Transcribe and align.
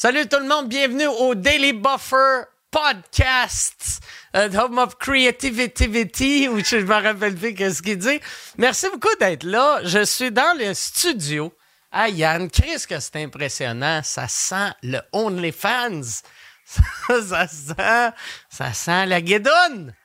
Salut 0.00 0.28
tout 0.28 0.38
le 0.38 0.46
monde, 0.46 0.68
bienvenue 0.68 1.08
au 1.08 1.34
Daily 1.34 1.72
Buffer 1.72 2.42
Podcast, 2.70 4.00
uh, 4.32 4.56
Home 4.56 4.78
of 4.78 4.96
Creativity, 4.96 6.48
où 6.48 6.60
je 6.60 6.76
me 6.76 7.02
rappelle 7.02 7.34
plus 7.34 7.52
qu'est-ce 7.52 7.82
qu'il 7.82 7.98
dit. 7.98 8.20
Merci 8.58 8.86
beaucoup 8.92 9.12
d'être 9.18 9.42
là. 9.42 9.80
Je 9.82 10.04
suis 10.04 10.30
dans 10.30 10.56
le 10.56 10.72
studio. 10.72 11.52
Ah 11.90 12.08
Yann, 12.08 12.48
qu'est-ce 12.48 12.86
que 12.86 13.00
c'est 13.00 13.16
impressionnant? 13.16 14.00
Ça 14.04 14.28
sent 14.28 14.70
le 14.84 15.00
OnlyFans. 15.12 16.22
Ça, 16.64 16.82
ça 17.28 17.48
sent, 17.48 18.14
ça 18.48 18.72
sent 18.72 19.06
la 19.06 19.20
guédoune. 19.20 19.96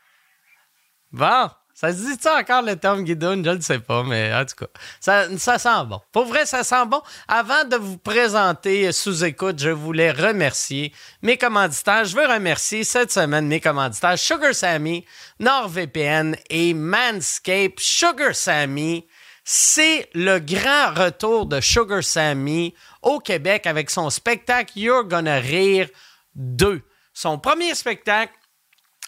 Bon. 1.12 1.52
Ça 1.84 1.92
se 1.92 1.98
dit 1.98 2.18
ça 2.18 2.38
encore 2.38 2.62
le 2.62 2.78
terme 2.78 3.04
guidoune? 3.04 3.44
Je 3.44 3.50
ne 3.50 3.60
sais 3.60 3.80
pas, 3.80 4.04
mais 4.04 4.34
en 4.34 4.46
tout 4.46 4.56
cas, 4.56 4.68
ça, 5.02 5.28
ça 5.38 5.60
sent 5.60 5.86
bon. 5.86 6.00
Pour 6.14 6.24
vrai, 6.24 6.46
ça 6.46 6.64
sent 6.64 6.86
bon. 6.88 7.02
Avant 7.28 7.66
de 7.66 7.76
vous 7.76 7.98
présenter 7.98 8.90
sous 8.94 9.26
écoute, 9.26 9.60
je 9.60 9.70
voulais 9.70 10.12
remercier 10.12 10.94
mes 11.22 11.38
commanditaires. 11.38 12.06
Je 12.06 12.16
veux 12.16 12.26
remercier 12.26 12.86
cette 12.86 13.12
semaine 13.12 13.48
mes 13.48 13.60
commanditaires 13.60 14.18
Sugar 14.18 14.56
Sammy, 14.56 15.04
NordVPN 15.42 16.38
et 16.50 16.74
Manscape. 16.74 17.78
Sugar 17.80 18.34
Sammy, 18.34 19.06
c'est 19.44 20.10
le 20.14 20.40
grand 20.40 20.94
retour 20.94 21.48
de 21.48 21.60
Sugar 21.60 22.02
Sammy 22.02 22.74
au 23.02 23.20
Québec 23.20 23.68
avec 23.68 23.90
son 23.90 24.10
spectacle 24.10 24.80
You're 24.80 25.04
Gonna 25.04 25.36
Rire 25.36 25.90
2. 26.36 26.82
Son 27.14 27.38
premier 27.40 27.76
spectacle 27.76 28.32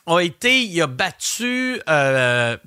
a 0.05 0.19
été, 0.21 0.63
il 0.63 0.81
a 0.81 0.87
battu 0.87 1.81
euh, 1.89 2.57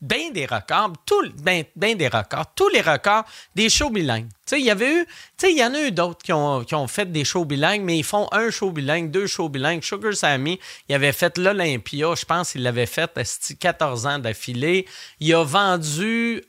bien 0.00 0.30
des 0.30 0.46
records, 0.46 0.92
tout, 1.04 1.28
ben, 1.42 1.64
ben 1.76 1.96
des 1.96 2.08
records, 2.08 2.54
tous 2.54 2.68
les 2.68 2.80
records 2.80 3.24
des 3.54 3.68
shows 3.68 3.90
bilingues. 3.90 4.28
Il 4.52 4.58
y 4.58 4.70
eu, 4.70 5.06
il 5.42 5.62
en 5.62 5.74
a 5.74 5.80
eu 5.82 5.92
d'autres 5.92 6.22
qui 6.22 6.32
ont, 6.32 6.86
fait 6.86 7.10
des 7.10 7.24
shows 7.24 7.44
bilingues, 7.44 7.82
mais 7.82 7.98
ils 7.98 8.04
font 8.04 8.28
un 8.32 8.50
show 8.50 8.70
bilingue, 8.70 9.10
deux 9.10 9.26
shows 9.26 9.48
bilingues. 9.48 9.82
Sugar 9.82 10.14
Sammy, 10.14 10.58
il 10.88 10.94
avait 10.94 11.12
fait 11.12 11.36
l'Olympia, 11.38 12.14
je 12.14 12.24
pense 12.24 12.52
qu'il 12.52 12.62
l'avait 12.62 12.86
fait 12.86 13.10
14 13.58 14.06
ans 14.06 14.18
d'affilée. 14.18 14.86
Il 15.20 15.34
a 15.34 15.44
vendu 15.44 16.42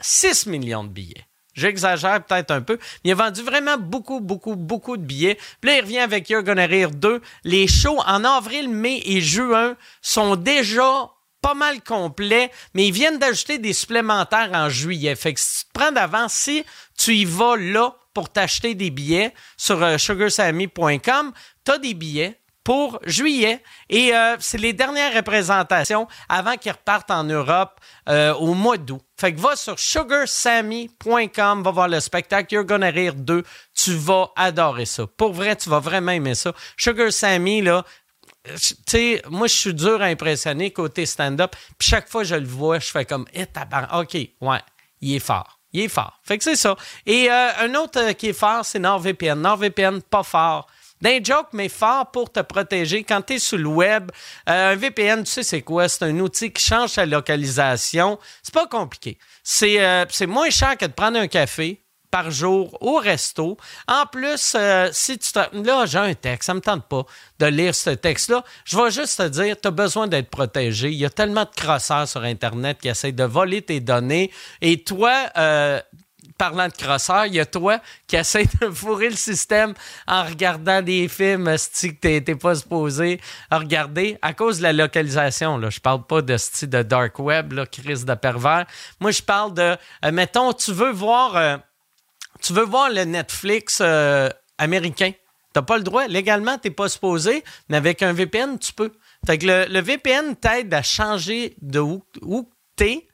6 0.00 0.46
millions 0.46 0.84
de 0.84 0.88
billets. 0.88 1.26
J'exagère 1.54 2.24
peut-être 2.24 2.50
un 2.50 2.62
peu, 2.62 2.78
mais 3.04 3.10
il 3.10 3.12
a 3.12 3.14
vendu 3.14 3.42
vraiment 3.42 3.76
beaucoup, 3.76 4.20
beaucoup, 4.20 4.56
beaucoup 4.56 4.96
de 4.96 5.02
billets. 5.02 5.38
Puis 5.60 5.70
là, 5.70 5.76
il 5.76 5.80
revient 5.82 5.98
avec 5.98 6.30
You're 6.30 6.42
Gonna 6.42 6.66
Rire 6.66 6.90
2. 6.90 7.20
Les 7.44 7.66
shows 7.66 8.00
en 8.06 8.24
avril, 8.24 8.68
mai 8.68 9.02
et 9.04 9.20
juin 9.20 9.76
sont 10.00 10.36
déjà 10.36 11.10
pas 11.42 11.54
mal 11.54 11.82
complets, 11.82 12.50
mais 12.72 12.86
ils 12.86 12.92
viennent 12.92 13.18
d'ajouter 13.18 13.58
des 13.58 13.72
supplémentaires 13.72 14.50
en 14.54 14.68
juillet. 14.68 15.16
Fait 15.16 15.34
que 15.34 15.40
si 15.40 15.58
tu 15.58 15.64
te 15.66 15.72
prends 15.78 15.92
d'avance, 15.92 16.32
si 16.32 16.64
tu 16.96 17.16
y 17.16 17.24
vas 17.24 17.56
là 17.56 17.96
pour 18.14 18.30
t'acheter 18.30 18.74
des 18.74 18.90
billets 18.90 19.34
sur 19.56 19.82
euh, 19.82 19.98
sugarsammy.com, 19.98 21.32
tu 21.64 21.72
as 21.72 21.78
des 21.78 21.94
billets 21.94 22.38
pour 22.64 23.00
juillet. 23.04 23.62
Et 23.88 24.14
euh, 24.14 24.36
c'est 24.40 24.58
les 24.58 24.72
dernières 24.72 25.14
représentations 25.14 26.06
avant 26.28 26.56
qu'ils 26.56 26.72
repartent 26.72 27.10
en 27.10 27.24
Europe 27.24 27.80
euh, 28.08 28.34
au 28.34 28.54
mois 28.54 28.76
d'août. 28.76 29.02
Fait 29.18 29.32
que 29.32 29.40
va 29.40 29.56
sur 29.56 29.78
sugarsammy.com, 29.78 31.62
va 31.62 31.70
voir 31.70 31.88
le 31.88 32.00
spectacle 32.00 32.54
You're 32.54 32.64
Gonna 32.64 32.90
Rire 32.90 33.14
2. 33.14 33.42
Tu 33.74 33.94
vas 33.94 34.30
adorer 34.36 34.86
ça. 34.86 35.06
Pour 35.06 35.32
vrai, 35.32 35.56
tu 35.56 35.68
vas 35.70 35.80
vraiment 35.80 36.12
aimer 36.12 36.34
ça. 36.34 36.52
Sugar 36.76 37.12
Sammy, 37.12 37.62
là, 37.62 37.84
tu 38.44 38.74
sais, 38.88 39.22
moi, 39.30 39.46
je 39.46 39.54
suis 39.54 39.74
dur 39.74 40.02
à 40.02 40.06
impressionner 40.06 40.72
côté 40.72 41.06
stand-up. 41.06 41.54
Puis 41.78 41.88
chaque 41.88 42.08
fois 42.08 42.22
que 42.22 42.28
je 42.28 42.34
le 42.34 42.46
vois, 42.46 42.80
je 42.80 42.90
fais 42.90 43.04
comme, 43.04 43.26
eh, 43.34 43.46
OK, 43.94 44.14
ouais, 44.14 44.60
il 45.00 45.14
est 45.14 45.20
fort. 45.20 45.60
Il 45.72 45.82
est 45.82 45.88
fort. 45.88 46.20
Fait 46.22 46.36
que 46.36 46.44
c'est 46.44 46.56
ça. 46.56 46.76
Et 47.06 47.30
euh, 47.30 47.50
un 47.60 47.74
autre 47.76 48.12
qui 48.12 48.28
est 48.28 48.34
fort, 48.34 48.64
c'est 48.64 48.78
NordVPN. 48.78 49.40
NordVPN, 49.40 50.02
pas 50.02 50.22
fort 50.22 50.66
d'un 51.02 51.18
joke, 51.22 51.48
mais 51.52 51.68
fort 51.68 52.10
pour 52.12 52.32
te 52.32 52.40
protéger. 52.40 53.02
Quand 53.02 53.20
tu 53.22 53.34
es 53.34 53.38
sur 53.38 53.58
le 53.58 53.66
web, 53.66 54.10
euh, 54.48 54.72
un 54.72 54.76
VPN, 54.76 55.24
tu 55.24 55.30
sais 55.30 55.42
c'est 55.42 55.62
quoi? 55.62 55.88
C'est 55.88 56.04
un 56.04 56.18
outil 56.20 56.52
qui 56.52 56.62
change 56.62 56.94
ta 56.94 57.04
localisation. 57.04 58.18
C'est 58.42 58.54
pas 58.54 58.68
compliqué. 58.68 59.18
C'est 59.42 59.84
euh, 59.84 60.06
moins 60.28 60.50
cher 60.50 60.78
que 60.78 60.86
de 60.86 60.92
prendre 60.92 61.18
un 61.18 61.26
café 61.26 61.80
par 62.12 62.30
jour 62.30 62.76
au 62.82 62.98
resto. 62.98 63.56
En 63.88 64.06
plus, 64.06 64.54
euh, 64.54 64.90
si 64.92 65.18
tu 65.18 65.32
te... 65.32 65.40
Là, 65.66 65.86
j'ai 65.86 65.98
un 65.98 66.14
texte, 66.14 66.46
ça 66.46 66.54
me 66.54 66.60
tente 66.60 66.86
pas 66.86 67.04
de 67.38 67.46
lire 67.46 67.74
ce 67.74 67.90
texte-là. 67.90 68.44
Je 68.64 68.76
vais 68.76 68.90
juste 68.90 69.18
te 69.18 69.28
dire, 69.28 69.56
tu 69.60 69.66
as 69.66 69.70
besoin 69.72 70.06
d'être 70.06 70.30
protégé. 70.30 70.90
Il 70.90 70.98
y 70.98 71.06
a 71.06 71.10
tellement 71.10 71.44
de 71.44 71.50
crosseurs 71.56 72.06
sur 72.06 72.22
Internet 72.22 72.78
qui 72.80 72.88
essayent 72.88 73.14
de 73.14 73.24
voler 73.24 73.62
tes 73.62 73.80
données. 73.80 74.30
Et 74.60 74.84
toi, 74.84 75.30
parlant 76.36 76.68
de 76.68 76.72
crosseur, 76.72 77.26
il 77.26 77.34
y 77.34 77.40
a 77.40 77.46
toi 77.46 77.80
qui 78.06 78.16
essaie 78.16 78.46
de 78.60 78.70
fourrer 78.70 79.10
le 79.10 79.16
système 79.16 79.74
en 80.06 80.24
regardant 80.24 80.82
des 80.82 81.08
films 81.08 81.56
style 81.56 81.98
que 81.98 82.18
t'es 82.18 82.34
pas 82.34 82.54
supposé 82.54 83.20
regarder 83.50 84.18
à 84.22 84.32
cause 84.32 84.58
de 84.58 84.62
la 84.64 84.72
localisation. 84.72 85.58
Là. 85.58 85.70
Je 85.70 85.80
parle 85.80 86.06
pas 86.06 86.22
de 86.22 86.36
style 86.36 86.70
de 86.70 86.82
dark 86.82 87.18
web, 87.18 87.52
là, 87.52 87.66
crise 87.66 88.04
de 88.04 88.14
pervers. 88.14 88.66
Moi, 89.00 89.10
je 89.10 89.22
parle 89.22 89.54
de, 89.54 89.76
euh, 90.04 90.12
mettons, 90.12 90.52
tu 90.52 90.72
veux 90.72 90.92
voir, 90.92 91.36
euh, 91.36 91.56
tu 92.40 92.52
veux 92.52 92.64
voir 92.64 92.90
le 92.90 93.04
Netflix 93.04 93.78
euh, 93.80 94.28
américain. 94.58 95.12
T'as 95.52 95.62
pas 95.62 95.76
le 95.76 95.82
droit. 95.82 96.06
Légalement, 96.06 96.56
t'es 96.58 96.70
pas 96.70 96.88
supposé, 96.88 97.44
mais 97.68 97.76
avec 97.76 98.02
un 98.02 98.12
VPN, 98.12 98.58
tu 98.58 98.72
peux. 98.72 98.92
Fait 99.26 99.38
que 99.38 99.46
le, 99.46 99.80
VPN 99.80 100.34
t'aide 100.34 100.72
à 100.74 100.82
changer 100.82 101.54
de 101.60 101.78
où, 101.78 102.02
où 102.22 102.48
t'es 102.74 103.06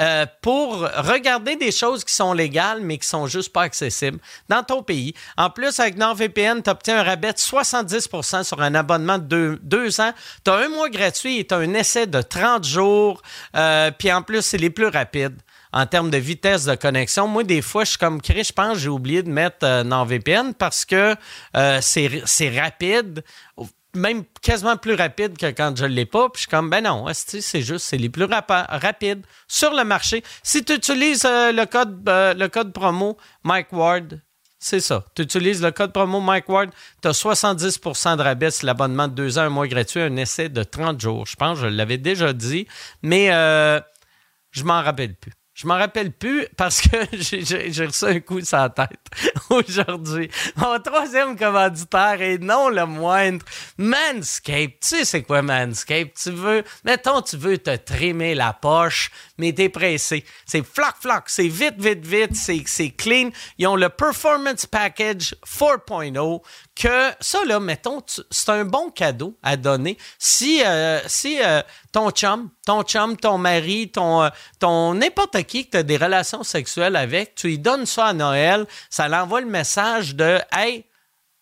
euh, 0.00 0.26
pour 0.42 0.80
regarder 0.80 1.56
des 1.56 1.72
choses 1.72 2.04
qui 2.04 2.14
sont 2.14 2.32
légales, 2.32 2.80
mais 2.80 2.98
qui 2.98 3.08
sont 3.08 3.26
juste 3.26 3.52
pas 3.52 3.62
accessibles 3.62 4.18
dans 4.48 4.62
ton 4.62 4.82
pays. 4.82 5.14
En 5.36 5.50
plus, 5.50 5.80
avec 5.80 5.96
NordVPN, 5.96 6.62
tu 6.62 6.70
obtiens 6.70 7.00
un 7.00 7.02
rabais 7.02 7.32
de 7.32 7.38
70% 7.38 8.44
sur 8.44 8.60
un 8.60 8.74
abonnement 8.74 9.18
de 9.18 9.58
deux, 9.62 10.00
ans. 10.00 10.12
Tu 10.44 10.50
as 10.50 10.54
un 10.54 10.68
mois 10.68 10.88
gratuit 10.88 11.38
et 11.38 11.46
tu 11.46 11.54
as 11.54 11.58
un 11.58 11.74
essai 11.74 12.06
de 12.06 12.22
30 12.22 12.64
jours. 12.64 13.22
Euh, 13.56 13.90
puis 13.90 14.12
en 14.12 14.22
plus, 14.22 14.42
c'est 14.42 14.58
les 14.58 14.70
plus 14.70 14.86
rapides 14.86 15.40
en 15.72 15.84
termes 15.84 16.10
de 16.10 16.18
vitesse 16.18 16.64
de 16.64 16.76
connexion. 16.76 17.26
Moi, 17.26 17.44
des 17.44 17.60
fois, 17.60 17.84
je 17.84 17.90
suis 17.90 17.98
comme 17.98 18.22
Chris, 18.22 18.44
je 18.44 18.52
pense 18.52 18.78
j'ai 18.78 18.88
oublié 18.88 19.22
de 19.22 19.30
mettre 19.30 19.64
euh, 19.64 19.84
NordVPN 19.84 20.54
parce 20.54 20.84
que 20.84 21.14
c'est 21.80 22.58
rapide 22.58 23.22
même 23.94 24.24
quasiment 24.42 24.76
plus 24.76 24.94
rapide 24.94 25.36
que 25.36 25.46
quand 25.46 25.76
je 25.76 25.84
ne 25.84 25.90
l'ai 25.90 26.06
pas. 26.06 26.28
Puis 26.28 26.40
je 26.40 26.40
suis 26.42 26.50
comme, 26.50 26.70
ben 26.70 26.84
non, 26.84 27.06
c'est 27.12 27.62
juste, 27.62 27.86
c'est 27.86 27.96
les 27.96 28.08
plus 28.08 28.24
rapides 28.24 29.24
sur 29.46 29.74
le 29.74 29.84
marché. 29.84 30.22
Si 30.42 30.64
tu 30.64 30.74
utilises 30.74 31.24
euh, 31.24 31.52
le, 31.52 31.66
code, 31.66 32.08
euh, 32.08 32.34
le 32.34 32.48
code 32.48 32.72
promo 32.72 33.16
Mike 33.44 33.72
Ward, 33.72 34.20
c'est 34.58 34.80
ça. 34.80 35.04
Tu 35.14 35.22
utilises 35.22 35.62
le 35.62 35.70
code 35.70 35.92
promo 35.92 36.20
Mike 36.20 36.48
Ward, 36.48 36.70
tu 37.00 37.08
as 37.08 37.12
70% 37.12 38.16
de 38.16 38.22
rabais 38.22 38.48
l'abonnement 38.62 39.06
de 39.08 39.14
deux 39.14 39.38
ans, 39.38 39.42
un 39.42 39.50
mois 39.50 39.68
gratuit, 39.68 40.00
un 40.00 40.16
essai 40.16 40.48
de 40.48 40.62
30 40.62 41.00
jours. 41.00 41.26
Je 41.26 41.36
pense, 41.36 41.58
je 41.58 41.66
l'avais 41.66 41.98
déjà 41.98 42.32
dit, 42.32 42.66
mais 43.02 43.32
euh, 43.32 43.80
je 44.50 44.64
m'en 44.64 44.82
rappelle 44.82 45.14
plus. 45.14 45.32
Je 45.58 45.66
m'en 45.66 45.74
rappelle 45.74 46.12
plus 46.12 46.46
parce 46.56 46.80
que 46.80 46.96
j'ai 47.12 47.84
reçu 47.84 48.04
un 48.04 48.20
coup 48.20 48.40
sur 48.42 48.58
la 48.58 48.70
tête 48.70 49.00
aujourd'hui. 49.50 50.30
Mon 50.54 50.78
troisième 50.78 51.36
commanditaire 51.36 52.22
et 52.22 52.38
non 52.38 52.68
le 52.68 52.86
moindre, 52.86 53.44
Manscape. 53.76 54.78
Tu 54.80 54.88
sais 54.88 55.04
c'est 55.04 55.22
quoi 55.24 55.42
Manscape? 55.42 56.14
Tu 56.14 56.30
veux, 56.30 56.62
mettons, 56.84 57.22
tu 57.22 57.36
veux 57.36 57.58
te 57.58 57.74
trimer 57.74 58.36
la 58.36 58.52
poche, 58.52 59.10
mais 59.36 59.52
t'es 59.52 59.68
pressé. 59.68 60.24
C'est 60.46 60.64
floc 60.64 60.94
floc, 61.00 61.24
c'est 61.26 61.48
vite, 61.48 61.80
vite, 61.80 62.06
vite, 62.06 62.36
c'est 62.36 62.90
clean. 62.90 63.30
Ils 63.58 63.66
ont 63.66 63.74
le 63.74 63.88
Performance 63.88 64.64
Package 64.66 65.34
4.0 65.44 66.40
que 66.78 67.10
ça, 67.20 67.44
là, 67.44 67.58
mettons, 67.58 68.02
c'est 68.06 68.50
un 68.50 68.64
bon 68.64 68.90
cadeau 68.90 69.36
à 69.42 69.56
donner. 69.56 69.98
Si, 70.18 70.62
euh, 70.64 71.00
si 71.06 71.42
euh, 71.42 71.60
ton 71.90 72.10
chum, 72.10 72.50
ton 72.64 72.84
chum, 72.84 73.16
ton 73.16 73.36
mari, 73.36 73.90
ton, 73.90 74.22
euh, 74.22 74.28
ton 74.60 74.94
n'importe 74.94 75.42
qui 75.42 75.66
que 75.66 75.72
tu 75.72 75.76
as 75.78 75.82
des 75.82 75.96
relations 75.96 76.44
sexuelles 76.44 76.94
avec, 76.94 77.34
tu 77.34 77.48
lui 77.48 77.58
donnes 77.58 77.84
ça 77.84 78.06
à 78.06 78.12
Noël, 78.12 78.64
ça 78.90 79.08
l'envoie 79.08 79.40
le 79.40 79.48
message 79.48 80.14
de 80.14 80.38
Hey, 80.52 80.84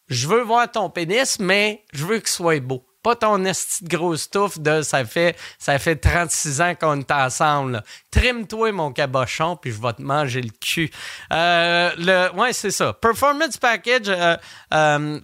je 0.09 0.27
veux 0.27 0.43
voir 0.43 0.71
ton 0.71 0.89
pénis, 0.89 1.39
mais 1.39 1.85
je 1.93 2.07
veux 2.07 2.19
qu'il 2.19 2.29
soit 2.29 2.61
beau 2.61 2.87
pas 3.07 3.15
ton 3.15 3.45
esti 3.45 3.85
de 3.85 3.97
grosse 3.97 4.29
touffe 4.29 4.59
de 4.59 4.83
ça 4.83 5.05
fait 5.05 5.39
ça 5.61 5.79
fait 5.79 5.95
36 5.95 6.61
ans 6.61 6.75
qu'on 6.75 6.99
est 6.99 7.11
ensemble. 7.13 7.85
Trime-toi 8.11 8.73
mon 8.73 8.91
cabochon 8.91 9.55
puis 9.55 9.71
je 9.71 9.81
vais 9.81 9.93
te 9.93 10.03
manger 10.03 10.43
le 10.43 10.51
cul. 10.51 10.91
Euh, 11.33 11.93
le 11.99 12.37
ouais, 12.37 12.53
c'est 12.53 12.73
ça. 12.73 12.95
Performance 12.95 13.59
package 13.59 14.09
4.0 14.09 14.39
euh, 14.73 15.19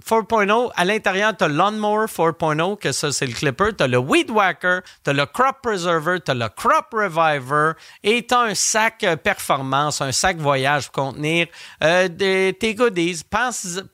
euh, 0.46 0.68
à 0.76 0.84
l'intérieur 0.84 1.36
tu 1.36 1.42
as 1.42 1.48
Lawnmower 1.48 2.06
4.0 2.06 2.78
que 2.78 2.92
ça 2.92 3.10
c'est 3.10 3.26
le 3.26 3.32
clipper, 3.32 3.74
tu 3.76 3.82
as 3.82 3.88
le 3.88 3.98
Weed 3.98 4.30
Whacker, 4.30 4.82
tu 5.02 5.10
as 5.10 5.12
le 5.12 5.26
Crop 5.26 5.56
Preserver, 5.60 6.20
tu 6.24 6.30
as 6.30 6.34
le 6.34 6.48
Crop 6.50 6.86
Reviver 6.92 7.72
et 8.04 8.24
tu 8.24 8.32
as 8.32 8.42
un 8.42 8.54
sac 8.54 9.04
performance, 9.24 10.00
un 10.00 10.12
sac 10.12 10.36
voyage 10.36 10.88
pour 10.88 11.06
contenir 11.06 11.48
des, 11.80 12.56
tes 12.60 12.76
goodies. 12.76 13.24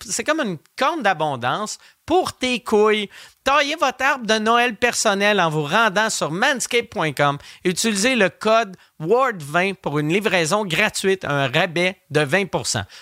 c'est 0.01 0.25
comme 0.25 0.41
une 0.41 0.59
corne 0.77 1.03
d'abondance 1.03 1.79
pour 2.09 2.33
tes 2.33 2.61
couilles. 2.61 3.11
Taillez 3.45 3.77
votre 3.77 4.03
arbre 4.03 4.27
de 4.27 4.39
Noël 4.39 4.77
personnel 4.77 5.39
en 5.43 5.51
vous 5.51 5.65
rendant 5.65 6.09
sur 6.09 6.31
manscape.com 6.31 7.37
utilisez 7.65 8.17
le 8.17 8.31
code 8.31 8.77
WARD20 9.01 9.75
pour 9.75 9.99
une 10.01 10.13
livraison 10.13 10.65
gratuite, 10.65 11.25
un 11.25 11.47
rabais 11.49 11.97
de 12.11 12.21
20 12.21 12.47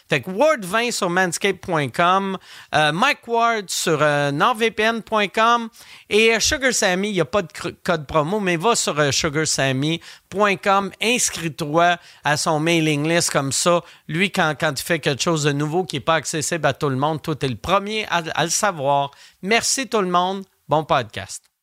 Fait 0.08 0.20
que 0.20 0.30
WARD20 0.30 0.92
sur 0.92 1.08
manscape.com, 1.08 2.38
euh, 2.74 2.92
Mike 2.92 3.26
Ward 3.26 3.70
sur 3.70 3.98
euh, 4.02 4.30
nordvpn.com 4.30 5.68
et 6.10 6.34
euh, 6.34 6.40
Sugar 6.40 6.72
Sammy, 6.74 7.08
il 7.08 7.14
n'y 7.14 7.20
a 7.20 7.24
pas 7.24 7.42
de 7.42 7.48
code 7.82 8.06
promo, 8.06 8.40
mais 8.40 8.56
va 8.56 8.76
sur 8.76 9.12
sugarsammy.com, 9.12 10.90
inscris-toi 11.02 11.96
à 12.24 12.36
son 12.36 12.60
mailing 12.60 13.08
list 13.08 13.30
comme 13.30 13.52
ça. 13.52 13.80
Lui, 14.06 14.30
quand, 14.30 14.54
quand 14.58 14.78
il 14.78 14.84
fait 14.84 14.98
quelque 14.98 15.22
chose 15.22 15.44
de 15.44 15.52
nouveau 15.52 15.84
qui 15.84 15.96
n'est 15.96 16.00
pas 16.00 16.16
accessible 16.16 16.66
à 16.66 16.74
tout 16.74 16.90
le 16.90 16.96
monde, 16.96 17.22
toi, 17.22 17.34
tu 17.34 17.46
es 17.46 17.48
le 17.48 17.56
premier 17.56 18.06
à 18.08 18.44
le 18.44 18.50
savoir. 18.50 19.12
Merci 19.40 19.88
tout 19.88 20.02
le 20.02 20.08
monde. 20.08 20.44
Bon 20.68 20.84
podcast. 20.84 21.55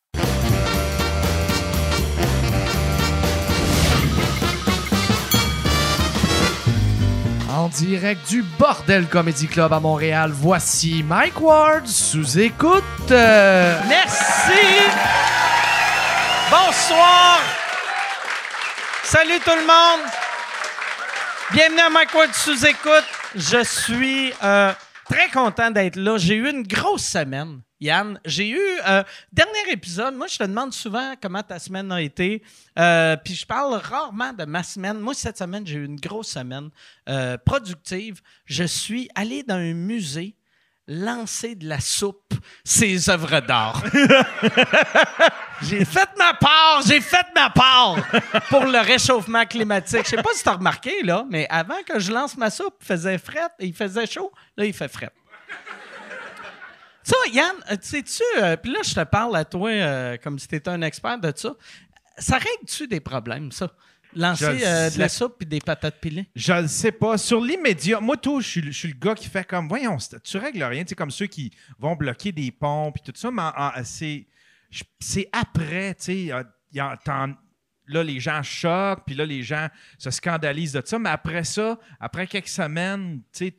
En 7.53 7.67
direct 7.67 8.27
du 8.29 8.41
Bordel 8.57 9.07
Comedy 9.07 9.47
Club 9.47 9.71
à 9.73 9.79
Montréal, 9.79 10.31
voici 10.33 11.03
Mike 11.03 11.39
Ward 11.39 11.85
sous 11.85 12.39
écoute. 12.39 12.83
Merci. 13.09 14.63
Bonsoir. 16.49 17.39
Salut 19.03 19.39
tout 19.45 19.51
le 19.51 19.67
monde. 19.67 20.09
Bienvenue 21.51 21.81
à 21.81 21.89
Mike 21.91 22.15
Ward 22.15 22.33
sous 22.33 22.65
écoute. 22.65 23.05
Je 23.35 23.63
suis 23.63 24.33
euh, 24.43 24.73
très 25.07 25.29
content 25.29 25.69
d'être 25.69 25.97
là. 25.97 26.17
J'ai 26.17 26.35
eu 26.35 26.49
une 26.49 26.63
grosse 26.63 27.05
semaine. 27.05 27.61
Yann, 27.83 28.17
j'ai 28.23 28.49
eu 28.49 28.61
euh, 28.87 29.03
dernier 29.31 29.71
épisode. 29.71 30.15
Moi, 30.15 30.27
je 30.27 30.37
te 30.37 30.43
demande 30.43 30.73
souvent 30.73 31.15
comment 31.21 31.43
ta 31.43 31.59
semaine 31.59 31.91
a 31.91 32.01
été. 32.01 32.41
Euh, 32.79 33.17
puis 33.17 33.35
je 33.35 33.45
parle 33.45 33.73
rarement 33.75 34.31
de 34.31 34.45
ma 34.45 34.63
semaine. 34.63 34.99
Moi, 34.99 35.13
cette 35.13 35.37
semaine, 35.37 35.67
j'ai 35.67 35.75
eu 35.75 35.85
une 35.85 35.99
grosse 35.99 36.29
semaine 36.29 36.69
euh, 37.09 37.37
productive. 37.37 38.21
Je 38.45 38.63
suis 38.63 39.09
allé 39.15 39.43
dans 39.43 39.55
un 39.55 39.73
musée 39.73 40.35
lancer 40.87 41.55
de 41.55 41.67
la 41.67 41.79
soupe 41.79 42.33
ses 42.63 43.09
œuvres 43.09 43.41
d'art. 43.41 43.83
j'ai 45.61 45.85
fait 45.85 46.09
ma 46.17 46.33
part, 46.33 46.81
j'ai 46.85 47.01
fait 47.01 47.25
ma 47.35 47.49
part 47.49 47.97
pour 48.49 48.65
le 48.65 48.79
réchauffement 48.79 49.45
climatique. 49.45 50.03
Je 50.05 50.09
sais 50.09 50.17
pas 50.17 50.33
si 50.33 50.43
tu 50.43 50.49
as 50.49 50.53
remarqué, 50.53 51.03
là, 51.03 51.25
mais 51.29 51.47
avant 51.49 51.81
que 51.85 51.99
je 51.99 52.11
lance 52.11 52.37
ma 52.37 52.49
soupe, 52.49 52.75
il 52.81 52.85
faisait 52.85 53.17
fret, 53.17 53.49
il 53.59 53.73
faisait 53.73 54.05
chaud. 54.05 54.31
Là, 54.57 54.65
il 54.65 54.73
fait 54.73 54.89
fret. 54.89 55.11
Ça, 57.03 57.15
Yann, 57.33 57.55
euh, 57.69 57.75
sais-tu, 57.81 58.23
euh, 58.37 58.55
puis 58.55 58.71
là, 58.71 58.79
je 58.83 58.93
te 58.93 59.03
parle 59.03 59.35
à 59.35 59.43
toi 59.43 59.69
euh, 59.69 60.17
comme 60.23 60.39
si 60.39 60.47
tu 60.47 60.55
étais 60.55 60.69
un 60.69 60.81
expert 60.81 61.19
de 61.19 61.33
ça. 61.35 61.53
Ça 62.17 62.37
règle-tu 62.37 62.87
des 62.87 62.99
problèmes, 62.99 63.51
ça? 63.51 63.71
Lancer 64.15 64.59
de 64.59 64.99
la 64.99 65.09
soupe 65.09 65.41
et 65.41 65.45
des 65.45 65.59
patates 65.59 65.99
pilées? 65.99 66.29
Je 66.35 66.53
ne 66.53 66.67
sais 66.67 66.91
pas. 66.91 67.17
Sur 67.17 67.41
l'immédiat, 67.41 67.99
moi, 67.99 68.15
tout, 68.15 68.41
je 68.41 68.71
suis, 68.71 68.87
le 68.89 68.99
gars 68.99 69.15
qui 69.15 69.27
fait 69.27 69.43
comme, 69.43 69.67
voyons, 69.67 69.97
tu 70.23 70.37
règles 70.37 70.63
rien. 70.63 70.83
Tu 70.83 70.93
comme 70.93 71.09
ceux 71.09 71.25
qui 71.25 71.51
vont 71.79 71.95
bloquer 71.95 72.31
des 72.31 72.51
ponts 72.51 72.91
puis 72.91 73.01
tout 73.03 73.11
ça, 73.15 73.31
mais 73.31 73.49
c'est 74.99 75.29
après, 75.31 75.95
tu 75.95 76.29
sais, 76.29 76.45
là, 77.87 78.03
les 78.03 78.19
gens 78.19 78.43
choquent, 78.43 79.03
puis 79.05 79.15
là, 79.15 79.25
les 79.25 79.41
gens 79.41 79.67
se 79.97 80.11
scandalisent 80.11 80.73
de 80.73 80.83
ça. 80.85 80.99
Mais 80.99 81.09
après 81.09 81.43
ça, 81.43 81.79
après 81.99 82.27
quelques 82.27 82.49
semaines, 82.49 83.21
tu 83.33 83.47
sais, 83.47 83.55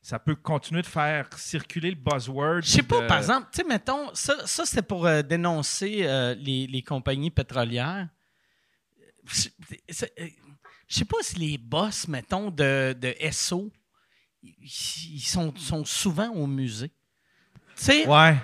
ça 0.00 0.18
peut 0.18 0.34
continuer 0.34 0.82
de 0.82 0.86
faire 0.86 1.28
circuler 1.36 1.90
le 1.90 1.96
buzzword. 1.96 2.62
Je 2.62 2.70
sais 2.70 2.82
pas, 2.82 3.06
par 3.06 3.18
exemple, 3.18 3.48
tu 3.52 3.58
sais, 3.58 3.68
mettons, 3.68 4.14
ça, 4.14 4.46
ça 4.46 4.64
c'est 4.64 4.82
pour 4.82 5.06
euh, 5.06 5.22
dénoncer 5.22 6.00
euh, 6.02 6.34
les, 6.34 6.82
compagnies 6.82 7.30
pétrolières. 7.30 8.08
Je 9.26 9.48
sais 10.88 11.04
pas 11.04 11.18
si 11.22 11.36
les 11.36 11.58
boss, 11.58 12.08
mettons, 12.08 12.50
de, 12.50 12.94
de 12.98 13.14
SO, 13.30 13.70
ils 14.42 15.20
sont, 15.20 15.54
sont 15.56 15.84
souvent 15.84 16.30
au 16.30 16.46
musée. 16.46 16.90
Tu 17.76 17.84
sais? 17.84 18.06
Ouais. 18.06 18.36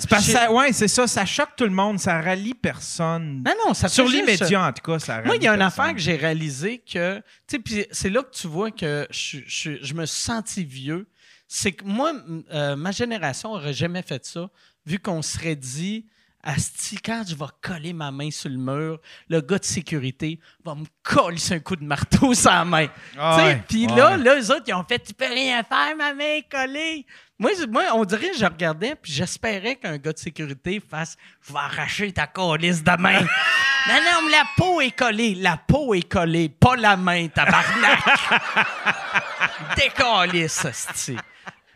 C'est 0.00 0.48
ouais, 0.48 0.72
c'est 0.72 0.88
ça, 0.88 1.06
ça 1.06 1.24
choque 1.24 1.50
tout 1.56 1.64
le 1.64 1.70
monde, 1.70 1.98
ça 1.98 2.20
rallie 2.20 2.54
personne. 2.54 3.42
Non, 3.44 3.52
non, 3.66 3.74
ça 3.74 3.88
Sur 3.88 4.08
les 4.08 4.22
médias, 4.22 4.68
en 4.68 4.72
tout 4.72 4.82
cas, 4.82 4.98
ça 4.98 5.16
rallie 5.16 5.26
Moi, 5.26 5.36
il 5.36 5.42
y 5.42 5.48
a 5.48 5.54
une 5.54 5.62
affaire 5.62 5.92
que 5.92 6.00
j'ai 6.00 6.16
réalisé 6.16 6.78
que, 6.78 7.18
tu 7.18 7.22
sais, 7.46 7.58
puis 7.58 7.86
c'est 7.90 8.10
là 8.10 8.22
que 8.22 8.34
tu 8.34 8.46
vois 8.46 8.70
que 8.70 9.06
je, 9.10 9.38
je, 9.46 9.94
me 9.94 10.06
suis 10.06 10.22
senti 10.22 10.64
vieux. 10.64 11.08
C'est 11.48 11.72
que 11.72 11.84
moi, 11.84 12.12
euh, 12.52 12.76
ma 12.76 12.92
génération 12.92 13.54
n'aurait 13.54 13.74
jamais 13.74 14.02
fait 14.02 14.24
ça, 14.24 14.50
vu 14.86 14.98
qu'on 14.98 15.22
serait 15.22 15.56
dit, 15.56 16.06
Asti, 16.42 16.96
quand 16.96 17.22
je 17.28 17.34
vais 17.34 17.50
coller 17.60 17.92
ma 17.92 18.10
main 18.10 18.30
sur 18.30 18.48
le 18.48 18.56
mur, 18.56 18.98
le 19.28 19.40
gars 19.42 19.58
de 19.58 19.64
sécurité 19.64 20.40
va 20.64 20.74
me 20.74 20.86
coller 21.02 21.36
un 21.52 21.58
coup 21.58 21.76
de 21.76 21.84
marteau 21.84 22.32
sur 22.34 22.50
la 22.50 22.64
main. 22.64 22.86
Ah 23.18 23.54
puis 23.68 23.86
là, 23.86 24.16
là, 24.16 24.40
eux 24.40 24.50
autres, 24.50 24.64
ils 24.66 24.74
ont 24.74 24.84
fait 24.88 24.98
Tu 25.00 25.12
peux 25.12 25.26
rien 25.26 25.62
faire, 25.62 25.94
ma 25.96 26.14
main 26.14 26.38
est 26.38 26.50
collée. 26.50 27.04
Moi, 27.38 27.50
moi, 27.68 27.84
on 27.94 28.04
dirait, 28.06 28.32
je 28.38 28.44
regardais, 28.44 28.94
puis 28.94 29.12
j'espérais 29.12 29.76
qu'un 29.76 29.98
gars 29.98 30.12
de 30.12 30.18
sécurité 30.18 30.80
fasse 30.80 31.16
Je 31.46 31.52
vais 31.52 31.58
arracher 31.58 32.12
ta 32.12 32.26
colisse 32.26 32.82
de 32.82 32.96
main. 32.98 33.20
non, 33.88 33.94
non, 33.94 34.22
mais 34.24 34.32
la 34.32 34.44
peau 34.56 34.80
est 34.80 34.96
collée. 34.96 35.34
La 35.34 35.58
peau 35.58 35.92
est 35.92 36.08
collée, 36.08 36.48
pas 36.48 36.76
la 36.76 36.96
main, 36.96 37.28
tabarnak. 37.28 38.00
Décalisse, 39.76 40.64
asti. 40.64 41.16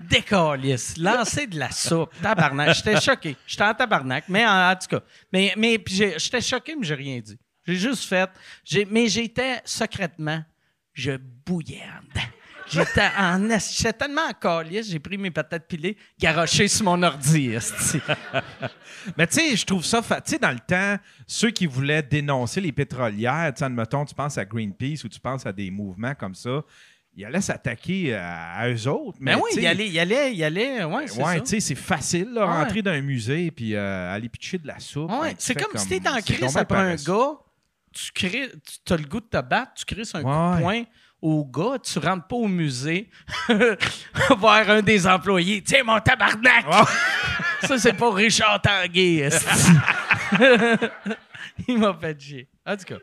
Décalisse. 0.01 0.97
Lancer 0.97 1.47
de 1.47 1.59
la 1.59 1.71
soupe. 1.71 2.11
Tabarnak. 2.21 2.75
J'étais 2.75 3.01
choqué. 3.01 3.37
J'étais 3.47 3.65
en 3.65 3.75
tabarnak, 3.75 4.25
mais 4.29 4.47
en, 4.47 4.75
tout 4.77 4.89
cas. 4.89 5.05
Mais, 5.33 5.53
mais 5.57 5.83
j'étais 5.87 6.41
choqué, 6.41 6.75
mais 6.77 6.87
j'ai 6.87 6.95
rien 6.95 7.21
dit. 7.21 7.39
J'ai 7.67 7.77
juste 7.77 8.05
fait. 8.05 8.31
Mais 8.91 9.09
j'étais 9.09 9.61
secrètement. 9.65 10.43
Je 10.93 11.13
dedans. 11.13 12.23
J'étais 12.67 13.09
en 13.19 13.49
J'étais 13.59 13.93
tellement 13.93 14.27
en 14.29 14.33
calice, 14.33 14.91
j'ai 14.91 14.99
pris 14.99 15.19
mes 15.19 15.31
patates 15.31 15.67
pilées, 15.69 15.97
garoché 16.19 16.67
sur 16.67 16.85
mon 16.85 17.03
ordi. 17.03 17.51
Mais 19.19 19.27
tu 19.27 19.35
sais, 19.35 19.57
je 19.57 19.67
trouve 19.67 19.85
ça. 19.85 20.01
Tu 20.03 20.33
sais, 20.33 20.39
dans 20.39 20.51
le 20.51 20.59
temps, 20.59 20.97
ceux 21.27 21.51
qui 21.51 21.67
voulaient 21.67 22.03
dénoncer 22.03 22.61
les 22.61 22.73
pétrolières, 22.73 23.53
tu 23.55 23.59
sais, 23.59 23.65
admettons, 23.65 24.05
tu 24.05 24.15
penses 24.15 24.39
à 24.39 24.45
Greenpeace 24.45 25.05
ou 25.05 25.09
tu 25.09 25.21
penses 25.21 25.45
à 25.45 25.53
des 25.53 25.71
mouvements 25.71 26.15
comme 26.15 26.35
ça, 26.35 26.63
il 27.17 27.25
allait 27.25 27.41
s'attaquer 27.41 28.15
à, 28.15 28.69
eux 28.69 28.89
autres. 28.89 29.19
Mais, 29.21 29.35
ben 29.35 29.41
oui, 29.43 29.51
il 29.57 29.67
allait, 29.67 29.89
il 29.89 29.99
allait, 29.99 30.35
il 30.35 30.45
allait, 30.45 30.85
ouais, 30.85 31.07
c'est 31.07 31.23
ouais, 31.23 31.41
tu 31.41 31.47
sais, 31.47 31.61
c'est 31.61 31.75
facile, 31.75 32.33
de 32.35 32.41
rentrer 32.41 32.83
dans 32.83 32.91
un 32.91 33.01
musée 33.01 33.51
puis 33.51 33.75
euh, 33.75 34.15
aller 34.15 34.29
pitcher 34.29 34.59
de 34.59 34.67
la 34.67 34.79
soupe. 34.81 35.11
Ouais, 35.11 35.31
ben, 35.31 35.37
c'est 35.39 35.55
comme, 35.55 35.79
si 35.79 36.01
t'es 36.01 36.09
en 36.09 36.21
crise 36.21 36.57
après 36.57 36.79
un 36.79 36.97
gars, 36.97 37.33
tu 37.93 38.13
crées, 38.13 38.51
tu 38.85 38.93
as 38.93 38.97
le 38.97 39.05
goût 39.05 39.21
de 39.21 39.27
te 39.27 39.41
battre, 39.41 39.73
tu 39.75 39.85
crées 39.85 40.03
un 40.15 40.23
coup 40.23 40.57
de 40.57 40.61
poing 40.61 40.85
au 41.25 41.43
gars, 41.43 41.79
tu 41.79 41.99
rentres 41.99 42.27
pas 42.27 42.37
au 42.37 42.49
musée 42.49 43.09
voir 44.39 44.69
un 44.69 44.83
des 44.83 45.07
employés. 45.07 45.63
Tiens, 45.63 45.83
mon 45.83 45.99
tabarnak! 45.99 46.67
Ça, 47.63 47.79
c'est 47.79 47.95
pas 47.95 48.13
Richard 48.13 48.61
Tanguay. 48.61 49.31
il 51.67 51.79
m'a 51.79 51.95
fait 51.99 52.21
chier. 52.21 52.49
En 52.67 52.77
tout 52.77 52.85
cas. 52.85 52.97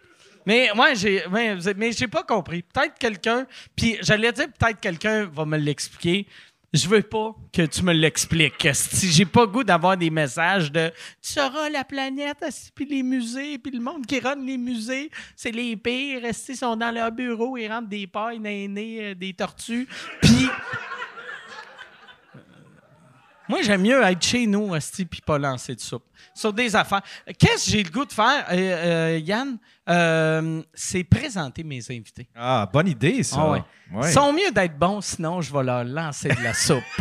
Mais 0.46 0.70
moi, 0.76 0.94
j'ai, 0.94 1.24
mais, 1.32 1.92
pas 2.12 2.24
compris. 2.24 2.64
Peut-être 2.64 2.98
quelqu'un, 2.98 3.46
puis 3.76 3.98
j'allais 4.02 4.32
dire 4.32 4.48
peut-être 4.48 4.80
quelqu'un 4.80 5.26
va 5.26 5.46
me 5.46 5.58
l'expliquer. 5.58 6.28
Je 6.74 6.88
veux 6.88 7.02
pas 7.02 7.36
que 7.52 7.64
tu 7.64 7.84
me 7.84 7.92
l'expliques. 7.92 8.70
Si 8.74 9.12
j'ai 9.12 9.26
pas 9.26 9.46
goût 9.46 9.64
d'avoir 9.64 9.98
des 9.98 10.10
messages 10.10 10.72
de 10.72 10.90
tu 11.22 11.34
sauras 11.34 11.70
la 11.70 11.84
planète, 11.84 12.46
puis 12.74 12.86
les 12.86 13.04
musées, 13.04 13.58
puis 13.58 13.74
le 13.74 13.82
monde 13.82 14.06
qui 14.06 14.22
rentre 14.22 14.42
les 14.42 14.58
musées, 14.58 15.12
c'est 15.36 15.52
les 15.52 15.76
pires. 15.76 16.22
Ils 16.24 16.56
sont 16.56 16.78
dans 16.78 16.92
leur 16.92 17.12
bureau, 17.12 17.58
ils 17.58 17.68
rentrent 17.68 17.90
des 17.90 18.08
pailles, 18.08 18.40
des 18.40 19.00
euh, 19.02 19.16
des 19.16 19.34
tortues. 19.34 19.86
Puis 20.22 20.48
moi, 23.50 23.62
j'aime 23.64 23.82
mieux 23.82 24.02
être 24.02 24.24
chez 24.24 24.48
nous, 24.48 24.74
Asti, 24.74 25.04
puis 25.04 25.20
pas 25.20 25.38
lancer 25.38 25.76
de 25.76 25.82
soupe. 25.82 26.06
Sur 26.34 26.54
des 26.54 26.74
affaires. 26.74 27.02
Qu'est-ce 27.38 27.66
que 27.66 27.72
j'ai 27.72 27.84
le 27.84 27.90
goût 27.90 28.06
de 28.06 28.14
faire, 28.14 28.46
euh, 28.50 28.56
euh, 28.56 29.20
Yann? 29.20 29.58
Euh, 29.92 30.64
c'est 30.74 31.04
présenter 31.04 31.64
mes 31.64 31.80
invités. 31.90 32.30
Ah, 32.36 32.70
bonne 32.72 32.88
idée, 32.88 33.24
ça. 33.24 33.38
Ah 33.42 33.66
Ils 34.04 34.12
sont 34.12 34.32
mieux 34.32 34.52
d'être 34.52 34.78
bons, 34.78 35.02
sinon 35.02 35.42
je 35.42 35.52
vais 35.52 35.64
leur 35.64 35.84
lancer 35.84 36.30
de 36.30 36.42
la 36.42 36.54
soupe. 36.54 36.84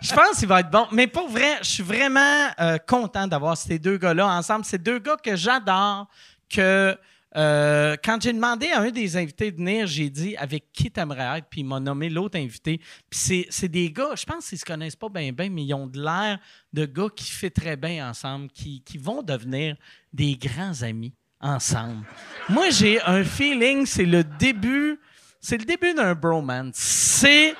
je 0.00 0.14
pense 0.14 0.38
qu'il 0.38 0.48
va 0.48 0.60
être 0.60 0.70
bon. 0.70 0.86
Mais 0.92 1.06
pour 1.06 1.28
vrai, 1.28 1.58
je 1.60 1.68
suis 1.68 1.82
vraiment 1.82 2.48
content 2.86 3.26
d'avoir 3.26 3.56
ces 3.56 3.78
deux 3.78 3.98
gars-là 3.98 4.26
ensemble. 4.26 4.64
C'est 4.64 4.82
deux 4.82 4.98
gars 4.98 5.16
que 5.22 5.36
j'adore, 5.36 6.06
que 6.48 6.96
euh, 7.36 7.96
quand 8.04 8.22
j'ai 8.22 8.32
demandé 8.32 8.68
à 8.68 8.80
un 8.80 8.90
des 8.90 9.16
invités 9.16 9.50
de 9.50 9.56
venir, 9.56 9.86
j'ai 9.86 10.10
dit 10.10 10.36
avec 10.36 10.72
qui 10.72 10.90
t'aimerais 10.90 11.38
être, 11.38 11.46
puis 11.48 11.60
il 11.60 11.64
m'a 11.64 11.80
nommé 11.80 12.10
l'autre 12.10 12.38
invité. 12.38 12.80
Puis 13.08 13.46
c'est 13.48 13.68
des 13.68 13.90
gars, 13.90 14.14
je 14.14 14.24
pense 14.24 14.48
qu'ils 14.48 14.58
se 14.58 14.64
connaissent 14.64 14.96
pas 14.96 15.08
bien, 15.08 15.32
bien, 15.32 15.48
mais 15.48 15.64
ils 15.64 15.74
ont 15.74 15.86
de 15.86 16.00
l'air 16.00 16.38
de 16.72 16.84
gars 16.84 17.08
qui 17.14 17.30
fait 17.30 17.50
très 17.50 17.76
bien 17.76 18.08
ensemble, 18.08 18.48
qui, 18.50 18.82
qui 18.82 18.98
vont 18.98 19.22
devenir 19.22 19.76
des 20.12 20.36
grands 20.36 20.82
amis 20.82 21.14
ensemble. 21.40 22.06
Moi, 22.48 22.70
j'ai 22.70 23.00
un 23.02 23.24
feeling, 23.24 23.86
c'est 23.86 24.04
le 24.04 24.24
début, 24.24 25.00
c'est 25.40 25.58
le 25.58 25.64
début 25.64 25.94
d'un 25.94 26.14
bromance. 26.14 26.74
C'est 26.74 27.54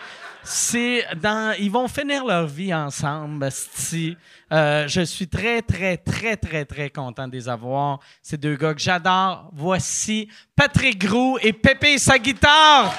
c'est 0.44 1.06
dans. 1.16 1.54
Ils 1.58 1.70
vont 1.70 1.88
finir 1.88 2.24
leur 2.24 2.46
vie 2.46 2.74
ensemble, 2.74 3.44
asti. 3.44 4.16
Euh, 4.52 4.86
je 4.88 5.02
suis 5.02 5.28
très, 5.28 5.62
très, 5.62 5.96
très, 5.96 6.36
très, 6.36 6.64
très 6.64 6.90
content 6.90 7.28
de 7.28 7.32
les 7.32 7.48
avoir. 7.48 8.00
Ces 8.22 8.36
deux 8.36 8.56
gars 8.56 8.74
que 8.74 8.80
j'adore. 8.80 9.50
Voici 9.52 10.28
Patrick 10.56 10.98
Grou 10.98 11.38
et 11.40 11.52
Pépé 11.52 11.98
sa 11.98 12.18
guitare. 12.18 12.92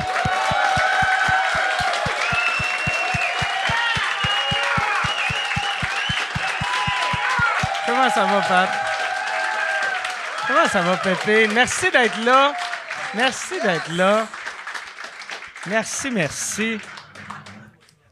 Comment 7.85 8.09
ça 8.09 8.25
va, 8.25 8.41
Pat? 8.41 8.69
Comment 10.47 10.67
ça 10.67 10.81
va, 10.81 10.97
Pépé? 10.97 11.47
Merci 11.47 11.91
d'être 11.91 12.23
là. 12.23 12.53
Merci 13.13 13.61
d'être 13.61 13.91
là. 13.91 14.25
Merci, 15.67 16.09
merci. 16.09 16.79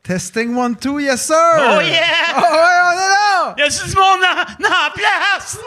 Testing 0.04 0.56
one, 0.56 0.76
two, 0.76 1.00
yes, 1.00 1.28
sir! 1.28 1.36
Oh 1.36 1.80
yeah! 1.80 2.02
Oh 2.36 2.42
ouais, 2.42 2.80
on 2.88 2.92
est 2.94 3.12
là! 3.12 3.56
Y 3.58 3.62
a 3.62 3.68
du 3.70 3.96
monde 3.96 4.24
en, 4.24 4.66
en 4.66 4.92
place? 4.92 5.60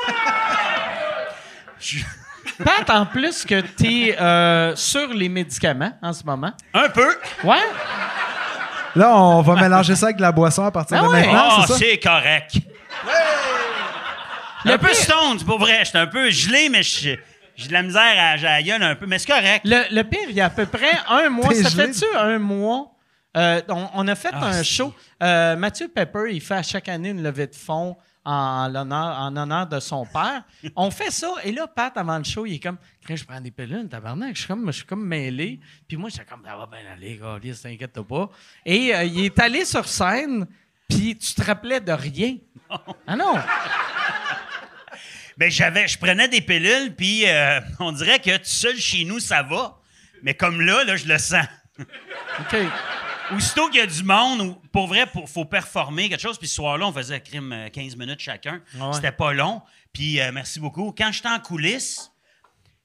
Pat, 2.64 2.90
en 2.90 3.06
plus 3.06 3.44
que 3.44 3.60
t'es 3.60 4.16
euh, 4.20 4.74
sur 4.74 5.08
les 5.08 5.28
médicaments 5.28 5.92
en 6.02 6.12
ce 6.12 6.24
moment. 6.24 6.52
Un 6.72 6.88
peu. 6.88 7.16
Ouais? 7.44 7.62
Là, 8.96 9.16
on 9.16 9.42
va 9.42 9.54
mélanger 9.54 9.94
ça 9.94 10.06
avec 10.06 10.16
de 10.16 10.22
la 10.22 10.32
boisson 10.32 10.64
à 10.64 10.70
partir 10.72 10.98
Ah 11.00 11.02
de 11.06 11.08
ouais? 11.08 11.26
maintenant, 11.26 11.48
Oh, 11.58 11.62
c'est 11.66 11.72
ça? 11.72 11.78
c'est 11.78 11.98
correct. 11.98 12.54
Le 14.64 14.72
un 14.72 14.78
peu 14.78 14.86
pire- 14.88 14.96
stone, 14.96 15.38
c'est 15.38 15.46
pas 15.46 15.56
vrai. 15.56 15.84
J'étais 15.84 15.98
un 15.98 16.06
peu 16.06 16.30
gelé, 16.30 16.68
mais 16.70 16.82
je- 16.82 17.16
j'ai 17.56 17.68
de 17.68 17.72
la 17.72 17.82
misère 17.82 18.02
à, 18.18 18.36
la 18.36 18.62
gueule 18.62 18.82
un 18.82 18.94
peu. 18.96 19.06
Mais 19.06 19.18
c'est 19.18 19.28
correct. 19.30 19.60
Le, 19.64 19.94
le 19.94 20.02
pire, 20.04 20.26
il 20.28 20.34
y 20.34 20.40
a 20.40 20.46
à 20.46 20.50
peu 20.50 20.66
près 20.66 20.90
un 21.08 21.28
mois. 21.28 21.52
Ça 21.54 21.70
fait-tu 21.70 22.04
un 22.16 22.38
mois? 22.38 22.90
Euh, 23.36 23.60
on, 23.68 23.88
on 23.94 24.08
a 24.08 24.14
fait 24.14 24.30
Ah, 24.32 24.46
un 24.46 24.62
show. 24.62 24.94
Euh, 25.22 25.56
Mathieu 25.56 25.88
Pepper, 25.88 26.26
il 26.30 26.40
fait 26.40 26.54
à 26.54 26.62
chaque 26.62 26.88
année 26.88 27.10
une 27.10 27.22
levée 27.22 27.46
de 27.46 27.54
fonds 27.54 27.96
en, 28.24 28.68
l'honneur, 28.68 29.18
en 29.18 29.36
honneur 29.36 29.66
de 29.66 29.80
son 29.80 30.06
père. 30.06 30.44
On 30.76 30.90
fait 30.90 31.10
ça, 31.10 31.32
et 31.44 31.52
là, 31.52 31.66
Pat, 31.66 31.96
avant 31.96 32.18
le 32.18 32.24
show, 32.24 32.46
il 32.46 32.54
est 32.54 32.58
comme, 32.60 32.78
je 33.08 33.24
prends 33.24 33.40
des 33.40 33.50
pilules, 33.50 33.88
tabarnak. 33.88 34.34
Je 34.34 34.40
suis 34.40 34.48
comme, 34.48 34.66
je 34.66 34.76
suis 34.78 34.86
comme 34.86 35.04
mêlé. 35.06 35.60
Puis 35.86 35.96
moi, 35.96 36.08
j'étais 36.10 36.24
comme, 36.24 36.42
ça 36.44 36.56
va 36.56 36.66
bien 36.66 36.90
aller, 36.92 37.16
gars, 37.18 37.38
t'inquiète 37.62 38.00
pas. 38.00 38.30
Et 38.64 38.94
euh, 38.94 39.04
il 39.04 39.24
est 39.26 39.38
allé 39.38 39.64
sur 39.64 39.86
scène, 39.86 40.46
puis 40.88 41.16
tu 41.16 41.34
te 41.34 41.42
rappelais 41.42 41.80
de 41.80 41.92
rien. 41.92 42.36
Ah 43.06 43.16
non! 43.16 43.34
Ben, 45.36 45.50
j'avais, 45.50 45.88
je 45.88 45.98
prenais 45.98 46.28
des 46.28 46.40
pilules, 46.40 46.94
puis 46.94 47.24
euh, 47.26 47.60
on 47.80 47.90
dirait 47.90 48.20
que 48.20 48.36
tout 48.36 48.44
seul 48.44 48.76
chez 48.76 49.04
nous, 49.04 49.18
ça 49.18 49.42
va. 49.42 49.80
Mais 50.22 50.34
comme 50.34 50.60
là, 50.60 50.84
là, 50.84 50.94
je 50.94 51.08
le 51.08 51.18
sens. 51.18 51.44
OK. 51.80 52.56
Aussitôt 53.32 53.68
qu'il 53.68 53.80
y 53.80 53.82
a 53.82 53.86
du 53.86 54.02
monde, 54.02 54.40
ou 54.42 54.54
pour 54.70 54.86
vrai, 54.86 55.06
il 55.14 55.26
faut 55.26 55.44
performer 55.46 56.08
quelque 56.10 56.20
chose. 56.20 56.38
Puis 56.38 56.46
ce 56.48 56.56
soir-là, 56.56 56.86
on 56.86 56.92
faisait 56.92 57.20
crime 57.20 57.52
euh, 57.52 57.68
15 57.70 57.96
minutes 57.96 58.20
chacun. 58.20 58.60
Ah 58.78 58.88
ouais. 58.88 58.92
C'était 58.94 59.12
pas 59.12 59.32
long. 59.32 59.62
Puis 59.92 60.20
euh, 60.20 60.30
merci 60.32 60.60
beaucoup. 60.60 60.92
Quand 60.96 61.10
j'étais 61.10 61.28
en 61.28 61.40
coulisses, 61.40 62.12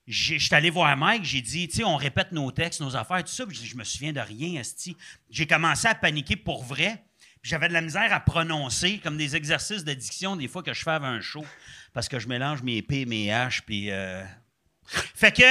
j'étais 0.06 0.54
allé 0.56 0.70
voir 0.70 0.96
Mike, 0.96 1.24
j'ai 1.24 1.42
dit, 1.42 1.68
tu 1.68 1.76
sais, 1.78 1.84
on 1.84 1.96
répète 1.96 2.32
nos 2.32 2.50
textes, 2.52 2.80
nos 2.80 2.96
affaires, 2.96 3.22
tout 3.22 3.30
ça. 3.32 3.46
Puis 3.46 3.56
je 3.64 3.76
me 3.76 3.84
souviens 3.84 4.12
de 4.12 4.20
rien, 4.20 4.58
esti. 4.60 4.96
J'ai 5.28 5.46
commencé 5.46 5.86
à 5.88 5.94
paniquer 5.94 6.36
pour 6.36 6.64
vrai. 6.64 7.04
J'avais 7.42 7.68
de 7.68 7.72
la 7.74 7.80
misère 7.80 8.12
à 8.12 8.20
prononcer, 8.20 8.98
comme 9.02 9.16
des 9.16 9.34
exercices 9.36 9.84
de 9.84 9.94
diction, 9.94 10.36
des 10.36 10.48
fois 10.48 10.62
que 10.62 10.72
je 10.74 10.82
fais 10.82 10.90
avant 10.90 11.06
un 11.06 11.20
show, 11.22 11.44
parce 11.94 12.08
que 12.08 12.18
je 12.18 12.28
mélange 12.28 12.62
mes 12.62 12.82
P, 12.82 13.06
mes 13.06 13.28
H, 13.28 13.60
puis... 13.64 13.90
euh, 13.90 14.22
Fait 15.14 15.32
que... 15.32 15.42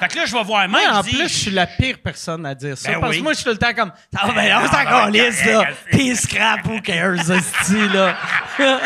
Fait 0.00 0.08
que 0.08 0.16
là, 0.16 0.26
je 0.26 0.32
vais 0.32 0.42
voir 0.42 0.68
Mike, 0.68 0.88
en 0.92 1.02
plus, 1.02 1.22
je 1.22 1.26
suis 1.28 1.50
la 1.50 1.66
pire 1.66 1.96
personne 2.02 2.44
à 2.46 2.54
dire 2.54 2.76
ça. 2.76 2.92
Ben 2.92 3.00
parce 3.00 3.12
oui. 3.12 3.18
que 3.18 3.22
moi, 3.22 3.32
je 3.32 3.36
suis 3.38 3.44
tout 3.44 3.50
le 3.50 3.58
temps 3.58 3.74
comme 3.74 3.92
Ah, 4.16 4.26
ben 4.28 4.34
Ben 4.34 4.56
on 4.56 4.60
non, 4.60 4.66
s'en 4.66 4.72
ben 4.72 4.84
calisse, 4.84 5.42
correct, 5.42 5.68
là. 5.68 5.68
Puis 5.90 6.16
scrap, 6.16 6.66
who 6.66 6.80
cares, 6.80 7.30
esti, 7.30 7.88
là. 7.92 8.16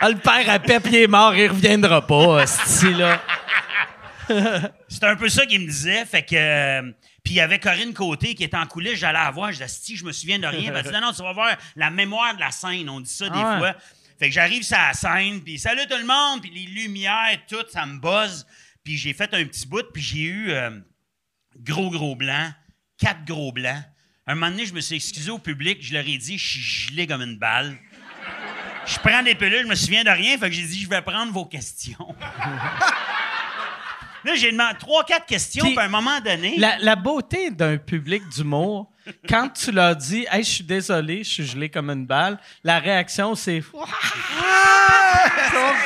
Ah, 0.00 0.08
le 0.08 0.16
père 0.16 0.48
à 0.48 0.58
Pep, 0.58 0.82
il 0.86 0.94
est 0.96 1.06
mort, 1.06 1.34
il 1.34 1.48
reviendra 1.48 2.06
pas, 2.06 2.42
esti, 2.42 2.92
là. 2.94 3.20
C'est 4.88 5.04
un 5.04 5.16
peu 5.16 5.28
ça 5.28 5.44
qu'il 5.46 5.60
me 5.60 5.66
disait. 5.66 6.04
Fait 6.04 6.22
que. 6.22 6.34
euh, 6.36 6.82
puis 7.22 7.34
il 7.34 7.36
y 7.36 7.40
avait 7.40 7.58
Corinne 7.58 7.92
Côté 7.92 8.34
qui 8.34 8.44
était 8.44 8.56
en 8.56 8.64
coulisses, 8.66 8.98
j'allais 8.98 9.18
la 9.18 9.30
voir, 9.30 9.48
je 9.48 9.58
disais, 9.58 9.68
si 9.68 9.94
je 9.96 10.04
me 10.04 10.12
souviens 10.12 10.38
de 10.38 10.46
rien. 10.46 10.72
Elle 10.74 10.82
dit, 10.82 10.90
non, 10.90 11.00
non, 11.02 11.12
tu 11.12 11.22
vas 11.22 11.32
voir 11.32 11.54
la 11.76 11.90
mémoire 11.90 12.34
de 12.34 12.40
la 12.40 12.50
scène. 12.50 12.88
On 12.88 13.00
dit 13.00 13.10
ça 13.12 13.28
des 13.28 13.32
Ah 13.38 13.52
ouais. 13.54 13.58
fois. 13.58 13.74
Fait 14.18 14.28
que 14.28 14.34
j'arrive 14.34 14.62
sur 14.62 14.76
la 14.76 14.92
scène, 14.94 15.40
puis 15.42 15.58
salut 15.58 15.82
tout 15.88 15.96
le 15.98 16.06
monde, 16.06 16.40
puis 16.42 16.50
les 16.50 16.66
lumières, 16.82 17.38
tout, 17.48 17.64
ça 17.70 17.84
me 17.86 17.98
buzz. 17.98 18.46
Puis 18.84 18.96
j'ai 18.96 19.12
fait 19.12 19.32
un 19.34 19.44
petit 19.44 19.66
bout, 19.66 19.84
puis 19.92 20.02
j'ai 20.02 20.20
eu 20.20 20.50
euh, 20.50 20.70
gros, 21.58 21.90
gros 21.90 22.16
blanc, 22.16 22.50
quatre 22.98 23.24
gros 23.24 23.52
blancs. 23.52 23.82
Un 24.26 24.34
moment 24.34 24.50
donné, 24.50 24.66
je 24.66 24.74
me 24.74 24.80
suis 24.80 24.96
excusé 24.96 25.30
au 25.30 25.38
public, 25.38 25.78
je 25.80 25.92
leur 25.92 26.06
ai 26.06 26.16
dit, 26.18 26.38
je 26.38 26.50
suis 26.50 26.60
gelé 26.60 27.06
comme 27.06 27.22
une 27.22 27.38
balle. 27.38 27.76
Je 28.86 28.98
prends 28.98 29.22
des 29.22 29.34
pilules, 29.34 29.62
je 29.62 29.66
me 29.66 29.74
souviens 29.74 30.04
de 30.04 30.10
rien, 30.10 30.38
fait 30.38 30.48
que 30.48 30.54
j'ai 30.54 30.66
dit, 30.66 30.82
je 30.82 30.88
vais 30.88 31.02
prendre 31.02 31.32
vos 31.32 31.46
questions. 31.46 32.14
Là, 34.24 34.34
j'ai 34.34 34.52
demandé 34.52 34.76
trois, 34.78 35.04
quatre 35.04 35.26
questions, 35.26 35.64
Puis, 35.64 35.78
à 35.78 35.82
un 35.82 35.88
moment 35.88 36.20
donné. 36.20 36.56
La, 36.58 36.78
la 36.78 36.94
beauté 36.96 37.50
d'un 37.50 37.78
public 37.78 38.22
d'humour, 38.28 38.92
quand 39.28 39.48
tu 39.48 39.72
leur 39.72 39.96
dis 39.96 40.26
Hey, 40.30 40.42
je 40.42 40.50
suis 40.50 40.64
désolé, 40.64 41.24
je 41.24 41.30
suis 41.30 41.46
gelé 41.46 41.68
comme 41.68 41.90
une 41.90 42.06
balle, 42.06 42.38
la 42.64 42.78
réaction, 42.78 43.34
c'est 43.34 43.56
Ils 43.56 43.62
sont 43.62 43.72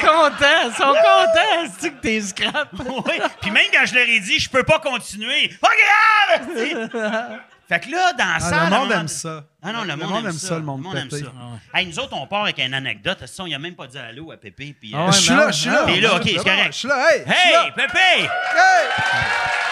contents, 0.01 0.45
ils 0.67 0.75
sont 0.77 0.85
contents, 0.85 1.75
c'est 1.79 1.91
que 1.91 2.01
t'es 2.01 2.21
scrap? 2.21 2.69
Oui. 2.79 3.15
Puis 3.41 3.51
même 3.51 3.67
quand 3.73 3.87
je 3.87 3.95
leur 3.95 4.09
ai 4.09 4.21
dit, 4.21 4.39
je 4.39 4.49
peux 4.49 4.63
pas 4.63 4.79
continuer. 4.79 5.51
Pas 5.61 5.69
grave! 5.69 7.41
fait 7.69 7.81
que 7.81 7.91
là, 7.91 8.13
dans 8.13 8.25
la 8.25 8.39
Ah, 8.41 8.71
le 8.71 8.77
monde 8.77 8.93
aime 8.93 9.09
ça. 9.09 9.45
Ah 9.63 9.73
non, 9.73 9.83
le, 9.85 9.97
monde, 9.97 10.27
aime 10.27 10.33
ça. 10.33 10.57
le 10.57 10.63
monde 10.63 10.97
aime 10.97 11.11
ça. 11.11 11.17
Hey, 11.73 11.87
nous 11.87 11.99
autres, 11.99 12.15
on 12.15 12.27
part 12.27 12.43
avec 12.43 12.59
une 12.59 12.75
anecdote. 12.75 13.23
esti, 13.23 13.41
On 13.41 13.49
n'a 13.49 13.59
même 13.59 13.75
pas 13.75 13.87
dit 13.87 13.99
allô 13.99 14.31
à 14.31 14.37
Pépé. 14.37 14.75
Puis, 14.79 14.95
euh, 14.95 14.99
Ah 14.99 15.11
Je 15.11 15.21
suis 15.21 15.31
là, 15.31 15.51
je 15.51 15.61
suis 15.61 15.71
ah, 15.71 15.73
là. 15.73 15.85
T'es 15.87 16.01
là, 16.01 16.17
ok, 16.17 16.23
c'est 16.25 16.35
correct. 16.35 16.73
Je 16.73 16.79
suis 16.79 16.89
là, 16.89 17.07
hey! 17.11 17.25
Hey. 17.27 17.73
Pépé! 17.75 17.99
Hey! 18.21 19.64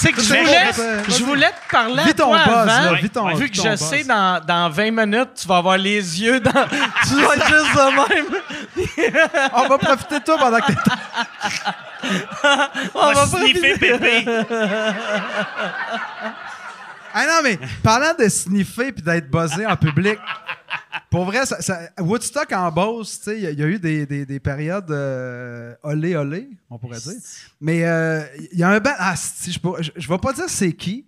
C'est 0.00 0.12
que 0.12 0.22
je 0.22 0.28
voulais, 0.32 0.70
je 1.08 1.24
voulais 1.24 1.50
te 1.50 1.70
parler 1.72 2.02
à 2.02 2.12
ton 2.14 2.28
toi 2.28 2.38
buzz, 2.44 2.54
avant, 2.54 2.64
là, 2.66 2.92
vis 2.94 3.10
ton- 3.10 3.34
vu 3.34 3.50
que 3.50 3.56
ton 3.56 3.64
je 3.70 3.74
sais 3.76 4.04
dans, 4.04 4.40
dans 4.46 4.70
20 4.70 4.90
minutes, 4.92 5.30
tu 5.40 5.48
vas 5.48 5.56
avoir 5.56 5.76
les 5.76 6.22
yeux 6.22 6.38
dans... 6.40 6.52
tu 6.52 7.14
vas 7.20 7.34
être 7.34 7.48
juste 7.48 7.74
de 7.74 8.14
même. 8.14 8.26
On 9.54 9.66
va 9.66 9.76
profiter 9.78 10.20
de 10.20 10.24
toi 10.24 10.38
pendant 10.38 10.60
que 10.60 10.66
t'es 10.72 10.78
On 12.94 13.00
On 13.00 13.12
va 13.12 13.24
va 13.24 13.26
sniffer 13.26 13.76
profiter. 13.76 13.98
Pépé. 13.98 14.24
Ah 17.14 17.26
non, 17.26 17.40
mais 17.42 17.58
parlant 17.82 18.14
de 18.18 18.28
sniffer 18.28 18.92
puis 18.92 19.02
d'être 19.02 19.30
buzzé 19.30 19.66
en 19.66 19.76
public, 19.76 20.18
pour 21.10 21.24
vrai, 21.24 21.46
ça, 21.46 21.80
Woodstock 21.98 22.52
en 22.52 22.70
Beauce, 22.70 23.20
il 23.28 23.40
y, 23.40 23.46
a- 23.62 23.66
eu 23.66 23.78
des, 23.78 24.04
des- 24.06 24.26
des 24.26 24.40
périodes 24.40 24.90
euh, 24.90 25.74
olé 25.82 26.16
olé, 26.16 26.48
on 26.70 26.78
pourrait 26.78 26.98
dire. 26.98 27.12
Mais 27.60 27.84
euh, 27.86 28.22
il 28.52 28.58
y 28.58 28.62
a 28.62 28.68
un 28.68 28.78
band, 28.80 28.92
ah, 28.98 29.14
je, 29.46 29.90
je 29.96 30.08
vais 30.08 30.18
pas 30.18 30.32
dire 30.32 30.44
c'est 30.48 30.72
qui, 30.72 31.06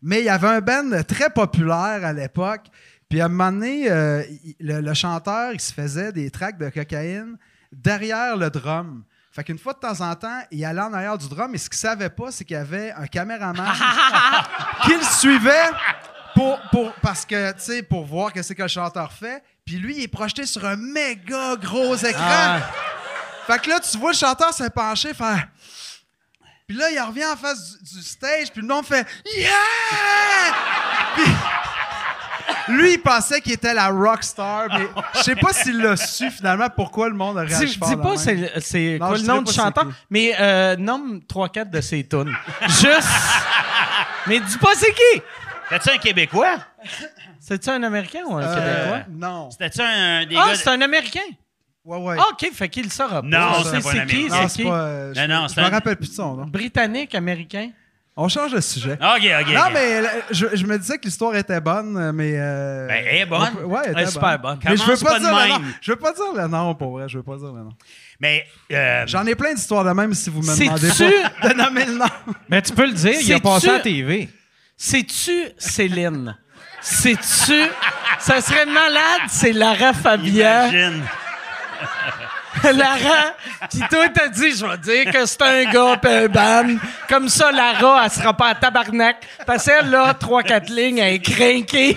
mais 0.00 0.20
il 0.20 0.24
y 0.24 0.30
avait 0.30 0.48
un 0.48 0.60
band 0.60 0.90
très 1.06 1.30
populaire 1.30 2.00
à 2.04 2.12
l'époque. 2.12 2.62
Puis 3.08 3.20
à 3.20 3.26
un 3.26 3.28
moment 3.28 3.52
donné, 3.52 3.90
euh, 3.90 4.22
le 4.58 4.94
chanteur, 4.94 5.52
il 5.52 5.60
se 5.60 5.72
faisait 5.74 6.12
des 6.12 6.30
tracks 6.30 6.56
de 6.58 6.70
cocaïne 6.70 7.36
derrière 7.70 8.36
le 8.38 8.48
drum. 8.48 9.04
Fait 9.32 9.44
qu'une 9.44 9.58
fois 9.58 9.72
de 9.72 9.78
temps 9.78 10.00
en 10.02 10.14
temps, 10.14 10.42
il 10.50 10.62
allait 10.62 10.82
en 10.82 10.92
arrière 10.92 11.16
du 11.16 11.26
drum, 11.26 11.54
et 11.54 11.58
ce 11.58 11.70
qu'il 11.70 11.78
savait 11.78 12.10
pas, 12.10 12.30
c'est 12.30 12.44
qu'il 12.44 12.54
y 12.54 12.60
avait 12.60 12.92
un 12.92 13.06
caméraman 13.06 13.66
qui 14.84 14.94
le 14.94 15.02
suivait 15.02 15.70
pour, 16.34 16.60
pour, 16.70 16.92
parce 16.96 17.24
que, 17.24 17.52
tu 17.52 17.60
sais, 17.60 17.82
pour 17.82 18.04
voir 18.04 18.32
que 18.32 18.42
c'est 18.42 18.54
que 18.54 18.62
le 18.62 18.68
chanteur 18.68 19.10
fait. 19.10 19.42
Puis 19.64 19.76
lui, 19.76 19.96
il 19.96 20.02
est 20.02 20.08
projeté 20.08 20.44
sur 20.44 20.64
un 20.66 20.76
méga 20.76 21.56
gros 21.56 21.96
écran. 21.96 22.20
Ah. 22.20 22.60
Fait 23.46 23.58
que 23.60 23.70
là, 23.70 23.80
tu 23.80 23.96
vois 23.96 24.12
le 24.12 24.16
chanteur 24.16 24.52
se 24.52 24.64
pencher, 24.64 25.14
faire. 25.14 25.48
Puis 26.66 26.76
là, 26.76 26.90
il 26.90 27.00
revient 27.00 27.26
en 27.26 27.36
face 27.36 27.78
du, 27.78 27.96
du 27.96 28.02
stage, 28.02 28.52
puis 28.52 28.60
le 28.60 28.68
monde 28.68 28.84
fait 28.84 29.06
Yeah! 29.34 29.50
Puis 31.14 31.24
lui, 32.68 32.92
il 32.94 32.98
pensait 32.98 33.40
qu'il 33.40 33.52
était 33.52 33.74
la 33.74 33.88
rockstar, 33.88 34.66
mais 34.70 34.86
je 35.16 35.20
sais 35.22 35.36
pas 35.36 35.52
s'il 35.52 35.78
l'a 35.80 35.96
su 35.96 36.30
finalement 36.30 36.68
pourquoi 36.74 37.08
le 37.08 37.14
monde 37.14 37.38
a 37.38 37.42
réagi 37.42 37.66
Dis, 37.66 37.78
dis 37.80 37.96
de 37.96 38.00
pas 38.00 38.16
c'est, 38.16 38.52
c'est 38.60 38.98
Non, 39.00 39.06
quoi 39.08 39.16
je 39.16 39.22
le 39.22 39.28
nom 39.28 39.42
du 39.42 39.52
c'est 39.52 39.60
chanteur, 39.60 39.86
mais 40.10 40.34
euh, 40.38 40.76
nomme 40.76 41.20
3-4 41.28 41.70
de 41.70 41.80
ses 41.80 42.06
tunes. 42.06 42.34
Juste. 42.62 43.08
mais 44.26 44.40
dis 44.40 44.58
pas 44.58 44.74
c'est 44.76 44.92
qui. 44.92 45.22
T'as-tu 45.70 45.90
un 45.90 45.98
Québécois? 45.98 46.56
C'est-tu 47.40 47.70
un 47.70 47.82
Américain 47.82 48.20
ou 48.26 48.36
un 48.36 48.42
Euh, 48.42 48.54
Québécois? 48.54 49.04
Non. 49.10 49.50
C'était-tu 49.50 49.80
un 49.80 50.26
des 50.26 50.36
Ah, 50.36 50.48
gars. 50.48 50.54
c'est 50.56 50.68
un 50.68 50.80
Américain. 50.80 51.20
Ouais, 51.84 51.98
ouais. 51.98 52.16
Ah, 52.18 52.26
OK, 52.32 52.48
fait 52.52 52.68
qu'il 52.68 52.84
le 52.84 52.90
saura 52.90 53.22
pas. 53.22 53.26
Non, 53.28 53.38
On 53.58 53.64
c'est 53.64 53.76
un 53.76 53.80
c'est 53.80 53.90
qui, 53.90 53.98
Américain. 53.98 54.28
non, 54.36 54.42
c'est 54.42 54.48
c'est 54.48 54.62
qui. 54.62 54.68
pas. 54.68 54.74
euh, 54.82 55.12
je 55.14 55.20
Non, 55.20 55.28
non, 55.40 55.48
je 55.48 55.54
c'est 55.54 55.60
me 55.60 55.66
un- 55.66 55.70
rappelle 55.70 55.96
plus 55.96 56.10
de 56.10 56.14
son 56.14 56.34
nom. 56.36 56.44
Britannique, 56.46 57.14
Américain. 57.16 57.70
On 58.14 58.28
change 58.28 58.52
de 58.52 58.60
sujet. 58.60 58.92
OK, 59.00 59.26
OK. 59.40 59.54
Non, 59.54 59.70
mais 59.72 59.96
euh, 59.96 60.06
je, 60.30 60.46
je 60.52 60.66
me 60.66 60.76
disais 60.78 60.98
que 60.98 61.04
l'histoire 61.04 61.34
était 61.34 61.60
bonne, 61.62 62.12
mais. 62.12 62.34
euh, 62.36 62.86
Ben, 62.86 63.04
elle 63.08 63.16
est 63.22 63.24
bonne. 63.26 63.50
peut- 63.54 63.64
Ouais, 63.64 63.80
elle 63.86 63.94
Elle 63.96 64.02
est 64.04 64.10
super 64.10 64.38
bonne. 64.38 64.58
Mais 64.64 64.76
je 64.76 64.82
veux 64.82 64.96
pas, 64.98 65.18
dire 65.18 65.34
le 65.34 65.48
nom. 65.48 65.60
Je 65.80 65.92
veux 65.92 65.96
pas 65.98 66.12
dire 66.12 66.24
le 66.36 66.46
nom, 66.46 66.74
pour 66.74 66.90
vrai. 66.92 67.08
Je 67.08 67.16
veux 67.16 67.22
pas 67.24 67.36
dire 67.36 67.52
le 67.52 67.62
nom. 67.62 67.72
Mais. 68.20 68.44
euh, 68.70 69.04
J'en 69.06 69.24
ai 69.26 69.34
plein 69.34 69.54
d'histoires 69.54 69.84
de 69.84 69.90
même 69.92 70.12
si 70.12 70.28
vous 70.28 70.42
me 70.42 70.54
demandez 70.54 70.88
pas 71.40 71.48
de 71.48 71.54
nommer 71.54 71.86
le 71.86 71.94
nom. 71.94 72.04
Mais 72.50 72.60
tu 72.60 72.72
peux 72.74 72.84
le 72.86 72.92
dire, 72.92 73.14
il 73.18 73.32
a 73.32 73.40
passé 73.40 73.70
à 73.70 73.72
la 73.74 73.80
TV. 73.80 74.28
C'est-tu 74.76 75.32
Céline? 75.56 76.36
C'est-tu. 76.82 77.62
Ça 78.18 78.40
serait 78.42 78.66
malade, 78.66 79.22
c'est 79.28 79.52
Lara 79.52 79.94
Fabian. 79.94 80.68
Imagine. 80.68 81.02
Lara, 82.76 83.34
pis 83.70 83.80
toi, 83.90 84.08
t'as 84.08 84.28
dit, 84.28 84.52
je 84.52 84.66
vais 84.66 84.78
dire 84.78 85.12
que 85.12 85.26
c'est 85.26 85.42
un 85.42 85.64
gars 85.70 85.96
pis 85.96 86.08
un 86.08 86.28
ban. 86.28 86.76
Comme 87.08 87.28
ça, 87.28 87.50
Lara, 87.50 88.02
elle 88.04 88.10
sera 88.10 88.36
pas 88.36 88.48
à 88.48 88.54
tabarnak. 88.54 89.26
Parce 89.46 89.64
qu'elle, 89.64 89.90
là, 89.90 90.14
trois, 90.14 90.42
quatre 90.42 90.70
lignes, 90.70 90.98
elle 90.98 91.14
est 91.14 91.18
crinquée. 91.20 91.96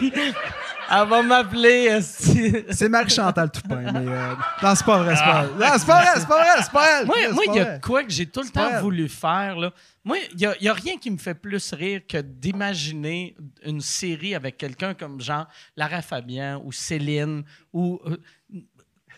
Elle 0.92 1.08
va 1.08 1.22
m'appeler. 1.22 2.00
C'est 2.02 2.90
Marie-Chantal 2.90 3.52
Toupin, 3.52 3.92
mais... 3.92 4.12
Euh... 4.12 4.34
Non, 4.62 4.76
c'est 4.76 4.86
pas 4.86 5.04
vrai, 5.04 5.16
c'est 5.16 5.24
pas 5.24 5.44
vrai. 5.44 5.68
Non, 5.68 5.74
c'est 5.78 5.88
pas 5.88 6.02
vrai, 6.02 6.12
c'est 6.16 6.28
pas 6.28 6.44
vrai, 6.44 6.64
c'est 6.64 6.72
pas 6.72 7.02
elle. 7.02 7.06
Moi, 7.08 7.44
il 7.48 7.56
y 7.56 7.60
a 7.60 7.80
quoi 7.80 8.04
que 8.04 8.12
j'ai 8.12 8.26
tout 8.26 8.42
le 8.42 8.50
temps 8.50 8.80
voulu 8.82 9.10
faire, 9.10 9.58
là. 9.58 9.72
Moi, 10.04 10.18
il 10.34 10.40
y 10.40 10.46
a, 10.46 10.56
y 10.62 10.68
a 10.68 10.74
rien 10.74 10.98
qui 10.98 11.10
me 11.10 11.18
fait 11.18 11.34
plus 11.34 11.74
rire 11.74 12.02
que 12.08 12.20
d'imaginer 12.20 13.36
une 13.66 13.82
série 13.82 14.36
avec 14.36 14.56
quelqu'un 14.56 14.94
comme 14.94 15.20
genre 15.20 15.48
Lara 15.76 16.04
Fabian 16.04 16.62
ou 16.64 16.72
Céline 16.72 17.44
ou 17.74 18.00
euh, 18.06 18.18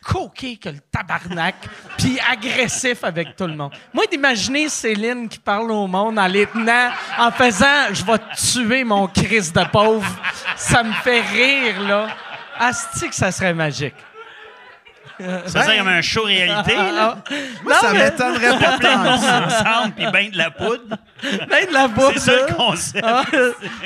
coqué 0.04 0.58
que 0.58 0.70
le 0.70 0.80
tabarnak, 0.92 1.56
puis 1.98 2.18
agressif 2.32 3.04
avec 3.04 3.36
tout 3.36 3.48
le 3.48 3.56
monde. 3.56 3.72
Moi, 3.94 4.06
d'imaginer 4.10 4.70
Céline 4.70 5.27
qui 5.27 5.39
parle 5.39 5.72
au 5.72 5.88
monde 5.88 6.18
en 6.18 6.27
les 6.27 6.46
tenant, 6.46 6.89
en 7.18 7.32
faisant 7.32 7.66
«Je 7.94 8.04
vais 8.06 8.20
tuer, 8.36 8.84
mon 8.84 9.08
Christ 9.08 9.56
de 9.56 9.63
pauvre», 9.66 10.08
ça 10.56 10.84
me 10.84 10.94
fait 10.94 11.22
rire, 11.22 11.82
là. 11.82 12.08
Asti 12.60 13.10
que 13.10 13.16
ça 13.16 13.32
serait 13.32 13.54
magique. 13.54 13.96
Ça 15.20 15.25
veut 15.62 15.66
dire 15.66 15.77
comme 15.80 15.88
un 15.88 16.01
show 16.01 16.24
réalité, 16.24 16.75
là. 16.75 17.18
Moi, 17.63 17.74
ça 17.80 17.92
mais- 17.92 18.04
m'étonnerait 18.06 18.60
pas 18.60 18.77
Plein 18.77 19.16
ensemble, 19.16 19.94
puis 19.96 20.06
ben 20.13 20.30
de 20.30 20.38
la 20.38 20.51
poudre. 20.51 20.96
Ben, 21.24 21.68
de 21.68 21.74
la 21.74 21.88
bouffe, 21.88 22.18
C'est 22.18 22.20
ça 22.20 22.46
le 22.48 22.54
concept. 22.54 23.04
Ah, 23.08 23.24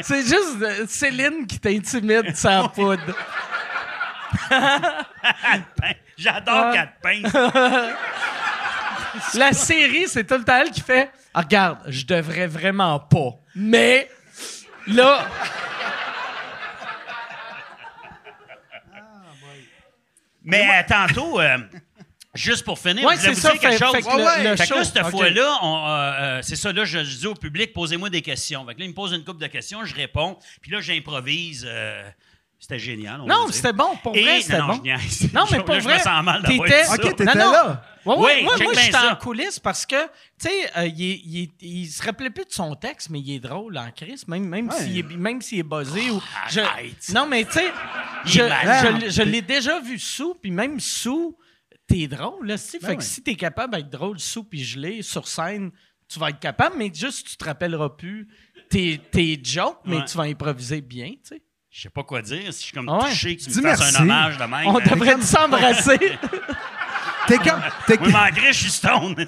c'est 0.01 0.24
juste 0.24 0.58
euh, 0.62 0.86
Céline 0.89 1.48
qui 1.48 1.58
t'intimide 1.58 2.36
sans 2.36 2.68
poudre. 2.68 3.15
J'adore 6.18 6.74
quatre 6.74 6.94
pinces. 7.02 7.34
La 9.36 9.52
série, 9.54 10.08
c'est 10.08 10.24
tout 10.26 10.38
le 10.38 10.44
temps 10.44 10.58
elle 10.62 10.72
qui 10.72 10.82
fait 10.82 11.12
Ah, 11.34 11.42
Regarde, 11.42 11.80
je 11.88 12.06
devrais 12.06 12.48
vraiment 12.48 13.00
pas. 13.00 13.32
Mais 13.56 14.10
là. 14.88 15.26
Mais 20.44 20.68
euh, 20.68 20.84
tantôt, 20.88 21.40
euh, 21.40 21.58
juste 22.34 22.66
pour 22.66 22.80
finir, 22.80 23.06
Ouais, 23.06 23.16
je 23.16 23.22
voulais 23.22 23.34
c'est 23.36 23.42
vous 23.42 23.48
ça. 23.48 23.52
dire 23.52 23.62
quelque 23.62 23.74
Fait, 23.78 23.86
chose. 23.86 23.96
fait 23.96 24.02
que 24.02 24.18
le, 24.18 24.24
Ouais, 24.24 24.44
le 24.44 24.56
Fait 24.56 24.64
que 24.64 24.70
show- 24.70 24.76
là, 24.76 24.84
cette 24.84 25.04
Ok. 25.04 25.12
fois-là, 25.12 25.58
on, 25.62 25.88
euh, 25.88 25.90
euh, 25.92 26.40
c'est 26.42 26.56
ça, 26.56 26.72
là, 26.74 26.84
je, 26.84 27.04
je 27.04 27.18
dis 27.18 27.28
au 27.28 27.36
public, 27.36 27.74
posez-moi 27.74 28.10
des 28.10 28.22
questions. 28.24 28.66
Fait 28.66 28.74
que 28.74 28.80
là, 28.80 28.86
il 28.86 28.90
me 28.90 28.96
pose 28.96 29.12
une 29.14 29.24
couple 29.24 29.40
de 29.42 29.48
questions, 29.48 29.86
je 29.86 29.94
réponds, 29.96 30.38
puis 30.62 30.72
là, 30.72 30.82
j'improvise. 30.82 31.66
euh, 31.70 32.10
c'était 32.62 32.77
génial. 32.80 33.22
Non, 33.25 33.48
c'était 33.50 33.74
bon. 33.74 33.96
Pour 34.03 34.15
Et- 34.15 34.22
vrai, 34.22 34.41
c'était 34.41 34.60
non, 34.60 34.68
bon. 34.68 34.82
je. 34.86 35.34
Non, 35.36 35.46
mais 35.51 35.58
Là, 35.58 35.63
pour 35.63 35.75
je 35.75 35.80
vrai, 35.82 35.98
me 35.98 36.03
sens 36.03 36.24
mal 36.24 36.44
t'étais- 36.44 36.84
ça. 36.86 36.94
OK, 36.94 37.01
t'étais 37.01 37.25
Non, 37.25 37.34
non. 37.46 37.51
là. 37.51 37.84
Ouais, 38.06 38.15
ouais, 38.15 38.36
Oui, 38.38 38.44
moi, 38.44 38.56
moi 38.63 38.74
j'étais 38.75 38.98
en 38.98 39.15
coulisses 39.15 39.60
parce 39.60 39.86
que, 39.86 40.03
tu 40.06 40.48
sais, 40.50 40.72
euh, 40.77 40.86
il, 40.88 41.50
il, 41.60 41.88
se 41.88 42.01
rappelait 42.03 42.30
plus 42.30 42.46
de 42.46 42.51
son 42.51 42.75
texte, 42.75 43.10
mais 43.10 43.20
il 43.20 43.34
est 43.36 43.39
drôle 43.39 43.77
en 43.77 43.91
crise, 43.91 44.27
même, 44.27 44.46
même 44.46 44.70
Ouais. 44.70 44.75
s'il 44.80 44.98
est, 45.00 45.03
même 45.03 45.39
est 45.39 45.63
buzzé. 45.63 46.10
ou, 46.12 46.22
je- 46.50 47.13
non, 47.13 47.25
mais 47.27 47.46
tu 47.46 47.53
sais, 47.53 47.72
je, 48.25 48.41
je, 48.41 49.10
je 49.10 49.22
l'ai 49.24 49.41
déjà 49.41 49.80
vu 49.80 49.98
sous, 50.00 50.36
puis 50.36 50.50
même 50.51 50.80
sous, 50.80 51.36
t'es 51.88 52.08
drôle, 52.08 52.48
là, 52.48 52.58
si. 52.58 52.77
Ben 52.80 52.88
fait 52.89 52.98
que 52.98 53.03
si 53.03 53.22
t'es 53.24 53.36
capable 53.36 53.75
d'être 53.75 53.89
drôle 53.89 54.20
sous 54.20 54.44
puis 54.44 54.63
gelé, 54.63 55.01
sur 55.01 55.27
scène, 55.27 55.72
tu 56.08 56.20
vas 56.20 56.30
être 56.30 56.39
capable, 56.39 56.75
mais 56.77 56.91
juste 56.94 57.27
tu 57.27 57.38
te 57.38 57.44
rappelleras 57.46 57.89
plus 57.89 58.27
tes, 58.70 59.00
tes 59.12 59.39
jokes, 59.44 59.80
mais 59.86 60.03
tu 60.06 60.15
vas 60.18 60.24
improviser 60.24 60.82
bien, 60.82 61.10
tu 61.12 61.36
sais. 61.36 61.41
Je 61.72 61.82
sais 61.84 61.90
pas 61.90 62.04
quoi 62.04 62.22
dire. 62.22 62.51
Si 62.54 62.60
je 62.60 62.66
suis 62.66 62.74
comme 62.74 62.90
Ah 62.90 62.98
ouais? 63.04 63.10
touché 63.10 63.38
que 63.38 63.44
tu 63.44 63.50
Dis 63.50 63.58
me 63.62 63.63
fasses 63.63 63.96
un 63.96 64.01
hommage 64.01 64.38
de 64.38 64.44
même. 64.44 64.68
On 64.68 64.78
euh, 64.78 64.82
devrait 64.84 65.22
s'embrasser. 65.22 65.98
T'es 67.28 67.38
comme. 67.38 67.62
T'es 67.88 67.98
Oui, 68.00 68.12
malgré, 68.12 68.48
je 68.51 68.60
suis 68.60 68.72
stone. 68.72 69.16
ouais? 69.16 69.25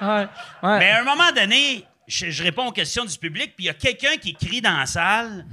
Ouais. 0.00 0.28
ouais. 0.62 0.78
Mais 0.78 0.90
à 0.90 1.00
un 1.00 1.04
moment 1.04 1.30
donné, 1.32 1.84
je, 2.06 2.30
je 2.30 2.42
réponds 2.42 2.66
aux 2.66 2.72
questions 2.72 3.04
du 3.04 3.16
public, 3.18 3.54
puis 3.56 3.64
il 3.64 3.66
y 3.66 3.70
a 3.70 3.74
quelqu'un 3.74 4.16
qui 4.16 4.34
crie 4.34 4.60
dans 4.60 4.76
la 4.76 4.86
salle 4.86 5.44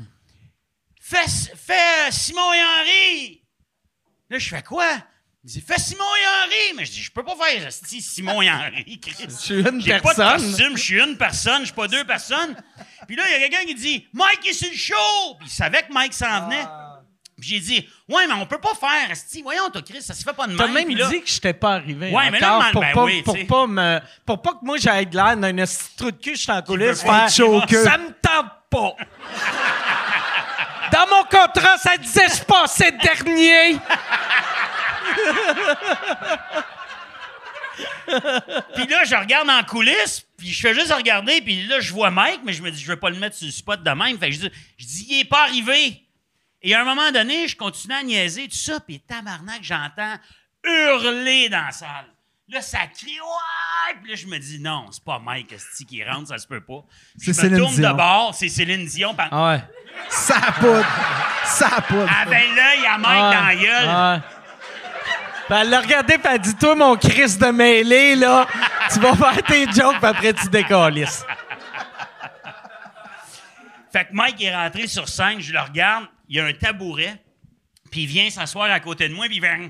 Fais, 1.01 1.27
fais 1.57 2.12
Simon 2.12 2.53
et 2.53 2.62
Henri 2.62 3.43
Là, 4.29 4.39
je 4.39 4.49
fais 4.49 4.62
quoi? 4.63 4.88
Il 5.45 5.51
dit 5.51 5.62
Fais 5.62 5.77
Simon 5.79 6.03
et 6.03 6.45
Henri 6.45 6.73
Mais 6.77 6.86
je 6.86 6.91
dis 6.91 7.01
Je 7.03 7.12
peux 7.12 7.23
pas 7.23 7.36
faire 7.36 7.67
esti, 7.67 8.01
Simon 8.01 8.41
et 8.41 8.49
Henri, 8.49 8.99
Chris. 9.01 9.15
Je 9.27 9.36
suis 9.36 9.60
une 9.60 9.82
J'ai 9.82 9.99
pas 9.99 10.13
de 10.13 10.17
personne. 10.17 10.47
costume, 10.51 10.77
je 10.77 10.82
suis 10.84 11.01
une 11.01 11.17
personne, 11.17 11.60
je 11.60 11.65
suis 11.65 11.73
pas 11.73 11.88
deux 11.88 12.06
personnes. 12.06 12.56
Puis 13.08 13.15
là, 13.17 13.23
il 13.27 13.32
y 13.34 13.36
a 13.36 13.49
quelqu'un 13.49 13.65
qui 13.67 13.75
dit 13.75 14.08
Mike 14.13 14.47
est 14.47 14.53
sur 14.53 14.69
le 14.69 14.77
show 14.77 15.36
Puis 15.39 15.47
il 15.49 15.51
savait 15.51 15.84
que 15.84 15.91
Mike 15.91 16.13
s'en 16.13 16.45
venait. 16.45 16.65
Puis 17.39 17.49
j'ai 17.49 17.60
dit 17.60 17.89
Ouais, 18.08 18.25
mais 18.27 18.34
on 18.36 18.45
peut 18.45 18.60
pas 18.60 18.73
faire, 18.79 19.12
esti. 19.12 19.41
Voyons, 19.41 19.69
toi, 19.69 19.82
Chris, 19.82 20.01
ça 20.01 20.13
se 20.13 20.23
fait 20.23 20.32
pas 20.34 20.47
de 20.47 20.56
T'as 20.56 20.63
même. 20.65 20.73
même 20.75 20.86
Puis 20.86 20.95
là- 20.95 21.10
dit 21.10 21.21
que 21.21 21.27
je 21.27 21.34
t'étais 21.36 21.53
pas 21.53 21.73
arrivé. 21.73 22.12
Ouais, 22.12 22.29
mais 22.32 22.39
là, 22.39 22.69
pour, 22.71 22.79
ben 22.82 22.93
pas, 22.93 23.03
oui, 23.03 23.21
pour 23.23 23.38
pas 23.47 23.67
me, 23.67 23.99
pour 24.25 24.41
pas 24.41 24.51
que 24.51 24.60
moi 24.63 24.77
j'aille 24.77 25.08
de 25.08 25.15
l'air 25.17 25.36
d'un 25.36 25.65
trou 25.97 26.12
de 26.12 26.15
cul, 26.17 26.36
je 26.36 26.41
suis 26.41 26.51
en 26.51 26.62
coulisses. 26.62 27.01
faire. 27.01 27.29
Ça 27.29 27.97
me 27.97 28.12
tente 28.21 28.51
pas. 28.69 28.95
Dans 30.91 31.08
mon 31.10 31.23
contrat, 31.23 31.77
ça 31.79 31.97
disait 31.97 32.27
je 32.29 32.43
passais 32.43 32.91
dernier. 32.93 33.77
Puis 38.75 38.87
là, 38.87 39.03
je 39.05 39.15
regarde 39.15 39.49
en 39.49 39.63
coulisses, 39.63 40.25
puis 40.37 40.51
je 40.51 40.61
fais 40.61 40.73
juste 40.73 40.91
regarder, 40.93 41.41
puis 41.41 41.65
là, 41.65 41.79
je 41.79 41.91
vois 41.93 42.11
Mike, 42.11 42.41
mais 42.43 42.53
je 42.53 42.61
me 42.61 42.69
dis, 42.69 42.79
je 42.81 42.87
vais 42.87 42.97
pas 42.97 43.09
le 43.09 43.17
mettre 43.17 43.35
sur 43.35 43.45
le 43.47 43.51
spot 43.51 43.81
de 43.81 43.89
même. 43.89 44.17
Fait 44.19 44.29
que 44.29 44.35
je 44.35 44.39
dis, 44.41 44.51
je 44.77 44.85
dis, 44.85 45.05
il 45.09 45.19
est 45.21 45.25
pas 45.29 45.43
arrivé. 45.43 46.01
Et 46.61 46.75
à 46.75 46.81
un 46.81 46.85
moment 46.85 47.11
donné, 47.11 47.47
je 47.47 47.55
continue 47.57 47.93
à 47.93 48.03
niaiser, 48.03 48.47
tout 48.47 48.55
ça, 48.55 48.79
puis 48.79 48.99
tabarnak, 48.99 49.59
j'entends 49.63 50.17
hurler 50.63 51.49
dans 51.49 51.65
la 51.65 51.71
salle. 51.71 52.05
Là, 52.49 52.61
ça 52.61 52.79
crie, 52.87 53.19
ouais! 53.19 53.95
Puis 54.01 54.11
là, 54.11 54.15
je 54.17 54.27
me 54.27 54.37
dis, 54.37 54.59
non, 54.59 54.85
c'est 54.91 55.03
pas 55.03 55.17
Mike 55.17 55.51
esti, 55.53 55.85
qui 55.85 56.03
rentre, 56.03 56.27
ça 56.27 56.37
se 56.37 56.45
peut 56.45 56.61
pas. 56.63 56.83
C'est 57.17 57.25
je 57.25 57.29
me 57.31 57.33
Céline 57.33 57.57
tourne 57.57 57.75
Dion. 57.75 57.89
de 57.91 57.95
bord, 57.95 58.35
c'est 58.35 58.49
Céline 58.49 58.85
Dion. 58.85 59.15
par- 59.15 59.29
Ah 59.31 59.47
ouais. 59.53 59.63
Ça 60.09 60.39
poudre. 60.59 60.85
Ça 61.45 61.69
poudre. 61.87 62.09
Avec 62.21 62.49
l'œil 62.55 62.85
à 62.85 62.97
Mike 62.97 63.35
dans 63.35 63.45
la 63.47 63.55
gueule. 63.55 63.87
Puis 65.47 65.58
elle 65.60 65.69
l'a 65.69 65.82
regardé, 65.82 66.17
puis 66.17 66.27
elle 66.34 66.39
dit 66.39 66.56
Toi, 66.56 66.75
mon 66.75 66.95
Christ 66.95 67.39
de 67.41 67.47
mêlée, 67.47 68.15
là, 68.15 68.47
tu 68.91 68.99
vas 68.99 69.15
faire 69.15 69.43
tes 69.43 69.65
jokes, 69.71 69.97
puis 69.97 70.08
après 70.08 70.34
tu 70.34 70.47
décollisses. 70.49 71.25
Fait 73.91 74.06
que 74.06 74.13
Mike 74.13 74.41
est 74.41 74.56
rentré 74.56 74.88
sur 74.88 75.08
scène, 75.08 75.39
je 75.39 75.53
le 75.53 75.60
regarde, 75.60 76.06
il 76.27 76.38
y 76.38 76.39
a 76.39 76.45
un 76.45 76.53
tabouret, 76.53 77.21
puis 77.91 78.01
il 78.01 78.08
vient 78.08 78.29
s'asseoir 78.29 78.71
à 78.71 78.79
côté 78.79 79.08
de 79.08 79.13
moi, 79.13 79.27
puis 79.27 79.36
il 79.38 79.41
fait 79.41 79.69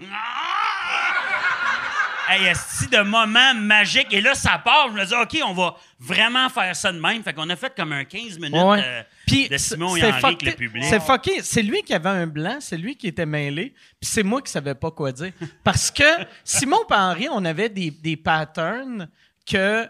Hey, 2.29 2.45
esti 2.47 2.87
de 2.87 3.01
moment 3.01 3.53
magique. 3.55 4.07
Et 4.11 4.21
là, 4.21 4.33
ça 4.33 4.57
part. 4.63 4.87
Je 4.89 4.93
me 4.93 5.05
dis, 5.05 5.13
OK, 5.13 5.43
on 5.45 5.53
va 5.53 5.75
vraiment 5.99 6.47
faire 6.49 6.75
ça 6.75 6.91
de 6.91 6.99
même. 6.99 7.21
Fait 7.23 7.33
qu'on 7.33 7.49
a 7.49 7.55
fait 7.55 7.73
comme 7.75 7.91
un 7.91 8.05
15 8.05 8.39
minutes 8.39 8.53
Ouais. 8.53 8.81
euh, 8.83 9.03
Puis 9.27 9.49
de 9.49 9.57
Simon 9.57 9.95
et 9.95 10.03
Henri 10.05 10.23
avec 10.25 10.41
le 10.41 10.51
public. 10.53 10.83
C'est 10.85 11.01
fucké. 11.01 11.41
C'est 11.41 11.61
lui 11.63 11.81
qui 11.83 11.93
avait 11.93 12.09
un 12.09 12.27
blanc, 12.27 12.57
c'est 12.59 12.77
lui 12.77 12.95
qui 12.95 13.07
était 13.07 13.25
mêlé, 13.25 13.73
puis 13.99 14.09
c'est 14.09 14.23
moi 14.23 14.41
qui 14.41 14.51
savais 14.51 14.75
pas 14.75 14.91
quoi 14.91 15.11
dire. 15.11 15.31
Parce 15.63 15.91
que 15.91 16.03
Simon 16.43 16.79
et 16.89 16.93
Henri, 16.93 17.27
on 17.31 17.43
avait 17.45 17.69
des, 17.69 17.91
des 17.91 18.15
patterns 18.17 19.09
que. 19.45 19.87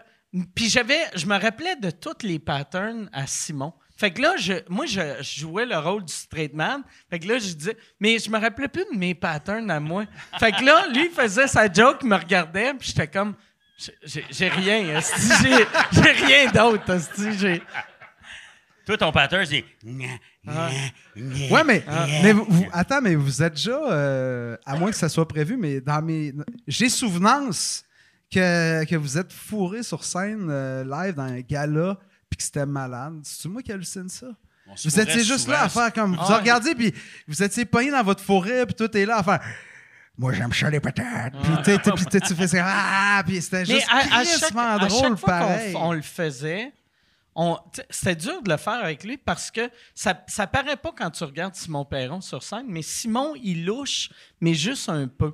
Puis 0.54 0.68
j'avais. 0.68 0.98
Je 1.14 1.26
me 1.26 1.38
rappelais 1.38 1.76
de 1.76 1.90
tous 1.90 2.22
les 2.26 2.38
patterns 2.40 3.08
à 3.12 3.26
Simon. 3.26 3.72
Fait 4.04 4.10
que 4.10 4.20
là, 4.20 4.34
je, 4.36 4.52
moi, 4.68 4.84
je, 4.84 5.00
je 5.22 5.40
jouais 5.40 5.64
le 5.64 5.78
rôle 5.78 6.04
du 6.04 6.12
straight 6.12 6.52
man. 6.52 6.82
Fait 7.08 7.18
que 7.18 7.26
là, 7.26 7.38
je 7.38 7.54
disais, 7.54 7.74
mais 7.98 8.18
je 8.18 8.28
me 8.28 8.38
rappelais 8.38 8.68
plus 8.68 8.84
de 8.92 8.98
mes 8.98 9.14
patterns 9.14 9.70
à 9.70 9.80
moi. 9.80 10.04
Fait 10.38 10.52
que 10.52 10.62
là, 10.62 10.86
lui, 10.92 11.06
il 11.06 11.10
faisait 11.10 11.46
sa 11.46 11.72
joke, 11.72 12.00
il 12.02 12.08
me 12.10 12.16
regardait, 12.16 12.74
puis 12.74 12.88
j'étais 12.88 13.06
comme, 13.06 13.34
j'ai- 14.04 14.48
rien, 14.50 15.00
j'ai 15.00 15.66
j'ai 15.90 16.10
rien 16.26 16.50
d'autre, 16.50 16.84
j'ai- 17.38 17.62
Toi, 18.84 18.98
ton 18.98 19.10
pattern, 19.10 19.46
c'est. 19.46 19.64
Nya, 19.82 20.08
nya, 20.44 20.68
nya. 21.16 21.50
Ouais, 21.50 21.64
mais, 21.64 21.82
mais 22.22 22.32
vous, 22.34 22.44
vous- 22.46 22.66
attends, 22.74 23.00
mais 23.00 23.14
vous 23.14 23.42
êtes 23.42 23.54
déjà, 23.54 23.80
euh, 23.90 24.58
à 24.66 24.76
moins 24.76 24.90
que 24.90 24.96
ça 24.98 25.08
soit 25.08 25.26
prévu, 25.26 25.56
mais 25.56 25.80
dans 25.80 26.02
mes. 26.02 26.34
J'ai 26.68 26.90
souvenance 26.90 27.84
que, 28.30 28.84
que 28.84 28.96
vous 28.96 29.16
êtes 29.16 29.32
fourré 29.32 29.82
sur 29.82 30.04
scène 30.04 30.48
euh, 30.50 30.84
live 30.84 31.14
dans 31.14 31.22
un 31.22 31.40
gala 31.40 31.96
puis 32.34 32.38
que 32.38 32.42
c'était 32.42 32.66
malade. 32.66 33.20
C'est 33.22 33.48
moi 33.48 33.62
qui 33.62 33.72
hallucine 33.72 34.08
ça? 34.08 34.26
Vous 34.82 34.98
étiez 35.00 35.22
juste 35.24 35.40
souvent. 35.44 35.52
là 35.52 35.62
à 35.64 35.68
faire 35.68 35.92
comme. 35.92 36.16
Vous 36.16 36.22
Ouais. 36.32 36.38
regardiez, 36.38 36.74
puis 36.74 36.92
vous 37.28 37.42
étiez 37.42 37.64
pogné 37.66 37.90
dans 37.90 38.02
votre 38.02 38.22
forêt, 38.24 38.64
puis 38.66 38.74
tout 38.74 38.96
est 38.96 39.04
là 39.06 39.18
à 39.18 39.22
faire. 39.22 39.40
Moi, 40.16 40.32
j'aime 40.32 40.52
ça 40.52 40.70
les 40.70 40.80
patates. 40.80 41.34
Puis 41.42 41.52
t'es- 41.64 41.78
t'es- 41.78 41.90
puis 41.92 42.06
t'es- 42.06 42.20
tu 42.20 42.34
fais 42.34 42.48
ça. 42.48 42.64
Ah, 42.64 43.22
puis 43.26 43.42
c'était 43.42 43.58
Mais 43.58 43.64
juste 43.66 43.86
à, 43.90 43.96
à 43.98 44.24
chaque, 44.24 44.56
à 44.56 44.78
drôle, 44.78 44.90
chaque 44.90 45.16
fois 45.18 45.38
qu'on 45.38 45.46
pareil. 45.48 45.74
on 45.76 45.92
le 45.92 46.02
faisait, 46.02 46.72
c'était 47.90 48.14
dur 48.14 48.40
de 48.42 48.50
le 48.50 48.56
faire 48.56 48.82
avec 48.82 49.04
lui 49.04 49.16
parce 49.18 49.50
que 49.50 49.68
ça, 49.94 50.14
ça 50.28 50.46
paraît 50.46 50.76
pas 50.76 50.92
quand 50.96 51.10
tu 51.10 51.24
regardes 51.24 51.54
Simon 51.56 51.84
Perron 51.84 52.20
sur 52.20 52.42
scène, 52.42 52.66
mais 52.68 52.82
Simon, 52.82 53.34
il 53.42 53.64
louche, 53.66 54.08
mais 54.40 54.54
juste 54.54 54.88
un 54.88 55.08
peu. 55.08 55.32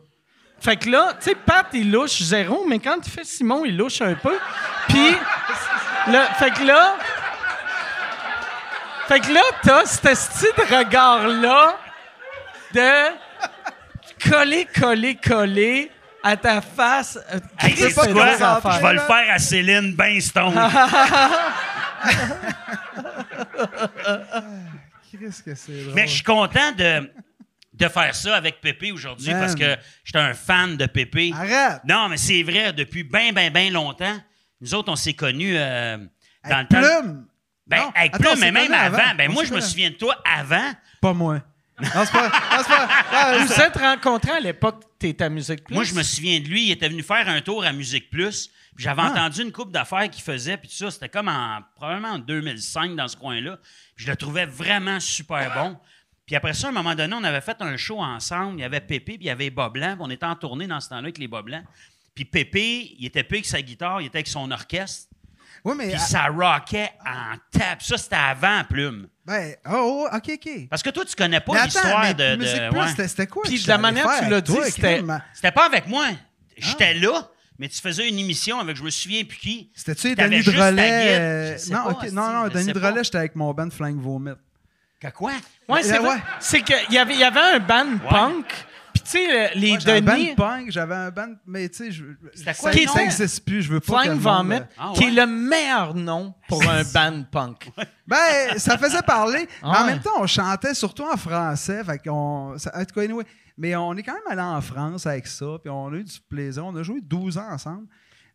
Fait 0.59 0.77
que 0.77 0.89
là, 0.91 1.15
tu 1.21 1.31
sais, 1.31 1.35
Pat, 1.37 1.67
il 1.73 1.91
louche 1.93 2.21
zéro, 2.23 2.67
mais 2.67 2.79
quand 2.81 2.99
tu 3.01 3.11
fais 3.11 3.25
Simon, 3.25 3.65
il 3.65 3.77
louche 3.77 4.01
un 4.01 4.15
peu. 4.15 4.37
Puis, 4.89 4.99
fait 6.39 6.51
que 6.53 6.65
là, 6.65 6.97
Fait 9.09 9.21
que 9.21 9.33
là, 9.33 9.43
t'as 9.63 9.85
ce 9.87 10.15
style 10.15 10.49
de 10.57 10.77
regard-là 10.77 11.77
de 12.73 14.31
coller, 14.31 14.67
coller, 14.79 15.17
coller 15.17 15.91
à 16.23 16.37
ta 16.37 16.61
face. 16.61 17.19
euh, 17.33 17.39
Hey, 17.59 17.75
c'est 17.77 17.93
quoi? 17.93 18.07
Je 18.07 18.83
vais 18.83 18.93
le 18.93 19.01
faire 19.01 19.31
à 19.35 19.39
Céline 19.39 19.97
stone. 20.21 20.55
Qu'est-ce 25.11 25.43
que 25.43 25.55
c'est 25.55 25.83
drôle? 25.83 25.95
Mais 25.95 26.07
je 26.07 26.13
suis 26.15 26.23
content 26.23 26.73
de, 26.73 27.11
de 27.75 27.89
faire 27.89 28.15
ça 28.15 28.37
avec 28.37 28.61
Pépé 28.61 28.93
aujourd'hui 28.93 29.33
Man. 29.33 29.41
parce 29.41 29.55
que 29.55 29.77
j'étais 30.05 30.19
un 30.19 30.35
fan 30.35 30.77
de 30.77 30.87
Pépé. 30.87 31.33
Arrête! 31.35 31.81
Non, 31.85 32.09
mais 32.09 32.17
c'est 32.17 32.43
vrai, 32.43 32.73
depuis 32.73 33.03
bien, 33.03 33.33
bien, 33.33 33.51
bien 33.51 33.71
longtemps. 33.71 34.17
Nous 34.61 34.75
autres, 34.75 34.91
on 34.93 34.97
s'est 34.97 35.15
connus 35.15 35.57
euh, 35.57 35.97
dans 36.49 36.51
Avec 36.57 36.71
le 36.73 36.81
temps. 36.83 37.01
Plume! 37.03 37.27
Ben, 37.67 37.77
Non, 37.79 37.93
avec 37.95 38.15
attends, 38.15 38.31
Plume, 38.33 38.41
mais 38.41 38.53
même 38.53 38.73
avant. 38.73 38.99
avant. 38.99 39.15
Ben, 39.17 39.31
On 39.31 39.35
moi, 39.35 39.45
je 39.45 39.55
me 39.55 39.61
souviens 39.61 39.91
de 39.91 39.95
toi 39.97 40.17
avant. 40.25 40.73
Pas 41.01 41.13
moi. 41.13 41.41
Non, 41.81 41.89
c'est 42.05 42.13
pas. 42.13 42.29
non, 42.29 42.59
c'est 42.59 42.69
pas. 42.69 42.89
non, 43.39 43.39
Vous 43.47 43.53
ça- 43.53 43.67
êtes 43.69 43.77
rencontrés 43.79 44.33
à 44.33 44.41
l'époque, 44.41 44.83
t'étais 44.99 45.25
à 45.25 45.29
Musique 45.31 45.65
Plus? 45.65 45.75
Moi, 45.75 45.85
je 45.85 45.95
me 45.95 46.03
souviens 46.03 46.39
de 46.41 46.47
lui. 46.47 46.65
Il 46.67 46.71
était 46.73 46.89
venu 46.89 47.03
faire 47.03 47.27
un 47.29 47.41
tour 47.41 47.65
à 47.65 47.73
Musique 47.73 48.11
Plus. 48.11 48.49
Puis 48.75 48.85
J'avais 48.85 49.03
Ah. 49.03 49.11
entendu 49.13 49.43
une 49.43 49.53
coupe 49.53 49.73
d'affaires 49.73 50.11
qu'il 50.11 50.23
faisait. 50.23 50.57
Puis 50.59 50.69
tout 50.69 50.75
ça, 50.75 50.91
c'était 50.91 51.09
comme 51.09 51.29
en, 51.29 51.61
probablement 51.77 52.09
en 52.15 52.19
2005 52.19 52.97
dans 52.97 53.09
ce 53.09 53.17
coin-là. 53.17 53.59
Je 53.97 54.07
le 54.11 54.17
trouvais 54.17 54.47
vraiment 54.47 55.01
super 55.01 55.55
bon. 55.55 55.79
Puis 56.27 56.37
après 56.37 56.53
ça, 56.55 56.67
à 56.67 56.71
un 56.71 56.73
moment 56.75 56.95
donné, 56.95 57.15
on 57.15 57.25
avait 57.25 57.41
fait 57.41 57.57
un 57.61 57.77
show 57.77 57.99
ensemble. 58.01 58.59
Il 58.59 58.63
y 58.63 58.65
avait 58.65 58.81
Pépé, 58.81 59.15
puis 59.15 59.25
il 59.25 59.27
y 59.27 59.31
avait 59.31 59.51
Bob 59.51 59.73
Blanc. 59.75 59.97
On 60.01 60.11
était 60.11 60.27
en 60.27 60.37
tournée 60.37 60.67
dans 60.67 60.81
ce 60.81 60.89
temps-là 60.91 61.03
avec 61.03 61.19
les 61.19 61.29
Bob 61.29 61.47
Blanc. 61.47 61.63
Puis 62.21 62.27
Pépé, 62.27 62.97
il 62.99 63.07
était 63.07 63.23
plus 63.23 63.37
avec 63.39 63.47
sa 63.47 63.63
guitare, 63.63 64.03
il 64.03 64.09
était 64.09 64.19
avec 64.19 64.29
son 64.29 64.51
orchestre. 64.51 65.09
Oui, 65.65 65.75
mais. 65.75 65.89
Puis 65.89 65.99
ça 66.01 66.27
rockait 66.27 66.91
en 67.07 67.37
tape. 67.51 67.83
Ça, 67.83 67.97
c'était 67.97 68.17
avant 68.17 68.63
Plume. 68.69 69.09
Ben, 69.25 69.55
oh, 69.71 70.07
oh, 70.13 70.17
ok, 70.17 70.31
ok. 70.35 70.69
Parce 70.69 70.83
que 70.83 70.91
toi, 70.91 71.05
tu 71.07 71.15
connais 71.17 71.41
pas 71.41 71.65
l'histoire 71.65 72.15
de. 72.15 72.23
de- 72.33 72.37
Musique 72.37 72.69
Plus, 72.71 72.79
ouais. 72.79 73.09
c'était- 73.09 73.27
quoi? 73.27 73.43
Puis 73.47 73.63
de 73.63 73.69
la 73.69 73.79
manière 73.79 74.05
que 74.05 74.11
faire? 74.11 74.25
tu 74.25 74.31
l'as 74.31 74.41
dit, 74.43 74.57
c'était-? 74.67 75.03
C'était 75.33 75.51
pas 75.53 75.65
avec 75.65 75.87
moi. 75.87 76.09
J'étais 76.59 76.95
Ah. 76.97 77.01
là, 77.01 77.31
mais 77.59 77.69
tu 77.71 77.81
faisais 77.81 78.07
une 78.07 78.19
émission 78.19 78.61
avec, 78.61 78.77
je 78.77 78.83
me 78.83 78.91
souviens 78.91 79.25
plus 79.25 79.39
qui. 79.39 79.71
C'était-tu 79.75 80.15
Denis 80.15 80.43
Drolet? 80.43 81.19
euh, 81.19 81.57
sais 81.57 81.73
Non, 81.73 81.85
non, 82.13 82.33
non, 82.43 82.49
Denis 82.49 82.73
Drolet, 82.75 83.03
j'étais 83.03 83.17
avec 83.19 83.35
mon 83.35 83.55
band 83.55 83.71
Flying 83.71 83.99
Vomit. 83.99 84.33
Que 85.01 85.09
quoi? 85.09 85.33
Ouais, 85.69 85.83
c'est 85.83 85.99
Ouais. 85.99 86.17
C'est 86.39 86.61
qu'il 86.61 86.93
y 86.93 86.99
avait, 86.99 87.15
il 87.15 87.21
y 87.21 87.25
avait 87.25 87.41
un 87.41 87.59
band 87.61 87.97
punk, 88.11 88.45
puis 88.93 89.03
tu 89.03 89.11
sais, 89.11 89.47
euh, 89.47 89.49
les 89.55 89.71
Moi, 89.71 89.79
j'avais 89.81 89.99
un 90.11 90.15
Denis, 90.17 90.35
band 90.35 90.45
punk, 90.49 90.71
j'avais 90.71 90.95
un 90.95 91.11
band, 91.11 91.35
mais 91.47 91.69
tu 91.69 91.77
sais, 91.85 91.91
je- 91.93 92.05
C'était 92.35 92.53
ça- 92.53 92.61
quoi 92.61 92.73
le 92.73 92.87
ça 92.89 92.99
n'existe 93.01 93.45
plus, 93.45 93.63
je 93.63 93.73
veux 93.73 93.81
pas 93.81 93.87
que 93.87 93.99
Flying 94.03 94.19
le 94.19 94.23
monde, 94.25 94.37
Vomit, 94.47 94.55
euh, 94.57 94.65
Ah, 94.79 94.93
qui 94.95 95.05
ouais. 95.05 95.09
est 95.13 95.15
le 95.15 95.27
meilleur 95.27 95.95
nom 95.95 96.35
pour 96.49 96.63
un 96.69 96.83
band 96.95 97.25
punk. 97.31 97.71
Ben, 98.07 98.57
ça 98.59 98.77
faisait 98.79 99.03
parler, 99.03 99.49
mais 99.63 99.69
en 99.69 99.73
Ouais. 99.85 99.87
même 99.93 100.01
temps, 100.01 100.11
on 100.21 100.27
chantait 100.27 100.75
surtout 100.75 101.05
en 101.05 101.17
français, 101.17 101.83
fait 101.85 101.99
qu'on... 101.99 102.55
ça- 102.59 102.73
En 102.75 102.85
tout 102.85 102.95
cas, 102.95 103.03
anyway, 103.03 103.25
mais 103.59 103.75
on 103.77 103.95
est 103.95 104.03
quand 104.03 104.15
même 104.15 104.23
allé 104.31 104.41
en 104.43 104.61
France 104.61 105.07
avec 105.07 105.27
ça, 105.27 105.47
puis 105.63 105.71
on 105.71 105.89
a 105.93 105.97
eu 105.97 106.05
du 106.05 106.21
plaisir, 106.29 106.65
on 106.67 106.75
a 106.77 106.83
joué 106.83 107.01
12 107.03 107.39
ans 107.39 107.49
ensemble. 107.51 107.87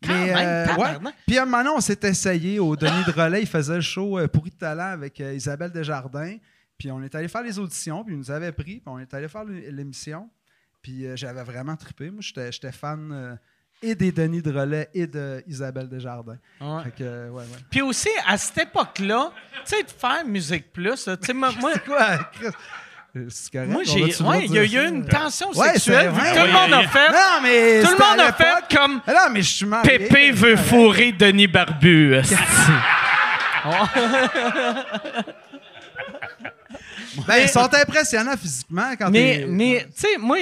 Quand 0.04 0.14
mais, 0.14 0.34
même, 0.34 0.68
tabarnak. 0.68 1.16
Puis 1.26 1.38
à 1.38 1.44
un 1.44 1.46
moment 1.46 1.58
donné, 1.64 1.70
on 1.78 1.82
s'est 1.82 1.98
essayé 2.04 2.60
au 2.60 2.76
Denis 2.76 3.04
de 3.08 3.12
Relais, 3.12 3.42
il 3.42 3.48
faisait 3.48 3.76
le 3.76 3.82
show 3.82 4.20
euh, 4.20 4.28
Pourri 4.28 4.52
de 4.52 4.56
talent 4.56 4.92
avec 4.92 5.20
euh, 5.22 5.34
Isabelle 5.34 5.72
Desjardins, 5.72 6.36
puis 6.78 6.92
on 6.92 7.02
est 7.02 7.16
allé 7.16 7.28
faire 7.30 7.42
les 7.42 7.58
auditions, 7.58 8.04
puis 8.04 8.14
ils 8.14 8.18
nous 8.18 8.30
avaient 8.30 8.52
pris, 8.52 8.82
puis 8.82 8.84
on 8.88 9.00
est 9.00 9.12
allé 9.14 9.28
faire 9.30 9.46
l'é- 9.46 9.72
l'émission, 9.72 10.30
puis 10.86 11.08
euh, 11.08 11.16
j'avais 11.16 11.42
vraiment 11.42 11.76
trippé. 11.76 12.12
Moi, 12.12 12.22
j'étais 12.22 12.72
fan 12.72 13.12
euh, 13.12 13.36
et 13.82 13.96
des 13.96 14.12
Denis 14.12 14.44
de 14.44 14.52
Relais 14.56 14.88
et 14.94 15.08
de 15.08 15.44
Isabelle 15.48 15.90
Desjardins. 15.90 16.38
Ouais. 16.62 16.84
Fait 16.84 16.92
que, 16.92 17.04
euh, 17.04 17.30
ouais, 17.30 17.42
ouais. 17.42 17.58
Puis 17.72 17.82
aussi, 17.82 18.10
à 18.28 18.38
cette 18.38 18.60
époque-là, 18.68 19.32
tu 19.66 19.76
sais, 19.78 19.82
de 19.82 19.90
faire 19.90 20.24
Musique 20.24 20.72
Plus, 20.72 21.08
là, 21.08 21.18
tu 21.18 21.26
sais, 21.26 21.34
moi, 21.34 21.50
Quoi, 21.60 21.74
correct. 21.80 22.56
moi, 23.68 23.82
j'ai, 23.84 24.22
ouais, 24.24 24.46
il 24.46 24.54
y 24.54 24.60
a 24.60 24.84
eu 24.84 24.88
une 24.90 25.08
tension 25.08 25.50
Ouais, 25.56 25.70
sexuelle, 25.70 26.10
vrai. 26.10 26.34
tout 26.34 26.46
le 26.46 26.54
monde 26.54 26.74
a 26.74 26.88
fait, 26.88 27.10
Non, 27.10 27.42
mais 27.42 27.82
tout 27.82 27.90
le 27.90 27.98
monde 27.98 28.20
a 28.20 28.34
fait 28.34 28.76
comme 28.78 29.02
Non, 29.08 29.30
mais 29.32 29.42
je 29.42 29.54
suis. 29.56 29.66
Pépé 29.84 30.30
veut 30.30 30.56
fourrer 30.56 31.14
Denis 31.14 31.48
Barbu. 31.48 32.18
Ben, 37.28 37.38
ils 37.44 37.50
sont 37.50 37.74
impressionnants 37.74 38.38
physiquement 38.38 38.94
quand 38.98 39.10
Mais, 39.10 39.46
mais 39.48 39.86
tu 39.86 40.02
sais, 40.02 40.18
moi, 40.18 40.38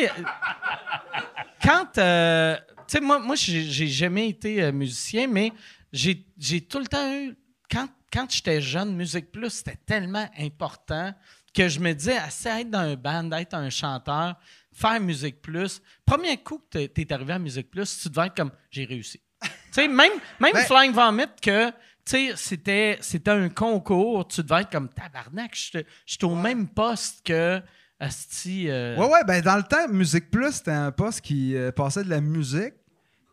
quand. 1.62 1.98
euh, 1.98 2.56
tu 2.88 2.98
sais, 2.98 3.00
moi, 3.00 3.20
moi 3.20 3.36
j'ai 3.36 3.88
jamais 3.88 4.30
été 4.30 4.62
euh, 4.62 4.72
musicien, 4.72 5.28
mais 5.28 5.52
j'ai 5.92 6.62
tout 6.62 6.80
le 6.80 6.88
temps 6.88 7.12
eu. 7.12 7.36
Quand, 7.72 7.88
quand 8.12 8.30
j'étais 8.30 8.62
jeune, 8.62 8.96
Musique 8.96 9.32
Plus, 9.32 9.50
c'était 9.50 9.80
tellement 9.86 10.30
important 10.40 11.14
que 11.56 11.68
je 11.70 11.80
me 11.80 11.94
disais, 11.94 12.18
assez 12.18 12.50
être 12.50 12.70
dans 12.70 12.80
un 12.80 12.96
band, 12.96 13.32
être 13.32 13.54
un 13.56 13.70
chanteur, 13.70 14.36
faire 14.74 15.00
Musique 15.00 15.42
Plus. 15.42 15.82
Premier 16.06 16.38
coup 16.38 16.62
que 16.72 16.86
tu 16.88 17.02
es 17.02 17.14
arrivé 17.14 17.34
à 17.34 17.40
Musique 17.40 17.70
Plus, 17.72 18.00
tu 18.02 18.10
devais 18.10 18.28
être 18.28 18.36
comme, 18.36 18.52
j'ai 18.70 18.86
réussi. 18.86 19.22
tu 19.42 19.50
sais, 19.72 19.88
même, 19.88 20.12
même 20.40 20.54
Ben- 20.54 20.66
Flying 20.66 20.92
Vomit, 20.92 21.26
que 21.42 21.72
tu 22.06 22.30
sais, 22.30 22.34
c'était, 22.36 22.98
c'était 23.02 23.32
un 23.32 23.50
concours, 23.50 24.28
tu 24.28 24.44
devais 24.44 24.62
être 24.62 24.72
comme 24.72 24.90
tabarnak, 24.90 25.52
je 25.56 25.80
suis 26.06 26.26
au 26.26 26.36
même 26.36 26.68
poste 26.68 27.26
que. 27.26 27.62
Asti, 28.00 28.66
euh, 28.70 28.98
Ouais, 28.98 29.08
ouais, 29.08 29.24
ben 29.26 29.42
dans 29.42 29.56
le 29.56 29.64
temps, 29.64 29.88
Musique 29.88 30.30
Plus, 30.30 30.52
c'était 30.56 30.72
un 30.72 30.92
poste 30.92 31.22
qui 31.22 31.56
euh, 31.56 31.72
passait 31.72 32.04
de 32.04 32.10
la 32.10 32.20
musique. 32.20 32.74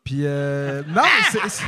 Puis, 0.05 0.21
euh, 0.25 0.83
non, 0.89 1.03
mais 1.03 1.41
c'est- 1.51 1.65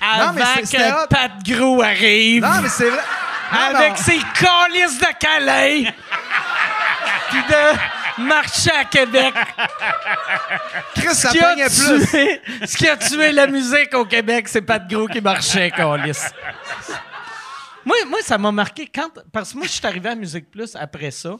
avant 0.00 0.26
non, 0.26 0.32
mais 0.34 0.62
que 0.62 1.04
hot. 1.04 1.06
Pat 1.08 1.32
Gros 1.44 1.82
arrive 1.82 2.42
Non, 2.42 2.60
mais 2.62 2.68
c'est 2.68 2.88
vrai. 2.90 3.02
Non, 3.52 3.58
avec 3.76 3.90
non. 3.90 3.96
ses 3.96 4.18
calices 4.18 4.98
de 4.98 5.18
Calais 5.18 5.82
puis 7.30 7.38
de 7.48 7.78
marcher 8.18 8.70
à 8.70 8.84
Québec. 8.84 9.34
Chris, 10.94 11.14
ça 11.14 11.28
Ce 11.30 11.32
qui, 11.32 11.38
a 11.40 11.48
pognait 11.50 11.66
plus. 11.66 12.10
tué, 12.10 12.40
ce 12.66 12.76
qui 12.76 12.88
a 12.88 12.96
tué 12.96 13.32
la 13.32 13.46
musique 13.46 13.94
au 13.94 14.04
Québec, 14.04 14.48
c'est 14.48 14.62
Pat 14.62 14.86
Gros 14.88 15.06
qui 15.08 15.20
marchait, 15.20 15.70
calice. 15.70 16.30
Moi, 17.84 17.96
moi, 18.08 18.20
ça 18.22 18.38
m'a 18.38 18.50
marqué 18.52 18.86
quand. 18.86 19.10
Parce 19.32 19.52
que 19.52 19.58
moi, 19.58 19.66
je 19.66 19.72
suis 19.72 19.86
arrivé 19.86 20.08
à 20.08 20.14
Musique 20.14 20.50
Plus 20.50 20.74
après 20.74 21.10
ça. 21.10 21.36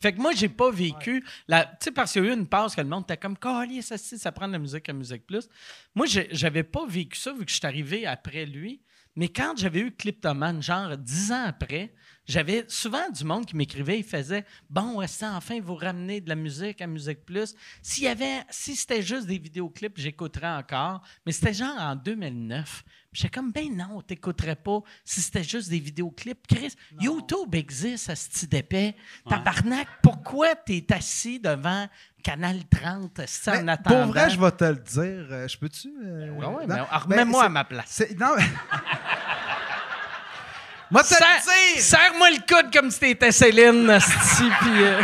Fait 0.00 0.12
que 0.12 0.20
moi, 0.20 0.32
j'ai 0.34 0.48
pas 0.48 0.70
vécu. 0.70 1.24
la- 1.48 1.64
Tu 1.64 1.72
sais, 1.84 1.90
parce 1.92 2.12
qu'il 2.12 2.24
y 2.24 2.28
a 2.28 2.30
eu 2.30 2.34
une 2.34 2.46
pause 2.46 2.74
que 2.74 2.80
le 2.80 2.88
monde 2.88 3.04
était 3.04 3.16
comme, 3.16 3.38
Calice, 3.38 3.86
ça, 3.86 3.96
ça 3.96 4.32
prend 4.32 4.48
de 4.48 4.52
la 4.52 4.58
musique 4.58 4.88
à 4.88 4.92
Musique 4.92 5.26
Plus. 5.26 5.48
Moi, 5.94 6.06
j'avais 6.30 6.64
pas 6.64 6.84
vécu 6.86 7.18
ça 7.18 7.32
vu 7.32 7.44
que 7.44 7.50
je 7.50 7.56
suis 7.56 7.66
arrivé 7.66 8.06
après 8.06 8.44
lui. 8.44 8.82
Mais 9.16 9.28
quand 9.28 9.54
j'avais 9.56 9.80
eu 9.80 9.92
Cliptoman, 9.92 10.62
genre 10.62 10.96
dix 10.96 11.30
ans 11.32 11.44
après, 11.46 11.92
j'avais 12.26 12.64
souvent 12.68 13.10
du 13.10 13.24
monde 13.24 13.44
qui 13.46 13.56
m'écrivait, 13.56 13.98
il 13.98 14.04
faisait 14.04 14.44
Bon, 14.70 15.02
est-ce 15.02 15.20
que 15.20 15.24
enfin 15.36 15.60
vous 15.60 15.74
ramenez 15.74 16.20
de 16.20 16.28
la 16.28 16.34
musique 16.36 16.80
à 16.80 16.86
Musique 16.86 17.24
Plus? 17.24 17.54
S'il 17.82 18.04
y 18.04 18.08
avait, 18.08 18.42
si 18.50 18.76
c'était 18.76 19.02
juste 19.02 19.26
des 19.26 19.38
vidéoclips, 19.38 19.98
j'écouterais 19.98 20.48
encore. 20.56 21.02
Mais 21.26 21.32
c'était 21.32 21.52
genre 21.54 21.74
en 21.78 21.96
2009. 21.96 22.82
Puis 23.12 23.20
J'étais 23.22 23.34
comme, 23.34 23.52
ben 23.52 23.76
non, 23.76 24.00
t'écouterais 24.00 24.56
pas 24.56 24.80
si 25.04 25.20
c'était 25.20 25.44
juste 25.44 25.68
des 25.68 25.78
vidéoclips. 25.80 26.46
Chris, 26.46 26.72
YouTube 26.98 27.54
existe 27.54 28.08
à 28.08 28.16
ce 28.16 28.28
petit 28.30 28.46
d'épais. 28.46 28.94
Tabarnak, 29.28 29.86
pourquoi 30.02 30.54
t'es 30.54 30.86
assis 30.94 31.38
devant 31.38 31.86
Canal 32.22 32.60
30 32.70 33.18
esti, 33.18 33.50
en 33.50 33.52
Ben, 33.54 33.68
attendant? 33.68 34.04
pour 34.04 34.12
vrai, 34.12 34.30
je 34.30 34.40
vais 34.40 34.50
te 34.52 34.64
le 34.64 34.76
dire. 34.76 35.26
Euh, 35.30 35.48
je 35.48 35.58
peux-tu? 35.58 35.92
euh, 36.02 36.38
Ah 36.40 36.48
ouais, 36.50 36.66
non? 36.66 36.74
mais 36.76 36.76
Ben, 36.76 36.98
remets-moi 36.98 37.44
à 37.44 37.48
ma 37.50 37.64
place. 37.64 38.02
Non, 38.18 38.28
mais. 38.38 38.44
Moi, 40.92 41.02
te 41.02 41.08
Serre- 41.08 41.18
le 41.20 41.74
dire! 41.74 41.82
Serre-moi 41.82 42.30
le 42.30 42.36
coude 42.46 42.72
comme 42.72 42.90
si 42.90 43.00
t'étais 43.00 43.32
Céline, 43.32 43.88
esti, 43.90 44.42
puis, 44.60 44.82
euh, 44.84 45.00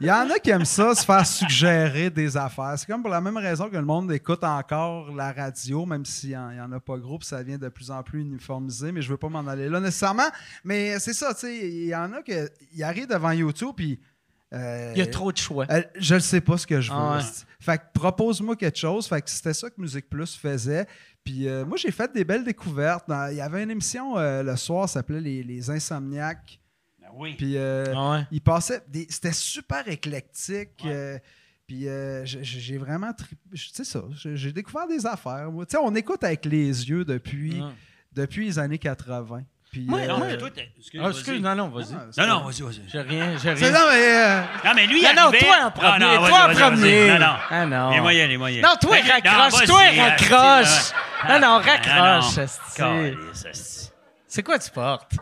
Il 0.00 0.06
y 0.06 0.12
en 0.12 0.30
a 0.30 0.38
qui 0.38 0.50
aiment 0.50 0.64
ça, 0.64 0.94
se 0.94 1.04
faire 1.04 1.26
suggérer 1.26 2.08
des 2.08 2.36
affaires. 2.36 2.74
C'est 2.76 2.86
comme 2.86 3.02
pour 3.02 3.10
la 3.10 3.20
même 3.20 3.36
raison 3.36 3.68
que 3.68 3.74
le 3.76 3.82
monde 3.84 4.12
écoute 4.12 4.44
encore 4.44 5.12
la 5.12 5.32
radio, 5.32 5.84
même 5.84 6.04
s'il 6.04 6.30
n'y 6.30 6.36
en, 6.36 6.50
il 6.52 6.56
y 6.58 6.60
en 6.60 6.70
a 6.70 6.78
pas 6.78 6.96
gros, 6.98 7.18
puis 7.18 7.26
ça 7.26 7.42
devient 7.42 7.58
de 7.58 7.68
plus 7.68 7.90
en 7.90 8.04
plus 8.04 8.20
uniformisé, 8.20 8.92
mais 8.92 9.02
je 9.02 9.08
veux 9.10 9.16
pas 9.16 9.28
m'en 9.28 9.44
aller 9.48 9.68
là 9.68 9.80
nécessairement. 9.80 10.28
Mais 10.62 11.00
c'est 11.00 11.14
ça, 11.14 11.34
tu 11.34 11.40
sais, 11.40 11.56
il 11.68 11.86
y 11.88 11.96
en 11.96 12.12
a 12.12 12.22
qui 12.22 12.32
arrivent 12.82 13.08
devant 13.08 13.32
YouTube, 13.32 13.72
puis... 13.76 13.98
euh, 14.54 14.92
il 14.94 14.98
y 15.00 15.02
a 15.02 15.06
trop 15.06 15.32
de 15.32 15.36
choix. 15.38 15.66
euh, 15.70 15.82
je 15.98 16.14
ne 16.14 16.20
sais 16.20 16.40
pas 16.40 16.56
ce 16.56 16.66
que 16.68 16.80
je 16.80 16.92
veux. 16.92 16.96
Ah 16.98 17.16
ouais. 17.16 17.22
Fait 17.60 17.78
que 17.78 17.82
propose-moi 17.92 18.54
quelque 18.54 18.78
chose. 18.78 19.08
Fait 19.08 19.20
que 19.20 19.28
c'était 19.28 19.52
ça 19.52 19.68
que 19.68 19.80
Musique 19.80 20.08
Plus 20.08 20.36
faisait. 20.36 20.86
Puis 21.28 21.46
euh, 21.46 21.66
moi, 21.66 21.76
j'ai 21.76 21.90
fait 21.90 22.10
des 22.10 22.24
belles 22.24 22.42
découvertes. 22.42 23.06
Dans- 23.06 23.30
Il 23.30 23.36
y 23.36 23.42
avait 23.42 23.62
une 23.62 23.70
émission 23.70 24.16
euh, 24.16 24.42
le 24.42 24.56
soir, 24.56 24.88
ça 24.88 24.94
s'appelait 25.00 25.20
Les, 25.20 25.42
Les 25.42 25.68
Insomniaques. 25.68 26.58
Ben 27.02 27.08
oui. 27.14 27.34
Puis 27.36 27.58
euh, 27.58 27.92
Ah 27.94 28.10
ouais. 28.12 28.26
il 28.30 28.40
passait. 28.40 28.82
des- 28.88 29.06
C'était 29.10 29.32
super 29.34 29.86
éclectique. 29.88 30.70
euh, 30.86 31.18
puis 31.66 31.86
euh, 31.86 32.24
j'ai- 32.24 32.78
vraiment. 32.78 33.12
tri- 33.12 33.36
Tu 33.54 33.58
sais 33.58 33.84
ça, 33.84 34.04
j'ai 34.14 34.52
découvert 34.54 34.88
des 34.88 35.04
affaires. 35.04 35.50
Tu 35.52 35.64
sais, 35.68 35.76
on 35.76 35.94
écoute 35.96 36.24
avec 36.24 36.46
les 36.46 36.88
yeux 36.88 37.04
depuis, 37.04 37.60
Ah. 37.62 37.72
depuis 38.14 38.46
les 38.46 38.58
années 38.58 38.78
80. 38.78 39.42
Puis, 39.70 39.84
Moi, 39.86 39.98
euh, 40.00 40.06
Non, 40.06 40.16
moi, 40.18 40.26
mais 40.28 40.38
toi, 40.38 40.50
t'es- 40.50 40.72
excuse, 40.78 40.98
Ah, 40.98 41.08
vas-y. 41.08 41.18
excuse, 41.18 41.40
non, 41.42 41.54
non, 41.54 41.68
vas-y. 41.68 41.92
non, 41.92 42.00
c'est 42.10 42.20
Non, 42.22 42.26
non, 42.26 42.44
vas-y, 42.46 42.62
vas-y. 42.62 42.82
J'ai 42.88 43.00
rien, 43.02 43.32
j'ai 43.36 43.54
C'est- 43.56 43.68
rien. 43.68 43.70
Non, 43.78 43.86
mais. 43.90 44.16
euh, 44.16 44.40
Non, 44.64 44.70
mais 44.74 44.86
lui, 44.86 45.00
il 45.00 45.04
Non, 45.04 45.10
non, 45.14 45.28
arrivait- 45.28 45.38
toi 45.46 45.56
en 45.64 45.70
premier, 45.70 45.88
Ah, 45.92 45.98
non, 45.98 46.26
toi 46.26 46.38
en 46.38 46.54
premier. 46.54 47.08
Non, 47.10 47.18
non. 47.18 47.34
Ah, 47.50 47.66
non. 47.66 47.90
Les 47.90 48.00
moyens, 48.00 48.28
les 48.30 48.36
moyens. 48.38 48.62
Non, 48.66 48.74
toi, 48.80 48.96
raccroche, 48.96 49.66
toi, 49.66 49.82
raccroche. 49.96 50.92
Non, 51.28 51.38
non, 51.40 51.56
Ah, 51.56 51.62
raccroche, 51.64 52.36
non. 52.38 52.42
esti. 52.44 52.76
Calisse, 52.76 53.44
esti. 53.44 53.90
C'est 54.26 54.42
quoi 54.42 54.58
tu 54.58 54.70
portes? 54.70 55.12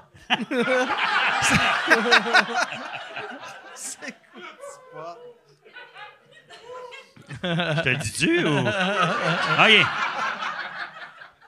Je 7.43 7.83
te 7.83 7.95
dis-tu 7.97 8.45
ou? 8.47 8.59
OK. 8.59 9.87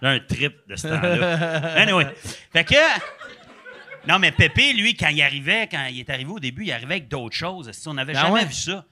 J'ai 0.02 0.08
un 0.08 0.20
trip 0.20 0.54
de 0.68 0.76
ce 0.76 0.88
temps-là. 0.88 1.74
Anyway. 1.76 2.06
Fait 2.52 2.64
que. 2.64 2.74
Non, 4.06 4.18
mais 4.18 4.32
Pépé, 4.32 4.72
lui, 4.72 4.94
quand 4.96 5.08
il 5.08 5.20
arrivait, 5.22 5.68
quand 5.70 5.86
il 5.90 6.00
est 6.00 6.10
arrivé 6.10 6.30
au 6.30 6.38
début, 6.40 6.64
il 6.64 6.72
arrivait 6.72 6.94
avec 6.94 7.08
d'autres 7.08 7.36
choses. 7.36 7.70
On 7.86 7.94
n'avait 7.94 8.14
Ah 8.16 8.22
jamais 8.22 8.32
ouais? 8.40 8.44
vu 8.46 8.52
ça. 8.54 8.84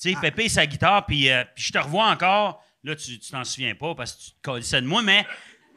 Tu 0.00 0.12
sais, 0.12 0.20
Pépé, 0.20 0.48
sa 0.48 0.66
guitare, 0.66 1.06
puis 1.06 1.30
euh, 1.30 1.44
puis 1.54 1.64
je 1.64 1.72
te 1.72 1.78
revois 1.78 2.06
encore. 2.08 2.62
Là, 2.84 2.96
tu 2.96 3.18
tu 3.18 3.30
t'en 3.30 3.44
souviens 3.44 3.74
pas 3.74 3.94
parce 3.94 4.12
que 4.14 4.22
tu 4.22 4.30
te 4.32 4.36
colissais 4.42 4.80
de 4.82 4.86
moi, 4.86 5.02
mais 5.02 5.26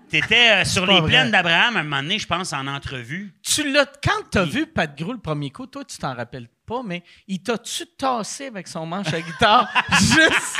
t'étais 0.09 0.49
euh, 0.61 0.65
sur 0.65 0.85
les 0.85 0.99
vrai. 0.99 1.09
plaines 1.09 1.31
d'Abraham 1.31 1.75
à 1.77 1.79
un 1.81 1.83
moment 1.83 2.01
donné, 2.01 2.17
je 2.19 2.27
pense, 2.27 2.51
en 2.53 2.65
entrevue. 2.67 3.33
Tu 3.43 3.71
l'as, 3.71 3.85
quand 4.03 4.29
t'as 4.31 4.45
Il- 4.45 4.51
vu 4.51 4.65
Pat 4.67 4.97
Grou 4.97 5.11
le 5.13 5.19
premier 5.19 5.49
coup, 5.49 5.65
toi, 5.67 5.83
tu 5.85 5.97
t'en 5.97 6.13
rappelles 6.15 6.47
pas, 6.65 6.81
mais 6.83 7.03
il 7.27 7.41
t'a-tu 7.41 7.85
tassé 7.97 8.47
avec 8.47 8.67
son 8.67 8.85
manche 8.85 9.13
à 9.13 9.21
guitare? 9.21 9.69
Juste. 9.99 10.57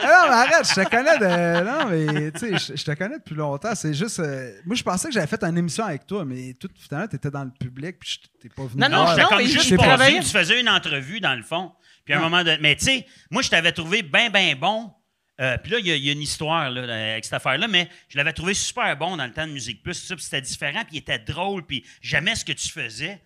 Ah 0.00 0.22
non, 0.22 0.28
mais 0.28 0.34
arrête, 0.34 0.68
je 0.68 0.74
te 0.74 0.88
connais 0.88 1.18
de. 1.18 1.64
Non, 1.64 1.86
mais 1.90 2.30
tu 2.32 2.38
sais, 2.38 2.58
je, 2.58 2.76
je 2.76 2.84
te 2.84 2.92
connais 2.92 3.18
depuis 3.18 3.34
longtemps. 3.34 3.74
C'est 3.74 3.94
juste. 3.94 4.20
euh, 4.20 4.52
moi, 4.64 4.76
je 4.76 4.82
pensais 4.82 5.08
que 5.08 5.14
j'avais 5.14 5.26
fait 5.26 5.42
une 5.42 5.58
émission 5.58 5.84
avec 5.84 6.06
toi, 6.06 6.24
mais 6.24 6.54
tout 6.54 6.68
finalement, 6.78 7.08
t'étais 7.08 7.30
dans 7.30 7.44
le 7.44 7.50
public, 7.50 7.98
puis 7.98 8.20
je 8.22 8.28
t'es 8.40 8.48
pas 8.48 8.62
venu. 8.64 8.80
Non, 8.80 8.88
non. 8.88 9.06
J'étais 9.08 9.22
non, 9.22 9.28
comme 9.28 9.38
mais 9.38 9.46
juste 9.46 9.76
passé, 9.76 10.18
tu 10.20 10.28
faisais 10.30 10.60
une 10.60 10.68
entrevue 10.68 11.20
dans 11.20 11.34
le 11.34 11.42
fond. 11.42 11.72
Puis 12.04 12.14
à 12.14 12.18
un 12.18 12.20
moment 12.20 12.44
de. 12.44 12.56
Mais 12.60 12.76
tu 12.76 12.84
sais, 12.84 13.06
moi, 13.30 13.42
je 13.42 13.50
t'avais 13.50 13.72
trouvé 13.72 14.02
bien, 14.02 14.30
bien 14.30 14.54
bon. 14.56 14.92
Euh, 15.40 15.56
puis 15.56 15.70
là, 15.70 15.78
il 15.78 15.86
y, 15.86 15.98
y 16.00 16.08
a 16.08 16.12
une 16.12 16.22
histoire 16.22 16.68
là, 16.68 17.12
avec 17.12 17.24
cette 17.24 17.34
affaire-là, 17.34 17.68
mais 17.68 17.88
je 18.08 18.16
l'avais 18.18 18.32
trouvé 18.32 18.54
super 18.54 18.96
bon 18.96 19.16
dans 19.16 19.24
le 19.24 19.32
temps 19.32 19.46
de 19.46 19.52
Musique 19.52 19.84
Plus, 19.84 19.94
c'était 20.18 20.40
différent, 20.40 20.80
puis 20.84 20.96
il 20.96 20.98
était 20.98 21.20
drôle, 21.20 21.64
puis 21.64 21.84
j'aimais 22.00 22.34
ce 22.34 22.44
que 22.44 22.50
tu 22.50 22.68
faisais. 22.68 23.20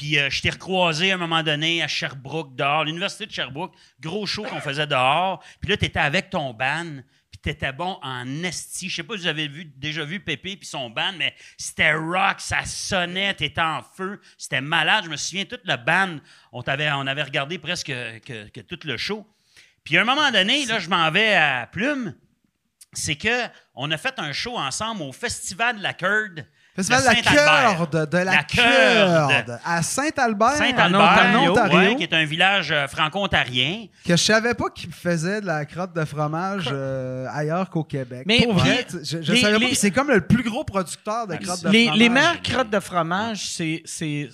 Puis 0.00 0.18
euh, 0.18 0.30
je 0.30 0.40
t'ai 0.40 0.48
recroisé 0.48 1.12
à 1.12 1.16
un 1.16 1.18
moment 1.18 1.42
donné 1.42 1.82
à 1.82 1.86
Sherbrooke, 1.86 2.56
dehors, 2.56 2.84
l'université 2.84 3.26
de 3.26 3.32
Sherbrooke, 3.32 3.74
gros 4.00 4.24
show 4.24 4.44
qu'on 4.44 4.62
faisait 4.62 4.86
dehors. 4.86 5.44
Puis 5.60 5.68
là, 5.68 5.76
tu 5.76 5.84
étais 5.84 5.98
avec 5.98 6.30
ton 6.30 6.54
band, 6.54 7.02
puis 7.30 7.38
tu 7.42 7.50
étais 7.50 7.70
bon 7.70 7.98
en 8.00 8.42
esti. 8.42 8.88
Je 8.88 8.96
sais 8.96 9.02
pas 9.02 9.16
si 9.16 9.24
vous 9.24 9.26
avez 9.26 9.46
déjà 9.76 10.02
vu 10.06 10.20
Pépé 10.20 10.56
puis 10.56 10.66
son 10.66 10.88
band, 10.88 11.12
mais 11.18 11.34
c'était 11.58 11.92
rock, 11.92 12.36
ça 12.38 12.64
sonnait, 12.64 13.34
tu 13.34 13.44
étais 13.44 13.60
en 13.60 13.82
feu. 13.82 14.22
C'était 14.38 14.62
malade. 14.62 15.04
Je 15.04 15.10
me 15.10 15.16
souviens, 15.16 15.44
toute 15.44 15.66
le 15.66 15.76
band, 15.76 16.16
on, 16.50 16.62
t'avait, 16.62 16.90
on 16.92 17.06
avait 17.06 17.24
regardé 17.24 17.58
presque 17.58 17.88
que, 17.88 18.60
tout 18.62 18.78
le 18.84 18.96
show. 18.96 19.26
Puis 19.84 19.98
à 19.98 20.00
un 20.00 20.04
moment 20.06 20.30
donné, 20.30 20.64
là, 20.64 20.78
je 20.78 20.88
m'en 20.88 21.10
vais 21.10 21.34
à 21.34 21.68
Plume. 21.70 22.14
C'est 22.94 23.16
que 23.16 23.48
on 23.74 23.90
a 23.90 23.98
fait 23.98 24.18
un 24.18 24.32
show 24.32 24.56
ensemble 24.56 25.02
au 25.02 25.12
Festival 25.12 25.76
de 25.76 25.82
la 25.82 25.92
Curd. 26.82 27.00
Festival 27.00 27.24
de 27.24 27.36
la. 27.36 27.74
Curde, 27.74 28.10
de 28.10 28.16
la, 28.18 28.24
La 28.24 28.42
Curde. 28.44 29.60
à 29.64 29.82
Saint-Albert, 29.82 30.52
Saint-Albert, 30.56 31.00
en 31.00 31.50
Ontario, 31.50 31.78
ouais, 31.90 31.96
qui 31.96 32.02
est 32.04 32.12
un 32.14 32.24
village 32.24 32.70
euh, 32.72 32.86
franco-ontarien. 32.88 33.86
que 34.04 34.12
je 34.16 34.22
savais 34.22 34.54
pas 34.54 34.70
qu'ils 34.70 34.92
faisaient 34.92 35.40
de 35.40 35.46
la 35.46 35.64
crotte 35.64 35.94
de 35.94 36.04
fromage 36.04 36.68
euh, 36.72 37.26
ailleurs 37.32 37.68
qu'au 37.70 37.84
Québec. 37.84 38.22
Mais 38.26 38.40
Pour 38.42 38.54
vrai, 38.54 38.86
je, 38.92 39.22
je 39.22 39.32
les- 39.32 39.40
savais 39.40 39.52
pas, 39.54 39.58
les- 39.58 39.66
puis 39.66 39.74
c'est 39.76 39.90
comme 39.90 40.10
le 40.10 40.20
plus 40.20 40.42
gros 40.42 40.64
producteur 40.64 41.26
de 41.26 41.36
crottes 41.36 41.64
de 41.64 41.68
les, 41.70 41.84
fromage. 41.86 41.98
les 41.98 42.08
meilleures 42.08 42.42
crottes 42.42 42.70
de 42.70 42.80
fromage, 42.80 43.46
c'est, 43.50 43.82
c'est, 43.84 44.28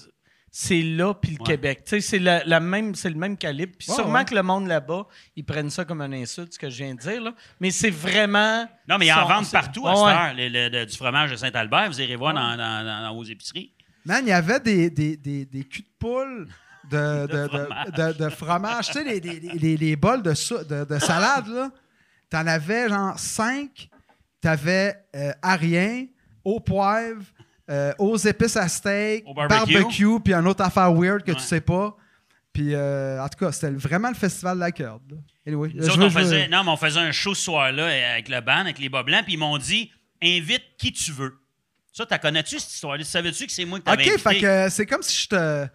c'est 0.58 0.80
là 0.80 1.12
puis 1.12 1.32
le 1.32 1.40
Ouais. 1.40 1.46
Québec. 1.48 1.82
Tu 1.84 1.90
sais, 1.90 2.00
c'est, 2.00 2.18
la, 2.18 2.42
la 2.46 2.60
même, 2.60 2.94
c'est 2.94 3.10
le 3.10 3.16
même 3.16 3.36
calibre. 3.36 3.74
Puis 3.78 3.90
Ouais, 3.90 3.94
sûrement 3.94 4.20
ouais. 4.20 4.24
que 4.24 4.34
le 4.34 4.42
monde 4.42 4.66
là-bas, 4.68 5.06
ils 5.36 5.44
prennent 5.44 5.68
ça 5.68 5.84
comme 5.84 6.00
un 6.00 6.10
insulte, 6.12 6.54
ce 6.54 6.58
que 6.58 6.70
je 6.70 6.82
viens 6.82 6.94
de 6.94 7.00
dire. 7.00 7.20
Là. 7.20 7.34
Mais 7.60 7.70
c'est 7.70 7.90
vraiment. 7.90 8.66
Non, 8.88 8.96
mais 8.96 9.08
ils 9.08 9.12
en 9.12 9.26
vendent 9.26 9.50
partout 9.50 9.86
à 9.86 9.90
Ouais, 9.92 9.96
cette 10.10 10.18
heure, 10.18 10.34
le- 10.34 10.48
le- 10.48 10.68
le- 10.78 10.86
du 10.86 10.96
fromage 10.96 11.30
de 11.32 11.36
Saint-Albert. 11.36 11.88
Vous 11.90 12.00
irez 12.00 12.16
voir 12.16 12.32
dans, 12.32 12.56
dans- 12.56 12.84
dans- 12.84 13.02
dans 13.02 13.14
vos 13.14 13.24
épiceries. 13.24 13.70
Man, 14.06 14.22
il 14.24 14.30
y 14.30 14.32
avait 14.32 14.60
des, 14.60 14.88
des, 14.88 15.16
des, 15.18 15.44
des 15.44 15.64
culs 15.64 15.82
de 15.82 15.88
poule 15.98 16.48
de, 16.90 16.96
de, 17.26 17.26
De 17.26 17.42
de- 17.42 17.48
fromage. 17.48 17.86
de- 17.92 18.24
de 18.24 18.28
fromage. 18.30 18.86
tu 18.86 18.92
sais, 18.94 19.04
les, 19.04 19.20
les, 19.20 19.40
les, 19.58 19.76
les 19.76 19.96
bols 19.96 20.22
de, 20.22 20.32
sau- 20.32 20.64
de, 20.64 20.84
de 20.86 20.98
salade, 20.98 21.48
là. 21.48 21.70
T'en 22.30 22.46
avais 22.46 22.88
genre 22.88 23.18
cinq. 23.18 23.90
T'avais 24.40 24.94
euh, 25.14 25.32
à 25.42 25.56
rien, 25.56 26.06
au 26.44 26.60
poivre, 26.60 27.22
euh, 27.70 27.92
aux 27.98 28.16
épices 28.16 28.56
à 28.56 28.68
steak, 28.68 29.24
Au 29.26 29.34
barbecue. 29.34 30.20
puis 30.20 30.34
un 30.34 30.46
autre 30.46 30.62
affaire 30.62 30.92
weird 30.92 31.22
que 31.22 31.32
Ouais. 31.32 31.36
tu 31.36 31.42
sais 31.42 31.60
pas. 31.60 31.96
Puis, 32.52 32.74
euh, 32.74 33.22
en 33.22 33.28
tout 33.28 33.38
cas, 33.44 33.52
c'était 33.52 33.70
vraiment 33.70 34.08
le 34.08 34.14
festival 34.14 34.54
de 34.56 34.60
la 34.60 34.72
corde. 34.72 35.02
là. 35.10 35.16
Anyway, 35.46 35.70
Nous 35.74 35.82
je 35.84 35.88
autres, 35.90 35.98
veux- 35.98 36.04
on 36.06 36.08
je 36.08 36.14
veux- 36.18 36.20
faisait, 36.24 36.48
non, 36.48 36.64
mais 36.64 36.70
on 36.70 36.76
faisait 36.76 37.00
un 37.00 37.12
show 37.12 37.34
ce 37.34 37.42
soir-là 37.42 37.82
euh, 37.82 38.12
avec 38.14 38.28
le 38.28 38.40
band, 38.40 38.56
avec 38.60 38.78
les 38.78 38.88
bas 38.88 39.02
blancs, 39.02 39.24
puis 39.24 39.34
ils 39.34 39.38
m'ont 39.38 39.58
dit 39.58 39.92
invite 40.22 40.62
qui 40.78 40.92
tu 40.92 41.12
veux. 41.12 41.34
Ça, 41.92 42.06
t'as 42.06 42.18
connais-tu 42.18 42.58
cette 42.58 42.72
histoire-là? 42.72 43.04
Savais-tu 43.04 43.46
que 43.46 43.52
c'est 43.52 43.64
moi 43.64 43.78
qui 43.78 43.84
t'avais 43.84 44.02
OK, 44.04 44.08
invité? 44.08 44.22
fait 44.30 44.40
que 44.40 44.68
c'est 44.70 44.86
comme 44.86 45.02
si 45.02 45.22
je 45.22 45.28
te... 45.28 45.66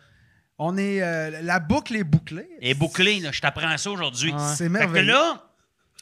On 0.57 0.77
est... 0.77 1.01
euh, 1.01 1.41
la 1.41 1.59
boucle 1.59 1.95
est 1.95 2.03
bouclée. 2.03 2.47
Et 2.61 2.73
bouclé, 2.73 3.19
là, 3.19 3.31
je 3.31 3.41
t'apprends 3.41 3.75
ça 3.77 3.89
aujourd'hui. 3.91 4.31
C'est 4.55 4.57
Fait 4.57 4.65
que 4.65 4.69
merveilleux. 4.69 5.07
là, 5.07 5.43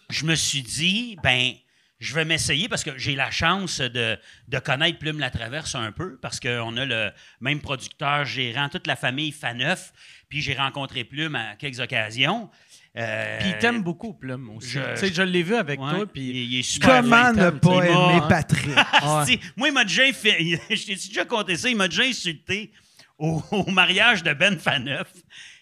je 0.09 0.25
me 0.25 0.35
suis 0.35 0.61
dit, 0.61 1.17
ben, 1.23 1.53
je 1.99 2.13
vais 2.15 2.23
m'essayer 2.25 2.69
parce 2.69 2.83
que 2.83 2.97
j'ai 2.97 3.15
la 3.15 3.29
chance 3.29 3.79
de, 3.81 4.17
de 4.47 4.59
connaître 4.59 4.99
Plume 4.99 5.19
la 5.19 5.29
Traverse 5.29 5.75
un 5.75 5.91
peu 5.91 6.17
parce 6.21 6.39
qu'on 6.39 6.77
a 6.77 6.85
le 6.85 7.11
même 7.41 7.59
producteur, 7.59 8.23
gérant, 8.25 8.69
toute 8.69 8.87
la 8.87 8.95
famille 8.95 9.31
Faneuf. 9.33 9.91
Puis 10.29 10.41
j'ai 10.41 10.53
rencontré 10.53 11.03
Plume 11.03 11.35
à 11.35 11.55
quelques 11.55 11.79
occasions. 11.81 12.49
Euh, 12.97 13.37
Puis 13.39 13.49
il 13.49 13.57
t'aime 13.59 13.83
beaucoup, 13.83 14.13
Plume 14.13 14.49
aussi. 14.51 14.69
je- 14.71 14.93
Tu 14.93 14.97
sais, 14.97 15.13
je 15.13 15.21
l'ai 15.21 15.43
vu 15.43 15.55
avec 15.55 15.79
ouais, 15.79 15.89
toi. 15.89 16.05
Puis 16.07 16.21
il 16.45 16.59
est 16.59 16.63
super 16.63 17.01
Comment 17.01 17.33
ne 17.33 17.49
pas 17.51 17.85
aimer 17.85 18.21
Patrick? 18.29 18.65
Ouais. 19.03 19.39
Moi, 19.57 19.67
il 19.67 19.73
m'a 19.73 19.83
déjà 19.83 20.11
fait. 20.13 20.37
Je 20.69 20.85
t'ai 20.85 20.95
déjà 20.95 21.25
compté 21.25 21.55
ça? 21.57 21.69
Il 21.69 21.75
m'a 21.75 21.87
déjà 21.87 22.03
insulté 22.03 22.71
au, 23.17 23.43
au 23.51 23.69
mariage 23.71 24.23
de 24.23 24.33
Ben 24.33 24.57
Faneuf. 24.57 25.11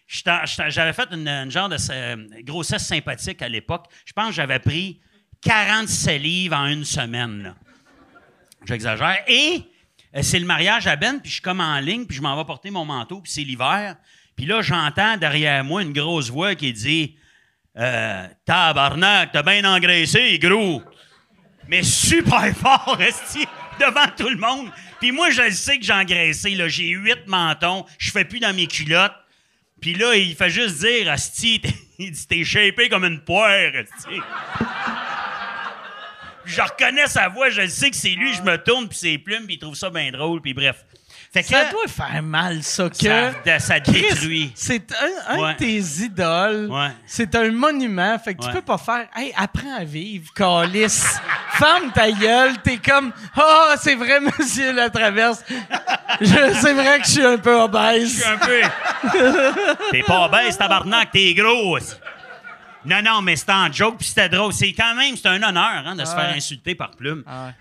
J'avais 0.08 0.94
fait 0.94 1.10
une, 1.12 1.28
une 1.28 1.52
genre 1.52 1.68
de 1.70 1.78
euh, 1.92 2.16
grossesse 2.44 2.86
sympathique 2.86 3.42
à 3.42 3.50
l'époque. 3.50 3.88
Je 4.06 4.14
pense 4.14 4.30
que 4.30 4.36
j'avais 4.36 4.60
pris 4.60 5.00
47 5.42 6.22
livres 6.22 6.56
en 6.56 6.68
une 6.68 6.86
semaine. 6.86 7.56
J'exagère. 8.66 9.18
Et 9.28 9.62
euh, 10.16 10.22
c'est 10.22 10.40
le 10.40 10.46
mariage 10.46 10.88
à 10.88 10.96
Ben, 10.96 11.20
puis 11.20 11.30
je 11.30 11.36
suis 11.36 11.42
comme 11.42 11.62
en 11.62 11.80
ligne, 11.80 12.06
puis 12.06 12.18
je 12.18 12.22
m'en 12.22 12.36
vais 12.36 12.46
porter 12.46 12.72
mon 12.72 12.86
manteau, 12.86 13.22
puis 13.22 13.32
c'est 13.32 13.44
l'hiver. 13.44 13.96
Puis 14.36 14.46
là, 14.46 14.62
j'entends 14.62 15.18
derrière 15.18 15.64
moi 15.64 15.82
une 15.82 15.94
grosse 15.94 16.30
voix 16.30 16.56
qui 16.56 16.74
dit 16.74 17.16
euh, 17.78 18.28
Tabarnak, 18.46 19.32
t'as 19.32 19.44
bien 19.44 19.64
engraissé, 19.66 20.38
gros. 20.40 20.82
Mais 21.68 21.84
super 21.84 22.56
fort, 22.56 22.98
esti, 23.00 23.46
devant 23.80 24.08
tout 24.18 24.30
le 24.30 24.38
monde. 24.38 24.72
Puis 25.00 25.12
moi, 25.12 25.30
je 25.30 25.50
sais 25.52 25.78
que 25.78 25.86
j'ai 25.86 25.94
engraissé. 25.94 26.56
là. 26.56 26.68
J'ai 26.68 26.90
huit 26.90 27.28
mentons. 27.28 27.86
Je 28.00 28.12
fais 28.12 28.26
plus 28.26 28.40
dans 28.40 28.54
mes 28.54 28.68
culottes. 28.68 29.16
Puis 29.82 29.94
là, 29.94 30.16
il 30.16 30.36
fait 30.36 30.50
juste 30.50 30.80
dire, 30.80 31.12
Asti, 31.12 31.62
il 32.00 32.12
dit, 32.12 32.28
t'es 32.28 32.44
shapé 32.44 32.90
comme 32.90 33.06
une 33.06 33.22
poire, 33.22 33.72
Asti. 33.76 34.20
Je 36.48 36.62
reconnais 36.62 37.08
sa 37.08 37.28
voix, 37.30 37.50
je 37.50 37.62
le 37.62 37.70
sais 37.70 37.90
que 37.90 37.96
c'est 37.96 38.10
lui, 38.10 38.34
je 38.34 38.42
me 38.42 38.58
tourne, 38.58 38.88
puis 38.88 38.98
ses 38.98 39.18
plumes, 39.18 39.46
puis 39.46 39.56
il 39.56 39.60
trouve 39.60 39.76
ça 39.76 39.90
bien 39.90 40.12
drôle, 40.12 40.42
puis 40.42 40.54
bref. 40.54 40.78
Fait 41.34 41.42
que 41.44 41.50
ça 41.50 41.66
doit 41.66 41.88
faire 41.88 42.24
mal, 42.24 42.64
ça, 42.64 42.90
que. 42.90 43.60
ça, 43.60 43.80
détruit. 43.82 44.52
C'est 44.56 44.82
un, 44.94 45.34
un 45.36 45.40
Ouais. 45.40 45.54
de 45.54 45.58
tes 45.58 45.78
idoles. 46.06 46.68
Ouais. 46.72 46.88
C'est 47.06 47.36
un 47.36 47.52
monument. 47.52 48.18
Fait 48.18 48.34
que 48.34 48.44
tu 48.46 48.50
peux 48.50 48.62
pas 48.62 48.78
faire 48.78 49.08
Hey, 49.14 49.34
apprends 49.36 49.76
à 49.78 49.84
vivre, 49.84 50.32
calice. 50.34 51.20
Ferme 51.60 51.92
ta 51.94 52.10
gueule. 52.12 52.54
T'es 52.64 52.78
comme 52.78 53.12
Ah, 53.36 53.76
c'est 53.80 53.96
vrai, 53.96 54.20
monsieur 54.40 54.72
la 54.72 54.90
traverse. 54.90 55.44
Je- 56.22 56.28
c'est 56.62 56.74
vrai 56.74 57.00
que 57.02 57.06
je 57.06 57.12
suis 57.12 57.26
un 57.26 57.38
peu 57.38 57.56
Je 57.56 57.62
obèse. 57.62 58.16
suis 58.22 58.24
un 58.26 58.38
peu. 58.38 58.62
t'es 59.92 60.04
pas 60.04 60.26
obèse, 60.28 60.58
tabarnak, 60.58 61.12
t'es 61.12 61.34
gros. 61.34 61.78
Non, 62.88 63.02
non, 63.04 63.22
mais 63.22 63.36
c'était 63.36 63.52
en 63.52 63.72
joke, 63.72 63.98
puis 63.98 64.08
c'était 64.08 64.30
drôle. 64.30 64.54
C'est 64.54 64.74
quand 64.74 64.96
même, 64.96 65.16
c'est 65.18 65.28
un 65.28 65.42
honneur 65.44 65.84
hein, 65.86 65.96
de 65.96 66.06
se 66.06 66.12
faire 66.16 66.34
insulter 66.36 66.74
par 66.76 66.92
Plume. 66.92 67.24
Ah. 67.28 67.54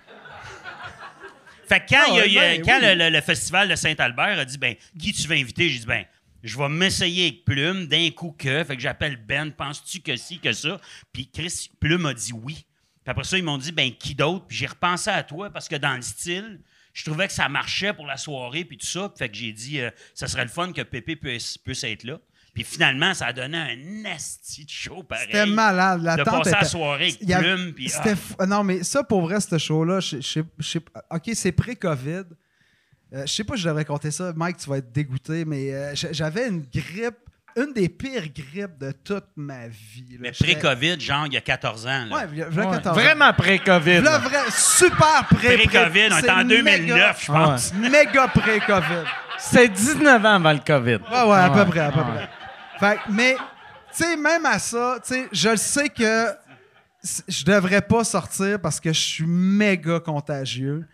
Fait 1.68 1.80
que 1.80 1.88
quand, 1.90 2.02
Ah 2.02 2.06
il 2.10 2.14
y 2.14 2.18
a- 2.18 2.22
ouais, 2.22 2.28
il 2.28 2.32
y 2.34 2.38
a- 2.38 2.42
ben 2.58 2.62
quand 2.64 2.78
oui. 2.80 2.86
le, 2.86 2.94
le- 2.94 3.10
le 3.10 3.20
festival 3.20 3.68
de 3.68 3.74
Saint-Albert 3.74 4.38
a 4.38 4.44
dit, 4.44 4.58
ben, 4.58 4.76
qui 4.98 5.12
tu 5.12 5.26
veux 5.26 5.34
inviter? 5.36 5.68
J'ai 5.68 5.80
dit, 5.80 5.86
ben, 5.86 6.04
je 6.44 6.56
vais 6.56 6.68
m'essayer 6.68 7.26
avec 7.26 7.44
Plume 7.44 7.86
d'un 7.88 8.08
coup 8.10 8.34
que. 8.38 8.62
Fait 8.62 8.76
que 8.76 8.82
j'appelle 8.82 9.16
Ben, 9.16 9.50
penses-tu 9.50 10.00
que 10.00 10.14
si, 10.16 10.38
que 10.38 10.52
ça? 10.52 10.80
Puis 11.12 11.28
Chris, 11.28 11.70
Plume 11.80 12.06
a 12.06 12.14
dit 12.14 12.32
oui. 12.32 12.54
Puis 12.54 13.10
après 13.10 13.24
ça, 13.24 13.36
ils 13.36 13.42
m'ont 13.44 13.58
dit, 13.58 13.72
ben, 13.72 13.90
qui 13.92 14.14
d'autre? 14.14 14.46
Puis 14.46 14.56
j'ai 14.58 14.66
repensé 14.66 15.10
à 15.10 15.22
toi 15.24 15.50
parce 15.50 15.68
que 15.68 15.74
dans 15.76 15.96
le 15.96 16.02
style, 16.02 16.60
je 16.92 17.04
trouvais 17.04 17.26
que 17.26 17.32
ça 17.32 17.48
marchait 17.48 17.92
pour 17.92 18.06
la 18.06 18.16
soirée, 18.16 18.64
puis 18.64 18.78
tout 18.78 18.86
ça. 18.86 19.12
Fait 19.18 19.28
que 19.28 19.34
j'ai 19.36 19.52
dit, 19.52 19.80
euh, 19.80 19.90
ça 20.14 20.28
serait 20.28 20.44
le 20.44 20.50
fun 20.50 20.72
que 20.72 20.82
Pépé 20.82 21.16
puisse, 21.16 21.58
puisse 21.58 21.82
être 21.82 22.04
là. 22.04 22.18
Puis 22.56 22.64
finalement, 22.64 23.12
ça 23.12 23.26
a 23.26 23.32
donné 23.34 23.58
un 23.58 23.76
nasty 24.02 24.64
de 24.64 24.70
show 24.70 25.02
pareil. 25.02 25.26
C'était 25.26 25.44
malade. 25.44 26.02
La 26.02 26.16
De 26.16 26.22
tente 26.24 26.38
passer 26.38 26.50
la 26.52 26.56
était- 26.60 26.66
soirée 26.68 27.14
avec 27.20 27.30
a- 27.30 27.38
Plume, 27.38 27.72
puis... 27.74 27.90
c'était 27.90 28.12
ah. 28.12 28.16
fou- 28.16 28.34
ah, 28.38 28.46
Non, 28.46 28.64
mais 28.64 28.82
ça, 28.82 29.02
pour 29.04 29.20
vrai, 29.20 29.38
ce 29.40 29.58
show-là, 29.58 30.00
je, 30.00 30.22
je, 30.22 30.40
je- 30.58 30.78
OK, 31.10 31.30
c'est 31.34 31.52
pré-COVID. 31.52 32.22
Euh, 33.12 33.26
je 33.26 33.32
sais 33.32 33.44
pas 33.44 33.56
si 33.56 33.62
je 33.62 33.68
devrais 33.68 33.84
compter 33.84 34.10
ça. 34.10 34.32
Mike, 34.34 34.56
tu 34.56 34.70
vas 34.70 34.78
être 34.78 34.90
dégoûté, 34.90 35.44
mais 35.44 35.70
euh, 35.74 35.92
j'avais 36.12 36.48
une 36.48 36.62
grippe 36.74 37.16
une 37.58 37.72
des 37.72 37.88
pires 37.88 38.24
grippes 38.34 38.78
de 38.78 38.92
toute 38.92 39.24
ma 39.36 39.68
vie. 39.68 40.04
là. 40.12 40.18
Mais 40.20 40.32
pré-COVID, 40.32 40.98
genre, 41.00 41.26
il 41.26 41.32
y 41.34 41.36
a 41.38 41.40
14 41.42 41.86
ans. 41.86 42.04
là. 42.06 42.14
Ouais, 42.16 42.22
il 42.32 42.38
y 42.38 42.42
a- 42.42 42.48
il 42.50 42.54
y 42.56 42.60
a 42.60 42.64
Ouais. 42.66 42.70
14 42.76 42.98
ans. 42.98 43.00
Vraiment 43.02 43.32
pré-COVID. 43.34 44.00
Là, 44.00 44.18
vrai, 44.18 44.38
super 44.50 45.26
pré 45.30 45.56
Pré-COVID, 45.56 46.08
on 46.10 46.14
c'est 46.14 46.18
était 46.20 46.30
en 46.30 46.44
méga- 46.44 46.62
2009, 46.62 47.22
je 47.22 47.32
pense. 47.32 47.72
Méga 47.74 48.28
pré-COVID. 48.28 49.04
C'était 49.38 49.68
19 49.68 50.24
ans 50.24 50.34
avant 50.34 50.52
le 50.52 50.58
COVID. 50.58 50.92
Ouais, 50.96 50.98
ouais, 51.10 51.36
à 51.36 51.50
Ouais. 51.50 51.64
peu 51.64 51.70
près, 51.70 51.80
à 51.80 51.92
peu 51.92 52.00
près. 52.02 52.28
Fait 52.78 52.98
mais, 53.08 53.34
tu 53.34 54.04
sais, 54.04 54.16
même 54.16 54.44
à 54.46 54.58
ça, 54.58 54.98
tu 55.02 55.14
sais, 55.14 55.28
je 55.32 55.48
le 55.48 55.56
sais 55.56 55.88
que 55.88 56.28
je 57.28 57.44
devrais 57.44 57.82
pas 57.82 58.04
sortir 58.04 58.60
parce 58.60 58.80
que 58.80 58.92
je 58.92 59.00
suis 59.00 59.26
méga 59.26 60.00
contagieux, 60.00 60.86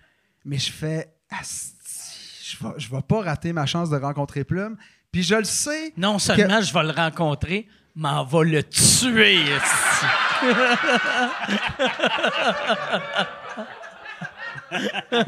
mais 0.45 0.59
je 0.59 0.71
fais, 0.71 1.12
je 1.31 2.57
vais, 2.62 2.75
je 2.77 2.90
vais 2.90 3.03
pas 3.03 3.23
rater 3.23 3.53
ma 3.53 3.66
chance 3.66 3.90
de 3.90 3.97
rencontrer 3.97 4.45
Plume. 4.45 4.77
Puis 5.11 5.23
je 5.23 5.35
le 5.35 5.45
sais, 5.45 5.92
Non 5.97 6.18
seulement 6.18 6.61
je 6.62 6.73
vais 6.73 6.83
le 6.85 6.90
rencontrer, 6.90 7.68
mais 7.95 8.09
on 8.09 8.25
va 8.25 8.45
le 8.45 8.62
tuer. 8.62 9.40
esti. 9.42 10.07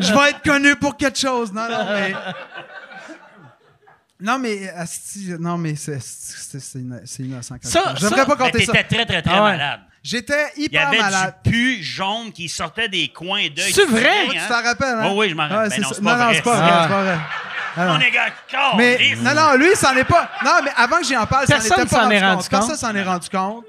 je 0.01 0.12
vais 0.14 0.31
être 0.31 0.43
connu 0.43 0.75
pour 0.77 0.97
quelque 0.97 1.19
chose. 1.19 1.53
Non, 1.53 1.69
non, 1.69 1.85
mais. 1.93 2.14
Non, 4.25 4.39
mais, 4.39 4.71
asti, 4.71 5.35
non, 5.39 5.59
mais 5.59 5.77
c'est, 5.77 6.01
c'est, 6.01 6.59
c'est 6.59 6.79
inno- 6.79 7.01
c'est 7.05 7.23
innocent. 7.25 7.57
quand 7.63 7.69
Ça- 7.69 7.93
je 7.95 8.01
je 8.01 8.05
devrais 8.07 8.21
ça- 8.21 8.27
pas 8.27 8.37
Mais 8.39 8.45
compter 8.53 8.65
ça. 8.65 8.73
t'étais 8.73 8.85
très, 8.97 9.05
très, 9.07 9.23
très 9.23 9.31
Ah 9.35 9.45
ouais. 9.45 9.51
malade. 9.53 9.81
J'étais 10.03 10.47
Il 10.57 10.63
y 10.63 10.67
hyper 10.67 10.89
avait 10.89 10.99
malade. 10.99 11.35
du 11.45 11.51
pu 11.51 11.83
jaune 11.83 12.33
qui 12.33 12.49
sortait 12.49 12.89
des 12.89 13.09
coins 13.09 13.49
d'œil. 13.55 13.73
C'est 13.73 13.85
vrai? 13.87 14.11
Tu 14.25 14.29
te 14.29 14.33
Tu 14.43 14.49
t'en 14.49 14.55
hein? 14.55 14.63
rappelles, 14.65 14.97
hein? 14.99 15.09
Oh 15.11 15.21
oui, 15.21 15.29
je 15.31 15.35
m'en 15.35 15.43
rappelle. 15.49 15.69
Ben 15.69 15.75
c'est 15.75 15.81
non, 15.83 15.89
ça. 15.91 15.95
c'est 15.97 16.03
pas 16.03 16.13
non, 16.13 16.19
non, 16.19 16.25
vrai, 16.25 16.35
c'est 16.37 16.43
pas 16.43 16.55
ça. 16.57 16.61
vrai, 16.63 16.71
Ah. 16.73 16.83
c'est 16.83 16.89
pas 16.95 17.03
vrai. 17.03 17.19
Ah, 17.77 17.87
non. 17.87 17.93
On 17.95 18.01
est 18.01 18.11
gars, 18.13 18.27
Mais 18.77 18.97
câlisse. 18.97 19.21
non, 19.21 19.35
non, 19.35 19.55
lui, 19.57 19.67
il 19.73 19.77
s'en 19.77 19.95
est 19.97 20.05
pas. 20.05 20.31
Non, 20.45 20.51
mais 20.65 20.71
avant 20.77 20.99
que 20.99 21.05
j'y 21.05 21.17
en 21.17 21.27
parle, 21.27 21.47
Personne 21.47 21.69
s'en 21.69 21.83
était 21.83 21.91
pas 21.97 22.03
s'en 22.05 22.11
est 22.11 22.21
rendu 22.21 22.37
compte. 22.37 22.51
Personne 22.51 22.77
s'en 22.77 22.95
est 22.95 23.03
rendu 23.03 23.29
compte. 23.29 23.65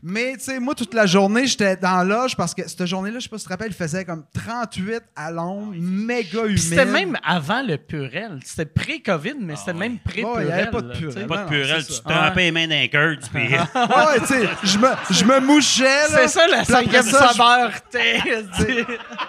Mais, 0.00 0.34
tu 0.34 0.44
sais, 0.44 0.60
moi, 0.60 0.76
toute 0.76 0.94
la 0.94 1.06
journée, 1.06 1.44
j'étais 1.48 1.76
dans 1.76 1.96
la 1.96 2.04
loge 2.04 2.36
parce 2.36 2.54
que 2.54 2.68
cette 2.68 2.86
journée-là, 2.86 3.18
je 3.18 3.24
sais 3.24 3.28
pas 3.28 3.36
si 3.36 3.42
tu 3.42 3.48
te 3.48 3.52
rappelles, 3.52 3.72
il 3.72 3.74
faisait 3.74 4.04
comme 4.04 4.24
38 4.32 5.02
à 5.16 5.32
l'ombre, 5.32 5.74
méga 5.76 6.44
humide. 6.44 6.58
C'était 6.58 6.84
même 6.84 7.18
avant 7.24 7.62
le 7.62 7.76
Purel. 7.78 8.38
C'était 8.44 8.66
pré-COVID, 8.66 9.34
mais 9.40 9.56
c'était 9.56 9.72
même 9.72 9.98
pré-Purel. 9.98 10.36
Ouais, 10.36 10.44
il 10.44 10.48
y 10.50 10.52
avait 10.52 10.70
pas 10.70 10.82
de 10.82 10.92
Purel. 10.92 11.26
Pas 11.26 11.44
de 11.44 11.48
purel, 11.48 11.84
tu 11.84 11.92
te 12.00 12.08
trempais 12.08 12.42
les 12.42 12.52
mains 12.52 12.68
d'un 12.68 12.86
curd, 12.86 13.18
puis... 13.34 13.48
Ouais, 13.48 14.20
tu 14.20 14.26
sais, 14.26 14.48
je 14.62 14.78
me, 14.78 14.88
je 15.10 15.24
me 15.24 15.40
mouchais, 15.40 15.84
là. 15.84 16.18
C'est 16.22 16.28
ça 16.28 16.46
la 16.46 16.64
cinquième 16.64 17.02
saveur. 17.02 17.72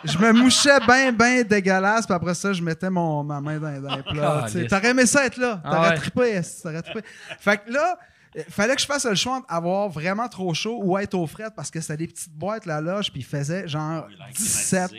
Je 0.03 0.17
me 0.17 0.31
mouchais 0.33 0.79
bien, 0.87 1.11
bien 1.11 1.41
dégueulasse, 1.43 2.05
puis 2.05 2.15
après 2.15 2.33
ça, 2.33 2.53
je 2.53 2.61
mettais 2.61 2.89
mon, 2.89 3.23
ma 3.23 3.41
main 3.41 3.57
dans, 3.57 3.81
dans 3.81 3.95
les 3.95 4.03
plats. 4.03 4.45
Calisse. 4.51 4.69
T'aurais 4.69 4.89
aimé 4.89 5.05
ça 5.05 5.25
être 5.25 5.37
là. 5.37 5.61
Ah 5.63 5.71
T'aurais 5.71 5.89
ouais. 5.89 5.95
trippé, 5.95 6.41
t'aurais 6.61 6.81
trippé. 6.81 7.01
Fait 7.39 7.57
que 7.57 7.71
là, 7.71 7.97
fallait 8.49 8.75
que 8.75 8.81
je 8.81 8.85
fasse 8.85 9.05
le 9.05 9.15
choix 9.15 9.41
d'avoir 9.49 9.89
vraiment 9.89 10.27
trop 10.27 10.53
chaud 10.53 10.79
ou 10.83 10.97
être 10.97 11.15
au 11.15 11.27
fret 11.27 11.49
parce 11.55 11.71
que 11.71 11.81
c'était 11.81 11.97
des 11.97 12.07
petites 12.07 12.33
boîtes, 12.33 12.65
la 12.65 12.81
loge, 12.81 13.11
puis 13.11 13.21
il 13.21 13.25
faisait 13.25 13.67
genre 13.67 14.07
17. 14.35 14.91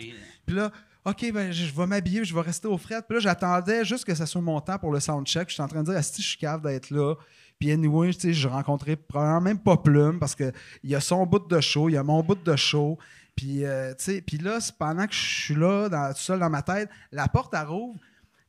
Puis 0.47 0.57
là, 0.57 0.71
OK, 1.05 1.33
ben, 1.33 1.51
je 1.51 1.65
je 1.65 1.75
vais 1.75 1.87
m'habiller, 1.87 2.25
je 2.25 2.35
vais 2.35 2.41
rester 2.43 2.69
au 2.69 2.77
fret. 2.77 3.03
Puis 3.03 3.17
là, 3.17 3.21
j'attendais 3.21 3.85
juste 3.85 4.05
que 4.05 4.15
ça 4.15 4.27
soit 4.27 4.41
mon 4.41 4.61
temps 4.61 4.79
pour 4.79 4.93
le 4.93 5.01
soundcheck. 5.01 5.47
Puis 5.47 5.55
J'étais 5.55 5.63
en 5.63 5.69
train 5.69 5.83
de 5.83 5.93
dire, 5.93 6.05
si 6.05 6.23
je 6.23 6.29
suis 6.29 6.39
cave 6.39 6.63
d'être 6.63 6.91
là. 6.91 7.15
Puis 7.59 7.71
anyway, 7.71 8.13
tu 8.13 8.21
sais, 8.21 8.33
je 8.33 8.49
rencontrais 8.49 8.97
probablement 8.97 9.41
même 9.41 9.59
pas 9.59 9.77
Plume 9.77 10.19
parce 10.19 10.35
qu'il 10.35 10.53
y 10.85 10.95
a 10.95 11.01
son 11.01 11.27
bout 11.27 11.47
de 11.47 11.61
show, 11.61 11.89
il 11.89 11.93
y 11.93 11.97
a 11.97 12.03
mon 12.03 12.23
bout 12.23 12.43
de 12.43 12.57
show. 12.57 12.99
Puis, 13.37 13.65
euh, 13.65 13.91
tu 13.91 14.05
sais, 14.05 14.21
puis 14.21 14.39
là, 14.39 14.59
pendant 14.79 15.07
que 15.07 15.15
je 15.15 15.21
suis 15.21 15.55
là, 15.55 15.89
dans, 15.89 16.13
tout 16.13 16.21
seul 16.21 16.41
dans 16.41 16.51
ma 16.51 16.63
tête, 16.63 16.91
la 17.13 17.29
porte, 17.29 17.55
elle 17.55 17.67
rouvre. 17.67 17.99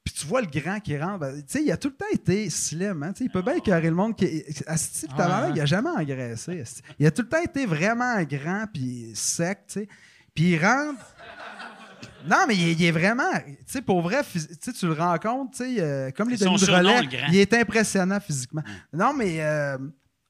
Puis 0.03 0.13
tu 0.15 0.25
vois 0.25 0.41
le 0.41 0.47
grand 0.47 0.79
qui 0.79 0.97
rentre. 0.97 1.19
Ben, 1.19 1.35
tu 1.37 1.43
sais, 1.47 1.63
il 1.63 1.71
a 1.71 1.77
tout 1.77 1.89
le 1.89 1.95
temps 1.95 2.05
été 2.11 2.49
slim. 2.49 3.03
Hein? 3.03 3.13
Tu 3.13 3.19
sais, 3.19 3.25
Il 3.25 3.29
peut 3.31 3.41
bien 3.43 3.53
écœurer 3.55 3.87
le 3.89 3.95
monde. 3.95 4.15
Qui, 4.15 4.43
asti, 4.65 5.05
puis 5.07 5.15
tabarnak, 5.15 5.51
il 5.55 5.61
a 5.61 5.65
jamais 5.65 5.89
engraissé. 5.89 6.63
Il 6.97 7.05
a 7.05 7.11
tout 7.11 7.21
le 7.21 7.29
temps 7.29 7.41
été 7.41 7.65
vraiment 7.67 8.21
grand 8.23 8.65
puis 8.73 9.11
sec. 9.13 9.59
tu 9.67 9.73
sais. 9.81 9.87
Puis 10.33 10.51
il 10.53 10.65
rentre. 10.65 10.99
Non, 12.27 12.45
mais 12.47 12.55
il 12.55 12.69
est, 12.69 12.73
il 12.73 12.83
est 12.85 12.91
vraiment. 12.91 13.31
Tu 13.45 13.57
sais, 13.65 13.81
pour 13.81 14.01
vrai, 14.01 14.21
tu 14.23 14.85
le 14.87 14.93
rencontres, 14.93 15.51
tu 15.57 15.63
sais, 15.75 15.75
euh, 15.81 16.11
comme 16.11 16.29
les 16.29 16.37
demi 16.45 16.59
de 16.65 16.65
relais, 16.77 17.07
il 17.29 17.35
est 17.37 17.53
impressionnant 17.53 18.19
physiquement. 18.19 18.63
Non, 18.93 19.13
mais. 19.13 19.41
euh, 19.41 19.77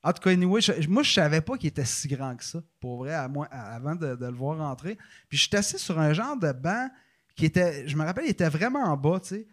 en 0.03 0.11
tout 0.13 0.21
cas, 0.23 0.31
anyway, 0.31 0.61
je- 0.61 0.87
moi, 0.89 1.03
je 1.03 1.13
savais 1.13 1.41
pas 1.41 1.57
qu'il 1.57 1.67
était 1.67 1.85
si 1.85 2.07
grand 2.07 2.35
que 2.35 2.43
ça, 2.43 2.59
pour 2.79 2.97
vrai, 2.97 3.13
à 3.13 3.27
moi, 3.27 3.47
à- 3.51 3.75
avant 3.75 3.93
de, 3.93 4.15
de 4.15 4.25
le 4.25 4.33
voir 4.33 4.57
rentrer. 4.57 4.97
Puis 5.29 5.37
je 5.37 5.47
suis 5.47 5.55
assis 5.55 5.77
sur 5.77 5.99
un 5.99 6.11
genre 6.13 6.35
de 6.37 6.51
banc 6.53 6.89
qui 7.35 7.45
était. 7.45 7.87
Je 7.87 7.95
me 7.95 8.03
rappelle, 8.03 8.25
il 8.25 8.31
était 8.31 8.49
vraiment 8.49 8.83
en 8.83 8.97
bas, 8.97 9.19
tu 9.21 9.29
sais. 9.35 9.47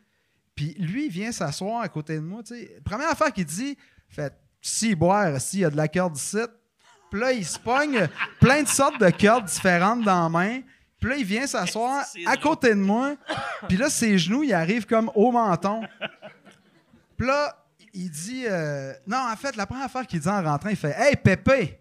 Puis 0.58 0.74
lui, 0.76 1.06
il 1.06 1.12
vient 1.12 1.30
s'asseoir 1.30 1.82
à 1.82 1.88
côté 1.88 2.16
de 2.16 2.20
moi, 2.20 2.42
tu 2.42 2.56
sais. 2.56 2.80
Première 2.84 3.10
affaire 3.10 3.32
qu'il 3.32 3.44
dit, 3.44 3.78
fait 4.08 4.32
si 4.60 4.96
boire, 4.96 5.40
s'il 5.40 5.60
y 5.60 5.64
a 5.64 5.70
de 5.70 5.76
la 5.76 5.86
corde 5.86 6.16
ici. 6.16 6.38
Puis 7.12 7.20
là, 7.20 7.30
il 7.30 7.46
se 7.46 7.60
pogne 7.60 8.08
plein 8.40 8.64
de 8.64 8.68
sortes 8.68 9.00
de 9.00 9.08
cordes 9.10 9.44
différentes 9.44 10.02
dans 10.02 10.24
la 10.24 10.28
main. 10.28 10.60
Puis 11.00 11.10
là, 11.10 11.16
il 11.16 11.24
vient 11.24 11.46
s'asseoir 11.46 12.04
à 12.26 12.36
côté 12.36 12.70
de 12.70 12.80
moi. 12.80 13.14
Puis 13.68 13.76
là, 13.76 13.88
ses 13.88 14.18
genoux, 14.18 14.42
ils 14.42 14.52
arrivent 14.52 14.84
comme 14.84 15.12
au 15.14 15.30
menton. 15.30 15.82
Puis 17.16 17.24
là, 17.28 17.56
il 17.94 18.10
dit. 18.10 18.44
euh, 18.48 18.92
non, 19.06 19.18
en 19.32 19.36
fait, 19.36 19.54
la 19.54 19.64
première 19.64 19.84
affaire 19.84 20.08
qu'il 20.08 20.18
dit 20.18 20.28
en 20.28 20.42
rentrant, 20.42 20.70
il 20.70 20.76
fait 20.76 20.96
Hey, 20.98 21.14
Pépé! 21.14 21.78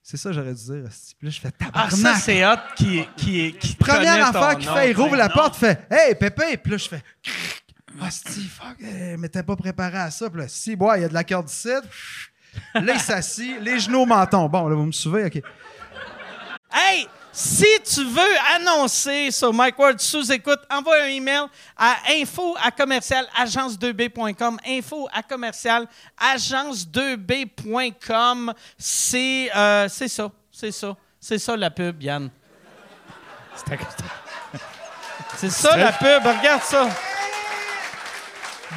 C'est 0.00 0.16
ça, 0.16 0.30
j'aurais 0.30 0.54
dû 0.54 0.62
dire. 0.64 0.84
Puis 1.18 1.26
là, 1.26 1.30
je 1.30 1.40
fais 1.40 1.50
Ah, 1.60 1.64
tabarnak. 1.64 1.90
ça, 1.90 2.14
c'est 2.14 2.46
hot 2.46 2.54
qui, 2.76 3.04
qui, 3.16 3.52
qui 3.58 3.74
Première 3.74 4.28
affaire 4.28 4.56
qu'il 4.56 4.68
fait, 4.70 4.92
il 4.92 4.96
rouvre 4.96 5.16
la 5.16 5.26
non. 5.26 5.34
porte, 5.34 5.56
fait 5.56 5.88
Hey, 5.90 6.14
Pépé! 6.14 6.56
Puis 6.56 6.70
là, 6.70 6.78
je 6.78 6.88
fais 6.88 7.02
Ah, 8.00 8.10
Steve, 8.10 8.50
fuck, 8.50 8.76
mais 8.80 9.28
t'es 9.28 9.42
pas 9.42 9.56
préparé 9.56 9.98
à 9.98 10.10
ça. 10.10 10.30
Puis 10.30 10.40
là, 10.40 10.48
si, 10.48 10.76
bois, 10.76 10.96
il 10.98 11.02
y 11.02 11.04
a 11.04 11.08
de 11.08 11.14
la 11.14 11.24
corde 11.24 11.48
ici. 11.48 11.68
Là, 12.74 12.94
il 12.94 13.00
s'assit, 13.00 13.60
les 13.60 13.78
genoux 13.78 14.00
au 14.00 14.06
menton. 14.06 14.48
Bon, 14.48 14.66
là, 14.68 14.74
vous 14.74 14.86
me 14.86 14.92
suivez? 14.92 15.26
OK. 15.26 15.42
Hey, 16.72 17.06
si 17.32 17.66
tu 17.84 18.02
veux 18.02 18.36
annoncer 18.54 19.30
sur 19.30 19.52
Mike 19.52 19.78
Ward 19.78 20.00
sous 20.00 20.32
écoute, 20.32 20.60
envoie 20.70 21.02
un 21.02 21.08
email 21.08 21.44
à 21.76 21.96
info 22.10 22.56
à 22.62 22.70
commercial 22.70 23.26
agence2b.com. 23.38 24.56
Info 24.66 25.06
à 25.12 25.22
commercial 25.22 25.86
agence2b.com. 26.18 28.54
C'est 28.78 29.50
euh, 29.54 29.86
c'est 29.88 30.08
ça, 30.08 30.32
c'est 30.50 30.72
ça, 30.72 30.96
c'est 31.20 31.38
ça 31.38 31.54
la 31.56 31.70
pub, 31.70 32.02
Yann. 32.02 32.30
C'est 35.36 35.50
ça 35.50 35.76
la 35.76 35.92
pub, 35.92 36.24
regarde 36.24 36.62
ça. 36.62 36.88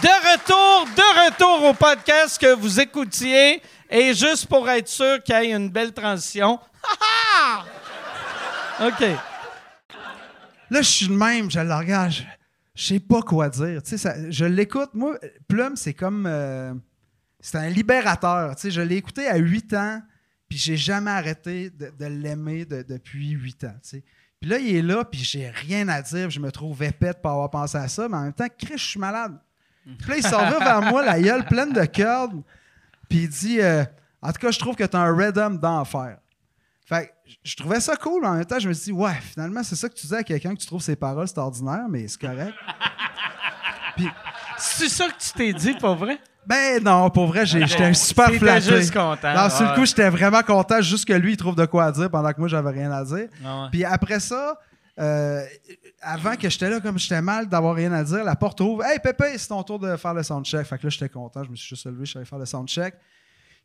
De 0.02 0.08
retour, 0.08 0.86
de 0.96 1.26
retour 1.26 1.70
au 1.70 1.74
podcast 1.74 2.40
que 2.40 2.54
vous 2.56 2.80
écoutiez. 2.80 3.62
Et 3.90 4.14
juste 4.14 4.46
pour 4.46 4.70
être 4.70 4.88
sûr 4.88 5.22
qu'il 5.24 5.36
y 5.36 5.38
ait 5.48 5.52
une 5.56 5.70
belle 5.70 5.92
transition. 5.94 6.60
OK. 8.82 9.02
Là, 10.70 10.82
je 10.82 10.88
suis 10.88 11.08
de 11.08 11.14
même, 11.14 11.50
je 11.50 11.60
le 11.60 11.74
regarde, 11.74 12.12
je, 12.12 12.24
sais 12.76 13.00
pas 13.00 13.22
quoi 13.22 13.50
dire. 13.50 13.82
Tu 13.84 13.98
sais, 13.98 14.32
je 14.32 14.46
l'écoute. 14.46 14.92
Moi, 14.94 15.18
Plume, 15.48 15.76
c'est 15.76 15.96
comme. 15.96 16.26
euh, 16.28 16.74
c'est 17.40 17.58
un 17.58 17.70
libérateur. 17.70 18.56
Tu 18.56 18.62
sais, 18.64 18.72
je 18.72 18.82
l'ai 18.82 18.98
écouté 18.98 19.28
à 19.28 19.38
8 19.38 19.74
ans, 19.74 20.02
puis 20.48 20.58
j'ai 20.58 20.78
jamais 20.78 21.12
arrêté 21.12 21.72
de, 21.72 22.06
l'aimer 22.06 22.66
de- 22.66 22.84
depuis 22.84 23.30
8 23.32 23.64
ans. 23.66 23.76
tu 23.82 23.90
sais. 23.90 24.04
Puis 24.40 24.50
là, 24.50 24.60
il 24.60 24.76
est 24.76 24.82
là, 24.82 25.04
puis 25.04 25.22
j'ai 25.22 25.50
rien 25.50 25.88
à 25.90 26.02
dire, 26.02 26.30
je 26.30 26.40
me 26.40 26.52
trouve 26.52 26.82
épais 26.84 27.12
de 27.14 27.18
pas 27.18 27.32
avoir 27.32 27.50
pensé 27.50 27.78
à 27.78 27.88
ça, 27.90 28.08
mais 28.08 28.16
en 28.18 28.22
même 28.24 28.34
temps, 28.34 28.48
Chris, 28.58 28.78
je 28.78 28.86
suis 28.92 29.00
malade. 29.00 29.38
Puis 29.98 30.10
là, 30.10 30.18
il 30.18 30.24
s'en 30.24 30.38
va 30.38 30.60
vers 30.60 30.82
moi, 30.82 31.04
la 31.04 31.20
gueule 31.20 31.46
pleine 31.46 31.74
de 31.74 31.86
cordes, 31.86 32.42
puis 33.10 33.20
il 33.24 33.30
dit 33.30 33.62
euh, 33.62 33.84
En 34.22 34.32
tout 34.32 34.40
cas, 34.40 34.52
je 34.52 34.60
trouve 34.60 34.76
que 34.76 34.84
tu 34.84 34.96
as 34.96 35.00
un 35.00 35.16
rhythm 35.16 35.58
d'enfer. 35.58 36.18
Fait 36.86 37.08
que 37.08 37.12
je 37.44 37.56
trouvais 37.56 37.80
ça 37.80 37.96
cool, 37.96 38.26
en 38.26 38.34
même 38.34 38.46
temps, 38.46 38.58
je 38.58 38.68
me 38.68 38.74
suis 38.74 38.86
dit, 38.86 38.92
ouais, 38.92 39.14
finalement, 39.22 39.62
c'est 39.62 39.76
ça 39.76 39.88
que 39.88 39.94
tu 39.94 40.08
dis 40.08 40.16
à 40.16 40.24
quelqu'un 40.24 40.56
que 40.56 40.60
tu 40.60 40.66
trouves 40.66 40.82
ses 40.82 40.96
paroles, 40.96 41.28
c'est 41.28 41.38
ordinaire, 41.38 41.86
mais 41.88 42.08
c'est 42.08 42.20
correct. 42.20 42.54
C'est 44.58 44.88
ça 44.88 45.08
que 45.08 45.18
tu 45.20 45.32
t'es 45.34 45.54
dit, 45.54 45.74
pas 45.74 45.94
vrai? 45.94 46.20
Ben 46.46 46.82
non, 46.82 47.10
pour 47.10 47.28
vrai, 47.28 47.46
j'étais 47.46 47.94
super 47.94 48.32
flatté. 48.32 48.78
juste 48.78 48.94
content. 48.94 49.34
Non, 49.34 49.50
sur 49.50 49.70
le 49.70 49.76
coup, 49.76 49.86
j'étais 49.86 50.10
vraiment 50.10 50.42
content, 50.42 50.82
juste 50.82 51.06
que 51.06 51.14
lui, 51.14 51.34
il 51.34 51.38
trouve 51.38 51.56
de 51.56 51.66
quoi 51.66 51.92
dire 51.92 52.10
pendant 52.10 52.32
que 52.32 52.40
moi, 52.40 52.48
j'avais 52.48 52.72
rien 52.72 52.92
à 52.92 53.04
dire. 53.04 53.28
Ah 53.46 53.64
ouais. 53.64 53.68
Puis 53.72 53.86
après 53.86 54.20
ça, 54.20 54.58
euh, 55.00 55.46
avant 56.02 56.36
que 56.36 56.50
j'étais 56.50 56.70
là, 56.70 56.82
comme 56.82 57.00
j'étais 57.00 57.22
mal 57.22 57.48
d'avoir 57.48 57.76
rien 57.76 57.92
à 57.94 58.04
dire, 58.04 58.24
la 58.24 58.36
porte 58.36 58.60
ouvre. 58.60 58.84
Hey, 58.84 59.00
Pépé, 59.00 59.38
c'est 59.38 59.48
ton 59.48 59.64
tour 59.64 59.80
de 59.80 59.96
faire 59.96 60.14
le 60.14 60.24
soundcheck. 60.24 60.66
Fait 60.66 60.78
que 60.78 60.84
là, 60.84 60.90
j'étais 60.90 61.10
content. 61.10 61.44
Je 61.44 61.50
me 61.50 61.56
suis 61.56 61.70
juste 61.70 61.86
levé, 61.86 62.06
je 62.06 62.12
suis 62.12 62.18
allé 62.18 62.26
faire 62.26 62.40
le 62.40 62.46
soundcheck. 62.46 62.96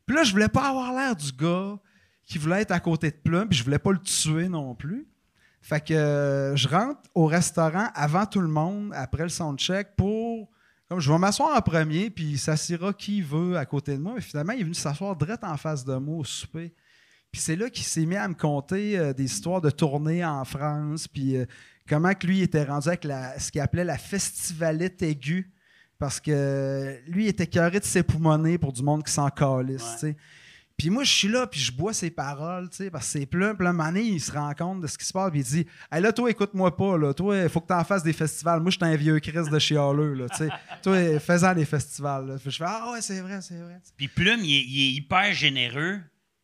Puis 0.05 0.15
là, 0.15 0.23
je 0.23 0.31
voulais 0.31 0.47
pas 0.47 0.69
avoir 0.69 0.93
l'air 0.93 1.15
du 1.15 1.31
gars 1.31 1.77
qui 2.25 2.37
voulait 2.37 2.61
être 2.61 2.71
à 2.71 2.79
côté 2.79 3.11
de 3.11 3.17
Plum, 3.17 3.47
puis 3.47 3.57
je 3.57 3.63
voulais 3.63 3.79
pas 3.79 3.91
le 3.91 3.99
tuer 3.99 4.47
non 4.47 4.75
plus. 4.75 5.07
Fait 5.61 5.83
que 5.83 5.93
euh, 5.93 6.55
je 6.55 6.67
rentre 6.67 7.01
au 7.13 7.25
restaurant 7.25 7.87
avant 7.95 8.25
tout 8.25 8.41
le 8.41 8.47
monde, 8.47 8.91
après 8.93 9.23
le 9.23 9.29
soundcheck, 9.29 9.95
pour. 9.95 10.49
Comme 10.87 10.99
je 10.99 11.11
vais 11.11 11.17
m'asseoir 11.17 11.57
en 11.57 11.61
premier, 11.61 12.11
puis 12.11 12.37
s'assira 12.37 12.93
qui 12.93 13.23
veut 13.23 13.57
à 13.57 13.65
côté 13.65 13.97
de 13.97 14.01
moi. 14.01 14.13
Mais 14.15 14.21
finalement, 14.21 14.53
il 14.53 14.59
est 14.59 14.63
venu 14.63 14.75
s'asseoir 14.75 15.15
direct 15.15 15.43
en 15.43 15.57
face 15.57 15.83
de 15.83 15.95
moi 15.95 16.17
au 16.17 16.23
souper. 16.23 16.71
Puis 17.35 17.41
c'est 17.41 17.57
là 17.57 17.69
qu'il 17.69 17.83
s'est 17.83 18.05
mis 18.05 18.15
à 18.15 18.29
me 18.29 18.33
conter 18.33 18.97
euh, 18.97 19.11
des 19.11 19.25
histoires 19.25 19.59
de 19.59 19.69
tournées 19.69 20.23
en 20.23 20.45
France, 20.45 21.05
puis 21.09 21.35
euh, 21.35 21.43
comment 21.85 22.13
que 22.13 22.25
lui 22.25 22.39
était 22.39 22.63
rendu 22.63 22.87
avec 22.87 23.03
la, 23.03 23.37
ce 23.37 23.51
qu'il 23.51 23.59
appelait 23.59 23.83
la 23.83 23.97
festivalite 23.97 25.01
aiguë. 25.01 25.51
Parce 25.99 26.21
que 26.21 26.97
lui, 27.09 27.25
il 27.25 27.27
était 27.27 27.47
carré 27.47 27.81
de 27.81 27.83
s'époumoner 27.83 28.57
pour 28.57 28.71
du 28.71 28.83
monde 28.83 29.03
qui 29.03 29.11
s'en 29.11 29.27
calisse, 29.27 29.97
Ouais. 30.01 30.15
Puis 30.77 30.89
moi, 30.89 31.03
je 31.03 31.11
suis 31.11 31.27
là, 31.27 31.45
puis 31.45 31.59
je 31.59 31.73
bois 31.73 31.91
ses 31.91 32.09
paroles, 32.09 32.69
tu 32.69 32.77
sais, 32.77 32.89
parce 32.89 33.05
que 33.11 33.19
c'est 33.19 33.25
plein, 33.25 33.53
plein 33.53 33.73
de 33.73 33.99
il 33.99 34.21
se 34.21 34.31
rend 34.31 34.53
compte 34.53 34.79
de 34.79 34.87
ce 34.87 34.97
qui 34.97 35.03
se 35.05 35.11
passe, 35.11 35.29
puis 35.29 35.41
il 35.41 35.45
dit 35.45 35.67
Hey, 35.91 36.01
là, 36.01 36.13
toi, 36.13 36.31
écoute-moi 36.31 36.77
pas, 36.77 36.97
là. 36.97 37.13
Toi, 37.13 37.37
il 37.39 37.49
faut 37.49 37.59
que 37.59 37.67
tu 37.67 37.73
en 37.73 37.83
fasses 37.83 38.03
des 38.03 38.13
festivals. 38.13 38.61
Moi, 38.61 38.71
je 38.71 38.77
suis 38.77 38.85
un 38.85 38.95
vieux 38.95 39.19
Chris 39.19 39.49
de 39.51 39.59
chialeux, 39.59 40.13
là, 40.13 40.29
tu 40.29 40.37
sais. 40.37 40.49
toi, 40.81 41.19
fais-en 41.19 41.53
des 41.53 41.65
festivals, 41.65 42.27
là. 42.27 42.35
Puis 42.37 42.51
je 42.51 42.57
fais 42.57 42.65
Ah 42.65 42.91
ouais, 42.93 43.01
c'est 43.01 43.19
vrai, 43.19 43.41
c'est 43.41 43.59
vrai. 43.59 43.81
Puis 43.97 44.07
Plume, 44.07 44.39
il 44.41 44.53
est, 44.55 44.63
il 44.63 44.87
est 44.87 44.93
hyper 44.93 45.33
généreux, 45.33 45.99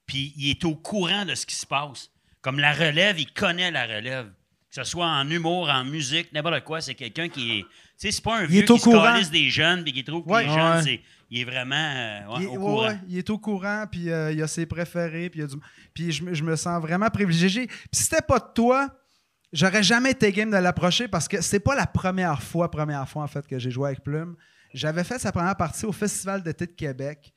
puis 0.05 0.33
il 0.37 0.49
est 0.49 0.65
au 0.65 0.75
courant 0.75 1.25
de 1.25 1.35
ce 1.35 1.45
qui 1.45 1.55
se 1.55 1.65
passe. 1.65 2.09
Comme 2.41 2.59
la 2.59 2.73
relève, 2.73 3.19
il 3.19 3.31
connaît 3.31 3.71
la 3.71 3.83
relève. 3.85 4.27
Que 4.73 4.75
ce 4.75 4.83
soit 4.85 5.05
en 5.07 5.29
humour, 5.29 5.69
en 5.69 5.83
musique, 5.83 6.31
n'importe 6.31 6.63
quoi, 6.63 6.79
c'est 6.79 6.95
quelqu'un 6.95 7.27
qui 7.27 7.59
est. 7.59 7.61
Tu 7.63 7.67
sais, 7.97 8.11
c'est 8.11 8.23
pas 8.23 8.37
un 8.39 8.43
Il 8.43 8.47
vieux 8.47 8.63
est 8.63 8.71
au 8.71 8.75
qui 8.75 8.81
se 8.83 8.89
calisse 8.89 9.29
des 9.29 9.49
jeunes 9.49 9.83
puis 9.83 9.91
qui 9.91 10.03
trouve 10.03 10.23
que 10.23 10.29
Ouais. 10.29 10.43
les 10.45 10.49
jeunes, 10.49 10.77
Ouais. 10.77 10.81
c'est. 10.83 11.01
Il 11.29 11.39
est 11.41 11.43
vraiment 11.45 11.75
euh, 11.75 12.19
ouais, 12.27 12.33
il, 12.39 12.43
est, 12.43 12.47
au 12.47 12.51
ouais, 12.51 12.57
courant. 12.57 12.87
ouais, 12.87 12.99
il 13.07 13.17
est 13.17 13.29
au 13.29 13.37
courant, 13.37 13.85
puis 13.91 14.09
euh, 14.09 14.31
il 14.33 14.41
a 14.41 14.47
ses 14.47 14.65
préférés, 14.65 15.29
puis, 15.29 15.39
il 15.39 15.43
y 15.43 15.45
a 15.45 15.47
du- 15.47 15.61
puis 15.93 16.11
je, 16.11 16.23
me- 16.23 16.33
je 16.33 16.43
me 16.43 16.55
sens 16.57 16.81
vraiment 16.81 17.09
privilégié. 17.09 17.67
Puis 17.67 17.77
si 17.93 18.03
c'était 18.03 18.21
pas 18.21 18.39
de 18.39 18.47
toi, 18.53 18.89
j'aurais 19.53 19.83
jamais 19.83 20.11
été 20.11 20.31
game 20.31 20.51
de 20.51 20.57
l'approcher 20.57 21.07
parce 21.07 21.27
que 21.27 21.41
c'est 21.41 21.59
pas 21.61 21.75
la 21.75 21.85
première 21.87 22.41
fois, 22.41 22.69
première 22.71 23.07
fois 23.07 23.23
en 23.23 23.27
fait 23.27 23.45
que 23.47 23.59
j'ai 23.59 23.71
joué 23.71 23.89
avec 23.89 24.03
Plume. 24.03 24.35
J'avais 24.73 25.03
fait 25.03 25.19
sa 25.19 25.31
première 25.33 25.55
partie 25.57 25.85
au 25.85 25.91
Festival 25.91 26.43
d'été 26.43 26.65
de 26.65 26.71
Québec. 26.71 27.33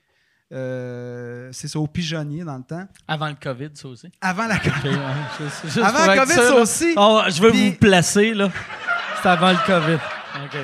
Euh, 0.54 1.48
c'est 1.52 1.66
ça, 1.68 1.78
au 1.80 1.86
Pigeonnier 1.86 2.44
dans 2.44 2.56
le 2.56 2.62
temps. 2.62 2.86
Avant 3.08 3.26
le 3.28 3.34
COVID, 3.34 3.70
ça 3.74 3.88
aussi. 3.88 4.08
Avant 4.20 4.46
la 4.46 4.54
Ok, 4.56 4.64
ouais, 4.84 4.90
juste- 5.40 5.62
juste 5.64 5.78
Avant 5.78 6.06
le 6.12 6.18
COVID, 6.20 6.32
sûr, 6.32 6.42
ça 6.44 6.54
aussi. 6.54 6.94
Oh, 6.96 7.22
je 7.28 7.42
Puis- 7.42 7.70
vous 7.70 7.76
placer, 7.76 8.34
là. 8.34 8.48
C'est 9.22 9.28
avant 9.28 9.50
le 9.50 9.58
COVID. 9.66 9.94
OK. 10.44 10.58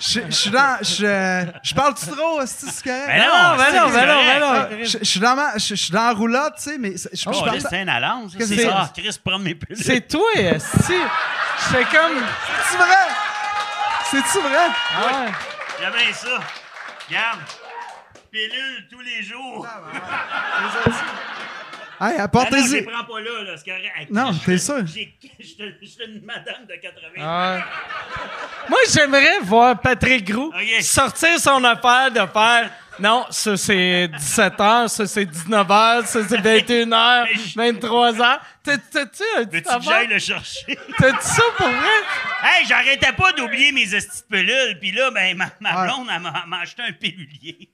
Je 0.00 0.20
je 0.26 0.30
suis 0.30 0.50
dans. 0.50 0.78
Je 0.80 1.44
je 1.62 1.74
parle-tu 1.74 2.06
trop, 2.06 2.40
c'est 2.46 2.70
c'est 2.70 2.84
correct? 2.84 3.06
Ben 3.08 3.18
non, 3.18 3.32
Ah, 3.32 3.54
ben 3.58 3.64
c'est 3.68 3.80
non, 3.80 3.86
ben 3.88 4.06
non, 4.06 4.14
ben 4.24 4.40
non. 4.40 4.46
Ah, 4.52 4.68
Je 4.84 4.98
je 4.98 5.04
suis 5.04 5.18
dans, 5.18 5.34
ma- 5.34 5.58
je 5.58 5.66
je 5.70 5.74
suis 5.74 5.90
dans 5.92 6.04
la 6.06 6.12
roulotte, 6.12 6.54
tu 6.56 6.62
sais, 6.70 6.78
mais 6.78 6.92
je, 6.92 7.08
je, 7.12 7.24
Oh, 7.28 7.32
je 7.32 7.44
parle- 7.44 7.60
c'est 7.60 7.80
un. 7.80 8.28
Qu'est-ce 8.28 8.46
C'est 8.54 8.56
que 8.56 8.62
ça. 8.62 8.92
Chris, 8.96 9.18
prends 9.24 9.38
mes 9.40 9.56
pilules. 9.56 9.82
C'est 9.84 10.06
toi. 10.06 10.20
Je 10.36 11.64
fais 11.64 11.84
comme... 11.84 12.18
C'est 12.70 12.76
vrai? 12.76 13.08
C'est-tu 14.10 14.38
vrai? 14.38 14.66
Ah 14.96 15.00
ouais. 15.24 15.32
J'aime 15.80 15.92
bien 15.92 16.12
ça. 16.14 16.40
Regarde. 17.08 17.38
Pilule 18.30 18.88
tous 18.90 19.00
les 19.00 19.22
jours. 19.22 19.66
Hey, 22.00 22.06
Ah 22.06 22.06
non, 22.06 22.10
je 22.10 22.16
les 22.16 22.20
apportez-y. 22.20 22.82
prends 22.82 23.04
pas 23.04 23.20
là, 23.20 23.42
là. 23.44 23.56
C'est 23.56 23.70
correct. 23.70 24.10
Non, 24.10 24.32
t'es 24.44 24.58
sûr? 24.58 24.86
j'ai- 24.86 25.14
Je 25.40 25.44
suis 25.86 26.04
une 26.06 26.24
madame 26.24 26.66
de 26.68 26.74
80. 26.74 27.08
Ah 27.20 27.54
ouais. 27.56 27.62
Moi, 28.68 28.78
j'aimerais 28.92 29.40
voir 29.42 29.80
Patrick 29.80 30.24
Groux 30.30 30.48
Ok. 30.54 30.82
sortir 30.82 31.38
son 31.40 31.62
affaire 31.64 32.10
de 32.10 32.20
faire... 32.32 32.70
Non, 33.00 33.26
ça 33.30 33.56
c'est 33.56 34.08
17h, 34.08 34.88
ça 34.88 35.06
c'est 35.06 35.24
19h, 35.24 36.04
ça 36.06 36.18
c'est 36.28 36.36
21h, 36.36 37.26
23h. 37.54 38.38
T'as- 38.64 38.76
T'as-tu 38.76 39.22
un 39.38 39.44
petit 39.44 39.56
Veux-tu 39.56 39.76
que 39.78 39.82
j'aille 39.84 40.06
le 40.08 40.18
chercher? 40.18 40.76
T'as-tu 40.98 41.22
ça 41.22 41.42
pour 41.56 41.68
vrai? 41.68 41.78
hey, 42.42 42.66
j'arrêtais 42.66 43.12
pas 43.12 43.30
d'oublier 43.32 43.70
mes 43.70 43.94
estis 43.94 44.22
de 44.28 44.36
pilules. 44.36 44.78
Puis 44.80 44.90
là, 44.90 45.12
ben, 45.12 45.36
ma, 45.36 45.46
ma 45.60 45.80
Ouais. 45.82 45.86
blonde, 45.86 46.08
elle 46.12 46.20
m'a 46.22 46.44
m'a 46.48 46.58
acheté 46.62 46.82
un 46.82 46.92
pilulier. 46.92 47.68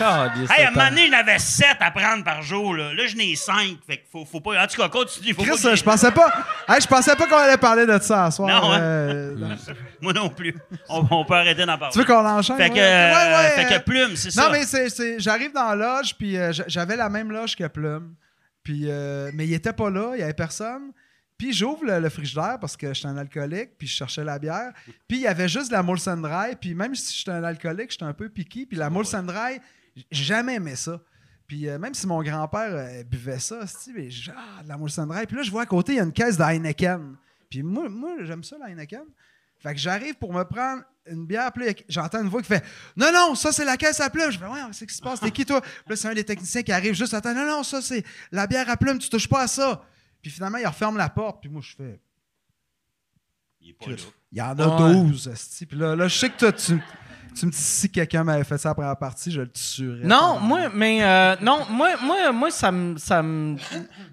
Hey, 0.00 0.64
à 0.64 0.68
un 0.68 0.70
moment 0.72 0.88
donné, 0.88 1.08
j'en 1.10 1.18
avais 1.18 1.38
7 1.38 1.66
à 1.80 1.90
prendre 1.90 2.22
par 2.24 2.42
jour. 2.42 2.74
Là, 2.74 2.92
là 2.94 3.06
j'en 3.06 3.18
ai 3.18 3.34
5. 3.34 3.78
Fait 3.86 3.98
qu'il 3.98 4.06
faut, 4.10 4.24
faut 4.24 4.40
pas. 4.40 4.62
En 4.62 4.66
tout 4.66 4.76
cas, 4.80 4.88
continue. 4.88 5.34
Faut 5.34 5.42
Chris, 5.42 5.56
je 5.76 5.82
pensais 5.82 6.10
pas. 6.10 6.32
Hey, 6.68 6.80
je 6.80 6.86
pensais 6.86 7.14
pas 7.16 7.26
qu'on 7.26 7.36
allait 7.36 7.56
parler 7.56 7.86
de 7.86 7.98
ça 8.00 8.30
ce 8.30 8.36
soir. 8.36 8.48
Non, 8.62 8.72
hein? 8.72 8.80
euh, 8.80 9.34
non. 9.36 9.56
Moi 10.00 10.12
non 10.12 10.28
plus. 10.28 10.54
On, 10.88 11.06
on 11.10 11.24
peut 11.24 11.34
arrêter 11.34 11.64
d'en 11.66 11.78
parler. 11.78 11.92
Tu 11.92 11.98
veux 11.98 12.04
qu'on 12.04 12.24
enchaîne? 12.26 12.56
Fait 12.56 12.70
que, 12.70 12.74
ouais? 12.74 12.80
euh, 12.80 13.12
Ouais, 13.14 13.34
ouais, 13.36 13.50
fait 13.64 13.74
euh, 13.74 13.78
que 13.78 13.84
Plume, 13.84 14.16
c'est 14.16 14.30
ça. 14.30 14.44
Non, 14.44 14.52
mais 14.52 14.64
c'est, 14.64 14.88
c'est- 14.90 15.18
j'arrive 15.18 15.52
dans 15.52 15.74
la 15.74 15.96
loge, 15.98 16.14
puis 16.16 16.36
euh, 16.36 16.52
j'avais 16.66 16.96
la 16.96 17.08
même 17.08 17.30
loge 17.32 17.56
que 17.56 17.66
Plume. 17.66 18.14
Puis, 18.62 18.82
euh, 18.86 19.30
mais 19.34 19.46
il 19.46 19.54
était 19.54 19.72
pas 19.72 19.90
là, 19.90 20.12
il 20.14 20.20
y 20.20 20.22
avait 20.22 20.34
personne. 20.34 20.92
Puis 21.38 21.52
j'ouvre 21.52 21.84
le, 21.84 22.00
le 22.00 22.08
frigidaire 22.08 22.56
parce 22.60 22.76
que 22.78 22.94
j'étais 22.94 23.08
un 23.08 23.16
alcoolique, 23.18 23.76
puis 23.78 23.86
je 23.86 23.94
cherchais 23.94 24.24
la 24.24 24.38
bière. 24.38 24.72
Puis 25.06 25.18
il 25.18 25.20
y 25.20 25.26
avait 25.26 25.48
juste 25.48 25.68
de 25.68 25.74
la 25.74 25.82
Molson 25.82 26.16
Dry. 26.16 26.56
Puis 26.58 26.74
même 26.74 26.94
si 26.94 27.18
j'étais 27.18 27.30
un 27.32 27.44
alcoolique, 27.44 27.90
j'étais 27.90 28.04
un 28.04 28.14
peu 28.14 28.28
piqué. 28.30 28.64
Puis 28.66 28.78
la 28.78 28.88
Molson 28.88 29.22
Dry, 29.22 29.60
j'ai 30.10 30.24
jamais 30.24 30.54
aimé 30.54 30.76
ça. 30.76 31.00
Puis 31.46 31.68
euh, 31.68 31.78
même 31.78 31.94
si 31.94 32.06
mon 32.06 32.22
grand-père 32.22 32.70
euh, 32.72 33.04
buvait 33.04 33.38
ça, 33.38 33.60
mais 33.94 34.10
j'ai 34.10 34.32
ah, 34.36 34.62
de 34.62 34.68
la 34.68 34.76
Molson 34.76 35.06
Dry. 35.06 35.26
Puis 35.26 35.36
là, 35.36 35.42
je 35.42 35.50
vois 35.50 35.62
à 35.62 35.66
côté, 35.66 35.92
il 35.92 35.96
y 35.96 36.00
a 36.00 36.02
une 36.02 36.12
caisse 36.12 36.36
de 36.36 36.42
Heineken. 36.42 37.16
Puis 37.48 37.62
moi, 37.62 37.88
moi 37.88 38.16
j'aime 38.22 38.42
ça, 38.42 38.56
la 38.58 38.66
Heineken. 38.70 39.04
Fait 39.58 39.72
que 39.72 39.80
j'arrive 39.80 40.14
pour 40.16 40.32
me 40.32 40.42
prendre 40.44 40.82
une 41.06 41.24
bière, 41.24 41.52
puis 41.52 41.64
là, 41.66 41.72
j'entends 41.88 42.20
une 42.20 42.28
voix 42.28 42.42
qui 42.42 42.48
fait 42.48 42.64
Non, 42.96 43.12
non, 43.12 43.34
ça 43.36 43.52
c'est 43.52 43.64
la 43.64 43.76
caisse 43.76 44.00
à 44.00 44.10
plume. 44.10 44.30
Je 44.30 44.38
fais 44.38 44.46
Ouais, 44.46 44.58
c'est 44.72 44.80
ce 44.80 44.84
qui 44.84 44.94
se 44.94 45.02
passe, 45.02 45.20
t'es 45.20 45.30
qui 45.30 45.46
toi? 45.46 45.60
Puis 45.60 45.70
là, 45.88 45.96
c'est 45.96 46.08
un 46.08 46.14
des 46.14 46.24
techniciens 46.24 46.62
qui 46.62 46.72
arrive 46.72 46.94
juste 46.94 47.14
Attends, 47.14 47.34
non, 47.34 47.46
non, 47.46 47.62
ça 47.62 47.80
c'est 47.80 48.04
la 48.32 48.46
bière 48.46 48.68
à 48.68 48.76
plume, 48.76 48.98
tu 48.98 49.08
touches 49.08 49.28
pas 49.28 49.42
à 49.42 49.46
ça. 49.46 49.84
Puis 50.20 50.30
finalement, 50.32 50.58
il 50.58 50.66
referme 50.66 50.96
la 50.96 51.08
porte, 51.08 51.40
puis 51.40 51.48
moi 51.48 51.62
je 51.62 51.76
fais 51.76 52.00
Il 53.60 53.70
est 53.70 53.72
pas 53.74 53.90
là. 53.90 53.96
Il 54.32 54.38
y 54.38 54.42
en 54.42 54.58
a 54.58 54.88
Ouais. 54.88 54.94
12. 55.08 55.28
esti. 55.28 55.66
Puis 55.66 55.78
là, 55.78 55.94
là, 55.94 56.08
je 56.08 56.18
sais 56.18 56.28
que 56.28 56.36
toi, 56.36 56.52
tu, 56.52 56.78
tu 57.38 57.46
me 57.46 57.50
dis 57.50 57.56
si 57.58 57.90
quelqu'un 57.90 58.24
m'avait 58.24 58.44
fait 58.44 58.58
ça 58.58 58.70
après 58.70 58.86
la 58.86 58.96
partie, 58.96 59.30
je 59.30 59.40
le 59.42 59.50
tuerais. 59.50 60.04
Non, 60.06 60.38
moi, 60.40 60.68
mais 60.72 61.02
euh, 61.02 61.36
non, 61.40 61.66
moi, 61.70 61.90
moi, 62.02 62.32
moi, 62.32 62.50
ça 62.50 62.72
me, 62.72 62.96
ça 62.98 63.22
me, 63.22 63.56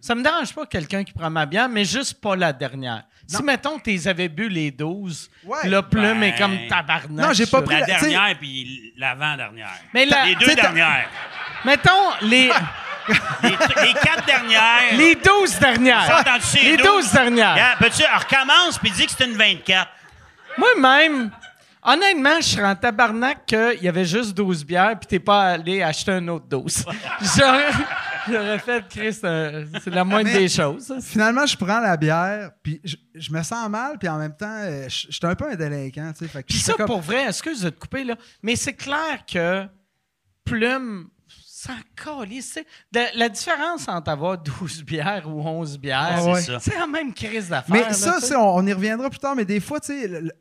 ça 0.01 0.13
me 0.15 0.21
dérange 0.23 0.53
pas 0.53 0.65
quelqu'un 0.65 1.03
qui 1.03 1.13
prend 1.13 1.29
ma 1.29 1.45
bière, 1.45 1.69
mais 1.69 1.85
juste 1.85 2.19
pas 2.21 2.35
la 2.35 2.51
dernière. 2.53 3.03
Si 3.25 3.41
mettons 3.41 3.79
tu 3.79 3.99
avais 4.07 4.27
bu 4.27 4.49
les 4.49 4.69
12, 4.69 5.29
Ouais. 5.45 5.69
le 5.69 5.81
plume 5.81 6.19
Ben, 6.19 6.23
est 6.23 6.37
comme 6.37 6.57
tabarnak. 6.67 7.09
Non, 7.27 7.31
j'ai 7.33 7.45
pas 7.45 7.61
pris 7.61 7.75
La 7.75 7.79
la- 7.81 7.85
dernière 7.85 8.37
puis 8.37 8.93
l'avant-dernière. 8.97 9.69
Mais 9.93 10.05
la- 10.05 10.25
les 10.25 10.35
deux 10.35 10.53
dernières. 10.53 11.07
Mettons 11.65 11.91
les, 12.21 12.51
Les, 13.43 13.49
les 13.49 13.93
quatre 13.93 14.25
dernières. 14.25 14.61
les 14.97 15.15
12 15.15 15.59
dernières. 15.59 16.23
Les 16.61 16.77
12 16.77 17.11
dernières. 17.13 17.55
Yeah, 17.55 17.75
Peux-tu 17.79 18.03
recommence 18.03 18.77
puis 18.79 18.91
dis 18.91 19.05
que 19.05 19.11
c'est 19.17 19.25
une 19.25 19.37
24. 19.37 19.89
Moi-même, 20.57 21.31
honnêtement, 21.83 22.37
je 22.41 22.45
serais 22.47 22.65
en 22.65 22.75
tabarnak 22.75 23.45
qu'il 23.45 23.79
y 23.83 23.87
avait 23.87 24.05
juste 24.05 24.33
12 24.35 24.65
bières 24.65 24.97
puis 24.99 25.07
t'es 25.07 25.19
pas 25.19 25.51
allé 25.51 25.81
acheter 25.81 26.11
un 26.11 26.27
autre 26.27 26.45
12. 26.47 26.85
J'aurais, 27.37 27.71
j'aurais 28.27 28.59
fait, 28.59 28.85
Chris, 28.89 29.17
euh, 29.23 29.65
c'est 29.83 29.89
la 29.89 30.03
moindre 30.03 30.29
Mais- 30.31 30.39
des 30.39 30.49
choses. 30.49 30.93
Finalement, 31.01 31.45
je 31.45 31.57
prends 31.57 31.79
la 31.79 31.97
bière, 31.97 32.51
puis 32.63 32.79
je, 32.83 32.95
je 33.15 33.31
me 33.31 33.41
sens 33.43 33.67
mal, 33.69 33.97
puis 33.99 34.07
en 34.09 34.17
même 34.17 34.35
temps, 34.35 34.45
euh, 34.61 34.87
je 34.89 35.07
je 35.09 35.11
suis 35.17 35.19
un 35.25 35.35
peu 35.35 35.49
un 35.49 35.55
délinquant. 35.55 36.11
Puis 36.47 36.57
ça, 36.59 36.73
comme- 36.73 36.85
pour 36.87 37.01
vrai, 37.01 37.27
excuse 37.27 37.61
de 37.61 37.69
te 37.69 37.79
couper, 37.79 38.03
là, 38.03 38.15
mais 38.41 38.55
c'est 38.55 38.73
clair 38.73 39.23
que 39.31 39.65
Plume, 40.45 41.07
ça 41.65 41.73
calisse, 41.95 42.47
tu 42.47 42.53
sais. 42.53 42.65
De- 42.91 43.17
La 43.19 43.29
différence 43.29 43.87
entre 43.87 44.09
avoir 44.11 44.37
12 44.37 44.83
bières 44.83 45.23
ou 45.29 45.41
11 45.41 45.77
bières, 45.79 46.15
Ah 46.17 46.23
ouais. 46.25 46.41
C'est 46.41 46.51
ça. 46.53 46.59
c'est 46.59 46.77
la 46.77 46.87
même 46.87 47.13
crise 47.13 47.49
d'affaires. 47.49 47.73
Mais 47.73 47.81
là, 47.83 47.93
ça, 47.93 48.19
on, 48.39 48.57
on 48.57 48.65
y 48.67 48.73
reviendra 48.73 49.09
plus 49.09 49.19
tard, 49.19 49.35
mais 49.35 49.45
des 49.45 49.59
fois, 49.59 49.79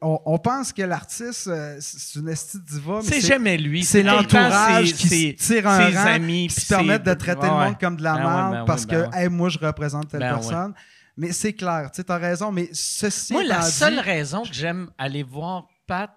on, 0.01 0.19
on 0.25 0.39
pense 0.39 0.73
que 0.73 0.83
l'artiste, 0.83 1.47
euh, 1.49 1.77
c'est 1.81 2.19
une 2.19 2.29
esti 2.29 2.59
de 2.59 2.65
diva, 2.65 2.95
mais 2.97 3.03
c'est 3.03 3.21
jamais 3.21 3.57
lui. 3.57 3.85
c'est 3.85 4.03
l'entourage 4.03 4.95
ses- 4.95 5.09
qui 5.09 5.35
tire 5.37 5.67
un 5.69 5.91
ses 5.91 5.97
rang, 5.97 6.07
amis, 6.07 6.49
qui 6.49 6.61
se 6.61 6.69
permettent 6.75 7.05
de 7.05 7.15
traiter 7.15 7.43
Ouais, 7.43 7.49
le 7.49 7.55
monde 7.67 7.79
comme 7.79 7.97
de 7.97 8.03
la 8.03 8.15
Ben 8.15 8.23
merde 8.25 8.53
ben 8.53 8.65
parce 8.65 8.83
oui, 8.83 8.89
que, 8.89 9.11
ben 9.11 9.11
hey, 9.13 9.29
moi, 9.29 9.49
je 9.49 9.59
représente 9.59 10.09
telle 10.09 10.21
Ben 10.21 10.35
ouais. 10.35 10.41
personne. 10.41 10.75
Mais 11.17 11.31
c'est 11.33 11.53
clair, 11.53 11.91
tu 11.93 11.97
sais, 11.99 12.05
t'as 12.05 12.17
raison, 12.19 12.51
mais 12.51 12.71
ceci 12.73 13.35
Moi, 13.35 13.45
la 13.45 13.61
seule 13.63 13.95
dit- 13.95 14.01
raison 14.01 14.43
que 14.43 14.53
j'aime 14.55 14.91
aller 14.97 15.23
voir 15.23 15.67
Pat 15.87 16.11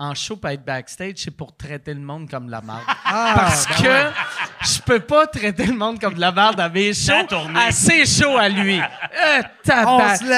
en 0.00 0.14
show 0.14 0.36
pour 0.36 0.48
être 0.48 0.64
backstage, 0.64 1.12
c'est 1.16 1.30
pour 1.30 1.54
traiter 1.54 1.92
le 1.92 2.00
monde 2.00 2.28
comme 2.30 2.46
de 2.46 2.50
la 2.50 2.62
merde. 2.62 2.80
Ah, 3.04 3.32
Parce 3.36 3.66
ben 3.68 3.74
que 3.76 3.82
ouais. 3.88 4.10
je 4.62 4.80
peux 4.80 5.00
pas 5.00 5.26
traiter 5.26 5.66
le 5.66 5.74
monde 5.74 6.00
comme 6.00 6.14
de 6.14 6.20
la 6.20 6.32
merde 6.32 6.56
dans 6.56 6.70
mes 6.70 6.94
shows. 6.94 7.26
tourner. 7.28 7.60
Assez 7.68 8.06
chaud 8.06 8.36
à 8.36 8.48
lui. 8.48 8.80
Euh, 9.22 9.42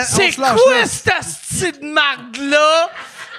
C'est 0.05 0.35
quoi 0.35 0.57
cette 0.87 1.13
astuce 1.13 1.79
de 1.81 1.87
marde-là? 1.93 2.89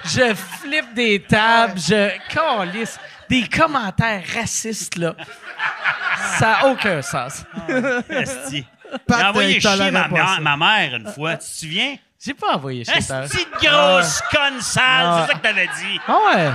Je 0.04 0.34
flippe 0.34 0.94
des 0.94 1.20
tables, 1.20 1.78
je 1.78 2.10
calisse. 2.32 2.98
Des 3.28 3.46
commentaires 3.48 4.22
racistes, 4.34 4.96
là. 4.96 5.14
Ça 6.38 6.46
n'a 6.62 6.66
aucun 6.68 7.02
sens. 7.02 7.44
Esti. 8.08 8.64
Pat, 9.06 9.18
J'ai 9.18 9.26
envoyé 9.26 9.56
il 9.56 9.60
chier 9.60 9.90
ma 9.90 10.56
mère 10.56 10.94
une 10.96 11.12
fois. 11.12 11.36
Tu 11.36 11.46
te 11.46 11.52
souviens? 11.52 11.96
J'ai 12.24 12.34
pas 12.34 12.54
envoyé 12.54 12.84
chez 12.84 13.02
ta. 13.04 13.24
Esti 13.24 13.44
de 13.44 13.66
grosse 13.68 14.20
conne 14.32 14.60
sale. 14.60 14.84
Ah. 14.86 15.24
C'est 15.26 15.32
ça 15.32 15.38
que 15.38 15.42
t'avais 15.42 15.66
dit. 15.66 16.00
Ah 16.08 16.12
ouais. 16.34 16.50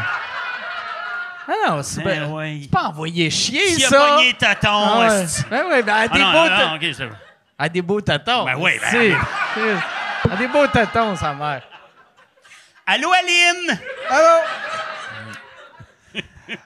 Ah 1.48 1.54
non, 1.70 1.84
c'est 1.84 2.04
Ben 2.04 2.22
ben, 2.26 2.32
ouais. 2.32 2.62
pas 2.72 2.84
envoyé 2.84 3.30
chier, 3.30 3.68
S'il 3.70 3.86
a 3.86 3.90
ça. 3.90 3.98
pogné 4.16 4.34
tonton, 4.34 4.58
Ah 4.72 5.00
ouais. 5.00 5.26
Ben 5.50 5.66
ouais, 5.68 5.84
ben 5.84 5.94
à 5.96 6.00
Ah 6.02 6.08
des 6.08 6.20
non, 6.20 6.32
beaux 6.32 6.38
non, 6.38 6.48
ta- 6.58 6.66
non, 6.68 6.76
ok, 6.76 6.86
c'est 6.96 7.06
bon. 7.08 7.16
à 7.58 7.70
des 7.70 7.82
beaux 7.82 8.02
tatons. 8.02 8.46
Ben 8.46 8.56
oui, 8.58 8.72
ben- 8.92 9.18
À 10.32 10.36
des 10.36 10.48
beaux 10.48 10.68
tatons, 10.68 11.16
sa 11.16 11.34
mère. 11.34 11.64
Allô, 12.86 13.10
Aline? 13.12 13.80
Allô? 14.10 14.42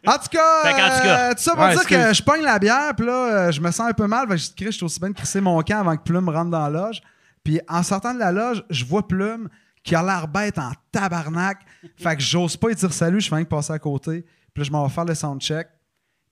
En 0.08 0.14
tout 0.14 0.30
cas, 0.32 0.64
qu'en 0.64 0.70
tout 0.98 1.04
cas- 1.04 1.18
euh, 1.18 1.32
tout 1.34 1.44
ça 1.44 1.56
pour 1.56 1.64
Ouais, 1.66 1.72
dire 1.76 1.86
que 1.86 2.14
je 2.14 2.24
pogne 2.24 2.42
la 2.42 2.58
bière, 2.58 2.94
puis 2.96 3.06
là, 3.06 3.12
euh, 3.48 3.52
je 3.52 3.60
me 3.60 3.70
sens 3.70 3.90
un 3.90 3.94
peu 3.94 4.08
mal. 4.08 4.26
Fait 4.30 4.36
que 4.56 4.66
je 4.68 4.72
suis 4.72 4.84
aussi 4.86 4.98
bien 5.00 5.10
de 5.10 5.14
crisser 5.16 5.42
mon 5.42 5.62
camp 5.62 5.82
avant 5.82 5.98
que 5.98 6.04
Plume 6.04 6.30
rentre 6.30 6.52
dans 6.52 6.64
la 6.64 6.70
loge. 6.70 7.02
Puis 7.44 7.60
en 7.68 7.84
sortant 7.84 8.14
de 8.14 8.20
la 8.20 8.32
loge, 8.32 8.64
je 8.70 8.86
vois 8.86 9.08
Plume 9.08 9.50
qui 9.84 9.96
a 9.96 10.04
l'air 10.04 10.28
bête 10.28 10.58
en 10.58 10.72
tabarnak. 10.92 11.60
fait 11.98 12.16
que 12.16 12.22
j'ose 12.22 12.56
pas 12.56 12.70
lui 12.70 12.76
dire 12.76 12.94
salut, 12.94 13.20
je 13.20 13.28
fais 13.28 13.36
rien 13.36 13.44
que 13.44 13.50
passer 13.50 13.74
à 13.74 13.80
côté. 13.80 14.22
Puis 14.54 14.62
là, 14.62 14.64
je 14.64 14.72
m'en 14.72 14.86
vais 14.86 14.94
faire 14.94 15.06
le 15.06 15.14
soundcheck. 15.16 15.68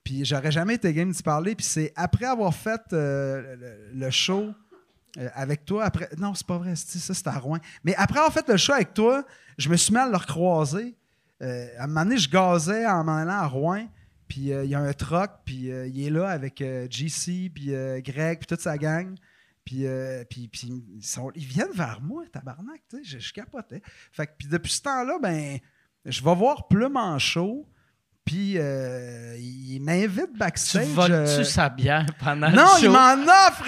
Puis 0.04 0.24
j'aurais 0.24 0.50
jamais 0.50 0.74
été 0.74 0.92
game 0.92 1.10
d'y 1.12 1.22
parler. 1.22 1.54
Puis 1.54 1.66
c'est 1.66 1.92
après 1.96 2.24
avoir 2.24 2.54
fait 2.54 2.80
euh, 2.92 3.56
le, 3.92 4.10
show 4.10 4.52
euh, 5.18 5.28
avec 5.34 5.64
toi, 5.64 5.84
après. 5.84 6.08
Non, 6.16 6.34
c'est 6.34 6.46
pas 6.46 6.58
vrai, 6.58 6.74
c'est- 6.76 6.98
ça 6.98 7.14
c'était 7.14 7.28
à 7.28 7.38
Rouen. 7.38 7.58
Mais 7.84 7.94
après 7.96 8.18
avoir 8.18 8.32
fait 8.32 8.48
le 8.48 8.56
show 8.56 8.72
avec 8.72 8.94
toi, 8.94 9.24
je 9.58 9.68
me 9.68 9.76
suis 9.76 9.92
mis 9.92 10.00
à 10.00 10.08
le 10.08 10.16
recroiser. 10.16 10.96
Euh, 11.42 11.66
à 11.78 11.84
un 11.84 11.86
moment 11.88 12.04
donné, 12.04 12.16
je 12.16 12.30
gazais 12.30 12.86
en 12.86 13.04
m'en 13.04 13.16
allant 13.18 13.32
à 13.32 13.46
Rouen. 13.46 13.86
Puis 14.28 14.46
il 14.48 14.64
y 14.64 14.74
a 14.74 14.80
un 14.80 14.92
truck, 14.94 15.30
puis 15.44 15.64
il 15.66 16.06
est 16.06 16.10
là 16.10 16.30
avec 16.30 16.64
GC, 16.88 17.50
puis 17.54 17.66
Greg, 18.02 18.38
puis 18.38 18.46
toute 18.46 18.62
sa 18.62 18.78
gang. 18.78 19.14
Puis, 19.64 19.86
euh, 19.86 20.24
puis, 20.28 20.48
puis 20.48 20.82
ils, 20.96 21.04
sont- 21.04 21.30
ils 21.36 21.44
viennent 21.44 21.72
vers 21.72 22.00
moi, 22.02 22.24
tabarnak, 22.32 22.80
tu 22.90 22.96
sais, 22.96 23.02
je, 23.04 23.18
je 23.18 23.32
capotais. 23.32 23.80
Fait 24.10 24.26
que, 24.26 24.32
puis 24.38 24.48
depuis 24.48 24.72
ce 24.72 24.82
temps-là, 24.82 25.18
ben, 25.22 25.58
je 26.04 26.22
vais 26.24 26.34
voir 26.34 26.66
Plume 26.66 26.96
en 26.96 27.16
show, 27.20 27.68
puis 28.24 28.54
euh, 28.58 29.36
il 29.38 29.80
m'invite 29.80 30.32
Tu 30.32 30.38
backstage. 30.38 30.86
voles-tu 30.88 31.12
euh, 31.12 31.44
sa 31.44 31.68
bière 31.68 32.06
pendant 32.18 32.50
non, 32.50 32.62
le 32.62 32.80
show? 32.80 32.84
il 32.86 32.90
m'en 32.90 33.14
offre. 33.48 33.64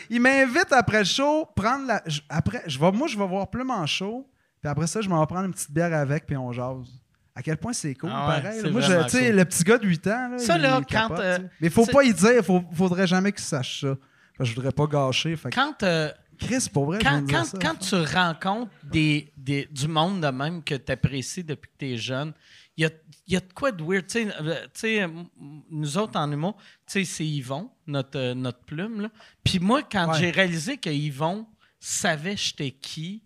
Il 0.10 0.20
m'invite 0.20 0.72
après 0.72 0.98
le 1.00 1.04
show, 1.04 1.46
prendre 1.56 1.86
la. 1.86 2.02
je- 2.06 2.20
après, 2.28 2.62
je 2.66 2.78
vais, 2.78 2.92
moi, 2.92 3.08
je 3.08 3.18
vais 3.18 3.26
voir 3.26 3.48
Plume 3.50 3.70
en 3.70 3.86
show, 3.86 4.28
puis 4.60 4.70
après 4.70 4.86
ça, 4.86 5.00
je 5.00 5.08
m'en 5.08 5.20
vais 5.20 5.26
prendre 5.26 5.46
une 5.46 5.52
petite 5.54 5.70
bière 5.72 5.92
avec, 5.94 6.26
puis 6.26 6.36
on 6.36 6.52
jase. 6.52 6.86
À 7.34 7.42
quel 7.42 7.56
point 7.56 7.72
c'est 7.72 7.94
cool, 7.94 8.10
Ah 8.12 8.28
ouais, 8.28 8.42
pareil. 8.42 8.70
Moi, 8.72 8.82
tu 8.82 8.88
sais, 9.08 9.26
cool. 9.28 9.36
le 9.36 9.44
petit 9.46 9.64
gars 9.64 9.78
de 9.78 9.86
8 9.86 10.06
ans, 10.08 10.28
là, 10.32 10.38
Ça, 10.38 10.56
il- 10.56 10.62
là, 10.62 10.76
il 10.80 10.84
quand, 10.84 11.08
capote, 11.08 11.18
euh, 11.20 11.38
tu. 11.38 11.44
Mais 11.60 11.68
il 11.68 11.70
faut 11.70 11.86
pas 11.86 12.02
y 12.04 12.12
dire, 12.12 12.44
faut, 12.44 12.62
faudrait 12.74 13.06
jamais 13.06 13.32
qu'il 13.32 13.40
sache 13.44 13.80
ça. 13.82 13.94
Je 14.40 14.54
voudrais 14.54 14.72
pas 14.72 14.86
gâcher. 14.86 15.36
Fait 15.36 15.50
que- 15.50 15.54
Quand, 15.54 15.82
euh, 15.82 16.10
Chris, 16.38 16.66
pour 16.72 16.86
vrai, 16.86 16.98
je 17.00 17.04
quand, 17.04 17.10
viens 17.10 17.20
de 17.22 17.26
dire 17.26 17.38
quand, 17.38 17.44
ça. 17.44 17.58
quand 17.60 17.74
tu 17.76 17.94
rencontres 18.16 18.70
des, 18.82 19.32
des- 19.36 19.66
du 19.70 19.88
monde 19.88 20.20
de 20.22 20.28
même 20.28 20.62
que 20.64 20.74
tu 20.74 20.90
apprécies 20.92 21.44
depuis 21.44 21.70
que 21.70 21.76
tu 21.78 21.92
es 21.92 21.96
jeune, 21.98 22.32
il 22.76 22.84
y 22.84 22.86
a, 22.86 22.90
il 23.26 23.34
y 23.34 23.36
a 23.36 23.40
de 23.40 23.52
quoi 23.52 23.72
de 23.72 23.82
weird. 23.84 24.06
Tu 24.06 24.24
sais, 24.24 24.34
euh, 24.40 24.54
tu 24.72 24.80
sais, 24.80 24.94
m- 24.96 25.26
m- 25.40 25.62
nous 25.70 25.98
autres 25.98 26.18
en 26.18 26.30
humour, 26.32 26.56
tu 26.86 26.92
sais, 26.92 27.04
c'est 27.04 27.26
Yvon, 27.26 27.70
notre, 27.86 28.18
euh, 28.18 28.34
notre 28.34 28.60
plume. 28.64 29.02
là. 29.02 29.10
Puis 29.44 29.58
moi, 29.58 29.82
quand 29.82 30.12
Ouais. 30.12 30.18
j'ai 30.18 30.30
réalisé 30.30 30.78
que 30.78 30.88
Yvon 30.90 31.46
savait 31.78 32.36
j'étais 32.36 32.70
qui, 32.70 33.22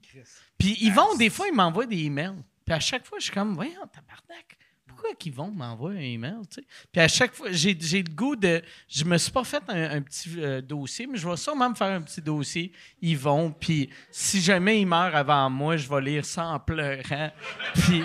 puis 0.59 0.77
Yvon, 0.81 1.15
des 1.17 1.31
fois, 1.31 1.47
il 1.49 1.55
m'envoie 1.55 1.87
des 1.87 1.99
emails. 2.05 2.35
Puis 2.65 2.75
à 2.75 2.81
chaque 2.81 3.07
fois, 3.07 3.19
je 3.19 3.25
suis 3.25 3.33
comme, 3.33 3.55
voyons, 3.55 3.75
tabarnak. 3.93 4.57
Pourquoi 5.05 5.18
qu'Yvon 5.18 5.50
m'envoie 5.50 5.90
un 5.90 5.96
email, 5.96 6.36
tu 6.50 6.57
sais? 6.61 6.66
Puis 6.90 7.00
à 7.02 7.09
chaque 7.09 7.34
fois, 7.34 7.48
j'ai 7.50 7.76
j'ai 7.78 8.02
le 8.02 8.11
goût 8.14 8.36
de... 8.36 8.62
Je 8.88 9.05
me 9.05 9.18
suis 9.18 9.30
pas 9.30 9.44
fait 9.44 9.62
un, 9.68 9.96
un 9.98 10.00
petit 10.00 10.30
euh, 10.38 10.62
dossier, 10.62 11.07
mais 11.07 11.18
je 11.18 11.28
vais 11.28 11.36
sûrement 11.36 11.68
me 11.68 11.74
faire 11.74 11.88
un 11.88 12.00
petit 12.00 12.22
dossier, 12.22 12.72
Yvon. 13.02 13.50
Puis 13.52 13.90
si 14.11 14.40
jamais 14.40 14.80
il 14.80 14.86
meurt 14.86 15.14
avant 15.14 15.50
moi, 15.50 15.76
je 15.76 15.86
vais 15.88 16.00
lire 16.00 16.24
ça 16.24 16.46
en 16.46 16.59
pleurant. 16.59 17.30
Puis... 17.74 18.02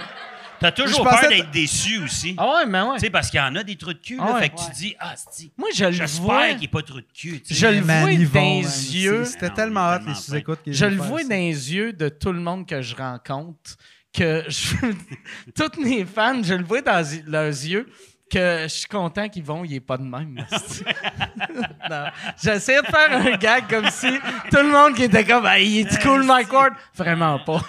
T'as 0.60 0.74
toujours 0.74 1.06
peur 1.06 1.30
d'être 1.30 1.52
déçu 1.52 2.04
aussi. 2.04 2.36
Ah 2.38 2.56
ouais, 2.58 2.66
mais 2.66 2.82
ouais. 2.82 2.96
Tu 2.96 3.06
sais, 3.06 3.10
parce 3.10 3.30
qu'il 3.30 3.40
y 3.40 3.44
en 3.44 3.56
a 3.56 3.64
des 3.64 3.78
trous 3.78 3.94
de 3.94 4.00
cul, 4.00 4.18
là, 4.18 4.26
Ah 4.28 4.34
ouais. 4.34 4.40
fait 4.42 4.50
que 4.50 4.56
tu 4.58 4.72
dis, 4.76 4.96
ah, 5.00 5.14
c'est 5.16 5.50
Moi, 5.58 5.70
je 5.74 5.86
le 5.86 5.92
vois... 5.92 6.06
J'espère 6.42 6.58
qu'il 6.58 6.70
pas 6.70 6.82
de 6.82 6.86
trous 6.88 7.00
de 7.00 7.06
cul. 7.14 7.42
tu 7.42 7.54
sais. 7.54 7.62
Je 7.62 7.76
le 7.76 7.80
vois 7.80 8.12
dans 8.12 8.40
les 8.42 8.98
yeux. 8.98 9.24
C'était 9.24 9.48
Non, 9.48 9.56
tellement 9.56 9.90
hot, 9.96 10.00
les 10.06 10.16
sous-écoutes. 10.16 10.60
Je 10.68 10.86
le 10.86 10.98
vois 10.98 11.24
dans 11.24 11.30
les 11.30 11.74
yeux 11.74 11.94
de 11.94 12.10
tout 12.10 12.34
le 12.34 12.42
monde 12.42 12.68
que 12.68 12.82
je 12.82 12.94
rencontre, 12.94 13.78
que 14.14 14.44
je... 14.48 14.76
toutes 15.56 15.78
mes 15.78 16.06
fans, 16.06 16.42
je 16.44 16.54
le 16.54 16.64
vois 16.64 16.82
dans 16.82 17.04
leurs 17.28 17.48
yeux, 17.48 17.88
que 18.30 18.64
je 18.64 18.68
suis 18.68 18.88
content 18.88 19.28
qu'ils 19.28 19.44
vont, 19.44 19.64
il 19.66 19.74
est 19.76 19.80
pas 19.80 19.98
de 19.98 20.04
même. 20.04 20.38
J'essayais 22.42 22.82
de 22.82 22.88
faire 22.88 23.12
un 23.12 23.38
gag 23.38 23.68
comme 23.70 23.90
si 23.90 24.12
tout 24.52 24.58
le 24.58 24.72
monde 24.72 24.96
qui 24.96 25.04
était 25.04 25.26
comme 25.26 25.46
hey, 25.48 25.82
il 25.82 25.88
est 25.88 26.02
cool 26.02 26.24
Mike 26.24 26.54
Ward? 26.54 26.74
Vraiment 26.96 27.40
pas. 27.40 27.62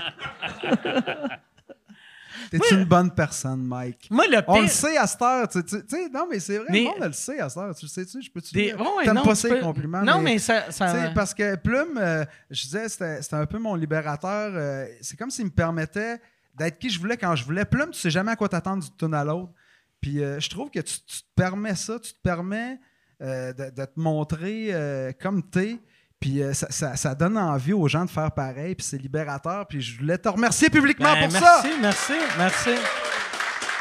T'es 2.50 2.74
une 2.74 2.84
bonne 2.84 3.10
personne, 3.12 3.62
Mike? 3.62 4.08
Moi, 4.10 4.26
le 4.28 4.38
On 4.48 4.56
le 4.56 4.62
pire... 4.66 4.70
sait 4.72 4.96
à 4.96 5.06
cette 5.06 5.22
heure. 5.22 5.48
Tu 5.48 5.62
tu- 5.64 5.82
tu 5.82 5.88
sais, 5.88 6.08
non, 6.08 6.26
mais 6.30 6.40
c'est 6.40 6.58
vrai, 6.58 6.66
Mais- 6.70 6.78
le 6.80 6.84
monde 6.86 6.98
le 7.00 7.12
sait 7.12 7.38
à 7.40 7.48
cette 7.48 7.58
heure. 7.62 7.74
Tu 7.74 7.84
le 7.86 7.90
sais-tu? 7.90 8.20
Je 8.22 8.30
peux-tu 8.30 8.52
Des... 8.54 8.72
ouais, 8.74 9.04
T'aimes 9.04 9.14
non, 9.14 9.22
pas 9.24 9.34
ça, 9.34 9.48
peux- 9.48 9.54
les 9.54 9.60
compliments. 9.60 10.02
Non, 10.02 10.18
mais 10.20 10.38
ça... 10.38 10.70
ça- 10.70 10.88
sais, 11.08 11.14
parce 11.14 11.32
que 11.32 11.54
Plume, 11.56 11.96
euh, 11.98 12.24
je 12.50 12.62
disais, 12.62 12.88
c'était 12.88 13.22
c'était 13.22 13.36
un 13.36 13.46
peu 13.46 13.58
mon 13.58 13.74
libérateur. 13.74 14.52
euh, 14.54 14.86
c'est 15.00 15.16
comme 15.18 15.30
s'il 15.30 15.46
me 15.46 15.50
permettait 15.50 16.20
d'être 16.56 16.78
qui 16.78 16.90
je 16.90 16.98
voulais 16.98 17.16
quand 17.16 17.34
je 17.36 17.44
voulais. 17.44 17.64
Plume, 17.64 17.90
tu 17.92 18.00
sais 18.00 18.10
jamais 18.10 18.32
à 18.32 18.36
quoi 18.36 18.48
t'attendre 18.48 18.82
d'une 18.82 18.96
tune 18.96 19.14
à 19.14 19.24
l'autre. 19.24 19.52
Puis 20.00 20.22
euh, 20.22 20.40
je 20.40 20.50
trouve 20.50 20.70
que 20.70 20.80
tu, 20.80 20.94
tu 21.06 21.20
te 21.22 21.26
permets 21.36 21.74
ça, 21.76 21.98
tu 22.00 22.12
te 22.12 22.18
permets 22.22 22.78
de, 23.20 23.52
de 23.70 23.84
te 23.84 24.00
montrer 24.00 25.14
comme 25.22 25.42
t'es. 25.42 25.78
Puis 26.20 26.42
euh, 26.42 26.52
ça, 26.52 26.66
ça- 26.70 26.96
ça 26.96 27.14
donne 27.14 27.38
envie 27.38 27.72
aux 27.72 27.88
gens 27.88 28.04
de 28.04 28.10
faire 28.10 28.30
pareil. 28.30 28.74
Puis 28.74 28.86
c'est 28.88 28.98
libérateur. 28.98 29.66
Puis 29.66 29.80
je 29.80 29.98
voulais 29.98 30.18
te 30.18 30.28
remercier 30.28 30.68
publiquement 30.68 31.14
Ben, 31.14 31.28
pour 31.30 31.32
merci, 31.40 31.46
ça. 31.46 31.62
merci, 31.80 32.12
merci. 32.38 32.70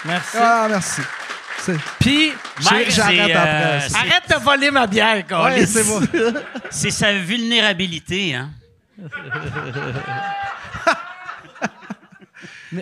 Merci. 0.06 0.38
Ah, 0.40 0.68
merci. 0.70 1.02
Puis, 2.00 2.32
j'arrête 2.62 3.36
euh, 3.36 3.80
arrête 3.94 4.24
de 4.30 4.36
voler 4.44 4.72
ma 4.72 4.88
bière, 4.88 5.18
Ouais, 5.18 5.24
câlisse. 5.24 5.74
c'est. 5.74 5.84
C'est 6.72 6.92
sa 6.92 7.12
vulnérabilité, 7.14 8.34
hein. 8.36 8.50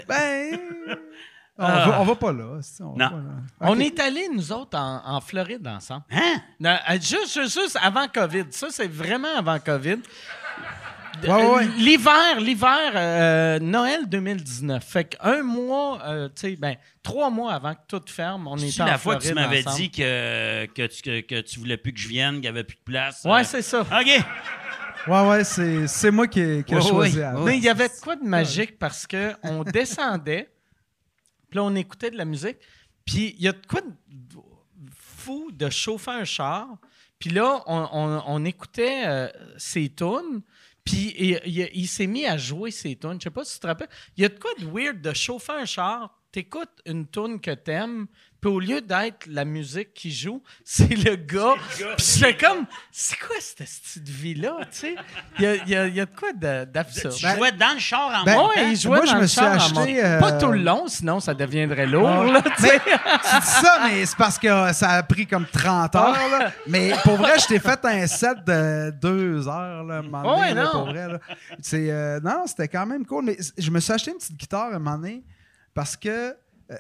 Ben. 0.07 0.59
On, 1.59 1.63
Ah. 1.65 1.89
va, 1.89 2.01
on 2.01 2.03
va 2.03 2.15
pas 2.15 2.31
là. 2.33 2.59
On, 2.81 2.93
va 2.93 3.05
Non. 3.05 3.09
pas 3.09 3.15
là. 3.15 3.33
On 3.61 3.79
est 3.79 3.99
allés, 3.99 4.27
nous 4.33 4.51
autres, 4.51 4.77
en, 4.77 5.01
en 5.05 5.21
Floride 5.21 5.67
ensemble. 5.67 6.03
Hein? 6.11 6.35
Non, 6.59 6.77
euh, 6.89 6.93
juste, 7.01 7.41
juste, 7.43 7.77
avant 7.81 8.07
COVID. 8.07 8.45
Ça, 8.51 8.67
c'est 8.69 8.87
vraiment 8.91 9.35
avant 9.37 9.57
COVID. 9.59 9.97
Ouais, 11.23 11.29
ouais, 11.29 11.45
ouais. 11.45 11.63
Euh, 11.65 11.67
L'hiver, 11.79 12.39
l'hiver, 12.39 12.91
euh, 12.93 13.57
Noël 13.59 14.07
2019. 14.07 14.83
Fait 14.83 15.05
qu'un 15.05 15.41
mois, 15.41 15.99
euh, 16.05 16.27
tu 16.29 16.33
sais, 16.51 16.55
ben, 16.55 16.75
trois 17.01 17.31
mois 17.31 17.53
avant 17.53 17.73
que 17.73 17.79
tout 17.87 18.03
ferme, 18.05 18.47
on 18.47 18.55
était 18.57 18.69
C'est 18.69 18.83
en 18.83 18.85
la 18.85 18.99
fois 18.99 19.15
que 19.15 19.23
tu 19.23 19.33
m'avais 19.33 19.63
dit 19.63 19.89
que, 19.89 20.67
que, 20.67 20.85
tu, 20.85 21.01
que, 21.01 21.21
que 21.21 21.41
tu 21.41 21.59
voulais 21.59 21.77
plus 21.77 21.91
que 21.91 21.99
je 21.99 22.07
vienne, 22.07 22.33
qu'il 22.33 22.41
n'y 22.41 22.47
avait 22.49 22.63
plus 22.63 22.77
de 22.77 22.83
place. 22.83 23.23
Ouais, 23.25 23.41
euh. 23.41 23.43
c'est 23.43 23.63
ça. 23.63 23.81
OK. 23.81 24.23
Ouais, 25.07 25.27
ouais, 25.27 25.43
c'est, 25.43 25.87
c'est 25.87 26.11
moi 26.11 26.27
qui 26.27 26.39
ai, 26.39 26.63
qui 26.63 26.73
ai 26.73 26.77
Ouais, 26.77 26.83
choisi. 26.83 27.17
ouais, 27.17 27.23
avant. 27.23 27.45
Mais 27.45 27.57
il 27.57 27.63
y 27.63 27.69
avait 27.69 27.87
de 27.87 27.93
quoi 28.03 28.15
de 28.15 28.23
magique 28.23 28.77
parce 28.77 29.07
que 29.07 29.33
on 29.41 29.63
descendait, 29.63 30.49
puis 31.49 31.57
là, 31.57 31.63
on 31.63 31.75
écoutait 31.75 32.11
de 32.11 32.17
la 32.17 32.25
musique, 32.25 32.57
puis 33.05 33.35
il 33.37 33.43
y 33.43 33.47
a 33.47 33.53
de 33.53 33.65
quoi 33.67 33.81
de 33.81 34.37
fou 34.95 35.51
de 35.51 35.69
chauffer 35.69 36.11
un 36.11 36.25
char, 36.25 36.67
puis 37.19 37.29
là, 37.29 37.63
on, 37.67 37.87
on- 37.91 38.23
on 38.27 38.45
écoutait 38.45 39.03
euh, 39.07 39.27
ses 39.57 39.89
tunes, 39.89 40.41
puis 40.83 41.13
il, 41.17 41.69
il- 41.73 41.87
s'est 41.87 42.07
mis 42.07 42.25
à 42.25 42.37
jouer 42.37 42.71
ses 42.71 42.95
tunes. 42.95 43.15
Je 43.19 43.23
sais 43.25 43.29
pas 43.29 43.43
si 43.43 43.55
tu 43.55 43.59
te 43.59 43.67
rappelles. 43.67 43.89
Il 44.15 44.21
y 44.21 44.25
a 44.25 44.29
de 44.29 44.39
quoi 44.39 44.51
de 44.57 44.65
weird 44.65 45.01
de 45.01 45.13
chauffer 45.13 45.51
un 45.53 45.65
char, 45.65 46.17
t'écoutes 46.31 46.81
une 46.85 47.07
tune 47.07 47.41
que 47.41 47.51
t'aimes, 47.51 48.07
puis 48.47 48.55
au 48.55 48.59
lieu 48.59 48.81
d'être 48.81 49.27
la 49.27 49.43
musique 49.45 49.93
qui 49.93 50.11
joue, 50.11 50.41
c'est 50.63 50.95
le 50.95 51.15
gars. 51.15 51.55
Puis 51.97 52.05
je 52.15 52.19
fais 52.25 52.37
comme, 52.37 52.65
c'est 52.91 53.17
quoi 53.19 53.35
cette 53.39 53.57
petite 53.67 54.07
vie-là, 54.07 54.57
tu 54.71 54.77
sais? 54.79 54.95
Il 55.39 55.43
y 55.43 55.47
a, 55.47 55.55
il 55.55 55.69
y 55.69 55.75
a- 55.75 55.87
il 55.87 55.95
y 55.95 55.99
a 55.99 56.05
de 56.05 56.15
quoi 56.15 56.31
de- 56.33 56.65
d'absurde. 56.65 57.13
Tu 57.13 57.27
jouais 57.27 57.51
dans 57.51 57.73
le 57.73 57.79
char 57.79 58.21
en 58.21 58.23
Ben? 58.23 58.37
Ouais, 58.37 58.71
il 58.71 58.77
jouait 58.79 58.97
Moi, 58.97 59.05
je 59.05 59.11
dans 59.11 59.17
me 59.17 59.21
le 59.21 59.27
suis 59.27 59.41
acheté, 59.41 60.03
euh, 60.05 60.19
Pas 60.19 60.31
tout 60.33 60.51
le 60.51 60.59
long, 60.59 60.87
sinon 60.87 61.19
ça 61.19 61.33
deviendrait 61.33 61.85
lourd. 61.87 62.07
Ouais. 62.21 62.31
Là, 62.31 62.41
tu 62.41 62.63
sais. 62.63 62.79
Tu 62.79 63.39
dis 63.39 63.45
ça, 63.47 63.79
mais 63.85 64.05
c'est 64.05 64.17
parce 64.17 64.39
que 64.39 64.73
ça 64.73 64.89
a 64.91 65.03
pris 65.03 65.27
comme 65.27 65.45
30 65.45 65.95
heures. 65.95 66.29
là. 66.39 66.51
Mais 66.67 66.93
pour 67.03 67.17
vrai, 67.17 67.37
je 67.39 67.47
t'ai 67.47 67.59
fait 67.59 67.83
un 67.85 68.07
set 68.07 68.37
de 68.45 68.91
deux 68.91 69.47
heures. 69.47 69.83
Là, 69.83 69.95
à 69.95 69.99
un 69.99 70.01
moment 70.03 70.39
Ouais, 70.39 70.49
donné, 70.49 70.53
là, 70.53 70.63
non. 70.63 70.71
Pour 70.71 70.85
vrai, 70.85 71.07
là. 71.07 71.19
C'est, 71.61 71.91
euh, 71.91 72.19
non, 72.21 72.43
c'était 72.47 72.67
quand 72.67 72.85
même 72.85 73.05
cool. 73.05 73.25
Mais 73.25 73.37
je 73.57 73.69
me 73.71 73.79
suis 73.79 73.91
acheté 73.93 74.11
une 74.11 74.17
petite 74.17 74.37
guitare 74.37 74.71
à 74.71 74.75
un 74.75 74.79
moment 74.79 74.97
donné 74.97 75.23
parce 75.73 75.95
que 75.97 76.35
euh, 76.71 76.75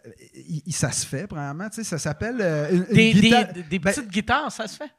ça 0.71 0.91
se 0.91 1.05
fait, 1.05 1.27
premièrement. 1.27 1.69
Tu 1.69 1.75
sais, 1.77 1.83
ça 1.83 1.97
s'appelle 1.97 2.37
euh, 2.41 2.69
une, 2.71 2.85
une 2.89 2.95
Des, 2.95 3.13
guitare- 3.13 3.53
des- 3.53 3.63
des 3.63 3.79
Ben, 3.79 3.93
petites 3.93 4.09
guitares, 4.11 4.51
ça 4.51 4.67
se 4.67 4.77
fait? 4.77 4.91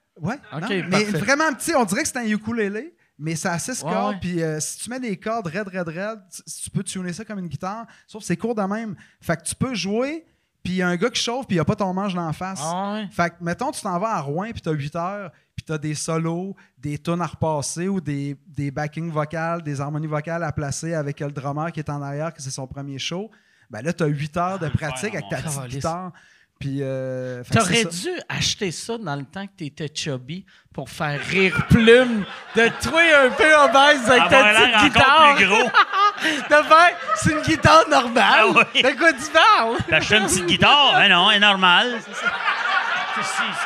Non, 0.60 0.66
mais 0.90 1.04
vraiment 1.20 1.52
petit. 1.54 1.74
On 1.76 1.84
dirait 1.84 2.02
que 2.02 2.08
c'est 2.08 2.18
un 2.18 2.26
ukulélé, 2.26 2.94
mais 3.18 3.34
à 3.46 3.58
6 3.58 3.82
Ouais, 3.84 3.90
cordes. 3.92 4.14
ouais. 4.14 4.20
Puis 4.20 4.42
euh, 4.42 4.58
si 4.60 4.78
tu 4.78 4.90
mets 4.90 4.98
des 5.00 5.16
cordes 5.16 5.46
red, 5.46 5.68
red, 5.68 5.88
red, 5.88 6.18
tu, 6.34 6.42
tu 6.64 6.70
peux 6.70 6.82
tuner 6.82 7.12
ça 7.12 7.24
comme 7.24 7.38
une 7.38 7.48
guitare. 7.48 7.86
Sauf 8.06 8.22
que 8.22 8.26
c'est 8.26 8.36
court 8.36 8.54
de 8.54 8.62
même. 8.62 8.96
Fait 9.20 9.36
que 9.36 9.42
tu 9.42 9.54
peux 9.54 9.74
jouer, 9.74 10.24
puis 10.64 10.72
il 10.74 10.76
y 10.76 10.82
a 10.82 10.88
un 10.88 10.96
gars 10.96 11.10
qui 11.10 11.22
chauffe, 11.22 11.46
puis 11.46 11.54
il 11.54 11.58
n'y 11.58 11.60
a 11.60 11.64
pas 11.64 11.76
ton 11.76 11.92
manche 11.94 12.14
d'en 12.14 12.32
face. 12.32 12.60
Ah 12.62 12.94
ouais. 12.94 13.08
Fait 13.12 13.30
que, 13.30 13.36
mettons, 13.40 13.70
tu 13.70 13.80
t'en 13.80 13.98
vas 13.98 14.14
à 14.14 14.20
Rouen, 14.20 14.50
puis 14.52 14.60
tu 14.60 14.68
as 14.68 14.72
8 14.72 14.96
heures, 14.96 15.30
puis 15.54 15.64
tu 15.64 15.72
as 15.72 15.78
des 15.78 15.94
solos, 15.94 16.56
des 16.78 16.98
tunes 16.98 17.20
à 17.20 17.26
repasser 17.26 17.86
ou 17.88 18.00
des, 18.00 18.36
des 18.46 18.70
backings 18.72 19.10
vocales, 19.10 19.62
des 19.62 19.80
harmonies 19.80 20.06
vocales 20.08 20.42
à 20.42 20.50
placer 20.52 20.94
avec 20.94 21.20
le 21.20 21.30
drummer 21.30 21.70
qui 21.72 21.78
est 21.80 21.90
en 21.90 22.02
arrière, 22.02 22.32
que 22.34 22.42
c'est 22.42 22.50
son 22.50 22.66
premier 22.66 22.98
show. 22.98 23.30
Ben 23.70 23.82
là, 23.82 23.92
tu 23.92 24.02
as 24.02 24.06
8 24.06 24.36
heures 24.36 24.58
de 24.58 24.68
pratique 24.68 25.14
avec 25.14 25.28
ta 25.28 25.36
petite 25.38 25.64
guitare. 25.66 26.10
Puis, 26.58 26.78
euh, 26.82 27.44
T'aurais 27.52 27.84
dû 27.84 28.08
acheter 28.28 28.72
ça 28.72 28.98
dans 28.98 29.14
le 29.14 29.24
temps 29.24 29.46
que 29.46 29.52
t'étais 29.56 29.88
chubby 29.94 30.44
pour 30.74 30.90
faire 30.90 31.20
rire 31.20 31.54
Plume, 31.68 32.24
de 32.56 32.68
trouver 32.80 33.14
un 33.14 33.30
peu 33.30 33.54
obèse 33.62 34.10
avec 34.10 34.28
ta 34.28 34.42
petite 34.42 34.92
guitare. 34.92 35.36
plus 35.36 35.46
gros. 35.46 35.70
De 36.18 36.48
faire, 36.48 36.96
c'est 37.14 37.30
une 37.30 37.42
guitare 37.42 37.88
normale. 37.88 38.24
Ah 38.26 38.44
oui. 38.74 38.82
De 38.82 38.88
quoi 38.98 39.12
tu 39.12 39.30
parles? 39.30 39.76
T'achètes 39.88 40.20
une 40.20 40.26
petite 40.26 40.46
guitare? 40.46 40.94
Ben 40.94 41.08
non, 41.10 41.30
elle 41.30 41.36
est 41.36 41.40
normale. 41.46 42.00
C'est 42.04 42.12
ça. 42.12 42.32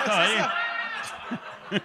C'est 0.05 0.11
ça. 0.11 0.53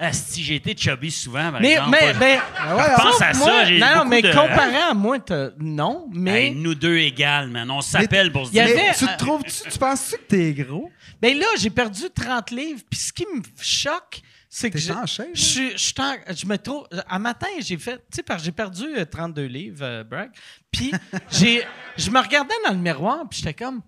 Asti, 0.00 0.42
j'ai 0.42 0.54
été 0.56 0.74
chubby 0.76 1.10
souvent, 1.10 1.52
par 1.52 1.60
Mais, 1.60 1.72
exemple. 1.72 1.90
mais, 2.00 2.14
mais. 2.14 2.34
Ouais, 2.74 2.84
Pense 2.96 3.12
sauf 3.12 3.22
à 3.22 3.34
ça, 3.34 3.64
j'ai 3.66 3.78
Non, 3.78 4.04
mais 4.06 4.22
de- 4.22 4.32
comparé 4.32 4.76
à 4.76 4.94
moi, 4.94 5.18
non, 5.58 6.08
mais. 6.12 6.46
Hey, 6.46 6.54
nous 6.54 6.74
deux 6.74 6.96
égales, 6.96 7.48
man. 7.48 7.70
On 7.70 7.82
s'appelle 7.82 8.32
pour 8.32 8.46
se 8.46 8.52
dire. 8.52 8.62
avait- 8.64 8.74
Mais 8.74 8.94
tu 8.98 9.06
te 9.06 9.18
trouves-tu, 9.18 9.70
tu 9.70 9.78
penses-tu 9.78 10.16
que 10.16 10.22
t'es 10.22 10.52
gros? 10.54 10.90
Ben 11.20 11.36
là, 11.38 11.46
j'ai 11.58 11.70
perdu 11.70 12.04
30 12.14 12.50
livres. 12.50 12.80
Puis 12.88 12.98
ce 12.98 13.12
qui 13.12 13.26
me 13.34 13.42
choque, 13.60 14.20
c'est 14.48 14.70
que. 14.70 14.78
T'es 14.78 14.84
je- 14.84 15.22
Je, 15.34 15.40
suis- 15.40 15.72
je, 15.76 16.34
je 16.34 16.46
me 16.46 16.56
trouve. 16.56 16.86
À 17.08 17.18
matin, 17.18 17.46
j'ai 17.60 17.76
fait. 17.76 17.96
Tu 17.96 18.16
sais, 18.16 18.22
parce 18.22 18.40
que 18.40 18.46
j'ai 18.46 18.52
perdu 18.52 18.84
euh, 18.96 19.04
32 19.04 19.44
livres, 19.44 19.78
euh, 19.82 20.02
brag. 20.02 20.30
Puis 20.72 20.92
j'ai, 21.30 21.62
je 21.98 22.10
me 22.10 22.18
regardais 22.20 22.54
dans 22.66 22.72
le 22.72 22.78
miroir, 22.78 23.24
puis 23.28 23.40
j'étais 23.40 23.54
comme. 23.54 23.82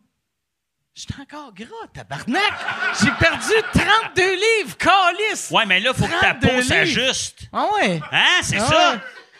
J'étais 0.95 1.15
encore 1.23 1.55
gras, 1.55 1.69
tabarnak! 1.95 2.53
J'ai 3.03 3.11
perdu 3.13 3.49
32 3.73 4.23
livres, 4.35 4.77
calice! 4.77 5.51
Ouais, 5.51 5.65
mais 5.65 5.81
là, 5.81 5.95
faut 5.95 6.05
que 6.05 6.21
ta 6.21 6.35
32 6.35 6.49
peau 6.49 6.63
s'ajuste. 6.63 7.49
Ah 7.51 7.67
ouais! 7.75 7.99
Hein, 8.13 8.41
c'est 8.43 8.59
Ah 8.59 8.67
ça? 8.67 8.93
ouais. 8.93 8.99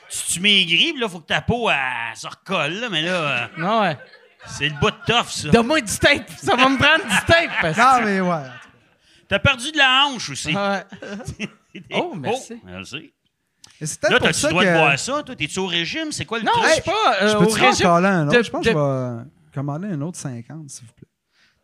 Tu, 0.09 0.33
tu 0.35 0.41
maigris, 0.41 0.95
là, 0.99 1.09
faut 1.09 1.21
que 1.21 1.27
ta 1.27 1.43
peau 1.43 1.69
elle, 1.69 2.17
se 2.17 2.27
recolle, 2.27 2.73
là, 2.75 2.89
mais 2.89 3.03
là, 3.03 3.11
euh, 3.13 3.47
Ah 3.63 3.81
ouais. 3.83 3.99
c'est 4.47 4.69
le 4.71 4.75
bout 4.81 4.91
de 4.91 4.97
tough, 5.07 5.29
ça. 5.29 5.49
Donne-moi 5.51 5.83
du 5.83 5.99
tape. 5.99 6.31
Ça 6.39 6.57
va 6.57 6.69
me 6.71 6.79
prendre 6.79 7.05
du 7.05 7.27
tape. 7.27 7.51
parce 7.61 7.77
que- 7.77 8.01
Non, 8.01 8.05
mais 8.07 8.21
ouais. 8.23 8.49
T'as 9.29 9.39
perdu 9.39 9.73
de 9.73 9.79
la 9.79 10.07
hanche 10.07 10.31
aussi. 10.31 10.55
Ah 10.57 10.85
ouais. 11.39 11.49
Oh, 11.95 12.15
merci. 12.17 12.61
merci. 12.65 13.13
Et 13.81 13.87
c'est 13.87 14.03
Là, 14.09 14.19
t'as-tu 14.21 14.45
le 14.45 14.51
droit 14.51 14.63
de 14.65 14.69
que... 14.69 14.75
boire 14.75 14.99
ça? 14.99 15.23
Toi, 15.23 15.35
t'es-tu 15.37 15.59
au 15.59 15.67
régime? 15.67 16.13
C'est 16.13 16.27
quoi 16.27 16.39
le 16.39 16.45
Non, 16.45 16.53
truc? 16.53 16.65
je 16.67 16.73
suis 16.75 16.83
pas 16.83 17.15
euh, 17.23 17.29
Je 17.29 17.37
au 17.37 17.41
peux-tu 17.41 17.63
en 17.63 17.67
régime. 17.71 17.87
autre? 18.27 18.37
de- 18.37 18.43
je 18.43 18.51
pense 18.51 18.65
de- 18.65 18.73
que 18.73 18.79
je 18.79 19.19
vais 19.25 19.31
commander 19.55 19.89
un 19.89 20.01
autre 20.03 20.19
50, 20.19 20.69
s'il 20.69 20.87
vous 20.87 20.93
plaît. 20.93 21.09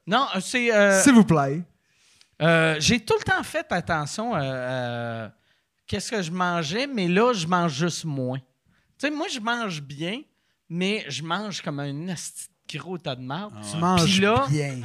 Non, 0.08 0.26
c'est. 0.40 0.74
euh, 0.74 1.00
S'il 1.02 1.12
vous 1.12 1.24
plaît. 1.24 1.62
Euh, 2.40 2.76
j'ai 2.78 2.98
tout 3.00 3.14
le 3.18 3.24
temps 3.24 3.42
fait 3.42 3.66
attention 3.70 4.32
à, 4.34 4.40
à 5.26 5.30
qu'est-ce 5.86 6.10
que 6.10 6.22
je 6.22 6.30
mangeais, 6.30 6.86
mais 6.86 7.06
là, 7.08 7.32
je 7.32 7.46
mange 7.46 7.72
juste 7.72 8.04
moins. 8.04 8.38
Tu 8.38 8.44
sais, 9.06 9.10
moi, 9.10 9.26
je 9.28 9.38
mange 9.40 9.82
bien, 9.82 10.22
mais 10.68 11.04
je 11.08 11.22
mange 11.22 11.60
comme 11.62 11.80
un 11.80 12.08
asti 12.08 12.46
de 12.72 12.78
gros 12.78 12.96
tas 12.98 13.14
de 13.16 13.22
marde. 13.22 13.54
Tu 13.70 13.76
manges 13.76 14.20
là, 14.20 14.46
bien. 14.48 14.80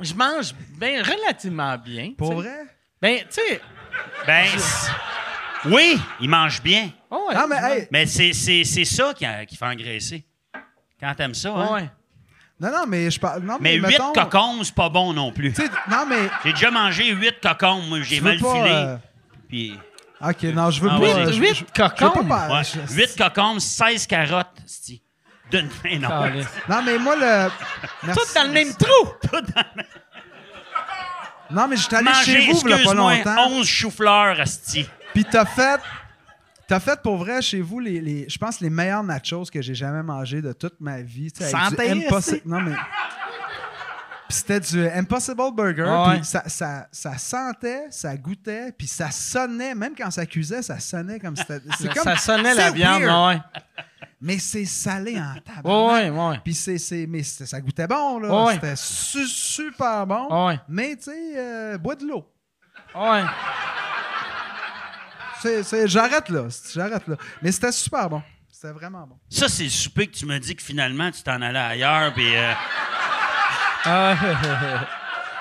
je 0.00 0.14
mange 0.14 0.54
ben, 0.78 1.02
relativement 1.02 1.76
bien. 1.78 2.12
Pour 2.18 2.34
vrai? 2.34 2.66
Ben, 3.00 3.20
tu 3.20 3.26
sais. 3.30 3.60
Ben, 4.26 4.46
oui, 5.66 5.98
il 6.20 6.28
mange 6.28 6.60
bien. 6.62 6.90
oh 7.10 7.26
ouais, 7.28 7.34
Ah, 7.36 7.46
mais 7.48 7.56
hey, 7.80 7.88
Mais 7.90 8.06
c'est, 8.06 8.32
c'est, 8.32 8.64
c'est 8.64 8.84
ça 8.84 9.14
qui, 9.14 9.24
a- 9.24 9.46
qui 9.46 9.56
fait 9.56 9.64
engraisser. 9.66 10.24
Quand 11.00 11.14
t'aimes 11.14 11.34
ça, 11.34 11.50
hein? 11.54 11.72
ouais. 11.72 11.90
Non, 12.60 12.70
non, 12.70 12.84
mais 12.86 13.10
je 13.10 13.18
parle. 13.20 13.42
Non, 13.42 13.58
Mais 13.60 13.78
mais, 13.78 13.88
huit 13.88 13.98
mettons, 13.98 14.12
cocombes, 14.12 14.62
c'est 14.64 14.74
pas 14.74 14.88
bon 14.88 15.12
non 15.12 15.32
plus. 15.32 15.52
non, 15.90 16.06
mais. 16.08 16.28
J'ai 16.44 16.52
déjà 16.52 16.70
mangé 16.70 17.10
huit 17.12 17.34
cocombes, 17.42 17.88
moi, 17.88 18.00
j'ai 18.02 18.20
mal 18.20 18.38
pas, 18.38 18.52
filé. 18.54 18.70
euh, 18.70 18.96
Puis, 19.48 19.78
Ok, 20.20 20.42
non, 20.44 20.70
je 20.70 20.80
veux 20.80 20.88
Ah, 20.90 20.98
pas. 20.98 21.00
vas-y. 21.00 21.20
euh, 21.26 21.32
je- 21.32 21.40
Huit 21.40 21.48
je- 21.48 21.54
je 21.54 21.60
veux 21.60 21.66
pas 21.74 21.88
ouais, 21.88 23.14
cocombes, 23.18 23.58
16 23.60 24.06
carottes, 24.06 24.56
c'ti. 24.66 25.02
D'une 25.50 25.68
main, 25.84 25.98
non. 25.98 26.30
Non, 26.68 26.82
mais 26.82 26.98
moi, 26.98 27.14
le. 27.16 27.50
Merci. 28.04 28.20
Tout 28.20 28.34
dans 28.34 28.46
le 28.46 28.52
même 28.52 28.74
trou! 28.74 29.08
Non, 31.50 31.68
mais 31.68 31.76
j'étais 31.76 31.96
allé 31.96 32.06
Manger, 32.06 32.24
chez 32.40 32.52
vous, 32.52 32.60
il 32.64 32.70
y 32.70 32.72
a 32.72 32.78
pas 32.78 32.94
longtemps. 32.94 33.48
11 33.50 33.66
choux-fleurs, 33.66 34.40
asti. 34.40 34.88
Puis 35.12 35.24
t'as 35.24 35.44
fait. 35.44 35.80
T'as 36.66 36.80
fait 36.80 37.00
pour 37.02 37.16
vrai 37.18 37.42
chez 37.42 37.60
vous, 37.60 37.78
les, 37.78 38.00
les- 38.00 38.28
je 38.28 38.38
pense, 38.38 38.60
les 38.60 38.70
meilleurs 38.70 39.02
nachos 39.02 39.44
que 39.52 39.60
j'ai 39.60 39.74
jamais 39.74 40.02
mangé 40.02 40.40
de 40.40 40.52
toute 40.52 40.80
ma 40.80 41.02
vie. 41.02 41.30
tu 41.30 41.42
sais, 41.44 41.50
avec 41.66 41.78
du. 41.92 42.02
Non, 42.46 42.60
mais. 42.60 42.74
C'était 44.30 44.58
du 44.58 44.88
Impossible 44.88 45.54
Burger. 45.54 45.84
Ah 45.86 46.08
ouais. 46.08 46.22
Ça, 46.22 46.42
ça, 46.46 46.88
ça 46.90 47.18
sentait, 47.18 47.84
ça 47.90 48.16
goûtait, 48.16 48.72
puis 48.72 48.86
ça 48.86 49.10
sonnait. 49.10 49.74
Même 49.74 49.94
quand 49.96 50.10
ça 50.10 50.24
cuisait, 50.26 50.62
ça 50.62 50.80
sonnait 50.80 51.20
comme 51.20 51.36
c'était. 51.36 51.60
ça 52.02 52.16
sonnait 52.16 52.54
la 52.54 52.70
viande, 52.70 53.02
ouais. 53.28 53.40
Mais 54.20 54.38
c'est 54.38 54.64
salé 54.64 55.20
en 55.20 55.34
tabac. 55.40 55.68
Ouais, 55.68 56.08
ouais, 56.08 56.28
ouais. 56.30 56.40
Puis 56.42 56.54
c'est, 56.54 57.06
mais 57.06 57.22
ça 57.22 57.60
goûtait 57.60 57.86
bon, 57.86 58.18
là. 58.20 58.44
Ouais. 58.46 58.54
C'était 58.54 58.76
su- 58.76 59.26
super 59.26 60.06
bon. 60.06 60.46
Ouais. 60.48 60.58
Mais, 60.68 60.96
tu 60.96 61.02
sais, 61.04 61.34
euh, 61.36 61.76
bois 61.78 61.94
de 61.94 62.06
l'eau. 62.06 62.26
Ouais. 62.94 63.22
J'arrête 65.86 66.28
là. 66.28 66.44
J'arrête 66.74 67.06
là. 67.06 67.16
Mais 67.42 67.52
c'était 67.52 67.72
super 67.72 68.08
bon. 68.08 68.22
C'était 68.50 68.72
vraiment 68.72 69.06
bon. 69.06 69.16
Ça, 69.28 69.48
c'est 69.48 69.64
le 69.64 69.68
souper 69.70 70.06
que 70.06 70.16
tu 70.16 70.26
me 70.26 70.38
dis 70.38 70.54
que 70.56 70.62
finalement, 70.62 71.10
tu 71.10 71.22
t'en 71.22 71.40
allais 71.42 71.58
ailleurs, 71.58 72.12
puis... 72.14 72.34
euh, 72.36 72.52
Ah, 73.84 74.16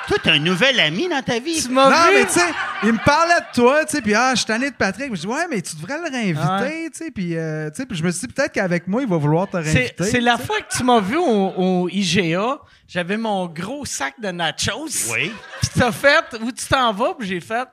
Toi, 0.08 0.18
t'as 0.22 0.34
un 0.34 0.40
nouvel 0.40 0.78
ami 0.82 1.08
dans 1.08 1.22
ta 1.22 1.40
vie? 1.40 1.62
tu 1.64 1.70
m'as 1.70 1.90
Non, 1.90 2.12
vu? 2.12 2.18
mais 2.18 2.26
tu 2.26 2.34
sais, 2.34 2.42
il 2.84 2.92
me 2.92 2.98
parlait 3.06 3.40
de 3.40 3.46
toi, 3.56 3.86
tu 3.86 3.96
sais, 3.96 4.02
puis 4.02 4.14
ah, 4.14 4.32
je 4.32 4.40
suis 4.40 4.46
tanné 4.46 4.70
de 4.70 4.76
Patrick. 4.76 5.06
Je 5.06 5.12
me 5.12 5.16
dis, 5.16 5.28
ouais, 5.28 5.48
mais 5.50 5.62
tu 5.62 5.78
devrais 5.78 5.98
le 6.00 6.10
réinviter, 6.12 6.44
Ouais. 6.84 6.90
tu 6.92 6.98
sais, 7.06 7.12
puis 7.12 7.38
euh, 7.38 7.70
je 7.90 8.04
me 8.04 8.12
suis 8.12 8.28
dit, 8.28 8.34
peut-être 8.34 8.52
qu'avec 8.52 8.86
moi, 8.88 9.02
il 9.02 9.08
va 9.08 9.16
vouloir 9.16 9.48
te 9.48 9.56
réinviter. 9.56 10.04
c'est 10.04 10.20
la 10.20 10.38
fois 10.38 10.60
que 10.60 10.76
tu 10.76 10.84
m'as 10.84 11.00
vu 11.00 11.16
au, 11.16 11.24
au 11.56 11.90
IGA, 11.90 12.60
j'avais 12.86 13.16
mon 13.16 13.46
gros 13.48 13.86
sac 13.86 14.16
de 14.20 14.28
nachos. 14.32 14.90
Oui. 15.14 15.32
Puis 15.62 15.70
t'as 15.80 15.94
fait, 15.94 16.26
où 16.42 16.52
tu 16.52 16.66
t'en 16.68 16.92
vas, 16.92 17.14
puis 17.18 17.26
j'ai 17.30 17.40
fait. 17.40 17.68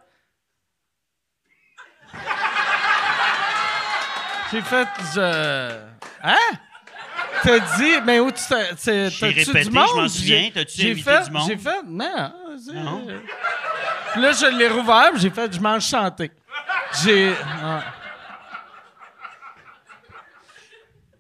J'ai 4.53 4.63
fait, 4.63 4.89
je. 5.15 5.71
Hein? 6.23 6.37
T'as 7.43 7.59
dit, 7.77 7.93
mais 8.05 8.19
où 8.21 8.31
tu 8.33 8.43
t'as. 8.49 8.75
t'as- 8.75 9.09
J'ai 9.09 9.11
t'as-tu 9.11 9.25
répété, 9.25 9.65
du 9.65 9.71
monde? 9.71 9.87
je 9.89 10.01
m'en 10.01 10.09
souviens. 10.09 10.39
J'ai- 10.43 10.53
T'as-tu 10.53 10.81
j'ai 10.83 10.91
invité 10.91 11.11
fait, 11.11 11.23
du 11.25 11.31
monde? 11.31 11.49
J'ai 11.49 11.57
fait, 11.57 11.83
non. 11.87 12.33
Puis 14.13 14.21
là, 14.23 14.33
je 14.33 14.47
l'ai 14.59 14.69
rouvert, 14.69 15.11
puis 15.13 15.21
j'ai 15.21 15.31
fait, 15.31 15.53
je 15.55 15.61
mange 15.61 15.85
chanter. 15.85 16.33
J'ai. 17.05 17.33
ah. 17.65 17.81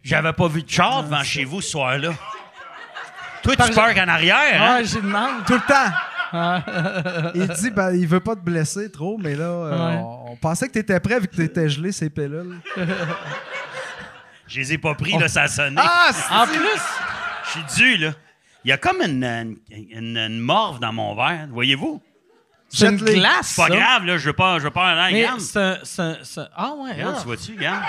J'avais 0.02 0.32
pas 0.32 0.48
vu 0.48 0.62
de 0.62 0.70
char 0.70 1.04
devant 1.04 1.22
chez 1.22 1.44
vous 1.44 1.60
ce 1.60 1.70
soir-là. 1.70 2.10
Toi, 3.42 3.54
Par- 3.56 3.68
tu 3.68 3.74
parques 3.74 3.96
en 3.98 4.08
arrière, 4.08 4.60
hein? 4.62 4.76
Ouais, 4.78 4.84
j'ai 4.84 5.00
demandé. 5.00 5.44
Tout 5.46 5.54
le 5.54 5.60
temps. 5.60 5.90
Il 6.32 7.48
dit, 7.48 7.70
ben, 7.70 7.92
il 7.94 8.06
veut 8.06 8.20
pas 8.20 8.34
te 8.36 8.40
blesser 8.40 8.90
trop, 8.90 9.18
mais 9.18 9.34
là, 9.34 9.44
euh, 9.44 9.70
Ouais. 9.70 9.96
on, 9.98 10.32
on 10.32 10.36
pensait 10.36 10.68
que 10.68 10.72
t'étais 10.74 11.00
prêt 11.00 11.18
vu 11.20 11.26
que 11.28 11.36
t'étais 11.36 11.68
gelé, 11.68 11.92
ces 11.92 12.08
pilules. 12.10 12.58
Je 14.46 14.60
les 14.60 14.72
ai 14.74 14.78
pas 14.78 14.94
pris, 14.94 15.16
là, 15.18 15.28
ça 15.28 15.42
a 15.42 15.48
sonné. 15.48 15.76
Ah, 15.78 16.10
En 16.30 16.46
plus, 16.46 16.58
Je 17.44 17.50
suis 17.50 17.64
dû, 17.82 17.96
là. 17.98 18.12
Il 18.64 18.68
y 18.68 18.72
a 18.72 18.76
comme 18.78 19.00
une, 19.00 19.24
une, 19.24 19.56
une- 19.90 20.16
une 20.18 20.38
morve 20.40 20.80
dans 20.80 20.92
mon 20.92 21.14
verre, 21.14 21.48
voyez-vous? 21.50 22.00
c'est 22.68 22.86
une 22.88 22.96
glace. 22.98 23.48
C'est 23.54 23.62
pas 23.62 23.68
ça. 23.68 23.74
grave, 23.76 24.04
là, 24.04 24.16
je 24.18 24.26
veux 24.26 24.32
pas, 24.32 24.58
je 24.58 24.64
veux 24.64 24.70
pas 24.70 24.88
aller 24.90 25.12
Mais 25.14 25.22
regarde. 25.24 25.40
c'est 25.40 25.78
c'est 25.82 26.18
c'est 26.22 26.46
Ah 26.54 26.72
ouais. 26.76 26.92
Regarde, 26.92 27.14
ah. 27.16 27.20
tu 27.20 27.26
vois-tu, 27.26 27.56
regarde. 27.56 27.82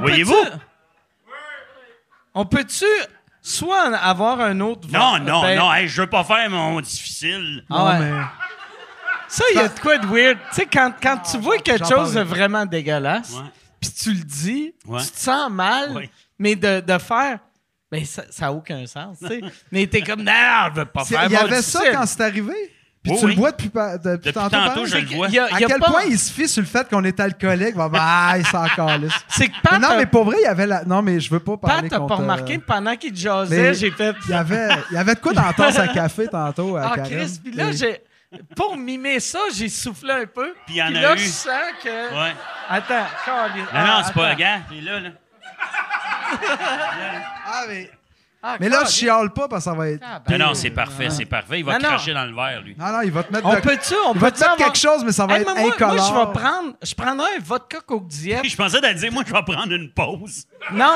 Voyez-vous? 0.00 0.44
On 2.34 2.44
peut-tu 2.46 2.84
soit 3.48 3.94
avoir 3.96 4.40
un 4.40 4.58
autre 4.60 4.88
Non, 4.90 5.18
non, 5.18 5.42
Ben, 5.42 5.58
non, 5.58 5.72
hey, 5.72 5.88
je 5.88 6.02
veux 6.02 6.06
pas 6.08 6.24
faire 6.24 6.48
mon 6.50 6.80
difficile. 6.80 7.64
Ah 7.70 7.74
Non, 7.78 7.86
ouais. 7.88 7.98
mais- 8.00 8.22
Ça, 9.28 9.44
il 9.52 9.56
y 9.56 9.60
a 9.60 9.68
de 9.68 9.78
quoi 9.80 9.98
de 9.98 10.06
weird. 10.06 10.38
Tu 10.50 10.54
sais, 10.56 10.66
quand, 10.66 10.92
quand 11.02 11.18
tu 11.18 11.36
vois 11.38 11.58
quelque 11.58 11.86
chose 11.86 12.14
de 12.14 12.20
vraiment 12.20 12.64
dégueulasse, 12.64 13.34
puis 13.80 13.90
tu 13.90 14.10
le 14.14 14.24
dis, 14.24 14.74
Ouais. 14.86 15.02
tu 15.02 15.10
te 15.10 15.18
sens 15.18 15.50
mal, 15.50 15.92
Ouais. 15.92 16.10
mais 16.38 16.56
de, 16.56 16.80
de 16.80 16.98
faire. 16.98 17.38
Ben, 17.90 18.04
ça 18.04 18.22
n'a 18.40 18.52
aucun 18.52 18.86
sens, 18.86 19.18
tu 19.20 19.26
sais. 19.28 19.40
mais 19.72 19.86
t'es 19.86 20.02
comme, 20.02 20.22
non, 20.22 20.32
je 20.74 20.80
veux 20.80 20.84
pas 20.86 21.04
faire 21.04 21.24
Il 21.26 21.32
y 21.32 21.36
avait 21.36 21.62
ça 21.62 21.80
quand 21.92 22.06
c'est 22.06 22.20
arrivé? 22.22 22.54
Puis 23.02 23.12
Oui, 23.12 23.18
tu 23.20 23.24
oui. 23.26 23.30
le 23.34 23.36
bois 23.40 23.50
depuis, 23.52 23.68
depuis, 23.68 24.08
Depuis 24.10 24.32
tantôt, 24.32 24.56
tantôt, 24.56 24.86
je 24.86 24.96
le 24.98 25.06
vois. 25.06 25.28
Il 25.28 25.34
y 25.34 25.38
a- 25.38 25.44
À 25.44 25.48
il 25.52 25.60
y 25.60 25.64
a 25.64 25.68
quel 25.68 25.78
pas- 25.78 25.90
point 25.90 26.02
il 26.08 26.18
se 26.18 26.32
fie 26.32 26.48
sur 26.48 26.60
le 26.62 26.66
fait 26.66 26.88
qu'on 26.88 27.04
est 27.04 27.18
alcoolique? 27.20 27.76
Bah, 27.76 27.88
bah, 27.88 28.38
il 28.38 28.46
s'en 28.46 28.66
calisse. 28.66 29.12
C'est 29.28 29.46
que 29.46 29.52
Mais 29.52 29.70
Pat, 29.70 29.80
non, 29.80 29.88
a- 29.90 29.96
mais 29.96 30.06
pour 30.06 30.24
vrai, 30.24 30.36
il 30.40 30.44
y 30.44 30.46
avait 30.46 30.66
la. 30.66 30.84
Non, 30.84 31.00
mais 31.00 31.20
je 31.20 31.30
veux 31.30 31.38
pas 31.40 31.56
Pat, 31.56 31.70
parler 31.70 31.88
t'as 31.88 31.96
contre... 31.98 32.08
pas 32.08 32.14
remarqué, 32.16 32.56
euh, 32.56 32.60
pendant 32.66 32.96
qu'il 32.96 33.14
jasait, 33.16 33.56
mais- 33.68 33.74
j'ai 33.74 33.90
fait. 33.92 34.14
Il 34.26 34.30
y 34.30 34.34
avait, 34.34 34.68
il 34.90 34.94
y 34.94 34.98
avait 34.98 35.14
de 35.14 35.20
quoi 35.20 35.32
dans 35.32 35.42
la 35.46 35.52
tasse 35.52 35.78
à 35.78 35.86
café 35.88 36.26
tantôt 36.28 36.76
à 36.76 36.90
Ah, 36.92 36.94
Karen. 36.96 37.10
Chris, 37.18 37.40
puis 37.42 37.52
là, 37.54 37.68
Et- 37.68 37.72
j'ai. 37.72 38.00
Pour 38.54 38.76
mimer 38.76 39.20
ça, 39.20 39.38
j'ai 39.54 39.70
soufflé 39.70 40.12
un 40.12 40.26
peu. 40.26 40.52
Puis 40.66 40.74
il 40.74 40.78
y 40.78 40.82
en 40.82 40.88
a 40.88 40.90
là, 40.90 41.14
eu. 41.14 41.18
je 41.18 41.24
sens 41.28 41.48
que. 41.82 41.88
Ouais. 41.88 42.32
Attends, 42.68 43.06
calisse. 43.24 43.64
Non, 43.72 43.80
non, 43.80 43.86
Ah, 43.96 44.02
c'est 44.04 44.12
pas, 44.12 44.34
gars, 44.34 44.58
il 44.70 44.78
est 44.78 44.80
là, 44.82 45.00
là. 45.00 45.08
Ah, 47.46 47.64
mais... 47.68 47.90
Ah, 48.40 48.56
mais 48.60 48.68
là, 48.68 48.84
je 48.84 48.90
chiale 48.92 49.30
pas 49.32 49.48
parce 49.48 49.64
que 49.64 49.70
ça 49.70 49.76
va 49.76 49.88
être... 49.88 50.00
Ah, 50.04 50.22
ben, 50.24 50.38
Non, 50.38 50.46
non, 50.48 50.54
c'est 50.54 50.70
parfait, 50.70 51.10
c'est 51.10 51.24
parfait. 51.24 51.58
Il 51.58 51.64
va 51.64 51.72
Non, 51.72 51.78
non. 51.80 51.88
cracher 51.88 52.14
dans 52.14 52.24
le 52.24 52.34
verre, 52.34 52.62
lui. 52.62 52.76
Non, 52.78 52.86
non, 52.92 53.00
il 53.02 53.10
va 53.10 53.24
te 53.24 53.32
mettre... 53.32 53.44
On 53.46 53.54
de- 53.54 53.60
peut-tu, 53.60 53.94
on 54.06 54.12
Il 54.14 54.20
va 54.20 54.30
peut 54.30 54.36
te 54.36 54.44
mettre 54.44 54.56
quelque 54.56 54.78
chose, 54.78 55.04
mais 55.04 55.10
ça 55.10 55.26
va 55.26 55.34
Hey, 55.34 55.42
être 55.42 55.50
moi, 55.52 55.60
moi, 55.60 55.72
incolore. 55.74 55.94
moi, 55.94 56.04
je 56.08 56.26
vais 56.28 56.40
prendre, 56.40 56.72
je 56.80 56.94
prendrai 56.94 57.26
un 57.36 57.42
vodka 57.42 57.78
Coke 57.84 58.06
Diet. 58.06 58.40
Je 58.44 58.56
pensais 58.56 58.80
de 58.80 58.92
dire, 58.92 59.12
moi, 59.12 59.24
je 59.26 59.32
vais 59.32 59.42
prendre 59.42 59.72
une 59.72 59.90
pause. 59.90 60.44
Non, 60.72 60.94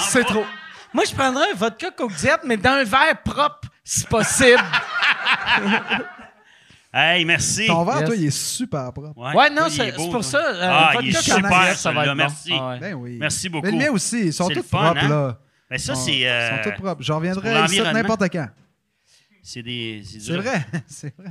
C'est 0.00 0.24
trop. 0.24 0.44
moi, 0.92 1.04
je 1.08 1.14
prendrai 1.14 1.44
un 1.52 1.56
vodka 1.56 1.90
Coke 1.90 2.12
Diet, 2.16 2.40
mais 2.44 2.58
dans 2.58 2.72
un 2.72 2.84
verre 2.84 3.22
propre, 3.24 3.68
si 3.82 4.04
possible. 4.04 4.60
Hey, 6.94 7.24
merci. 7.24 7.66
Ton 7.66 7.84
verre, 7.84 8.00
Yes. 8.00 8.06
toi, 8.06 8.16
il 8.16 8.26
est 8.26 8.30
super 8.30 8.92
propre. 8.92 9.34
Ouais, 9.34 9.48
non, 9.48 9.62
c'est- 9.70 9.92
pour 9.96 10.10
toi. 10.10 10.22
ça, 10.22 10.36
euh, 10.38 10.60
ah, 10.70 10.90
vodka 10.92 11.00
il 11.02 11.08
est 11.08 11.12
Coke 11.14 11.22
super, 11.36 11.76
ça 11.78 11.90
va 11.90 12.02
être 12.02 12.08
bon. 12.10 12.14
merci. 12.16 12.52
Ah 12.54 12.68
ouais. 12.68 12.78
Ben 12.80 12.94
oui. 12.94 13.16
Merci 13.18 13.48
beaucoup. 13.48 13.64
Mais 13.64 13.72
le 13.72 13.78
mien 13.78 13.90
aussi, 13.90 14.26
ils 14.26 14.32
sont 14.34 14.48
tous 14.50 14.62
propres, 14.62 14.98
hein? 15.02 15.08
là. 15.08 15.38
Mais 15.72 15.78
ça, 15.78 15.94
sont- 15.94 16.04
c'est... 16.04 16.18
Ils 16.18 16.26
euh, 16.26 16.62
sont 16.62 16.70
tous 16.70 16.82
propres. 16.82 17.02
Je 17.02 17.12
reviendrai 17.12 17.64
ici 17.64 17.80
n'importe 17.80 18.28
quand. 18.30 18.46
C'est 19.42 19.62
des. 19.62 20.02
C'est 20.04 20.36
vrai, 20.36 20.66
c'est 20.86 21.16
vrai. 21.16 21.30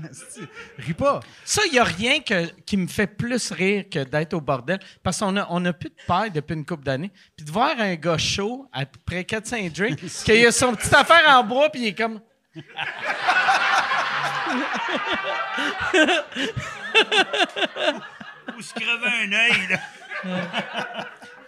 Ris 0.79 0.93
pas. 0.95 1.19
Ça, 1.45 1.61
il 1.67 1.73
n'y 1.73 1.79
a 1.79 1.83
rien 1.83 2.19
que- 2.21 2.47
qui 2.65 2.75
me 2.75 2.87
fait 2.87 3.05
plus 3.05 3.51
rire 3.51 3.85
que 3.89 4.03
d'être 4.03 4.33
au 4.33 4.41
bordel. 4.41 4.79
Parce 5.03 5.19
qu'on 5.19 5.31
n'a 5.33 5.45
on 5.51 5.63
a 5.65 5.73
plus 5.73 5.89
de 5.89 5.95
paille 6.07 6.31
depuis 6.31 6.55
une 6.55 6.65
couple 6.65 6.83
d'années. 6.83 7.11
Puis 7.37 7.45
de 7.45 7.51
voir 7.51 7.79
un 7.79 7.93
gars 7.93 8.17
chaud, 8.17 8.67
après 8.73 9.21
4-5 9.21 9.71
drinks, 9.71 9.99
qu'il 10.25 10.43
a 10.45 10.51
son 10.51 10.73
petite 10.73 10.93
affaire 10.93 11.23
en 11.29 11.43
bois, 11.43 11.69
puis 11.69 11.81
il 11.83 11.87
est 11.89 11.93
comme. 11.93 12.19
Ou 18.57 18.61
se 18.61 18.73
crever 18.73 19.07
un 19.23 19.31
œil, 19.31 19.67
là. 19.69 19.77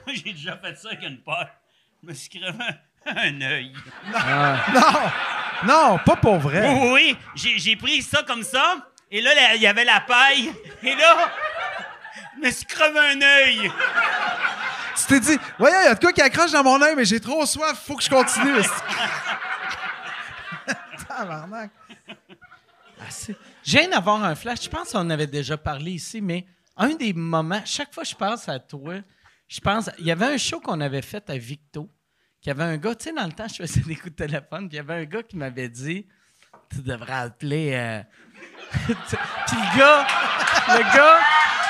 Moi, 0.05 0.15
j'ai 0.15 0.31
déjà 0.31 0.55
fait 0.57 0.75
ça 0.77 0.89
avec 0.89 1.01
une 1.03 1.17
paire. 1.17 1.49
Je 2.03 2.07
me 2.09 2.13
suis 2.13 2.29
crevé 2.39 2.57
un, 3.05 3.41
œil. 3.41 3.73
Non! 4.73 4.91
Non, 5.65 5.97
pas 6.05 6.15
pour 6.17 6.37
vrai. 6.39 6.67
Oui, 6.67 6.79
oui, 6.81 6.89
oui. 6.93 7.17
J'ai, 7.35 7.57
j'ai 7.57 7.75
pris 7.77 8.01
ça 8.01 8.23
comme 8.23 8.43
ça. 8.43 8.89
Et 9.09 9.21
là, 9.21 9.55
il 9.55 9.61
y 9.61 9.67
avait 9.67 9.85
la 9.85 10.01
paille. 10.01 10.51
Et 10.81 10.95
là, 10.95 11.31
je 12.35 12.41
me 12.45 12.51
suis 12.51 12.65
crevé 12.65 12.99
un 12.99 13.21
œil. 13.21 13.71
Tu 14.97 15.05
t'es 15.07 15.19
dit, 15.21 15.37
voyons, 15.57 15.77
il 15.81 15.85
y 15.85 15.87
a 15.87 15.95
de 15.95 15.99
quoi 15.99 16.11
qui 16.11 16.21
accroche 16.21 16.51
dans 16.51 16.63
mon 16.63 16.81
œil, 16.81 16.95
mais 16.95 17.05
j'ai 17.05 17.19
trop 17.19 17.45
soif, 17.45 17.81
faut 17.85 17.95
que 17.95 18.03
je 18.03 18.09
continue. 18.09 18.61
Tabarnak. 21.07 21.71
Ah, 22.99 23.09
c'est- 23.09 23.35
Je 23.63 23.77
viens 23.77 23.89
d'avoir 23.89 24.23
un 24.23 24.35
flash. 24.35 24.63
Je 24.63 24.69
pense 24.69 24.91
qu'on 24.91 25.09
avait 25.09 25.27
déjà 25.27 25.57
parlé 25.57 25.91
ici, 25.91 26.21
mais 26.21 26.45
un 26.77 26.89
des 26.95 27.13
moments, 27.13 27.61
chaque 27.65 27.93
fois 27.93 28.03
que 28.03 28.09
je 28.09 28.15
pense 28.15 28.49
à 28.49 28.59
toi, 28.59 28.95
je 29.53 29.59
pense. 29.61 29.89
Il 29.99 30.05
y 30.05 30.11
avait 30.11 30.25
un 30.25 30.37
show 30.37 30.59
qu'on 30.59 30.81
avait 30.81 31.01
fait 31.01 31.29
à 31.29 31.37
Victo, 31.37 31.89
qu'il 32.41 32.49
y 32.49 32.51
avait 32.51 32.63
un 32.63 32.77
gars, 32.77 32.95
tu 32.95 33.05
sais, 33.05 33.13
dans 33.13 33.25
le 33.25 33.31
temps, 33.33 33.47
je 33.47 33.55
faisais 33.63 33.81
des 33.85 33.95
coups 33.95 34.15
de 34.15 34.25
téléphone, 34.25 34.67
puis 34.67 34.71
il 34.71 34.75
y 34.77 34.79
avait 34.79 35.01
un 35.01 35.05
gars 35.05 35.23
qui 35.23 35.37
m'avait 35.37 35.69
dit 35.69 36.07
Tu 36.71 36.81
devrais 36.81 37.13
appeler. 37.13 37.71
euh, 37.73 38.01
puis 38.85 38.95
le 38.95 39.77
gars, 39.77 40.07
le 40.69 40.95
gars, 40.95 41.19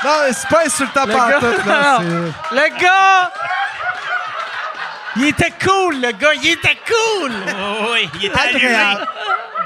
Non, 0.05 0.33
c'est 0.33 0.47
pas 0.47 0.65
insultant 0.65 1.05
le 1.05 1.13
par 1.13 1.29
gars, 1.29 1.39
tout, 1.39 1.67
là. 1.67 1.97
c'est- 1.99 2.55
le 2.55 2.79
gars, 2.81 3.31
il 5.17 5.25
était 5.27 5.51
cool, 5.63 6.01
le 6.01 6.11
gars, 6.11 6.33
il 6.35 6.51
était 6.51 6.77
cool. 6.87 7.31
Oh, 7.55 7.89
oui, 7.93 8.09
il 8.19 8.25
était. 8.25 8.39
Agréable. 8.39 9.05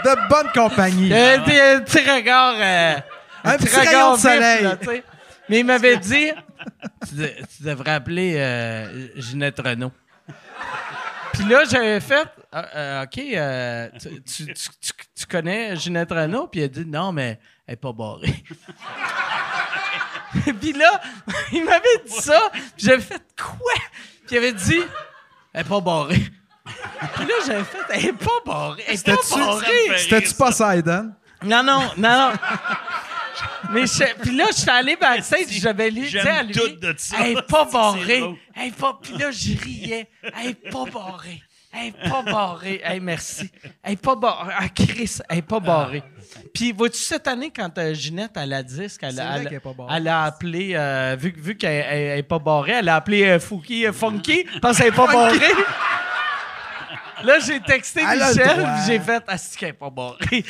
De 0.04 0.30
bonne 0.30 0.52
compagnie. 0.54 1.12
Euh, 1.14 1.38
un 1.38 1.80
petit 1.82 2.00
regard. 2.00 2.54
euh, 2.58 2.96
Un 3.44 3.58
petit 3.58 3.76
rayon 3.76 4.12
de 4.12 4.16
vif, 4.18 4.22
soleil. 4.24 4.64
là, 4.64 4.76
tu 4.78 4.86
sais. 4.88 5.04
Mais 5.50 5.60
il 5.60 5.66
m'avait 5.66 5.98
dit 5.98 6.32
tu, 7.08 7.16
de- 7.16 7.34
tu 7.56 7.64
devrais 7.64 7.92
appeler 7.92 8.36
euh, 8.38 9.08
Ginette 9.16 9.60
Renault. 9.60 9.92
Puis 11.34 11.44
là, 11.46 11.64
j'avais 11.70 12.00
fait 12.00 12.28
Ah, 12.52 12.66
euh, 12.76 13.04
OK, 13.04 13.18
euh, 13.20 13.90
tu, 14.00 14.24
tu- 14.24 14.54
tu- 14.54 14.92
tu- 15.16 15.26
connais 15.28 15.76
Ginette 15.76 16.12
Renault? 16.12 16.48
Puis 16.48 16.64
a 16.64 16.68
dit 16.68 16.86
Non, 16.86 17.12
mais 17.12 17.40
elle 17.68 17.74
est 17.74 17.78
pas 17.78 17.94
barrée. 17.94 18.44
puis 20.60 20.74
là, 20.74 21.02
il 21.52 21.64
m'avait 21.66 22.04
dit 22.06 22.22
ça. 22.22 22.50
Puis 22.52 22.62
j'avais 22.78 23.02
fait 23.02 23.22
Quoi? 23.38 23.74
Puis 24.26 24.36
il 24.36 24.38
avait 24.38 24.54
dit 24.54 24.82
Elle 25.54 25.62
est 25.62 25.70
pas 25.70 25.82
barrée. 25.82 26.26
Puis 27.16 27.26
là, 27.26 27.34
j'avais 27.46 27.64
fait 27.64 27.78
Elle 27.92 28.06
est 28.08 28.14
pas 28.14 28.30
barrée. 28.46 28.84
Elle 28.88 28.94
est 28.94 29.06
pas 29.06 29.46
barrée. 29.46 29.98
C'était-tu 29.98 30.34
Poseidon? 30.36 31.12
Non, 31.44 31.64
non, 31.64 31.92
non, 31.98 32.32
non. 32.32 32.34
Mais 33.72 33.86
je- 33.86 34.22
puis 34.22 34.36
là, 34.36 34.46
je 34.52 34.58
suis 34.62 34.70
allé 34.70 34.96
backstage, 34.96 35.46
j'avais 35.50 35.90
lu, 35.90 36.06
tu 36.06 36.12
sais, 36.20 36.30
à 36.30 36.44
lui, 36.44 36.54
tout 36.54 36.68
de 36.68 36.94
ça. 36.98 37.18
Elle 37.22 37.38
est 37.38 37.42
pas 37.48 37.66
barrée. 37.66 38.20
drôle. 38.20 38.36
Elle 38.56 38.68
est 38.68 38.76
pas, 38.76 39.00
puis 39.02 39.18
là, 39.18 39.32
je 39.32 39.58
riais. 39.64 40.10
Elle 40.24 40.50
est 40.52 40.70
pas 40.72 40.86
barrée. 40.86 41.42
Elle 41.80 41.88
est 41.88 42.10
pas 42.10 42.22
barrée. 42.24 42.82
Hey, 42.84 43.00
merci. 43.00 43.52
Elle 43.84 43.94
est 43.94 44.02
pas 44.02 44.16
barrée. 44.16 44.54
Ah, 44.58 44.70
Chris, 44.70 45.18
elle 45.30 45.38
est 45.40 45.42
pas 45.44 45.60
barrée. 45.60 46.02
Puis, 46.54 46.72
vois-tu, 46.72 46.98
cette 46.98 47.28
année, 47.28 47.52
quand 47.56 47.78
euh, 47.78 47.94
Ginette, 47.94 48.32
elle 48.36 48.54
a 48.54 48.64
disque, 48.64 49.02
elle, 49.04 49.20
a- 49.20 49.26
vrai 49.32 49.38
elle- 49.42 49.44
qu'elle 49.48 49.54
est 49.58 49.60
pas 49.60 49.74
barrée. 49.74 49.94
elle 49.98 50.08
a 50.08 50.24
appelé, 50.24 50.72
euh, 50.76 51.16
vu, 51.20 51.34
vu 51.38 51.56
qu'elle 51.56 51.86
elle- 51.88 52.00
elle 52.14 52.20
est 52.20 52.24
pas 52.24 52.40
barrée, 52.40 52.72
elle 52.72 52.90
a 52.90 52.96
appelé 52.96 53.26
euh, 53.26 53.40
Fouki 53.40 53.86
euh, 53.86 53.94
Funky 53.94 54.46
parce 54.62 54.78
qu'elle 54.78 54.88
est 54.88 54.92
pas 54.92 55.12
barrée. 55.12 55.38
Là, 57.24 57.40
j'ai 57.40 57.60
texté 57.60 58.02
Michel, 58.06 58.68
j'ai 58.88 59.00
fait 59.00 59.24
«Ah, 59.28 59.38
c'est 59.38 59.58
qu'elle 59.58 59.70
est 59.70 59.74
pas 59.74 59.90
barrée. 59.90 60.46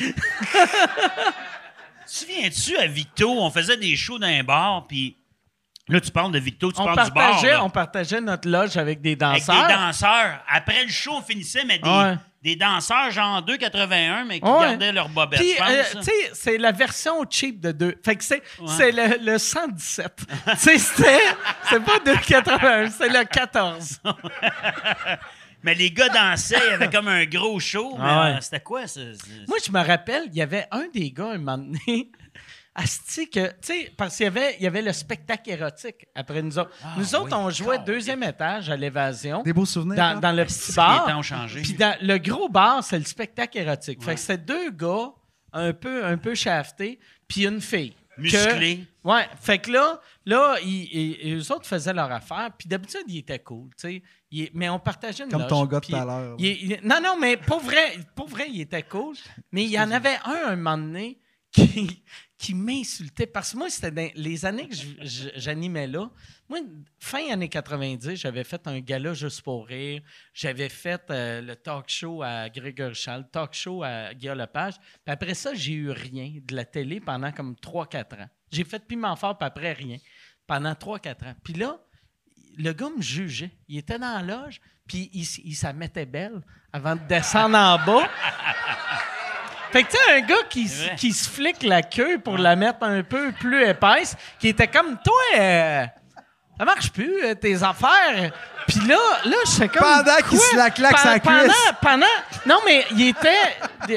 Souviens-tu, 2.20 2.76
à 2.76 2.86
Victo, 2.86 3.30
on 3.30 3.50
faisait 3.50 3.76
des 3.76 3.94
shows 3.96 4.18
dans 4.18 4.26
un 4.26 4.42
bar, 4.42 4.86
puis 4.86 5.16
là, 5.88 6.00
tu 6.00 6.10
parles 6.10 6.32
de 6.32 6.38
Victo, 6.38 6.70
tu 6.72 6.80
on 6.80 6.84
parles 6.94 7.08
du 7.08 7.14
bar. 7.14 7.42
là. 7.44 7.64
on 7.64 7.70
partageait 7.70 8.20
notre 8.20 8.48
loge 8.48 8.76
avec 8.76 9.00
des 9.00 9.16
Avec 9.20 9.44
danseurs. 9.46 9.66
des 9.66 9.72
danseurs. 9.74 10.44
Après 10.48 10.84
le 10.84 10.90
show, 10.90 11.12
on 11.16 11.22
finissait, 11.22 11.64
mais 11.64 11.78
des, 11.78 11.88
Ouais. 11.88 12.14
des 12.42 12.56
danseurs 12.56 13.10
genre 13.10 13.42
2,81, 13.42 14.24
mais 14.26 14.40
qui 14.40 14.46
Ouais. 14.48 14.60
gardaient 14.60 14.92
leur 14.92 15.08
bobette, 15.08 15.40
Puis, 15.40 15.54
euh, 15.60 15.82
tu 15.96 16.02
sais, 16.02 16.12
c'est 16.34 16.58
la 16.58 16.72
version 16.72 17.24
cheap 17.28 17.60
de 17.60 17.72
2. 17.72 17.94
Fait 18.04 18.16
que 18.16 18.24
c'est, 18.24 18.42
c'est 18.66 18.92
le, 18.92 19.18
le 19.24 19.38
117. 19.38 20.12
tu 20.52 20.56
sais, 20.58 20.78
c'était, 20.78 21.20
c'est 21.70 21.82
pas 21.82 21.98
2,81, 22.04 22.90
c'est 22.90 23.08
le 23.08 23.24
14. 23.24 24.00
Mais 25.62 25.74
les 25.74 25.90
gars 25.90 26.08
dansaient, 26.08 26.60
il 26.66 26.70
y 26.70 26.74
avait 26.74 26.90
comme 26.90 27.08
un 27.08 27.24
gros 27.26 27.58
show. 27.58 27.94
mais, 27.96 28.04
Ah 28.06 28.24
ouais. 28.30 28.36
euh, 28.36 28.40
c'était 28.40 28.60
quoi, 28.60 28.86
ça? 28.86 29.00
Moi, 29.48 29.58
je 29.64 29.72
me 29.72 29.84
rappelle, 29.84 30.24
il 30.26 30.34
y 30.36 30.42
avait 30.42 30.66
un 30.70 30.86
des 30.92 31.10
gars, 31.10 31.32
un 31.32 31.38
moment 31.38 31.58
donné, 31.58 32.10
asti 32.74 33.28
que, 33.28 33.48
tu 33.48 33.54
sais, 33.62 33.92
parce 33.96 34.16
qu'il 34.16 34.24
y 34.24 34.26
avait, 34.28 34.54
il 34.58 34.62
y 34.62 34.66
avait 34.68 34.82
le 34.82 34.92
spectacle 34.92 35.50
érotique 35.50 36.06
après 36.14 36.42
nous 36.42 36.58
autres. 36.58 36.70
nous 36.96 37.14
autres, 37.16 37.24
oui, 37.26 37.32
on 37.34 37.50
jouait 37.50 37.78
deuxième 37.80 38.22
étage 38.22 38.70
à 38.70 38.76
l'évasion. 38.76 39.42
Des 39.42 39.52
beaux 39.52 39.66
souvenirs. 39.66 39.96
dans, 39.96 40.16
hein? 40.16 40.20
dans 40.20 40.32
le 40.32 40.44
petit 40.44 40.72
bar. 40.74 41.06
les 41.06 41.12
temps 41.12 41.18
ont 41.18 41.22
changé? 41.22 41.62
Puis 41.62 41.72
dans 41.74 41.96
le 42.00 42.18
gros 42.18 42.48
bar, 42.48 42.84
c'est 42.84 42.98
le 42.98 43.04
spectacle 43.04 43.58
érotique. 43.58 44.02
Fait 44.02 44.14
que 44.14 44.20
c'est 44.20 44.44
deux 44.44 44.70
gars 44.70 45.10
un 45.52 45.72
peu, 45.72 46.04
un 46.04 46.18
peu 46.18 46.34
shaftés, 46.36 47.00
puis 47.26 47.46
une 47.46 47.60
fille. 47.60 47.94
Que- 48.16 48.22
Musclés. 48.22 48.84
ouais. 49.04 49.26
Fait 49.40 49.58
que 49.58 49.70
là, 49.70 50.00
là 50.26 50.56
ils, 50.64 50.88
ils- 51.22 51.34
eux 51.36 51.52
autres 51.52 51.66
faisaient 51.66 51.92
leur 51.94 52.10
affaire, 52.12 52.50
puis 52.58 52.68
d'habitude, 52.68 53.02
ils 53.06 53.18
étaient 53.18 53.38
cool, 53.38 53.70
tu 53.80 53.88
sais. 53.88 54.02
Mais 54.52 54.68
on 54.68 54.78
partageait 54.78 55.24
une 55.24 55.30
Comme 55.30 55.42
loge, 55.42 55.50
ton 55.50 55.64
gars 55.64 55.80
tout 55.80 55.94
à 55.94 56.04
l'heure, 56.04 56.36
non, 56.84 57.00
non, 57.02 57.16
mais 57.18 57.36
pour 57.36 57.60
vrai, 57.60 57.96
pour 58.14 58.28
vrai, 58.28 58.46
il 58.50 58.60
était 58.60 58.82
cool. 58.82 59.16
Mais 59.52 59.64
il 59.64 59.70
y 59.70 59.80
en 59.80 59.90
avait 59.90 60.16
un, 60.24 60.48
un 60.48 60.56
moment 60.56 60.76
donné, 60.76 61.18
qui, 61.50 62.02
qui 62.36 62.54
m'insultait. 62.54 63.26
Parce 63.26 63.52
que 63.52 63.58
moi, 63.58 63.70
c'était 63.70 63.90
dans 63.90 64.10
les 64.14 64.44
années 64.44 64.68
que 64.68 64.74
j'animais 65.36 65.86
là. 65.86 66.10
Moi, 66.48 66.60
fin 66.98 67.30
années 67.30 67.48
90, 67.48 68.14
j'avais 68.16 68.44
fait 68.44 68.66
un 68.66 68.80
gala 68.80 69.14
juste 69.14 69.42
pour 69.42 69.66
rire. 69.66 70.02
J'avais 70.32 70.68
fait 70.68 71.02
euh, 71.10 71.40
le 71.40 71.56
talk 71.56 71.88
show 71.88 72.22
à 72.22 72.48
Grégory 72.48 72.94
Charles, 72.94 73.22
le 73.22 73.28
talk 73.28 73.54
show 73.54 73.82
à 73.82 74.14
Guillaume 74.14 74.38
Lepage. 74.38 74.74
Puis 74.78 75.12
après 75.12 75.34
ça, 75.34 75.54
j'ai 75.54 75.72
eu 75.72 75.90
rien 75.90 76.32
de 76.42 76.54
la 76.54 76.64
télé 76.64 77.00
pendant 77.00 77.32
comme 77.32 77.54
3-4 77.54 78.22
ans. 78.22 78.28
J'ai 78.50 78.64
fait 78.64 78.86
Piment 78.86 79.16
Fort, 79.16 79.36
puis 79.36 79.46
après 79.46 79.72
rien. 79.72 79.96
Pendant 80.46 80.72
3-4 80.72 81.10
ans. 81.28 81.34
Puis 81.42 81.54
là, 81.54 81.78
le 82.56 82.72
gars 82.72 82.88
me 82.96 83.02
jugeait. 83.02 83.50
Il 83.68 83.78
était 83.78 83.98
dans 83.98 84.14
la 84.14 84.22
loge, 84.22 84.60
puis 84.86 85.10
il, 85.12 85.24
il 85.44 85.74
mettait 85.74 86.06
belle 86.06 86.40
avant 86.72 86.96
de 86.96 87.00
descendre 87.08 87.56
en 87.56 87.78
bas. 87.78 88.08
Fait 89.72 89.82
que 89.82 89.90
tu 89.90 89.96
sais, 89.98 90.12
un 90.16 90.20
gars 90.22 90.42
qui, 90.48 90.70
qui 90.96 91.12
se 91.12 91.28
flique 91.28 91.62
la 91.62 91.82
queue 91.82 92.18
pour 92.18 92.38
la 92.38 92.56
mettre 92.56 92.84
un 92.84 93.02
peu 93.02 93.32
plus 93.32 93.66
épaisse, 93.66 94.16
qui 94.38 94.48
était 94.48 94.68
comme 94.68 94.96
toi, 95.04 95.20
euh, 95.38 95.86
ça 96.58 96.64
marche 96.64 96.90
plus, 96.90 97.22
euh, 97.22 97.34
tes 97.34 97.62
affaires. 97.62 98.32
Puis 98.68 98.80
là, 98.86 98.98
là, 99.24 99.36
je 99.46 99.50
sais 99.50 99.68
comme. 99.68 99.82
Pendant 99.82 100.28
qu'il 100.28 100.38
se 100.38 100.54
la 100.56 100.68
claque 100.70 100.98
sa 100.98 101.18
pendant, 101.18 101.40
cuisse. 101.40 101.72
pendant. 101.80 102.06
Non, 102.44 102.58
mais 102.66 102.84
il 102.92 103.08
était. 103.08 103.56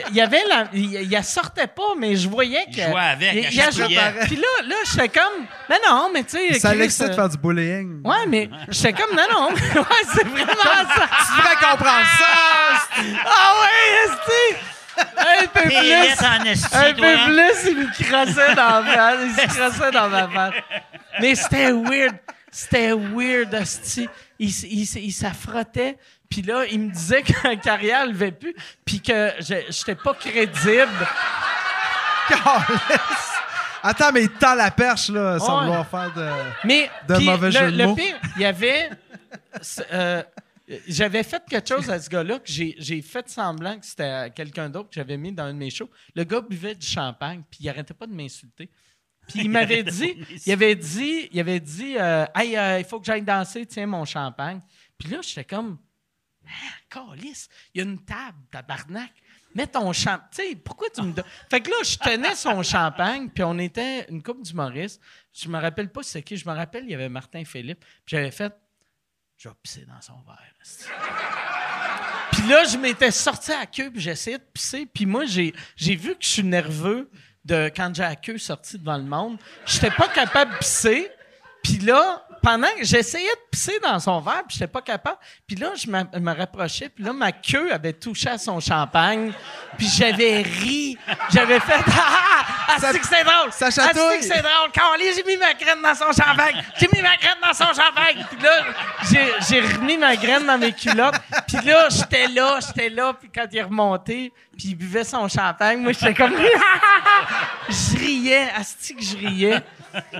Il 0.09 0.15
y 0.15 0.21
avait 0.21 0.43
la. 0.47 0.65
Il, 0.73 1.23
sortait 1.23 1.67
pas, 1.67 1.93
mais 1.97 2.15
je 2.15 2.29
voyais 2.29 2.65
que. 2.65 2.79
Il 2.79 2.89
jouait 2.89 2.99
avec, 2.99 3.33
il- 3.33 3.53
il 3.53 3.71
jouait-. 3.73 4.25
Puis 4.25 4.37
là, 4.37 4.47
là, 4.65 4.75
j'étais 4.89 5.09
comme. 5.09 5.45
Mais 5.69 5.75
non, 5.87 6.09
mais 6.13 6.23
tu 6.23 6.37
sais. 6.37 6.59
Ça 6.59 6.73
l'excite 6.73 7.07
de 7.07 7.11
euh, 7.11 7.15
faire 7.15 7.29
du 7.29 7.37
bullying. 7.37 8.01
Ouais, 8.03 8.25
mais 8.27 8.49
j'étais 8.69 8.93
comme, 8.93 9.15
non, 9.15 9.23
non. 9.31 9.49
ouais, 9.51 9.85
c'est 10.13 10.25
vraiment 10.27 10.53
ça. 10.53 11.09
Tu 11.27 11.37
devrais 11.37 11.55
comprendre 11.55 12.07
ça! 12.17 13.05
Ah 13.25 13.53
ouais, 13.61 14.05
esti! 14.05 14.65
Un 15.17 15.47
peu 15.47 15.61
plus. 15.61 16.77
Un 16.77 16.93
peu 16.93 17.05
hein? 17.05 17.25
plus, 17.25 17.71
il 17.71 17.77
me 17.77 18.03
crossait 18.03 18.55
dans 18.55 18.83
ma. 18.83 19.15
Il 19.15 19.33
se 19.33 19.57
crossait 19.57 19.91
dans 19.91 20.09
ma 20.09 20.27
face. 20.29 20.53
Mais 21.19 21.35
c'était 21.35 21.71
weird. 21.71 22.15
C'était 22.51 22.91
weird, 22.91 23.53
esti. 23.53 24.09
Il, 24.43 24.49
il, 24.49 25.11
s'affrottait. 25.13 25.97
Puis 26.29 26.41
là, 26.41 26.65
il 26.65 26.79
me 26.79 26.91
disait 26.91 27.21
que 27.21 27.31
la 27.47 27.55
carrière 27.57 28.07
ne 28.07 28.11
levait 28.11 28.31
plus. 28.31 28.55
Puis 28.83 28.99
que 28.99 29.31
je- 29.39 29.65
j'étais 29.69 29.93
pas 29.95 30.15
crédible. 30.15 30.89
Attends, 33.83 34.11
mais 34.13 34.23
il 34.23 34.29
tend 34.29 34.55
la 34.55 34.71
perche, 34.71 35.09
là, 35.09 35.39
sans 35.39 35.57
Ouais. 35.59 35.65
vouloir 35.65 35.87
faire 35.87 36.13
de. 36.13 36.29
Mais 36.65 36.89
De 37.07 37.17
mauvais 37.19 37.47
le, 37.47 37.51
jeu 37.51 37.71
de 37.71 37.77
le 37.77 37.87
mots. 37.87 37.95
pire, 37.95 38.15
il 38.35 38.41
y 38.41 38.45
avait. 38.45 38.89
euh, 39.91 40.23
j'avais 40.87 41.23
fait 41.23 41.43
quelque 41.49 41.67
chose 41.67 41.89
à 41.89 41.99
ce 41.99 42.09
gars-là 42.09 42.35
que 42.39 42.45
j'ai, 42.47 42.75
j'ai 42.77 43.01
fait 43.01 43.27
semblant 43.27 43.77
que 43.79 43.85
c'était 43.85 44.29
quelqu'un 44.35 44.69
d'autre 44.69 44.89
que 44.89 44.95
j'avais 44.95 45.17
mis 45.17 45.31
dans 45.31 45.43
un 45.45 45.53
de 45.53 45.57
mes 45.57 45.69
shows. 45.71 45.89
Le 46.15 46.23
gars 46.23 46.41
buvait 46.41 46.75
du 46.75 46.85
champagne, 46.87 47.41
puis 47.49 47.59
il 47.63 47.69
arrêtait 47.69 47.93
pas 47.95 48.05
de 48.07 48.13
m'insulter. 48.13 48.69
Puis 49.31 49.43
il 49.45 49.49
m'avait 49.49 49.83
dit, 49.83 50.15
il 50.45 50.51
avait 50.51 50.75
dit, 50.75 51.29
il 51.31 51.39
avait 51.39 51.59
dit, 51.59 51.97
euh, 51.97 52.25
hey, 52.35 52.57
euh, 52.57 52.79
il 52.79 52.85
faut 52.85 52.99
que 52.99 53.05
j'aille 53.05 53.21
danser, 53.21 53.65
tiens 53.65 53.87
mon 53.87 54.05
champagne. 54.05 54.59
Puis 54.97 55.09
là, 55.09 55.19
j'étais 55.21 55.45
comme, 55.45 55.77
ah, 56.45 56.49
calice, 56.89 57.49
il 57.73 57.79
y 57.79 57.81
a 57.81 57.87
une 57.89 58.03
table, 58.03 58.37
tabarnak. 58.51 59.11
mets 59.55 59.67
ton 59.67 59.91
champagne. 59.93 60.27
Tu 60.31 60.49
sais, 60.49 60.55
pourquoi 60.55 60.89
tu 60.89 61.01
me 61.01 61.13
donnes. 61.13 61.25
Fait 61.49 61.61
que 61.61 61.69
là, 61.69 61.77
je 61.83 61.97
tenais 61.97 62.35
son 62.35 62.61
champagne, 62.63 63.29
puis 63.29 63.43
on 63.43 63.57
était 63.57 64.05
une 64.09 64.21
couple 64.21 64.41
d'humoristes. 64.41 65.01
Je 65.33 65.47
me 65.47 65.59
rappelle 65.59 65.91
pas 65.91 66.03
c'est 66.03 66.21
qui. 66.21 66.37
Je 66.37 66.47
me 66.47 66.53
rappelle, 66.53 66.83
il 66.83 66.91
y 66.91 66.95
avait 66.95 67.09
Martin 67.09 67.43
Philippe. 67.45 67.79
Puis 68.05 68.17
j'avais 68.17 68.31
fait, 68.31 68.53
je 69.37 69.49
vais 69.49 69.55
pisser 69.63 69.85
dans 69.85 70.01
son 70.01 70.21
verre. 70.27 70.53
Puis 72.31 72.47
là, 72.47 72.63
je 72.63 72.77
m'étais 72.77 73.11
sorti 73.11 73.51
à 73.51 73.61
la 73.61 73.65
queue, 73.65 73.91
puis 73.91 74.01
j'essayais 74.01 74.37
de 74.37 74.43
pisser. 74.43 74.85
Puis 74.85 75.05
moi, 75.05 75.25
j'ai 75.25 75.53
vu 75.95 76.11
que 76.11 76.23
je 76.23 76.29
suis 76.29 76.43
nerveux 76.43 77.09
de 77.45 77.71
quand 77.75 77.91
j'ai 77.95 78.03
la 78.03 78.15
queue 78.15 78.37
sortie 78.37 78.77
devant 78.77 78.97
le 78.97 79.03
monde. 79.03 79.37
J'étais 79.65 79.91
pas 79.91 80.07
capable 80.07 80.53
de 80.53 80.57
pisser. 80.57 81.11
Puis 81.63 81.79
là, 81.79 82.25
pendant 82.41 82.67
que 82.77 82.83
j'essayais 82.83 83.29
de 83.29 83.49
pisser 83.51 83.79
dans 83.83 83.99
son 83.99 84.19
verre, 84.19 84.43
puis 84.47 84.57
j'étais 84.57 84.71
pas 84.71 84.81
capable. 84.81 85.17
Puis 85.47 85.55
là, 85.55 85.69
je 85.75 85.87
me 85.89 86.37
rapprochais, 86.37 86.89
puis 86.89 87.03
là, 87.03 87.13
ma 87.13 87.31
queue 87.31 87.71
avait 87.73 87.93
touché 87.93 88.29
à 88.29 88.37
son 88.37 88.59
champagne. 88.59 89.31
Puis 89.77 89.87
j'avais 89.87 90.41
ri. 90.41 90.97
J'avais 91.33 91.59
fait 91.59 91.73
«Ah! 91.87 92.45
Ah, 92.73 92.79
Ça- 92.79 92.93
que 92.93 93.05
c'est 93.05 93.23
drôle! 93.23 93.51
ça 93.51 93.67
Ah, 93.67 93.71
chatouille. 93.71 94.19
que 94.19 94.25
c'est 94.25 94.41
drôle! 94.41 94.71
Calais, 94.73 95.11
j'ai 95.15 95.23
mis 95.23 95.35
ma 95.37 95.53
graine 95.53 95.81
dans 95.81 95.93
son 95.95 96.11
champagne! 96.13 96.63
J'ai 96.79 96.87
mis 96.93 97.01
ma 97.01 97.17
graine 97.17 97.35
dans 97.41 97.53
son 97.53 97.65
champagne! 97.65 98.25
Puis 98.31 98.41
là, 98.41 98.63
j'ai, 99.11 99.33
j'ai 99.49 99.61
remis 99.61 99.97
ma 99.97 100.15
graine 100.15 100.45
dans 100.45 100.57
mes 100.57 100.71
culottes. 100.71 101.15
Puis 101.47 101.57
là, 101.65 101.87
j'étais 101.89 102.27
là, 102.27 102.59
j'étais 102.65 102.89
là. 102.89 103.13
Puis 103.13 103.29
quand 103.33 103.45
il 103.51 103.57
est 103.57 103.63
remonté, 103.63 104.31
puis 104.57 104.69
il 104.69 104.75
buvait 104.75 105.03
son 105.03 105.27
champagne, 105.27 105.81
moi, 105.81 105.91
j'étais 105.91 106.13
comme... 106.13 106.33
je 107.69 107.97
riais, 107.97 108.47
asti 108.55 108.95
que 108.95 109.03
je 109.03 109.17
riais. 109.17 109.61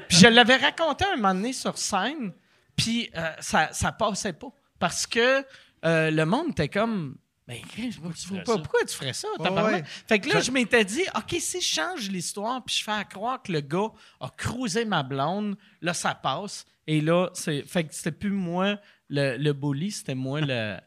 Puis 0.07 0.17
je 0.17 0.27
l'avais 0.27 0.57
raconté 0.57 1.05
un 1.05 1.15
moment 1.15 1.33
donné 1.33 1.53
sur 1.53 1.77
scène, 1.77 2.33
puis 2.75 3.09
euh, 3.15 3.31
ça, 3.39 3.69
ça 3.73 3.91
passait 3.91 4.33
pas. 4.33 4.51
Parce 4.79 5.05
que 5.05 5.45
euh, 5.85 6.11
le 6.11 6.25
monde 6.25 6.49
était 6.51 6.69
comme... 6.69 7.17
Ben, 7.47 7.57
pourquoi, 8.01 8.55
pourquoi 8.55 8.85
tu 8.85 8.95
ferais 8.95 9.13
ça? 9.13 9.27
ouais. 9.39 9.83
Fait 10.07 10.19
que 10.19 10.29
là, 10.29 10.39
je 10.39 10.51
m'étais 10.51 10.85
dit, 10.85 11.03
OK, 11.15 11.35
si 11.39 11.59
je 11.59 11.67
change 11.67 12.09
l'histoire 12.09 12.63
puis 12.63 12.75
je 12.77 12.83
fais 12.83 12.91
à 12.91 13.03
croire 13.03 13.41
que 13.41 13.51
le 13.51 13.61
gars 13.61 13.89
a 14.19 14.29
cruisé 14.29 14.85
ma 14.85 15.03
blonde, 15.03 15.57
là, 15.81 15.93
ça 15.93 16.15
passe. 16.15 16.65
Et 16.87 17.01
là, 17.01 17.29
c'est. 17.33 17.63
Fait 17.63 17.83
que 17.83 17.93
c'était 17.93 18.11
plus 18.11 18.31
moi 18.31 18.77
le, 19.09 19.37
le 19.37 19.53
bully, 19.53 19.91
c'était 19.91 20.15
moi 20.15 20.39
le. 20.41 20.77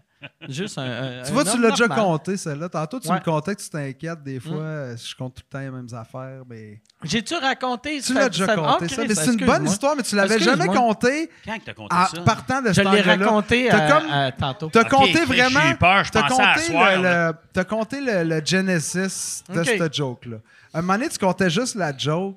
Juste 0.48 0.78
un. 0.78 0.82
un- 0.82 1.22
Tu 1.22 1.32
vois, 1.32 1.42
un 1.42 1.52
tu 1.52 1.60
l'as 1.60 1.70
déjà 1.70 1.88
compté, 1.88 2.36
celle-là. 2.36 2.68
Tantôt, 2.68 3.00
tu 3.00 3.08
Ouais. 3.08 3.14
me 3.18 3.20
comptais 3.24 3.54
que 3.54 3.60
tu 3.62 3.68
t'inquiètes 3.68 4.22
des 4.22 4.40
fois. 4.40 4.56
euh, 4.62 4.96
Je 4.96 5.14
compte 5.14 5.34
tout 5.34 5.42
le 5.46 5.50
temps 5.50 5.60
les 5.60 5.70
mêmes 5.70 5.88
affaires. 5.92 6.42
Mais... 6.48 6.80
J'ai-tu 7.02 7.34
raconté 7.34 8.00
Tu 8.00 8.14
l'as 8.14 8.28
déjà 8.28 8.54
compté, 8.54 8.88
ça. 8.88 9.02
Mais 9.06 9.14
c'est 9.14 9.32
une 9.34 9.44
bonne 9.46 9.66
histoire, 9.66 9.96
mais 9.96 10.02
tu 10.02 10.14
l'avais 10.16 10.38
jamais 10.38 10.66
compté 10.66 11.30
Quand 11.44 11.58
que 11.58 11.64
t'as 11.64 11.74
compté 11.74 11.94
en 11.96 12.06
ça? 12.06 12.20
partant 12.22 12.62
de 12.62 12.72
Je 12.72 12.80
l'ai 12.80 13.00
raconté 13.00 13.70
à, 13.70 14.24
à- 14.26 14.32
tantôt. 14.32 14.70
T'as 14.70 14.82
Ok, 14.82 14.88
compté 14.90 15.24
vraiment. 15.24 15.60
j'ai 15.60 15.70
eu 15.70 15.76
peur, 15.76 16.04
je 16.04 16.10
T'as 16.10 16.22
pensais 16.28 16.42
à 16.42 16.54
compté, 17.64 18.00
le, 18.00 18.44
genesis 18.44 19.42
de 19.48 19.62
cette 19.64 19.94
joke-là. 19.94 20.36
Un 20.72 20.80
moment 20.80 20.94
donné, 20.94 21.08
tu 21.08 21.18
comptais 21.18 21.50
juste 21.50 21.74
la 21.74 21.96
joke. 21.96 22.36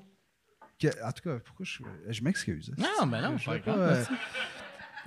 que- 0.79 0.87
en 1.03 1.11
tout 1.11 1.23
cas, 1.27 1.37
pourquoi 1.43 1.65
je, 1.65 1.79
je 2.09 2.21
m'excuse? 2.21 2.71
Non, 2.77 3.07
mais 3.07 3.19
non, 3.19 3.35
Je 3.37 3.45
pas 3.45 3.53
sais 3.53 3.59
pas, 3.61 3.71
grave. 3.71 3.81
euh, 4.11 4.15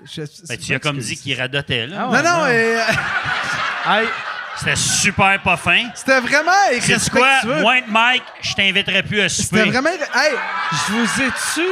je- 0.05 0.23
Ben, 0.49 0.59
tu 0.59 0.75
as 0.75 0.79
comme 0.79 0.99
dit 0.99 1.17
qu'il 1.17 1.39
radotait, 1.39 1.87
là. 1.87 1.97
Ah 2.01 2.05
Non, 2.07 2.13
ouais, 2.13 2.23
non, 2.23 2.39
non. 2.39 2.45
euh, 2.47 4.05
C'était 4.57 4.77
super 4.77 5.41
pas 5.43 5.57
fin. 5.57 5.89
c'était 5.95 6.21
vraiment 6.21 6.51
C'est 6.81 7.11
quoi? 7.11 7.41
de 7.45 7.91
Mike, 7.91 8.23
je 8.43 8.53
t'inviterai 8.55 9.03
plus 9.03 9.21
à 9.23 9.29
souper. 9.31 9.59
C'était 9.59 9.71
vraiment. 9.71 9.89
Hey, 9.89 10.33
je 10.73 10.93
vous 10.93 11.23
ai-tu. 11.23 11.67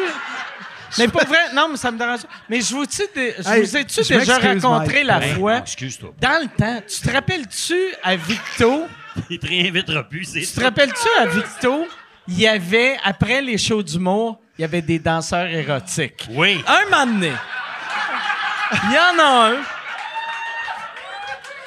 Mais 0.96 1.08
pas 1.08 1.24
vrai, 1.24 1.52
non, 1.54 1.68
mais 1.70 1.76
ça 1.76 1.90
me 1.90 1.98
dérange. 1.98 2.22
pas. 2.22 2.28
Mais 2.48 2.62
je 2.62 2.74
vous, 2.74 2.84
ai- 2.84 3.34
je 3.38 3.46
Hey, 3.50 3.60
vous 3.62 3.76
ai-tu 3.76 4.02
je 4.02 4.14
déjà 4.14 4.38
rencontré 4.38 4.94
Mike. 5.04 5.06
la 5.06 5.18
Ben, 5.20 5.36
fois? 5.36 5.56
Excuse-toi. 5.58 6.14
Dans 6.18 6.40
le 6.42 6.48
temps, 6.48 6.80
tu 6.88 7.00
te 7.06 7.12
rappelles-tu 7.12 7.76
à 8.02 8.16
Victo? 8.16 8.86
Il 9.28 9.38
te 9.38 9.46
réinvitera 9.46 10.04
plus, 10.08 10.24
c'est 10.24 10.40
Tu 10.40 10.46
te 10.46 10.60
rappelles-tu 10.62 11.08
à 11.20 11.26
Victo? 11.26 11.86
Il 12.26 12.38
y 12.40 12.46
avait, 12.48 12.96
après 13.04 13.42
les 13.42 13.58
shows 13.58 13.82
d'humour, 13.82 14.40
il 14.58 14.62
y 14.62 14.64
avait 14.64 14.80
des 14.82 14.98
danseurs 14.98 15.46
érotiques. 15.46 16.26
Oui. 16.30 16.62
Un 16.66 16.84
moment 16.90 17.06
donné, 17.12 17.32
il 18.72 18.92
y 18.92 18.98
en 18.98 19.18
a 19.18 19.50
un. 19.50 19.56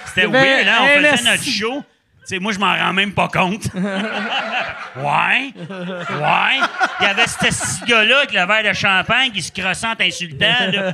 C'était 0.05 0.27
Il 0.27 0.33
y 0.33 0.35
avait 0.37 0.63
weird, 0.63 0.67
hein? 0.67 0.77
On 0.81 0.87
faisait 1.15 1.31
notre 1.31 1.43
show. 1.43 1.83
Tu 2.27 2.35
sais, 2.35 2.39
moi, 2.39 2.51
je 2.53 2.59
m'en 2.59 2.75
rends 2.75 2.93
même 2.93 3.13
pas 3.13 3.27
compte. 3.29 3.63
ouais. 3.73 5.53
Ouais. 5.55 6.59
Il 6.99 7.03
y 7.03 7.05
avait 7.07 7.25
ce 7.27 7.37
petit 7.39 7.85
gars-là 7.87 8.17
avec 8.19 8.31
le 8.33 8.45
verre 8.45 8.63
de 8.71 8.73
champagne 8.77 9.31
qui 9.31 9.41
se 9.41 9.51
crossait 9.51 9.87
en 9.87 9.95
t'insultant. 9.95 10.45
là. 10.71 10.93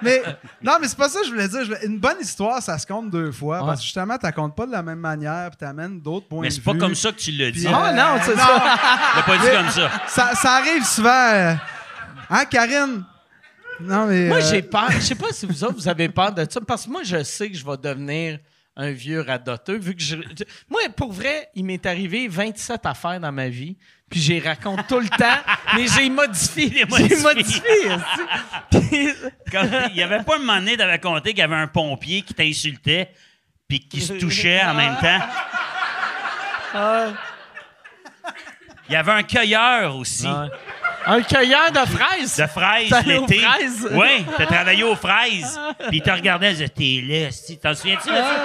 mais 0.00 0.22
non, 0.62 0.76
mais 0.80 0.86
c'est 0.86 0.96
pas 0.96 1.08
ça 1.08 1.18
que 1.20 1.26
je 1.26 1.30
voulais 1.32 1.48
dire. 1.48 1.64
Je 1.64 1.86
Une 1.86 1.98
bonne 1.98 2.18
histoire, 2.20 2.62
ça 2.62 2.78
se 2.78 2.86
compte 2.86 3.10
deux 3.10 3.32
fois. 3.32 3.60
Ouais. 3.60 3.66
Parce 3.66 3.80
que 3.80 3.84
justement, 3.86 4.16
tu 4.18 4.30
comptes 4.32 4.54
pas 4.54 4.66
de 4.66 4.72
la 4.72 4.82
même 4.84 5.00
manière, 5.00 5.48
puis 5.50 5.58
tu 5.58 5.64
amènes 5.64 6.00
d'autres 6.00 6.28
points 6.28 6.42
Mais 6.42 6.48
de 6.48 6.52
c'est 6.54 6.62
pas 6.62 6.72
vue. 6.74 6.78
comme 6.78 6.94
ça 6.94 7.10
que 7.10 7.16
tu 7.18 7.32
l'as 7.32 7.50
dit. 7.50 7.64
Puis, 7.64 7.74
Oh 7.74 7.84
euh, 7.84 7.92
non, 7.92 8.20
c'est 8.22 8.36
non. 8.36 8.42
ça. 8.44 8.78
Il 9.14 9.16
l'a 9.18 9.22
pas 9.24 9.38
dit 9.38 9.50
comme 9.50 9.70
ça. 9.70 9.90
ça. 10.06 10.34
Ça 10.36 10.52
arrive 10.58 10.84
souvent. 10.84 11.56
Hein, 12.30 12.44
Karine? 12.48 13.02
Non, 13.80 14.06
mais. 14.06 14.26
Moi, 14.28 14.38
euh, 14.38 14.50
j'ai 14.50 14.62
peur. 14.62 14.90
Je 14.92 15.00
sais 15.00 15.14
pas 15.14 15.32
si 15.32 15.46
vous 15.46 15.64
autres, 15.64 15.74
vous 15.76 15.88
avez 15.88 16.08
peur 16.08 16.32
de 16.32 16.46
ça, 16.50 16.60
parce 16.66 16.84
que 16.86 16.90
moi, 16.90 17.02
je 17.04 17.22
sais 17.22 17.50
que 17.50 17.56
je 17.56 17.64
vais 17.64 17.76
devenir 17.76 18.38
un 18.80 18.90
vieux 18.92 19.20
radoteux, 19.22 19.76
vu 19.76 19.96
que 19.96 20.02
je... 20.02 20.14
Moi, 20.70 20.80
pour 20.96 21.12
vrai, 21.12 21.48
il 21.56 21.64
m'est 21.64 21.84
arrivé 21.84 22.28
27 22.28 22.86
affaires 22.86 23.18
dans 23.18 23.32
ma 23.32 23.48
vie, 23.48 23.76
puis 24.08 24.20
j'y 24.20 24.38
raconte 24.38 24.86
tout 24.86 25.00
le 25.00 25.08
temps, 25.08 25.38
mais 25.74 25.86
j'ai 25.88 26.08
modifié. 26.08 26.68
Les 26.68 26.78
J'ai 26.78 26.86
modifié. 26.86 27.22
modifié. 27.22 27.62
aussi. 27.88 28.88
Puis- 28.88 29.14
Comme- 29.50 29.70
il 29.90 29.96
y 29.96 30.02
avait 30.02 30.22
pas 30.22 30.36
un 30.36 30.38
moment 30.38 30.56
donné, 30.58 30.76
t'avais 30.76 31.00
compté 31.00 31.30
qu'il 31.30 31.40
y 31.40 31.42
avait 31.42 31.56
un 31.56 31.66
pompier 31.66 32.22
qui 32.22 32.34
t'insultait 32.34 33.10
puis 33.66 33.80
qui 33.80 34.00
se 34.00 34.12
touchait 34.14 34.62
en 34.64 34.74
même 34.74 34.96
temps. 34.96 35.20
Ah, 36.74 37.06
Il 38.88 38.92
y 38.92 38.96
avait 38.96 39.12
un 39.12 39.22
cueilleur 39.24 39.96
aussi. 39.96 40.26
ouais. 40.26 40.48
Un 41.10 41.22
cueilleur 41.22 41.72
de 41.72 41.78
fraises. 41.88 42.36
De 42.36 42.46
fraises 42.46 43.06
l'été. 43.06 43.38
fraises? 43.38 43.88
Oui, 43.92 44.26
t'as 44.36 44.44
travaillé 44.44 44.84
aux 44.84 44.94
fraises. 44.94 45.58
Puis 45.88 46.02
disait 46.02 46.68
T'es 46.68 47.02
laid, 47.02 47.32
si. 47.32 47.58
T'en 47.58 47.74
souviens-tu 47.74 48.10
de 48.10 48.14
ça? 48.14 48.36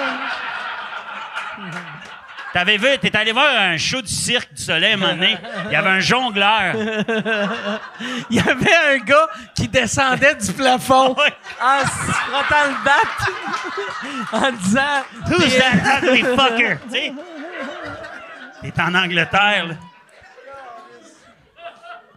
T'avais 2.54 2.78
vu, 2.78 2.86
t'es 3.02 3.14
allé 3.16 3.32
voir 3.32 3.48
un 3.54 3.76
show 3.76 4.00
du 4.00 4.10
cirque 4.10 4.54
du 4.54 4.62
soleil 4.62 4.94
un 4.94 4.96
moment 4.96 5.12
donné. 5.12 5.36
Il 5.66 5.72
y 5.72 5.76
avait 5.76 5.90
un 5.90 6.00
jongleur. 6.00 6.74
Il 8.30 8.36
y 8.36 8.40
avait 8.40 8.94
un 8.94 8.98
gars 8.98 9.28
qui 9.54 9.68
descendait 9.68 10.36
du 10.36 10.52
plafond 10.52 11.16
en 11.60 11.80
se 11.80 12.12
frottant 12.12 12.64
le 12.68 12.84
bat 12.84 14.46
en 14.46 14.52
disant 14.52 15.02
Who's 15.28 15.58
that 15.58 15.98
ugly 15.98 16.22
fucker? 16.22 16.78
T'es 18.62 18.80
en 18.80 18.94
Angleterre, 18.94 19.66
là. 19.68 19.74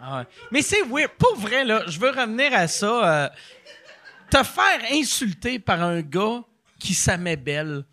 Ah 0.10 0.20
ouais. 0.20 0.24
Mais 0.52 0.62
c'est 0.62 0.84
weird. 0.84 1.12
Pour 1.18 1.36
vrai, 1.38 1.66
là, 1.66 1.82
je 1.88 2.00
veux 2.00 2.10
revenir 2.10 2.54
à 2.54 2.68
ça. 2.68 2.88
euh, 2.88 3.30
te 4.30 4.44
faire 4.44 4.80
insulter 4.92 5.60
par 5.60 5.82
un 5.82 6.02
gars 6.02 6.42
qui 6.80 6.94
s'aimait 6.94 7.36
belle. 7.36 7.84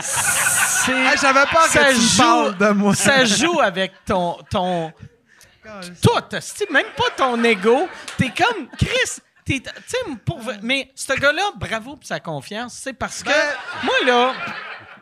C'est. 0.00 0.92
Hey, 0.92 1.16
J'avais 1.20 1.46
peur 1.46 1.66
ça 1.66 1.84
que 1.84 1.90
tu 1.92 1.96
me 1.96 2.00
joue- 2.02 2.16
parles 2.22 2.58
de 2.58 2.68
moi. 2.70 2.94
Ça 2.94 3.24
joue 3.24 3.60
avec 3.60 3.92
ton. 4.04 4.36
ton 4.50 4.92
tout. 6.02 6.10
c'est 6.40 6.70
Même 6.70 6.86
pas 6.96 7.10
ton 7.16 7.42
ego. 7.44 7.88
T'es 8.18 8.30
comme. 8.30 8.68
Chris. 8.78 9.20
t'es- 9.46 9.60
Tu 9.60 9.70
sais, 9.86 9.98
pour 10.24 10.40
vrai- 10.40 10.58
Mais 10.62 10.90
ce 10.94 11.12
gars-là, 11.14 11.42
bravo 11.56 11.96
pour 11.96 12.06
sa 12.06 12.20
confiance. 12.20 12.78
C'est 12.82 12.92
parce 12.94 13.22
que. 13.22 13.28
Ben- 13.28 13.56
moi, 13.82 13.94
là. 14.06 14.32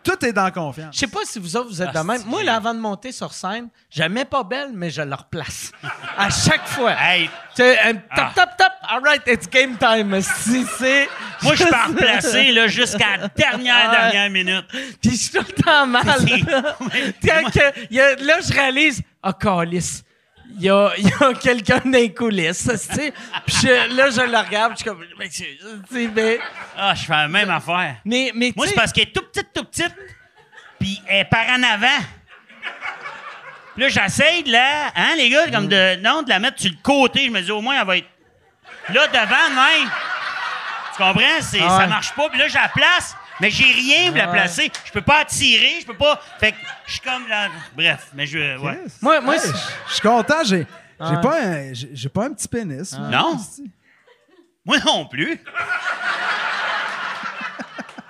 Tout 0.05 0.25
est 0.25 0.33
dans 0.33 0.51
confiance. 0.51 0.95
Je 0.95 0.99
sais 1.01 1.07
pas 1.07 1.21
si 1.25 1.39
vous 1.39 1.57
autres, 1.57 1.69
vous 1.69 1.81
êtes 1.83 1.95
de 1.95 1.99
même. 2.01 2.23
Moi, 2.27 2.43
là, 2.43 2.57
avant 2.57 2.75
de 2.75 2.81
monter 2.81 3.13
sur 3.13 3.33
scène, 3.33 3.69
j'aimais 3.91 4.25
pas 4.25 4.43
belle, 4.43 4.71
mais 4.75 4.91
je 4.91 5.03
la 5.03 5.17
replace. 5.17 5.71
À 6.19 6.29
chaque 6.31 6.67
fois. 6.67 6.93
Hey, 7.01 7.29
Tu 7.55 7.63
sais, 7.63 7.79
un 7.81 7.95
top, 7.95 8.03
Ah. 8.11 8.33
top, 8.35 8.49
top. 8.59 8.73
All 8.89 9.01
right, 9.03 9.23
it's 9.27 9.49
game 9.49 9.77
time. 9.79 10.21
Si 10.21 10.65
c'est. 10.79 11.09
moi, 11.43 11.55
je 11.55 11.65
pars 11.65 11.89
replacer 11.89 12.51
là, 12.53 12.67
jusqu'à 12.67 13.17
la 13.17 13.29
dernière, 13.29 13.91
dernière 13.91 14.31
minute. 14.31 14.65
Puis 15.01 15.11
je 15.13 15.17
suis 15.17 15.31
tout 15.31 15.45
le 15.57 15.63
temps 15.63 15.87
mal. 15.87 16.07
A- 17.31 18.25
là, 18.25 18.41
je 18.41 18.53
réalise, 18.53 19.03
ah, 19.23 19.33
calice. 19.33 20.03
Il 20.59 20.63
y 20.65 20.71
a, 20.71 20.91
y 20.99 21.07
a 21.21 21.35
quelqu'un 21.41 21.81
dans 21.85 21.91
les 21.91 22.13
coulisses, 22.13 22.69
tu 22.69 22.77
sais. 22.95 23.13
Puis 23.47 23.57
je- 23.63 23.97
là, 23.97 24.11
je 24.11 24.21
le 24.21 24.39
regarde, 24.39 24.73
je 24.73 24.77
suis 24.77 24.85
comme, 24.85 25.03
mais, 25.19 25.29
tu 25.29 25.45
sais, 25.91 26.11
mais, 26.15 26.39
Ah, 26.77 26.95
je 26.95 27.05
fais 27.05 27.13
la 27.13 27.29
même 27.29 27.51
affaire. 27.51 27.97
mais, 28.05 28.31
mais 28.35 28.53
Moi, 28.55 28.67
c'est 28.67 28.75
parce 28.75 28.93
qu'elle 28.93 29.05
est 29.09 29.13
tout 29.13 29.23
petite, 29.23 29.49
tout 29.55 29.65
petite, 29.65 29.95
puis 30.79 31.01
elle 31.09 31.21
est 31.21 31.25
par 31.25 31.47
en 31.49 31.63
avant. 31.63 32.03
Puis 33.75 33.83
là, 33.85 33.89
j'essaye 33.89 34.43
de 34.43 34.53
la... 34.53 34.89
Hein, 34.95 35.15
les 35.17 35.31
gars, 35.31 35.51
comme 35.51 35.67
de... 35.69 35.97
Non, 36.03 36.23
de 36.23 36.29
la 36.29 36.39
mettre 36.39 36.61
sur 36.61 36.71
le 36.71 36.77
côté. 36.83 37.25
Je 37.25 37.31
me 37.31 37.41
dis, 37.41 37.51
au 37.51 37.63
moins, 37.63 37.81
elle 37.81 37.87
va 37.87 37.97
être 37.97 38.09
là, 38.93 39.07
devant, 39.07 39.23
de 39.25 39.55
même. 39.55 39.91
Tu 40.95 41.03
comprends? 41.03 41.41
C'est, 41.41 41.59
Ah 41.63 41.77
ouais. 41.79 41.83
Ça 41.83 41.87
marche 41.87 42.13
pas. 42.15 42.29
Puis 42.29 42.39
là, 42.39 42.49
je 42.49 42.55
la 42.55 42.69
place, 42.69 43.17
mais 43.43 43.51
j'ai 43.51 43.65
rien 43.65 44.09
pour 44.09 44.17
la 44.19 44.29
placer. 44.29 44.71
Je 44.87 44.93
peux 44.93 45.03
pas 45.03 45.19
attirer, 45.19 45.81
je 45.81 45.87
peux 45.87 45.97
pas... 45.97 46.19
Fait 46.41 46.53
que 46.53 46.59
je 46.87 46.93
suis 46.93 47.01
comme 47.01 47.29
là... 47.29 47.49
Bref, 47.77 48.09
mais 48.15 48.25
je... 48.25 48.57
Ouais. 48.59 48.79
moi, 49.03 49.21
moi, 49.21 49.37
c'est- 49.39 49.53
je 49.89 49.93
suis 49.93 50.01
content, 50.01 50.43
j'ai 50.45 50.67
j'ai 51.01 51.21
pas, 51.21 51.43
un- 51.43 51.73
j'ai 51.73 51.91
j'ai 51.93 52.09
pas 52.09 52.27
un 52.27 52.33
petit 52.33 52.47
pénis. 52.47 52.97
moi. 52.97 53.09
Non. 53.09 53.35
Esti. 53.37 53.69
Moi 54.65 54.77
non 54.87 55.05
plus. 55.07 55.41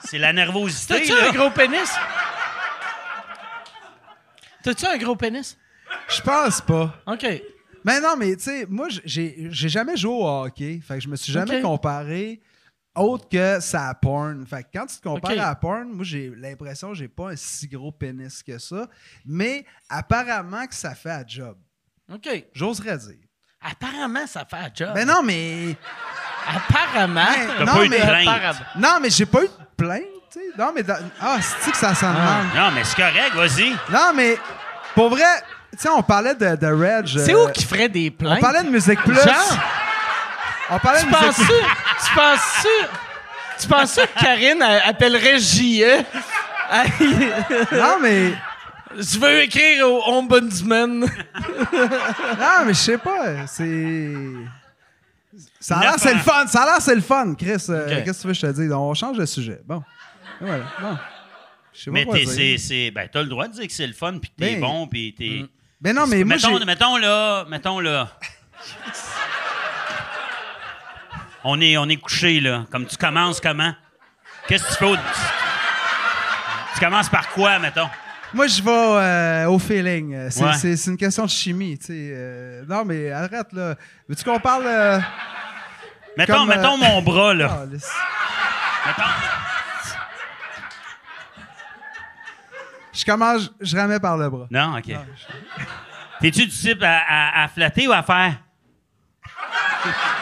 c'est 0.05 0.19
la 0.19 0.33
nervosité, 0.35 0.95
t'as-tu 1.01 1.13
là. 1.13 1.29
un 1.29 1.33
gros 1.33 1.51
pénis? 1.51 1.91
T'as-tu 4.63 4.87
un 4.87 4.99
gros 4.99 5.17
pénis? 5.17 5.57
Je 6.09 6.21
pense 6.21 6.61
pas. 6.61 6.95
OK. 7.07 7.27
Mais 7.85 8.01
non, 8.01 8.15
mais 8.17 8.37
tu 8.37 8.43
sais, 8.45 8.67
moi, 8.69 8.89
j'ai 9.05 9.49
j'ai 9.51 9.69
jamais 9.69 9.97
joué 9.97 10.13
au 10.13 10.27
hockey. 10.29 10.81
Fait 10.87 10.95
que 10.97 11.01
je 11.01 11.09
me 11.09 11.17
suis 11.17 11.33
jamais 11.33 11.57
Ok. 11.57 11.63
comparé 11.63 12.41
autre 12.95 13.29
que 13.29 13.59
ça 13.61 13.89
à 13.89 13.95
porn. 13.95 14.45
Fait 14.47 14.63
que 14.65 14.69
quand 14.79 14.87
tu 14.87 14.97
te 14.99 15.03
compares 15.09 15.33
à 15.33 15.35
la 15.37 15.55
porn, 15.55 15.89
moi, 15.89 16.05
j'ai 16.05 16.31
l'impression 16.37 16.91
que 16.91 16.95
j'ai 16.95 17.09
pas 17.09 17.31
un 17.31 17.37
si 17.37 17.69
gros 17.69 17.93
pénis 17.93 18.43
que 18.43 18.59
ça. 18.59 18.87
Mais 19.25 19.65
apparemment 19.89 20.67
que 20.67 20.75
ça 20.75 20.95
fait 20.95 21.11
à 21.11 21.25
job. 21.27 21.57
OK. 22.13 22.29
J'oserais 22.55 22.99
dire. 22.99 23.17
Apparemment, 23.61 24.27
ça 24.27 24.45
fait 24.45 24.57
un 24.57 24.71
job. 24.75 24.91
Mais 24.95 25.05
non, 25.05 25.23
mais. 25.23 25.77
Apparemment. 26.47 27.25
T'as 27.59 27.65
non, 27.65 27.73
pas 27.75 27.85
eu 27.85 27.89
de 27.89 27.91
mais- 27.95 28.01
plainte. 28.01 28.57
Non, 28.77 28.99
mais 29.01 29.11
j'ai 29.11 29.27
pas 29.27 29.45
eu 29.45 29.47
de 29.49 29.53
plainte, 29.77 30.03
tu 30.33 30.41
sais. 30.41 30.47
Non, 30.59 30.73
mais. 30.75 30.83
dans- 30.83 30.99
Ah, 31.21 31.39
c'est 31.41 31.71
que 31.71 31.77
ça 31.77 31.95
s'en 31.95 32.13
demande? 32.13 32.47
Non, 32.57 32.71
mais 32.75 32.85
c'est 32.85 32.97
correct, 32.97 33.35
vas-y. 33.35 33.71
Non, 33.91 34.13
mais. 34.15 34.37
Pour 34.95 35.09
vrai, 35.11 35.23
tu 35.73 35.79
sais, 35.79 35.89
on 35.89 36.03
parlait 36.03 36.35
de, 36.35 36.57
de 36.57 36.67
Reg. 36.67 37.07
C'est 37.07 37.33
euh, 37.35 37.47
où 37.47 37.53
qui 37.53 37.65
ferait 37.65 37.89
des 37.89 38.11
On 38.13 38.19
plaintes? 38.25 38.41
parlait 38.41 38.65
de 38.65 38.69
Musique 38.71 39.01
Plus. 39.05 39.15
Genre? 39.15 39.59
On 40.71 40.79
parlait 40.79 41.01
Tu 41.01 41.07
de 41.07 41.11
penses-tu? 41.11 41.43
Tu 41.43 42.15
penses-tu? 42.15 42.87
Tu 43.61 43.69
penses 43.69 43.95
que 43.95 44.21
Karine 44.21 44.63
elle, 44.63 44.83
appellerait 44.85 45.39
JE? 45.39 46.05
Non, 47.73 47.99
mais. 48.01 48.33
Je 48.97 49.19
veux 49.19 49.43
écrire 49.43 49.89
au 49.89 50.03
ombudsman. 50.07 51.01
Non, 51.01 52.65
mais 52.67 52.75
je 52.75 52.79
sais 52.79 52.99
pas. 52.99 53.47
C'est. 53.47 54.11
Ça 55.61 55.79
a 55.79 55.81
l'air, 55.83 55.95
c'est 55.99 56.15
le 56.15 56.21
fun. 56.21 56.47
Ça 56.47 56.63
a 56.63 56.67
l'air, 56.67 56.81
c'est 56.81 56.95
le 56.95 57.01
fun, 57.01 57.35
Chris. 57.35 57.65
Euh. 57.69 58.03
Qu'est-ce 58.05 58.19
que 58.19 58.23
tu 58.23 58.27
veux 58.27 58.33
que 58.33 58.39
je 58.39 58.47
te 58.47 58.53
dise? 58.53 58.73
On 58.73 58.93
change 58.95 59.17
de 59.17 59.25
sujet. 59.27 59.61
Bon. 59.65 59.83
Et 60.41 60.45
Voilà. 60.45 60.65
Bon. 60.81 60.99
Je 61.73 61.81
sais 61.81 61.91
pas 61.91 61.95
Mais 61.95 62.07
t'es, 62.07 62.59
c'est, 62.59 62.91
ben, 62.91 63.09
t'as 63.11 63.23
le 63.23 63.29
droit 63.29 63.49
de 63.49 63.55
dire 63.55 63.67
que 63.67 63.73
c'est 63.73 63.87
le 63.87 63.95
fun, 63.95 64.19
puis 64.19 64.31
que 64.31 64.35
t'es 64.37 64.55
Ben, 64.55 64.61
bon, 64.61 64.87
puis 64.87 65.15
t'es... 65.17 65.47
Mais 65.81 65.93
non, 65.93 66.07
mais 66.07 66.23
mettons, 66.23 66.63
mettons 66.65 66.97
là, 66.99 67.47
mettons 67.49 67.81
là. 67.81 68.09
On 71.45 71.61
est, 71.61 71.77
on 71.77 71.89
est 71.89 71.97
couché, 71.97 72.41
là. 72.41 72.65
Comme 72.71 72.87
tu 72.87 72.97
commences 72.97 73.41
comment? 73.41 73.73
Qu'est-ce 74.49 74.65
que 74.65 74.69
tu 74.73 74.77
fais 74.77 74.85
au... 74.87 74.97
Tu 76.75 76.81
commences 76.81 77.09
par 77.09 77.29
quoi, 77.31 77.59
mettons? 77.59 77.89
moi, 78.35 78.47
je 78.47 78.63
vais 78.63 78.71
euh, 78.71 79.47
au 79.49 79.59
feeling. 79.59 80.15
Euh, 80.15 80.29
C'est 80.31 80.45
Ouais. 80.45 80.53
c'est- 80.55 80.77
c'est 80.77 80.91
une 80.91 80.97
question 80.97 81.25
de 81.25 81.31
chimie, 81.31 81.79
tu 81.79 81.87
sais. 81.87 81.93
euh, 82.15 82.65
non, 82.69 82.85
mais 82.85 83.11
arrête, 83.11 83.53
là. 83.53 83.75
Veux-tu 84.09 84.25
qu'on 84.25 84.41
parle... 84.41 84.65
euh, 84.67 84.99
Mettons, 86.17 86.35
Comme, 86.35 86.49
mettons 86.49 86.77
mon 86.79 87.03
bras, 87.03 87.35
là. 87.35 87.49
ah, 87.61 87.67
Mettons... 88.87 89.03
Je 92.95 93.05
commence, 93.07 93.51
je 93.61 93.77
ramais 93.77 93.99
par 94.01 94.17
le 94.19 94.29
bras. 94.29 94.47
Non, 94.51 94.77
OK. 94.77 94.95
T'es-tu 96.21 96.47
du 96.47 96.49
type 96.53 96.83
à, 96.83 96.99
à- 97.09 97.43
à 97.45 97.49
flatter 97.49 97.89
ou 97.89 97.93
à 97.93 98.03
faire? 98.03 98.35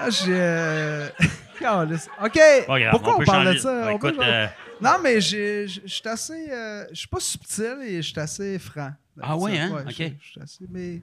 Ah, 0.00 0.10
j'ai... 0.10 0.24
euh, 0.36 1.08
ah, 1.64 1.84
OK. 2.24 2.40
Pas 2.66 2.78
grave, 2.80 2.90
Pourquoi 2.90 3.14
on, 3.14 3.18
peut 3.18 3.24
parle 3.24 3.54
de 3.54 3.58
ça? 3.58 3.70
On 3.86 3.96
écoute, 3.96 4.16
euh, 4.20 4.46
Non, 4.80 4.96
mais 5.02 5.20
j'ai- 5.20 5.66
je 5.68 5.80
suis 5.86 6.08
assez. 6.08 6.46
euh, 6.50 6.84
je 6.90 6.96
suis 6.98 7.08
pas 7.08 7.20
subtil 7.20 7.76
et 7.82 8.02
je 8.02 8.10
suis 8.10 8.20
assez 8.20 8.58
franc. 8.58 8.90
Ah 9.22 9.34
oui, 9.34 9.58
hein? 9.58 9.70
OK. 9.72 9.94
je 9.96 10.02
suis 10.02 10.40
assez- 10.42 10.64
mais 10.70 11.00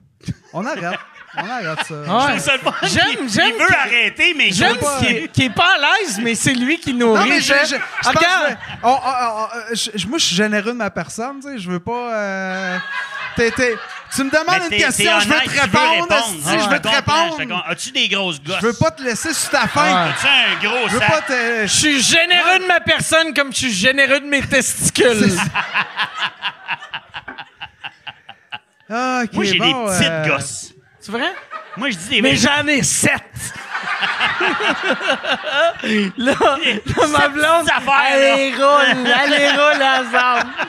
on 0.54 0.64
arrête. 0.64 1.00
on 1.36 1.40
arrête 1.50 1.84
ça. 1.84 1.96
Ouais. 1.96 2.38
je. 2.84 2.88
J'aime- 2.88 3.08
Il- 3.24 3.30
j'aime 3.30 3.48
Il 3.56 3.60
veut 3.62 3.66
que- 3.68 3.74
arrêter, 3.74 4.34
mais 4.38 4.52
J'aime 4.52 4.78
qu'il 5.00 5.08
est, 5.16 5.28
qu'il 5.30 5.44
est 5.46 5.50
pas 5.50 5.74
à 5.78 6.00
l'aise, 6.00 6.20
mais 6.22 6.36
c'est 6.36 6.54
lui 6.54 6.78
qui 6.78 6.94
nourrit. 6.94 7.22
Non, 7.22 7.26
mais 7.26 7.42
je, 7.42 7.52
je, 7.54 7.70
je 7.70 7.76
Ah, 8.06 8.10
regarde. 8.12 8.54
que- 8.54 8.58
on- 8.84 8.90
on- 8.90 9.44
on- 9.72 9.76
je- 9.76 9.90
je- 9.98 10.08
moi, 10.08 10.20
je 10.20 10.26
suis 10.26 10.36
généreux 10.36 10.74
de 10.74 10.78
ma 10.78 10.92
personne, 10.92 11.40
tu 11.42 11.48
sais. 11.48 11.58
Je 11.58 11.72
veux 11.72 11.80
pas. 11.80 12.80
Tu 13.36 14.24
me 14.24 14.30
demandes 14.30 14.72
une 14.72 14.78
question, 14.78 15.20
je 15.20 15.28
veux 15.28 15.36
te 15.36 15.44
tu 15.44 15.50
veux 15.50 15.80
répondre. 15.90 16.14
esti, 16.16 16.44
Ah, 16.48 16.58
je 16.64 16.70
veux 16.70 16.80
te 16.80 16.88
répondre. 16.88 17.66
As-tu 17.68 17.92
des 17.92 18.08
grosses 18.10 18.42
gosses? 18.42 18.58
Je 18.62 18.66
veux 18.68 18.74
pas 18.74 18.92
te 18.92 19.02
laisser 19.04 19.34
sur 19.34 19.50
ta 19.50 19.68
faim. 19.68 20.10
As-tu 20.12 20.28
un 20.28 20.68
gros 20.70 20.88
Je 20.88 20.94
veux 20.94 21.00
sac? 21.00 21.10
pas 21.12 21.22
te. 21.22 21.62
Je 21.64 21.68
suis 21.68 22.02
généreux 22.02 22.60
de 22.60 22.68
ma 22.68 22.80
personne 22.80 23.34
comme 23.34 23.52
je 23.52 23.58
suis 23.58 23.74
généreux 23.74 24.20
de 24.20 24.26
mes 24.28 24.42
testicules. 24.42 25.38
Ah, 28.96 29.24
Moi, 29.32 29.44
j'ai 29.46 29.58
bon, 29.58 29.66
des 29.86 29.92
petites 29.92 30.10
euh, 30.12 30.28
gosses. 30.28 30.74
C'est 31.00 31.12
vrai? 31.12 31.34
Moi, 31.78 31.90
je 31.90 31.98
dis 31.98 32.10
des 32.10 32.22
Mais 32.22 32.36
j'en 32.36 32.68
ai 32.68 32.84
sept! 32.84 33.24
là, 36.18 36.18
là, 36.18 37.08
ma 37.10 37.28
blonde, 37.30 37.70
affaires, 37.70 38.04
elle 38.12 38.36
les 38.38 38.54
roule, 38.56 39.08
elle 39.24 39.30
les 39.32 39.50
roule 39.50 39.84
ensemble. 39.84 40.52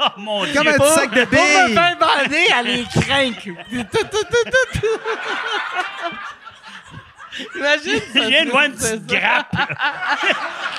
Oh, 0.00 0.04
mon 0.16 0.44
Dieu. 0.44 0.54
Comme 0.54 0.68
un 0.68 0.72
petit 0.72 0.92
sac 0.94 1.10
de 1.10 1.24
pour 1.24 1.40
me 1.40 1.66
billes. 1.66 1.74
faire 1.74 1.96
bander, 1.98 2.46
elle 2.58 2.66
les 2.66 2.84
tout. 4.74 4.98
Imagine. 7.56 8.00
Je 8.14 8.20
viens 8.20 8.44
de 8.44 8.50
voir 8.50 8.64
une 8.64 8.74
petite 8.74 9.06
grappe. 9.06 9.52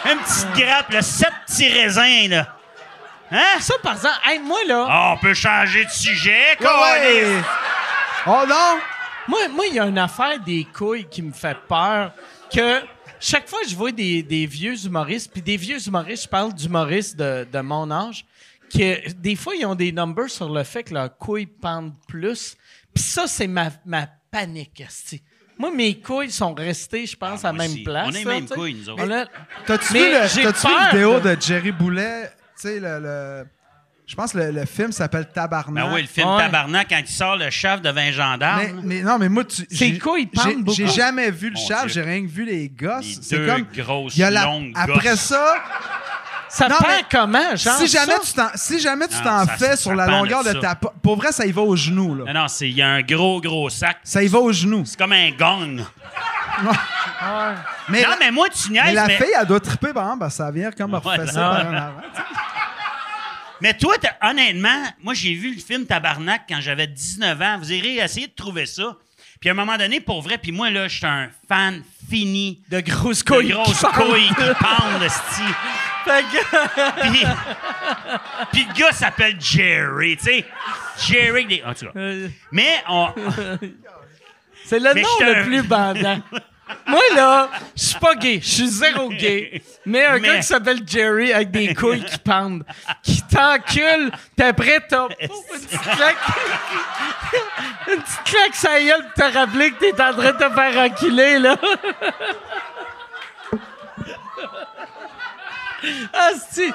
une 0.06 0.20
petite 0.20 0.52
grappe, 0.54 0.92
là. 0.92 1.02
Sept 1.02 1.34
petits 1.46 1.70
raisins, 1.70 2.30
là. 2.30 2.48
Hein? 3.32 3.60
Ça, 3.60 3.76
par 3.84 3.94
exemple, 3.94 4.16
hey, 4.26 4.40
moi, 4.40 4.60
là, 4.68 4.86
Ah, 4.90 5.12
on 5.14 5.18
peut 5.18 5.34
changer 5.34 5.86
de 5.86 5.90
sujet, 5.92 6.58
Ouais, 6.60 6.66
quoi. 6.66 6.92
ouais. 6.94 7.26
Oh 8.32 8.44
non! 8.48 8.80
Moi, 9.28 9.48
moi, 9.50 9.66
il 9.68 9.76
y 9.76 9.80
a 9.80 9.86
une 9.86 9.98
affaire 9.98 10.40
des 10.40 10.66
couilles 10.66 11.08
qui 11.10 11.22
me 11.22 11.32
fait 11.32 11.58
peur. 11.68 12.14
Que 12.54 12.82
chaque 13.20 13.48
fois 13.50 13.60
que 13.64 13.70
je 13.70 13.76
vois 13.76 13.92
des, 13.92 14.22
des 14.24 14.46
vieux 14.46 14.76
humoristes, 14.86 15.32
puis 15.32 15.42
des 15.42 15.58
vieux 15.58 15.86
humoristes, 15.88 16.24
je 16.24 16.30
parle 16.30 16.54
d'humoristes 16.54 17.16
de, 17.18 17.48
de 17.52 17.60
mon 17.60 17.90
âge, 17.92 18.26
que 18.72 19.12
des 19.14 19.36
fois, 19.36 19.56
ils 19.56 19.66
ont 19.66 19.76
des 19.76 19.92
numbers 19.92 20.30
sur 20.30 20.50
le 20.50 20.64
fait 20.64 20.84
que 20.84 20.94
leurs 20.94 21.16
couilles 21.18 21.48
pendent 21.48 21.94
plus. 22.08 22.56
Puis 22.94 23.04
ça, 23.04 23.26
c'est 23.28 23.48
ma, 23.48 23.70
ma 23.86 24.08
panique. 24.32 24.84
Moi, 25.58 25.72
mes 25.72 26.00
couilles 26.00 26.32
sont 26.32 26.54
restées, 26.54 27.06
je 27.06 27.16
pense, 27.18 27.44
Ah, 27.44 27.50
à 27.50 27.52
la 27.52 27.58
même 27.58 27.72
aussi. 27.72 27.84
place. 27.84 28.08
On 28.10 28.16
a 28.16 28.18
les 28.18 28.26
mêmes 28.26 28.48
tu 28.48 28.54
couilles, 28.54 28.76
nous 28.76 28.90
autres. 28.90 29.12
A- 29.12 29.26
T'as-tu 29.66 29.94
vu, 29.94 30.00
le, 30.00 30.28
j'ai 30.28 30.44
t'as-tu 30.44 30.68
vu 30.68 30.74
la 30.74 30.90
vidéo 30.92 31.20
de- 31.20 31.36
de, 31.36 31.42
Jerry 31.42 31.72
Boulet? 31.72 32.32
Tu 32.56 32.62
sais, 32.62 32.80
le, 32.80 33.00
le- 33.00 33.46
Je 34.10 34.16
pense 34.16 34.34
que 34.34 34.40
le, 34.40 34.50
le 34.52 34.66
film 34.66 34.92
s'appelle 34.92 35.28
Tabarnak. 35.32 35.86
Ben 35.86 35.94
oui, 35.94 36.02
le 36.02 36.08
film 36.08 36.28
Ouais. 36.30 36.42
Tabarnak, 36.42 36.88
quand 36.90 36.98
il 37.00 37.08
sort 37.08 37.36
le 37.38 37.52
chef 37.52 37.80
devant 37.80 38.02
un 38.02 38.12
gendarme. 38.12 38.62
mais, 38.82 38.82
mais 38.84 39.02
non, 39.04 39.20
mais 39.20 39.30
moi, 39.30 39.44
tu. 39.46 39.68
J'ai- 39.70 40.00
couilles 40.00 40.26
pendent 40.26 40.46
j'ai- 40.48 40.56
beaucoup? 40.56 40.74
J'ai 40.76 40.88
jamais 40.88 41.30
vu 41.30 41.52
le 41.52 41.56
Mon 41.60 41.68
chef, 41.68 41.88
j'ai 41.94 42.02
rien 42.02 42.22
que 42.24 42.28
vu 42.32 42.44
les 42.44 42.70
gosses. 42.70 43.06
Les 43.06 43.18
C'est 43.22 43.38
deux 43.38 43.46
comme. 43.46 43.66
grosses, 43.78 44.16
il 44.16 44.22
y 44.22 44.24
a 44.24 44.32
la- 44.32 44.46
longues 44.46 44.72
Après 44.76 45.10
gosses. 45.12 45.20
ça, 45.20 45.54
Ça 46.52 46.68
Non, 46.68 46.78
mais 46.82 47.04
comment, 47.12 47.56
genre 47.56 47.76
si 47.78 47.86
jamais 47.88 48.14
ça? 48.14 48.20
tu 48.24 48.34
t'en, 48.34 48.48
si 48.56 48.80
jamais 48.80 49.08
tu 49.08 49.16
Non, 49.18 49.22
t'en 49.24 49.46
ça- 49.46 49.54
fais 49.58 49.66
ça- 49.68 49.76
sur 49.78 49.92
ça 49.92 49.96
la 49.98 50.08
longueur 50.08 50.44
de 50.44 50.54
ta. 50.54 50.74
po- 50.74 50.92
Pour 51.04 51.16
vrai, 51.18 51.32
ça 51.32 51.46
y 51.46 51.52
va 51.52 51.62
au 51.62 51.76
genou, 51.76 52.16
là. 52.16 52.34
Non, 52.34 52.42
non, 52.42 52.48
c'est- 52.48 52.68
il 52.68 52.76
y 52.76 52.82
a 52.82 52.90
un 52.90 53.02
gros, 53.04 53.40
gros 53.40 53.70
sac. 53.70 53.98
Ça 54.04 54.24
y 54.24 54.28
va 54.28 54.40
au 54.40 54.52
genou. 54.52 54.82
C'est 54.84 54.98
comme 54.98 55.12
un 55.12 55.30
gong. 55.30 55.84
Mais, 57.90 58.02
non, 58.02 58.10
la, 58.10 58.16
mais 58.20 58.32
moi, 58.32 58.48
tu 58.50 58.72
niaises, 58.72 58.84
mais 58.86 58.94
la 58.94 59.06
mais, 59.06 59.18
fille, 59.18 59.32
elle 59.40 59.46
doit 59.46 59.60
triper, 59.60 59.94
par 59.94 60.06
exemple, 60.06 60.26
que 60.26 60.32
ça 60.34 60.50
vient 60.50 60.72
comme 60.72 60.94
Ouais, 60.94 61.00
refaire 61.00 61.30
ça 61.32 61.40
par 61.40 61.52
en 61.68 61.74
avant. 61.76 61.92
Tu 63.60 63.64
mais 63.64 63.74
toi, 63.76 63.96
honnêtement, 64.22 64.84
moi, 65.04 65.14
j'ai 65.14 65.34
vu 65.34 65.54
le 65.56 65.60
film 65.62 65.86
Tabarnak 65.86 66.44
quand 66.50 66.62
j'avais 66.62 66.88
19 66.88 67.42
ans. 67.42 67.58
Vous 67.60 67.72
irez 67.72 67.96
essayer 67.98 68.28
de 68.28 68.34
trouver 68.34 68.66
ça. 68.66 68.96
Puis 69.40 69.50
à 69.50 69.54
un 69.54 69.56
moment 69.56 69.78
donné, 69.78 70.02
pour 70.02 70.22
vrai, 70.22 70.38
puis 70.38 70.52
moi, 70.52 70.70
là, 70.70 70.88
je 70.88 70.98
suis 70.98 71.06
un 71.06 71.30
fan 71.48 71.82
fini 72.10 72.62
De 72.70 72.82
grosses 72.82 73.24
de 73.24 73.30
couilles. 73.32 73.50
grosses 73.50 73.78
qui 73.78 73.86
pendent. 73.86 73.94
couilles 74.10 74.28
qui 74.28 74.34
pendent, 74.36 75.02
que- 76.22 77.10
Puis, 77.12 77.24
puis 78.52 78.66
le 78.68 78.74
gars 78.80 78.92
s'appelle 78.92 79.40
Jerry, 79.40 80.18
tu 80.18 80.24
sais. 80.26 80.46
Jerry, 81.08 81.46
des... 81.46 81.60
cas. 81.60 81.74
Euh, 81.96 82.28
Mais 82.52 82.84
on... 82.90 83.14
C'est 84.66 84.80
le 84.80 84.94
Mais 84.94 85.02
nom 85.02 85.08
le 85.22 85.44
plus 85.46 85.64
bandant. 85.64 86.22
Moi, 86.86 87.02
là, 87.16 87.50
je 87.76 87.84
suis 87.84 88.00
pas 88.00 88.16
gay. 88.16 88.40
Je 88.42 88.48
suis 88.50 88.68
zéro 88.68 89.10
gay. 89.10 89.62
Mais 89.86 90.06
un 90.06 90.14
Mais- 90.14 90.20
gars 90.22 90.36
qui 90.38 90.44
s'appelle 90.44 90.80
Jerry 90.86 91.34
avec 91.34 91.52
des 91.52 91.74
couilles 91.74 92.04
qui 92.04 92.18
pendent, 92.20 92.64
qui 93.02 93.22
t'encule, 93.24 94.12
puis 94.38 94.46
après, 94.48 94.80
t'as 94.88 95.08
une 95.20 95.28
petite 95.28 95.82
claque. 95.82 96.18
une 97.88 98.02
petite 98.02 98.24
claque, 98.24 98.56
ça 98.56 98.80
gueule 98.82 99.04
pour 99.16 99.26
te 99.32 99.34
rappeler 99.38 99.72
que 99.72 99.80
t'es 99.80 100.02
en 100.02 100.14
train 100.14 100.32
de 100.32 100.38
te 100.38 100.50
faire 100.54 100.78
enculer, 100.86 101.40
là. 101.40 101.56
ah, 106.14 106.30
si. 106.52 106.72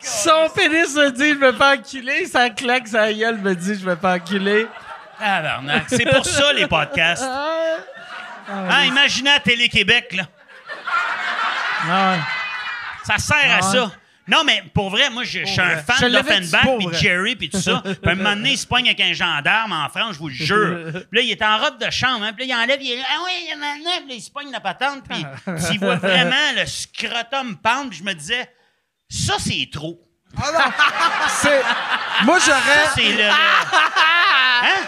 Son 0.00 0.48
pénis 0.54 0.94
me 0.94 1.10
dit 1.10 1.30
je 1.30 1.34
me 1.34 1.52
fais 1.52 1.64
enculer, 1.78 2.26
sa 2.26 2.50
claque, 2.50 2.86
sa 2.88 3.12
gueule 3.12 3.38
me 3.38 3.54
dit 3.54 3.74
je 3.78 3.84
me 3.84 3.96
fais 3.96 4.06
enculer. 4.06 4.66
Tabarnak. 5.18 5.84
C'est 5.88 6.06
pour 6.08 6.24
ça, 6.24 6.52
les 6.52 6.66
podcasts. 6.68 7.28
Ah, 8.48 8.64
Hein, 8.70 8.84
imaginez 8.86 9.30
à 9.30 9.40
Télé-Québec, 9.40 10.14
là. 10.14 10.24
ah 11.88 12.12
ouais. 12.12 12.20
Ça 13.04 13.18
sert 13.18 13.56
à 13.58 13.62
ça. 13.62 13.92
Non, 14.26 14.44
mais 14.44 14.62
pour 14.74 14.90
vrai, 14.90 15.08
moi, 15.08 15.24
je 15.24 15.40
je 15.40 15.46
suis 15.46 15.60
un 15.60 15.78
fan 15.78 16.10
l'avais 16.12 16.40
d'Offenbach, 16.40 16.76
puis 16.78 16.86
de. 16.86 16.92
Jerry, 16.92 17.34
puis 17.36 17.48
tout 17.48 17.58
ça. 17.60 17.82
Puis 17.82 17.96
à 18.04 18.10
un 18.10 18.14
moment 18.14 18.34
donné, 18.36 18.50
il 18.50 18.58
se 18.58 18.66
pogne 18.66 18.86
avec 18.86 19.00
un 19.00 19.14
gendarme 19.14 19.72
en 19.72 19.88
France, 19.88 20.14
je 20.14 20.18
vous 20.18 20.28
le 20.28 20.34
jure. 20.34 20.92
Puis 21.10 21.18
là, 21.18 21.22
il 21.22 21.30
est 21.30 21.42
en 21.42 21.56
robe 21.56 21.78
de 21.78 21.90
chambre, 21.90 22.24
hein, 22.24 22.34
puis 22.34 22.46
là, 22.46 22.54
il 22.54 22.62
enlève, 22.62 22.82
il 22.82 22.92
est 22.92 23.02
ah 23.08 23.16
oui, 23.24 23.32
il 23.48 23.58
puis 24.02 24.08
là, 24.08 24.14
il 24.14 24.20
se 24.20 24.30
pogne 24.30 24.50
la 24.52 24.60
patente, 24.60 25.02
puis 25.08 25.24
tu 25.72 25.78
vois 25.78 25.96
vraiment 25.96 26.52
le 26.56 26.66
scrotum 26.66 27.56
pendre, 27.56 27.88
puis 27.88 28.00
je 28.00 28.04
me 28.04 28.12
disais, 28.12 28.50
Ça, 29.08 29.36
c'est 29.38 29.66
trop. 29.72 29.98
Ah 30.36 30.50
non! 30.52 30.72
C'est. 31.30 31.62
Moi, 32.24 32.38
Ça, 32.38 32.52
j'aurais. 32.52 32.88
c'est 32.94 33.16
le. 33.16 33.30
Hein? 34.60 34.82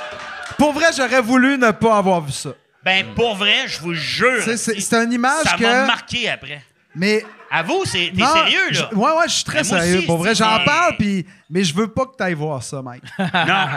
Pour 0.58 0.72
vrai, 0.72 0.86
j'aurais 0.94 1.22
voulu 1.22 1.56
ne 1.56 1.70
pas 1.70 1.96
avoir 1.96 2.20
vu 2.20 2.32
ça. 2.32 2.50
Ben, 2.82 3.14
pour 3.14 3.36
vrai, 3.36 3.66
je 3.68 3.78
vous 3.80 3.92
jure. 3.94 4.42
C'est- 4.42 4.56
c'est 4.56 4.72
esti, 4.72 4.82
c'est 4.82 4.96
une 5.04 5.12
image 5.12 5.44
Ça 5.44 5.56
que. 5.56 5.62
m'a 5.62 5.84
marqué 5.86 6.28
après. 6.30 6.62
Mais. 6.94 7.24
À 7.50 7.62
vous, 7.62 7.84
c'est- 7.84 8.12
t'es 8.14 8.22
non, 8.22 8.32
sérieux, 8.32 8.70
là? 8.70 8.88
je- 8.90 8.96
ouais, 8.96 9.10
ouais, 9.12 9.24
je 9.26 9.32
suis 9.32 9.44
très 9.44 9.62
moi 9.64 9.78
sérieux. 9.80 9.98
aussi, 9.98 10.06
pour 10.06 10.18
vrai, 10.18 10.34
j'en 10.34 10.58
mais- 10.58 10.64
parle, 10.64 10.96
puis. 10.98 11.26
Mais 11.50 11.62
je 11.64 11.74
veux 11.74 11.88
pas 11.88 12.06
que 12.06 12.16
tu 12.16 12.22
ailles 12.22 12.34
voir 12.34 12.62
ça, 12.62 12.80
Mike. 12.82 13.02
Non. 13.18 13.68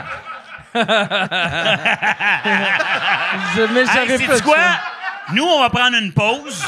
Je, 3.55 3.61
mais 3.73 3.81
Hey, 3.81 3.87
sais-tu 4.07 4.25
pas 4.27 4.39
quoi? 4.41 4.55
ça. 4.57 4.79
Nous, 5.33 5.43
on 5.43 5.59
va 5.61 5.69
prendre 5.69 5.97
une 5.97 6.11
pause. 6.13 6.63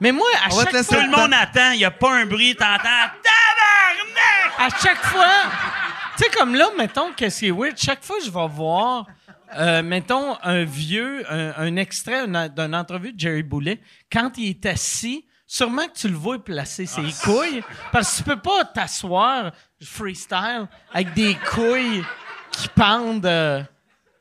Mais 0.00 0.12
moi, 0.12 0.26
à 0.44 0.48
On 0.52 0.58
chaque 0.60 0.70
fois, 0.84 0.96
Tout 0.96 1.02
le 1.02 1.10
monde 1.10 1.32
attend. 1.34 1.70
Il 1.72 1.78
n'y 1.78 1.84
a 1.84 1.90
pas 1.90 2.12
un 2.14 2.26
bruit. 2.26 2.54
T'entends 2.56 2.82
tabarnak! 2.82 4.52
à 4.58 4.68
chaque 4.82 5.02
fois, 5.04 5.26
tu 6.22 6.30
sais, 6.30 6.38
comme 6.38 6.54
là, 6.54 6.68
mettons, 6.78 7.12
qu'est-ce 7.12 7.40
qui 7.40 7.46
est 7.48 7.50
weird, 7.50 7.76
chaque 7.76 8.02
fois 8.04 8.16
que 8.18 8.24
je 8.24 8.30
vais 8.30 8.48
voir, 8.48 9.06
euh, 9.56 9.82
mettons, 9.82 10.36
un 10.42 10.64
vieux, 10.64 11.24
un, 11.30 11.52
un 11.56 11.76
extrait 11.76 12.26
d'un- 12.26 12.48
d'une 12.48 12.74
entrevue 12.74 13.12
de 13.12 13.20
Jerry 13.20 13.42
Boulet, 13.42 13.80
quand 14.10 14.30
il 14.38 14.50
est 14.50 14.66
assis, 14.66 15.26
sûrement 15.46 15.86
que 15.88 15.92
tu 15.98 16.08
le 16.08 16.14
vois 16.16 16.42
placer 16.42 16.86
ses 16.86 17.02
Ah. 17.06 17.24
couilles, 17.24 17.62
parce 17.92 18.12
que 18.12 18.16
tu 18.18 18.22
peux 18.24 18.40
pas 18.40 18.64
t'asseoir 18.64 19.52
freestyle 19.82 20.66
avec 20.92 21.12
des 21.14 21.34
couilles 21.50 22.04
qui 22.52 22.68
pendent. 22.68 23.26
euh, 23.26 23.62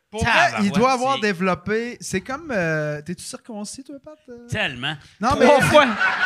Pour 0.10 0.24
vrai, 0.26 0.32
Tabarouette, 0.34 0.66
il 0.66 0.72
doit 0.74 0.92
avoir 0.92 1.16
c'est- 1.16 1.22
développé. 1.22 1.98
C'est 2.02 2.20
comme. 2.20 2.52
euh, 2.52 3.02
T'es-tu 3.02 3.24
circoncis, 3.24 3.82
toi, 3.86 3.96
Pat? 4.04 4.18
euh? 4.28 4.46
Tellement. 4.50 4.96
Non, 5.22 5.30
mais. 5.40 5.46
trois 5.46 5.62
fois. 5.62 5.86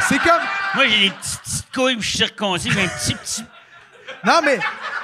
C'est 0.09 0.17
comme. 0.17 0.41
Moi, 0.73 0.88
j'ai 0.88 1.09
des 1.09 1.15
petites, 1.15 1.41
petites 1.43 1.71
couilles, 1.71 1.97
je 1.99 2.07
suis 2.07 2.17
circoncis, 2.17 2.71
j'ai 2.71 2.82
un 2.82 2.88
petit, 2.88 3.13
petit. 3.13 3.43
Non, 4.26 4.39
mais. 4.43 4.59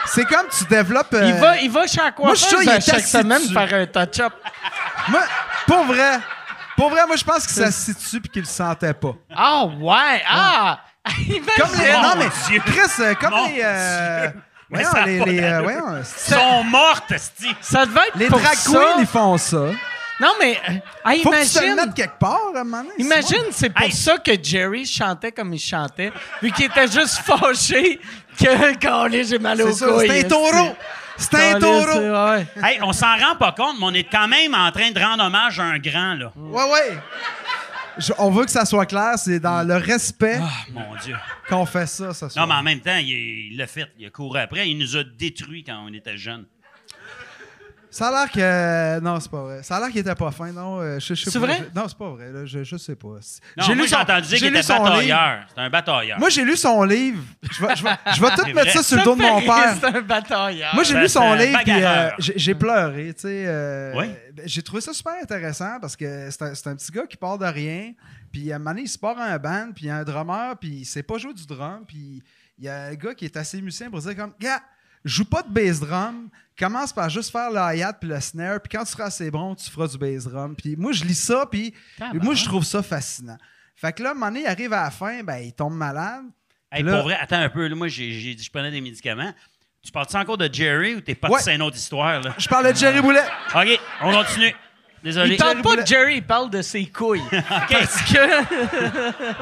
C'est 0.08 0.26
comme 0.26 0.48
tu 0.58 0.66
développes. 0.66 1.14
euh, 1.14 1.26
Il 1.26 1.34
va, 1.36 1.58
il 1.60 1.70
va 1.72 1.86
chez 1.88 1.98
la 2.02 2.12
moi, 2.18 2.32
je 2.34 2.40
suis 2.40 2.50
sûr, 2.50 2.64
il 2.64 2.70
est 2.70 2.82
chaque 2.82 2.96
assis 2.96 3.08
semaine 3.12 3.42
dessus. 3.42 3.54
faire 3.54 3.74
un 3.74 3.86
touch-up. 3.86 4.34
Moi, 5.10 5.22
pour 5.68 5.84
vrai. 5.86 6.20
Pour 6.76 6.90
vrai, 6.90 7.06
moi, 7.06 7.16
je 7.16 7.24
pense 7.24 7.46
qu'il 7.46 7.56
s'assit 7.64 7.96
dessus 7.98 8.20
puis 8.20 8.30
qu'il 8.32 8.42
le 8.42 8.48
sentait 8.48 8.94
pas. 8.94 9.14
Ah 9.36 9.66
ouais, 9.66 10.24
ah! 10.28 10.80
Comme 11.58 11.70
les. 11.80 11.92
Non, 11.94 12.14
mais. 12.18 12.30
Dieu. 12.48 12.62
Chris, 12.66 12.80
euh, 13.00 13.14
comme 13.16 13.30
Mon 13.32 13.48
les. 13.48 13.62
euh, 13.64 14.28
Dieu. 14.32 14.42
Mais 14.70 14.84
Voyons, 14.84 14.92
ça 14.92 15.02
a 15.04 15.06
les. 15.06 15.20
pas 15.20 15.26
les, 15.26 15.38
euh, 15.40 15.42
d'allure. 15.42 15.64
voyons, 15.64 15.98
Ils 16.00 16.34
sont 16.34 16.64
mortes, 16.64 17.12
esti. 17.12 17.56
Ça 17.62 17.86
devait 17.86 18.00
être 18.08 18.16
les 18.16 18.28
pour 18.28 18.40
drag 18.40 18.56
ça. 18.56 18.72
queens, 18.72 18.96
ils 19.00 19.08
font 19.08 19.38
ça. 19.38 19.58
Non, 20.22 20.34
mais 20.40 20.58
euh, 20.70 20.74
ah, 21.04 21.14
Faut 21.24 21.32
que 21.32 21.44
tu 21.44 21.50
te 21.50 21.60
le 21.60 21.66
imagine, 21.66 21.76
mettes 21.88 21.96
quelque 21.96 22.20
part, 22.20 22.40
à 22.56 22.60
un 22.60 22.64
moment 22.64 22.84
donné, 22.84 22.94
imagine 23.00 23.44
c'est 23.52 23.70
pour 23.72 23.82
Hey. 23.84 23.92
ça 23.92 24.18
que 24.20 24.32
Jerry 24.42 24.86
chantait 24.86 25.32
comme 25.32 25.54
il 25.54 25.60
chantait, 25.60 26.12
vu 26.42 26.52
qu'il 26.52 26.66
était 26.66 26.88
juste 26.88 27.18
fâché 27.26 28.00
que 28.40 28.74
quand 28.82 29.08
j'ai 29.12 29.40
mal 29.40 29.62
au 29.62 29.68
couilles. 29.76 30.08
c'est 30.08 30.26
un 30.26 30.28
taureau. 30.30 30.76
C'est 31.18 31.36
un 31.56 31.60
taureau. 31.60 32.32
Ouais. 32.32 32.46
Hey, 32.64 32.80
on 32.82 32.94
s'en 32.94 33.16
rend 33.18 33.36
pas 33.38 33.52
compte, 33.52 33.76
mais 33.80 33.86
on 33.86 33.94
est 33.94 34.04
quand 34.10 34.28
même 34.28 34.54
en 34.56 34.72
train 34.72 34.92
de 34.92 35.00
rendre 35.00 35.24
hommage 35.26 35.60
à 35.60 35.64
un 35.64 35.78
grand, 35.80 36.14
là. 36.16 36.32
Ouais, 36.36 36.64
ouais. 36.72 36.98
Je- 37.98 38.14
on 38.18 38.30
veut 38.32 38.46
que 38.46 38.52
ça 38.52 38.66
soit 38.66 38.86
clair, 38.86 39.14
c'est 39.18 39.40
dans 39.40 39.68
le 39.68 39.76
respect 39.76 40.40
Ah, 40.42 40.50
mon 40.72 40.96
Dieu. 41.04 41.16
qu'on 41.50 41.66
fait 41.66 41.86
ça, 41.88 42.14
ça 42.14 42.28
Non, 42.38 42.48
mais 42.48 42.54
en 42.56 42.64
même 42.64 42.80
temps, 42.80 42.96
il 42.98 43.10
il 43.52 43.58
l'a 43.58 43.68
fait. 43.68 43.92
Il 44.00 44.08
a 44.08 44.10
couru 44.10 44.40
après. 44.40 44.70
Il 44.70 44.78
nous 44.78 44.96
a 44.96 45.04
détruits 45.04 45.64
quand 45.64 45.84
on 45.88 45.94
était 45.94 46.16
jeunes. 46.18 46.46
Ça 47.94 48.08
a 48.08 48.12
l'air 48.12 48.32
que. 48.32 49.00
Non, 49.02 49.20
c'est 49.20 49.30
pas 49.30 49.44
vrai. 49.44 49.64
Ça 49.64 49.76
a 49.76 49.80
l'air 49.82 49.90
qu'il 49.90 49.98
était 50.00 50.16
pas 50.16 50.32
fin, 50.32 50.52
non? 50.54 50.80
euh, 50.80 50.98
je- 50.98 51.14
je 51.14 51.30
C'est 51.30 51.38
vrai? 51.40 51.58
je- 51.74 51.78
Non, 51.80 51.88
c'est 51.90 51.98
pas 51.98 52.10
vrai. 52.10 52.32
là, 52.32 52.46
je, 52.46 52.64
je 52.64 52.78
sais 52.78 52.96
pas. 52.96 53.10
J'ai 53.58 53.76
lu 53.76 53.82
j'ai 53.82 53.88
son- 53.90 53.96
entendu 53.98 54.22
dire 54.22 54.30
j'ai 54.30 54.38
qu'il 54.38 54.48
lu 54.48 54.54
était 54.54 54.64
son 54.64 54.76
livre. 54.76 54.86
batailleur. 54.92 55.46
C'est 55.54 55.62
un 55.62 55.70
batailleur. 55.70 56.20
Moi, 56.20 56.30
j'ai 56.30 56.46
lu 56.46 56.56
son 56.56 56.84
livre. 56.84 57.22
Je 57.52 57.66
vais, 57.66 57.76
je 57.76 57.84
vais, 57.84 57.90
je 58.16 58.22
vais 58.22 58.30
tout 58.36 58.46
mettre 58.46 58.60
vrai. 58.62 58.70
ça 58.72 58.82
sur 58.84 58.98
le 58.98 59.04
dos 59.04 59.16
de 59.16 59.22
mon 59.22 59.42
père. 59.42 59.76
C'est 59.80 59.86
un 59.88 60.02
batailleur. 60.02 60.74
Moi, 60.74 60.84
j'ai 60.86 60.94
Ben, 60.94 61.02
lu 61.02 61.08
c'est 61.10 61.14
son 61.20 61.34
livre 61.34 61.60
puis 61.64 61.84
euh, 61.84 62.10
j'ai 62.18 62.56
pleuré, 62.56 63.14
tu 63.14 63.22
sais. 63.24 63.44
euh, 63.48 63.94
Oui. 63.98 64.06
ben, 64.34 64.44
J'ai 64.48 64.62
trouvé 64.64 64.82
ça 64.82 64.94
super 64.94 65.14
intéressant 65.22 65.78
parce 65.82 65.98
que 65.98 66.30
c'est 66.32 66.42
un, 66.44 66.56
c'est 66.56 66.68
un 66.70 66.76
petit 66.78 66.92
gars 66.94 67.06
qui 67.06 67.18
part 67.18 67.38
de 67.38 67.46
rien. 67.46 67.92
Puis 68.32 68.54
à 68.54 68.56
un 68.56 68.60
moment 68.60 68.70
donné, 68.72 68.84
il 68.84 68.88
se 68.88 68.98
part 68.98 69.20
à 69.20 69.26
un 69.26 69.38
band, 69.38 69.72
puis 69.76 69.86
il 69.86 69.88
y 69.90 69.92
a 69.92 69.98
un 69.98 70.04
drummer, 70.06 70.56
puis 70.58 70.70
il 70.70 70.86
sait 70.86 71.04
pas 71.04 71.18
jouer 71.18 71.34
du 71.34 71.46
drum. 71.46 71.84
Puis 71.86 72.24
il 72.58 72.64
y 72.64 72.70
a 72.70 72.84
un 72.86 72.94
gars 72.94 73.14
qui 73.14 73.26
est 73.26 73.36
assez 73.36 73.62
musicien 73.62 73.90
pour 73.90 74.00
dire 74.00 74.16
comme, 74.16 74.32
gars, 74.40 74.62
joue 75.04 75.26
pas 75.26 75.42
de 75.44 75.50
bass 75.50 75.80
drum, 75.80 76.30
commence 76.58 76.94
par 76.94 77.10
juste 77.10 77.32
faire 77.32 77.50
le 77.52 77.76
hi-hat 77.78 77.94
puis 77.94 78.10
le 78.10 78.20
snare, 78.20 78.60
puis 78.62 78.78
quand 78.78 78.84
tu 78.84 78.92
seras 78.92 79.06
assez 79.06 79.32
bon, 79.32 79.56
tu 79.56 79.70
feras 79.70 79.88
du 79.88 79.98
bass 79.98 80.26
drum. 80.26 80.56
Puis 80.56 80.76
moi, 80.76 80.92
je 80.92 81.04
lis 81.04 81.16
ça, 81.16 81.46
puis 81.50 81.74
moi, 82.16 82.34
je 82.36 82.46
trouve 82.46 82.64
ça 82.64 82.82
fascinant. 82.84 83.38
Fait 83.76 83.94
que 83.94 84.04
là, 84.04 84.10
à 84.10 84.12
un 84.12 84.16
moment 84.16 84.28
donné, 84.28 84.42
il 84.42 84.48
arrive 84.48 84.74
à 84.74 84.84
la 84.84 84.92
fin, 84.92 85.24
ben, 85.24 85.38
il 85.38 85.54
tombe 85.54 85.74
malade. 85.74 86.26
Hey, 86.72 86.84
Là- 86.84 86.94
pour 86.96 87.04
vrai, 87.04 87.18
attends 87.20 87.40
un 87.42 87.50
peu. 87.50 87.68
là, 87.68 87.76
moi, 87.76 87.88
j'ai 87.88 88.12
dit 88.36 88.44
je 88.44 88.52
prenais 88.52 88.72
des 88.72 88.82
médicaments. 88.82 89.34
Tu 89.84 89.92
parles-tu 89.92 90.16
encore 90.16 90.38
de 90.38 90.48
Jerry 90.54 90.94
ou 90.96 91.02
t'es 91.02 91.16
pas 91.16 91.28
Ouais. 91.30 91.42
c'est 91.42 91.56
une 91.56 91.64
autre 91.64 91.76
histoire, 91.78 92.22
là? 92.22 92.36
Je 92.38 92.48
parlais 92.48 92.72
de 92.72 92.78
Jerry 92.78 93.02
Boulet. 93.02 93.24
OK, 93.56 93.80
on 94.04 94.12
continue. 94.14 94.54
Désolé. 95.04 95.36
Il 95.36 95.38
parle 95.38 95.62
pas 95.62 95.76
de 95.78 95.86
Jerry, 95.86 96.18
il 96.18 96.26
parle 96.26 96.50
de 96.50 96.62
ses 96.62 96.86
couilles. 96.86 97.22
Parce 97.32 98.02
que. 98.04 98.20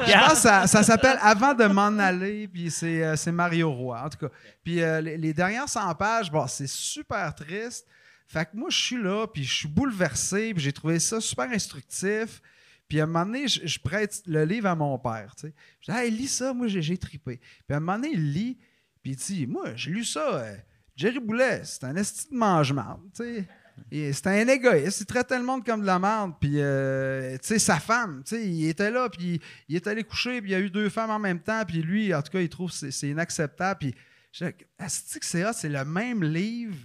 Je 0.06 0.12
pense 0.12 0.32
que 0.32 0.38
ça, 0.38 0.66
ça 0.66 0.82
s'appelle 0.82 1.18
Avant 1.20 1.54
de 1.54 1.64
m'en 1.64 1.98
aller, 1.98 2.48
puis 2.48 2.70
c'est 2.70 3.04
euh, 3.04 3.16
c'est 3.16 3.32
Mario 3.32 3.70
Roy, 3.70 4.02
en 4.02 4.08
tout 4.08 4.18
cas. 4.18 4.32
Puis 4.64 4.82
euh, 4.82 5.00
les, 5.00 5.16
les 5.16 5.34
dernières 5.34 5.68
100 5.68 5.94
pages, 5.96 6.30
bon, 6.30 6.46
c'est 6.46 6.68
super 6.68 7.34
triste. 7.34 7.86
Fait 8.26 8.44
que 8.44 8.56
moi, 8.56 8.70
je 8.70 8.78
suis 8.78 9.02
là, 9.02 9.26
puis 9.26 9.44
je 9.44 9.54
suis 9.54 9.68
bouleversé, 9.68 10.54
puis 10.54 10.62
j'ai 10.62 10.72
trouvé 10.72 10.98
ça 11.00 11.20
super 11.20 11.50
instructif. 11.50 12.40
Puis 12.88 13.00
à 13.00 13.04
un 13.04 13.06
moment 13.06 13.26
donné, 13.26 13.46
je, 13.48 13.66
je 13.66 13.78
prête 13.78 14.22
le 14.26 14.44
livre 14.44 14.68
à 14.68 14.74
mon 14.74 14.98
père, 14.98 15.34
tu 15.36 15.48
sais. 15.48 15.54
Je 15.80 15.92
dis, 15.92 15.98
hey, 15.98 16.10
lis 16.10 16.28
ça, 16.28 16.52
moi, 16.52 16.68
j'ai 16.68 16.80
j'ai 16.80 16.96
trippé. 16.96 17.38
Puis 17.38 17.74
à 17.74 17.76
un 17.76 17.80
moment 17.80 17.96
donné, 17.98 18.10
il 18.12 18.32
lit, 18.32 18.58
puis 19.02 19.12
il 19.12 19.16
dit, 19.16 19.46
moi, 19.46 19.74
j'ai 19.74 19.90
lu 19.90 20.04
ça, 20.04 20.36
euh, 20.36 20.56
Jerry 20.96 21.18
Boulet, 21.18 21.62
c'est 21.64 21.84
un 21.84 21.96
esti 21.96 22.30
de 22.30 22.36
mange-marde, 22.36 23.02
tu 23.14 23.24
sais. 23.24 23.48
C'est 23.92 24.26
un 24.28 24.46
égoïste, 24.48 25.00
il 25.00 25.06
traitait 25.06 25.36
le 25.38 25.44
monde 25.44 25.64
comme 25.64 25.80
de 25.82 25.86
la 25.86 25.98
merde. 25.98 26.32
Puis, 26.40 26.54
euh, 26.56 27.32
tu 27.38 27.48
sais, 27.48 27.58
sa 27.58 27.78
femme, 27.80 28.22
tu 28.24 28.36
sais, 28.36 28.46
il 28.46 28.68
était 28.68 28.90
là, 28.90 29.08
puis 29.08 29.40
il 29.68 29.76
est 29.76 29.86
allé 29.86 30.04
coucher, 30.04 30.40
puis 30.40 30.50
il 30.50 30.52
y 30.52 30.56
a 30.56 30.60
eu 30.60 30.70
deux 30.70 30.88
femmes 30.88 31.10
en 31.10 31.18
même 31.18 31.40
temps, 31.40 31.64
puis 31.66 31.82
lui, 31.82 32.14
en 32.14 32.22
tout 32.22 32.30
cas, 32.32 32.40
il 32.40 32.48
trouve 32.48 32.70
que 32.70 32.90
c'est- 32.90 33.08
inacceptable. 33.08 33.78
Puis, 33.80 33.94
je 34.32 34.44
dis, 34.44 34.52
Asti 34.78 35.18
que 35.18 35.26
c'est 35.26 35.44
hot, 35.44 35.52
c'est 35.54 35.68
le 35.68 35.84
même 35.84 36.22
livre. 36.22 36.76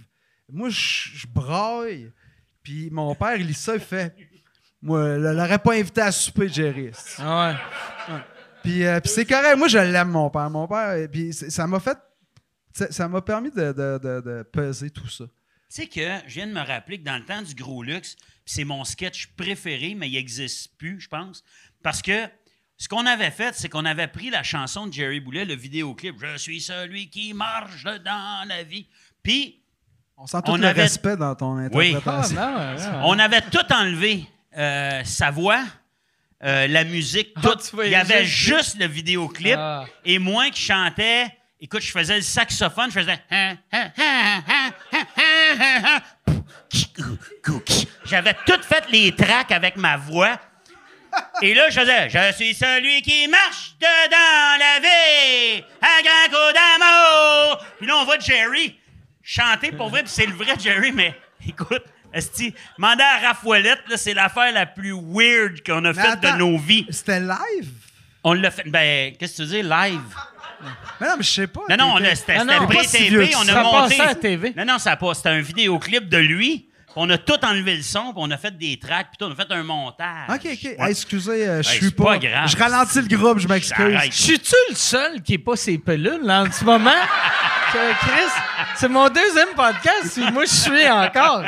Moi, 0.52 0.68
je 0.68 1.26
braille. 1.32 2.10
Puis 2.62 2.90
mon 2.90 3.14
père, 3.14 3.36
il 3.36 3.46
lit 3.46 3.54
ça, 3.54 3.74
il 3.74 3.80
fait 3.80 4.14
Moi, 4.82 5.16
je 5.16 5.20
l'aurais 5.20 5.58
pas 5.58 5.74
invité 5.74 6.00
à 6.00 6.12
souper, 6.12 6.48
Jerry. 6.48 6.88
asti. 6.88 7.22
Ouais. 7.22 7.54
Puis, 8.62 8.84
euh, 8.84 9.00
puis 9.00 9.10
c'est 9.12 9.24
correct. 9.24 9.56
Moi, 9.56 9.68
je 9.68 9.78
l'aime, 9.78 10.08
mon 10.10 10.28
père. 10.30 10.50
Mon 10.50 10.66
père, 10.66 11.08
puis 11.10 11.32
ça 11.32 11.66
m'a 11.66 11.78
fait. 11.80 11.96
ça- 12.72 12.90
Ça 12.92 13.08
m'a 13.08 13.22
permis 13.22 13.50
de, 13.50 13.72
de- 13.72 13.98
de- 14.02 14.20
de 14.20 14.42
peser 14.52 14.90
tout 14.90 15.08
ça. 15.08 15.24
Tu 15.68 15.82
sais 15.82 15.86
que 15.88 16.18
je 16.28 16.34
viens 16.34 16.46
de 16.46 16.52
me 16.52 16.60
rappeler 16.60 16.98
que 16.98 17.04
dans 17.04 17.16
le 17.16 17.24
temps 17.24 17.42
du 17.42 17.54
gros 17.54 17.82
luxe, 17.82 18.16
c'est 18.44 18.64
mon 18.64 18.84
sketch 18.84 19.26
préféré, 19.36 19.94
mais 19.96 20.08
il 20.08 20.12
n'existe 20.14 20.76
plus, 20.78 21.00
je 21.00 21.08
pense. 21.08 21.42
Parce 21.82 22.02
que 22.02 22.28
ce 22.78 22.88
qu'on 22.88 23.04
avait 23.06 23.30
fait, 23.32 23.54
c'est 23.54 23.68
qu'on 23.68 23.84
avait 23.84 24.06
pris 24.06 24.30
la 24.30 24.42
chanson 24.42 24.86
de 24.86 24.92
Jerry 24.92 25.18
Boulet, 25.20 25.44
le 25.44 25.54
vidéoclip 25.56 26.14
Je 26.20 26.36
suis 26.38 26.60
celui 26.60 27.08
qui 27.10 27.32
marche 27.34 27.82
dans 27.84 28.46
la 28.48 28.62
vie. 28.62 28.86
Puis 29.22 29.60
On 30.16 30.26
sent 30.26 30.38
tout 30.44 30.52
On 30.52 30.56
le 30.56 30.66
avait- 30.68 30.82
respect 30.82 31.16
dans 31.16 31.34
ton 31.34 31.56
Oui. 31.72 31.92
Ah, 31.94 31.96
interprétation. 31.98 32.36
non, 32.36 32.56
ouais, 32.56 32.80
ouais. 32.80 33.00
on 33.04 33.18
avait 33.18 33.42
tout 33.42 33.72
enlevé. 33.72 34.24
Euh, 34.56 35.04
sa 35.04 35.30
voix, 35.30 35.62
euh, 36.42 36.66
la 36.68 36.84
musique, 36.84 37.32
Ah, 37.36 37.40
tout. 37.42 37.82
il 37.84 37.90
y 37.90 37.94
avait 37.94 38.24
juste- 38.24 38.56
juste 38.56 38.78
le 38.78 38.86
vidéoclip. 38.86 39.54
Ah. 39.58 39.84
Et 40.06 40.18
moi 40.18 40.48
qui 40.48 40.62
chantais, 40.62 41.26
écoute, 41.60 41.82
je 41.82 41.90
faisais 41.90 42.16
le 42.16 42.22
saxophone, 42.22 42.90
je 42.90 43.00
faisais. 43.00 43.18
J'avais 48.04 48.34
tout 48.46 48.62
fait 48.62 48.84
les 48.90 49.14
tracks 49.14 49.52
avec 49.52 49.76
ma 49.76 49.96
voix. 49.96 50.38
Et 51.42 51.54
là, 51.54 51.70
je 51.70 51.80
faisais 51.80 52.08
Je 52.10 52.32
suis 52.34 52.54
celui 52.54 53.02
qui 53.02 53.26
marche 53.28 53.74
dedans 53.80 54.58
la 54.58 54.80
vie, 54.80 55.64
à 55.80 56.02
grand 56.02 56.28
coup 56.28 56.52
d'amour. 56.52 57.64
Puis 57.78 57.86
là, 57.86 57.96
on 57.96 58.04
voit 58.04 58.18
Jerry 58.18 58.78
chanter 59.22 59.72
pour 59.72 59.88
vrai, 59.88 60.02
puis 60.02 60.12
c'est 60.12 60.26
le 60.26 60.34
vrai 60.34 60.54
Jerry, 60.58 60.92
mais 60.92 61.14
écoute, 61.46 61.82
Esti, 62.12 62.54
demander 62.78 63.02
à 63.02 63.34
c'est 63.96 64.14
l'affaire 64.14 64.52
la 64.52 64.66
plus 64.66 64.94
weird 64.94 65.62
qu'on 65.66 65.84
a 65.84 65.92
faite 65.92 66.20
de 66.20 66.38
nos 66.38 66.56
vies. 66.56 66.86
C'était 66.90 67.20
live? 67.20 67.70
On 68.24 68.32
l'a 68.32 68.50
fait. 68.50 68.68
Ben, 68.68 69.14
qu'est-ce 69.16 69.32
que 69.32 69.42
tu 69.42 69.48
veux 69.48 69.62
dire, 69.62 69.68
live? 69.68 70.00
Mais 71.00 71.06
non, 71.08 71.14
mais 71.18 71.22
je 71.24 71.30
sais 71.30 71.46
pas. 71.46 71.60
Non, 71.70 71.76
non, 71.76 71.96
a- 71.96 72.14
c'était 72.14 72.38
non, 72.44 72.52
c'était 72.52 72.74
pas 72.74 72.82
si 72.84 72.88
pré-TV, 72.96 73.08
vieux 73.08 73.26
que 73.26 73.36
on 73.36 73.44
ça. 73.44 73.52
a 73.52 73.54
Ça 73.54 73.62
monté. 73.62 74.00
à 74.00 74.14
TV. 74.14 74.54
Non, 74.56 74.64
non, 74.64 74.78
ça 74.78 74.96
passe. 74.96 75.16
C'était 75.18 75.28
un 75.30 75.40
vidéoclip 75.40 76.08
de 76.08 76.18
lui. 76.18 76.68
On 76.98 77.10
a 77.10 77.18
tout 77.18 77.34
enlevé 77.44 77.76
le 77.76 77.82
son, 77.82 78.04
puis 78.12 78.14
on 78.16 78.30
a 78.30 78.38
fait 78.38 78.56
des 78.56 78.78
tracks, 78.78 79.08
puis 79.10 79.18
tout, 79.18 79.26
on 79.26 79.32
a 79.32 79.34
fait 79.34 79.52
un 79.52 79.62
montage. 79.62 80.30
Ok, 80.30 80.40
ok. 80.46 80.46
Ouais. 80.46 80.76
Hey, 80.78 80.90
excusez, 80.92 81.46
euh, 81.46 81.62
je 81.62 81.68
suis 81.68 81.90
pas. 81.90 82.04
pas 82.04 82.18
grave. 82.18 82.48
Je 82.48 82.56
ralentis 82.56 83.02
le 83.02 83.16
groupe, 83.18 83.38
je 83.38 83.46
m'excuse. 83.48 83.94
Arrête. 83.94 84.12
Suis-tu 84.14 84.54
le 84.70 84.74
seul 84.74 85.20
qui 85.22 85.32
n'est 85.32 85.38
pas 85.38 85.56
ses 85.56 85.76
pelules 85.76 86.22
là, 86.22 86.44
en 86.44 86.50
ce 86.50 86.64
moment? 86.64 86.90
Que, 87.70 87.78
Chris, 88.00 88.30
c'est 88.76 88.88
mon 88.88 89.10
deuxième 89.10 89.48
podcast, 89.54 90.10
puis 90.14 90.32
moi 90.32 90.44
je 90.46 90.50
suis 90.54 90.88
encore. 90.88 91.42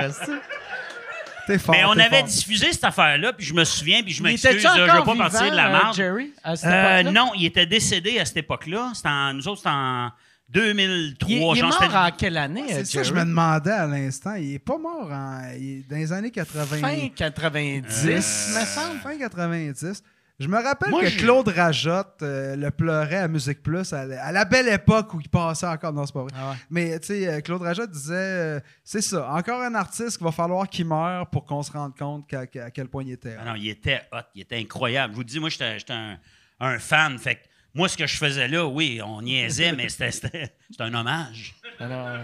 Esti. 1.49 1.53
T'es 1.53 1.59
fort. 1.59 1.75
Mais 1.75 1.85
on 1.85 1.93
avait 1.93 2.21
fort. 2.21 2.29
diffusé 2.29 2.73
cette 2.73 2.85
affaire-là, 2.85 3.33
puis 3.33 3.45
je 3.47 3.55
me 3.55 3.65
souviens, 3.65 4.03
puis 4.03 4.13
je 4.13 4.23
m'excuse, 4.23 4.51
je 4.61 4.81
veux 4.81 4.91
encore 4.91 5.05
pas 5.05 5.17
partir 5.31 5.51
de 5.51 5.57
la 5.57 5.69
euh, 5.69 5.73
marge. 5.73 5.97
Jerry, 5.97 6.33
à 6.45 6.57
cette 6.57 6.71
Euh, 6.71 6.99
époque-là? 7.01 7.13
non, 7.13 7.31
il 7.37 7.47
était 7.47 7.67
décédé 7.67 8.19
à 8.19 8.25
cette 8.25 8.37
époque-là. 8.39 8.93
C'était 8.95 9.09
en, 9.09 9.35
nous 9.35 9.49
autres, 9.49 9.59
c'était 9.59 9.71
en 9.71 10.11
2003. 10.51 11.29
Il, 11.31 11.37
il 11.37 11.59
est 11.59 11.63
mort 11.63 11.95
en 11.95 12.11
quelle 12.11 12.37
année, 12.39 12.63
euh, 12.65 12.75
C'est 12.79 12.85
ça 12.87 12.99
que 13.03 13.07
je 13.07 13.13
me 13.15 13.21
demandais 13.25 13.71
à 13.71 13.87
l'instant. 13.87 14.35
Il 14.35 14.55
est 14.55 14.59
pas 14.59 14.79
mort 14.79 15.11
en, 15.13 15.43
il 15.59 15.81
est 15.81 15.85
dans 15.91 15.97
les 15.97 16.13
années 16.13 16.31
80. 16.31 16.79
Fin 16.79 17.09
90, 17.15 18.55
me 18.59 18.65
semble. 18.65 19.01
Fin 19.03 19.19
90. 19.19 20.03
Je 20.41 20.47
me 20.47 20.57
rappelle 20.63 20.91
Moi, 20.91 21.01
que 21.03 21.09
je- 21.09 21.19
Claude 21.19 21.49
Rajotte 21.49 22.23
euh, 22.23 22.55
le 22.55 22.71
pleurait 22.71 23.17
à 23.17 23.27
Musique 23.29 23.61
Plus 23.61 23.93
à, 23.93 24.05
la- 24.07 24.25
à 24.25 24.31
la 24.31 24.45
belle 24.45 24.69
époque 24.69 25.13
où 25.15 25.21
il 25.21 25.29
passait 25.29 25.67
encore. 25.67 25.93
Non, 25.93 26.07
c'est 26.07 26.13
pas 26.13 26.23
vrai. 26.23 26.31
Ah 26.37 26.51
ouais. 26.51 26.57
Mais 26.71 27.01
tu 27.01 27.09
sais, 27.09 27.27
euh, 27.29 27.41
Claude 27.41 27.63
Rajotte 27.63 27.91
disait 27.91 28.15
euh, 28.15 28.61
c'est 28.85 29.03
ça, 29.03 29.29
encore 29.33 29.61
un 29.61 29.75
artiste 29.75 30.17
qu'il 30.17 30.25
va 30.25 30.31
falloir 30.31 30.69
qu'il 30.69 30.87
meure 30.87 31.29
pour 31.29 31.45
qu'on 31.45 31.63
se 31.65 31.73
rende 31.73 31.97
compte 31.99 32.29
qu'à- 32.29 32.47
qu'à- 32.47 32.67
à 32.67 32.71
quel 32.71 32.87
point 32.89 33.03
il 33.03 33.11
était. 33.13 33.37
Ah 33.41 33.47
non, 33.47 33.55
il 33.57 33.69
était 33.69 34.03
hot, 34.13 34.19
il 34.37 34.43
était 34.43 34.59
incroyable. 34.59 35.13
Je 35.15 35.17
vous 35.17 35.25
dis, 35.25 35.41
moi, 35.41 35.49
j'étais 35.49 35.77
j'étais 35.81 35.93
un, 35.93 36.19
un 36.61 36.79
fan. 36.79 37.19
Fait 37.19 37.35
que 37.35 37.41
moi, 37.75 37.89
ce 37.89 37.97
que 37.97 38.07
je 38.07 38.17
faisais 38.17 38.47
là, 38.47 38.65
oui, 38.65 39.01
on 39.05 39.21
niaisait, 39.23 39.73
mais 39.73 39.89
c'était- 39.89 40.13
c'était 40.13 40.55
c'était 40.71 40.85
un 40.85 40.95
hommage. 40.95 41.57
Alors, 41.81 42.19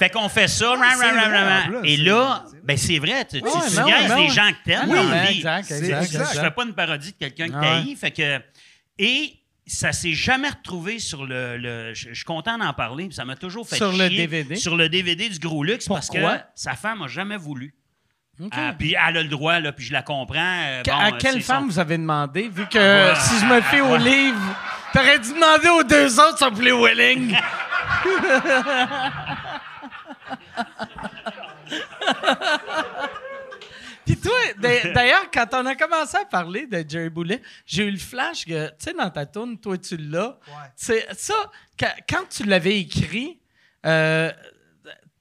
Fait 0.00 0.10
qu'on 0.10 0.28
fait 0.28 0.48
ça, 0.48 0.70
ran, 0.70 0.76
ran, 0.76 0.82
ran, 0.82 1.82
et 1.84 1.96
là, 1.98 2.42
c'est 2.46 2.50
vrai. 2.52 2.60
ben 2.64 2.76
c'est 2.76 2.98
vrai, 2.98 3.24
tu, 3.26 3.38
tu, 3.42 3.44
Ouais, 3.46 3.50
tu 3.68 3.76
non, 3.76 3.84
niaises 3.84 4.08
non. 4.10 4.16
les 4.16 4.28
gens 4.30 4.48
que 4.50 4.64
t'aimes 4.64 4.90
Ah 4.92 5.26
vie. 5.26 5.36
exact, 5.36 5.64
C'est 5.68 5.78
exact, 5.78 6.02
exact. 6.04 6.28
Je 6.34 6.40
fais 6.40 6.50
pas 6.50 6.64
une 6.64 6.72
parodie 6.74 7.12
de 7.12 7.16
quelqu'un 7.18 7.48
que 7.48 7.54
Ah 7.56 7.60
t'haïs. 7.60 7.96
Fait 7.96 8.10
que. 8.10 8.40
Et 8.98 9.34
ça 9.66 9.92
s'est 9.92 10.14
jamais 10.14 10.48
retrouvé 10.48 10.98
sur 10.98 11.26
le. 11.26 11.56
le- 11.58 11.92
je 11.94 12.08
je 12.08 12.14
suis 12.14 12.24
content 12.24 12.56
d'en 12.58 12.72
parler. 12.72 13.08
Ça 13.12 13.24
m'a 13.26 13.36
toujours 13.36 13.68
fait 13.68 13.76
Sur 13.76 13.92
le. 13.92 14.08
DVD? 14.08 14.56
Sur 14.56 14.74
le 14.76 14.88
DVD 14.88 15.28
du 15.28 15.38
Gros 15.38 15.62
Luxe 15.62 15.86
parce 15.86 16.08
que 16.08 16.18
sa 16.54 16.72
femme 16.72 17.02
a 17.02 17.06
jamais 17.08 17.36
voulu. 17.36 17.74
OK. 18.42 18.52
Ah, 18.56 18.72
puis 18.78 18.94
elle 19.06 19.18
a 19.18 19.22
le 19.22 19.28
droit, 19.28 19.60
là, 19.60 19.70
puis 19.72 19.84
je 19.84 19.92
la 19.92 20.00
comprends. 20.02 20.38
euh, 20.40 20.82
bon, 20.82 20.92
à 20.92 21.08
euh, 21.08 21.10
quelle 21.18 21.42
femme 21.42 21.64
son- 21.64 21.66
vous 21.66 21.78
avez 21.78 21.98
demandé, 21.98 22.48
vu 22.48 22.66
que 22.68 22.78
Ouais. 22.78 23.14
si 23.20 23.38
je 23.38 23.44
me 23.44 23.60
fie 23.60 23.82
au 23.82 23.98
livre, 23.98 24.40
t'aurais 24.94 25.18
dû 25.18 25.28
demander 25.34 25.68
aux 25.68 25.82
deux 25.84 26.18
autres 26.18 26.38
s'appeler 26.38 26.72
Welling. 26.72 27.36
Puis 34.06 34.16
toi, 34.18 34.32
d'a- 34.58 34.92
d'ailleurs, 34.92 35.30
quand 35.32 35.46
on 35.52 35.66
a 35.66 35.74
commencé 35.76 36.16
à 36.16 36.24
parler 36.24 36.66
de 36.66 36.84
Jerry 36.88 37.10
Boulet, 37.10 37.42
j'ai 37.66 37.84
eu 37.84 37.90
le 37.90 37.98
flash 37.98 38.44
que, 38.44 38.68
tu 38.70 38.74
sais, 38.78 38.92
dans 38.94 39.10
ta 39.10 39.26
tourne, 39.26 39.58
toi, 39.58 39.76
tu 39.78 39.96
l'as. 39.96 40.38
C'est 40.74 41.06
ça, 41.16 41.34
quand, 41.78 42.24
tu 42.28 42.44
l'avais 42.44 42.80
écrit, 42.80 43.40
euh, 43.86 44.32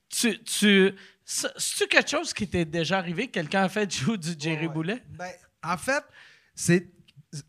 tu, 0.10 0.40
c'est-tu 0.46 1.88
quelque 1.88 2.10
chose 2.10 2.34
qui 2.34 2.48
t'est 2.48 2.66
déjà 2.66 2.98
arrivé? 2.98 3.28
Quelqu'un 3.28 3.64
a 3.64 3.70
fait 3.70 3.92
jouer 3.94 4.18
du 4.18 4.30
Jerry 4.40 4.68
Ouais. 4.68 4.74
Boulet? 4.74 5.04
Ben, 5.10 5.32
en 5.64 5.78
fait, 5.78 6.04
c'est. 6.56 6.88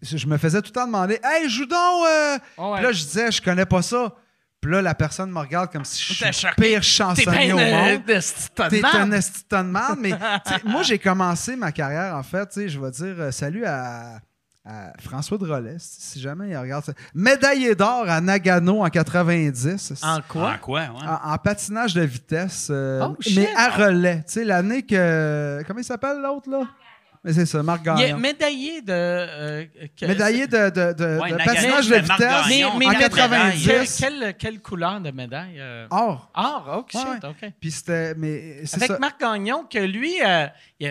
Je 0.02 0.26
me 0.26 0.36
faisais 0.36 0.60
tout 0.60 0.68
le 0.68 0.72
temps 0.74 0.84
demander 0.86 1.18
Hey, 1.24 1.48
joue 1.48 1.64
donc! 1.64 2.04
euh! 2.06 2.38
Ouais. 2.58 2.74
Puis 2.74 2.82
là, 2.82 2.92
je 2.92 3.02
disais, 3.02 3.32
je 3.32 3.40
connais 3.40 3.64
pas 3.64 3.80
ça. 3.80 4.14
Puis 4.60 4.70
là, 4.72 4.82
la 4.82 4.94
personne 4.94 5.30
me 5.30 5.38
regarde 5.38 5.72
comme 5.72 5.84
si 5.86 6.02
je 6.02 6.12
suis 6.12 6.46
le 6.46 6.54
pire 6.62 6.82
chansonnier 6.82 7.52
au 7.52 7.56
monde. 7.58 8.04
de 8.06 8.12
de 8.14 8.68
T'es 8.68 8.84
un 8.84 9.10
esti 9.12 9.42
de 9.42 9.48
tonne 9.48 9.66
de 9.68 9.72
marde, 9.72 9.98
mais 10.00 10.12
moi, 10.64 10.82
j'ai 10.82 10.98
commencé 10.98 11.56
ma 11.56 11.72
carrière, 11.72 12.14
en 12.14 12.22
fait, 12.22 12.46
tu 12.48 12.60
sais, 12.60 12.68
je 12.68 12.78
vais 12.78 12.90
dire 12.90 13.14
euh, 13.18 13.30
salut 13.30 13.64
à, 13.64 14.18
à 14.66 14.92
François 15.00 15.38
Drolet, 15.38 15.76
si 15.78 16.02
si 16.02 16.20
jamais 16.20 16.50
il 16.50 16.56
regarde 16.58 16.84
ça. 16.84 16.92
Médaillé 17.14 17.74
d'or 17.74 18.04
à 18.06 18.20
Nagano 18.20 18.84
en 18.84 18.90
90. 18.90 19.94
En 20.02 20.20
quoi? 20.28 20.50
Ah, 20.54 20.58
quoi, 20.58 20.80
ouais. 20.80 21.08
En, 21.08 21.32
en 21.32 21.38
patinage 21.38 21.94
de 21.94 22.02
vitesse, 22.02 22.68
euh, 22.70 23.06
Oh, 23.08 23.16
mais 23.34 23.48
à 23.56 23.70
relais. 23.70 24.18
Tu 24.26 24.32
sais, 24.34 24.44
l'année 24.44 24.82
que. 24.82 25.62
Comment 25.66 25.80
il 25.80 25.84
s'appelle 25.84 26.20
l'autre, 26.20 26.50
là? 26.50 26.66
Mais 27.22 27.34
c'est 27.34 27.44
ça, 27.44 27.62
Marc 27.62 27.82
Il 27.84 27.90
est 27.90 27.94
Gagnon. 28.08 28.16
médaillé 28.18 28.80
de. 28.80 28.92
euh, 28.92 29.64
que- 29.98 30.06
Médaillé 30.06 30.46
de, 30.46 30.70
de, 30.70 30.92
de- 30.94 31.18
Ouais, 31.20 31.32
de 31.32 31.36
patinage 31.36 31.88
de 31.88 31.96
vitesse 31.96 32.18
Gagnon, 32.18 32.70
Mais, 32.78 32.78
mais 32.78 32.86
en 32.86 32.90
la- 32.92 33.08
90. 33.10 33.66
Quelle, 33.66 33.86
quelle, 34.20 34.36
quelle 34.38 34.60
couleur 34.62 35.00
de 35.02 35.10
médaille? 35.10 35.58
euh? 35.60 35.86
Or. 35.90 36.30
Or, 36.34 36.64
oh, 36.78 36.86
shit, 36.90 37.06
Ouais, 37.06 37.28
OK. 37.28 37.52
Puis 37.60 37.70
c'était. 37.72 38.14
Mais 38.16 38.64
c'est 38.64 38.76
Avec 38.78 38.92
ça. 38.92 38.98
Marc 38.98 39.20
Gagnon, 39.20 39.64
que 39.70 39.78
lui, 39.78 40.14
euh, 40.24 40.46
il 40.78 40.86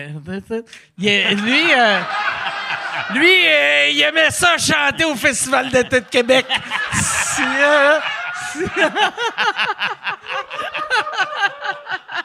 il 0.98 1.42
lui, 1.42 1.72
euh, 1.76 2.00
lui, 3.12 3.46
euh, 3.48 3.88
il 3.90 4.00
aimait 4.00 4.30
ça 4.30 4.56
chanter 4.56 5.04
au 5.06 5.16
Festival 5.16 5.68
d'été 5.70 6.00
de 6.00 6.06
Québec. 6.06 6.46
Si, 6.92 7.42
euh, 7.42 7.98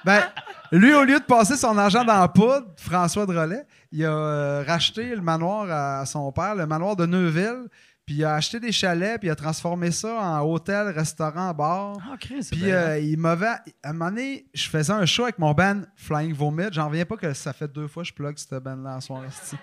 Ben, 0.04 0.24
lui, 0.72 0.94
au 0.94 1.04
lieu 1.04 1.20
de 1.20 1.26
passer 1.26 1.56
son 1.56 1.76
argent 1.78 2.04
dans 2.04 2.20
la 2.20 2.28
poudre, 2.28 2.68
François 2.86 3.26
Drolet, 3.26 3.66
il 3.92 4.06
a 4.06 4.12
euh, 4.12 4.64
racheté 4.66 5.16
le 5.16 5.22
manoir 5.22 5.70
à 5.70 6.06
son 6.06 6.32
père, 6.32 6.56
le 6.56 6.66
manoir 6.66 6.96
de 6.96 7.06
Neuville, 7.06 7.68
puis 8.06 8.16
il 8.16 8.24
a 8.24 8.36
acheté 8.36 8.60
des 8.60 8.72
chalets, 8.72 9.18
puis 9.20 9.28
il 9.30 9.32
a 9.32 9.36
transformé 9.36 9.90
ça 9.92 10.14
en 10.16 10.42
hôtel, 10.42 10.90
restaurant, 10.90 11.54
bar. 11.54 11.98
Ah, 12.02 12.16
Chris, 12.20 12.44
c'est 12.44 12.52
Puis 12.56 12.66
bien. 12.66 12.76
euh, 12.76 13.00
il 13.00 13.18
m'avait. 13.18 13.48
À 13.48 13.90
un 13.90 13.94
moment 13.94 14.12
donné, 14.12 14.46
je 14.54 14.70
faisais 14.70 14.94
un 14.94 15.06
show 15.08 15.24
avec 15.24 15.40
mon 15.40 15.54
band 15.54 15.82
Flying 15.96 16.34
Vomit. 16.34 16.68
J'en 16.72 16.88
reviens 16.88 17.06
pas 17.06 17.18
que 17.18 17.34
ça 17.34 17.52
fait 17.54 17.68
deux 17.68 17.88
fois 17.88 18.04
que 18.04 18.10
je 18.10 18.14
plug 18.14 18.38
cette 18.38 18.54
band-là 18.64 18.98
en 18.98 19.02
soir. 19.02 19.24
esti. 19.26 19.56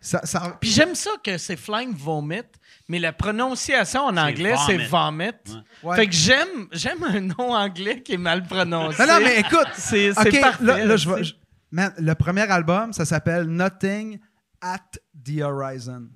Ça, 0.00 0.20
ça, 0.24 0.58
Puis 0.60 0.68
j'aime 0.68 0.94
ça 0.94 1.12
que 1.24 1.38
c'est 1.38 1.56
Flying 1.56 1.94
Vomit, 1.96 2.42
mais 2.88 2.98
la 2.98 3.14
prononciation 3.14 4.02
en 4.02 4.14
anglais, 4.18 4.54
c'est 4.66 4.76
vomit. 4.76 5.30
Vomit. 5.46 5.64
Ouais. 5.82 5.96
Fait 5.96 6.06
que 6.06 6.12
j'aime, 6.12 6.68
j'aime 6.72 7.02
un 7.04 7.20
nom 7.20 7.54
anglais 7.54 8.02
qui 8.02 8.12
est 8.12 8.18
mal 8.18 8.42
prononcé. 8.42 9.00
Non, 9.06 9.14
non, 9.14 9.20
mais 9.24 9.40
écoute, 9.40 9.68
c'est, 9.72 10.12
c'est 10.12 10.28
OK, 10.28 10.40
parfait. 10.42 10.64
là, 10.64 10.84
là, 10.84 10.96
je 10.98 11.04
tu 11.04 11.08
vais- 11.14 11.16
sais. 11.16 11.24
je- 11.24 11.34
man, 11.74 11.92
le 11.98 12.14
premier 12.14 12.42
album, 12.50 12.92
ça 12.92 13.04
s'appelle 13.04 13.44
Nothing 13.46 14.18
at 14.60 14.78
the 15.24 15.40
Horizon. 15.42 16.08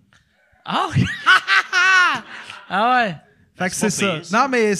Ah, 0.64 0.86
oui. 0.94 1.04
ah 2.68 3.00
ouais. 3.04 3.16
Fait 3.56 3.68
que 3.70 3.74
C'est 3.74 3.90
ça. 3.90 4.20
Non, 4.32 4.48
mais 4.48 4.74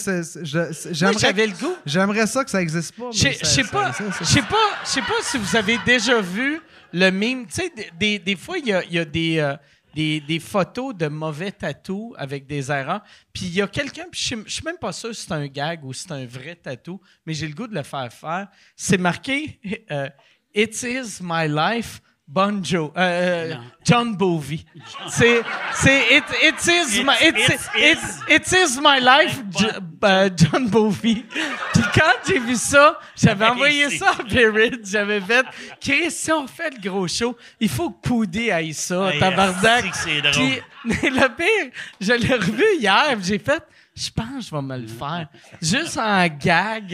j'aimerais 0.93 1.19
j'avais 1.19 1.47
le 1.49 1.53
goût. 1.53 1.75
j'aimerais 1.85 2.27
ça 2.29 2.45
que 2.45 2.51
ça 2.51 2.63
existe 2.63 2.95
pas. 2.95 3.11
Je 3.11 3.19
sais 3.33 3.65
pas, 3.65 3.93
je 4.21 4.25
sais 4.25 5.01
pas, 5.01 5.21
si 5.23 5.37
vous 5.39 5.57
avez 5.57 5.79
déjà 5.85 6.21
vu 6.21 6.61
le 6.93 7.11
mime. 7.11 7.47
Tu 7.47 7.55
sais, 7.55 7.73
des- 7.75 7.91
des, 7.99 8.19
des 8.21 8.37
fois, 8.37 8.59
il 8.59 8.67
y 8.69 8.73
a, 8.73 8.85
il 8.85 8.93
y 8.93 8.99
a 9.01 9.05
des, 9.05 9.39
euh, 9.39 9.57
des, 9.97 10.21
des 10.21 10.39
photos 10.39 10.95
de 10.95 11.09
mauvais 11.09 11.51
tatous 11.51 12.13
avec 12.17 12.47
des 12.47 12.71
erreurs. 12.71 13.03
Puis 13.33 13.47
il 13.47 13.55
y 13.55 13.63
a 13.63 13.67
quelqu'un, 13.67 14.05
puis 14.13 14.21
je 14.21 14.29
sais- 14.29 14.43
je 14.47 14.53
suis 14.53 14.65
même 14.65 14.79
pas 14.79 14.93
sûr 14.93 15.13
si 15.13 15.23
c'est 15.27 15.33
un 15.33 15.47
gag 15.49 15.85
ou 15.85 15.93
si 15.93 16.05
c'est 16.07 16.13
un 16.15 16.27
vrai 16.27 16.55
tatou, 16.55 17.01
mais 17.27 17.35
j'ai 17.35 17.49
le 17.49 17.55
goût 17.55 17.67
de 17.67 17.75
le 17.75 17.83
faire 17.83 18.13
faire. 18.13 18.47
C'est 18.77 18.99
marqué 18.99 19.59
euh, 19.91 20.09
It 20.55 20.83
is 20.83 21.20
my 21.23 21.47
life. 21.49 22.01
Bon 22.31 22.62
Joe, 22.62 22.93
euh, 22.95 23.55
Non. 23.55 23.61
John 23.87 24.15
Bovey. 24.15 24.61
C'est, 25.09 25.41
c'est 25.77 26.16
it, 26.19 26.25
it 26.43 26.66
is 26.66 27.03
my, 27.03 27.15
it, 27.23 27.35
it, 27.75 27.99
it 28.29 28.53
is 28.53 28.79
my 28.83 29.01
life, 29.01 29.41
Jo- 29.59 29.69
euh, 30.05 30.29
John 30.37 30.69
Bovey. 30.69 31.25
Puis 31.73 31.83
quand 31.95 32.12
j'ai 32.29 32.39
vu 32.39 32.55
ça, 32.57 32.99
j'avais 33.16 33.47
Ouais, 33.47 33.51
envoyé 33.51 33.89
ça 33.97 34.11
à 34.11 34.23
Perrid, 34.25 34.81
j'avais 34.85 35.23
fait, 35.23 35.47
Chris, 35.81 36.11
si 36.11 36.31
on 36.31 36.47
fait 36.47 36.69
le 36.75 36.91
gros 36.91 37.09
show, 37.09 37.35
il 37.59 37.70
faut 37.70 37.89
que 37.89 38.07
Poudy 38.07 38.51
aille 38.51 38.75
ça, 38.75 39.11
tabarnak. 39.19 39.87
Puis, 40.33 40.61
mais 40.85 41.01
le 41.11 41.35
pire, 41.35 41.73
je 41.99 42.12
l'ai 42.12 42.35
revu 42.35 42.65
hier, 42.79 43.16
j'ai 43.23 43.39
fait, 43.39 43.62
je 43.99 44.11
pense 44.11 44.27
que 44.35 44.41
je 44.51 44.55
vais 44.55 44.62
me 44.62 44.77
le 44.79 44.87
faire. 44.87 45.29
Juste 45.61 45.99
en 45.99 46.27
gag. 46.27 46.87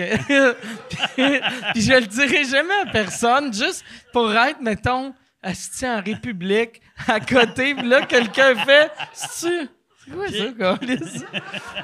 puis, 0.88 0.98
puis 1.74 1.82
je 1.82 1.92
le 1.92 2.06
dirai 2.06 2.44
jamais 2.44 2.74
à 2.82 2.86
personne, 2.90 3.52
juste 3.52 3.84
pour 4.12 4.32
être, 4.34 4.60
mettons, 4.60 5.14
assis 5.42 5.86
en 5.86 6.00
République, 6.02 6.80
à 7.06 7.20
côté, 7.20 7.74
puis 7.74 7.86
là, 7.88 8.06
quelqu'un 8.06 8.54
fait, 8.64 8.90
c'est-tu... 9.12 9.68
C'est 10.06 10.12
quoi 10.14 10.26
ça? 10.28 10.78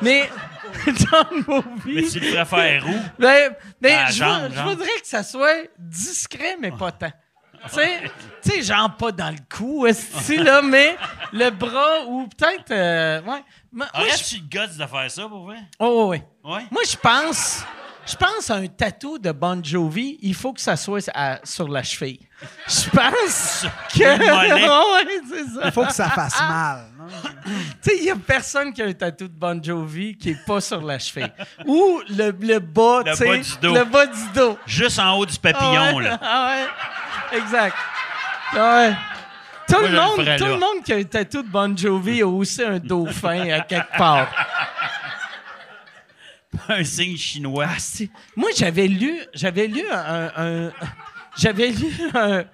Mais, 0.03 0.29
John 0.87 1.43
Bovey... 1.47 1.65
Mais 1.87 2.03
tu 2.03 2.21
le 2.21 2.33
préfères 2.35 2.87
où? 2.87 2.95
Ben, 3.19 3.55
ben, 3.81 4.07
je, 4.11 4.25
veux- 4.25 4.55
je 4.55 4.61
voudrais 4.63 5.01
que 5.01 5.07
ça 5.07 5.23
soit 5.23 5.69
discret, 5.79 6.57
mais 6.61 6.71
pas 6.71 6.93
tant. 6.93 7.13
Tu 7.69 7.75
sais, 7.75 8.01
tu 8.43 8.63
genre 8.63 8.95
pas 8.97 9.13
dans 9.13 9.31
le 9.31 9.39
cou, 9.55 9.87
esti, 9.87 10.37
là, 10.39 10.63
mais 10.63 10.97
le 11.33 11.51
bras 11.51 12.05
ou 12.07 12.27
peut-être. 12.29 12.71
euh, 12.71 13.21
ouais. 13.23 13.43
Moi, 13.73 13.87
moi, 13.95 14.07
je- 14.17 14.37
le 14.37 14.41
guts 14.43 14.79
de 14.79 14.87
faire 14.87 15.11
ça, 15.11 15.23
pour 15.29 15.45
vrai? 15.47 15.59
oh, 15.79 16.07
ouais, 16.09 16.25
ouais. 16.45 16.51
Ouais? 16.57 16.63
Moi, 16.71 16.83
je 16.89 16.97
pense. 16.97 17.63
Je 18.07 18.17
pense 18.17 18.51
à 18.51 18.55
un 18.57 18.67
tatou 18.67 19.19
de 19.19 19.31
Bon 19.31 19.63
Jovi, 19.63 20.19
il 20.23 20.35
faut 20.35 20.53
que 20.55 20.61
ça 20.61 20.75
soit 20.75 21.09
à- 21.15 21.39
sur 21.45 21.69
la 21.69 21.83
cheville. 21.83 22.19
Je 22.67 22.89
pense 22.91 23.67
que. 23.95 23.99
le 24.03 24.35
mollet. 24.35 24.69
ouais, 24.69 25.21
c'est 25.29 25.55
ça. 25.55 25.61
Il 25.67 25.71
faut 25.71 25.85
que 25.85 25.93
ça 25.93 26.09
fasse 26.09 26.41
mal. 26.41 26.87
non? 26.99 27.05
Tu 27.07 27.91
sais, 27.91 27.97
il 27.99 28.05
n'y 28.05 28.11
a 28.11 28.17
personne 28.17 28.73
qui 28.73 28.83
a 28.83 28.87
un 28.87 28.93
tatou 28.95 29.29
de 29.29 29.35
Bon 29.39 29.63
Jovi 29.63 30.17
qui 30.17 30.31
est 30.31 30.45
pas 30.45 30.61
sur 30.63 30.81
la 30.83 30.99
cheville. 30.99 31.31
Ou 31.67 32.01
le, 32.09 32.31
le 32.41 32.59
bas, 32.59 33.03
Le 33.05 33.13
tu 33.13 33.17
sais, 33.19 33.27
bas 33.29 33.37
du 33.37 33.57
dos. 33.61 33.75
Le 33.75 33.85
bas 33.85 34.07
du 34.07 34.29
dos. 34.35 34.59
Juste 34.67 34.99
en 34.99 35.17
haut 35.19 35.27
du 35.27 35.39
papillon, 35.39 35.81
Ah 35.91 35.95
ouais, 35.95 36.03
là. 36.05 36.19
Ah 36.23 36.47
ouais, 36.57 36.67
exact. 37.33 37.77
Ouais. 38.55 38.93
Tout, 39.69 39.79
Moi, 39.81 39.89
le 39.89 40.01
monde, 40.01 40.17
tout 40.17 40.25
là. 40.25 40.37
le 40.49 40.57
monde 40.59 40.83
qui 40.85 40.93
a 40.93 40.97
un 40.97 41.05
tatou 41.05 41.43
de 41.43 41.49
Bon 41.49 41.77
Jovi 41.77 42.23
a 42.23 42.27
aussi 42.27 42.63
un 42.63 42.79
dauphin 42.79 43.49
à 43.51 43.61
quelque 43.61 43.97
part. 43.97 44.29
Un 46.69 46.83
signe 46.85 47.17
chinois. 47.17 47.67
Ah, 47.69 48.05
Moi, 48.37 48.51
j'avais 48.57 48.89
lu, 48.89 49.21
j'avais 49.35 49.69
lu 49.69 49.83
un, 49.91 50.31
un- 50.37 50.73
j'avais 51.37 51.69
lu 51.71 51.93
un. 52.15 52.43
Tu 52.43 52.49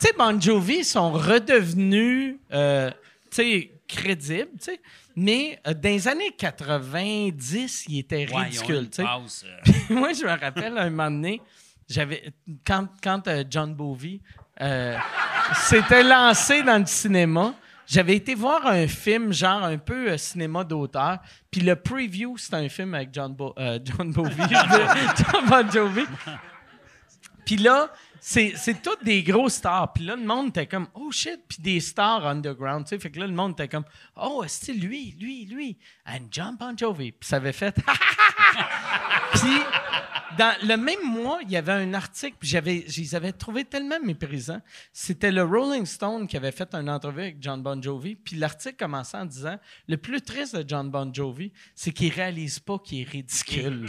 sais, 0.00 0.12
Bon 0.18 0.38
Jovi 0.38 0.84
sont 0.84 1.12
redevenus, 1.12 2.36
euh, 2.52 2.90
tu 3.30 3.36
sais, 3.36 3.70
crédibles, 3.88 4.50
tu 4.58 4.64
sais. 4.72 4.80
Mais 5.16 5.58
euh, 5.66 5.72
dans 5.72 5.88
les 5.88 6.06
années 6.08 6.30
90, 6.36 7.84
ils 7.88 8.00
étaient 8.00 8.26
ridicules, 8.30 8.90
tu 8.90 9.02
sais. 9.02 9.02
euh, 9.02 9.70
Moi, 9.94 10.12
je 10.12 10.24
me 10.24 10.38
rappelle 10.38 10.76
un 10.76 10.90
moment 10.90 11.10
donné, 11.10 11.40
quand, 12.64 13.28
euh, 13.28 13.44
John 13.48 13.74
Bovey 13.74 14.20
euh, 14.60 14.96
s'était 15.54 16.02
lancé 16.02 16.62
dans 16.62 16.78
le 16.78 16.86
cinéma, 16.86 17.54
j'avais 17.86 18.16
été 18.16 18.34
voir 18.34 18.66
un 18.66 18.88
film 18.88 19.32
genre 19.32 19.62
un 19.62 19.78
peu 19.78 20.10
euh, 20.10 20.18
cinéma 20.18 20.64
d'auteur, 20.64 21.18
puis 21.50 21.60
le 21.60 21.76
preview 21.76 22.36
c'était 22.36 22.56
un 22.56 22.68
film 22.68 22.94
avec 22.94 23.10
John, 23.12 23.34
Bo- 23.34 23.54
euh, 23.58 23.78
John 23.84 24.10
Bon 24.12 25.70
Jovi. 25.70 26.04
Puis 27.44 27.56
là, 27.58 27.92
c'est, 28.20 28.54
c'est 28.56 28.82
toutes 28.82 29.04
des 29.04 29.22
gros 29.22 29.48
stars. 29.48 29.92
Puis 29.92 30.04
là, 30.04 30.16
le 30.16 30.24
monde 30.24 30.48
était 30.48 30.66
comme, 30.66 30.88
oh 30.94 31.12
shit, 31.12 31.38
puis 31.46 31.58
des 31.60 31.78
stars 31.78 32.26
underground, 32.26 32.84
tu 32.84 32.88
sais. 32.88 32.98
Fait 32.98 33.08
que 33.08 33.20
là, 33.20 33.26
le 33.28 33.32
monde 33.32 33.52
était 33.52 33.68
comme, 33.68 33.84
oh, 34.16 34.42
c'est 34.48 34.72
lui, 34.72 35.14
lui, 35.20 35.44
lui, 35.44 35.78
and 36.08 36.26
John 36.32 36.56
Bon 36.58 36.76
Jovi. 36.76 37.12
Puis 37.12 37.28
ça 37.28 37.36
avait 37.36 37.52
fait, 37.52 37.72
puis, 39.34 39.60
dans 40.38 40.54
le 40.62 40.76
même 40.76 41.04
mois, 41.04 41.38
il 41.42 41.50
y 41.50 41.56
avait 41.56 41.72
un 41.72 41.94
article, 41.94 42.36
puis 42.38 42.48
j'avais, 42.48 42.84
je 42.88 43.00
les 43.00 43.14
avais 43.14 43.32
trouvés 43.32 43.64
tellement 43.64 44.00
méprisants. 44.02 44.60
C'était 44.92 45.30
le 45.30 45.42
Rolling 45.42 45.86
Stone 45.86 46.26
qui 46.26 46.36
avait 46.36 46.52
fait 46.52 46.74
une 46.74 46.90
entrevue 46.90 47.22
avec 47.22 47.36
John 47.40 47.62
Bon 47.62 47.80
Jovi, 47.80 48.16
puis 48.16 48.36
l'article 48.36 48.76
commençait 48.76 49.16
en 49.16 49.24
disant 49.24 49.58
Le 49.88 49.96
plus 49.96 50.20
triste 50.20 50.56
de 50.56 50.64
John 50.66 50.90
Bon 50.90 51.12
Jovi, 51.12 51.52
c'est 51.74 51.92
qu'il 51.92 52.12
réalise 52.12 52.58
pas 52.58 52.78
qu'il 52.78 53.02
est 53.02 53.08
ridicule. 53.08 53.88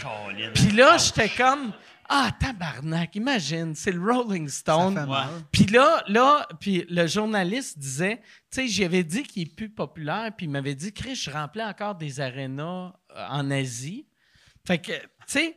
Puis 0.53 0.71
là, 0.71 0.97
j'étais 0.97 1.29
comme 1.29 1.73
Ah, 2.09 2.31
tabarnak, 2.39 3.15
imagine, 3.15 3.73
c'est 3.75 3.91
le 3.91 4.01
Rolling 4.01 4.47
Stone. 4.47 5.07
Puis 5.51 5.65
là, 5.65 6.03
là, 6.07 6.47
puis 6.59 6.85
le 6.89 7.07
journaliste 7.07 7.79
disait, 7.79 8.21
tu 8.51 8.61
sais, 8.61 8.67
j'avais 8.67 9.03
dit 9.03 9.23
qu'il 9.23 9.43
est 9.43 9.55
plus 9.55 9.69
populaire, 9.69 10.31
puis 10.35 10.45
il 10.45 10.49
m'avait 10.49 10.75
dit, 10.75 10.93
Chris, 10.93 11.15
je 11.15 11.31
remplis 11.31 11.63
encore 11.63 11.95
des 11.95 12.21
arénas 12.21 12.93
euh, 13.15 13.27
en 13.29 13.51
Asie. 13.51 14.05
Fait 14.65 14.77
que, 14.77 14.91
tu 14.91 14.99
sais, 15.27 15.55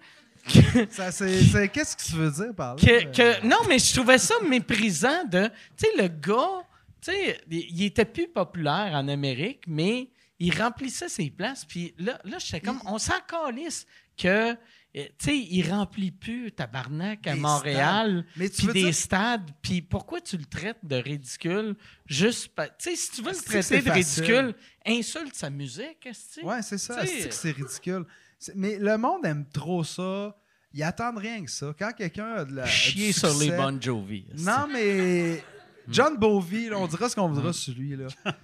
Qu'est-ce 1.72 1.96
que 1.96 2.02
tu 2.02 2.12
veux 2.16 2.30
dire 2.30 2.54
par 2.54 2.76
là? 2.76 2.80
que, 2.80 3.04
que- 3.40 3.46
non, 3.46 3.58
mais 3.68 3.78
je 3.78 3.94
trouvais 3.94 4.18
ça 4.18 4.34
méprisant 4.46 5.24
de, 5.24 5.48
tu 5.76 5.86
sais, 5.86 6.02
le 6.02 6.08
gars, 6.08 6.62
tu 7.00 7.12
sais, 7.12 7.40
il 7.50 7.82
était 7.84 8.04
plus 8.04 8.28
populaire 8.28 8.90
en 8.94 9.08
Amérique, 9.08 9.62
mais 9.66 10.10
il 10.38 10.56
remplissait 10.60 11.08
ses 11.08 11.30
places. 11.30 11.64
Puis 11.64 11.94
là, 11.98 12.18
là 12.24 12.38
j'étais 12.38 12.60
comme, 12.60 12.80
on 12.86 12.98
s'en 12.98 13.14
calisse 13.28 13.86
que, 14.16 14.50
euh, 14.52 14.54
tu 14.94 15.08
sais, 15.18 15.36
il 15.38 15.70
remplit 15.70 16.10
plus 16.10 16.50
tabarnak 16.52 17.26
à 17.26 17.34
Des 17.34 17.40
Montréal. 17.40 18.24
puis 18.34 18.66
des 18.68 18.72
dire- 18.84 18.94
stades. 18.94 19.50
Puis 19.62 19.82
pourquoi 19.82 20.20
tu 20.20 20.36
le 20.36 20.44
traites 20.44 20.78
de 20.82 20.96
ridicule? 20.96 21.76
Juste 22.06 22.50
Tu 22.56 22.62
sais, 22.90 22.96
si 22.96 23.10
tu 23.12 23.22
veux 23.22 23.30
le 23.32 23.36
traiter 23.36 23.78
de 23.78 23.82
facile? 23.82 24.24
ridicule, 24.24 24.54
insulte 24.86 25.34
sa 25.34 25.48
musique, 25.50 26.04
est-ce 26.06 26.40
que 26.40 26.46
Ouais, 26.46 26.62
c'est 26.62 26.78
ça. 26.78 27.06
Sais- 27.06 27.20
C'est 27.22 27.28
que 27.28 27.34
c'est 27.34 27.50
ridicule? 27.52 28.04
C'est- 28.38 28.54
Mais 28.56 28.78
le 28.78 28.96
monde 28.98 29.24
aime 29.26 29.46
trop 29.52 29.84
ça. 29.84 30.36
Ils 30.72 30.82
attendent 30.82 31.18
rien 31.18 31.44
que 31.44 31.50
ça. 31.50 31.74
Quand 31.78 31.92
quelqu'un 31.92 32.32
a 32.36 32.44
de 32.44 32.54
la. 32.54 32.66
Chier 32.66 33.08
du 33.08 33.12
sur 33.12 33.28
les 33.28 33.46
succès- 33.46 33.56
Bon 33.56 33.80
Jovi. 33.80 34.24
Non, 34.38 34.66
mais. 34.72 35.42
John 35.88 36.16
Bovey, 36.16 36.68
là, 36.68 36.78
on 36.78 36.86
dira 36.86 37.08
ce 37.08 37.16
qu'on 37.16 37.28
voudra 37.28 37.52
sur 37.52 37.74
lui. 37.74 37.96
Là. 37.96 38.06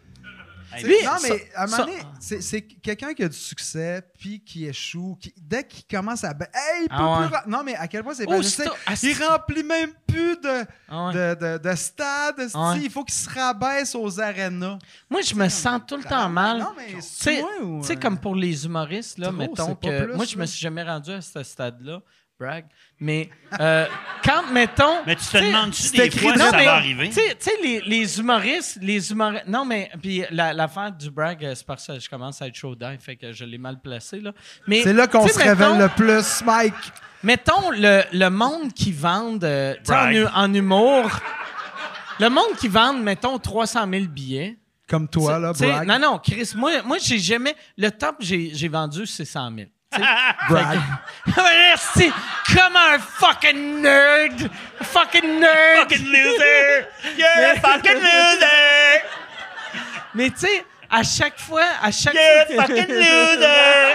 Lui, 0.83 0.95
non, 1.05 1.17
ça- 1.19 1.29
mais 1.29 1.51
à 1.55 1.63
un 1.63 1.67
moment 1.67 1.85
donné, 1.85 1.99
c'est- 2.21 2.41
c'est 2.41 2.63
quelqu'un 2.63 3.15
qui 3.15 3.23
a 3.25 3.29
du 3.29 3.37
succès, 3.37 4.03
puis 4.19 4.43
qui 4.45 4.67
échoue. 4.67 5.17
Qui, 5.21 5.33
dès 5.37 5.65
qu'il 5.67 5.85
commence 5.87 6.25
à. 6.25 6.31
Hey, 6.31 6.83
il 6.83 6.89
peut 6.89 6.95
Ah 6.99 7.21
ouais. 7.21 7.29
plus. 7.29 7.51
Non, 7.51 7.63
mais 7.65 7.75
à 7.77 7.87
quel 7.89 8.03
point 8.03 8.15
c'est 8.15 8.25
Oh, 8.29 8.41
ah, 8.87 8.95
Il 9.03 9.23
remplit 9.25 9.63
même 9.63 9.93
plus 10.07 10.37
de, 10.37 10.65
Ah 10.89 11.07
ouais. 11.09 11.13
de, 11.15 11.35
de, 11.59 11.69
de 11.71 11.75
stades. 11.77 12.39
Ouais. 12.55 12.81
Il 12.83 12.91
faut 12.91 13.05
qu'il 13.05 13.15
se 13.15 13.29
rabaisse 13.31 13.95
aux 13.95 14.21
arénas. 14.21 14.79
Moi, 15.09 15.21
je 15.23 15.35
me 15.35 15.49
sens 15.49 15.81
tout 15.87 15.97
le 15.97 16.05
temps 16.05 16.29
mal. 16.29 16.59
Non, 16.59 16.73
mais 16.77 16.87
Tu 16.95 16.97
c'est 17.03 17.37
sais, 17.37 17.45
ou. 17.63 17.83
sais, 17.83 17.97
euh, 17.97 18.01
comme 18.01 18.19
pour 18.19 18.35
les 18.35 18.65
humoristes, 18.67 19.19
là, 19.19 19.29
trop, 19.29 19.37
mettons 19.37 19.75
que. 19.75 20.05
plus, 20.05 20.15
moi, 20.15 20.25
je 20.25 20.37
me 20.37 20.47
suis 20.47 20.61
jamais 20.61 20.83
rendu 20.83 21.11
à 21.13 21.21
ce 21.21 21.43
stade-là, 21.43 22.01
brag. 22.39 22.67
Mais 23.01 23.29
euh, 23.61 23.87
quand, 24.25 24.51
mettons. 24.53 25.05
Mais 25.07 25.17
tu 25.17 25.25
te 25.25 25.39
demandes-tu 25.39 25.91
des 25.97 26.11
fois 26.11 26.33
non, 26.37 26.51
ça 26.51 26.57
mais, 26.57 26.65
va 26.65 26.75
arriver? 26.75 27.09
Tu 27.11 27.21
sais, 27.39 27.53
les, 27.63 27.81
les 27.81 28.19
humoristes, 28.19 28.79
les 28.81 29.11
humoristes. 29.11 29.47
Non, 29.47 29.65
mais 29.65 29.91
puis 30.01 30.25
la- 30.31 30.53
l'affaire 30.53 30.93
du 30.93 31.11
brag, 31.11 31.45
euh, 31.45 31.55
c'est 31.55 31.67
parce 31.67 31.87
que 31.87 31.99
je 31.99 32.09
commence 32.09 32.41
à 32.43 32.47
être 32.49 32.55
chaud 32.55 32.75
d'ail, 32.75 32.99
fait 33.01 33.17
que 33.17 33.33
je 33.33 33.45
l'ai 33.45 33.59
mal 33.59 33.81
placé 33.81 34.21
là. 34.21 34.33
Mais 34.67 34.83
C'est 34.83 34.93
là 34.93 35.07
qu'on 35.07 35.27
se 35.27 35.39
révèle 35.39 35.79
le 35.79 35.89
plus, 35.89 36.43
Mike. 36.45 36.75
Mettons 37.23 37.71
le, 37.71 38.03
le 38.13 38.29
monde 38.29 38.73
qui 38.73 38.93
vend 38.93 39.39
euh, 39.43 39.75
en, 40.35 40.55
humour. 40.55 41.11
Le 42.21 42.29
monde 42.29 42.57
qui 42.59 42.69
vend, 42.69 42.95
mettons, 42.95 43.39
300 43.39 43.87
000 43.91 44.05
billets. 44.07 44.57
Comme 44.89 45.09
toi, 45.09 45.39
là, 45.39 45.53
brag. 45.53 45.87
Non, 45.87 45.99
non, 45.99 46.19
Chris, 46.19 46.53
moi, 46.55 46.83
moi 46.85 46.99
j'ai 46.99 47.19
jamais. 47.19 47.57
Le 47.77 47.91
top, 47.91 48.17
j'ai 48.21 48.55
j'ai 48.55 48.69
vendu, 48.69 49.07
c'est 49.07 49.25
100 49.25 49.55
000. 49.57 49.69
Brag. 50.49 50.79
Merci! 51.37 52.13
Comme 52.55 52.77
un 52.77 52.99
fucking 52.99 53.81
nerd! 53.83 54.51
Fucking 54.83 55.41
nerd! 55.41 55.89
Fucking 55.91 56.07
loser! 56.07 56.87
Yeah, 57.17 57.61
fucking 57.61 57.95
loser! 57.95 59.03
Mais 60.15 60.31
tu 60.31 60.39
sais, 60.47 60.65
à 60.91 61.03
chaque 61.03 61.39
fois, 61.39 61.65
à 61.83 61.91
chaque 61.91 62.15
fois. 62.15 62.45
que- 62.67 62.75
fucking 62.75 62.95
loser! 62.95 63.95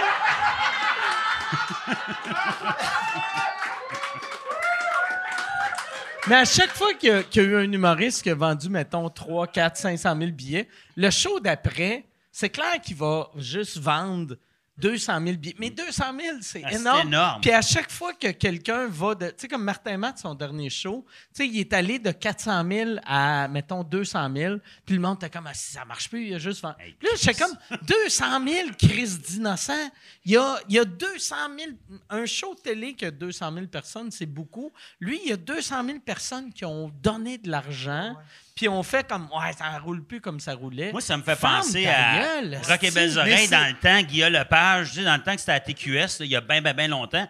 Mais 6.28 6.36
à 6.36 6.44
chaque 6.44 6.70
fois 6.70 6.94
qu'il 6.94 7.10
y, 7.10 7.36
y 7.36 7.40
a 7.40 7.42
eu 7.42 7.56
un 7.56 7.72
humoriste 7.72 8.22
qui 8.22 8.30
a 8.30 8.34
vendu, 8.34 8.68
mettons, 8.68 9.08
3, 9.08 9.48
4, 9.48 9.76
500 9.76 10.16
000 10.18 10.30
billets, 10.30 10.68
le 10.96 11.10
show 11.10 11.40
d'après, 11.40 12.04
c'est 12.30 12.48
clair 12.50 12.80
qu'il 12.80 12.96
va 12.96 13.28
juste 13.36 13.78
vendre 13.78 14.36
200 14.82 15.20
000 15.24 15.36
billets. 15.38 15.54
Mais 15.58 15.70
200 15.70 16.04
000, 16.20 16.36
c'est 16.40 16.62
Ah, 16.64 16.68
c'est 16.72 16.80
énorme. 16.80 17.08
énorme. 17.08 17.40
Puis 17.40 17.52
à 17.52 17.62
chaque 17.62 17.90
fois 17.90 18.12
que 18.14 18.28
quelqu'un 18.32 18.86
va 18.88 19.14
de. 19.14 19.26
Tu 19.28 19.34
sais, 19.38 19.48
comme 19.48 19.62
Martin 19.64 19.96
Matt, 19.96 20.18
son 20.18 20.34
dernier 20.34 20.68
show, 20.70 21.06
tu 21.34 21.44
sais, 21.44 21.48
il 21.48 21.58
est 21.60 21.72
allé 21.72 21.98
de 21.98 22.10
400 22.10 22.64
000 22.68 22.90
à, 23.06 23.46
mettons, 23.48 23.84
200 23.84 24.28
000. 24.34 24.56
Puis 24.84 24.96
le 24.96 25.00
monde 25.00 25.16
était 25.16 25.30
comme, 25.30 25.46
ah, 25.46 25.54
si 25.54 25.72
ça 25.72 25.84
marche 25.84 26.10
plus, 26.10 26.26
il 26.26 26.34
a 26.34 26.38
juste. 26.38 26.64
Hey, 26.80 26.94
Puis 26.98 27.08
là, 27.08 27.14
j'étais 27.20 27.42
comme, 27.42 27.56
200 27.86 28.46
000 28.46 28.68
crises 28.78 29.20
d'innocents. 29.20 29.90
Il 30.24 30.32
y 30.32 30.36
a, 30.36 30.58
il 30.68 30.74
y 30.74 30.78
a 30.78 30.84
200 30.84 31.36
000. 31.58 31.70
Un 32.10 32.26
show 32.26 32.54
télé 32.54 32.94
qui 32.94 33.04
a 33.04 33.10
200 33.10 33.52
000 33.54 33.66
personnes, 33.68 34.10
c'est 34.10 34.26
beaucoup. 34.26 34.72
Lui, 35.00 35.20
il 35.24 35.30
y 35.30 35.32
a 35.32 35.36
200 35.36 35.84
000 35.86 35.98
personnes 36.00 36.52
qui 36.52 36.64
ont 36.64 36.90
donné 37.02 37.38
de 37.38 37.48
l'argent. 37.50 38.16
Puis 38.54 38.68
on 38.68 38.82
fait 38.82 39.06
comme, 39.08 39.28
ouais, 39.34 39.52
ça 39.52 39.78
roule 39.78 40.04
plus 40.04 40.20
comme 40.20 40.38
ça 40.40 40.54
roulait. 40.54 40.92
Moi, 40.92 41.00
ça 41.00 41.16
me 41.16 41.22
fait 41.22 41.36
penser 41.40 41.86
à 41.86 42.18
gueule, 42.20 42.60
Rock 42.68 42.84
et. 42.84 42.90
Belles 42.90 43.18
Oreilles 43.18 43.48
dans 43.48 43.66
le 43.66 43.74
temps, 43.74 44.02
Guillaume 44.02 44.32
Lepage, 44.32 44.90
tu 44.90 44.96
sais, 44.96 45.04
dans 45.04 45.16
le 45.16 45.22
temps 45.22 45.34
que 45.34 45.40
c'était 45.40 45.52
à 45.52 45.60
TQS, 45.60 46.20
là, 46.20 46.24
il 46.24 46.26
y 46.26 46.36
a 46.36 46.40
bien, 46.40 46.60
bien, 46.60 46.74
bien 46.74 46.88
longtemps. 46.88 47.26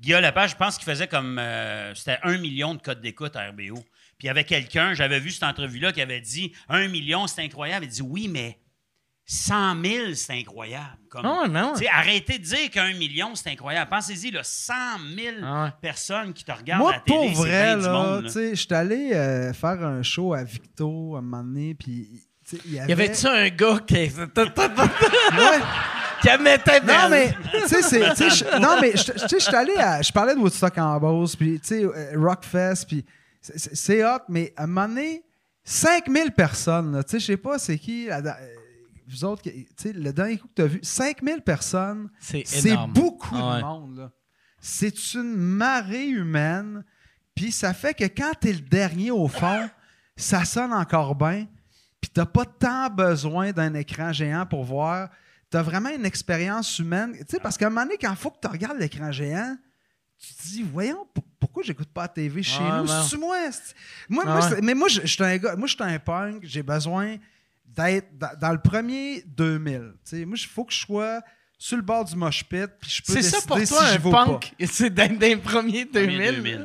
Guillaume 0.00 0.22
Lepage, 0.22 0.50
je 0.50 0.56
pense 0.56 0.76
qu'il 0.76 0.84
faisait 0.84 1.08
comme. 1.08 1.38
euh, 1.38 1.94
c'était 1.94 2.18
un 2.22 2.36
million 2.38 2.74
de 2.74 2.82
codes 2.82 3.00
d'écoute 3.00 3.34
à 3.34 3.48
RBO. 3.48 3.76
Puis 4.18 4.24
il 4.24 4.26
y 4.26 4.30
avait 4.30 4.44
quelqu'un, 4.44 4.94
j'avais 4.94 5.20
vu 5.20 5.30
cette 5.30 5.44
entrevue-là, 5.44 5.92
qui 5.92 6.02
avait 6.02 6.20
dit 6.20 6.52
un 6.68 6.86
million, 6.88 7.26
c'est 7.26 7.42
incroyable. 7.42 7.86
Il 7.86 7.90
dit 7.90 8.02
oui, 8.02 8.28
mais 8.28 8.58
100 9.30 9.82
000, 9.84 10.14
c'est 10.14 10.32
incroyable. 10.32 10.96
Comme, 11.10 11.26
Ah 11.26 11.46
non. 11.48 11.74
Arrêtez 11.92 12.38
de 12.38 12.44
dire 12.44 12.70
qu'un 12.70 12.94
million, 12.94 13.34
c'est 13.34 13.50
incroyable. 13.50 13.90
Pensez-y, 13.90 14.30
là, 14.30 14.40
100 14.42 14.72
000 15.16 15.36
Ah 15.44 15.64
ouais. 15.64 15.70
personnes 15.82 16.32
qui 16.32 16.44
te 16.44 16.50
regardent 16.52 16.80
à 16.80 16.84
Moi, 16.84 16.92
la 16.92 17.00
télé, 17.00 17.18
pour 17.34 17.44
c'est 17.44 17.48
vrai, 17.50 17.76
là, 17.76 18.20
je 18.24 18.54
suis 18.54 18.74
allé 18.74 19.12
euh, 19.12 19.52
faire 19.52 19.84
un 19.84 20.02
show 20.02 20.32
à 20.32 20.42
Victo 20.44 21.14
à 21.14 21.18
un 21.18 21.20
moment 21.22 21.44
donné, 21.44 21.74
puis 21.74 22.08
y 22.64 22.70
Y 22.72 22.78
avait... 22.80 22.92
avait-tu 22.92 23.26
un 23.26 23.48
gars 23.50 23.78
qui. 23.86 23.94
Ouais. 25.38 25.60
qui 26.22 26.26
la 26.26 26.38
mettait 26.38 26.80
Non, 26.80 27.08
mais, 27.10 27.34
tu 27.68 27.82
sais, 27.82 28.00
non, 28.58 28.80
mais, 28.80 28.92
je- 28.96 29.12
tu 29.12 29.18
sais, 29.28 29.38
je 29.40 29.44
suis 29.44 29.54
allé 29.54 29.74
à, 29.76 30.00
je 30.00 30.10
parlais 30.10 30.34
de 30.34 30.40
Woodstock 30.40 30.78
en 30.78 30.98
Beauce, 30.98 31.36
puis, 31.36 31.60
tu 31.60 31.66
sais, 31.68 31.84
euh, 31.84 32.12
Rockfest, 32.16 32.86
puis 32.88 33.04
c'est- 33.42 34.02
hot, 34.04 34.20
mais 34.30 34.54
à 34.56 34.64
un 34.64 34.66
moment 34.66 34.88
donné, 34.88 35.22
5000 35.64 36.32
personnes, 36.32 36.92
là, 36.96 37.04
tu 37.04 37.10
sais, 37.10 37.20
je 37.20 37.26
sais 37.26 37.36
pas 37.36 37.58
c'est 37.58 37.78
qui, 37.78 38.06
la- 38.06 38.22
vous 39.10 39.24
autres, 39.24 39.42
tu 39.42 39.66
sais, 39.76 39.92
le 39.92 40.12
dernier 40.12 40.38
coup 40.38 40.48
que 40.48 40.54
tu 40.54 40.62
as 40.62 40.66
vu, 40.66 40.80
5000 40.82 41.40
personnes, 41.42 42.10
C'est 42.20 42.76
beaucoup 42.88 43.34
Ah 43.36 43.54
ouais. 43.54 43.56
de 43.60 43.62
monde, 43.66 43.96
là. 43.98 44.10
C'est 44.60 45.14
une 45.14 45.34
marée 45.36 46.08
humaine, 46.08 46.84
puis 47.34 47.52
ça 47.52 47.72
fait 47.72 47.94
que 47.94 48.04
quand 48.04 48.32
tu 48.40 48.48
es 48.48 48.52
le 48.52 48.60
dernier 48.60 49.10
au 49.12 49.28
fond, 49.28 49.68
ça 50.16 50.44
sonne 50.44 50.72
encore 50.72 51.14
bien, 51.14 51.46
puis 52.00 52.10
t'as 52.12 52.26
pas 52.26 52.44
tant 52.44 52.88
besoin 52.90 53.52
d'un 53.52 53.74
écran 53.74 54.12
géant 54.12 54.46
pour 54.46 54.64
voir. 54.64 55.10
T'as 55.50 55.62
vraiment 55.62 55.88
une 55.90 56.04
expérience 56.04 56.78
humaine. 56.78 57.14
Tu 57.20 57.24
sais, 57.28 57.40
parce 57.40 57.56
qu'à 57.56 57.66
un 57.68 57.70
moment 57.70 57.82
donné, 57.84 57.96
quand 58.00 58.10
il 58.10 58.16
faut 58.16 58.30
que 58.30 58.38
tu 58.42 58.48
regardes 58.48 58.78
l'écran 58.78 59.10
géant, 59.12 59.56
tu 60.18 60.34
te 60.34 60.42
dis, 60.42 60.62
voyons, 60.64 61.06
pourquoi 61.38 61.62
j'écoute 61.62 61.88
pas 61.92 62.02
la 62.02 62.08
TV 62.08 62.42
chez 62.42 62.62
Ouais, 62.62 62.78
nous? 62.80 62.86
C'est-tu 62.88 63.16
moi? 63.18 63.36
Moi, 64.08 64.24
Ah 64.26 64.30
moi, 64.32 64.40
ouais. 64.40 64.48
c'est- 64.56 64.60
mais 64.62 64.74
moi, 64.74 64.88
je 64.88 65.00
je 65.02 65.06
suis 65.06 65.22
un 65.24 65.36
gars, 65.38 65.54
moi, 65.56 65.68
je 65.68 65.74
suis 65.74 65.82
un 65.84 65.98
punk, 66.00 66.40
j'ai 66.44 66.62
besoin 66.64 67.16
d'être 67.78 68.18
dans, 68.18 68.30
dans 68.40 68.52
le 68.52 68.60
premier 68.60 69.22
2000. 69.26 69.92
Tu 70.04 70.18
sais, 70.18 70.24
moi, 70.24 70.36
il 70.38 70.46
faut 70.46 70.64
que 70.64 70.72
je 70.72 70.80
sois 70.80 71.20
sur 71.56 71.76
le 71.76 71.82
bord 71.82 72.04
du 72.04 72.14
mosh 72.16 72.44
pit, 72.44 72.66
puis 72.80 72.90
je 72.90 73.02
peux 73.02 73.12
C'est 73.14 73.18
décider 73.20 73.38
ça 73.38 73.46
pour 73.46 73.62
toi, 73.64 73.84
un 73.84 73.98
punk? 74.26 74.52
C'est 74.70 74.90
dans 74.90 75.12
dans 75.12 75.20
les 75.26 75.36
premiers 75.36 75.86
Premier 75.86 76.32
2000? 76.32 76.34
2000. 76.42 76.64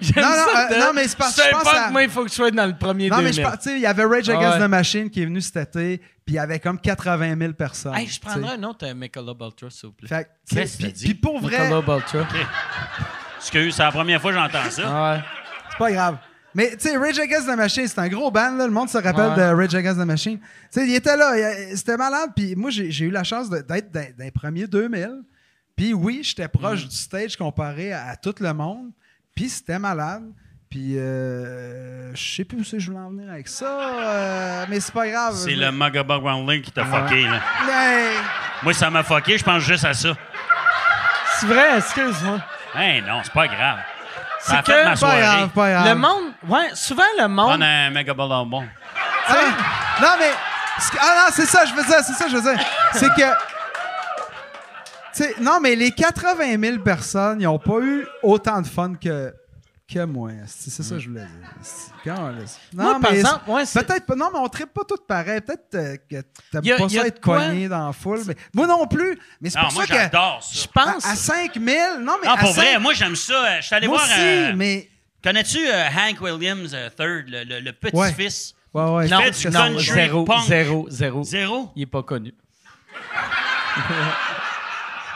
J'aime 0.00 0.22
Non, 0.22 0.28
non, 0.30 0.36
ça. 0.52 0.68
euh, 0.72 0.78
non, 0.78 0.92
mais 0.94 1.08
c'est 1.08 1.16
parce 1.16 1.34
que 1.36 1.42
je 1.42 1.48
pense 1.50 1.60
importe, 1.62 1.76
à- 1.76 1.90
moi, 1.90 2.02
il 2.02 2.10
faut 2.10 2.22
que 2.22 2.28
je 2.28 2.34
sois 2.34 2.50
dans 2.50 2.66
le 2.66 2.76
premier 2.76 3.08
Non, 3.08 3.16
mais 3.22 3.30
2000. 3.30 3.34
je 3.34 3.42
pense, 3.42 3.58
tu 3.60 3.70
sais, 3.70 3.76
il 3.76 3.80
y 3.80 3.86
avait 3.86 4.04
Rage 4.04 4.28
Against 4.28 4.58
Ouais. 4.58 4.64
the 4.66 4.68
Machine 4.68 5.08
qui 5.10 5.22
est 5.22 5.24
venu 5.24 5.40
cet 5.40 5.56
été, 5.56 5.98
puis 5.98 6.34
il 6.34 6.34
y 6.34 6.38
avait 6.38 6.58
comme 6.60 6.78
80 6.78 7.34
000 7.38 7.52
personnes. 7.54 7.94
Hey, 7.94 8.06
je 8.06 8.20
prendrais 8.20 8.54
un 8.56 8.62
autre 8.64 8.86
euh, 8.86 8.94
Michelob 8.94 9.40
Ultra, 9.40 9.70
s'il 9.70 9.88
vous 9.88 9.94
plaît. 9.94 10.08
Fait 10.08 10.28
Qu'est-ce 10.50 10.76
que 10.78 10.86
puis- 10.88 11.14
pour 11.14 11.40
vrai, 11.40 11.58
Michelob 11.58 11.88
Ultra. 11.88 12.28
Excuse, 13.38 13.74
c'est 13.74 13.82
la 13.82 13.90
première 13.92 14.20
fois 14.20 14.32
que 14.32 14.38
j'entends 14.38 14.70
ça. 14.70 14.82
Ah 14.86 15.12
ouais. 15.14 15.20
c'est 15.70 15.78
pas 15.78 15.92
grave. 15.92 16.16
Mais 16.54 16.70
tu 16.76 16.88
sais, 16.88 16.96
Rage 16.96 17.18
Against 17.18 17.46
the 17.46 17.56
Machine, 17.56 17.86
c'est 17.86 17.98
un 18.00 18.08
gros 18.08 18.30
band, 18.30 18.56
là. 18.56 18.66
Le 18.66 18.72
monde 18.72 18.88
se 18.88 18.98
rappelle 18.98 19.30
Ouais. 19.30 19.36
de 19.36 19.54
Rage 19.54 19.74
Against 19.74 20.00
the 20.00 20.04
Machine. 20.04 20.38
Tu 20.38 20.46
sais, 20.70 20.86
il 20.86 20.94
était 20.94 21.16
là, 21.16 21.32
c'était 21.76 21.96
malade, 21.96 22.30
puis 22.34 22.56
moi, 22.56 22.70
j'ai 22.70 23.04
eu 23.04 23.10
la 23.10 23.22
chance 23.24 23.48
d'être 23.48 23.68
dans, 23.68 24.00
dans 24.00 24.24
les 24.24 24.30
premiers 24.30 24.66
2000. 24.66 25.22
Puis 25.76 25.94
oui, 25.94 26.20
j'étais 26.22 26.48
proche 26.48 26.86
du 26.88 26.96
stage 26.96 27.36
comparé 27.36 27.92
à, 27.92 28.08
à 28.08 28.16
tout 28.16 28.34
le 28.40 28.52
monde. 28.52 28.90
Puis 29.34 29.48
c'était 29.48 29.78
malade. 29.78 30.24
Puis 30.68 30.96
euh, 30.98 32.14
je 32.14 32.34
sais 32.36 32.44
plus 32.44 32.58
où 32.58 32.64
c'est 32.64 32.76
que 32.76 32.82
je 32.82 32.90
voulais 32.92 33.02
en 33.02 33.10
venir 33.10 33.28
avec 33.30 33.48
ça, 33.48 33.66
euh, 33.66 34.66
mais 34.68 34.78
c'est 34.78 34.92
pas 34.94 35.08
grave. 35.08 35.34
C'est 35.34 35.56
le 35.56 35.72
Magabug 35.72 36.22
Roundling 36.22 36.62
qui 36.62 36.70
t'a 36.70 36.84
Ah. 36.88 37.08
fucké, 37.08 37.22
là. 37.22 37.40
Moi, 38.62 38.72
ça 38.74 38.88
m'a 38.90 39.02
fucké, 39.02 39.36
je 39.38 39.42
pense 39.44 39.62
juste 39.64 39.84
à 39.84 39.94
ça. 39.94 40.16
C'est 41.40 41.46
vrai, 41.46 41.78
excuse-moi. 41.78 42.40
Hein, 42.74 43.00
non, 43.06 43.20
c'est 43.24 43.32
pas 43.32 43.48
grave. 43.48 43.78
A 44.46 44.62
C'est 44.62 44.72
fait 44.72 44.72
que- 44.72 44.84
ma 44.84 44.90
Pas 44.90 44.96
soirée. 44.96 45.20
grave, 45.20 45.48
pas 45.50 45.70
grave. 45.70 45.88
Le 45.88 45.94
monde, 45.94 46.32
ouais, 46.48 46.70
souvent 46.74 47.02
le 47.18 47.28
monde. 47.28 47.52
On 47.58 47.60
a 47.60 47.66
un 47.66 47.90
Megabug 47.90 48.48
bon. 48.48 48.64
Ah, 49.28 49.34
non, 50.00 50.08
mais. 50.18 50.30
Ah 50.98 51.14
non, 51.26 51.32
c'est 51.32 51.46
ça, 51.46 51.64
je 51.66 51.74
veux 51.74 51.84
dire, 51.84 51.98
c'est 52.02 52.14
ça, 52.14 52.26
je 52.28 52.36
veux 52.36 52.42
dire. 52.54 52.64
C'est 52.92 53.08
que. 53.10 53.30
Tu 55.14 55.24
sais, 55.24 55.34
non, 55.40 55.58
mais 55.60 55.74
les 55.74 55.90
80 55.90 56.56
000 56.60 56.78
personnes, 56.82 57.40
ils 57.40 57.44
n'ont 57.44 57.58
pas 57.58 57.78
eu 57.80 58.06
autant 58.22 58.60
de 58.62 58.66
fun 58.66 58.92
que, 58.94 59.34
que 59.92 60.04
moi. 60.04 60.30
C'est 60.46 60.70
ça 60.70 60.94
que 60.94 61.00
je 61.00 61.08
voulais 61.08 61.22
dire. 61.22 62.14
Non, 62.14 62.32
Moi, 62.74 62.98
par 63.00 63.12
mais 63.12 63.18
exemple, 63.18 63.50
ouais, 63.50 63.66
c'est- 63.66 63.84
Peut-être 63.84 64.06
pas. 64.06 64.14
Non, 64.14 64.30
mais 64.32 64.38
on 64.38 64.44
ne 64.44 64.48
pas 64.66 64.84
toutes 64.88 65.06
pareil. 65.06 65.40
Peut-être 65.40 65.74
euh, 65.74 65.96
que 66.08 66.16
t'aimes 66.52 66.64
Y 66.64 66.72
a- 66.72 66.76
pas 66.76 66.82
y 66.84 66.86
a 66.86 66.88
ça 66.88 67.02
de 67.02 67.08
être 67.08 67.20
quoi- 67.20 67.46
cogné 67.46 67.68
dans 67.68 67.86
la 67.86 67.92
foule. 67.92 68.20
Mais 68.26 68.36
moi 68.54 68.66
non 68.66 68.86
plus. 68.86 69.18
Mais 69.40 69.50
c'est 69.50 69.58
Non, 69.58 69.64
pour 69.66 69.74
moi, 69.74 69.86
ça 69.86 69.94
que. 69.94 70.00
j'adore 70.00 70.42
ça. 70.42 70.60
je 70.62 70.66
pense. 70.68 71.04
À, 71.06 71.10
à 71.10 71.14
5 71.16 71.54
000. 71.54 71.98
Non, 72.00 72.14
mais. 72.22 72.28
Non, 72.28 72.34
à 72.34 72.36
pour 72.38 72.48
5 72.48 72.54
vrai, 72.54 72.78
moi, 72.78 72.94
j'aime 72.94 73.16
ça. 73.16 73.34
Euh, 73.34 73.56
Je 73.60 73.66
suis 73.66 73.74
allé 73.74 73.88
moi 73.88 73.96
voir. 73.98 74.08
aussi, 74.08 74.20
euh, 74.20 74.52
mais. 74.56 74.88
Connais-tu 75.22 75.58
euh, 75.68 75.86
Hank 75.88 76.18
Williams 76.22 76.70
euh, 76.72 76.88
III, 76.98 77.30
le, 77.30 77.44
le- 77.44 77.60
le 77.60 77.72
petit-fils? 77.72 78.54
Ouais, 78.72 78.82
ouais. 78.84 79.08
non, 79.08 79.20
fait 79.20 79.30
du 79.32 79.50
non, 79.50 79.60
country 79.64 79.84
zéro, 79.84 80.24
punk. 80.24 80.44
zéro, 80.46 80.86
zéro. 80.88 81.22
Zéro? 81.24 81.70
Il 81.76 81.82
est 81.82 81.86
pas 81.86 82.02
connu. 82.02 82.32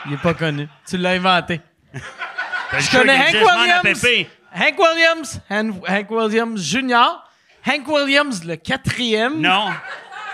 Il 0.05 0.13
est 0.13 0.17
pas 0.17 0.33
connu. 0.33 0.67
Tu 0.87 0.97
l'as 0.97 1.11
inventé. 1.11 1.61
Je 1.93 2.91
connais 2.97 3.17
Hank 3.17 3.33
Williams. 3.33 4.05
Hank 4.55 4.79
Williams, 4.79 5.39
Han- 5.49 5.81
Hank 5.87 6.09
Williams 6.11 6.61
Jr., 6.61 7.21
Hank 7.67 7.87
Williams 7.87 8.43
le 8.45 8.55
quatrième, 8.55 9.41
Non. 9.41 9.69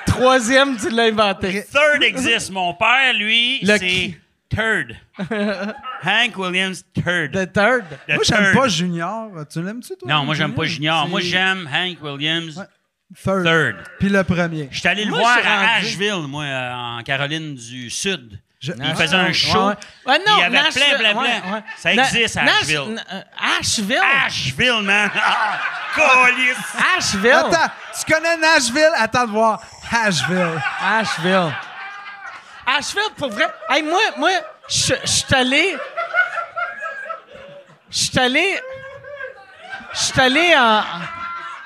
troisième, 0.06 0.78
tu 0.78 0.90
l'as 0.90 1.04
inventé. 1.06 1.64
Third 1.66 2.04
existe. 2.04 2.52
Mon 2.52 2.74
père, 2.74 3.14
lui, 3.14 3.60
Le 3.62 3.78
c'est 3.78 3.80
qui? 3.88 4.16
Third. 4.50 4.96
Hank 6.04 6.38
Williams 6.38 6.84
Third. 6.94 7.32
The 7.32 7.52
third. 7.54 7.86
The 8.08 8.16
Moi, 8.16 8.24
j'aime 8.24 8.38
third. 8.44 8.54
pas 8.56 8.68
Junior. 8.68 9.30
Tu 9.52 9.62
l'aimes-tu, 9.64 9.94
toi? 9.98 10.10
Non, 10.10 10.26
moi, 10.26 10.36
j'aime 10.36 10.54
pas 10.54 10.66
Junior. 10.66 11.08
Moi, 11.08 11.22
C'est 11.22 11.28
j'aime 11.28 11.70
Hank 11.74 11.98
Williams 12.04 12.58
Ouais. 12.58 12.66
Third. 13.24 13.44
Third. 13.46 13.76
Puis 14.00 14.10
le 14.10 14.24
premier. 14.24 14.68
Je 14.72 14.80
suis 14.80 14.88
allé 14.90 15.06
le 15.06 15.10
Moi, 15.12 15.20
voir 15.20 15.36
je 15.38 15.42
suis 15.42 15.50
à 15.50 15.58
rendu- 15.58 15.86
Asheville, 15.86 16.28
moi, 16.28 16.44
euh, 16.44 16.74
en 17.00 17.04
Caroline 17.04 17.56
du 17.56 17.90
Sud. 17.90 18.40
Je- 18.62 18.74
Il 18.74 18.96
faisait 18.96 19.16
un 19.16 19.34
show. 19.34 19.58
Ouais, 19.60 19.66
ouais. 19.66 19.76
Ouais, 20.06 20.20
non, 20.20 20.36
Il 20.38 20.40
y 20.40 20.44
avait 20.44 20.62
Nashville, 20.62 20.84
plein, 21.00 21.12
plein, 21.14 21.40
plein. 21.42 21.54
ouais. 21.54 21.64
Ça 21.78 21.94
existe 21.94 22.38
à 22.38 22.44
Nash- 22.44 22.54
Asheville. 22.62 23.04
euh, 23.12 23.22
Asheville? 23.60 24.02
Asheville, 24.26 24.82
man! 24.84 25.12
Ah, 25.16 25.60
Câlisse! 25.96 26.58
Asheville? 26.98 27.32
Attends, 27.32 27.72
tu 28.00 28.14
connais 28.14 28.38
Nashville? 28.38 28.92
Attends 28.96 29.26
de 29.26 29.32
voir. 29.32 29.62
Asheville. 29.92 30.62
Asheville. 30.80 31.52
Asheville, 32.68 33.12
pour 33.18 33.30
vrai. 33.32 33.48
Hey, 33.70 33.82
moi, 33.82 34.00
moi, 34.18 34.30
je 34.70 34.94
je 35.04 35.08
suis 35.10 35.34
allé. 35.36 35.76
Je 37.90 37.98
suis 37.98 38.20
allé. 38.20 38.60
Je 39.94 40.00
suis 40.00 40.22
allé 40.22 40.56
en. 40.56 40.84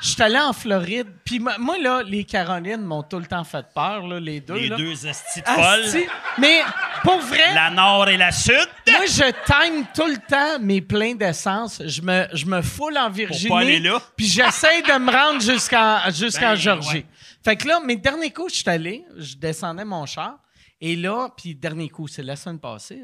Je 0.02 0.10
suis 0.10 0.22
allé 0.22 0.38
en 0.38 0.52
Floride. 0.54 1.08
Puis 1.24 1.40
moi, 1.40 1.78
là, 1.80 2.02
les 2.04 2.24
Carolines 2.26 2.82
m'ont 2.82 3.02
tout 3.04 3.18
le 3.20 3.26
temps 3.26 3.44
fait 3.44 3.66
peur, 3.74 4.06
là, 4.06 4.20
les 4.20 4.40
deux. 4.42 4.56
Les 4.56 4.68
là. 4.70 4.76
deux 4.76 5.08
estis 5.08 5.42
de 5.42 5.46
folles. 5.48 6.04
Mais 6.38 6.62
pour 7.04 7.20
vrai. 7.20 7.54
La 7.54 7.70
nord 7.72 8.08
et 8.10 8.18
la 8.18 8.32
sud. 8.32 8.68
Moi, 8.88 9.06
je 9.06 9.32
time 9.46 9.86
tout 9.96 10.06
le 10.08 10.18
temps 10.28 10.60
mes 10.60 10.82
pleins 10.82 11.16
d'essence. 11.16 11.82
Je 11.86 12.02
me, 12.02 12.28
je 12.34 12.46
me 12.46 12.62
foule 12.62 12.98
en 12.98 13.10
Virginie. 13.10 13.50
pas 13.50 13.60
aller 13.60 13.80
là. 13.80 14.00
Puis 14.18 14.28
j'essaie 14.28 14.82
de 14.82 15.00
me 15.00 15.12
rendre 15.12 15.42
jusqu'en 15.42 16.00
jusqu'en 16.12 16.52
Ben, 16.52 16.56
Georgie. 16.56 16.90
ouais. 16.98 17.06
Fait 17.44 17.56
que 17.56 17.68
là, 17.68 17.80
mes 17.80 17.96
derniers 17.96 18.32
coups, 18.32 18.54
je 18.54 18.58
suis 18.60 18.70
allé, 18.70 19.06
je 19.18 19.36
descendais 19.36 19.86
mon 19.86 20.06
char. 20.06 20.38
Et 20.82 20.96
là, 20.96 21.30
puis 21.38 21.56
dernier 21.56 21.90
coup, 21.90 22.08
c'est 22.08 22.22
la 22.24 22.36
semaine 22.36 22.60
passée. 22.60 23.02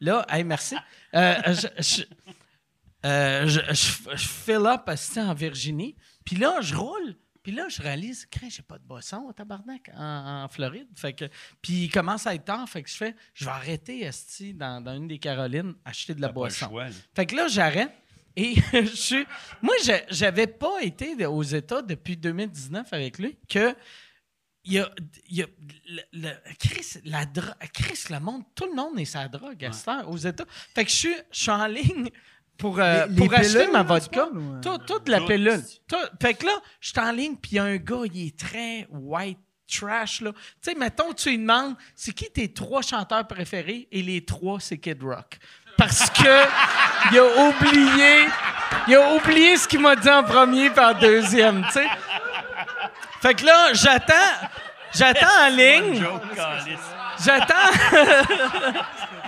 Là, 0.00 0.24
hey, 0.30 0.44
merci. 0.44 0.76
Euh, 1.14 1.34
je, 1.48 1.66
je, 1.82 2.02
euh, 3.04 3.46
je, 3.46 3.60
je- 3.70 4.16
je 4.16 4.28
fill 4.28 4.66
up 4.66 4.88
en 5.18 5.34
Virginie. 5.34 5.94
Puis 6.24 6.36
là, 6.36 6.60
je 6.60 6.74
roule. 6.74 7.16
Puis 7.42 7.50
là, 7.50 7.68
je 7.68 7.82
réalise, 7.82 8.24
que 8.26 8.38
j'ai 8.48 8.62
pas 8.62 8.78
de 8.78 8.84
boisson 8.84 9.24
au 9.28 9.32
tabarnak 9.32 9.90
en, 9.96 10.44
en 10.44 10.48
Floride. 10.48 10.86
Fait 10.94 11.12
que, 11.12 11.24
puis 11.60 11.84
il 11.84 11.90
commence 11.90 12.24
à 12.26 12.34
être 12.36 12.44
tard. 12.44 12.68
Fait 12.68 12.84
que 12.84 12.88
je 12.88 12.94
fais, 12.96 13.16
je 13.34 13.44
vais 13.44 13.50
arrêter 13.50 14.02
esti, 14.04 14.54
dans, 14.54 14.80
dans 14.80 14.94
une 14.94 15.08
des 15.08 15.18
Carolines, 15.18 15.74
acheter 15.84 16.14
de 16.14 16.20
la 16.20 16.28
boisson. 16.30 16.68
choix. 16.68 16.86
Fait 17.16 17.26
que 17.26 17.34
là, 17.34 17.48
j'arrête. 17.48 17.90
Et 18.36 18.54
je 18.72 18.86
suis. 18.94 19.26
Moi, 19.60 19.74
je- 19.84 20.04
j'avais 20.14 20.46
pas 20.46 20.80
été 20.82 21.26
aux 21.26 21.42
États 21.42 21.82
depuis 21.82 22.16
2019 22.16 22.92
avec 22.92 23.18
lui 23.18 23.36
que. 23.48 23.74
Il 24.64 24.74
y 24.74 24.78
a, 24.78 24.88
il 25.28 25.38
y 25.38 25.42
a 25.42 25.46
le, 25.88 26.02
le- 26.12 26.54
Chris, 26.56 27.00
la 27.04 27.26
Chris, 27.74 28.04
le 28.10 28.20
monde, 28.20 28.44
tout 28.54 28.66
le 28.66 28.74
monde 28.76 28.96
est 29.00 29.04
sa 29.04 29.26
drogue 29.26 29.64
à 29.64 29.72
cette 29.72 29.88
heure, 29.88 30.08
aux 30.08 30.16
États. 30.16 30.44
Fait 30.72 30.84
que 30.84 30.90
je 30.92 30.94
suis, 30.96 31.14
je 31.32 31.40
suis 31.40 31.50
en 31.50 31.66
ligne 31.66 32.08
pour, 32.58 32.78
euh, 32.78 33.06
Les- 33.08 33.16
pour 33.16 33.30
les 33.32 33.38
acheter 33.38 33.58
pilules, 33.58 33.72
ma 33.72 33.82
vodka. 33.82 34.28
euh? 34.34 34.60
Tout- 34.60 34.78
toute 34.86 35.08
la 35.08 35.20
pilule. 35.20 35.62
Tout. 35.88 35.96
Fait 36.20 36.34
que 36.34 36.46
là, 36.46 36.52
je 36.80 36.88
suis 36.90 37.00
en 37.00 37.10
ligne, 37.12 37.34
puis 37.36 37.52
il 37.52 37.56
y 37.56 37.58
a 37.58 37.64
un 37.64 37.76
gars, 37.76 37.96
il 38.12 38.26
est 38.28 38.38
très 38.38 38.86
white 38.90 39.38
trash, 39.72 40.20
là. 40.20 40.32
Tu 40.32 40.70
sais, 40.70 40.74
mettons, 40.76 41.12
tu 41.14 41.30
lui 41.30 41.38
demandes, 41.38 41.74
c'est 41.96 42.12
qui 42.12 42.30
tes 42.30 42.52
trois 42.52 42.82
chanteurs 42.82 43.26
préférés? 43.26 43.88
Et 43.90 44.02
les 44.02 44.24
trois, 44.24 44.58
c'est 44.60 44.78
Kid 44.78 45.02
Rock. 45.02 45.38
Parce 45.78 46.10
que 46.10 46.22
il 47.12 47.18
a 47.18 47.24
oublié, 47.48 48.26
il 48.86 48.94
a 48.94 49.14
oublié 49.14 49.56
ce 49.56 49.66
qu'il 49.66 49.80
m'a 49.80 49.96
dit 49.96 50.10
en 50.10 50.22
premier 50.22 50.68
puis 50.70 50.84
en 50.84 50.92
deuxième, 50.94 51.64
tu 51.66 51.72
sais. 51.72 51.86
Fait 53.22 53.34
que 53.34 53.46
là, 53.46 53.72
j'attends, 53.72 54.12
j'attends 54.94 55.46
en 55.46 55.48
ligne, 55.48 56.04
j'attends, 57.24 57.54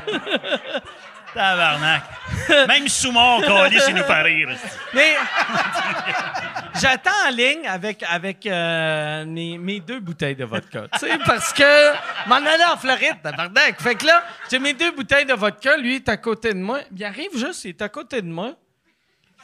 Tabarnak. 1.34 2.02
Même 2.68 2.88
sous 2.88 3.12
mon 3.12 3.40
câlisse, 3.40 3.84
il 3.88 3.94
nous 3.94 4.04
fait 4.04 4.22
rire. 4.22 4.48
mais 4.94 5.14
j'attends 6.80 7.10
en 7.26 7.30
ligne 7.30 7.66
avec 7.66 8.02
avec 8.08 8.46
euh, 8.46 9.24
mes, 9.24 9.58
mes 9.58 9.80
deux 9.80 10.00
bouteilles 10.00 10.36
de 10.36 10.44
vodka, 10.44 10.86
tu 10.92 11.00
sais, 11.00 11.18
parce 11.26 11.52
que 11.52 12.28
m'en 12.28 12.36
allais 12.36 12.64
en 12.72 12.76
Floride, 12.76 13.20
tabarnak. 13.22 13.80
Fait 13.80 13.94
que 13.94 14.06
là, 14.06 14.24
j'ai 14.50 14.58
mes 14.58 14.72
deux 14.72 14.92
bouteilles 14.92 15.26
de 15.26 15.34
vodka, 15.34 15.76
lui 15.76 15.92
il 15.92 15.96
est 15.96 16.08
à 16.08 16.16
côté 16.16 16.54
de 16.54 16.58
moi, 16.58 16.80
il 16.96 17.04
arrive 17.04 17.36
juste, 17.36 17.64
il 17.64 17.70
est 17.70 17.82
à 17.82 17.88
côté 17.88 18.22
de 18.22 18.28
moi. 18.28 18.54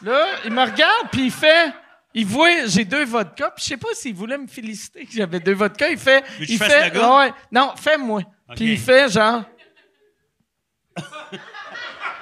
Là, 0.02 0.24
il 0.44 0.52
me 0.52 0.62
regarde 0.62 1.08
puis 1.10 1.24
il 1.26 1.32
fait 1.32 1.72
il 2.12 2.26
voit, 2.26 2.66
j'ai 2.66 2.84
deux 2.84 3.04
vodkas, 3.04 3.50
puis 3.50 3.62
je 3.62 3.68
sais 3.68 3.76
pas 3.76 3.88
s'il 3.92 4.14
voulait 4.14 4.38
me 4.38 4.48
féliciter 4.48 5.04
que 5.04 5.12
j'avais 5.12 5.38
deux 5.38 5.54
vodkas. 5.54 5.90
Il 5.90 5.98
fait. 5.98 6.24
Je 6.40 6.52
il 6.52 6.58
fait. 6.58 6.96
Ouais, 6.96 7.32
non, 7.52 7.72
fais-moi. 7.76 8.22
Puis 8.56 8.72
il 8.72 8.78
fait 8.78 9.08
genre. 9.08 9.44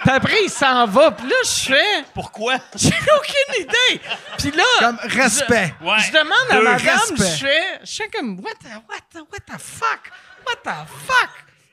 Puis 0.01 0.11
après, 0.11 0.45
il 0.45 0.51
s'en 0.51 0.87
va. 0.87 1.11
Puis 1.13 1.27
là, 1.29 1.37
je 1.45 1.67
fais. 1.73 2.05
Pourquoi? 2.15 2.57
J'ai 2.77 2.89
aucune 2.89 3.63
idée. 3.63 4.01
Puis 4.39 4.51
là. 4.53 4.65
Comme 4.81 4.99
respect. 5.05 5.75
Je, 5.81 5.85
Ouais. 5.87 5.99
je 6.01 6.13
demande 6.13 6.51
à 6.51 6.61
madame, 6.73 7.17
je 7.17 7.23
fais. 7.23 7.81
Je 7.85 7.97
fais 7.97 8.09
comme. 8.09 8.39
What 8.41 8.55
the, 8.63 8.75
what 8.89 9.01
the, 9.13 9.19
what 9.31 9.41
the 9.47 9.59
fuck? 9.61 10.11
What 10.47 10.57
the 10.65 10.89
fuck? 10.89 11.31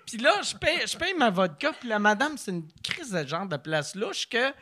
Puis 0.07 0.17
là, 0.17 0.41
je 0.41 0.55
paye, 0.55 0.81
je 0.87 0.97
paye 0.97 1.13
ma 1.15 1.29
vodka. 1.29 1.71
Puis 1.79 1.89
la 1.89 1.99
madame, 1.99 2.37
c'est 2.37 2.51
une 2.51 2.67
crise 2.83 3.11
de 3.11 3.25
genre 3.25 3.45
de 3.47 3.57
place 3.57 3.95
louche 3.95 4.27
que. 4.29 4.49
Tu 4.49 4.55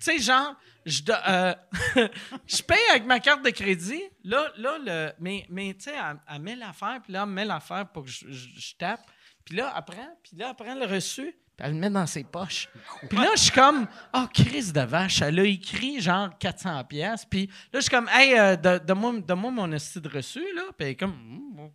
sais, 0.00 0.18
genre. 0.18 0.54
Je, 0.86 1.02
euh, 1.28 1.54
je 2.46 2.62
paye 2.62 2.78
avec 2.90 3.04
ma 3.04 3.20
carte 3.20 3.42
de 3.42 3.50
crédit. 3.50 4.02
Là, 4.24 4.46
là 4.56 4.78
le, 4.82 5.12
mais, 5.20 5.44
mais 5.50 5.74
tu 5.74 5.84
sais, 5.84 5.94
elle, 5.94 6.16
elle 6.32 6.40
met 6.40 6.56
l'affaire, 6.56 7.00
puis 7.04 7.12
là, 7.12 7.24
elle 7.24 7.28
met 7.28 7.44
l'affaire 7.44 7.86
pour 7.92 8.04
que 8.04 8.10
je, 8.10 8.24
je- 8.30 8.48
je 8.58 8.74
tape. 8.78 9.00
Puis 9.44 9.56
là, 9.56 9.70
après, 9.76 10.08
puis 10.22 10.36
là, 10.38 10.48
après 10.48 10.74
le 10.74 10.86
reçu, 10.86 11.34
elle 11.60 11.72
le 11.72 11.78
met 11.78 11.90
dans 11.90 12.06
ses 12.06 12.24
poches. 12.24 12.68
Puis 13.08 13.18
là, 13.18 13.28
je 13.36 13.40
suis 13.42 13.50
comme, 13.52 13.86
oh, 14.14 14.24
Chris 14.32 14.72
de 14.72 14.80
vache, 14.80 15.22
elle 15.22 15.38
a 15.40 15.44
écrit 15.44 16.00
genre 16.00 16.30
400 16.38 16.84
pièces. 16.84 17.24
Puis 17.28 17.46
là, 17.72 17.78
je 17.78 17.80
suis 17.80 17.90
comme, 17.90 18.08
hey, 18.12 18.38
euh, 18.38 18.56
de- 18.56 18.78
donne-moi 18.78 19.50
mon 19.50 19.72
esti 19.72 20.00
de 20.00 20.08
reçu, 20.08 20.42
là. 20.54 20.62
Puis 20.76 20.86
elle 20.86 20.88
est 20.88 20.94
comme, 20.96 21.12
Hmm, 21.12 21.60
OK. 21.64 21.72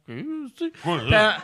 tu 0.56 0.66
sais. 0.66 0.72
Puis 0.72 0.92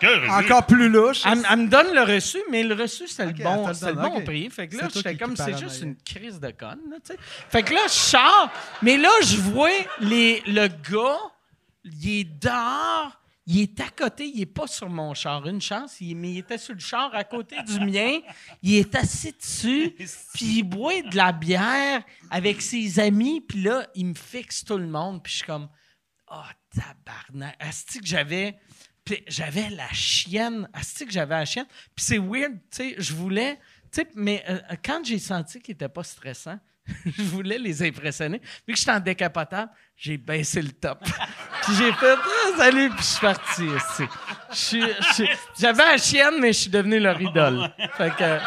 elle- 0.10 0.30
Encore 0.32 0.66
plus 0.66 0.90
louche. 0.90 1.22
elle, 1.26 1.38
me 1.60 1.68
donne 1.68 1.94
le 1.94 2.02
reçu, 2.02 2.40
mais 2.50 2.64
le 2.64 2.74
reçu, 2.76 3.04
Ok, 3.04 3.20
le 3.20 3.44
bon, 3.44 3.72
te 3.72 3.86
le 3.86 3.94
bon 3.94 4.22
prix. 4.24 4.50
Fait 4.50 4.68
que 4.68 4.78
là, 4.78 4.88
C'est 4.92 4.98
j'étais 5.00 5.16
comme, 5.16 5.36
c'est 5.38 5.58
juste 5.58 5.82
une 5.84 5.96
crise 5.98 6.40
de 6.40 6.50
conne, 6.52 6.80
là, 6.90 6.98
tu 7.06 7.14
sais. 7.14 7.20
Fait 7.50 7.62
que 7.64 7.74
là, 7.74 7.82
je 7.86 7.94
sors, 7.94 8.50
mais 8.82 8.98
là, 8.98 9.10
je 9.24 9.38
vois 9.38 9.70
les, 10.00 10.42
le 10.48 10.68
gars, 10.68 11.20
il 11.86 12.20
est 12.22 12.24
dehors, 12.42 13.21
il 13.48 13.62
est 13.62 13.80
à 13.80 13.90
côté, 13.90 14.26
il 14.28 14.42
est 14.42 14.46
pas 14.46 14.68
sur 14.68 14.90
mon 14.90 15.14
char, 15.14 15.48
une 15.48 15.62
chance, 15.62 16.00
il, 16.00 16.16
mais 16.16 16.32
il 16.32 16.38
était 16.40 16.58
sur 16.58 16.74
le 16.74 16.80
char 16.80 17.14
à 17.14 17.24
côté 17.24 17.56
du 17.64 17.80
mien, 17.86 18.20
il 18.62 18.76
est 18.76 18.96
assis 18.96 19.34
dessus, 19.34 19.96
puis 20.34 20.60
il 20.60 20.64
boit 20.64 21.02
de 21.02 21.16
la 21.16 21.32
bière 21.32 22.04
avec 22.30 22.62
ses 22.62 23.00
amis, 23.00 23.42
puis 23.42 23.64
là, 23.64 23.88
il 23.96 24.08
me 24.08 24.14
fixe 24.14 24.64
tout 24.64 24.78
le 24.78 24.88
monde, 24.88 25.24
puis 25.24 25.32
je 25.32 25.38
suis 25.38 25.46
comme, 25.46 25.70
oh, 26.32 26.44
tabarnak, 26.76 27.56
asti 27.60 28.00
que 28.00 28.08
j'avais... 28.08 28.58
J'avais 29.28 29.70
la 29.72 29.92
chienne. 29.92 30.70
Asti 30.72 31.06
que 31.06 31.12
j'avais 31.12 31.36
la 31.36 31.44
chienne. 31.44 31.66
Puis 31.96 32.06
c'est 32.06 32.20
weird, 32.20 32.54
tu 32.54 32.78
sais, 32.78 32.96
je 32.98 33.14
voulais... 33.14 33.60
Tu 33.92 34.02
sais, 34.02 34.08
mais 34.16 34.42
euh, 34.48 34.60
quand 34.86 35.04
j'ai 35.04 35.20
senti 35.20 35.60
qu'il 35.60 35.74
était 35.74 35.90
pas 35.90 36.04
stressant, 36.04 36.58
je 37.06 37.22
voulais 37.24 37.58
les 37.60 37.84
impressionner. 37.84 38.42
Vu 38.68 38.74
que 38.74 38.80
j'étais 38.80 38.92
en 38.92 39.00
décapotable, 39.00 39.72
j'ai 39.96 40.18
baissé 40.18 40.62
le 40.62 40.72
top. 40.72 41.00
puis 41.64 41.76
j'ai 41.76 41.92
fait 41.94 42.16
Ah, 42.18 42.58
salut, 42.58 42.90
puis 42.90 43.00
je 43.00 43.04
suis 43.06 43.20
parti. 43.22 43.64
J'avais 45.60 45.84
la 45.86 45.98
chienne, 45.98 46.36
mais 46.40 46.54
je 46.54 46.60
suis 46.60 46.70
devenu 46.72 47.00
leur 47.00 47.20
idole. 47.22 47.72
Fait 47.98 48.12
que. 48.16 48.40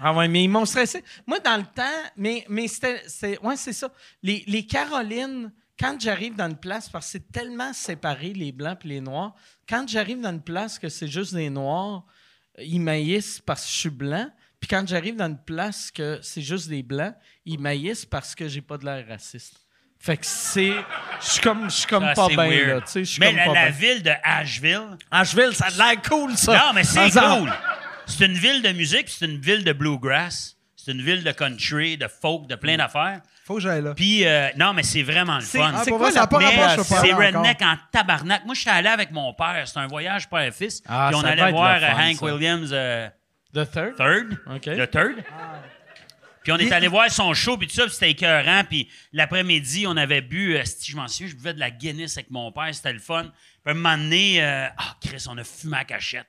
Ah 0.00 0.12
ouais, 0.12 0.28
mais 0.28 0.44
ils 0.44 0.48
m'ont 0.48 0.66
stressé. 0.66 1.02
Moi, 1.26 1.38
dans 1.40 1.56
le 1.56 1.64
temps, 1.64 1.82
mais, 2.16 2.44
mais 2.48 2.68
c'était. 2.68 3.02
c'est- 3.06 3.38
Ouais, 3.42 3.56
c'est 3.56 3.72
ça. 3.72 3.90
Les, 4.22 4.44
les 4.46 4.66
Carolines, 4.66 5.50
quand 5.80 5.98
j'arrive 5.98 6.36
dans 6.36 6.48
une 6.50 6.58
place, 6.58 6.88
parce 6.90 7.06
que 7.06 7.12
c'est 7.12 7.32
tellement 7.32 7.72
séparé, 7.72 8.32
les 8.34 8.52
blancs 8.52 8.78
et 8.84 8.88
les 8.88 9.00
noirs, 9.00 9.34
quand 9.68 9.88
j'arrive 9.88 10.20
dans 10.20 10.30
une 10.32 10.42
place 10.42 10.78
que 10.78 10.88
c'est 10.90 11.08
juste 11.08 11.34
des 11.34 11.48
noirs, 11.48 12.04
ils 12.58 12.80
maïssent 12.80 13.40
parce 13.44 13.64
que 13.64 13.70
je 13.72 13.76
suis 13.78 13.90
blanc. 13.90 14.28
Puis 14.60 14.68
quand 14.68 14.86
j'arrive 14.88 15.16
dans 15.16 15.26
une 15.26 15.38
place 15.42 15.90
que 15.90 16.18
c'est 16.22 16.40
juste 16.42 16.68
des 16.68 16.82
blancs, 16.82 17.14
ils 17.44 17.58
maïssent 17.58 18.04
parce 18.06 18.34
que 18.34 18.48
j'ai 18.48 18.62
pas 18.62 18.78
de 18.78 18.84
l'air 18.84 19.06
raciste. 19.08 19.60
Fait 19.98 20.16
que 20.16 20.26
c'est. 20.26 20.72
Je 21.20 21.26
suis 21.26 21.40
comme, 21.40 21.64
je 21.70 21.74
suis 21.74 21.86
comme 21.86 22.04
pas 22.14 22.28
bien, 22.28 22.66
là. 22.66 22.80
Je 22.94 23.02
suis 23.02 23.18
Mais 23.20 23.28
comme 23.28 23.36
la, 23.36 23.44
pas 23.46 23.54
la 23.54 23.70
bien. 23.70 23.78
ville 23.94 24.02
de 24.02 24.12
Asheville, 24.22 24.96
Asheville, 25.10 25.54
ça 25.54 25.66
a 25.66 25.70
l'air 25.92 26.02
cool, 26.02 26.36
ça. 26.36 26.52
non, 26.66 26.72
mais 26.74 26.84
c'est 26.84 27.10
cool. 27.10 27.52
C'est 28.06 28.26
une 28.26 28.34
ville 28.34 28.62
de 28.62 28.72
musique, 28.72 29.08
c'est 29.08 29.24
une 29.24 29.40
ville 29.40 29.64
de 29.64 29.72
bluegrass, 29.72 30.56
c'est 30.76 30.92
une 30.92 31.02
ville 31.02 31.24
de 31.24 31.32
country, 31.32 31.96
de 31.96 32.08
folk, 32.08 32.46
de 32.46 32.54
plein 32.54 32.76
d'affaires. 32.76 33.20
Faut 33.44 33.54
que 33.56 33.60
j'aille 33.60 33.82
là. 33.82 33.94
Puis, 33.94 34.26
euh, 34.26 34.48
non, 34.56 34.72
mais 34.74 34.82
c'est 34.82 35.02
vraiment 35.02 35.36
le 35.36 35.40
C'est- 35.40 35.58
fun. 35.58 35.72
Ah, 35.74 35.80
c'est 35.84 35.90
quoi 35.92 36.10
ça 36.12 36.26
pas 36.26 36.38
rapport, 36.38 36.68
je 36.78 36.82
C'est 36.82 37.12
encore. 37.12 37.18
redneck 37.24 37.62
en 37.62 37.76
tabarnak. 37.92 38.44
Moi, 38.44 38.54
j'étais 38.54 38.70
allé 38.70 38.88
avec 38.88 39.10
mon 39.12 39.32
père. 39.34 39.62
C'était 39.66 39.80
un 39.80 39.86
voyage 39.86 40.28
père-fils. 40.28 40.82
Ah, 40.86 41.08
puis 41.10 41.16
on 41.16 41.22
ça 41.22 41.28
allait 41.28 41.50
voir 41.52 41.80
fun, 41.80 41.86
Hank 42.10 42.16
ça. 42.16 42.24
Williams 42.26 42.70
euh, 42.72 43.08
The 43.64 43.70
third? 43.70 43.96
Third. 43.96 44.38
OK. 44.54 44.66
Le 44.66 44.86
Third. 44.86 45.24
Puis 46.42 46.52
on 46.52 46.58
est 46.58 46.70
allé 46.70 46.86
voir 46.86 47.10
son 47.10 47.34
show, 47.34 47.56
puis 47.56 47.66
tout 47.66 47.74
ça, 47.74 47.82
puis 47.84 47.92
c'était 47.94 48.10
écœurant. 48.12 48.62
Puis 48.68 48.88
l'après-midi, 49.12 49.86
on 49.88 49.96
avait 49.96 50.20
bu, 50.20 50.56
euh, 50.56 50.62
si 50.64 50.92
je 50.92 50.96
m'en 50.96 51.08
souviens, 51.08 51.28
je 51.28 51.34
buvais 51.34 51.54
de 51.54 51.58
la 51.58 51.70
Guinness 51.72 52.16
avec 52.18 52.30
mon 52.30 52.52
père, 52.52 52.72
c'était 52.72 52.92
le 52.92 53.00
fun. 53.00 53.22
Puis 53.24 53.32
à 53.66 53.70
un 53.70 53.74
moment 53.74 53.96
donné, 53.98 54.40
euh, 54.44 54.66
ah, 54.78 54.96
Chris, 55.04 55.24
on 55.28 55.36
a 55.38 55.42
fumé 55.42 55.76
à 55.78 55.84
cachette. 55.84 56.26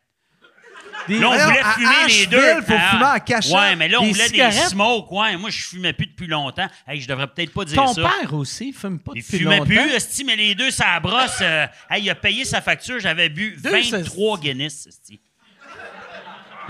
Des- 1.07 1.19
Là, 1.19 1.29
on 1.29 1.37
voulait 1.37 1.59
à 1.59 1.73
fumer 1.73 2.07
les 2.07 2.25
deux. 2.25 2.61
faut 2.61 2.73
Ah, 2.75 2.89
fumer 2.91 3.05
à 3.05 3.19
cachette. 3.19 3.53
Ouais, 3.53 3.75
mais 3.75 3.87
là, 3.87 3.99
on 4.01 4.05
Des 4.05 4.11
voulait 4.13 4.27
cigarettes? 4.27 4.55
des 4.63 4.69
smokes. 4.69 5.11
Ouais, 5.11 5.37
moi, 5.37 5.49
je 5.51 5.61
fumais 5.63 5.93
plus 5.93 6.07
depuis 6.07 6.27
longtemps. 6.27 6.67
Hey, 6.87 6.99
je 6.99 7.07
devrais 7.07 7.27
peut-être 7.27 7.53
pas 7.53 7.65
dire 7.65 7.75
Ton 7.77 7.93
ça. 7.93 8.01
père 8.19 8.33
aussi, 8.33 8.69
il 8.69 8.73
fume 8.73 8.99
pas 8.99 9.11
Il 9.15 9.21
depuis 9.21 9.37
fumait 9.39 9.57
longtemps. 9.57 9.65
plus, 9.65 9.91
esti, 9.93 10.23
mais 10.23 10.35
les 10.35 10.55
deux, 10.55 10.71
ça 10.71 10.99
brosse. 10.99 11.37
euh, 11.41 11.67
hey, 11.91 12.03
il 12.03 12.09
a 12.09 12.15
payé 12.15 12.43
sa 12.45 12.61
facture, 12.61 12.99
j'avais 12.99 13.29
bu 13.29 13.55
Deux, 13.61 13.69
23 13.69 14.39
Guinness, 14.39 14.87
esti. 14.87 15.19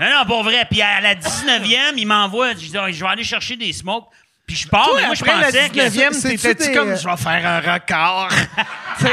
Non, 0.00 0.06
non, 0.18 0.24
pour 0.26 0.42
vrai. 0.44 0.66
Puis 0.70 0.80
à 0.82 1.00
la 1.00 1.14
19e, 1.14 1.94
il 1.96 2.06
m'envoie, 2.06 2.50
je 2.50 2.54
dis, 2.56 2.72
Ah, 2.78 2.90
je 2.90 3.00
vais 3.04 3.10
aller 3.10 3.24
chercher 3.24 3.56
des 3.56 3.72
smokes. 3.72 4.08
Puis 4.46 4.56
je 4.56 4.66
pars, 4.68 4.88
mais 4.96 5.04
moi, 5.04 5.14
je 5.14 5.22
la 5.26 5.32
pensais 5.42 5.68
que... 5.68 5.74
19e, 5.78 6.12
c'est- 6.14 6.28
t'étais-tu 6.38 6.72
comme, 6.72 6.96
je 6.96 7.06
vais 7.06 7.16
faire 7.18 7.46
un 7.46 7.60
record? 7.74 8.28
tu 8.98 9.04
sais, 9.04 9.12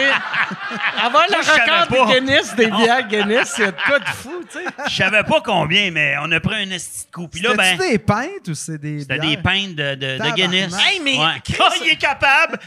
avoir 1.03 1.26
le 1.28 1.36
record 1.36 1.88
des 2.07 2.14
Guinness, 2.14 2.56
des 2.56 2.68
bières 2.68 3.06
Guinness, 3.06 3.52
c'est 3.53 3.66
de 3.68 3.76
quoi 3.86 3.99
de 3.99 4.06
fou, 4.06 4.41
tu 4.49 4.60
sais. 4.60 4.66
Je 4.88 4.95
savais 4.95 5.24
pas 5.24 5.41
combien, 5.44 5.91
mais 5.91 6.16
on 6.22 6.32
a 6.32 6.40
pris 6.40 6.56
un 6.64 6.72
esti 6.72 7.07
de 7.07 7.12
coup. 7.12 7.28
Puis 7.28 7.41
là, 7.41 7.49
C'était-tu 7.52 7.78
ben, 7.80 7.90
des 7.90 7.98
pintes 7.99 8.48
ou 8.48 8.56
c'est 8.56 8.78
des. 8.78 9.02
c'était 9.02 9.20
des 9.20 9.36
pintes 9.36 9.76
de, 9.76 9.95
de. 9.95 10.36
Guinness. 10.36 10.74
Hey, 10.80 11.02
mais 11.03 11.18
Ouais. 11.18 11.41
Chris- 11.44 11.57
Ah, 11.60 11.70
il 11.84 11.90
est 11.90 11.98
capable! 11.98 12.57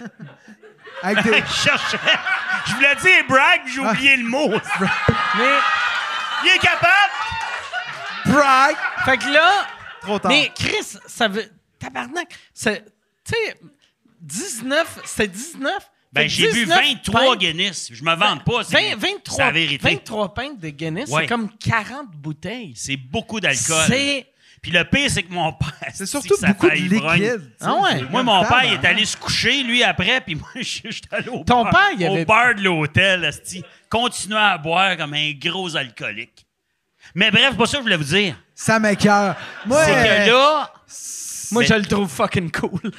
Avec 1.02 1.24
des. 1.24 1.30
je 1.48 1.62
cherchais... 1.62 1.96
Je 2.66 2.74
voulais 2.74 2.94
dire 2.96 3.24
brag, 3.30 3.60
j'ai 3.72 3.80
oublié 3.80 4.16
le 4.18 4.24
mot. 4.28 4.50
Mais, 4.50 5.44
Il 6.44 6.50
est 6.54 6.58
capable! 6.58 7.12
Brag! 8.28 8.76
fait 9.04 9.18
que 9.18 9.32
là, 9.32 9.66
Trop 10.02 10.18
tard. 10.18 10.30
mais 10.30 10.50
Chris, 10.54 10.98
ça 11.06 11.28
veut, 11.28 11.50
tabarnak, 11.78 12.28
c'est, 12.52 12.84
tu 13.24 13.34
sais, 13.34 13.56
19, 14.20 15.00
c'était 15.04 15.28
19? 15.28 15.72
Ben, 16.12 16.26
j'ai 16.28 16.46
bu 16.50 16.64
19 16.64 16.78
23 17.04 17.20
pintes. 17.20 17.38
Guinness. 17.40 17.88
Je 17.92 18.02
me 18.02 18.14
vante 18.14 18.42
pas, 18.44 18.64
c'est 18.64 18.72
20, 18.74 18.80
c'est 18.80 18.94
23, 18.96 19.44
la 19.44 19.50
vérité. 19.52 19.88
23 19.90 20.34
pintes 20.34 20.58
de 20.58 20.68
Guinness, 20.70 21.10
Ouais. 21.10 21.22
c'est 21.22 21.28
comme 21.28 21.50
40 21.58 22.10
bouteilles. 22.12 22.72
C'est 22.76 22.96
beaucoup 22.96 23.40
d'alcool. 23.40 23.84
C'est... 23.88 24.26
Puis 24.62 24.72
le 24.72 24.84
pire, 24.84 25.08
c'est 25.08 25.22
que 25.22 25.32
mon 25.32 25.52
père. 25.52 25.72
C'est 25.94 26.04
surtout 26.06 26.34
ça 26.36 26.48
beaucoup 26.48 26.68
de 26.68 26.74
liquide. 26.74 27.52
Ah 27.60 27.74
ouais. 27.76 27.98
c'est 28.00 28.10
Moi, 28.10 28.24
mon 28.24 28.42
père, 28.44 28.64
il 28.64 28.72
est 28.72 28.84
allé 28.84 29.04
se 29.04 29.16
coucher, 29.16 29.62
lui, 29.62 29.84
après, 29.84 30.20
puis 30.20 30.34
moi, 30.34 30.48
je 30.56 30.62
suis 30.62 31.00
allé 31.12 31.28
au 31.28 31.44
Ton 31.44 31.62
bar, 31.62 31.70
père, 31.72 31.90
il 31.96 32.08
au 32.08 32.14
avait- 32.14 32.24
bar 32.24 32.54
de 32.56 32.62
l'hôtel, 32.62 33.30
continuer 33.88 34.36
à 34.36 34.58
boire 34.58 34.96
comme 34.96 35.14
un 35.14 35.30
gros 35.34 35.76
alcoolique. 35.76 36.44
Mais 37.18 37.32
bref, 37.32 37.48
c'est 37.50 37.56
pas 37.56 37.66
ça 37.66 37.72
que 37.72 37.78
je 37.78 37.82
voulais 37.82 37.96
vous 37.96 38.04
dire. 38.04 38.36
Ça 38.54 38.78
m'écoeure. 38.78 39.34
Moi, 39.66 39.84
C'est 39.84 39.90
euh, 39.92 40.24
que 40.26 40.30
là, 40.30 40.70
Moi, 41.50 41.64
je 41.64 41.74
le 41.74 41.84
trouve 41.84 42.08
fucking 42.08 42.48
cool. 42.52 42.70
non, 42.84 42.90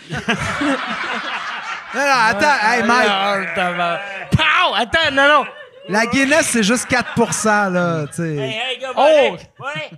non, 1.93 2.01
attends, 2.27 2.67
hey, 2.69 2.83
Mike, 2.83 3.07
Ah, 3.09 3.37
t'as 3.55 3.71
mal. 3.71 3.99
Pow! 4.31 4.75
Attends, 4.75 5.11
non, 5.13 5.27
non. 5.29 5.45
la 5.87 6.05
Guinness, 6.07 6.47
c'est 6.47 6.63
juste 6.63 6.85
4 6.87 7.69
là, 7.69 8.07
tu 8.07 8.15
sais. 8.15 8.35
hey, 8.35 8.59
hey, 8.71 8.77
gars, 8.79 8.91
Oh! 8.97 9.37
Ouais! 9.63 9.89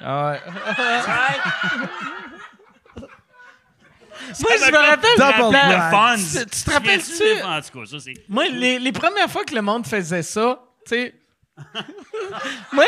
Ah 0.00 0.26
ouais. 0.30 0.32
ouais. 0.32 0.42
Moi, 4.40 4.50
je 4.64 4.70
me 4.72 4.76
rappelle. 4.76 5.16
Double 5.18 5.52
la- 5.52 5.76
brag. 5.90 5.90
Fun. 5.90 6.16
Tu- 6.40 6.46
tu 6.46 6.62
te 6.64 6.70
rappelles-tu? 6.70 7.42
En 7.42 7.60
tout 7.60 7.80
cas, 7.80 7.86
ça, 7.90 7.96
c'est. 8.00 8.14
Moi, 8.28 8.44
les, 8.48 8.78
les 8.78 8.92
premières 8.92 9.28
fois 9.28 9.44
que 9.44 9.54
le 9.54 9.62
monde 9.62 9.86
faisait 9.86 10.22
ça, 10.22 10.60
tu 10.86 10.94
sais. 10.94 11.14
Moi, 12.72 12.84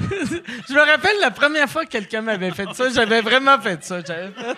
je 0.00 0.74
me 0.74 0.80
rappelle 0.80 1.18
la 1.20 1.30
première 1.30 1.68
fois 1.68 1.84
que 1.84 1.90
quelqu'un 1.90 2.20
m'avait 2.20 2.50
fait 2.50 2.66
ça, 2.74 2.90
j'avais 2.90 3.22
vraiment 3.22 3.58
fait 3.58 3.82
ça. 3.84 4.00
J'avais 4.06 4.32
fait. 4.32 4.56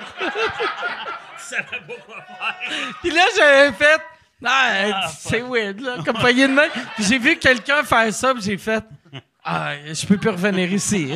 Ça 1.38 1.56
va 1.56 1.62
pas 1.62 1.94
faire. 2.06 2.94
Puis 3.00 3.10
là, 3.10 3.22
j'avais 3.36 3.72
fait. 3.72 4.00
Ah, 4.44 5.08
c'est 5.18 5.40
weird, 5.40 5.80
là, 5.80 5.96
comme 6.04 6.18
poignée 6.18 6.46
de 6.46 6.52
main. 6.52 6.68
Puis 6.94 7.04
j'ai 7.04 7.18
vu 7.18 7.36
quelqu'un 7.38 7.82
faire 7.84 8.12
ça, 8.12 8.34
puis 8.34 8.42
j'ai 8.42 8.58
fait. 8.58 8.84
Ah, 9.44 9.72
je 9.84 10.06
peux 10.06 10.16
plus 10.16 10.30
revenir 10.30 10.72
ici. 10.72 11.12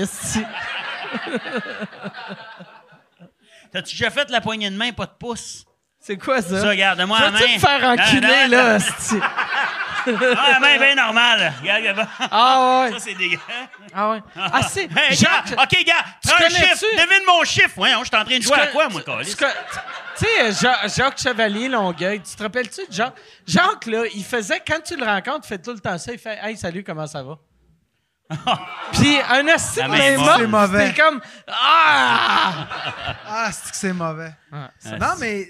T'as-tu 3.73 3.95
déjà 3.97 4.11
fait 4.11 4.31
la 4.31 4.41
poignée 4.41 4.71
de 4.71 4.77
main, 4.77 4.93
pas 4.93 5.07
de 5.07 5.13
pouce? 5.19 5.65
C'est 6.01 6.17
quoi 6.17 6.43
ça? 6.43 6.61
Ça, 6.61 6.69
regarde-moi 6.69 7.19
la 7.21 7.31
main. 7.31 7.39
Tu 7.39 7.45
vas-tu 7.45 7.55
me 7.55 7.61
faire 7.61 7.85
enculer, 7.89 8.49
là? 8.49 8.79
Ah, 10.07 10.51
la 10.53 10.61
main 10.61 10.79
bien 10.79 10.95
normale. 10.95 11.53
Regarde, 11.61 11.81
regarde. 11.83 12.09
Ah 12.31 12.81
ouais. 12.85 12.93
Ça, 12.93 12.99
c'est 12.99 13.15
dégueu. 13.15 13.39
Ah 13.95 14.11
ouais. 14.11 14.23
Ah, 14.37 14.63
c'est. 14.63 14.85
Hey, 14.97 15.15
Jacques, 15.17 15.55
gars, 15.55 15.63
OK, 15.63 15.85
gars, 15.85 15.95
tu 16.23 16.29
prends 16.29 16.45
un 16.45 16.49
chiffre. 16.49 16.85
Devine 16.93 17.27
mon 17.27 17.45
chiffre. 17.45 17.79
Ouais, 17.79 17.91
je 17.91 18.05
suis 18.05 18.17
en 18.17 18.25
train 18.25 18.39
de 18.39 18.43
jouer 18.43 18.59
à 18.59 18.67
quoi, 18.69 18.89
moi, 18.89 19.01
Tu- 19.03 19.11
câlisse? 19.11 19.37
tu- 19.37 19.45
sais, 20.27 20.53
Ja- 20.53 20.87
Jacques 20.89 21.19
Chevalier 21.21 21.69
Longueuil, 21.69 22.21
tu 22.23 22.35
te 22.37 22.43
rappelles-tu 22.43 22.87
de 22.87 22.93
Jacques? 22.93 23.15
Jacques, 23.47 23.87
là, 23.87 24.05
il 24.15 24.25
faisait, 24.25 24.61
quand 24.67 24.81
tu 24.85 24.97
le 24.97 25.05
rencontres, 25.05 25.41
il 25.45 25.49
fait 25.49 25.59
tout 25.63 25.73
le 25.73 25.81
temps 25.81 25.99
ça. 25.99 26.13
Il 26.13 26.19
fait 26.19 26.39
Hey, 26.43 26.57
salut, 26.57 26.83
comment 26.85 27.07
ça 27.07 27.23
va? 27.23 27.37
Puis 28.93 29.19
un 29.31 29.47
asti 29.49 29.81
La 29.81 29.87
de 29.87 29.91
main 29.91 29.99
main 29.99 30.05
est 30.05 30.17
morte, 30.17 30.39
C'est 30.41 30.47
mauvais. 30.47 30.87
c'était 30.87 31.03
comme 31.03 31.21
Ah! 31.49 32.67
Ah, 33.29 33.51
c'est 33.53 33.71
que 33.71 33.77
c'est 33.77 33.93
mauvais. 33.93 34.33
Ah, 34.53 34.71
Non, 34.99 35.15
mais 35.21 35.49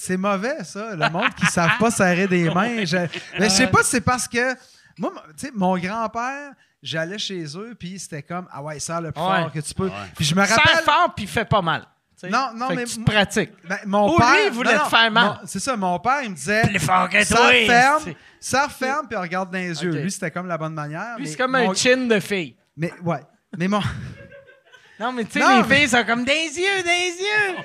c'est 0.00 0.16
mauvais, 0.16 0.62
ça. 0.64 0.94
Le 0.94 1.10
monde 1.10 1.34
qui 1.34 1.44
ne 1.44 1.50
savent 1.50 1.76
pas 1.78 1.90
serrer 1.90 2.26
des 2.28 2.48
mains. 2.54 2.84
Je, 2.84 2.96
mais 3.38 3.48
je 3.48 3.54
sais 3.54 3.66
pas 3.66 3.82
si 3.82 3.90
c'est 3.90 4.00
parce 4.00 4.28
que. 4.28 4.54
Moi, 4.98 5.12
tu 5.38 5.46
sais, 5.46 5.52
mon 5.54 5.76
grand-père, 5.78 6.52
j'allais 6.82 7.18
chez 7.18 7.44
eux, 7.56 7.76
puis 7.78 7.98
c'était 7.98 8.22
comme 8.22 8.46
Ah 8.52 8.62
ouais, 8.62 8.78
serre 8.80 9.00
le 9.00 9.12
plus 9.12 9.20
Ouais. 9.22 9.42
fort 9.42 9.52
que 9.52 9.60
tu 9.60 9.74
peux. 9.74 9.90
Puis 10.16 10.24
je 10.24 10.34
me 10.34 10.44
Serre 10.44 10.56
rappelle. 10.56 10.84
fort, 10.84 11.12
puis 11.16 11.26
fait 11.26 11.44
pas 11.44 11.62
mal. 11.62 11.84
Non, 12.28 12.50
non, 12.54 12.70
mais 12.74 12.82
tu 12.84 13.00
pratiques. 13.04 13.52
Ben, 13.68 13.78
mon 13.86 14.12
Ou 14.12 14.18
père. 14.18 14.32
lui, 14.32 14.38
il 14.46 14.52
voulait 14.52 14.74
non, 14.76 14.82
te 14.84 14.88
faire 14.88 15.10
mal. 15.12 15.40
C'est 15.44 15.60
ça, 15.60 15.76
mon 15.76 15.98
père, 16.00 16.22
il 16.24 16.30
me 16.30 16.34
disait. 16.34 16.62
Plus 16.62 16.80
fort 16.80 17.08
que 17.08 17.22
Ça 17.22 17.36
toi, 17.36 17.46
ferme, 17.64 18.02
ça 18.40 18.68
ferme, 18.68 19.06
puis 19.06 19.16
regarde 19.16 19.52
dans 19.52 19.58
les 19.58 19.82
yeux. 19.84 19.90
Lui, 19.92 20.10
c'était 20.10 20.32
comme 20.32 20.48
la 20.48 20.58
bonne 20.58 20.74
manière. 20.74 21.16
Lui, 21.16 21.28
c'est 21.28 21.36
comme 21.36 21.52
mon- 21.52 21.70
un 21.70 21.74
chin 21.74 22.08
de 22.08 22.18
fille. 22.18 22.56
Mais 22.76 22.92
ouais. 23.04 23.20
Mais 23.56 23.68
mon, 23.68 23.80
Non, 24.98 25.12
mais 25.12 25.24
tu 25.26 25.38
sais, 25.40 25.46
les 25.46 25.62
mais- 25.62 25.76
filles 25.76 25.88
sont 25.90 26.04
comme 26.04 26.24
des 26.24 26.32
yeux, 26.58 26.82
des 26.82 27.06
yeux. 27.22 27.56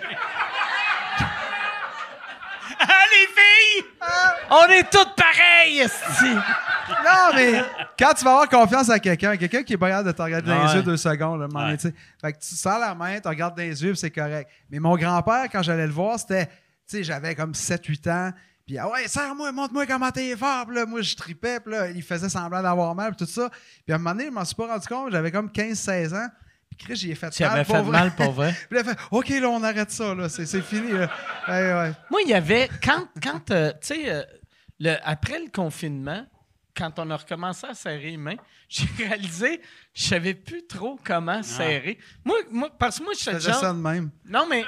Ah, 2.80 3.04
les 3.12 3.28
filles! 3.28 3.90
On 4.50 4.66
est 4.72 4.90
toutes 4.90 5.16
pareilles, 5.16 5.80
esti. 5.80 6.26
Non, 6.26 7.34
mais 7.36 7.62
quand 7.98 8.14
tu 8.14 8.24
vas 8.26 8.32
avoir 8.32 8.50
confiance 8.50 8.90
à 8.90 9.00
quelqu'un, 9.00 9.36
quelqu'un 9.38 9.64
qui 9.64 9.74
est 9.74 9.78
pas 9.78 9.90
capable 9.90 10.08
de 10.08 10.14
te 10.14 10.22
regarder 10.22 10.48
dans 10.50 10.64
les 10.64 10.70
Ouais. 10.70 10.76
yeux 10.78 10.84
deux 10.84 10.98
secondes, 10.98 11.40
là, 11.40 11.46
à 11.46 11.48
un 11.48 11.52
moment 11.52 11.66
donné, 11.66 11.78
tu 11.78 11.88
sais. 11.90 11.96
Fait 12.22 12.34
que 12.34 12.40
tu 12.40 12.56
sors 12.56 12.80
la 12.80 12.94
main, 12.96 13.20
tu 13.20 13.28
regardes 13.28 13.56
dans 13.56 13.64
les 13.64 13.84
yeux, 13.84 13.92
puis 13.92 13.98
c'est 14.00 14.12
correct. 14.12 14.50
Mais 14.70 14.80
mon 14.80 14.96
grand-père, 14.98 15.46
quand 15.52 15.62
j'allais 15.64 15.88
le 15.88 15.94
voir, 15.94 16.20
c'était, 16.20 16.46
tu 16.48 16.52
sais, 16.88 17.04
j'avais 17.04 17.36
comme 17.36 17.54
7-8 17.54 18.10
ans. 18.10 18.32
Puis, 18.66 18.78
ah 18.78 18.88
ouais, 18.90 19.08
serre-moi, 19.08 19.52
montre-moi 19.52 19.86
comment 19.86 20.10
t'es 20.12 20.38
fort. 20.38 20.66
Puis 20.68 20.76
là, 20.78 20.86
moi, 20.86 21.02
je 21.02 21.16
tripais. 21.16 21.60
Puis 21.60 21.74
là, 21.74 21.90
il 21.90 22.02
faisait 22.02 22.30
semblant 22.30 22.62
d'avoir 22.62 22.96
mal, 22.96 23.14
puis 23.14 23.26
tout 23.26 23.32
ça. 23.32 23.50
Puis 23.86 23.92
à 23.92 23.96
un 23.96 23.98
moment 23.98 24.12
donné, 24.12 24.26
je 24.28 24.32
m'en 24.32 24.46
suis 24.46 24.56
pas 24.56 24.68
rendu 24.68 24.88
compte. 24.88 25.12
J'avais 25.12 25.32
comme 25.32 25.50
15-16 25.50 26.14
ans. 26.16 26.28
Chris, 26.76 26.96
j'y 26.96 27.12
ai 27.12 27.16
fait 27.16 27.30
Tu 27.30 27.44
mal. 27.44 27.52
avais 27.52 27.64
pour 27.66 27.76
fait 27.76 27.82
vrai. 27.82 27.92
mal 27.92 28.16
pour 28.16 28.32
vrai. 28.32 28.52
Puis 28.70 28.78
il 28.78 28.78
a 28.78 28.84
fait, 28.84 28.98
OK, 29.12 29.30
là, 29.30 29.50
on 29.50 29.64
arrête 29.64 29.92
ça, 29.92 30.14
là. 30.16 30.30
C'est, 30.30 30.46
c'est 30.46 30.62
fini, 30.62 30.92
là. 30.92 31.10
Ouais, 31.48 31.74
ouais. 31.74 31.92
Moi, 32.10 32.22
il 32.24 32.30
y 32.30 32.34
avait, 32.34 32.70
quand, 32.84 33.08
quand 33.22 33.52
euh, 33.52 33.72
tu 33.82 33.88
sais, 33.88 34.10
euh, 34.12 34.24
le- 34.80 34.98
après 35.04 35.40
le 35.40 35.50
confinement, 35.50 36.26
quand 36.76 36.98
on 37.00 37.10
a 37.12 37.18
recommencé 37.18 37.68
à 37.68 37.74
serrer 37.74 38.12
les 38.12 38.18
mains, 38.18 38.36
j'ai 38.70 38.88
réalisé 38.98 39.58
que 39.60 39.64
je 39.94 40.04
savais 40.04 40.34
plus 40.34 40.66
trop 40.66 41.00
comment 41.04 41.44
serrer. 41.44 41.98
Moi, 42.26 42.38
moi, 42.52 42.70
parce 42.78 43.00
que 43.00 43.04
moi, 43.04 43.14
Je 43.18 43.30
faisais 43.30 43.54
ça 43.54 43.72
de 43.74 43.78
même. 43.80 44.10
Non, 44.26 44.46
mais... 44.50 44.66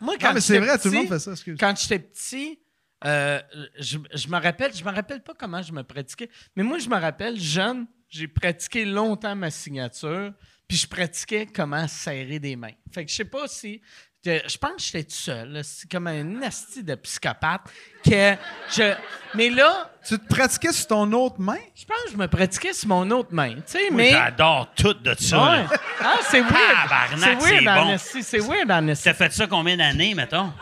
Moi, 0.00 0.16
quand 0.20 0.28
Non, 0.28 0.34
mais 0.34 0.40
c'est 0.40 0.58
vrai, 0.58 0.78
tout 0.78 0.88
le 0.88 0.94
monde 0.96 1.08
fait 1.08 1.18
ça, 1.18 1.30
excuse. 1.32 1.56
Quand 1.60 1.76
j'étais 1.78 1.98
petit, 2.00 2.58
euh, 3.04 3.40
je, 3.78 3.98
je 4.14 4.28
me 4.28 4.40
rappelle, 4.40 4.74
je 4.74 4.82
me 4.84 4.90
rappelle 4.90 5.22
pas 5.22 5.32
comment 5.38 5.62
je 5.62 5.72
me 5.72 5.82
pratiquais, 5.82 6.28
mais 6.56 6.62
moi, 6.64 6.78
je 6.78 6.88
me 6.88 6.96
rappelle, 6.98 7.38
jeune, 7.38 7.86
j'ai 8.08 8.26
pratiqué 8.26 8.84
longtemps 8.84 9.36
ma 9.36 9.50
signature, 9.50 10.32
puis 10.68 10.76
je 10.78 10.86
pratiquais 10.86 11.46
comment 11.46 11.86
serrer 11.88 12.38
des 12.38 12.56
mains. 12.56 12.72
Fait 12.92 13.04
que 13.04 13.10
je 13.10 13.16
sais 13.16 13.24
pas 13.24 13.46
si. 13.48 13.80
Je, 14.24 14.38
je 14.46 14.56
pense 14.56 14.76
que 14.76 14.82
j'étais 14.82 15.02
tout 15.02 15.16
seul. 15.16 15.60
C'est 15.64 15.90
comme 15.90 16.06
un 16.06 16.42
asti 16.42 16.84
de 16.84 16.94
psychopathe. 16.94 17.62
Que 18.04 18.36
je, 18.72 18.94
mais 19.34 19.50
là, 19.50 19.90
Tu 20.06 20.16
te 20.16 20.26
pratiquais 20.32 20.72
sur 20.72 20.86
ton 20.86 21.10
autre 21.12 21.40
main? 21.40 21.58
je 21.74 21.84
pense 21.84 22.04
que 22.06 22.12
je 22.12 22.16
me 22.16 22.28
pratiquais 22.28 22.72
sur 22.72 22.88
mon 22.88 23.10
autre 23.10 23.30
main. 23.32 23.54
Tu 23.56 23.62
sais, 23.66 23.90
mais. 23.90 24.10
J'adore 24.10 24.72
tout 24.76 24.94
de 24.94 25.14
ça. 25.18 25.42
Ouais. 25.52 25.64
Ah, 26.00 26.18
c'est 26.30 26.40
weird. 26.40 26.52
Tabarnak, 26.54 27.42
C'est 27.42 27.48
weird, 27.50 27.98
c'est 27.98 28.40
en 28.40 28.44
bon. 28.46 28.52
weird, 28.52 28.70
en 28.70 28.88
esti. 28.88 29.04
T'as 29.04 29.14
fait 29.14 29.32
ça 29.32 29.46
combien 29.48 29.76
d'années, 29.76 30.14
mettons? 30.14 30.52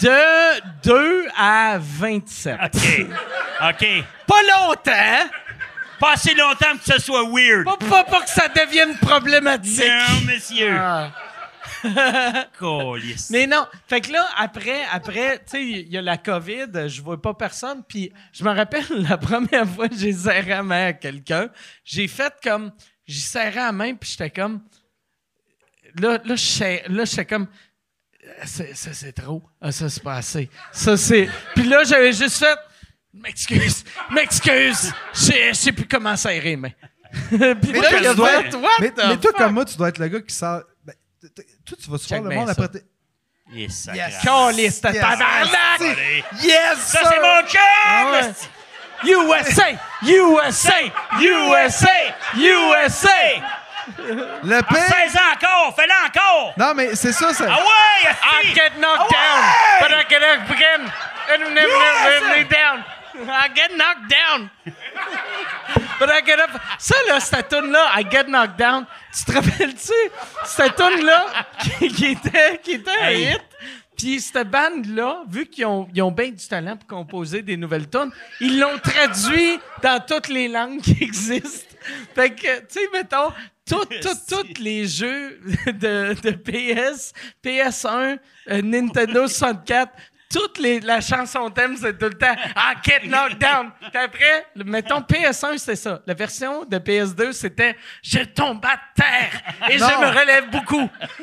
De 0.00 0.60
2 0.82 1.28
à 1.36 1.78
27. 1.80 2.58
OK. 2.62 3.06
OK. 3.70 3.86
Pas 4.26 4.42
longtemps. 4.42 5.30
Pas 6.02 6.14
assez 6.14 6.34
longtemps 6.34 6.76
que 6.76 6.92
ce 6.92 7.00
soit 7.00 7.22
weird. 7.30 7.64
Pas, 7.64 7.76
pas, 7.76 8.02
pas 8.02 8.22
que 8.22 8.28
ça 8.30 8.48
devienne 8.48 8.96
problématique. 8.98 9.84
Non, 9.86 10.32
monsieur. 10.32 10.76
Ah. 10.76 11.12
Mais 13.30 13.46
non. 13.46 13.64
Fait 13.86 14.00
que 14.00 14.10
là, 14.10 14.26
après, 14.36 14.82
après, 14.90 15.38
tu 15.38 15.44
sais, 15.46 15.64
il 15.64 15.88
y 15.92 15.96
a 15.96 16.02
la 16.02 16.16
COVID, 16.16 16.88
je 16.88 17.02
vois 17.02 17.22
pas 17.22 17.34
personne. 17.34 17.84
Puis 17.88 18.12
je 18.32 18.42
me 18.42 18.50
rappelle 18.50 18.84
la 19.08 19.16
première 19.16 19.68
fois 19.68 19.88
que 19.88 19.94
j'ai 19.94 20.12
serré 20.12 20.50
la 20.50 20.64
main 20.64 20.86
à 20.88 20.92
quelqu'un, 20.92 21.48
j'ai 21.84 22.08
fait 22.08 22.34
comme. 22.42 22.72
J'ai 23.06 23.20
serré 23.20 23.54
la 23.54 23.70
main, 23.70 23.94
puis 23.94 24.10
j'étais 24.10 24.30
comme. 24.30 24.60
Là, 26.00 26.18
là, 26.24 26.34
j'étais 26.34 27.26
comme. 27.26 27.46
C'est- 28.44 28.74
Ça, 28.74 28.92
c'est 28.92 29.12
trop. 29.12 29.40
Ah, 29.60 29.70
ça, 29.70 29.88
c'est 29.88 30.02
pas 30.02 30.16
assez. 30.16 30.50
Ça, 30.72 30.96
c'est. 30.96 31.28
Puis 31.54 31.62
là, 31.62 31.84
j'avais 31.84 32.12
juste 32.12 32.38
fait. 32.38 32.58
M'excuse, 33.14 33.84
m'excuse. 34.10 34.92
Je 35.14 35.52
sais- 35.52 35.72
plus 35.72 35.86
comment 35.86 36.16
serrer 36.16 36.40
les 36.40 36.56
mains. 36.56 36.70
Puis 37.28 37.38
là, 37.38 37.54
toi, 37.54 37.98
il 38.00 38.06
a 38.06 38.10
tu 38.10 38.16
dois- 38.16 38.28
fait, 38.42 38.54
What 38.56 38.68
Mais, 38.80 38.90
the 38.90 38.96
mais 38.96 39.16
toi, 39.18 39.30
fuck? 39.32 39.36
comme 39.36 39.52
moi, 39.52 39.64
tu 39.66 39.76
dois 39.76 39.88
être 39.90 39.98
le 39.98 40.08
gars 40.08 40.20
qui 40.22 40.34
sort. 40.34 40.62
Ben, 40.84 40.94
toi, 41.66 41.76
tu 41.82 41.90
vas 41.90 41.98
souvent 41.98 42.20
le 42.22 42.34
monde 42.34 42.46
ça. 42.46 42.52
après. 42.52 42.68
tes- 42.68 42.84
Yes. 43.52 43.86
Yes. 43.92 44.14
Caliste, 44.24 44.82
Yes. 44.84 44.94
tabarnak! 45.00 45.80
Yes! 46.42 46.78
Ça, 46.86 47.00
c'est 47.04 47.20
mon 47.20 47.46
chum! 47.46 47.60
Ah 47.84 48.12
ouais. 48.12 48.30
USA! 49.04 49.66
USA! 50.02 50.72
USA! 51.20 52.14
USA! 52.34 53.42
Le 54.42 54.62
pire. 54.62 54.78
16 54.78 55.16
ans 55.16 55.32
encore! 55.34 55.76
Fais-le 55.76 55.92
encore! 56.08 56.54
Non, 56.56 56.72
mais 56.74 56.94
c'est 56.94 57.12
ça, 57.12 57.34
ça. 57.34 57.44
Ah 57.46 57.58
ouais! 57.58 58.10
I 58.10 58.46
esti! 58.46 58.54
get 58.54 58.70
knocked 58.78 59.10
down, 59.10 59.42
but 59.80 59.90
I 59.90 60.04
get 60.08 60.22
up 60.22 60.50
again. 60.50 60.90
And 61.34 61.54
never, 61.54 61.68
never, 61.68 62.26
never 62.28 62.44
down. 62.44 62.84
I 63.28 63.48
get 63.54 63.76
knocked 63.76 64.08
down. 64.10 64.50
But 65.98 66.10
I 66.10 66.20
get 66.24 66.38
up. 66.40 66.50
Ça, 66.78 66.94
là, 67.08 67.20
cette 67.20 67.48
tune-là, 67.48 67.92
I 67.98 68.04
get 68.10 68.24
knocked 68.24 68.56
down, 68.58 68.86
tu 69.16 69.24
te 69.24 69.32
rappelles-tu? 69.32 69.92
Cette 70.44 70.76
tune-là, 70.76 71.26
qui, 71.62 71.88
qui 71.88 72.06
était, 72.06 72.60
qui 72.62 72.72
était 72.72 72.90
un 72.90 73.08
Hey. 73.08 73.32
hit. 73.34 73.42
Puis 73.96 74.20
cette 74.20 74.48
bande-là, 74.50 75.22
vu 75.28 75.46
qu'ils 75.46 75.66
ont, 75.66 75.86
ils 75.94 76.02
ont 76.02 76.10
bien 76.10 76.30
du 76.30 76.44
talent 76.48 76.76
pour 76.76 76.88
composer 76.88 77.42
des 77.42 77.56
nouvelles 77.56 77.88
tunes, 77.88 78.10
ils 78.40 78.58
l'ont 78.58 78.78
traduit 78.78 79.60
dans 79.82 80.00
toutes 80.04 80.28
les 80.28 80.48
langues 80.48 80.80
qui 80.80 80.96
existent. 81.04 81.76
Fait 82.14 82.30
que, 82.30 82.60
tu 82.60 82.64
sais, 82.70 82.80
mettons, 82.92 83.30
tout, 83.64 83.84
tout, 84.02 84.16
tous 84.28 84.60
les 84.60 84.86
jeux 84.88 85.38
de, 85.66 86.14
de 86.20 86.30
PS, 86.32 87.12
PS1, 87.44 88.18
euh, 88.50 88.62
Nintendo 88.62 89.28
64, 89.28 89.92
toute 90.32 90.58
les, 90.58 90.80
la 90.80 91.00
chanson 91.00 91.50
thème, 91.50 91.76
c'est 91.76 91.98
tout 91.98 92.06
le 92.06 92.14
temps 92.14 92.34
I 92.56 92.74
get 92.82 93.00
knocked 93.06 93.38
down. 93.38 93.70
Puis 93.80 94.02
après, 94.02 94.46
le- 94.56 94.64
mettons 94.64 95.00
PS1, 95.00 95.58
c'est 95.58 95.76
ça. 95.76 96.00
La 96.06 96.14
version 96.14 96.64
de 96.64 96.78
PS2, 96.78 97.32
c'était 97.32 97.76
Je 98.02 98.20
tombe 98.20 98.64
à 98.64 98.76
terre 98.94 99.32
et 99.70 99.78
je 99.78 99.84
me 99.84 100.18
relève 100.20 100.50
beaucoup. 100.50 100.88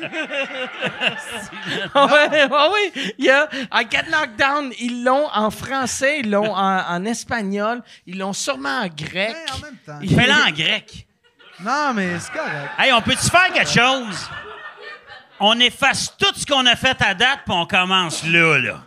ouais, 1.94 2.46
ouais, 2.46 2.68
oui. 2.72 3.12
Il 3.18 3.24
y 3.24 3.30
a 3.30 3.48
I 3.72 3.86
Get 3.90 4.04
Knocked 4.10 4.36
Down. 4.36 4.72
Ils 4.78 5.04
l'ont 5.04 5.28
en 5.32 5.50
français, 5.50 6.20
ils 6.20 6.30
l'ont 6.30 6.54
en, 6.54 6.78
en 6.88 7.04
espagnol, 7.04 7.82
ils 8.06 8.18
l'ont 8.18 8.32
sûrement 8.32 8.80
en 8.82 8.86
grec. 8.88 9.34
Ouais, 9.36 9.52
en 9.54 9.58
même 9.64 9.76
temps. 9.86 9.98
Ils- 10.02 10.14
Fais-le 10.14 10.32
en 10.32 10.50
grec. 10.50 11.06
Non, 11.62 11.92
mais 11.94 12.18
c'est 12.18 12.32
correct. 12.32 12.70
Hey, 12.78 12.92
on 12.92 13.02
peut-tu 13.02 13.28
faire 13.28 13.52
quelque 13.52 13.68
chose? 13.70 14.28
On 15.40 15.58
efface 15.60 16.14
tout 16.18 16.32
ce 16.34 16.44
qu'on 16.46 16.64
a 16.66 16.76
fait 16.76 17.00
à 17.02 17.14
date, 17.14 17.40
puis 17.44 17.54
on 17.54 17.66
commence 17.66 18.24
là, 18.24 18.58
là. 18.58 18.82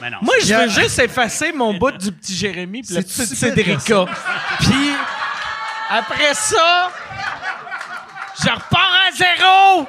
Mais 0.00 0.10
non. 0.10 0.18
Moi, 0.22 0.34
je 0.44 0.54
veux 0.54 0.68
juste 0.68 0.98
effacer 0.98 1.52
mon 1.52 1.74
bout 1.74 1.90
du 1.92 2.12
petit 2.12 2.34
Jérémy 2.36 2.82
puis 2.82 2.94
la 2.94 3.02
C'est 3.02 3.08
petite 3.08 3.34
super 3.36 3.54
Cédrica. 3.56 4.04
Puis 4.60 4.92
après 5.90 6.34
ça, 6.34 6.90
je 8.44 8.48
repars 8.50 8.96
à 9.08 9.10
zéro. 9.12 9.86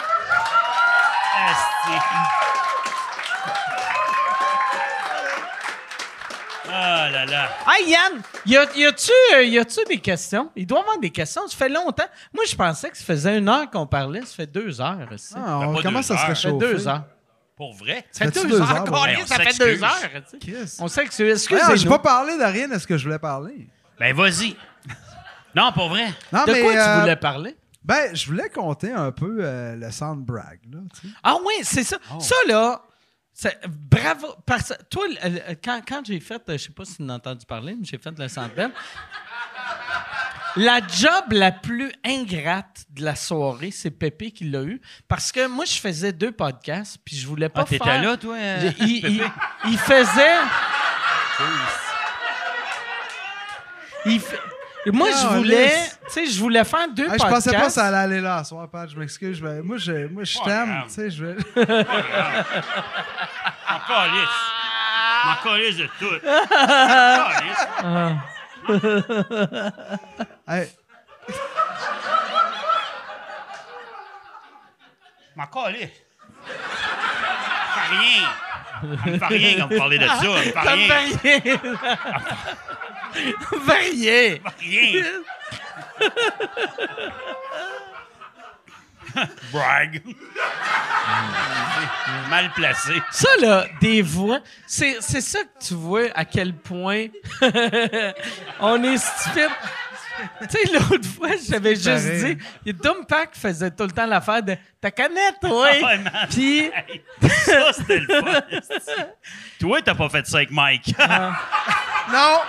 Ah 6.71 7.09
là 7.11 7.25
là. 7.25 7.49
Hey 7.67 7.89
Yann, 7.89 8.21
y, 8.45 8.55
a, 8.55 8.65
y 8.75 8.85
a-tu 8.85 9.11
euh, 9.33 9.43
y 9.43 9.57
a-tu 9.57 9.79
des 9.87 9.97
questions? 9.97 10.51
Il 10.55 10.67
doit 10.67 10.79
y 10.79 10.81
avoir 10.81 10.99
des 10.99 11.09
questions. 11.09 11.47
Ça 11.47 11.57
fait 11.57 11.69
longtemps. 11.69 12.05
Moi, 12.33 12.43
je 12.47 12.55
pensais 12.55 12.89
que 12.91 12.97
ça 12.97 13.03
faisait 13.03 13.37
une 13.39 13.49
heure 13.49 13.69
qu'on 13.71 13.87
parlait. 13.87 14.21
Ça 14.21 14.35
fait 14.35 14.45
deux 14.47 14.79
heures. 14.79 15.07
aussi. 15.11 15.33
Ah, 15.35 15.59
on 15.59 15.75
pas 15.75 15.81
commence 15.81 16.07
deux 16.09 16.13
à 16.13 16.17
se 16.17 16.21
heures. 16.29 16.35
ça 16.37 16.41
fait 16.41 16.47
réchauffer. 16.49 16.73
deux 16.73 16.87
heures. 16.87 17.03
Pour 17.59 17.73
vrai? 17.73 18.05
Ça 18.09 18.23
fait 18.23 18.31
deux, 18.41 18.47
deux 18.47 18.61
heures. 18.61 18.85
on 18.89 19.25
ça 19.25 19.35
fait 19.35 19.57
deux 19.59 19.83
heures. 19.83 19.99
tu 20.41 20.53
sais. 20.65 20.81
On 20.81 20.87
s'excuse. 20.87 21.25
Ouais, 21.27 21.57
Excusez-nous. 21.57 21.75
j'ai 21.75 21.89
pas 21.89 21.99
parlé 21.99 22.37
de 22.37 22.43
rien 22.43 22.69
de 22.69 22.79
ce 22.79 22.87
que 22.87 22.97
je 22.97 23.03
voulais 23.03 23.19
parler? 23.19 23.67
Ben, 23.99 24.15
vas-y. 24.15 24.55
Non, 25.53 25.73
pour 25.73 25.89
vrai. 25.89 26.05
Non, 26.31 26.45
De 26.45 26.53
mais, 26.53 26.61
quoi 26.61 26.71
tu 26.71 26.79
euh, 26.79 26.99
voulais 27.01 27.15
parler? 27.17 27.57
Ben, 27.83 28.15
je 28.15 28.25
voulais 28.27 28.47
compter 28.47 28.93
un 28.93 29.11
peu 29.11 29.39
euh, 29.41 29.75
le 29.75 29.91
sound 29.91 30.23
brag. 30.23 30.61
Là, 30.71 30.79
tu 31.01 31.09
sais. 31.09 31.13
Ah 31.21 31.35
oui, 31.45 31.53
c'est 31.63 31.83
ça. 31.83 31.97
Oh. 32.15 32.19
Ça, 32.21 32.35
là, 32.47 32.81
c'est- 33.33 33.59
bravo. 33.67 34.35
Parce, 34.45 34.71
toi, 34.89 35.03
quand, 35.61 35.81
quand 35.85 36.01
j'ai 36.05 36.21
fait, 36.21 36.41
euh, 36.47 36.53
je 36.57 36.63
sais 36.63 36.71
pas 36.71 36.85
si 36.85 36.95
tu 36.95 37.03
en 37.03 37.09
as 37.09 37.15
entendu 37.15 37.45
parler, 37.45 37.75
mais 37.77 37.83
j'ai 37.85 37.97
fait 37.97 38.17
le 38.17 38.29
Centre 38.29 38.55
Bell, 38.55 38.71
La 40.55 40.79
job 40.87 41.31
la 41.31 41.51
plus 41.51 41.91
ingrate 42.05 42.85
de 42.89 43.03
la 43.03 43.15
soirée, 43.15 43.71
c'est 43.71 43.91
Pépé 43.91 44.31
qui 44.31 44.45
l'a 44.45 44.61
eu. 44.63 44.81
Parce 45.07 45.31
que 45.31 45.47
moi, 45.47 45.65
je 45.65 45.79
faisais 45.79 46.11
deux 46.11 46.31
podcasts, 46.31 46.97
puis 47.05 47.15
je 47.15 47.27
voulais 47.27 47.49
pas 47.49 47.61
Ah, 47.61 47.65
t'étais 47.65 47.83
faire... 47.85 48.01
là, 48.01 48.17
toi? 48.17 48.35
euh, 48.35 48.71
Il, 48.79 48.87
il- 48.87 49.05
il- 49.17 49.31
il 49.65 49.77
faisait... 49.77 50.37
Il 54.05 54.21
Moi, 54.93 55.09
je 55.11 55.25
Ah, 55.27 55.37
voulais... 55.37 55.65
lisse. 55.67 55.99
Tu 56.07 56.13
sais, 56.13 56.25
je 56.25 56.39
voulais 56.39 56.63
faire 56.63 56.87
deux 56.89 57.03
Hey, 57.03 57.09
je 57.13 57.17
podcasts. 57.17 57.45
pensais 57.45 57.55
pas 57.57 57.65
que 57.67 57.71
ça 57.71 57.85
allait 57.87 57.97
aller 57.97 58.21
là 58.21 58.43
soir, 58.43 58.67
Pat. 58.69 58.89
Je 58.89 58.97
m'excuse. 58.97 59.37
je 59.37 59.45
vais- 59.45 59.61
Moi, 59.61 59.77
je, 59.77 60.07
moi, 60.07 60.23
je 60.23 60.37
t'aime. 60.43 60.83
Tu 60.87 60.93
sais, 60.93 61.11
je 61.11 61.25
vais. 61.25 61.33
M'en 61.35 61.43
calisse. 63.87 64.39
M'en 65.25 65.35
calisse 65.43 65.77
de 65.77 65.89
tout. 65.99 66.19
Calisse. 66.23 67.67
Hey, 70.47 70.67
M'en 75.35 75.47
fait 75.47 75.69
rien. 77.95 78.29
Me 78.83 79.17
fait 79.17 79.25
rien 79.27 79.57
quand 79.59 79.67
vous 79.69 79.77
parlez 79.77 79.97
de 79.97 80.05
ça. 80.05 80.13
Me 80.15 80.19
fait 80.37 80.53
me 80.53 80.61
rien. 80.61 81.17
fait 81.17 81.39
rien. 81.39 81.57
Ça 83.49 83.55
me 83.55 83.61
fait 83.61 83.79
rien. 84.59 85.03
Brag. 89.51 90.01
Mal 92.29 92.51
placé. 92.53 92.93
Ça, 93.11 93.29
là, 93.41 93.65
des 93.81 94.01
voix, 94.01 94.39
c'est, 94.67 94.97
c'est 95.01 95.21
ça 95.21 95.39
que 95.43 95.65
tu 95.65 95.73
vois 95.73 96.09
à 96.15 96.25
quel 96.25 96.53
point 96.53 97.07
on 98.59 98.83
est 98.83 98.97
stupide. 98.97 99.49
Tu 100.41 100.47
sais, 100.49 100.73
l'autre 100.73 101.07
fois, 101.07 101.29
j'avais 101.49 101.75
juste 101.75 101.85
pareil. 101.85 102.35
dit, 102.35 102.43
il 102.65 102.75
Pack 103.07 103.35
faisait 103.35 103.71
tout 103.71 103.83
le 103.83 103.91
temps 103.91 104.05
l'affaire 104.05 104.43
de 104.43 104.57
ta 104.81 104.91
canette, 104.91 105.37
oui. 105.43 105.85
Puis, 106.29 106.59
Hey, 106.59 107.01
ça, 107.45 107.71
c'était 107.73 107.99
le 107.99 108.07
fun. 108.07 108.41
Toi, 109.59 109.81
t'as 109.81 109.95
pas 109.95 110.09
fait 110.09 110.25
ça 110.27 110.37
avec 110.37 110.51
Mike. 110.51 110.93
Non! 110.97 112.39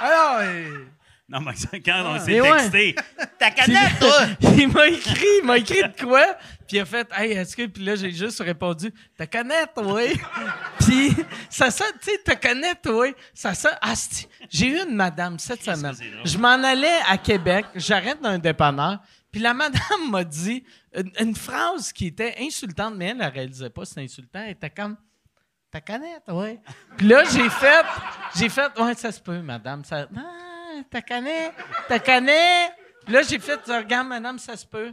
Alors, 0.00 0.38
euh, 0.40 0.84
non, 1.30 1.40
mais 1.40 1.52
c'est 1.56 1.80
quand 1.80 2.04
on 2.06 2.18
s'est 2.18 2.32
Mais 2.32 2.40
ouais. 2.40 2.56
texté. 2.70 2.94
Ta 3.38 3.50
canette, 3.50 3.98
toi! 4.00 4.26
il 4.56 4.68
m'a 4.68 4.88
écrit, 4.88 5.26
il 5.40 5.46
m'a 5.46 5.58
écrit 5.58 5.82
de 5.82 6.02
quoi? 6.02 6.24
Puis 6.66 6.78
il 6.78 6.80
a 6.80 6.86
fait, 6.86 7.06
hey, 7.16 7.32
est-ce 7.32 7.54
que. 7.54 7.66
Puis 7.66 7.84
là, 7.84 7.96
j'ai 7.96 8.10
juste 8.10 8.40
répondu, 8.40 8.90
ta 9.16 9.26
canette, 9.26 9.72
oui. 9.76 10.18
Puis 10.80 11.14
ça 11.50 11.70
sonne, 11.70 11.92
tu 12.02 12.10
sais, 12.10 12.18
ta 12.24 12.34
canette, 12.34 12.88
oui. 12.90 13.14
Ça 13.34 13.52
sonne. 13.52 13.76
Asti, 13.82 14.26
j'ai 14.48 14.68
eu 14.68 14.78
une 14.88 14.94
madame 14.94 15.38
cette 15.38 15.62
semaine. 15.62 15.94
c'est. 15.94 16.06
Je 16.24 16.38
m'en 16.38 16.62
allais 16.64 17.00
à 17.06 17.18
Québec, 17.18 17.66
j'arrête 17.74 18.22
dans 18.22 18.30
un 18.30 18.38
dépanneur. 18.38 18.98
Puis 19.30 19.42
la 19.42 19.52
madame 19.54 20.10
m'a 20.10 20.24
dit 20.24 20.64
une, 20.94 21.12
une 21.20 21.36
phrase 21.36 21.92
qui 21.92 22.06
était 22.06 22.36
insultante, 22.40 22.94
mais 22.96 23.08
elle 23.08 23.18
ne 23.18 23.30
réalisait 23.30 23.68
pas, 23.70 23.84
c'était 23.84 24.00
insultant. 24.00 24.40
Elle 24.42 24.52
était 24.52 24.70
comme. 24.70 24.96
Ta 25.70 25.82
canette, 25.82 26.22
oui. 26.28 26.58
Puis 26.96 27.06
là, 27.06 27.24
j'ai 27.24 27.50
fait, 27.50 27.84
j'ai 28.34 28.48
fait, 28.48 28.72
ouais, 28.80 28.94
ça 28.94 29.12
se 29.12 29.20
peut, 29.20 29.42
madame. 29.42 29.84
Ça, 29.84 30.08
ah, 30.16 30.47
ta 30.84 31.00
canette, 31.02 31.54
ta 31.88 31.98
canette. 31.98 32.72
Puis 33.04 33.14
là, 33.14 33.22
j'ai 33.22 33.38
fait, 33.38 33.60
regarde, 33.66 34.06
madame, 34.08 34.38
ça 34.38 34.56
se 34.56 34.66
peut. 34.66 34.92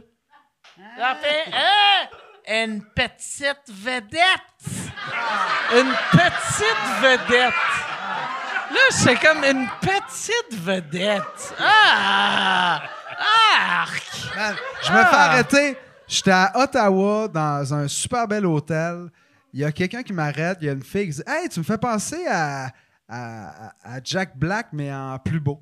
A 1.00 1.14
fait, 1.16 1.44
ah, 1.52 2.08
une 2.64 2.82
petite 2.94 3.68
vedette. 3.68 4.20
Une 5.72 5.92
petite 6.10 7.00
vedette. 7.00 7.54
Là, 8.70 8.80
c'est 8.90 9.16
comme 9.16 9.44
une 9.44 9.68
petite 9.80 10.58
vedette. 10.60 11.54
Ah! 11.58 12.82
Arc! 13.80 14.02
je 14.82 14.92
me 14.92 14.98
Ah. 14.98 15.06
fais 15.06 15.16
arrêter. 15.16 15.78
J'étais 16.08 16.30
à 16.32 16.52
Ottawa 16.54 17.28
dans 17.28 17.74
un 17.74 17.88
super 17.88 18.28
bel 18.28 18.44
hôtel. 18.46 19.08
Il 19.52 19.60
y 19.60 19.64
a 19.64 19.72
quelqu'un 19.72 20.02
qui 20.02 20.12
m'arrête. 20.12 20.58
Il 20.60 20.66
y 20.66 20.70
a 20.70 20.72
une 20.72 20.82
fille 20.82 21.08
qui 21.10 21.16
dit 21.16 21.22
Hey, 21.26 21.48
tu 21.48 21.60
me 21.60 21.64
fais 21.64 21.78
penser 21.78 22.26
à, 22.28 22.70
à, 23.08 23.72
à 23.82 24.00
Jack 24.04 24.36
Black, 24.36 24.68
mais 24.72 24.92
en 24.92 25.18
plus 25.18 25.40
beau. 25.40 25.60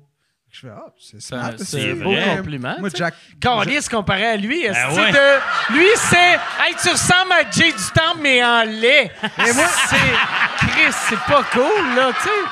Je 0.55 0.61
fais 0.61 0.69
Ah, 0.73 0.85
c'est 0.97 1.21
smart. 1.21 1.51
C'est 1.57 1.91
un 1.91 1.95
beau 1.95 2.11
vrai. 2.13 2.37
compliment. 2.37 2.75
Moi. 2.79 2.87
Jack. 2.95 3.13
Carlis 3.41 3.85
comparé 3.91 4.25
à 4.25 4.37
lui, 4.37 4.63
est-ce 4.63 4.73
Ben 4.73 4.89
ouais. 5.03 5.11
de... 5.11 5.39
lui 5.77 5.87
c'est 5.95 6.39
hey, 6.63 6.73
tu 6.81 6.89
ressembles 6.91 7.33
à 7.33 7.51
Jay 7.51 7.73
du 7.73 7.83
Temple 7.93 8.19
mais 8.21 8.41
en 8.41 8.63
lait. 8.63 9.11
Et 9.45 9.51
moi 9.53 9.65
c'est 9.89 9.97
Chris, 10.65 10.93
c'est 11.09 11.19
pas 11.19 11.43
cool 11.51 11.95
là, 11.95 12.11
tu 12.13 12.29
sais. 12.29 12.45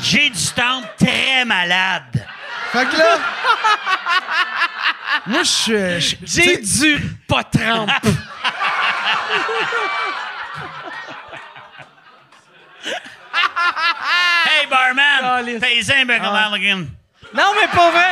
J'ai 0.00 0.30
du 0.30 0.46
temps 0.56 0.82
très 0.98 1.44
malade. 1.44 2.26
Fait 2.72 2.86
que 2.86 2.96
là. 2.96 3.18
moi, 5.26 5.42
je 5.42 5.98
suis. 6.00 6.18
J'ai 6.24 6.56
du 6.58 6.98
pas 7.28 7.44
trempe. 7.44 7.90
Hey, 14.46 14.66
barman! 14.66 15.20
Caliste. 15.44 15.64
Fais 15.64 16.00
un 16.00 16.04
Beckham 16.04 16.30
Ah. 16.34 16.50
Non 17.34 17.52
mais 17.60 17.68
pas 17.68 17.90
vrai. 17.90 18.10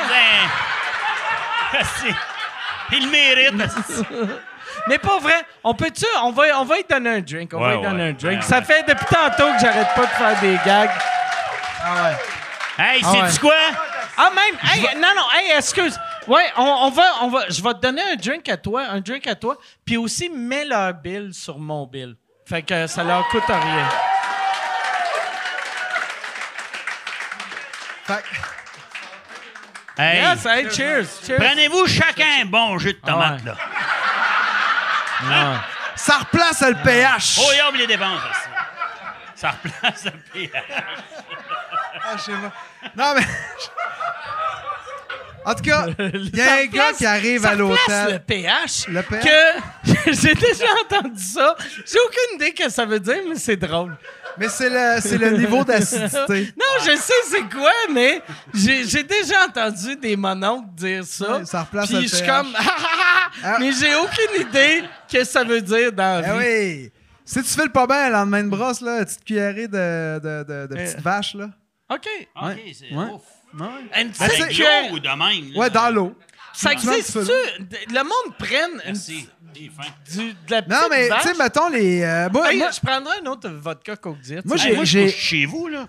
Ben. 1.72 1.82
Il 2.92 3.04
le 3.04 3.10
mérite. 3.10 3.54
Mais 4.88 4.98
pas 4.98 5.18
vrai. 5.18 5.42
On 5.64 5.74
peut-tu 5.74 6.04
on 6.22 6.30
va 6.32 6.60
on 6.60 6.64
va 6.64 6.76
lui 6.76 6.84
donner 6.88 7.10
un 7.10 7.20
drink, 7.20 7.50
on 7.54 7.58
va 7.60 7.68
Ouais, 7.68 7.76
lui 7.76 7.82
donner 7.82 8.02
ouais. 8.04 8.08
un 8.10 8.12
drink. 8.12 8.40
Ouais, 8.40 8.46
Ça 8.46 8.62
fait 8.62 8.82
depuis 8.86 9.06
tantôt 9.06 9.52
que 9.54 9.58
j'arrête 9.60 9.88
pas 9.94 10.02
de 10.02 10.06
faire 10.06 10.40
des 10.40 10.58
gags. 10.64 10.90
Ah 11.82 11.94
ouais. 12.04 12.16
Hey, 12.84 13.02
Ah 13.04 13.10
sais-tu 13.12 13.44
ouais. 13.46 13.50
quoi? 13.50 13.54
Ah 14.18 14.30
même 14.30 14.58
hey, 14.72 14.96
non 14.96 15.08
non, 15.16 15.24
hey, 15.34 15.50
excuse. 15.56 15.98
Ouais, 16.26 16.44
on, 16.56 16.62
on 16.62 16.90
va 16.90 17.04
on 17.22 17.28
va 17.28 17.48
je 17.48 17.62
vais 17.62 17.74
te 17.74 17.80
donner 17.80 18.02
un 18.02 18.16
drink 18.16 18.48
à 18.48 18.56
toi, 18.56 18.82
un 18.90 19.00
drink 19.00 19.26
à 19.26 19.34
toi, 19.34 19.56
puis 19.84 19.96
aussi 19.96 20.28
mets 20.28 20.64
leur 20.64 20.92
bill 20.94 21.30
sur 21.32 21.58
mon 21.58 21.86
bill. 21.86 22.16
Fait 22.48 22.62
que 22.62 22.86
ça 22.86 23.02
leur 23.02 23.26
coûte 23.28 23.42
rien. 23.46 23.88
Fait 28.06 28.22
que- 28.22 30.02
Hey, 30.02 30.20
Yes, 30.20 30.44
hey, 30.44 30.70
cheers. 30.70 31.06
Cheers. 31.26 31.38
prenez-vous 31.38 31.86
chacun 31.86 32.42
un 32.42 32.44
bon 32.44 32.78
jus 32.78 32.92
de 32.92 32.98
tomate, 32.98 33.40
Ah 33.46 33.50
ouais. 33.50 33.50
là. 33.50 33.56
Ah. 35.32 35.64
ça 35.94 36.18
replace 36.18 36.60
le 36.60 36.74
pH. 36.82 37.38
Oh, 37.40 37.50
il 37.54 37.60
a 37.60 37.68
oublié 37.70 37.86
les 37.86 37.96
dépenses. 37.96 38.20
Ça 39.34 39.50
replace 39.52 40.04
le 40.04 40.10
pH. 40.32 40.52
Ah, 42.04 42.16
je 42.16 42.22
sais 42.22 42.32
pas. 42.32 42.52
Non, 42.94 43.14
mais. 43.14 43.26
En 45.46 45.54
tout 45.54 45.62
cas, 45.62 45.86
il 45.98 46.36
y 46.36 46.40
a 46.40 46.54
un 46.56 46.66
gars 46.66 46.92
qui 46.92 47.06
arrive 47.06 47.42
ça 47.42 47.50
à 47.50 47.52
replace 47.52 47.78
l'hôtel. 47.88 48.12
le 48.14 48.18
pH. 48.18 48.88
Le 48.88 49.02
pH? 49.02 49.24
Que 49.24 50.12
j'ai 50.12 50.34
déjà 50.34 50.64
entendu 50.84 51.22
ça. 51.22 51.54
J'ai 51.86 51.98
aucune 52.04 52.34
idée 52.34 52.52
que 52.52 52.68
ça 52.68 52.84
veut 52.84 52.98
dire, 53.00 53.20
mais 53.28 53.36
c'est 53.36 53.56
drôle. 53.56 53.96
Mais 54.38 54.48
c'est 54.48 54.68
le, 54.68 55.00
c'est 55.00 55.16
le 55.18 55.30
niveau 55.38 55.64
d'acidité. 55.64 56.52
Non, 56.58 56.66
je 56.84 56.96
sais 56.96 57.14
c'est 57.30 57.48
quoi, 57.48 57.72
mais 57.92 58.20
j'ai 58.52 58.84
j'ai 58.84 59.02
déjà 59.04 59.46
entendu 59.46 59.96
des 59.96 60.16
mononcles 60.16 60.68
dire 60.74 61.04
ça. 61.04 61.42
Ça 61.44 61.62
replace 61.62 61.86
Puis 61.86 61.94
le 61.96 62.02
je 62.02 62.06
suis 62.08 62.18
pH. 62.26 62.36
comme, 62.36 62.52
ah, 62.56 62.62
ah, 62.66 63.30
ah, 63.44 63.56
mais 63.60 63.70
j'ai 63.72 63.94
aucune 63.94 64.46
idée 64.48 64.82
que 65.10 65.24
ça 65.24 65.44
veut 65.44 65.62
dire 65.62 65.92
dans 65.92 66.20
la 66.20 66.28
Eh 66.28 66.38
vie. 66.38 66.82
oui. 66.82 66.92
Si 67.24 67.42
tu 67.42 67.48
fais 67.48 67.64
le 67.64 67.72
pas 67.72 67.86
bien 67.86 68.06
le 68.08 68.12
lendemain 68.12 68.42
de 68.44 68.48
brosse, 68.50 68.80
là, 68.82 69.04
petite 69.04 69.24
cuillerée 69.24 69.68
de, 69.68 70.18
de, 70.20 70.44
de, 70.44 70.66
de 70.66 70.74
petite 70.74 70.98
Euh. 70.98 71.02
vache, 71.02 71.34
là. 71.34 71.48
OK. 71.90 72.06
OK, 72.36 72.42
Ouais. 72.44 72.72
c'est 72.78 72.94
Ouais. 72.94 73.06
Ouf. 73.64 73.68
Une 74.00 74.08
Ben, 74.08 74.12
petite 74.12 74.46
cuillère. 74.48 74.88
l'eau 74.90 74.96
ou 74.96 74.98
de 74.98 75.08
même? 75.08 75.52
là? 75.52 75.58
Ouais, 75.58 75.70
dans 75.70 75.90
l'eau. 75.90 76.16
Ça 76.52 76.74
Tu 76.74 76.86
mets 76.86 76.92
un 76.92 76.96
existe 76.96 77.18
petit 77.20 77.26
peu 77.28 77.92
Le 77.94 78.02
monde 78.02 78.36
prenne 78.38 78.82
Merci. 78.86 79.28
Du, 79.54 79.68
de 79.68 80.34
la 80.50 80.60
Non, 80.62 80.86
mais, 80.90 81.08
tu 81.22 81.28
sais, 81.28 81.34
mettons 81.34 81.68
les. 81.68 82.02
euh, 82.02 82.28
moi, 82.30 82.52
Hey, 82.52 82.58
moi- 82.58 82.70
je 82.70 82.80
prendrais 82.80 83.18
un 83.22 83.26
autre 83.26 83.48
vodka 83.48 83.96
Coke 83.96 84.20
Diet. 84.20 84.42
Moi, 84.44 84.56
tu 84.56 84.84
j'ai- 84.84 85.04
Hey, 85.04 85.10
chez 85.10 85.46
vous, 85.46 85.68
là. 85.68 85.86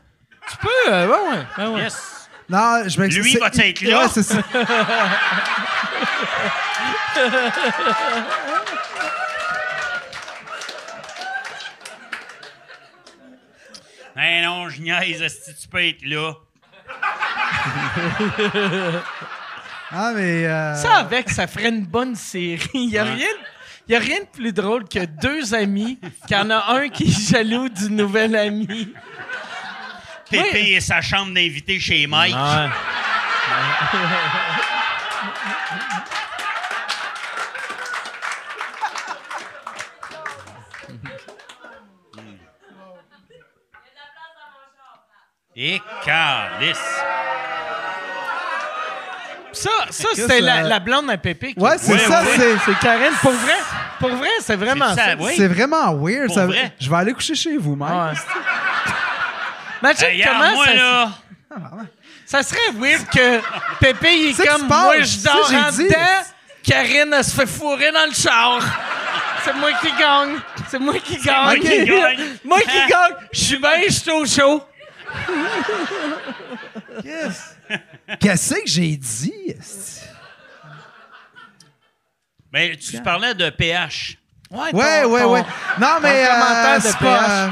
peux, 0.61 0.69
euh, 0.91 1.07
ouais, 1.07 1.13
ouais, 1.13 1.45
ouais, 1.65 1.73
ouais. 1.73 1.81
Yes. 1.81 2.29
non, 2.49 2.83
je 2.87 2.99
m'excuse. 2.99 3.23
Lui, 3.25 3.35
va-tu 3.37 3.59
être 3.61 3.81
là? 3.81 4.03
Ouais, 4.03 4.09
c'est 4.13 4.23
ça. 4.23 4.37
Ben 14.15 14.43
non, 14.43 14.69
je 14.69 14.81
niaise, 14.81 15.21
esti, 15.21 15.53
tu 15.55 15.67
peux 15.67 15.83
être 15.85 16.03
là? 16.03 16.33
Ah, 19.91 20.11
mais. 20.13 20.45
euh, 20.45 20.75
Ça 20.75 20.95
avec, 20.97 21.29
ça 21.29 21.47
ferait 21.47 21.69
une 21.69 21.85
bonne 21.85 22.13
série. 22.15 22.59
Il 22.73 22.87
n'y 22.89 22.97
a, 22.97 23.05
rien- 23.05 23.25
y 23.87 23.95
a 23.95 23.99
rien 23.99 24.19
de 24.19 24.25
plus 24.25 24.51
drôle 24.51 24.83
que 24.85 25.05
deux 25.05 25.53
amis, 25.53 25.97
qu'il 26.27 26.35
y 26.35 26.39
en 26.39 26.49
a 26.49 26.73
un 26.73 26.89
qui 26.89 27.03
est 27.03 27.31
jaloux 27.31 27.69
du 27.69 27.89
nouvel 27.89 28.35
ami. 28.35 28.67
Pépé 30.29 30.49
Oui. 30.53 30.73
et 30.73 30.81
sa 30.81 30.99
chambre 30.99 31.33
d'invité 31.33 31.79
chez 31.79 32.05
Mike. 32.05 32.35
Et 45.55 45.81
calice. 46.05 47.01
Ça, 49.57 49.69
ça 49.89 50.07
c'était 50.13 50.41
la, 50.41 50.61
la 50.63 50.79
blonde 50.79 51.09
à 51.09 51.17
Pépé. 51.17 51.53
qui- 51.53 51.59
Ouais, 51.59 51.77
c'est 51.79 51.93
Ouais, 51.93 51.99
ça, 51.99 52.21
ouais. 52.23 52.27
c'est. 52.35 52.57
C'est 52.65 52.79
Karen. 52.79 53.13
Pour 53.21 53.31
vrai, 53.31 53.53
pour 53.99 54.09
vrai 54.09 54.29
c'est 54.41 54.55
vraiment 54.55 54.89
C'est 54.89 55.01
ça. 55.01 55.05
ça, 55.11 55.15
oui. 55.19 55.33
C'est 55.35 55.47
vraiment 55.47 55.93
weird. 55.95 56.27
Pour 56.27 56.35
ça- 56.35 56.45
vrai. 56.45 56.71
Je 56.79 56.89
vais 56.89 56.95
aller 56.95 57.13
coucher 57.13 57.35
chez 57.35 57.57
vous, 57.57 57.75
Mike. 57.75 57.91
Ouais. 57.91 58.19
Imagine 59.81 60.05
Hey, 60.07 60.21
regarde, 60.21 60.37
comment 60.41 60.55
moi, 60.55 60.65
ça, 60.65 60.73
là. 60.73 61.11
ça 62.25 62.43
serait 62.43 62.71
weird 62.75 63.05
que 63.09 63.39
Pépé, 63.79 64.09
il 64.15 64.29
est 64.29 64.47
comme 64.47 64.67
moi, 64.67 65.01
je 65.01 65.17
dors 65.23 65.51
en 65.53 65.71
dedans. 65.71 65.95
Karine, 66.63 67.13
elle 67.13 67.23
se 67.23 67.31
fait 67.33 67.45
fourrer 67.47 67.91
dans 67.91 68.05
le 68.05 68.13
char. 68.13 68.59
C'est 69.45 69.53
moi 69.53 69.69
qui 69.79 69.87
gagne. 69.97 70.37
C'est 70.69 70.79
moi 70.79 70.95
qui 70.99 71.15
gagne. 71.17 71.45
moi 71.45 71.55
qui 71.55 71.85
gagne. 71.85 72.19
moi 72.43 72.59
qui 72.59 72.77
gagne. 72.89 73.15
Je 73.31 73.39
suis 73.39 73.57
bien, 73.57 73.69
je 73.87 73.93
suis 73.93 74.11
au 74.11 74.25
chaud. 74.25 74.63
Qu'est-ce 78.19 78.53
que 78.55 78.61
j'ai 78.65 78.95
dit? 78.97 79.33
Ben, 82.51 82.75
tu 82.77 83.01
parlais 83.01 83.33
de 83.33 83.49
pH. 83.49 84.17
Ouais, 84.49 84.71
ton- 84.71 84.77
ouais, 84.77 85.01
ton- 85.21 85.33
ouais. 85.33 85.43
Non, 85.79 85.97
mais. 86.01 86.25
ton 86.25 86.31
commentaire 86.33 86.73
euh, 86.73 86.77
de 86.77 86.81
c'est 86.83 86.97
pH. 86.97 86.99
pas, 86.99 87.45
euh, 87.47 87.49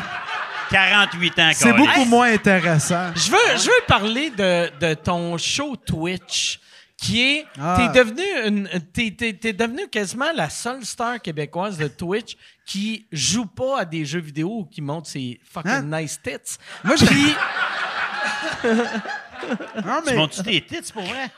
48 0.72 1.40
ans, 1.40 1.52
C'est 1.54 1.74
beaucoup 1.74 2.06
moins 2.06 2.32
intéressant. 2.34 3.12
Je 3.16 3.30
veux, 3.32 3.58
je 3.58 3.66
veux 3.66 3.86
parler 3.88 4.30
de, 4.30 4.72
de 4.80 4.94
ton 4.94 5.38
show 5.38 5.76
Twitch 5.76 6.60
qui 6.98 7.22
est. 7.22 7.46
Ah. 7.60 7.76
T'es 7.78 8.00
devenu 8.00 8.24
une. 8.48 8.70
T'es, 8.94 9.14
t'es- 9.18 9.34
t'es 9.34 9.52
devenu 9.54 9.88
quasiment 9.90 10.32
la 10.34 10.50
seule 10.50 10.86
star 10.86 11.22
québécoise 11.22 11.78
de 11.78 11.88
Twitch 11.90 12.38
qui 12.66 13.06
joue 13.12 13.46
pas 13.46 13.82
à 13.82 13.86
des 13.86 14.06
jeux 14.06 14.22
vidéo 14.22 14.60
ou 14.62 14.66
qui 14.66 14.82
montre 14.82 15.10
ses 15.10 15.40
fucking 15.52 15.70
Hein? 15.72 16.02
nice 16.02 16.18
tits. 16.24 16.58
Moi, 16.86 16.96
j'ai- 16.96 17.06
Puis, 17.06 17.36
Non, 19.86 20.02
Tu 20.06 20.12
mais... 20.12 20.16
montes-tu 20.18 20.44
tes 20.44 20.62
tits 20.62 20.92
pour 20.94 21.04
vrai? 21.04 21.30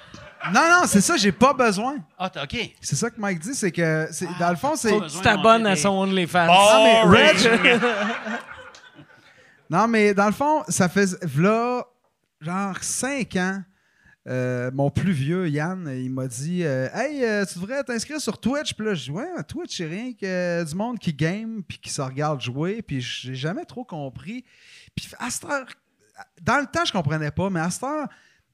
non, 0.53 0.61
non, 0.69 0.82
c'est 0.86 1.02
ça, 1.02 1.18
j'ai 1.18 1.32
pas 1.32 1.53
besoin. 1.53 1.98
Ah, 2.18 2.30
t'as- 2.30 2.44
OK. 2.44 2.56
C'est 2.82 2.95
ça 2.95 3.10
que 3.10 3.19
Mike 3.19 3.40
dit, 3.40 3.56
c'est 3.56 3.72
que, 3.72 4.07
c'est- 4.11 4.28
dans 4.40 4.49
le 4.52 4.56
fond, 4.56 4.76
c'est... 4.76 4.91
tu 5.10 5.19
t'abonnes 5.22 5.65
à 5.68 5.76
son 5.76 5.90
OnlyFans. 5.90 6.48
Ah, 6.49 7.03
mais. 7.07 7.34
Non, 9.69 9.88
mais 9.88 10.14
dans 10.14 10.28
le 10.28 10.32
fond, 10.32 10.64
ça 10.69 10.88
fait 10.88 11.07
là, 11.38 11.84
genre 12.40 12.78
5 12.82 13.36
ans, 13.36 13.61
euh, 14.28 14.72
mon 14.74 14.90
plus 14.90 15.11
vieux, 15.11 15.49
Yann, 15.49 15.90
il 15.94 16.10
m'a 16.10 16.28
dit 16.28 16.64
euh, 16.64 16.88
Hey, 16.94 17.24
euh, 17.24 17.45
tu 17.45 17.60
devrais 17.60 17.84
t'inscrire 17.84 18.19
sur 18.22 18.40
Twitch. 18.40 18.74
Puis 18.74 18.86
là, 18.86 18.94
je 18.94 19.03
dis 19.06 19.11
Ouais, 19.11 19.26
Twitch, 19.48 19.76
c'est 19.78 19.86
rien 19.88 20.11
que 20.14 20.64
du 20.64 20.76
monde 20.76 20.99
qui 20.99 21.14
game 21.14 21.61
puis 21.68 21.78
qui 21.80 21.90
se 21.90 22.02
regarde 22.02 22.40
jouer. 22.41 22.82
Puis 22.82 23.02
j'ai 23.02 23.36
jamais 23.36 23.65
trop 23.65 23.84
compris. 23.84 24.44
Puis 24.95 25.10
à 25.19 25.30
cette 25.30 25.45
heure, 25.45 25.65
dans 26.41 26.60
le 26.60 26.65
temps, 26.68 26.85
je 26.85 26.91
comprenais 26.91 27.31
pas, 27.31 27.49
mais 27.49 27.60
à 27.60 27.69
cette 27.69 27.84
heure, 27.84 28.07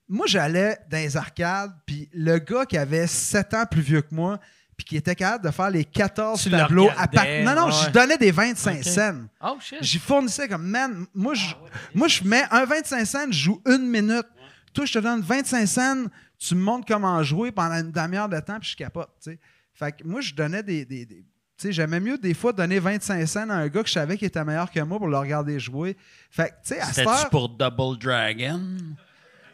moi, 0.09 0.25
j'allais 0.27 0.77
dans 0.89 0.97
les 0.97 1.15
arcades, 1.17 1.71
puis 1.85 2.09
le 2.13 2.37
gars 2.39 2.65
qui 2.65 2.77
avait 2.77 3.07
7 3.07 3.53
ans 3.53 3.65
plus 3.69 3.81
vieux 3.81 4.01
que 4.01 4.13
moi, 4.13 4.39
puis 4.75 4.85
qui 4.85 4.97
était 4.97 5.15
capable 5.15 5.45
de 5.45 5.51
faire 5.51 5.69
les 5.69 5.85
14 5.85 6.41
Tu 6.41 6.49
le 6.49 6.57
tableaux 6.57 6.89
à 6.97 7.07
part... 7.07 7.25
Non, 7.43 7.55
non, 7.55 7.65
ouais. 7.67 7.71
je 7.85 7.89
donnais 7.91 8.17
des 8.17 8.31
25 8.31 8.77
Ok. 8.77 8.83
cents. 8.83 9.21
Oh 9.41 9.57
shit. 9.59 9.77
J'y 9.81 9.99
fournissais 9.99 10.47
comme, 10.47 10.65
man, 10.67 11.05
moi, 11.13 11.33
je, 11.35 11.53
moi, 11.93 12.07
je 12.07 12.23
mets 12.23 12.43
un 12.51 12.65
25 12.65 13.05
cents, 13.05 13.25
je 13.31 13.37
joue 13.37 13.61
une 13.67 13.87
minute. 13.87 14.25
Toi, 14.73 14.85
je 14.85 14.93
te 14.93 14.99
donne 14.99 15.21
25 15.21 15.65
cents, 15.67 16.03
tu 16.39 16.55
me 16.55 16.61
montres 16.61 16.85
comment 16.87 17.21
jouer 17.23 17.51
pendant 17.51 17.75
une 17.75 17.91
demi-heure 17.91 18.27
de 18.29 18.39
temps, 18.39 18.59
puis 18.59 18.69
je 18.71 18.75
capote, 18.75 19.09
tu 19.23 19.31
sais. 19.31 19.39
Fait 19.75 19.91
que 19.95 20.03
moi, 20.07 20.21
je 20.21 20.33
donnais 20.33 20.63
des... 20.63 20.85
des- 20.85 21.05
des- 21.05 21.25
tu 21.57 21.67
sais, 21.67 21.71
j'aimais 21.71 21.99
mieux 21.99 22.17
des 22.17 22.33
fois 22.33 22.51
donner 22.53 22.79
25 22.79 23.25
cents 23.27 23.49
à 23.49 23.53
un 23.53 23.67
gars 23.67 23.81
que 23.83 23.87
je 23.87 23.93
savais 23.93 24.17
qui 24.17 24.25
était 24.25 24.43
meilleur 24.43 24.69
que 24.71 24.79
moi 24.81 24.97
pour 24.97 25.07
le 25.07 25.17
regarder 25.17 25.59
jouer. 25.59 25.95
Fait 26.31 26.49
que, 26.49 26.67
tu 26.67 26.73
sais, 26.75 26.79
à 26.79 26.85
cette 26.87 27.07
heure, 27.07 27.29
pour 27.29 27.49
Double 27.49 27.97
Dragon? 27.99 28.59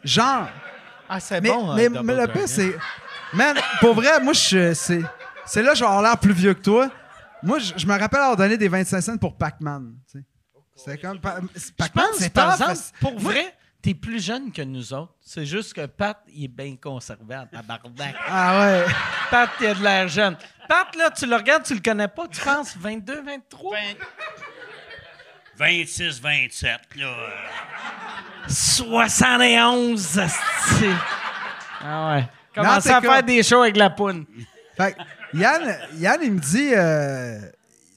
genre... 0.04 0.48
Ah, 1.08 1.18
c'est 1.20 1.40
Mais, 1.40 1.48
bon. 1.50 1.74
mais, 1.74 1.86
euh, 1.86 1.88
Double 1.90 2.04
mais 2.06 2.12
le 2.14 2.18
Dragon. 2.26 2.32
pire, 2.40 2.48
c'est... 2.48 2.76
Man, 3.32 3.56
pour 3.80 3.94
vrai, 3.94 4.20
moi, 4.20 4.32
je, 4.32 4.72
c'est, 4.74 5.02
c'est 5.44 5.62
là 5.62 5.70
que 5.72 5.76
je 5.78 5.80
vais 5.80 5.86
avoir 5.86 6.02
l'air 6.02 6.18
plus 6.18 6.32
vieux 6.32 6.54
que 6.54 6.60
toi. 6.62 6.90
Moi, 7.42 7.58
je, 7.58 7.72
je 7.76 7.86
me 7.86 7.98
rappelle 7.98 8.20
avoir 8.20 8.36
donné 8.36 8.56
des 8.56 8.68
25 8.68 9.00
cents 9.00 9.16
pour 9.18 9.36
Pac-Man. 9.36 9.94
tu 10.10 10.18
sais. 10.18 10.24
C'était 10.74 10.98
comme... 10.98 11.20
Pa- 11.20 11.40
Pac-Man, 11.76 12.06
c'est 12.16 12.32
par 12.32 12.46
tough, 12.46 12.52
exemple, 12.54 12.68
parce- 12.70 12.92
pour 13.00 13.18
vrai, 13.18 13.54
t'es 13.82 13.94
plus 13.94 14.22
jeune 14.24 14.52
que 14.52 14.62
nous 14.62 14.92
autres. 14.92 15.14
C'est 15.20 15.46
juste 15.46 15.74
que 15.74 15.86
Pat, 15.86 16.18
il 16.28 16.44
est 16.44 16.48
bien 16.48 16.76
conservé 16.76 17.36
en 17.36 17.46
tabarnak. 17.46 18.14
Ah 18.28 18.60
ouais. 18.60 18.84
Pat, 19.30 19.50
il 19.60 19.66
a 19.66 19.74
de 19.74 19.82
l'air 19.82 20.08
jeune. 20.08 20.36
Pat, 20.68 20.94
là, 20.96 21.10
tu 21.10 21.26
le 21.26 21.36
regardes, 21.36 21.64
tu 21.64 21.74
le 21.74 21.80
connais 21.80 22.08
pas, 22.08 22.26
tu 22.28 22.40
penses 22.40 22.76
22, 22.76 23.22
23? 23.22 23.76
26, 25.56 26.20
27, 26.20 26.80
là. 26.96 27.04
euh, 27.06 28.48
71, 28.48 30.18
asti. 30.18 30.86
Ah 31.82 32.14
ouais. 32.14 32.24
Commence 32.54 32.86
Non, 32.86 32.92
à 32.94 33.00
t'es 33.00 33.06
faire 33.06 33.22
des 33.22 33.42
shows 33.42 33.62
avec 33.62 33.76
la 33.76 33.90
poune. 33.90 34.26
Fait 34.76 34.94
que 34.94 35.38
Yann, 35.38 35.76
Yann, 35.96 36.20
il 36.22 36.32
me 36.32 36.40
dit 36.40 36.70
euh, 36.74 37.40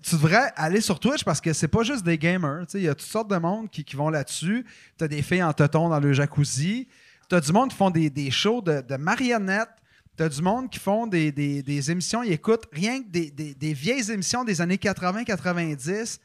tu 0.03 0.15
devrais 0.15 0.51
aller 0.55 0.81
sur 0.81 0.99
Twitch 0.99 1.23
parce 1.23 1.39
que 1.41 1.53
c'est 1.53 1.67
pas 1.67 1.83
juste 1.83 2.03
des 2.03 2.17
gamers. 2.17 2.65
Il 2.73 2.81
y 2.81 2.87
a 2.89 2.95
toutes 2.95 3.07
sortes 3.07 3.29
de 3.29 3.37
monde 3.37 3.69
qui, 3.69 3.83
qui 3.83 3.95
vont 3.95 4.09
là-dessus. 4.09 4.65
Tu 4.97 5.03
as 5.03 5.07
des 5.07 5.21
filles 5.21 5.43
en 5.43 5.53
teton 5.53 5.89
dans 5.89 5.99
le 5.99 6.13
jacuzzi. 6.13 6.87
Tu 7.29 7.35
as 7.35 7.39
du 7.41 7.51
monde 7.51 7.69
qui 7.71 7.77
font 7.77 7.89
des, 7.89 8.09
des 8.09 8.29
shows 8.29 8.61
de, 8.61 8.81
de 8.81 8.95
marionnettes. 8.97 9.69
Tu 10.17 10.23
as 10.23 10.29
du 10.29 10.41
monde 10.41 10.69
qui 10.69 10.77
font 10.79 11.07
des, 11.07 11.31
des- 11.31 11.63
des 11.63 11.89
émissions. 11.89 12.21
Ils 12.21 12.33
écoutent 12.33 12.67
rien 12.71 13.01
que 13.01 13.07
des, 13.07 13.31
des- 13.31 13.55
des 13.55 13.73
vieilles 13.73 14.11
émissions 14.11 14.43
des 14.43 14.61
années 14.61 14.75
80-90 14.77 16.19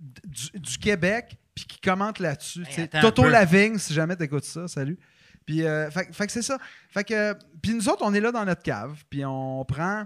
du, 0.00 0.50
du 0.60 0.78
Québec 0.78 1.36
puis 1.54 1.64
qui 1.66 1.80
commentent 1.80 2.18
là-dessus. 2.18 2.64
Toto. 3.00 3.22
Lavigne, 3.30 3.78
si 3.78 3.94
jamais 3.94 4.16
tu 4.16 4.24
écoutes 4.24 4.44
ça, 4.44 4.66
salut. 4.68 4.98
Puis, 5.46 5.62
euh, 5.64 5.90
fait, 5.90 6.12
fait 6.12 6.26
que 6.26 6.32
c'est 6.32 6.42
ça. 6.42 6.58
Fait 6.90 7.04
que, 7.04 7.34
puis 7.62 7.74
nous 7.74 7.88
autres, 7.88 8.02
on 8.02 8.12
est 8.12 8.20
là 8.20 8.32
dans 8.32 8.44
notre 8.44 8.62
cave, 8.62 9.04
puis 9.08 9.24
on 9.24 9.64
prend 9.64 10.04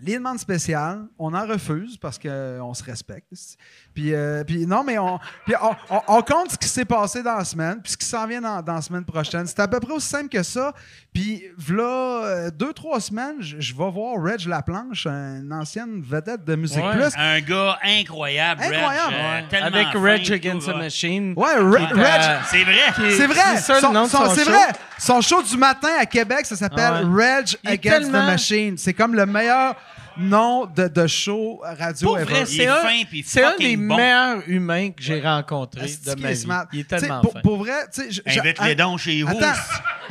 les 0.00 0.14
demandes 0.14 0.38
spéciales, 0.38 1.06
on 1.18 1.34
en 1.34 1.46
refuse 1.46 1.96
parce 1.96 2.18
qu'on 2.18 2.74
se 2.74 2.84
respecte. 2.84 3.56
Puis, 3.98 4.14
euh, 4.14 4.44
puis 4.44 4.64
non, 4.64 4.84
mais 4.84 4.96
on, 4.96 5.18
puis 5.44 5.56
on, 5.60 5.74
on- 5.96 6.02
on 6.18 6.22
compte 6.22 6.52
ce 6.52 6.56
qui 6.56 6.68
s'est 6.68 6.84
passé 6.84 7.20
dans 7.20 7.34
la 7.34 7.44
semaine, 7.44 7.80
puis 7.82 7.90
ce 7.90 7.96
qui 7.96 8.06
s'en 8.06 8.28
vient 8.28 8.40
dans, 8.40 8.62
dans 8.62 8.74
la 8.74 8.80
semaine 8.80 9.04
prochaine. 9.04 9.44
C'est 9.48 9.58
à 9.58 9.66
peu 9.66 9.80
près 9.80 9.92
aussi 9.94 10.06
simple 10.06 10.28
que 10.28 10.40
ça. 10.44 10.72
Puis, 11.12 11.42
voilà, 11.56 11.82
euh, 12.26 12.50
deux, 12.52 12.72
trois 12.72 13.00
semaines, 13.00 13.38
je, 13.40 13.56
je 13.58 13.74
vais 13.74 13.90
voir 13.90 14.22
Reg 14.22 14.46
Laplanche, 14.46 15.08
une 15.08 15.52
ancienne 15.52 16.00
vedette 16.00 16.44
de 16.44 16.54
Musique 16.54 16.78
Ouais. 16.84 16.92
Plus. 16.92 17.12
Un 17.16 17.40
gars 17.40 17.76
incroyable, 17.82 18.60
Reg, 18.62 18.72
Incroyable. 18.74 19.14
euh, 19.18 19.40
tellement 19.50 19.66
Avec 19.66 19.90
tout, 19.90 20.32
Against 20.32 20.68
the. 20.68 20.76
Machine. 20.76 21.34
Ouais, 21.36 21.54
Reg, 21.56 21.88
euh, 21.92 22.38
C'est 22.48 22.62
vrai. 22.62 22.76
C'est 23.16 23.26
vrai. 23.26 23.56
C'est 23.56 24.44
vrai. 24.44 24.68
Son 24.96 25.20
show 25.20 25.42
du 25.42 25.56
matin 25.56 25.88
à 26.00 26.06
Québec, 26.06 26.46
ça 26.46 26.54
s'appelle 26.54 27.04
Reg 27.12 27.56
Against 27.66 27.82
tellement- 28.12 28.22
the 28.22 28.26
Machine. 28.30 28.78
C'est 28.78 28.94
comme 28.94 29.16
le 29.16 29.26
meilleur 29.26 29.74
nom 30.18 30.66
de, 30.66 30.88
de 30.88 31.06
show 31.06 31.60
radio 31.62 32.08
Pour 32.08 32.18
ever. 32.18 32.30
vrai, 32.32 32.40
Il 32.42 32.46
c'est 32.46 32.62
est 32.64 32.66
un, 32.66 32.76
fin 32.82 33.02
c'est 33.24 33.44
un 33.44 33.56
des 33.56 33.76
bon. 33.76 33.96
meilleurs 33.96 34.42
humains 34.48 34.90
que 34.90 35.02
j'ai 35.02 35.20
rencontrés 35.20 35.82
Asti 35.84 36.04
de 36.14 36.20
ma 36.20 36.30
est 36.30 36.34
vie. 36.34 36.38
smart? 36.40 36.66
Il 36.72 36.80
est 36.80 36.84
tellement 36.88 37.20
pour, 37.20 37.32
fin. 37.32 37.40
pour 37.40 37.56
vrai, 37.58 37.86
tu 37.92 38.12
sais, 38.12 38.22
Invite-les 38.26 38.74
donc 38.74 38.98
chez 38.98 39.22
vous. 39.22 39.30
Attends, 39.36 39.58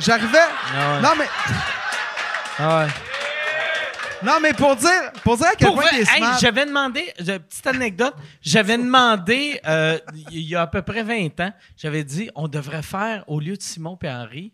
j'arrivais. 0.00 0.38
Ah 0.74 0.94
ouais. 0.96 1.02
Non 1.02 1.08
mais 1.18 1.26
Ah 2.58 2.78
ouais. 2.80 2.86
non 4.24 4.40
mais 4.42 4.52
pour 4.52 4.74
dire 4.76 5.12
pour 5.22 5.36
dire 5.36 5.46
à 5.46 5.54
quel 5.56 5.66
Pour 5.68 5.76
point 5.76 5.84
vrai, 5.84 5.98
t'es 6.04 6.10
hey, 6.12 6.18
smart. 6.18 6.38
j'avais 6.40 6.66
demandé, 6.66 7.12
j'ai 7.20 7.34
une 7.34 7.38
petite 7.40 7.66
anecdote, 7.66 8.14
j'avais 8.42 8.76
demandé, 8.78 9.60
euh, 9.66 9.98
il 10.32 10.40
y 10.40 10.56
a 10.56 10.62
à 10.62 10.66
peu 10.66 10.82
près 10.82 11.02
20 11.04 11.38
ans, 11.40 11.52
j'avais 11.76 12.02
dit, 12.04 12.28
on 12.34 12.48
devrait 12.48 12.82
faire, 12.82 13.22
au 13.28 13.38
lieu 13.40 13.56
de 13.56 13.62
Simon 13.62 13.96
et 14.02 14.08
Henri, 14.10 14.52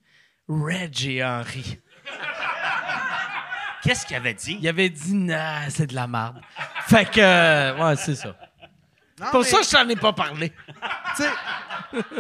Reg 0.49 1.07
et 1.07 1.25
Henri. 1.25 1.79
Qu'est-ce 3.85 4.07
qu'il 4.07 4.17
avait 4.17 4.35
dit? 4.35 4.59
Il 4.61 4.67
avait 4.69 4.89
dit, 4.89 5.15
nah, 5.15 5.69
c'est 5.69 5.87
de 5.87 5.95
la 5.95 6.07
merde. 6.07 6.41
Fait 6.87 7.05
que, 7.09 7.21
euh, 7.21 7.77
ouais, 7.91 7.97
c'est 7.97 8.15
ça. 8.15 8.35
Non, 9.21 9.27
Pour 9.31 9.41
mais, 9.41 9.47
ça, 9.47 9.59
je 9.63 9.71
t'en 9.71 9.89
ai 9.89 9.95
pas 9.97 10.13
parlé. 10.13 10.53
tu 11.17 11.23
sais, 11.23 11.29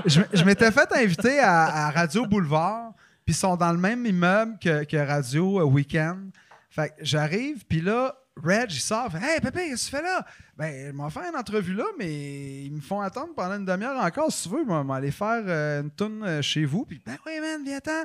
je, 0.07 0.21
je 0.33 0.45
m'étais 0.45 0.71
fait 0.71 0.91
inviter 0.93 1.41
à, 1.41 1.87
à 1.87 1.91
Radio 1.91 2.27
Boulevard, 2.27 2.93
puis 3.25 3.35
ils 3.35 3.37
sont 3.37 3.57
dans 3.57 3.73
le 3.73 3.79
même 3.79 4.05
immeuble 4.07 4.59
que, 4.61 4.85
que 4.85 4.97
Radio 4.97 5.63
Weekend. 5.65 6.31
Fait 6.71 6.91
que 6.91 6.95
j'arrive, 7.01 7.65
puis 7.67 7.81
là, 7.81 8.15
Reg, 8.43 8.71
il 8.71 8.81
sort, 8.81 9.11
fait, 9.11 9.19
Hey, 9.19 9.41
Pépé, 9.41 9.69
qu'est-ce 9.71 9.91
que 9.91 9.97
tu 9.97 10.03
fais 10.03 10.03
là? 10.03 10.25
Ben, 10.57 10.89
ils 10.89 10.93
m'ont 10.93 11.09
fait 11.11 11.21
une 11.29 11.37
entrevue 11.37 11.75
là, 11.75 11.85
mais 11.99 12.65
ils 12.65 12.73
me 12.73 12.81
font 12.81 13.01
attendre 13.01 13.33
pendant 13.35 13.55
une 13.57 13.65
demi-heure 13.65 13.99
encore. 14.05 14.31
Si 14.31 14.49
tu 14.49 14.55
veux, 14.55 14.65
moi, 14.65 14.85
aller 14.97 15.11
faire 15.13 15.43
euh, 15.47 15.83
une 15.83 15.91
tourne 15.91 16.23
euh, 16.23 16.43
chez 16.43 16.65
vous. 16.65 16.85
Puis, 16.85 17.01
ben 17.05 17.17
oui, 17.27 17.41
man, 17.41 17.63
viens-t'en. 17.65 18.05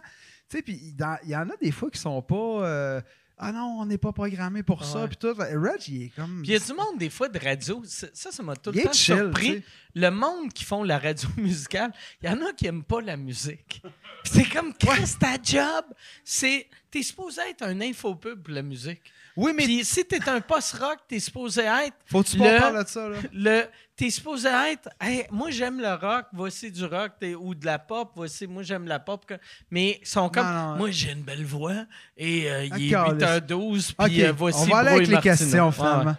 Tu 0.50 0.58
sais, 0.58 0.62
puis 0.64 0.80
il 1.24 1.30
y 1.30 1.36
en 1.36 1.50
a 1.50 1.56
des 1.62 1.72
fois 1.72 1.90
qui 1.92 2.00
sont 2.00 2.22
pas. 2.22 2.36
euh, 2.36 3.02
ah 3.42 3.54
non, 3.54 3.78
on 3.80 3.86
n'est 3.86 3.98
pas 3.98 4.12
programmé 4.12 4.64
pour 4.64 4.84
ça. 4.84 5.08
Puis 5.08 5.16
tout. 5.16 5.34
Reg, 5.34 5.88
il 5.88 6.04
est 6.04 6.10
comme. 6.10 6.42
Puis 6.42 6.52
il 6.52 6.54
y 6.54 6.56
a 6.56 6.60
du 6.60 6.74
monde, 6.74 6.98
des 6.98 7.10
fois, 7.10 7.30
de 7.30 7.40
radio. 7.40 7.82
Ça, 7.86 8.08
ça 8.14 8.44
m'a 8.44 8.56
tout 8.58 8.72
le 8.72 8.82
temps 8.82 8.92
chill, 8.92 9.16
surpris. 9.16 9.64
Le 9.96 10.10
monde 10.10 10.52
qui 10.52 10.66
font 10.66 10.84
la 10.84 11.00
radio 11.00 11.30
musicale, 11.38 11.94
il 12.22 12.30
y 12.30 12.34
en 12.34 12.46
a 12.46 12.52
qui 12.52 12.68
aiment 12.68 12.84
pas 12.84 13.00
la 13.02 13.16
musique. 13.16 13.82
C'est 14.26 14.44
comme, 14.50 14.74
Chris, 14.74 15.16
ta 15.18 15.42
job, 15.42 15.86
c'est. 16.24 16.68
T'es 16.92 17.02
supposé 17.02 17.42
être 17.50 17.64
un 17.64 17.80
infopub 17.80 18.44
pour 18.44 18.54
la 18.54 18.62
musique. 18.62 19.02
Oui, 19.40 19.54
mais 19.56 19.64
Puis 19.64 19.86
si 19.86 20.04
t'es 20.06 20.28
un 20.30 20.42
post-rock, 20.42 20.98
t'es 21.08 21.20
supposé 21.20 21.62
être. 21.62 21.96
faut-tu 22.12 22.38
le- 22.38 22.44
pas 22.44 22.60
parler 22.60 22.84
de 22.84 22.90
ça, 22.90 23.08
là? 23.08 23.18
Le, 23.32 23.64
t'es 23.96 24.10
supposé 24.10 24.50
être, 24.50 24.90
Hey, 25.00 25.26
moi 25.32 25.50
j'aime 25.50 25.80
le 25.80 25.94
rock, 25.94 26.26
voici 26.34 26.72
du 26.72 26.84
rock, 26.86 27.14
t'es- 27.20 27.36
ou 27.36 27.56
de 27.56 27.66
la 27.66 27.80
pop, 27.80 28.12
voici, 28.16 28.48
moi 28.48 28.64
j'aime 28.64 28.86
la 28.86 29.00
pop. 29.00 29.26
Mais 29.72 30.00
ils 30.02 30.08
sont 30.08 30.28
comme, 30.30 30.46
Non, 30.46 30.72
non. 30.72 30.76
moi 30.76 30.92
j'ai 30.92 31.12
une 31.14 31.22
belle 31.24 31.46
voix 31.46 31.86
et 32.18 32.52
euh, 32.52 32.66
il 32.66 32.92
est 32.92 32.96
Ah, 32.96 33.06
8h12, 33.14 33.94
OK, 33.98 34.06
puis 34.08 34.26
euh, 34.26 34.34
voici 34.36 34.60
on 34.64 34.66
va 34.66 34.78
aller 34.80 34.90
avec 34.92 35.08
les 35.08 35.20
questions, 35.22 35.68
Ouais, 35.68 35.72
finalement. 35.74 36.16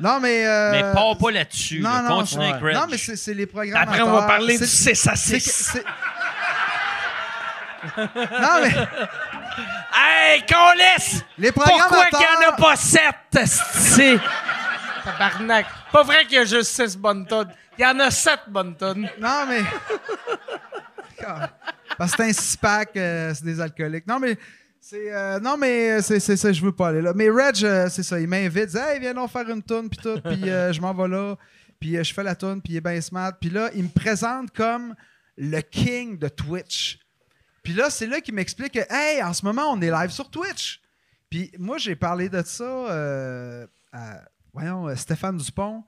Non, 0.00 0.20
mais... 0.20 0.46
euh, 0.46 0.70
Mais 0.72 0.82
pars 0.94 1.16
pas 1.18 1.30
là-dessus. 1.30 1.80
non, 1.80 1.90
là. 1.90 2.02
non, 2.02 2.16
Continue 2.18 2.40
ouais. 2.44 2.50
avec 2.50 2.62
Reg. 2.62 2.74
Non, 2.74 2.86
mais 2.90 2.98
c'est 2.98 3.34
les 3.34 3.40
ouais. 3.42 3.46
programmes. 3.46 3.82
Après, 3.88 4.00
on 4.02 4.10
va 4.12 4.22
parler 4.22 4.58
du 4.58 4.66
c'est 4.66 4.92
C6. 4.94 5.32
que- 5.34 5.40
c'est- 5.40 5.84
Non, 7.96 8.60
mais 8.62 8.70
Hey, 9.94 10.42
qu'on 10.46 10.72
laisse! 10.76 11.24
les 11.38 11.52
Pourquoi 11.52 12.06
qu'il 12.06 12.18
n'y 12.18 12.46
en 12.46 12.50
a 12.50 12.52
pas 12.52 12.76
sept, 12.76 13.46
c'est 13.46 14.18
Tabarnak. 15.04 15.66
Pas 15.90 16.02
vrai 16.02 16.24
qu'il 16.24 16.34
y 16.34 16.38
a 16.38 16.44
juste 16.44 16.70
six 16.70 16.96
bonnes 16.96 17.26
tonnes. 17.26 17.52
Il 17.76 17.82
y 17.82 17.86
en 17.86 17.98
a 18.00 18.10
sept 18.10 18.40
bonnes 18.48 18.76
tonnes. 18.76 19.08
Non, 19.20 19.44
mais... 19.48 19.62
Parce 21.98 22.12
que 22.12 22.16
c'est 22.16 22.28
un 22.28 22.32
six-pack, 22.32 22.96
euh, 22.96 23.34
c'est 23.34 23.44
des 23.44 23.60
alcooliques. 23.60 24.06
Non, 24.06 24.18
mais... 24.18 24.36
C'est, 24.84 25.14
euh, 25.14 25.38
non, 25.38 25.56
mais 25.56 26.02
c'est, 26.02 26.18
c'est 26.18 26.36
ça, 26.36 26.52
je 26.52 26.60
veux 26.60 26.72
pas 26.72 26.88
aller 26.88 27.00
là. 27.00 27.12
Mais 27.14 27.30
Reg, 27.30 27.64
euh, 27.64 27.88
c'est 27.88 28.02
ça, 28.02 28.18
il 28.18 28.26
m'invite, 28.26 28.64
il 28.64 28.66
dit 28.66 28.78
Hey, 28.78 28.98
viens 28.98 29.14
donc 29.14 29.30
faire 29.30 29.48
une 29.48 29.62
tourne, 29.62 29.88
puis 29.88 30.00
tout, 30.02 30.20
puis 30.20 30.50
euh, 30.50 30.72
je 30.72 30.80
m'en 30.80 30.92
vais 30.92 31.06
là, 31.06 31.36
puis 31.78 31.96
euh, 31.96 32.02
je 32.02 32.12
fais 32.12 32.24
la 32.24 32.34
tourne, 32.34 32.60
puis 32.60 32.72
il 32.72 32.76
est 32.78 32.80
bien 32.80 33.00
smart. 33.00 33.30
Puis 33.40 33.48
là, 33.48 33.70
il 33.76 33.84
me 33.84 33.88
présente 33.88 34.50
comme 34.50 34.96
le 35.36 35.60
king 35.60 36.18
de 36.18 36.26
Twitch. 36.26 36.98
Puis 37.62 37.72
là, 37.74 37.90
c'est 37.90 38.06
là 38.06 38.20
qu'il 38.20 38.34
m'explique 38.34 38.72
que, 38.74 38.92
hey, 38.92 39.22
en 39.22 39.32
ce 39.32 39.44
moment, 39.44 39.70
on 39.70 39.80
est 39.80 39.90
live 39.90 40.10
sur 40.10 40.30
Twitch. 40.30 40.80
Puis 41.30 41.50
moi, 41.58 41.78
j'ai 41.78 41.96
parlé 41.96 42.28
de 42.28 42.42
ça 42.42 42.64
euh, 42.64 43.66
à, 43.92 44.20
voyons, 44.52 44.88
euh, 44.88 44.96
Stéphane 44.96 45.36
Dupont, 45.36 45.84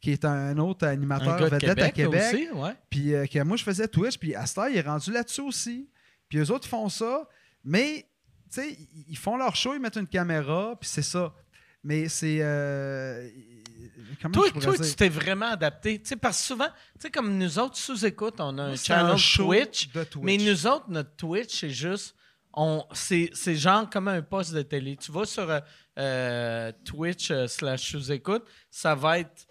qui 0.00 0.10
est 0.12 0.24
un 0.24 0.56
autre 0.58 0.86
animateur 0.86 1.34
Un 1.34 1.36
vedette 1.48 1.64
à 1.78 1.90
Québec, 1.90 1.94
Québec. 1.94 2.22
aussi, 2.32 2.50
ouais. 2.52 2.72
Puis 2.90 3.14
euh, 3.14 3.26
que 3.26 3.42
moi, 3.42 3.56
je 3.56 3.64
faisais 3.64 3.88
Twitch, 3.88 4.18
puis 4.18 4.34
Astor, 4.34 4.68
il 4.68 4.76
est 4.76 4.80
rendu 4.82 5.12
là-dessus 5.12 5.42
aussi. 5.42 5.88
Puis 6.28 6.38
eux 6.38 6.50
autres 6.50 6.68
font 6.68 6.88
ça, 6.88 7.28
mais, 7.64 8.06
tu 8.52 8.60
sais, 8.60 8.70
ils- 8.72 9.04
ils 9.08 9.18
font 9.18 9.36
leur 9.36 9.54
show, 9.56 9.74
ils 9.74 9.80
mettent 9.80 9.96
une 9.96 10.06
caméra, 10.06 10.76
puis 10.80 10.88
c'est 10.88 11.02
ça. 11.02 11.34
Mais 11.84 12.08
c'est... 12.08 12.38
euh, 12.40 13.28
comment 14.20 14.32
Toi, 14.32 14.50
toi 14.60 14.76
tu 14.76 14.94
t'es 14.94 15.08
vraiment 15.08 15.50
adapté. 15.50 16.00
Tu 16.00 16.08
sais, 16.08 16.16
parce 16.16 16.38
que 16.38 16.44
souvent, 16.44 16.66
tu 16.66 17.00
sais, 17.00 17.10
comme 17.10 17.36
nous 17.36 17.58
autres, 17.58 17.76
sous-écoute, 17.76 18.34
on 18.38 18.58
a 18.58 18.62
un 18.62 18.76
channel 18.76 19.16
Twitch, 19.36 19.88
mais 20.22 20.36
nous 20.36 20.66
autres, 20.66 20.86
notre 20.88 21.14
Twitch, 21.16 21.60
c'est 21.60 21.70
juste... 21.70 22.14
On, 22.60 22.84
c'est, 22.92 23.30
c'est 23.34 23.54
genre 23.54 23.88
comme 23.88 24.08
un 24.08 24.22
poste 24.22 24.52
de 24.52 24.62
télé. 24.62 24.96
Tu 24.96 25.12
vas 25.12 25.26
sur 25.26 25.48
euh, 25.48 25.60
euh, 25.98 26.72
Twitch 26.84 27.30
euh, 27.30 27.46
slash 27.46 27.92
sous-écoute, 27.92 28.44
ça 28.70 28.94
va 28.94 29.20
être 29.20 29.46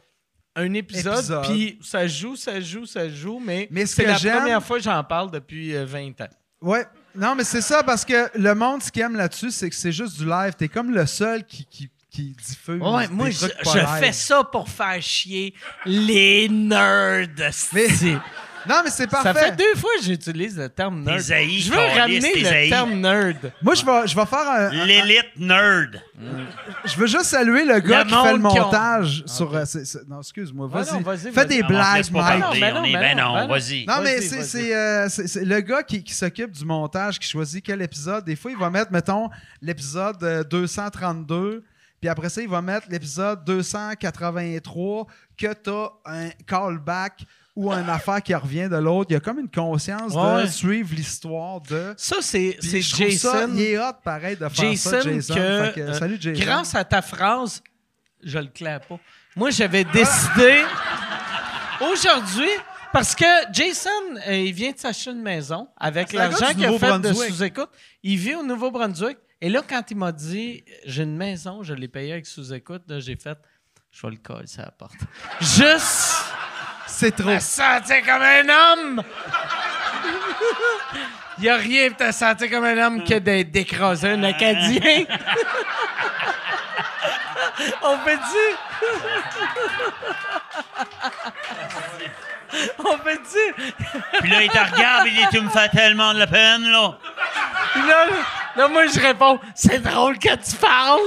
un 0.57 0.73
épisode, 0.73 1.17
Épisode. 1.17 1.43
puis 1.43 1.79
ça 1.83 2.07
joue, 2.07 2.35
ça 2.35 2.59
joue, 2.59 2.85
ça 2.85 3.07
joue, 3.07 3.39
mais, 3.39 3.67
Mais 3.69 3.85
ce 3.85 3.95
c'est 3.95 4.05
la 4.05 4.39
première 4.39 4.63
fois 4.63 4.77
que 4.77 4.83
j'en 4.83 5.03
parle 5.03 5.29
depuis 5.29 5.75
euh, 5.75 5.85
20 5.85 6.21
ans. 6.21 6.29
Ouais. 6.61 6.85
Non, 7.15 7.35
mais 7.35 7.43
c'est 7.43 7.61
ça, 7.61 7.83
parce 7.83 8.03
que 8.03 8.29
le 8.37 8.55
monde, 8.55 8.81
ce 8.81 8.91
qu'il 8.91 9.03
aime 9.03 9.15
là-dessus, 9.15 9.51
c'est 9.51 9.69
que 9.69 9.75
c'est 9.75 9.91
juste 9.91 10.17
du 10.17 10.25
live. 10.25 10.53
T'es 10.57 10.67
comme 10.67 10.91
le 10.91 11.05
seul 11.05 11.45
qui, 11.45 11.65
qui, 11.65 11.89
qui 12.17 12.35
diffuse 12.45 12.81
Ouais, 12.81 13.07
des 13.07 13.13
moi, 13.13 13.29
je, 13.29 13.37
trucs 13.47 13.99
fais 13.99 14.11
ça 14.11 14.43
pour 14.43 14.67
faire 14.69 15.01
chier 15.01 15.53
les 15.85 16.49
nerds. 16.49 17.27
Mais- 17.73 17.87
Non, 18.67 18.81
mais 18.83 18.89
c'est 18.89 19.07
parfait. 19.07 19.31
Ça 19.31 19.33
fait 19.33 19.55
deux 19.55 19.75
fois 19.79 19.89
que 19.97 20.03
j'utilise 20.03 20.57
le 20.57 20.67
terme 20.67 21.01
nerd. 21.01 21.21
Je 21.21 21.71
veux 21.71 21.77
ramener 21.77 22.33
le 22.35 22.69
terme 22.69 22.95
nerd. 22.99 23.53
Moi, 23.61 23.75
je 23.75 23.85
vais, 23.85 24.07
je 24.07 24.13
vais 24.15 24.25
faire 24.25 24.39
un, 24.49 24.65
un- 24.65 24.85
L'élite 24.85 25.37
nerd. 25.37 26.01
Je 26.83 26.95
veux 26.97 27.07
juste 27.07 27.23
saluer 27.25 27.63
le 27.63 27.79
gars 27.79 28.03
Le 28.03 28.09
qui 28.09 28.15
fait 28.15 28.33
le 28.33 28.39
monde 28.39 28.51
qui 28.51 28.59
ont- 28.59 28.65
montage 28.65 29.23
sur. 29.25 29.55
euh, 29.55 29.63
non, 30.09 30.19
excuse-moi, 30.19 30.69
Ah 30.73 30.81
vas-y. 30.83 31.31
Fais 31.31 31.45
des 31.45 31.63
blagues, 31.63 32.11
Mike. 32.11 32.11
Ben 32.11 32.39
non, 32.39 32.47
on 32.49 32.83
est 32.83 32.91
ben 32.93 33.17
non, 33.17 33.33
ben 33.35 33.47
vas-y. 33.47 33.85
Non, 33.85 34.01
mais 34.03 34.19
c'est 34.19 34.75
euh, 34.75 35.07
c'est- 35.07 35.45
le 35.45 35.59
gars 35.61 35.83
qui, 35.83 36.03
qui 36.03 36.13
s'occupe 36.13 36.51
du 36.51 36.65
montage, 36.65 37.19
qui 37.19 37.29
choisit 37.29 37.63
quel 37.63 37.81
épisode. 37.81 38.25
Des 38.25 38.35
fois, 38.35 38.51
il 38.51 38.57
va 38.57 38.69
mettre, 38.69 38.91
mettons, 38.91 39.29
l'épisode 39.61 40.21
euh, 40.23 40.43
232, 40.43 41.63
puis 41.99 42.09
après 42.09 42.29
ça, 42.29 42.41
il 42.41 42.47
va 42.49 42.61
mettre 42.61 42.87
l'épisode 42.89 43.43
283, 43.45 45.07
que 45.37 45.53
tu 45.53 45.69
as 45.69 45.89
un 46.05 46.29
callback 46.45 47.23
ou 47.55 47.71
une 47.71 47.89
affaire 47.89 48.21
qui 48.21 48.35
revient 48.35 48.69
de 48.69 48.75
l'autre. 48.75 49.07
Il 49.09 49.13
y 49.13 49.17
a 49.17 49.19
comme 49.19 49.39
une 49.39 49.49
conscience 49.49 50.13
Ouais. 50.13 50.43
de 50.43 50.47
suivre 50.47 50.93
l'histoire 50.93 51.59
de. 51.61 51.93
Ça, 51.97 52.17
c'est 52.21 52.57
Ça, 52.61 52.79
Jason. 52.79 53.49
il 53.55 53.61
est 53.61 53.79
hot, 53.79 53.93
pareil, 54.03 54.35
de 54.35 54.47
faire 54.47 54.51
Jason, 54.71 54.89
ça, 54.91 55.01
Jason. 55.01 55.33
que, 55.35 55.63
Fait 55.65 55.73
que, 55.73 55.79
euh, 55.81 55.93
salut, 55.93 56.17
Jason. 56.19 56.43
grâce 56.43 56.75
à 56.75 56.83
ta 56.83 57.01
phrase, 57.01 57.63
je 58.23 58.37
le 58.37 58.47
claire 58.47 58.81
pas. 58.81 58.99
Moi, 59.35 59.49
j'avais 59.49 59.83
décidé 59.85 60.63
aujourd'hui, 61.91 62.49
parce 62.93 63.15
que 63.15 63.25
Jason, 63.51 63.89
euh, 64.27 64.35
il 64.35 64.53
vient 64.53 64.71
de 64.71 64.77
s'acheter 64.77 65.11
une 65.11 65.21
maison 65.21 65.67
avec 65.77 66.13
l'argent 66.13 66.47
qu'il 66.53 66.65
a 66.65 66.77
fait 66.77 66.99
de 66.99 67.13
sous-écoute. 67.13 67.69
Il 68.03 68.17
vit 68.17 68.35
au 68.35 68.43
Nouveau-Brunswick. 68.43 69.17
Et 69.39 69.49
là, 69.49 69.61
quand 69.67 69.83
il 69.91 69.97
m'a 69.97 70.11
dit, 70.11 70.63
j'ai 70.85 71.03
une 71.03 71.15
maison, 71.15 71.61
je 71.61 71.73
l'ai 71.73 71.87
payée 71.87 72.13
avec 72.13 72.25
sous-écoute, 72.25 72.83
là, 72.87 72.99
j'ai 72.99 73.15
fait, 73.15 73.37
je 73.91 74.01
vais 74.01 74.11
le 74.11 74.17
coller 74.17 74.47
à 74.57 74.63
la 74.63 74.71
porte. 74.71 74.97
Juste. 75.39 76.15
C'est 76.87 77.15
trop. 77.15 77.35
te 77.35 77.39
sentir 77.39 78.03
comme 78.03 78.21
un 78.21 78.49
homme! 78.49 79.03
Il 81.37 81.43
n'y 81.43 81.49
a 81.49 81.57
rien 81.57 81.89
pour 81.89 81.97
te 81.97 82.11
sentir 82.11 82.49
comme 82.49 82.63
un 82.63 82.77
homme 82.77 83.03
que 83.03 83.19
d'être 83.19 83.51
d'écraser 83.51 84.09
un 84.09 84.23
Acadien. 84.23 85.05
On 87.83 87.97
fait 87.99 88.17
du. 88.17 88.23
On 92.79 92.97
fait 92.99 93.17
du. 93.17 93.63
Puis 94.21 94.29
là, 94.29 94.41
il 94.41 94.49
te 94.49 94.57
regarde 94.57 95.07
et 95.07 95.09
il 95.09 95.15
dit 95.17 95.27
Tu 95.31 95.41
me 95.41 95.49
fais 95.49 95.69
tellement 95.69 96.13
de 96.13 96.19
la 96.19 96.27
peine, 96.27 96.63
là. 96.69 96.97
Puis 97.73 97.81
là, 97.87 98.05
là, 98.55 98.67
moi, 98.67 98.87
je 98.87 98.99
réponds 98.99 99.39
C'est 99.55 99.79
drôle 99.79 100.17
que 100.19 100.33
tu 100.35 100.55
parles. 100.55 100.99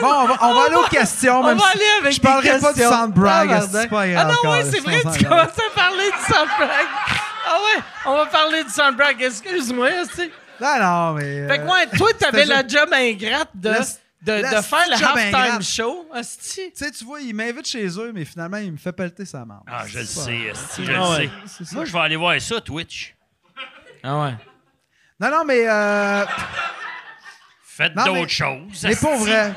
Bon, 0.00 0.06
on 0.08 0.26
va, 0.26 0.36
on 0.42 0.54
va 0.54 0.62
aller 0.66 0.76
aux 0.76 0.82
questions. 0.84 1.40
On 1.40 1.46
même 1.46 1.58
va 1.58 1.64
si- 1.72 1.76
aller 1.76 1.86
avec 2.00 2.12
Je 2.12 2.20
des 2.20 2.28
parlerai 2.28 2.58
pas 2.60 2.72
du 2.72 2.80
soundbrag. 2.82 3.48
Tabarnak. 3.48 3.68
C'est 3.72 3.88
pas 3.88 4.02
Ah 4.16 4.24
non, 4.24 4.34
oui, 4.52 4.58
c'est 4.70 4.80
on 4.80 4.82
vrai, 4.84 5.00
tu 5.18 5.24
commences 5.24 5.46
à 5.48 5.74
parler 5.74 6.10
du 6.10 6.32
soundbrag. 6.34 6.86
Ah 7.50 7.56
ouais, 7.64 7.82
on 8.06 8.14
va 8.16 8.26
parler 8.26 8.64
du 8.64 8.70
soundbrag. 8.70 9.22
Excuse-moi, 9.22 9.88
tu 10.14 10.30
Non, 10.60 10.78
non, 10.80 11.12
mais. 11.14 11.46
Fait 11.48 11.58
que 11.58 11.62
euh, 11.62 11.66
ouais, 11.72 11.86
toi, 11.96 12.08
t'avais 12.18 12.44
la 12.44 12.66
job 12.66 12.88
ingrate 12.92 13.50
de, 13.54 13.68
La- 13.70 13.80
de, 14.22 14.42
la 14.42 14.54
de 14.56 14.62
faire 14.64 14.86
le 14.88 15.04
halftime 15.04 15.62
show. 15.62 16.06
Tu 16.14 16.70
sais, 16.74 16.90
tu 16.90 17.04
vois, 17.04 17.20
il 17.20 17.34
m'invite 17.34 17.66
chez 17.66 17.86
eux, 17.98 18.12
mais 18.12 18.24
finalement, 18.24 18.56
il 18.56 18.72
me 18.72 18.76
fait 18.76 18.92
pelleter 18.92 19.24
sa 19.24 19.44
main. 19.44 19.60
Ah, 19.66 19.84
je 19.86 19.98
le 20.00 20.04
sais, 20.04 20.52
je 20.82 20.92
Ah 20.92 21.18
le 21.20 21.48
sais. 21.48 21.74
Moi, 21.74 21.84
je 21.84 21.92
vais 21.92 21.98
aller 22.00 22.16
voir 22.16 22.40
ça, 22.40 22.60
Twitch. 22.60 23.14
Ah 24.02 24.20
ouais. 24.22 24.34
Non, 25.20 25.30
non, 25.30 25.44
mais. 25.44 25.68
euh, 25.68 26.24
Faites 27.62 27.94
d'autres 27.94 28.28
choses. 28.28 28.84
mais 28.84 28.96
pour 28.96 29.16
vrai. 29.16 29.52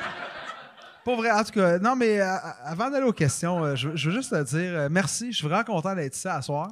Pour 1.03 1.15
vrai, 1.15 1.31
en 1.31 1.43
tout 1.43 1.53
cas, 1.53 1.79
non, 1.79 1.95
mais 1.95 2.19
euh, 2.21 2.35
avant 2.63 2.91
d'aller 2.91 3.07
aux 3.07 3.11
questions, 3.13 3.63
euh, 3.65 3.75
je, 3.75 3.89
je 3.95 4.09
veux 4.09 4.15
juste 4.15 4.29
te 4.29 4.43
dire 4.43 4.71
euh, 4.75 4.87
merci. 4.91 5.31
Je 5.31 5.37
suis 5.37 5.47
vraiment 5.47 5.63
content 5.63 5.95
d'être 5.95 6.15
ici 6.15 6.27
à 6.27 6.39
soir. 6.43 6.67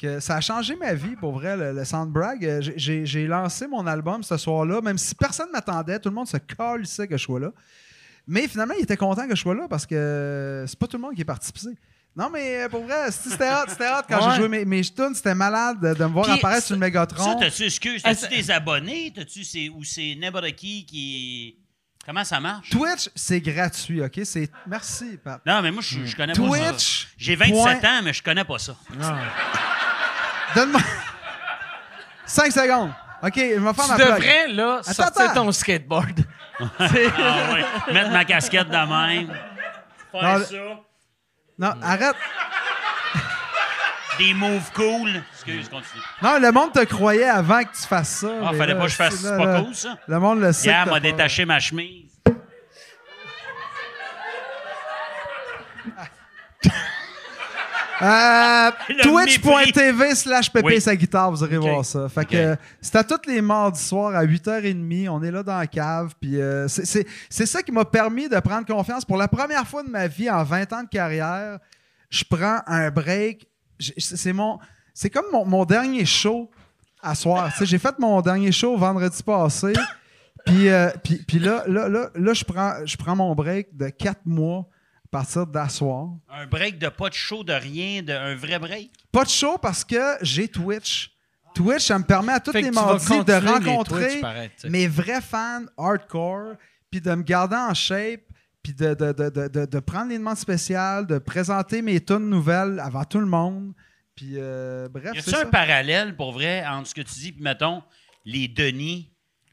Que 0.00 0.18
ça 0.20 0.36
a 0.36 0.40
changé 0.40 0.76
ma 0.76 0.94
vie, 0.94 1.14
pour 1.16 1.32
vrai, 1.32 1.56
le, 1.56 1.72
le 1.72 1.84
Soundbrag. 1.84 2.44
Euh, 2.46 2.60
j'ai- 2.76 3.26
lancé 3.26 3.66
mon 3.66 3.86
album 3.86 4.22
ce 4.22 4.36
soir-là, 4.38 4.80
même 4.80 4.96
si 4.96 5.14
personne 5.14 5.48
ne 5.48 5.52
m'attendait, 5.52 5.98
tout 5.98 6.08
le 6.08 6.14
monde 6.14 6.26
se 6.28 6.38
calissait 6.38 7.06
que 7.06 7.16
je 7.18 7.22
sois 7.22 7.38
là. 7.40 7.50
Mais 8.26 8.48
finalement, 8.48 8.74
il 8.78 8.82
était 8.84 8.96
content 8.96 9.28
que 9.28 9.34
je 9.36 9.40
sois 9.40 9.54
là 9.54 9.66
parce 9.68 9.84
que 9.86 10.64
c'est 10.66 10.78
pas 10.78 10.86
tout 10.86 10.96
le 10.96 11.02
monde 11.02 11.14
qui 11.14 11.20
est 11.20 11.24
participé. 11.26 11.60
Non, 12.16 12.28
mais 12.30 12.62
euh, 12.62 12.68
pour 12.68 12.82
vrai, 12.84 13.10
c'était 13.10 13.50
hot, 13.50 13.66
c'était 13.68 13.88
hot. 13.88 14.02
Quand 14.08 14.16
Ouais. 14.26 14.30
j'ai 14.34 14.36
joué 14.40 14.48
mes, 14.48 14.64
mes 14.64 14.82
tunes, 14.82 15.14
c'était 15.14 15.34
malade 15.34 15.80
de, 15.80 16.04
me 16.04 16.10
voir 16.10 16.24
Puis, 16.26 16.34
apparaître 16.34 16.66
sur 16.66 16.74
le 16.76 16.80
Ça, 16.80 16.86
Mégatron. 16.86 17.38
t'as-tu, 17.38 17.64
excuse, 17.64 18.00
Ah, 18.04 18.10
t'as-tu 18.14 18.22
ça- 18.22 18.28
des 18.28 18.50
abonnés? 18.50 19.12
T'as-tu, 19.14 19.40
ou 19.76 19.84
c'est 19.84 20.16
n'importe 20.18 20.52
qui 20.52 20.84
qui. 20.86 21.56
Comment 22.06 22.24
ça 22.24 22.40
marche? 22.40 22.70
Twitch, 22.70 23.10
c'est 23.14 23.40
gratuit, 23.40 24.02
OK? 24.02 24.20
C'est... 24.24 24.50
Merci, 24.66 25.18
Pat. 25.22 25.40
Non, 25.46 25.60
mais 25.62 25.70
moi, 25.70 25.82
je, 25.82 26.04
je 26.06 26.16
connais 26.16 26.32
pas 26.32 26.50
ça. 26.50 26.70
Twitch. 26.72 27.08
J'ai 27.18 27.36
27 27.36 27.52
point- 27.80 27.90
ans, 27.90 28.00
mais 28.02 28.12
je 28.14 28.22
connais 28.22 28.44
pas 28.44 28.58
ça. 28.58 28.74
Donne-moi. 30.54 30.80
5 32.26 32.52
secondes. 32.52 32.92
OK, 33.22 33.32
je 33.36 33.40
vais 33.60 33.74
faire 33.74 33.84
Tu 33.84 33.90
ma 33.90 33.96
plug. 33.96 34.06
devrais, 34.08 34.48
là, 34.48 34.78
Attends, 34.80 34.92
sortir 34.92 35.22
attends. 35.30 35.34
ton 35.44 35.52
skateboard. 35.52 36.20
C'est- 36.60 37.12
Ah 37.18 37.52
ouais. 37.52 37.92
Mettre 37.92 38.10
ma 38.10 38.24
casquette 38.24 38.68
de 38.68 38.72
même. 38.72 39.32
Faire 40.12 40.38
Non, 40.38 40.44
ça. 40.44 40.56
Non, 41.58 41.72
arrête. 41.82 42.16
Des 44.18 44.34
moves 44.34 44.70
cool. 44.74 45.22
Excuse, 45.34 45.68
continue. 45.68 46.02
Non, 46.22 46.38
le 46.38 46.52
monde 46.52 46.72
te 46.72 46.84
croyait 46.84 47.24
avant 47.28 47.62
que 47.62 47.74
tu 47.74 47.86
fasses 47.86 48.16
ça. 48.20 48.28
Ah, 48.44 48.48
mais 48.52 48.58
fallait 48.58 48.74
là, 48.74 48.78
pas 48.80 48.84
que 48.86 48.90
je 48.92 48.96
fasse. 48.96 49.14
c'est- 49.14 49.22
C'est 49.26 49.30
là, 49.30 49.36
pas 49.38 49.46
là, 49.46 49.60
cool, 49.62 49.74
ça? 49.74 49.96
Le 50.06 50.18
monde 50.20 50.40
le 50.40 50.52
sait. 50.52 50.68
Hier, 50.68 50.80
que 50.80 50.84
t'as 50.84 50.90
m'a 50.94 50.96
pas- 50.96 51.00
détaché 51.00 51.44
ma 51.46 51.58
chemise. 51.58 52.09
Euh, 58.02 58.70
Twitch.tv 59.02 60.14
slash 60.14 60.50
Pépé 60.52 60.66
Oui. 60.66 60.80
sa 60.80 60.96
guitare, 60.96 61.30
vous 61.30 61.42
irez 61.44 61.58
voir 61.58 61.84
ça. 61.84 62.08
Fait 62.08 62.24
que 62.24 62.36
euh, 62.36 62.56
c'est 62.80 62.96
à 62.96 63.04
tous 63.04 63.26
les 63.28 63.40
mardis 63.42 63.80
soirs 63.82 64.14
à 64.16 64.24
8h30. 64.24 65.08
On 65.08 65.22
est 65.22 65.30
là 65.30 65.42
dans 65.42 65.58
la 65.58 65.66
cave. 65.66 66.14
Puis 66.20 66.40
euh, 66.40 66.66
c'est- 66.68 67.06
ça 67.46 67.62
qui 67.62 67.72
m'a 67.72 67.84
permis 67.84 68.28
de 68.28 68.38
prendre 68.40 68.66
confiance. 68.66 69.04
Pour 69.04 69.16
la 69.16 69.28
première 69.28 69.66
fois 69.66 69.82
de 69.82 69.90
ma 69.90 70.06
vie 70.06 70.30
en 70.30 70.42
20 70.44 70.72
ans 70.72 70.82
de 70.82 70.88
carrière, 70.88 71.58
je 72.08 72.24
prends 72.28 72.60
un 72.66 72.90
break. 72.90 73.46
C'est 73.98 74.32
mon. 74.32 74.58
C'est 74.94 75.10
comme 75.10 75.26
mon, 75.32 75.44
mon 75.44 75.64
dernier 75.64 76.04
show 76.04 76.50
à 77.02 77.14
soir. 77.14 77.50
J'ai 77.60 77.78
fait 77.78 77.98
mon 77.98 78.20
dernier 78.20 78.52
show 78.52 78.76
vendredi 78.76 79.22
passé. 79.22 79.72
Puis, 80.46 80.68
euh, 80.68 80.88
puis, 81.04 81.22
puis 81.26 81.38
là, 81.38 81.64
là, 81.66 81.88
là, 81.88 82.08
là, 82.14 82.32
je, 82.32 82.44
prends, 82.44 82.74
je 82.84 82.96
prends 82.96 83.14
mon 83.14 83.34
break 83.34 83.76
de 83.76 83.88
4 83.90 84.20
mois 84.24 84.66
partir 85.10 85.46
d'asseoir. 85.46 86.08
Un 86.30 86.46
break 86.46 86.78
de 86.78 86.88
pas 86.88 87.08
de 87.08 87.14
show, 87.14 87.42
de 87.44 87.52
rien, 87.52 88.02
de, 88.02 88.12
un 88.12 88.34
vrai 88.36 88.58
break? 88.58 88.90
Pas 89.12 89.24
de 89.24 89.30
show 89.30 89.58
parce 89.58 89.84
que 89.84 90.16
j'ai 90.22 90.48
Twitch. 90.48 91.12
Twitch, 91.54 91.82
ça 91.86 91.98
me 91.98 92.04
permet 92.04 92.32
à 92.34 92.40
tous 92.40 92.52
les 92.52 92.70
mardis 92.70 93.24
de 93.24 93.32
rencontrer 93.48 94.20
Twitch, 94.20 94.70
mes 94.70 94.86
vrais 94.86 95.20
fans 95.20 95.64
hardcore, 95.76 96.54
puis 96.90 97.00
de 97.00 97.10
me 97.12 97.22
garder 97.22 97.56
en 97.56 97.74
shape, 97.74 98.20
puis 98.62 98.72
de, 98.72 98.94
de, 98.94 99.12
de, 99.12 99.28
de, 99.30 99.48
de- 99.48 99.66
de 99.66 99.80
prendre 99.80 100.10
les 100.10 100.18
demandes 100.18 100.36
spéciales, 100.36 101.06
de 101.06 101.18
présenter 101.18 101.82
mes 101.82 102.00
tunes 102.00 102.28
nouvelles 102.30 102.78
avant 102.78 103.04
tout 103.04 103.18
le 103.18 103.26
monde. 103.26 103.72
Puis, 104.14 104.34
euh, 104.36 104.86
bref, 104.88 105.12
Y 105.14 105.22
c'est 105.22 105.30
a-tu 105.30 105.40
ça. 105.40 105.42
un 105.46 105.50
parallèle, 105.50 106.14
pour 106.14 106.32
vrai, 106.32 106.64
entre 106.66 106.88
ce 106.88 106.94
que 106.94 107.00
tu 107.00 107.14
dis, 107.14 107.32
puis 107.32 107.42
mettons, 107.42 107.82
les 108.24 108.46
Denis 108.48 109.10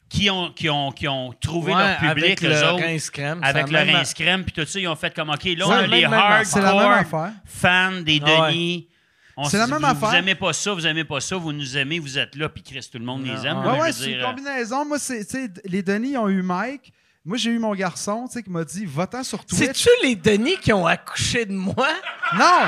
qui 0.08 0.30
ont, 0.30 0.50
qui 0.52 0.68
ont, 0.70 0.90
qui 0.90 1.06
ont 1.08 1.32
trouvé 1.40 1.72
Ouais, 1.74 1.86
leur 1.86 1.98
public, 1.98 2.24
avec 2.24 2.44
eux 2.44 2.48
le 2.48 2.72
autres, 2.72 2.82
rince 2.84 3.10
crème. 3.10 3.40
avec 3.42 3.70
le 3.70 3.78
rince 3.78 4.14
crème, 4.14 4.44
puis 4.44 4.52
tout 4.52 4.64
ça, 4.66 4.78
ils 4.80 4.88
ont 4.88 4.96
fait 4.96 5.14
comme, 5.14 5.30
OK, 5.30 5.44
là, 5.44 5.66
on 5.66 5.70
a 5.70 5.86
les 5.86 6.04
hardcore 6.04 7.04
fans 7.44 8.00
des 8.02 8.20
ouais. 8.20 8.50
Denis. 8.50 8.88
On 9.36 9.44
C'est 9.44 9.58
la 9.58 9.66
même 9.68 9.78
vous, 9.78 9.84
affaire. 9.86 10.08
Vous 10.08 10.14
aimez 10.16 10.34
pas 10.34 10.52
ça, 10.52 10.72
vous 10.72 10.84
aimez 10.86 11.04
pas 11.04 11.20
ça, 11.20 11.36
vous 11.36 11.52
nous 11.52 11.76
aimez, 11.76 12.00
vous 12.00 12.18
êtes 12.18 12.34
là, 12.34 12.48
puis 12.48 12.62
Chris, 12.62 12.88
tout 12.90 12.98
le 12.98 13.04
monde 13.04 13.24
les 13.24 13.46
aime. 13.46 13.62
Là, 13.62 13.74
Ouais, 13.74 13.92
c'est 13.92 14.10
une 14.12 14.20
euh, 14.20 14.24
combinaison. 14.24 14.84
Moi, 14.84 14.98
c'est, 14.98 15.24
tu 15.24 15.30
sais, 15.30 15.50
les 15.64 15.82
Denis 15.82 16.16
ont 16.16 16.28
eu 16.28 16.42
Mike. 16.42 16.92
Moi, 17.24 17.36
j'ai 17.36 17.50
eu 17.50 17.58
mon 17.58 17.74
garçon, 17.74 18.24
tu 18.26 18.32
sais, 18.32 18.42
qui 18.42 18.50
m'a 18.50 18.64
dit, 18.64 18.84
va-t'en 18.86 19.22
sur 19.22 19.44
Twitch. 19.44 19.60
C'est-tu 19.60 19.88
les 20.02 20.16
Denis 20.16 20.56
qui 20.56 20.72
ont 20.72 20.86
accouché 20.86 21.44
de 21.44 21.52
moi? 21.52 21.88
Non! 22.36 22.62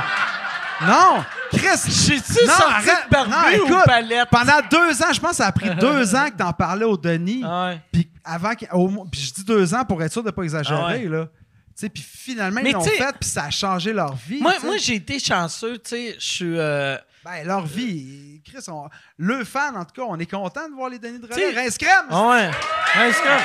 Non! 0.82 1.24
Chris! 1.52 1.80
J'ai-tu 2.06 2.46
sorti 2.46 2.86
de 2.86 3.10
barbu 3.10 3.30
Non, 3.30 3.36
ou 3.62 3.66
écoute, 3.66 3.84
palette? 3.84 4.28
Pendant 4.30 4.60
deux 4.70 5.02
ans, 5.02 5.12
je 5.12 5.20
pense 5.20 5.30
que 5.32 5.36
ça 5.36 5.46
a 5.48 5.52
pris 5.52 5.70
deux 5.80 6.14
ans 6.14 6.26
que 6.30 6.36
t'en 6.36 6.52
parlais 6.52 6.84
au 6.86 6.96
Denis. 6.96 7.44
Puis 7.92 8.08
avant 8.24 8.54
qu'il- 8.54 8.68
au 8.72 8.88
mo- 8.88 9.04
puis 9.10 9.20
je 9.20 9.32
dis 9.34 9.44
deux 9.44 9.74
ans 9.74 9.84
pour 9.84 10.02
être 10.02 10.12
sûr 10.12 10.22
de 10.22 10.30
pas 10.30 10.42
exagérer, 10.42 10.80
Ah 10.82 10.86
ouais. 10.92 11.04
là. 11.04 11.24
Tu 11.26 11.86
sais, 11.86 11.88
puis 11.88 12.02
finalement, 12.02 12.60
Mais 12.62 12.70
ils 12.70 12.72
l'ont 12.74 12.82
tu 12.82 12.90
sais- 12.90 12.96
fait, 12.96 13.14
puis 13.18 13.28
ça 13.28 13.44
a 13.44 13.50
changé 13.50 13.92
leur 13.92 14.14
vie. 14.14 14.40
Moi, 14.40 14.54
tu 14.54 14.60
sais. 14.60 14.66
moi 14.66 14.76
j'ai 14.78 14.94
été 14.96 15.18
chanceux, 15.18 15.78
tu 15.78 15.90
sais, 15.90 16.16
je 16.18 16.24
suis... 16.26 16.58
euh, 16.58 16.96
Ben, 17.24 17.44
leur 17.46 17.64
vie. 17.66 18.40
Chris, 18.44 18.64
on- 18.68 18.88
le 19.18 19.44
fan, 19.44 19.76
en 19.76 19.84
tout 19.84 19.92
cas, 20.00 20.02
on 20.08 20.18
est 20.18 20.30
content 20.30 20.68
de 20.68 20.74
voir 20.74 20.88
les 20.90 20.98
Denis 20.98 21.18
de 21.20 21.26
Tu 21.26 21.34
sais- 21.34 21.48
relais. 21.50 21.62
Rince 21.64 21.78
crème! 21.78 22.06
Ah 22.10 22.22
ouais. 22.28 22.46
Ouais, 22.48 23.12
c'est 23.12 23.22
comme- 23.22 23.44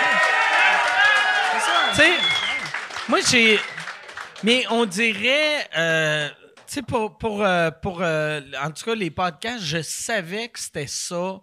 c'est 1.52 1.60
ça. 1.60 1.90
Tu 1.92 1.96
sais, 1.98 2.12
moi, 3.10 3.20
j'ai. 3.30 3.60
Mais 4.44 4.66
on 4.70 4.86
dirait. 4.86 5.68
euh, 5.78 6.30
sais, 6.76 6.82
pour. 6.84 7.18
pour, 7.18 7.44
euh, 7.44 7.72
pour 7.72 8.02
euh, 8.02 8.42
en 8.64 8.72
tout 8.72 8.86
cas, 8.86 8.96
les 8.96 9.12
podcasts, 9.12 9.64
je 9.64 9.82
savais 9.82 10.50
que 10.50 10.60
c'était 10.60 10.88
ça. 10.88 11.42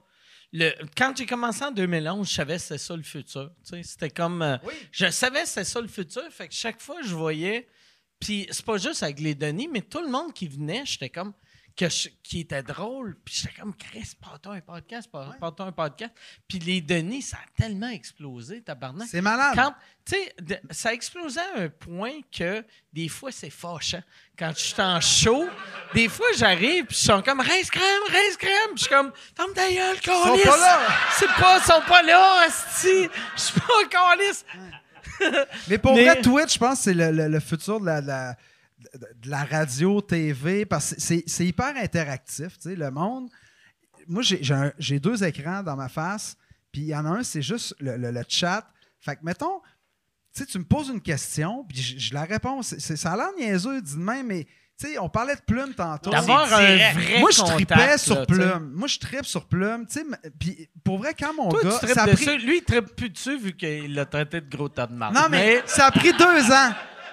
Le, 0.53 0.71
quand 0.97 1.17
j'ai 1.17 1.27
commencé 1.27 1.65
en 1.65 1.71
2011, 1.71 2.29
je 2.29 2.35
savais 2.35 2.57
que 2.57 2.63
c'était 2.63 2.79
ça 2.79 2.97
le 2.97 3.03
futur. 3.03 3.51
Tu 3.65 3.77
sais, 3.77 3.83
c'était 3.83 4.11
comme. 4.11 4.43
euh, 4.43 4.57
Oui. 4.65 4.75
Je 4.91 5.11
savais 5.11 5.43
que 5.43 5.49
c'était 5.49 5.65
ça 5.65 5.81
le 5.81 5.89
futur. 5.89 6.23
Fait 6.31 6.49
que 6.49 6.55
chaque 6.55 6.81
fois, 6.81 6.97
je 7.03 7.15
voyais. 7.15 7.69
Puis 8.21 8.47
c'est 8.51 8.65
pas 8.65 8.77
juste 8.79 9.03
avec 9.03 9.19
les 9.19 9.35
Denis, 9.35 9.69
mais 9.69 9.81
tout 9.81 10.01
le 10.01 10.09
monde 10.09 10.33
qui 10.33 10.47
venait, 10.47 10.83
j'étais 10.85 11.09
comme. 11.11 11.33
Que 11.75 11.89
je- 11.89 12.09
qui 12.23 12.41
était 12.41 12.63
drôle. 12.63 13.17
Puis 13.25 13.35
j'étais 13.43 13.61
comme, 13.61 13.75
Chris, 13.75 14.13
part-toi 14.21 14.57
un 14.57 14.61
podcast, 14.61 15.11
part-toi 15.11 15.67
un 15.67 15.73
podcast. 15.73 16.13
Puis 16.47 16.59
les 16.59 16.81
Denis, 16.83 17.23
ça 17.23 17.39
a 17.39 17.61
tellement 17.63 17.89
explosé, 17.89 18.61
tabarnak. 18.61 19.09
C'est 19.11 19.23
malade. 19.23 19.55
Quand, 19.55 19.75
tu 20.05 20.15
sais, 20.17 20.35
ça 20.71 20.91
a 20.91 20.93
explosé 20.93 21.41
à 21.41 21.61
un 21.63 21.69
point 21.71 22.21
que 22.31 22.63
des 22.93 23.09
fois, 23.09 23.33
c'est 23.33 23.49
fâchant. 23.51 24.03
Quand 24.39 24.53
je 24.55 24.61
suis 24.63 24.83
en 24.83 25.01
show, 25.01 25.49
des 25.95 26.09
fois, 26.11 26.27
j'arrive, 26.37 26.85
puis 26.87 26.97
ils 26.99 27.05
sont 27.07 27.23
comme, 27.23 27.41
rince 27.41 27.71
crème, 27.71 28.03
rince 28.09 28.37
crème. 28.37 28.53
Puis 28.75 28.77
je 28.77 28.85
suis 28.85 28.95
comme, 28.95 29.13
ferme 29.35 29.53
ta 29.55 29.71
gueule, 29.73 29.97
Ils 29.97 30.07
sont 30.11 30.51
pas 30.51 30.57
là. 30.59 30.81
C'est 31.19 31.27
pas, 31.41 31.59
ils 31.59 31.65
sont 31.65 31.83
pas 31.89 32.03
là, 32.03 32.41
asti. 32.47 33.09
Je 33.37 33.41
suis 33.41 33.61
pas 33.61 33.73
un 33.83 33.89
câlisse. 33.89 34.45
Mais 35.69 35.79
pour 35.79 35.95
Mais- 35.95 36.05
vrai, 36.05 36.21
Twitch, 36.21 36.55
je 36.55 36.59
pense 36.59 36.79
que 36.79 36.85
c'est 36.85 36.95
le, 36.95 37.11
le- 37.13 37.29
le 37.29 37.41
futur 37.41 37.81
de 37.81 37.87
la, 37.87 38.01
de 38.01 38.07
la- 38.09 38.37
de 38.95 39.31
la 39.31 39.45
radio, 39.45 40.01
TV, 40.03 40.65
parce 40.67 40.95
que 40.95 41.01
c'est 41.27 41.47
hyper 41.47 41.75
interactif. 41.77 42.59
tu 42.59 42.71
sais, 42.71 42.77
Le 42.77 42.91
monde. 42.91 43.29
Moi, 44.09 44.23
j'ai- 44.23 44.99
deux 45.01 45.23
écrans 45.25 45.63
dans 45.63 45.77
ma 45.77 45.89
face, 45.89 46.37
puis 46.73 46.83
il 46.83 46.87
y 46.89 46.97
en 46.97 47.05
a 47.07 47.11
un, 47.11 47.23
c'est 47.23 47.43
juste 47.43 47.75
le, 47.79 47.97
le- 47.97 48.11
le 48.11 48.23
chat. 48.29 48.67
Fait 49.01 49.15
que, 49.17 49.21
mettons, 49.25 49.61
tu 50.35 50.41
sais, 50.43 50.47
tu 50.47 50.59
me 50.59 50.65
poses 50.65 50.89
une 50.89 51.01
question, 51.01 51.65
puis 51.69 51.81
je, 51.81 51.99
je 51.99 52.15
la 52.15 52.25
réponds. 52.25 52.63
Ça 52.63 53.13
a 53.13 53.17
l'air 53.17 53.29
niaiseux, 53.39 53.81
dit 53.81 53.95
de 53.95 54.01
même, 54.01 54.27
mais 54.27 54.45
tu 54.79 54.89
sais, 54.89 54.99
on 54.99 55.09
parlait 55.09 55.37
de 55.37 55.41
plume 55.43 55.73
tantôt. 55.75 56.11
D'avoir 56.11 56.53
un 56.53 56.93
vrai 56.93 57.21
Moi, 57.21 57.31
je 57.31 57.43
tripais 57.43 57.99
sur 57.99 58.17
là, 58.17 58.27
plume. 58.27 58.73
Moi, 58.75 58.89
je 58.89 58.99
tripe 58.99 59.25
sur 59.27 59.47
plume. 59.47 59.87
Tu 59.87 60.01
sais, 60.01 60.07
puis 60.41 60.69
pour 60.83 60.99
vrai, 60.99 61.15
quand 61.17 61.33
mon 61.35 61.49
Toi, 61.51 61.63
gars. 61.63 61.71
tu 61.79 61.87
tripes 61.87 61.95
ça 61.95 62.03
a 62.03 62.07
dessus. 62.07 62.25
pris- 62.25 62.39
Lui, 62.39 62.57
il 62.59 62.65
tripe 62.65 62.97
plus 62.97 63.11
dessus 63.11 63.39
vu 63.39 63.53
qu'il 63.57 63.95
l'a 63.95 64.07
traité 64.07 64.41
de 64.41 64.49
gros 64.51 64.69
tas 64.69 64.87
de 64.89 64.95
marde. 64.95 65.15
Non, 65.15 65.27
mais, 65.31 65.63
ça 65.67 65.87
a 65.87 65.91
pris 65.93 66.13
deux 66.13 66.51
ans. 66.51 66.73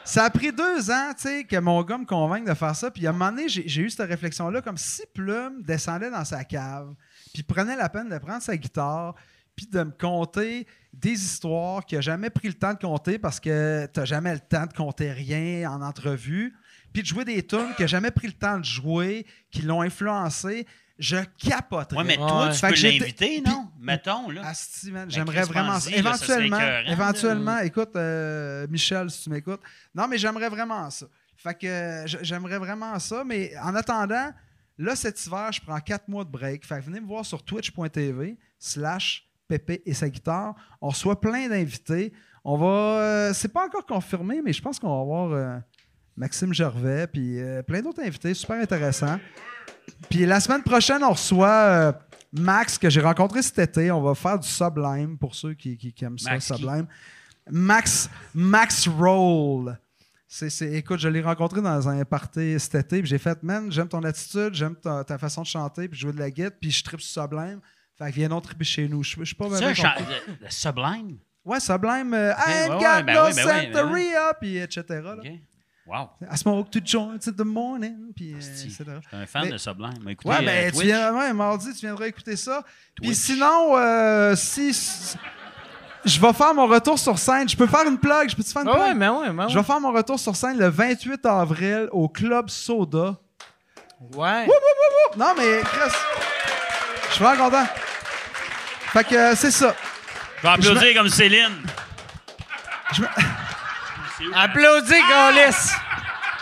Ça 0.10 0.24
a 0.24 0.32
pris 0.32 0.52
deux 0.52 0.90
ans, 0.90 1.14
tu 1.16 1.22
sais, 1.22 1.44
que 1.44 1.58
mon 1.58 1.84
gars 1.84 2.00
me 2.00 2.06
convainque 2.06 2.48
de 2.48 2.56
faire 2.56 2.76
ça. 2.76 2.90
Puis 2.90 3.06
à 3.06 3.12
un 3.12 3.14
moment 3.14 3.30
donné, 3.30 3.48
j'ai 3.48 3.82
eu 3.82 3.92
cette 3.92 4.10
réflexion-là, 4.10 4.60
comme 4.64 4.76
si 4.76 5.04
Plume 5.14 5.62
descendait 5.62 6.10
dans 6.10 6.26
sa 6.26 6.44
cave, 6.44 6.96
puis 7.32 7.44
prenait 7.44 7.76
la 7.76 7.90
peine 7.90 8.10
de 8.10 8.18
prendre 8.18 8.42
sa 8.42 8.58
guitare, 8.58 9.14
puis 9.56 9.68
de 9.68 9.84
me 9.84 9.92
conter 9.92 10.66
des 10.92 11.12
histoires 11.12 11.86
qu'il 11.86 12.00
n'a 12.00 12.02
jamais 12.02 12.32
pris 12.32 12.48
le 12.48 12.56
temps 12.56 12.74
de 12.74 12.80
compter 12.80 13.20
parce 13.20 13.40
que 13.40 13.88
tu 13.94 14.00
n'as 14.00 14.06
jamais 14.08 14.34
le 14.34 14.40
temps 14.40 14.66
de 14.66 14.74
compter 14.74 15.12
rien 15.12 15.70
en 15.70 15.84
entrevue, 15.84 16.56
puis 16.92 17.04
de 17.04 17.08
jouer 17.08 17.24
des 17.24 17.46
tunes 17.46 17.76
qu'il 17.76 17.84
n'a 17.84 17.88
jamais 17.88 18.10
pris 18.10 18.26
le 18.26 18.34
temps 18.34 18.58
de 18.58 18.66
jouer, 18.66 19.28
qui 19.52 19.62
l'ont 19.62 19.84
influencé. 19.84 20.66
Je 21.00 21.18
capoterais. 21.38 21.98
Ouais, 21.98 22.04
mais 22.04 22.18
Ouais. 22.20 22.28
toi, 22.28 22.50
tu 22.52 22.58
Fait 22.60 22.68
peux 22.74 22.82
l'inviter, 23.00 23.42
non? 23.42 23.70
Mettons, 23.80 24.30
là. 24.30 24.46
Asti, 24.48 24.92
man, 24.92 25.06
Ben, 25.06 25.10
j'aimerais 25.12 25.44
vraiment 25.44 25.80
ça. 25.80 25.90
là, 25.90 26.14
ça 26.14 26.18
serait 26.26 26.46
Éventuellement, 26.46 26.58
écœurant, 26.58 26.92
éventuellement, 26.92 27.58
écoute, 27.60 27.96
euh, 27.96 28.68
Michel, 28.70 29.10
si 29.10 29.24
tu 29.24 29.30
m'écoutes. 29.30 29.62
Non, 29.96 30.08
mais 30.10 30.18
j'aimerais 30.18 30.50
vraiment 30.50 30.90
ça. 30.90 31.06
Fait 31.38 31.54
que 31.56 31.66
euh, 31.68 32.06
j'aimerais 32.22 32.58
vraiment 32.60 33.00
ça, 33.00 33.24
mais 33.24 33.54
en 33.64 33.74
attendant, 33.76 34.32
là, 34.78 34.96
cet 34.98 35.26
hiver, 35.26 35.50
je 35.54 35.62
prends 35.62 35.80
quatre 35.80 36.10
mois 36.10 36.26
de 36.26 36.30
break. 36.30 36.66
Fait 36.66 36.80
que 36.80 36.86
venez 36.86 37.00
me 37.00 37.08
voir 37.08 37.26
sur 37.26 37.42
twitch.tv 37.44 38.38
slash 38.60 39.26
Pépé 39.48 39.82
et 39.86 39.94
sa 39.96 40.10
guitare. 40.10 40.54
On 40.82 40.90
reçoit 40.90 41.20
plein 41.20 41.48
d'invités. 41.48 42.14
On 42.44 42.58
va... 42.58 42.68
euh, 42.68 43.34
c'est 43.34 43.48
pas 43.52 43.66
encore 43.66 43.86
confirmé, 43.86 44.42
mais 44.44 44.54
je 44.54 44.62
pense 44.62 44.78
qu'on 44.80 44.94
va 44.94 45.02
avoir 45.02 45.32
euh, 45.32 45.58
Maxime 46.18 46.54
Gervais, 46.54 47.08
puis 47.08 47.40
euh, 47.40 47.64
plein 47.64 47.82
d'autres 47.82 48.02
invités 48.04 48.34
super 48.34 48.58
intéressants. 48.58 49.18
Puis 50.10 50.26
la 50.26 50.40
semaine 50.40 50.64
prochaine, 50.64 51.04
on 51.04 51.12
reçoit 51.12 51.50
euh, 51.50 51.92
Max, 52.34 52.78
que 52.78 52.90
j'ai 52.90 53.02
rencontré 53.02 53.42
cet 53.42 53.60
été. 53.60 53.92
On 53.92 54.02
va 54.02 54.14
faire 54.16 54.38
du 54.40 54.48
Sublime 54.48 55.18
pour 55.18 55.34
ceux 55.36 55.54
qui, 55.54 55.78
qui- 55.78 55.92
qui 55.94 56.06
aiment 56.06 56.18
ça, 56.20 56.32
qui? 56.40 56.46
Sublime. 56.46 56.88
Max, 57.50 58.10
Max 58.34 58.88
Roll. 58.88 59.78
Écoute, 60.62 61.00
je 61.00 61.10
l'ai 61.10 61.22
rencontré 61.22 61.60
dans 61.62 61.90
un 61.90 62.06
party 62.06 62.60
cet 62.60 62.76
été, 62.76 63.00
puis 63.02 63.10
j'ai 63.10 63.18
fait, 63.18 63.42
man, 63.42 63.72
j'aime 63.72 63.88
ton 63.88 64.04
attitude, 64.04 64.54
j'aime 64.54 64.76
ta, 64.76 65.04
ta 65.04 65.18
façon 65.18 65.42
de 65.42 65.48
chanter, 65.48 65.88
puis 65.88 66.00
jouer 66.00 66.14
de 66.14 66.20
la 66.20 66.30
guitare, 66.30 66.52
puis 66.62 66.70
je 66.70 66.84
tripe 66.84 67.02
sur 67.02 67.24
Sublime. 67.24 67.60
Fait 67.98 68.12
que 68.12 68.16
viens 68.16 68.30
donc 68.30 68.44
triper 68.44 68.64
chez 68.64 68.88
nous. 68.88 69.04
Je 69.04 69.16
je 69.20 69.24
suis 69.26 69.36
pas 69.36 69.48
vraiment. 69.48 69.74
Sublime? 70.50 71.18
Ouais, 71.44 71.60
Sublime. 71.60 72.14
euh, 72.14 72.32
I 72.38 72.52
ain't 72.52 72.70
got 72.80 73.04
ben 73.04 73.14
no 73.16 73.24
ben 73.24 73.30
oui, 73.30 73.34
ben 73.44 73.74
Santeria, 73.74 74.34
puis 74.40 74.58
etc. 74.58 74.84
là. 74.90 75.16
Wow. 75.90 76.10
I 76.32 76.38
smoke 76.38 76.70
two 76.70 76.82
joints 76.86 77.28
in 77.28 77.32
the 77.36 77.44
morning, 77.46 78.14
puis 78.16 78.34
euh. 78.34 78.38
Je 78.40 78.70
suis 78.70 78.78
un 79.12 79.26
fan 79.26 79.46
Mais- 79.46 79.52
de 79.54 79.58
Sublime. 79.58 80.08
Écoutez, 80.08 80.30
Ouais, 80.30 80.36
euh, 80.38 80.46
ben, 80.46 80.66
tu 80.72 80.78
Twitch. 80.78 80.86
viens, 80.86 81.14
ouais, 81.16 81.34
mardi, 81.34 81.74
tu 81.74 81.80
viendras 81.86 82.06
écouter 82.06 82.36
ça. 82.36 82.64
Puis 83.02 83.16
sinon, 83.16 83.76
euh, 83.76 84.36
si, 84.36 84.72
je 86.06 86.20
vais 86.22 86.34
faire 86.34 86.54
mon 86.54 86.68
retour 86.68 87.00
sur 87.00 87.18
scène, 87.18 87.50
je 87.50 87.58
peux 87.58 87.66
faire 87.68 87.88
une 87.88 87.98
plug, 87.98 88.30
je 88.30 88.36
peux 88.36 88.44
te 88.44 88.50
faire 88.50 88.62
une 88.62 88.68
Ah 88.70 88.74
plug? 88.74 88.84
ouais, 88.86 88.94
mais 88.94 89.10
ouais, 89.10 89.34
mais 89.34 89.44
ouais. 89.46 89.50
Je 89.50 89.58
vais 89.58 89.64
faire 89.64 89.80
mon 89.82 89.92
retour 89.92 90.20
sur 90.20 90.36
scène 90.36 90.58
le 90.60 90.68
28 90.70 91.26
avril 91.26 91.88
au 91.92 92.08
Club 92.08 92.50
Soda. 92.50 93.16
Ouais. 94.16 94.48
Non, 95.18 95.34
mais 95.38 95.62
Chris, 95.64 95.92
je 97.10 97.14
suis 97.16 97.24
vraiment 97.24 97.46
content. 97.50 97.66
Fait 98.94 99.04
que 99.04 99.16
euh, 99.16 99.36
c'est 99.36 99.52
ça. 99.52 99.74
Je 100.38 100.44
vais 100.44 100.50
applaudir 100.54 100.94
comme 100.96 101.10
Céline. 101.10 101.64
Je 102.94 103.02
me- 103.02 103.08
Applaudis, 104.36 104.94
Gaulis. 105.10 105.72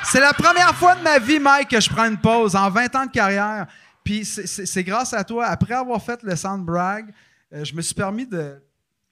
C'est 0.03 0.19
la 0.19 0.33
première 0.33 0.73
fois 0.75 0.95
de 0.95 1.01
ma 1.03 1.19
vie, 1.19 1.39
Mike, 1.39 1.69
que 1.69 1.79
je 1.81 1.89
prends 1.89 2.05
une 2.05 2.17
pause 2.17 2.55
en 2.55 2.69
20 2.69 2.95
ans 2.95 3.05
de 3.05 3.11
carrière. 3.11 3.65
Puis 4.03 4.23
c'est- 4.25 4.83
grâce 4.83 5.13
à 5.13 5.23
toi. 5.23 5.47
Après 5.47 5.73
avoir 5.73 6.01
fait 6.01 6.19
le 6.23 6.35
sound 6.35 6.65
brag, 6.65 7.07
euh, 7.53 7.63
je 7.65 7.73
me 7.73 7.81
suis 7.81 7.93
permis 7.95 8.25
de 8.25 8.61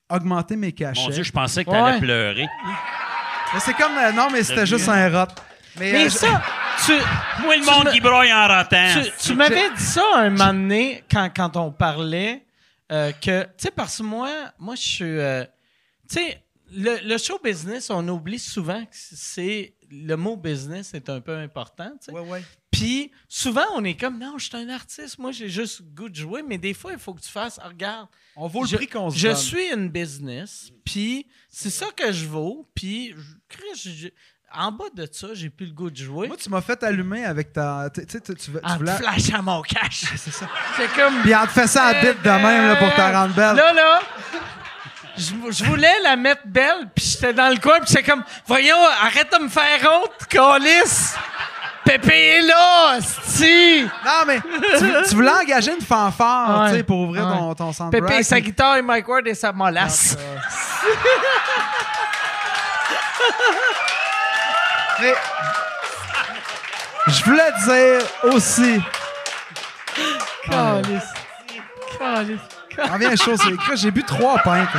augmenter 0.09 0.55
mes 0.55 0.71
cachets. 0.71 1.01
Mon 1.01 1.09
Dieu, 1.09 1.23
je 1.23 1.31
pensais 1.31 1.65
que 1.65 1.69
tu 1.69 1.75
allais 1.75 1.93
Ouais. 1.95 1.99
pleurer. 1.99 2.47
Mais 3.53 3.59
c'est 3.59 3.73
comme. 3.73 3.97
euh, 3.97 4.11
non, 4.13 4.29
mais 4.31 4.43
c'était 4.43 4.65
juste 4.65 4.87
un 4.87 5.09
rot. 5.09 5.27
Mais, 5.77 5.91
Mais 5.91 6.05
euh, 6.05 6.09
ça, 6.09 6.41
tu, 6.85 6.93
Moi, 7.43 7.57
le 7.57 7.63
Tu 7.63 7.69
monde 7.69 7.89
qui 7.91 7.99
broye 7.99 8.31
en 8.33 8.47
ratant. 8.47 8.87
tu, 8.93 9.27
tu 9.27 9.35
m'avais 9.35 9.69
dit 9.75 9.83
ça 9.83 10.03
un 10.15 10.29
moment 10.29 10.53
donné 10.53 11.03
quand, 11.11 11.29
quand 11.35 11.57
on 11.57 11.71
parlait 11.71 12.45
euh, 12.93 13.11
que, 13.13 13.43
tu 13.43 13.49
sais, 13.57 13.71
parce 13.71 13.97
que 13.97 14.03
moi, 14.03 14.29
moi 14.57 14.75
je 14.75 14.81
suis. 14.81 15.19
euh, 15.19 15.43
tu 16.09 16.15
sais, 16.19 16.41
le, 16.73 16.97
le 17.07 17.17
show 17.17 17.39
business, 17.43 17.89
on 17.89 18.07
oublie 18.07 18.39
souvent 18.39 18.81
que 18.85 18.91
c'est. 18.93 19.73
Le 19.91 20.15
mot 20.15 20.35
business 20.35 20.93
est 20.95 21.09
un 21.09 21.21
peu 21.21 21.37
important, 21.37 21.91
tu 21.99 22.05
sais. 22.05 22.11
Ouais, 22.11 22.21
ouais. 22.21 22.43
Puis 22.71 23.11
souvent, 23.29 23.65
on 23.75 23.83
est 23.83 23.93
comme, 23.95 24.17
non, 24.19 24.37
je 24.37 24.45
suis 24.47 24.57
un 24.57 24.67
artiste, 24.69 25.19
moi, 25.19 25.31
j'ai 25.31 25.47
juste 25.47 25.81
goût 25.93 26.09
de 26.09 26.15
jouer, 26.15 26.41
mais 26.41 26.57
des 26.57 26.73
fois, 26.73 26.91
il 26.93 26.99
faut 26.99 27.13
que 27.13 27.21
tu 27.21 27.29
fasses, 27.29 27.59
Ah, 27.63 27.67
regarde, 27.69 28.07
On 28.35 28.47
vaut 28.47 28.63
le 28.63 28.67
je, 28.67 28.75
prix 28.75 28.87
qu'on 28.87 29.09
se 29.11 29.17
je 29.17 29.27
donne. 29.27 29.37
suis 29.37 29.67
une 29.71 29.89
business, 29.89 30.71
puis 30.83 31.27
c'est 31.49 31.69
ça 31.69 31.85
que 31.95 32.11
je 32.11 32.25
vaux, 32.25 32.67
puis 32.75 33.11
je- 33.15 33.35
Chris, 33.47 33.93
je- 34.01 34.07
en 34.57 34.71
bas 34.71 34.85
de 34.95 35.07
ça, 35.11 35.29
j'ai 35.33 35.49
plus 35.49 35.67
le 35.67 35.73
goût 35.73 35.89
de 35.91 35.95
jouer. 35.97 36.27
Moi, 36.27 36.35
tu 36.37 36.49
m'as 36.49 36.61
fait 36.61 36.81
allumer 36.83 37.23
avec 37.25 37.53
ta. 37.53 37.89
Tu 37.93 38.01
sais, 38.09 38.21
tu, 38.21 38.35
tu, 38.35 38.51
en 38.63 38.73
te 38.73 38.77
voulais. 38.79 38.95
flashant 38.95 39.43
mon 39.43 39.61
cash. 39.61 40.05
C'est 40.17 40.31
ça. 40.31 40.49
C'est 40.77 40.87
comme. 40.93 41.21
Puis 41.21 41.35
en 41.35 41.45
te 41.45 41.51
fait 41.51 41.67
ça 41.67 41.83
à 41.85 41.93
bite 41.93 42.21
de 42.23 42.29
même 42.29 42.67
là, 42.69 42.75
pour 42.77 42.93
te 42.93 43.01
rendre 43.01 43.35
belle. 43.35 43.55
Là, 43.55 43.73
là, 43.73 43.99
je, 45.17 45.33
je 45.51 45.63
voulais 45.65 45.93
la 46.03 46.15
mettre 46.15 46.41
belle, 46.45 46.87
puis 46.93 47.05
j'étais 47.05 47.33
dans 47.33 47.49
le 47.49 47.57
coin, 47.57 47.79
puis 47.79 47.87
j'étais 47.89 48.03
comme, 48.03 48.23
voyons, 48.47 48.77
arrête 49.03 49.31
de 49.31 49.37
me 49.43 49.49
faire 49.49 49.79
honte, 49.91 50.27
calice. 50.29 51.15
Pépé 51.83 52.15
est 52.37 52.41
là, 52.41 52.97
sti! 52.99 53.83
Non, 54.03 54.23
mais 54.25 54.39
tu, 54.79 54.85
tu 55.07 55.15
voulais 55.15 55.29
engager 55.29 55.71
une 55.71 55.85
fanfare, 55.85 56.61
Ouais. 56.63 56.69
tu 56.71 56.77
sais, 56.77 56.83
pour 56.83 56.97
ouvrir 57.01 57.27
Ouais. 57.27 57.33
ton, 57.37 57.53
ton 57.53 57.71
centre 57.73 57.91
Pépé, 57.91 58.23
sa 58.23 58.41
guitare 58.41 58.77
et 58.77 58.81
Mike 58.81 59.07
Ward 59.07 59.27
et 59.27 59.35
sa 59.35 59.51
molasse. 59.53 60.17
Mais 65.01 65.13
je 67.07 67.23
voulais 67.23 67.51
dire 67.67 68.01
aussi. 68.33 68.81
Calice. 70.49 71.13
Calice. 71.99 72.39
On 72.93 72.97
vient 72.97 73.15
chaud, 73.15 73.35
c'est 73.37 73.51
écrit, 73.53 73.77
j'ai 73.77 73.91
bu 73.91 74.03
trois 74.03 74.37
pintes. 74.39 74.69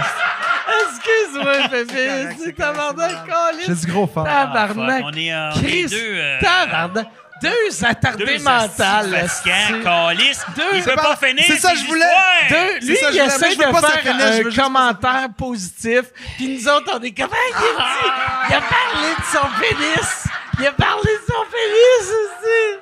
Excuse-moi, 0.90 1.68
Pépé. 1.70 2.06
correct, 2.06 2.40
C'est 2.44 2.56
tabarnak, 2.56 3.10
correct, 3.26 3.64
J'ai 3.66 3.74
du 3.74 3.86
gros 3.92 4.06
fort. 4.06 4.24
Tabarnak. 4.24 5.02
On 5.04 5.12
est, 5.12 5.32
euh, 5.32 5.50
on 5.54 5.58
est 5.58 5.62
Chris, 5.64 5.86
deux, 5.86 5.96
euh, 6.02 6.40
tabarnak. 6.40 7.06
Deux 7.42 7.84
attardés 7.84 8.24
deux 8.24 8.38
mentales. 8.42 9.14
esti. 9.14 9.50
calice. 9.84 10.40
Deux- 10.56 10.62
Il 10.72 10.82
c'est 10.82 10.90
peut 10.90 10.96
pas- 10.96 11.16
finir. 11.16 11.44
c'est 11.46 11.58
ça, 11.58 11.70
ses 11.70 11.76
je 11.76 11.86
voulais- 11.86 12.00
histoires. 12.00 12.48
Deux, 12.80 12.86
lui, 12.86 12.96
ça, 12.96 13.06
il 13.10 13.12
je 13.16 13.20
voulais- 13.20 13.26
essaie 13.26 13.38
moi, 13.38 13.48
je 13.50 13.58
veux 13.58 13.66
de 13.66 13.72
pas 13.72 13.80
que 13.80 13.86
ça 13.86 13.92
faire 13.92 14.02
finisse, 14.02 14.24
je 14.26 14.26
un 14.26 14.36
veux 14.36 14.42
juste 14.50 14.56
pas 14.56 14.62
commentaire 14.64 15.28
positif, 15.36 16.02
puis 16.38 16.48
nous 16.56 16.68
autres, 16.68 16.92
on 16.98 17.02
est 17.02 17.10
comme, 17.12 17.26
Hey, 17.26 17.52
il, 17.52 17.54
a 17.54 17.84
dit- 17.84 18.12
il 18.48 18.54
a 18.54 18.60
parlé 18.62 19.08
de 19.18 19.24
son 19.30 19.60
pénis! 19.60 20.24
Il 20.58 20.66
a 20.66 20.72
parlé 20.72 21.02
de 21.02 21.26
son 21.28 21.44
pénis 21.52 22.10
aussi! 22.10 22.78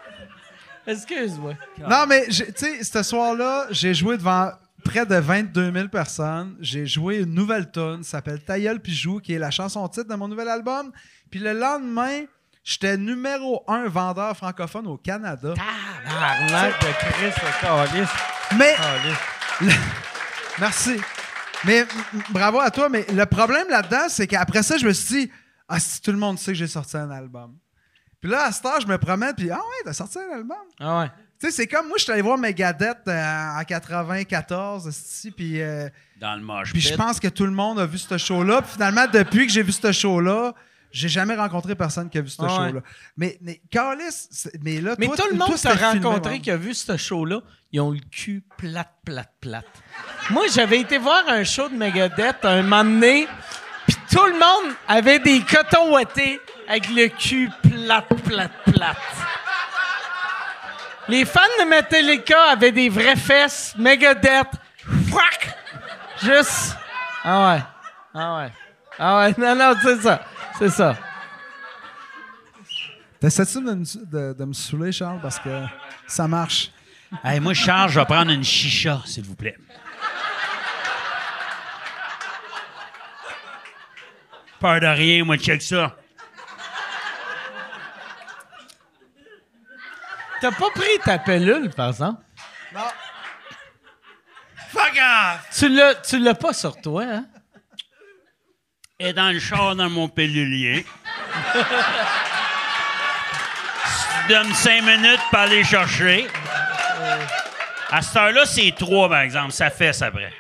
Excuse-moi. 0.86 1.54
Non, 1.88 2.04
mais 2.06 2.24
j'ai- 2.28 2.52
tu 2.52 2.64
sais, 2.64 2.84
ce 2.84 3.02
soir-là, 3.02 3.66
j'ai 3.70 3.92
joué 3.92 4.16
devant 4.16 4.52
près 4.84 5.06
de 5.06 5.16
22 5.16 5.72
000 5.72 5.88
personnes. 5.88 6.56
J'ai 6.60 6.86
joué 6.86 7.18
une 7.18 7.34
nouvelle 7.34 7.70
tune, 7.70 8.02
ça 8.02 8.18
s'appelle 8.18 8.42
Tailleul 8.42 8.80
Pijou, 8.80 9.20
qui 9.20 9.32
est 9.32 9.38
la 9.38 9.50
chanson 9.50 9.88
titre 9.88 10.08
de 10.08 10.14
mon 10.14 10.28
nouvel 10.28 10.48
album. 10.48 10.92
Puis 11.30 11.40
le 11.40 11.52
lendemain, 11.52 12.22
j'étais 12.62 12.96
numéro 12.96 13.64
un 13.66 13.88
vendeur 13.88 14.36
francophone 14.36 14.86
au 14.86 14.96
Canada. 14.96 15.54
Tabarnak 15.54 16.80
de 16.80 16.86
Chris. 16.98 18.04
Mais. 18.56 18.76
Merci. 20.60 21.00
Mais 21.64 21.86
bravo 22.30 22.60
à 22.60 22.70
toi. 22.70 22.88
Mais 22.88 23.06
le 23.12 23.26
problème 23.26 23.68
là-dedans, 23.68 24.08
c'est 24.08 24.26
qu'après 24.26 24.62
ça, 24.62 24.76
je 24.76 24.86
me 24.86 24.92
suis 24.92 25.22
dit, 25.22 25.32
ah, 25.68 25.80
si 25.80 26.00
tout 26.00 26.12
le 26.12 26.18
monde 26.18 26.38
sait 26.38 26.52
que 26.52 26.58
j'ai 26.58 26.66
sorti 26.68 26.96
un 26.96 27.10
album. 27.10 27.56
Puis 28.20 28.30
là, 28.30 28.44
à 28.44 28.52
ce 28.52 28.62
temps, 28.62 28.80
je 28.80 28.86
me 28.86 28.96
promène, 28.96 29.34
puis 29.34 29.50
ah 29.50 29.56
ouais, 29.56 29.82
t'as 29.84 29.92
sorti 29.92 30.18
un 30.18 30.36
album. 30.36 30.56
Ah 30.80 31.00
ouais. 31.00 31.10
Sais, 31.44 31.50
c'est 31.50 31.66
comme 31.66 31.88
moi, 31.88 31.96
je 31.98 32.04
suis 32.04 32.12
allé 32.12 32.22
voir 32.22 32.38
Megadeth 32.38 33.06
euh, 33.06 33.58
en 33.60 33.62
94, 33.64 34.88
esti, 34.88 35.30
puis 35.30 35.60
euh, 35.60 35.90
Dans 36.18 36.36
le 36.36 36.40
moche 36.40 36.72
puis 36.72 36.80
je 36.80 36.94
pense 36.94 37.20
que 37.20 37.28
tout 37.28 37.44
le 37.44 37.52
monde 37.52 37.78
a 37.78 37.84
vu 37.84 37.98
ce 37.98 38.16
show-là. 38.16 38.62
Puis 38.62 38.72
finalement, 38.72 39.06
depuis 39.12 39.46
que 39.46 39.52
j'ai 39.52 39.62
vu 39.62 39.72
ce 39.72 39.92
show-là, 39.92 40.54
j'ai 40.90 41.10
jamais 41.10 41.34
rencontré 41.34 41.74
personne 41.74 42.08
qui 42.08 42.16
a 42.16 42.22
vu 42.22 42.30
ce 42.30 42.36
Ah 42.40 42.44
ouais. 42.44 42.68
show-là. 42.70 42.80
Mais, 43.18 43.36
mais 43.42 43.60
Carlis, 43.70 44.26
mais 44.62 44.80
là, 44.80 44.94
Mais 44.98 45.06
toi, 45.06 45.16
tout 45.16 45.28
le 45.30 45.36
monde 45.36 45.60
t'a 45.60 45.74
rencontré 45.74 46.40
qui 46.40 46.50
a 46.50 46.56
vu 46.56 46.72
ce 46.72 46.96
show-là, 46.96 47.40
ils 47.72 47.80
ont 47.80 47.90
le 47.90 48.00
cul 48.10 48.42
plate, 48.56 48.94
plate, 49.04 49.32
plate. 49.40 49.66
Moi, 50.30 50.44
j'avais 50.54 50.80
été 50.80 50.96
voir 50.96 51.24
un 51.28 51.44
show 51.44 51.68
de 51.68 51.74
Megadeth 51.74 52.42
un 52.44 52.62
moment 52.62 52.84
donné, 52.84 53.26
puis 53.86 53.96
tout 54.10 54.24
le 54.24 54.32
monde 54.32 54.74
avait 54.88 55.18
des 55.18 55.40
cotons 55.40 55.92
ouatés 55.92 56.40
avec 56.68 56.88
le 56.88 57.08
cul 57.08 57.50
plate, 57.62 58.08
plate, 58.24 58.52
plate. 58.72 58.96
Les 61.08 61.24
fans 61.24 61.40
de 61.60 61.68
Metallica 61.68 62.50
avaient 62.52 62.72
des 62.72 62.88
vraies 62.88 63.16
fesses. 63.16 63.74
Megadeth, 63.76 64.48
fuck! 65.10 65.54
Juste. 66.22 66.76
Ah 67.22 67.54
ouais. 67.54 67.62
Ah 68.14 68.36
ouais. 68.36 68.52
Ah 68.98 69.18
ouais. 69.18 69.34
Non, 69.38 69.54
non, 69.54 69.74
c'est 69.82 70.00
ça. 70.00 70.20
C'est 70.58 70.70
ça. 70.70 70.96
T'essaies-tu 73.20 73.60
de, 73.62 74.32
de 74.34 74.44
me 74.44 74.52
saouler, 74.52 74.92
Charles, 74.92 75.20
parce 75.20 75.38
que 75.38 75.64
ça 76.06 76.28
marche? 76.28 76.70
Hey, 77.22 77.40
moi, 77.40 77.54
Charles, 77.54 77.90
je 77.90 78.00
vais 78.00 78.06
prendre 78.06 78.30
une 78.30 78.44
chicha, 78.44 79.00
s'il 79.06 79.24
vous 79.24 79.34
plaît. 79.36 79.56
Peur 84.60 84.80
de 84.80 84.86
rien, 84.86 85.24
moi, 85.24 85.36
check 85.36 85.62
ça. 85.62 85.96
T'as 90.44 90.52
pas 90.52 90.68
pris 90.74 90.98
ta 91.02 91.18
pellule, 91.18 91.70
par 91.70 91.88
exemple? 91.88 92.22
Fuck 94.68 94.92
off! 94.98 95.48
Tu 95.58 95.70
l'as, 95.70 95.94
tu 95.94 96.18
l'as 96.18 96.34
pas 96.34 96.52
sur 96.52 96.78
toi, 96.82 97.02
hein? 97.02 97.24
Et 98.98 99.14
dans 99.14 99.32
le 99.32 99.38
char, 99.38 99.74
dans 99.74 99.88
mon 99.88 100.06
pellulier. 100.06 100.84
Si 103.86 104.04
tu 104.20 104.28
donnes 104.28 104.52
cinq 104.52 104.82
minutes 104.82 105.22
pour 105.30 105.38
aller 105.38 105.64
chercher. 105.64 106.28
À 107.90 108.02
cette 108.02 108.14
heure-là, 108.14 108.44
c'est 108.44 108.74
trois, 108.78 109.08
par 109.08 109.20
exemple. 109.20 109.52
Ça 109.52 109.70
fait, 109.70 110.02
après. 110.02 110.30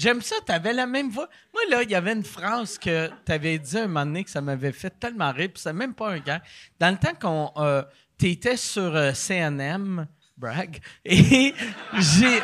J'aime 0.00 0.22
ça, 0.22 0.36
t'avais 0.46 0.72
la 0.72 0.86
même 0.86 1.10
voix. 1.10 1.28
Moi, 1.52 1.62
là, 1.68 1.82
il 1.82 1.90
y 1.90 1.94
avait 1.94 2.14
une 2.14 2.24
phrase 2.24 2.78
que 2.78 3.10
t'avais 3.26 3.58
dit 3.58 3.76
un 3.76 3.86
moment 3.86 4.06
donné 4.06 4.24
que 4.24 4.30
ça 4.30 4.40
m'avait 4.40 4.72
fait 4.72 4.88
tellement 4.98 5.30
rire, 5.30 5.50
puis 5.52 5.62
c'est 5.62 5.74
même 5.74 5.92
pas 5.92 6.12
un 6.12 6.20
gars. 6.20 6.40
Dans 6.78 6.90
le 6.90 6.96
temps 6.96 7.12
qu'on... 7.20 7.52
Euh, 7.62 7.82
t'étais 8.16 8.56
sur 8.56 8.96
euh, 8.96 9.12
CNM, 9.12 10.06
brag, 10.38 10.80
et 11.04 11.52
j'ai... 11.98 12.42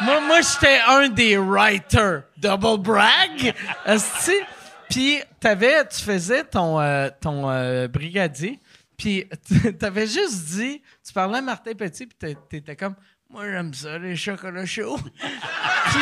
Moi, 0.00 0.20
moi 0.22 0.40
j'étais 0.40 0.80
un 0.88 1.08
des 1.08 1.36
writers. 1.36 2.24
Double 2.38 2.82
brag. 2.82 3.54
Puis 4.90 5.20
t'avais... 5.38 5.86
Tu 5.86 6.02
faisais 6.02 6.42
ton, 6.42 6.80
euh, 6.80 7.08
ton 7.20 7.42
brigadier, 7.86 8.58
puis 8.96 9.28
t'avais 9.78 10.08
juste 10.08 10.44
dit... 10.46 10.82
Tu 11.06 11.12
parlais 11.12 11.38
à 11.38 11.42
Martin 11.42 11.72
Petit, 11.74 12.06
puis 12.06 12.18
t'é- 12.18 12.38
t'étais 12.50 12.74
comme... 12.74 12.96
Moi, 13.30 13.44
j'aime 13.48 13.74
ça, 13.74 13.96
les 13.96 14.16
chocolats 14.16 14.66
chauds. 14.66 14.98
puis... 15.20 16.00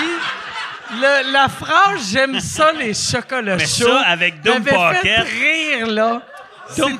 Le- 0.90 1.32
la 1.32 1.48
phrase 1.48 2.10
j'aime 2.12 2.38
ça 2.40 2.72
les 2.72 2.92
chocolats 2.94 3.56
Mais 3.56 3.66
chauds 3.66 3.86
ça, 3.86 4.00
avec 4.02 4.40
Doom 4.42 4.62
m'avait 4.62 4.98
fait 5.00 5.20
rire 5.20 5.86
là. 5.88 6.22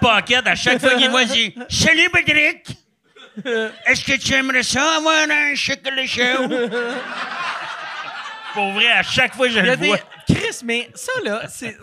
Pocket, 0.01 0.47
à 0.47 0.55
chaque 0.55 0.81
fois 0.81 0.94
qu'il 0.94 1.11
voit, 1.11 1.23
il 1.23 1.28
dit 1.28 1.55
Salut, 1.70 2.09
Patrick! 2.11 2.66
Est-ce 3.86 4.05
que 4.05 4.16
tu 4.19 4.32
aimerais 4.35 4.62
ça 4.62 4.97
avoir 4.97 5.27
un 5.28 5.55
chocolat 5.55 6.06
chaud? 6.06 6.48
Pour 8.52 8.73
vrai, 8.73 8.89
à 8.93 9.02
chaque 9.02 9.35
fois, 9.35 9.48
je 9.48 9.59
Il 9.59 9.65
y 9.65 9.66
le 9.66 9.73
a 9.73 9.77
des 9.77 9.86
vois. 9.89 9.98
Chris 10.28 10.61
mais 10.65 10.89
ça 10.94 11.12
là 11.24 11.43
c'est- 11.48 11.77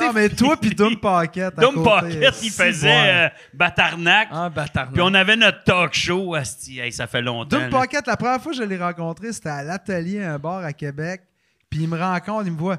Non, 0.00 0.12
mais 0.12 0.28
toi 0.30 0.56
puis 0.56 0.74
Doom 0.74 0.96
Pocket. 0.96 1.54
côté, 1.54 1.74
Pocket, 1.82 2.34
il 2.42 2.50
faisait 2.50 3.26
euh, 3.26 3.28
Batarnac. 3.52 4.28
ah 4.32 4.48
bâtard. 4.48 4.90
Puis 4.90 5.02
on 5.02 5.12
avait 5.12 5.36
notre 5.36 5.62
talk 5.64 5.92
show. 5.94 6.34
asti. 6.34 6.78
Hey, 6.80 6.92
ça 6.92 7.06
fait 7.06 7.20
longtemps. 7.22 7.58
Doom 7.58 7.70
là. 7.70 7.80
Pocket, 7.80 8.06
la 8.06 8.16
première 8.16 8.40
fois 8.42 8.52
que 8.52 8.58
je 8.58 8.62
l'ai 8.62 8.78
rencontré, 8.78 9.32
c'était 9.32 9.50
à 9.50 9.62
l'atelier, 9.62 10.22
un 10.22 10.38
bar 10.38 10.64
à 10.64 10.72
Québec. 10.72 11.22
Puis 11.68 11.80
il 11.80 11.88
me 11.88 11.98
rencontre, 11.98 12.46
il 12.46 12.52
me 12.52 12.58
voit. 12.58 12.78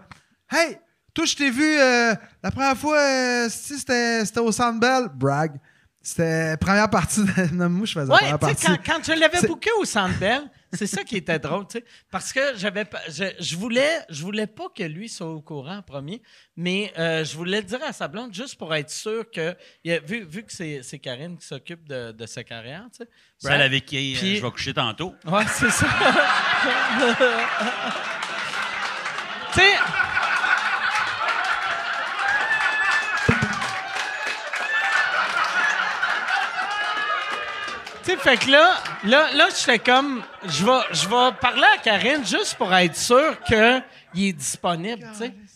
Hey, 0.51 0.77
toi, 1.13 1.25
je 1.25 1.35
t'ai 1.35 1.51
vu 1.51 1.63
euh, 1.79 2.13
la 2.41 2.51
première 2.51 2.77
fois, 2.77 2.97
euh, 2.99 3.47
si 3.49 3.77
c'était 3.77 4.25
c'était 4.25 4.39
au 4.39 4.51
Centre 4.51 4.79
Bell. 4.79 5.07
Brag. 5.13 5.51
C'était 6.01 6.49
la 6.49 6.57
première 6.57 6.89
partie 6.89 7.23
de. 7.23 7.31
Non, 7.53 7.69
moi, 7.69 7.85
je 7.85 7.93
faisais 7.93 8.07
la 8.07 8.13
Ouais, 8.13 8.19
première 8.33 8.39
tu 8.39 8.45
sais, 8.61 8.67
partie. 8.67 8.83
quand, 8.91 8.93
quand 8.97 9.13
je 9.13 9.19
l'avais 9.19 9.47
booké 9.47 9.69
au 9.79 9.85
Centre 9.85 10.17
Bell, 10.19 10.41
c'est 10.73 10.87
ça 10.87 11.03
qui 11.03 11.17
était 11.17 11.39
drôle, 11.39 11.67
tu 11.67 11.79
sais, 11.79 11.85
parce 12.11 12.33
que 12.33 12.39
j'avais 12.55 12.85
pas, 12.85 13.01
je, 13.09 13.25
je 13.39 13.55
voulais, 13.55 13.99
je 14.09 14.23
voulais 14.23 14.47
pas 14.47 14.69
que 14.75 14.83
lui 14.83 15.09
soit 15.09 15.27
au 15.27 15.41
courant 15.41 15.77
en 15.77 15.81
premier, 15.81 16.21
mais 16.55 16.93
euh, 16.97 17.23
je 17.23 17.35
voulais 17.35 17.61
le 17.61 17.67
dire 17.67 17.83
à 17.83 17.93
sa 17.93 18.07
blonde 18.07 18.33
juste 18.33 18.55
pour 18.55 18.73
être 18.75 18.89
sûr 18.89 19.29
que, 19.31 19.55
vu, 19.83 20.25
vu 20.25 20.43
que 20.43 20.51
c'est 20.51 20.81
c'est 20.83 20.99
Karine 20.99 21.37
qui 21.37 21.45
s'occupe 21.45 21.87
de, 21.87 22.11
de 22.11 22.25
sa 22.25 22.43
carrière, 22.43 22.85
tu 22.91 23.03
sais. 23.03 23.09
Celle 23.37 23.61
avec 23.61 23.85
qui 23.85 24.15
euh, 24.15 24.37
je 24.37 24.41
vais 24.41 24.51
coucher 24.51 24.73
tantôt. 24.73 25.13
Ouais, 25.25 25.45
c'est 25.47 25.69
ça. 25.69 25.85
tu 29.53 29.59
sais. 29.59 29.73
Sais, 38.11 38.17
fait 38.17 38.37
que 38.37 38.51
là, 38.51 38.75
là, 39.05 39.33
là 39.33 39.47
j'étais 39.49 39.79
comme, 39.79 40.23
je 40.45 40.65
vais, 40.65 40.79
je 40.91 41.39
parler 41.39 41.67
à 41.73 41.77
Karine 41.77 42.25
juste 42.25 42.55
pour 42.55 42.73
être 42.73 42.95
sûr 42.95 43.37
qu'il 43.43 44.25
est 44.25 44.33
disponible. 44.33 45.07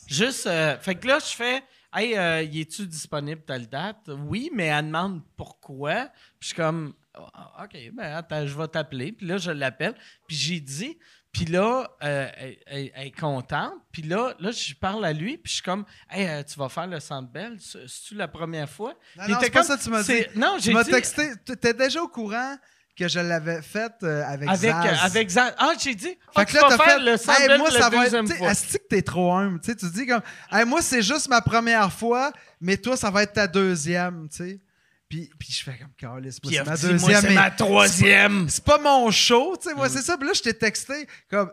Juste, 0.08 0.48
euh, 0.48 0.78
fait 0.80 0.96
que 0.96 1.08
là, 1.08 1.20
je 1.20 1.36
fais, 1.36 1.64
hey, 1.94 2.18
euh, 2.18 2.42
es-tu 2.42 2.86
disponible 2.86 3.42
telle 3.46 3.68
date? 3.68 4.10
Oui, 4.26 4.50
mais 4.54 4.68
elle 4.68 4.86
demande 4.86 5.22
pourquoi. 5.36 6.10
Puis 6.40 6.42
je 6.42 6.48
suis 6.48 6.56
comme, 6.56 6.94
Ah, 7.34 7.64
OK, 7.64 7.78
ben 7.94 8.16
attends, 8.16 8.46
je 8.46 8.58
vais 8.58 8.68
t'appeler. 8.68 9.12
Puis 9.12 9.26
là, 9.28 9.38
je 9.38 9.52
l'appelle. 9.52 9.96
Puis 10.28 10.38
j'ai 10.38 10.60
dit, 10.60 10.98
puis 11.32 11.46
là, 11.46 11.88
euh, 12.04 12.28
elle, 12.38 12.58
elle- 12.66 12.92
elle 12.96 13.08
est 13.08 13.12
contente. 13.20 13.74
Puis 13.92 14.02
là, 14.02 14.34
là, 14.40 14.52
je 14.52 14.74
parle 14.74 15.06
à 15.06 15.14
lui. 15.14 15.38
Puis 15.38 15.50
je 15.50 15.54
suis 15.56 15.64
comme, 15.64 15.86
hey, 16.10 16.28
euh, 16.28 16.44
tu 16.44 16.58
vas 16.58 16.70
faire 16.70 16.88
le 16.88 17.00
Centre 17.00 17.30
Bell? 17.32 17.58
C'est-tu 17.60 18.16
la 18.16 18.28
première 18.28 18.70
fois? 18.70 18.94
Non, 19.18 19.28
non, 19.30 19.38
c'est 19.42 19.50
pas 19.52 19.64
ça 19.64 19.78
tu 19.78 19.90
m'as 19.90 20.04
dit. 20.04 20.26
Non, 20.36 20.56
Tu 20.58 20.64
j'ai 20.64 20.74
m'as 20.74 20.84
dit. 20.84 20.92
texté. 20.92 21.30
Tu 21.46 21.52
étais 21.52 21.74
déjà 21.74 22.02
au 22.02 22.08
courant 22.08 22.56
que 22.98 23.08
je 23.08 23.20
l'avais 23.20 23.62
faite 23.62 23.94
euh, 24.02 24.24
avec, 24.26 24.50
Avec, 24.50 24.72
Zaz. 24.72 25.00
avec 25.06 25.30
Zaz. 25.30 25.54
Ah, 25.60 25.74
j'ai 25.80 25.94
dit. 25.94 26.08
Fait 26.08 26.18
Ah, 26.36 26.46
que 26.46 26.50
tu 26.50 26.56
là, 26.56 26.62
vas 26.70 26.78
faire 26.78 26.86
fait. 26.96 27.00
le 27.00 27.12
Hey, 27.12 27.18
sandbell 27.20 27.58
moi, 27.60 27.70
la 27.70 27.90
va 27.90 28.04
deuxième 28.04 28.28
fois. 28.28 28.50
asti 28.50 28.78
que 28.80 28.88
t'es 28.90 29.02
trop 29.04 29.34
humble? 29.34 29.60
Tu 29.62 29.76
dis 29.76 30.08
comme. 30.08 30.22
Hey, 30.52 30.66
moi, 30.66 30.82
c'est 30.82 31.04
juste 31.04 31.28
ma 31.30 31.42
première 31.42 31.94
fois, 31.94 32.32
mais 32.60 32.78
toi, 32.78 32.98
ça 32.98 33.12
va 33.12 33.22
être 33.22 33.34
ta 33.34 33.46
deuxième, 33.46 34.28
tu 34.30 34.38
sais. 34.38 34.62
Puis, 35.10 35.30
puis 35.40 35.54
je 35.54 35.64
fais 35.64 35.78
comme 35.78 35.94
Carlis, 35.98 36.34
c'est 36.34 36.66
ma 36.66 36.76
deuxième. 36.76 37.22
c'est 37.22 37.34
ma 37.34 37.52
troisième. 37.52 38.50
C'est 38.50 38.64
pas 38.64 38.78
mon 38.78 39.10
show, 39.12 39.56
tu 39.56 39.70
sais. 39.70 39.74
Mm. 39.74 39.78
Moi, 39.78 39.90
c'est 39.90 40.02
ça. 40.02 40.18
Puis 40.18 40.28
là, 40.28 40.34
je 40.34 40.42
t'ai 40.42 40.54
texté 40.54 41.08
comme. 41.30 41.52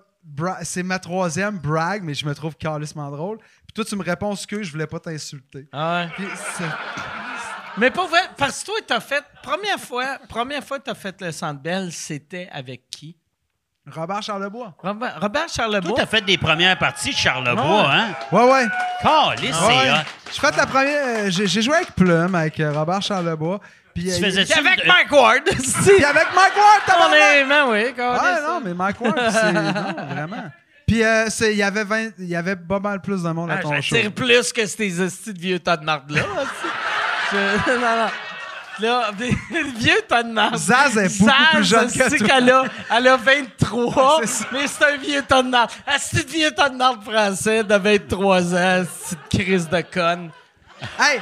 C'est 0.63 0.83
ma 0.83 0.99
troisième 0.99 1.59
brag, 1.59 2.03
mais 2.03 2.15
je 2.15 2.25
me 2.25 2.35
trouve 2.35 2.57
carlissement 2.57 3.11
drôle. 3.11 3.39
Puis 3.39 3.75
toi, 3.75 3.85
tu 3.85 3.95
me 3.95 4.03
réponds 4.03 4.35
ce 4.35 4.47
que 4.47 4.63
je 4.63 4.73
voulais 4.73 4.87
pas 4.87 4.99
t'insulter. 4.99 5.69
Ah 5.71 6.07
ouais. 6.07 6.13
Puis 6.17 6.27
Mais 7.77 7.91
pas 7.91 8.07
vrai, 8.07 8.23
parce 8.39 8.61
que 8.63 8.67
toi, 8.67 8.75
t'as 8.87 9.01
fait. 9.01 9.23
Première 9.43 9.79
fois, 9.79 10.19
première 10.29 10.65
fois 10.65 10.79
que 10.79 10.85
t'as 10.85 10.95
fait 10.95 11.21
le 11.21 11.31
Sandbell, 11.31 11.93
c'était 11.93 12.49
avec 12.53 12.89
qui? 12.91 13.19
Robert 13.93 14.23
Charlebois. 14.23 14.73
Robert, 14.83 15.21
Robert 15.21 15.47
Toi, 15.47 15.53
Charlebois. 15.55 15.93
t'as 15.97 16.07
fait 16.07 16.23
des 16.23 16.39
premières 16.39 16.79
parties 16.79 17.11
de 17.11 17.17
Charlevoix, 17.17 17.83
Ouais. 17.83 17.87
hein? 17.95 18.09
Ouais, 18.33 18.51
ouais. 18.51 18.67
Calisse, 19.03 19.55
c'est 19.57 19.67
Ouais. 19.67 19.91
hot. 19.91 19.95
J'ai 20.33 20.41
fait 20.41 20.57
la 20.57 20.67
première. 20.67 21.03
euh, 21.07 21.31
J'ai 21.31 21.47
j'ai 21.47 21.61
joué 21.63 21.75
avec 21.77 21.95
Plume, 21.95 22.35
avec 22.35 22.59
euh, 22.61 22.73
Robert 22.73 23.03
Charlebois. 23.03 23.61
Puis, 23.95 24.11
euh, 24.11 24.17
Tu 24.17 24.25
faisais 24.25 24.45
Puis 24.45 24.53
ça 24.55 24.61
avec 24.61 24.87
Mike 24.87 25.13
Ward. 25.13 25.43
c'est- 25.59 25.93
Puis 25.97 26.05
avec 26.05 26.27
Mike 26.35 26.57
Ward, 26.57 26.81
On 26.87 26.91
tabarnak! 26.91 27.21
est, 27.37 27.45
ben 27.45 27.65
oui, 27.69 27.95
quand 27.97 28.17
Ah 28.19 28.39
non, 28.49 28.61
mais 28.65 28.73
Mike 28.75 29.01
Ward, 29.03 29.21
c'est. 29.31 29.53
Non, 29.53 29.63
vraiment. 30.15 30.51
Puis 30.87 31.05
euh, 31.05 31.27
c'est- 31.29 31.53
il 31.53 31.59
y 31.59 31.63
avait 31.63 31.85
20 31.85 32.11
il 32.19 32.27
y 32.29 32.37
avait 32.37 32.57
pas 32.57 32.81
mal 32.81 33.01
plus 33.03 33.23
de 33.23 33.29
monde 33.31 33.51
à 33.51 33.57
Ah, 33.59 33.63
ton 33.63 33.75
show. 33.83 33.97
J'attire 33.97 34.13
plus 34.13 34.53
que 34.53 34.65
ces 34.67 35.01
hosties 35.01 35.35
de 35.35 35.41
vieux 35.41 35.59
tas 35.59 35.77
de 35.77 35.85
marde 35.85 36.11
là. 36.11 36.23
non, 37.33 37.39
non. 37.77 38.07
Là, 38.81 39.11
vieux 39.79 40.01
tas 40.09 40.23
de 40.23 40.33
marde. 40.33 40.57
Zaz 40.57 40.97
est 40.97 41.19
beaucoup 41.19 41.31
Zaz, 41.31 41.49
plus 41.55 41.65
jeune 41.65 41.87
que 41.87 42.11
c'est 42.11 42.17
toi. 42.19 42.27
qu'elle 42.29 42.51
a, 42.51 42.65
elle 42.97 43.09
a 43.09 43.17
23, 43.17 44.21
C'est 44.23 44.27
ça. 44.27 44.45
mais 44.53 44.67
c'est 44.67 44.85
un 44.85 44.97
vieux 44.97 45.23
tas 45.23 45.43
de 45.43 45.49
marde. 45.49 45.71
C'est 45.99 46.19
un 46.19 46.33
vieux 46.33 46.51
tas 46.51 46.69
de 46.69 46.77
marde 46.77 47.03
français 47.05 47.63
de 47.65 47.75
23 47.75 48.55
ans, 48.55 48.85
c'est 49.05 49.39
une 49.39 49.45
crise 49.45 49.69
de 49.69 49.81
conne. 49.81 50.31
Hey! 50.99 51.21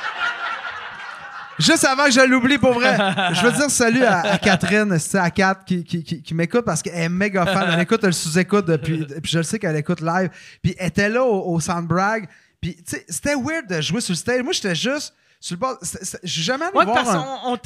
Juste 1.58 1.84
avant 1.84 2.06
que 2.06 2.10
je 2.12 2.20
l'oublie 2.20 2.58
pour 2.58 2.72
vrai, 2.72 2.96
je 3.34 3.42
veux 3.46 3.52
dire 3.52 3.70
salut 3.70 4.02
à, 4.04 4.20
à 4.32 4.38
Catherine, 4.38 4.98
c'est 4.98 5.18
à 5.18 5.30
Kat 5.30 5.58
qui, 5.66 5.84
qui, 5.84 6.02
qui, 6.02 6.22
qui 6.22 6.34
m'écoute 6.34 6.64
parce 6.64 6.82
qu'elle 6.82 6.94
est 6.98 7.08
méga 7.08 7.44
fan. 7.46 7.70
Elle 7.74 7.80
écoute, 7.80 8.00
elle 8.02 8.14
sous-écoute 8.14 8.64
depuis. 8.66 9.04
Puis 9.22 9.30
je 9.30 9.38
le 9.38 9.44
sais 9.44 9.58
qu'elle 9.58 9.76
écoute 9.76 10.00
live. 10.00 10.30
Puis 10.62 10.74
elle 10.78 10.88
était 10.88 11.08
là 11.10 11.22
au, 11.22 11.54
au 11.54 11.60
Soundbrag. 11.60 12.26
Puis 12.60 12.76
tu 12.76 12.82
sais, 12.96 13.04
c'était 13.08 13.34
weird 13.34 13.68
de 13.68 13.80
jouer 13.80 14.00
sur 14.00 14.12
le 14.12 14.16
stage. 14.16 14.42
Moi, 14.42 14.52
j'étais 14.54 14.74
juste 14.74 15.14
sur 15.42 15.54
le 15.56 15.60
bord. 15.60 15.76
J'ai 16.22 16.42
jamais 16.42 16.66
allé 16.66 16.76
Ouais, 16.76 16.84
voir. 16.84 16.96
parce 16.96 17.10
un- 17.10 17.22
qu'on 17.22 17.52
on 17.52 17.58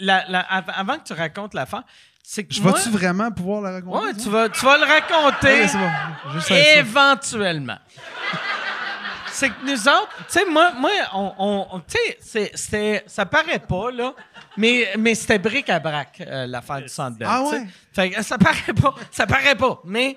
la- 0.00 0.24
la- 0.28 0.40
avant 0.40 0.98
que 0.98 1.04
tu 1.04 1.12
racontes 1.14 1.54
l'affaire, 1.54 1.82
c'est 2.22 2.44
que. 2.44 2.54
Je 2.54 2.60
moi- 2.62 2.72
vas-tu 2.72 2.90
vraiment 2.90 3.30
pouvoir 3.30 3.62
le 3.62 3.70
raconter? 3.70 4.06
Ouais, 4.06 4.14
tu 4.14 4.28
vas, 4.28 4.48
tu 4.50 4.64
vas 4.64 4.76
le 4.78 4.84
raconter. 4.84 5.66
Bon. 5.72 6.32
Juste. 6.34 6.50
Éventuellement. 6.50 7.78
C'est 9.32 9.50
que 9.50 9.66
nous 9.66 9.86
autres, 9.88 10.08
tu 10.18 10.24
sais, 10.28 10.44
moi, 10.46 10.72
moi 10.78 10.90
on, 11.12 11.32
on- 11.38 11.66
on- 11.72 11.80
tu 11.80 11.96
sais, 11.98 12.18
c'est- 12.22 12.50
c'était- 12.54 13.04
ça 13.06 13.26
paraît 13.26 13.58
pas, 13.58 13.90
là, 13.90 14.14
mais, 14.56 14.88
mais 14.98 15.14
c'était 15.14 15.38
bric-à-brac, 15.38 16.22
euh, 16.26 16.46
l'affaire 16.46 16.80
du 16.80 16.88
centre 16.88 17.18
Bell, 17.18 17.28
Ah 17.30 17.42
ouais? 17.42 17.66
Fait 17.92 18.10
que 18.10 18.22
ça 18.22 18.38
paraît 18.38 18.72
pas, 18.72 18.94
ça 19.10 19.26
paraît 19.26 19.54
pas, 19.54 19.78
mais 19.84 20.16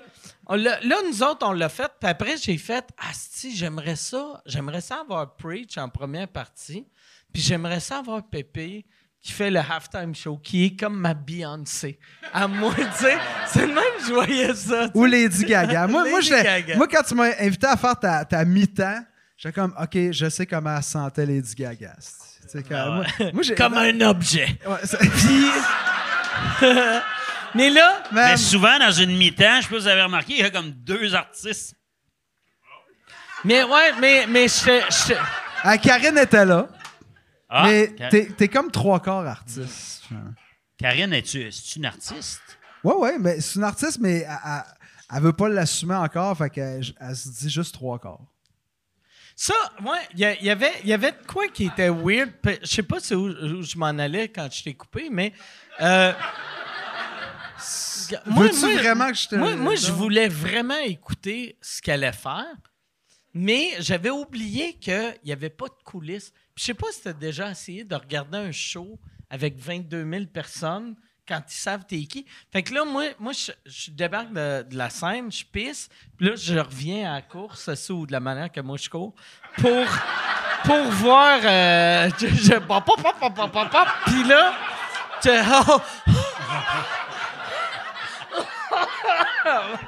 là, 0.56 0.78
nous 1.08 1.22
autres, 1.22 1.46
on 1.46 1.52
l'a 1.52 1.68
fait, 1.68 1.90
puis 2.00 2.10
après, 2.10 2.36
j'ai 2.36 2.58
fait, 2.58 2.84
ah, 2.98 3.10
si, 3.12 3.56
j'aimerais 3.56 3.96
ça, 3.96 4.42
j'aimerais 4.46 4.80
ça 4.80 5.00
avoir 5.02 5.36
Preach 5.36 5.78
en 5.78 5.88
première 5.88 6.28
partie, 6.28 6.86
puis 7.32 7.40
j'aimerais 7.42 7.80
ça 7.80 7.98
avoir 7.98 8.22
Pépé 8.28 8.84
qui 9.22 9.32
fait 9.32 9.50
le 9.50 9.60
halftime 9.60 10.14
show, 10.14 10.38
qui 10.38 10.64
est 10.64 10.80
comme 10.80 10.96
ma 10.98 11.12
Beyoncé. 11.12 11.98
À 12.32 12.48
moi, 12.48 12.72
tu 12.74 12.82
sais, 13.04 13.18
c'est 13.48 13.66
le 13.66 13.74
même, 13.74 13.84
je 14.06 14.12
voyais 14.14 14.54
ça. 14.54 14.88
Ou 14.94 15.04
Lady 15.04 15.44
Gaga. 15.44 15.86
moi, 15.86 16.04
Gaga. 16.22 16.76
moi, 16.76 16.88
quand 16.88 17.02
tu 17.02 17.14
m'as 17.14 17.32
invité 17.38 17.66
à 17.66 17.76
faire 17.76 18.00
ta, 18.00 18.24
ta 18.24 18.42
mi-temps, 18.46 19.04
j'étais 19.36 19.52
comme, 19.60 19.74
OK, 19.78 20.10
je 20.10 20.26
sais 20.30 20.46
comment 20.46 20.74
elle 20.74 20.82
se 20.82 20.92
sentait 20.92 21.26
Lady 21.26 21.54
Gaga. 21.54 21.96
Moi, 22.64 23.04
moi, 23.34 23.42
j'ai- 23.42 23.54
comme 23.54 23.74
un 23.74 24.00
objet. 24.00 24.58
Ouais, 24.66 24.78
c'est- 24.84 24.98
Mais 27.54 27.70
là, 27.70 28.02
Mais 28.12 28.36
souvent, 28.36 28.78
dans 28.78 28.90
une 28.92 29.16
mi-temps, 29.16 29.60
je 29.60 29.62
sais 29.62 29.68
pas 29.68 29.76
si 29.76 29.82
vous 29.82 29.86
avez 29.88 30.02
remarqué, 30.02 30.32
il 30.34 30.38
y 30.40 30.42
a 30.42 30.50
comme 30.50 30.70
deux 30.70 31.14
artistes. 31.14 31.74
mais 33.44 33.62
ouais, 33.64 33.92
mais, 34.00 34.26
mais 34.26 34.48
je, 34.48 34.80
je- 35.08 35.14
ah, 35.62 35.78
Karine 35.78 36.18
était 36.18 36.44
là, 36.44 36.68
Ah, 37.48 37.66
mais 37.66 37.92
Ka- 37.94 38.08
t'es 38.08 38.26
t'es 38.36 38.48
comme 38.48 38.70
trois 38.70 39.00
quarts 39.00 39.26
artiste. 39.26 40.04
Karine, 40.78 41.12
es-tu 41.12 41.42
es-tu 41.42 41.78
une 41.78 41.86
artiste? 41.86 42.40
Ouais, 42.84 42.94
ouais, 42.94 43.18
mais 43.18 43.40
c'est 43.40 43.56
une 43.56 43.64
artiste, 43.64 43.98
mais 44.00 44.18
elle, 44.20 44.38
elle, 44.44 44.62
elle 45.16 45.22
veut 45.22 45.32
pas 45.32 45.48
l'assumer 45.48 45.96
encore, 45.96 46.36
fait 46.38 46.50
qu'elle 46.50 46.82
elle 47.00 47.16
se 47.16 47.28
dit 47.28 47.50
juste 47.50 47.74
trois 47.74 47.98
quarts. 47.98 48.20
ça, 49.34 49.54
ouais, 49.84 49.98
il 50.14 50.20
y, 50.20 50.36
il 50.40 50.46
y 50.46 50.50
avait, 50.50 50.72
il 50.82 50.88
y 50.88 50.92
avait 50.92 51.12
de 51.12 51.26
quoi 51.26 51.48
qui 51.48 51.64
était 51.66 51.88
weird. 51.90 52.30
Je 52.62 52.66
sais 52.66 52.82
pas 52.82 52.98
où 53.14 53.62
je 53.62 53.76
m'en 53.78 53.86
allais 53.98 54.28
quand 54.28 54.48
je 54.52 54.62
t'ai 54.62 54.74
coupé, 54.74 55.08
mais. 55.10 55.32
euh, 55.80 56.12
moi- 58.26 58.44
Veux-tu 58.44 58.60
moi- 58.60 58.76
vraiment 58.76 59.08
que 59.08 59.14
je 59.16 59.28
te. 59.28 59.34
Moi, 59.36 59.56
moi, 59.56 59.74
je 59.74 59.92
voulais 59.92 60.28
vraiment 60.28 60.78
écouter 60.78 61.56
ce 61.60 61.80
qu'elle 61.82 62.04
allait 62.04 62.12
faire, 62.16 62.46
mais 63.34 63.70
j'avais 63.78 64.10
oublié 64.10 64.74
qu'il 64.74 65.14
n'y 65.24 65.32
avait 65.32 65.50
pas 65.50 65.66
de 65.66 65.82
coulisses. 65.84 66.30
Puis 66.54 66.62
je 66.62 66.64
sais 66.66 66.74
pas 66.74 66.86
si 66.92 67.02
tu 67.02 67.08
as 67.08 67.12
déjà 67.12 67.50
essayé 67.50 67.84
de 67.84 67.94
regarder 67.94 68.38
un 68.38 68.52
show 68.52 68.98
avec 69.30 69.58
22 69.58 70.04
000 70.10 70.24
personnes 70.26 70.96
quand 71.28 71.40
ils 71.48 71.54
savent 71.54 71.84
t'es 71.86 72.02
qui. 72.06 72.26
Fait 72.52 72.64
que 72.64 72.74
là, 72.74 72.84
moi, 72.84 73.04
moi 73.20 73.32
je, 73.32 73.52
je 73.64 73.92
débarque 73.92 74.32
de, 74.32 74.62
de 74.68 74.76
la 74.76 74.90
scène, 74.90 75.30
je 75.30 75.44
pisse, 75.44 75.88
puis 76.18 76.26
là, 76.28 76.34
je 76.34 76.58
reviens 76.58 77.08
à 77.12 77.14
la 77.16 77.22
course, 77.22 77.72
ça, 77.72 77.92
ou 77.94 78.04
de 78.04 78.10
la 78.10 78.18
manière 78.18 78.50
que 78.50 78.60
moi 78.60 78.76
je 78.76 78.88
cours, 78.90 79.14
pour, 79.58 79.86
pour 80.64 80.82
voir... 80.90 81.38
euh, 81.44 82.10
je, 82.18 82.26
je- 82.26 82.58
pop, 82.58 82.84
pop, 82.84 83.00
pop, 83.00 83.14
pop, 83.20 83.32
pop, 83.32 83.52
pop, 83.52 83.70
pop, 83.70 83.88
puis 84.06 84.24
là, 84.24 84.54
oh, 85.68 85.80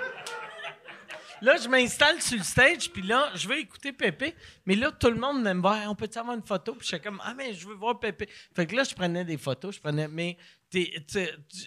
Là, 1.40 1.56
je 1.56 1.66
m'installe 1.68 2.22
sur 2.22 2.39
le 2.39 2.44
stage, 2.44 2.89
puis 2.93 3.02
là, 3.02 3.30
je 3.34 3.48
veux 3.48 3.59
écouter 3.59 3.93
Pépé, 3.93 4.36
mais 4.64 4.76
là, 4.76 4.93
tout 4.93 5.09
le 5.10 5.16
monde 5.18 5.43
me 5.43 5.60
voir, 5.60 5.90
on 5.90 5.94
peut-tu 5.97 6.16
avoir 6.16 6.36
une 6.36 6.47
photo? 6.47 6.72
Puis 6.76 6.82
je 6.89 6.94
suis 6.94 7.01
comme, 7.01 7.20
ah, 7.24 7.34
mais 7.34 7.52
je 7.52 7.66
veux 7.66 7.74
voir 7.74 7.98
Pépé. 7.98 8.28
Fait 8.55 8.64
que 8.64 8.76
là, 8.76 8.84
je 8.84 8.94
prenais 8.94 9.24
des 9.24 9.36
photos, 9.36 9.74
je 9.74 9.80
prenais, 9.80 10.06
mais 10.06 10.36
t'es- 10.70 10.93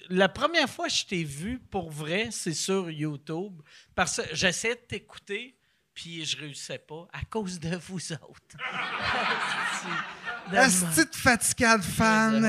la 0.08 0.30
première 0.30 0.70
fois 0.70 0.88
que 0.88 0.94
je 0.94 1.06
t'ai 1.06 1.26
vu, 1.26 1.60
pour 1.60 1.92
vrai, 1.92 2.30
c'est 2.32 2.54
sur 2.54 2.90
YouTube, 2.90 3.60
parce 3.94 4.22
que 4.22 4.34
j'essayais 4.34 4.76
de 4.76 4.80
t'écouter, 4.80 5.58
puis 5.94 6.24
je 6.24 6.38
réussissais 6.38 6.78
pas, 6.80 7.10
à 7.12 7.26
cause 7.30 7.60
de 7.60 7.76
vous 7.76 8.14
autres. 8.14 8.56
De 10.52 10.58
Asti 10.58 11.06
de 11.06 11.16
fatigade 11.16 11.82
fan. 11.82 12.40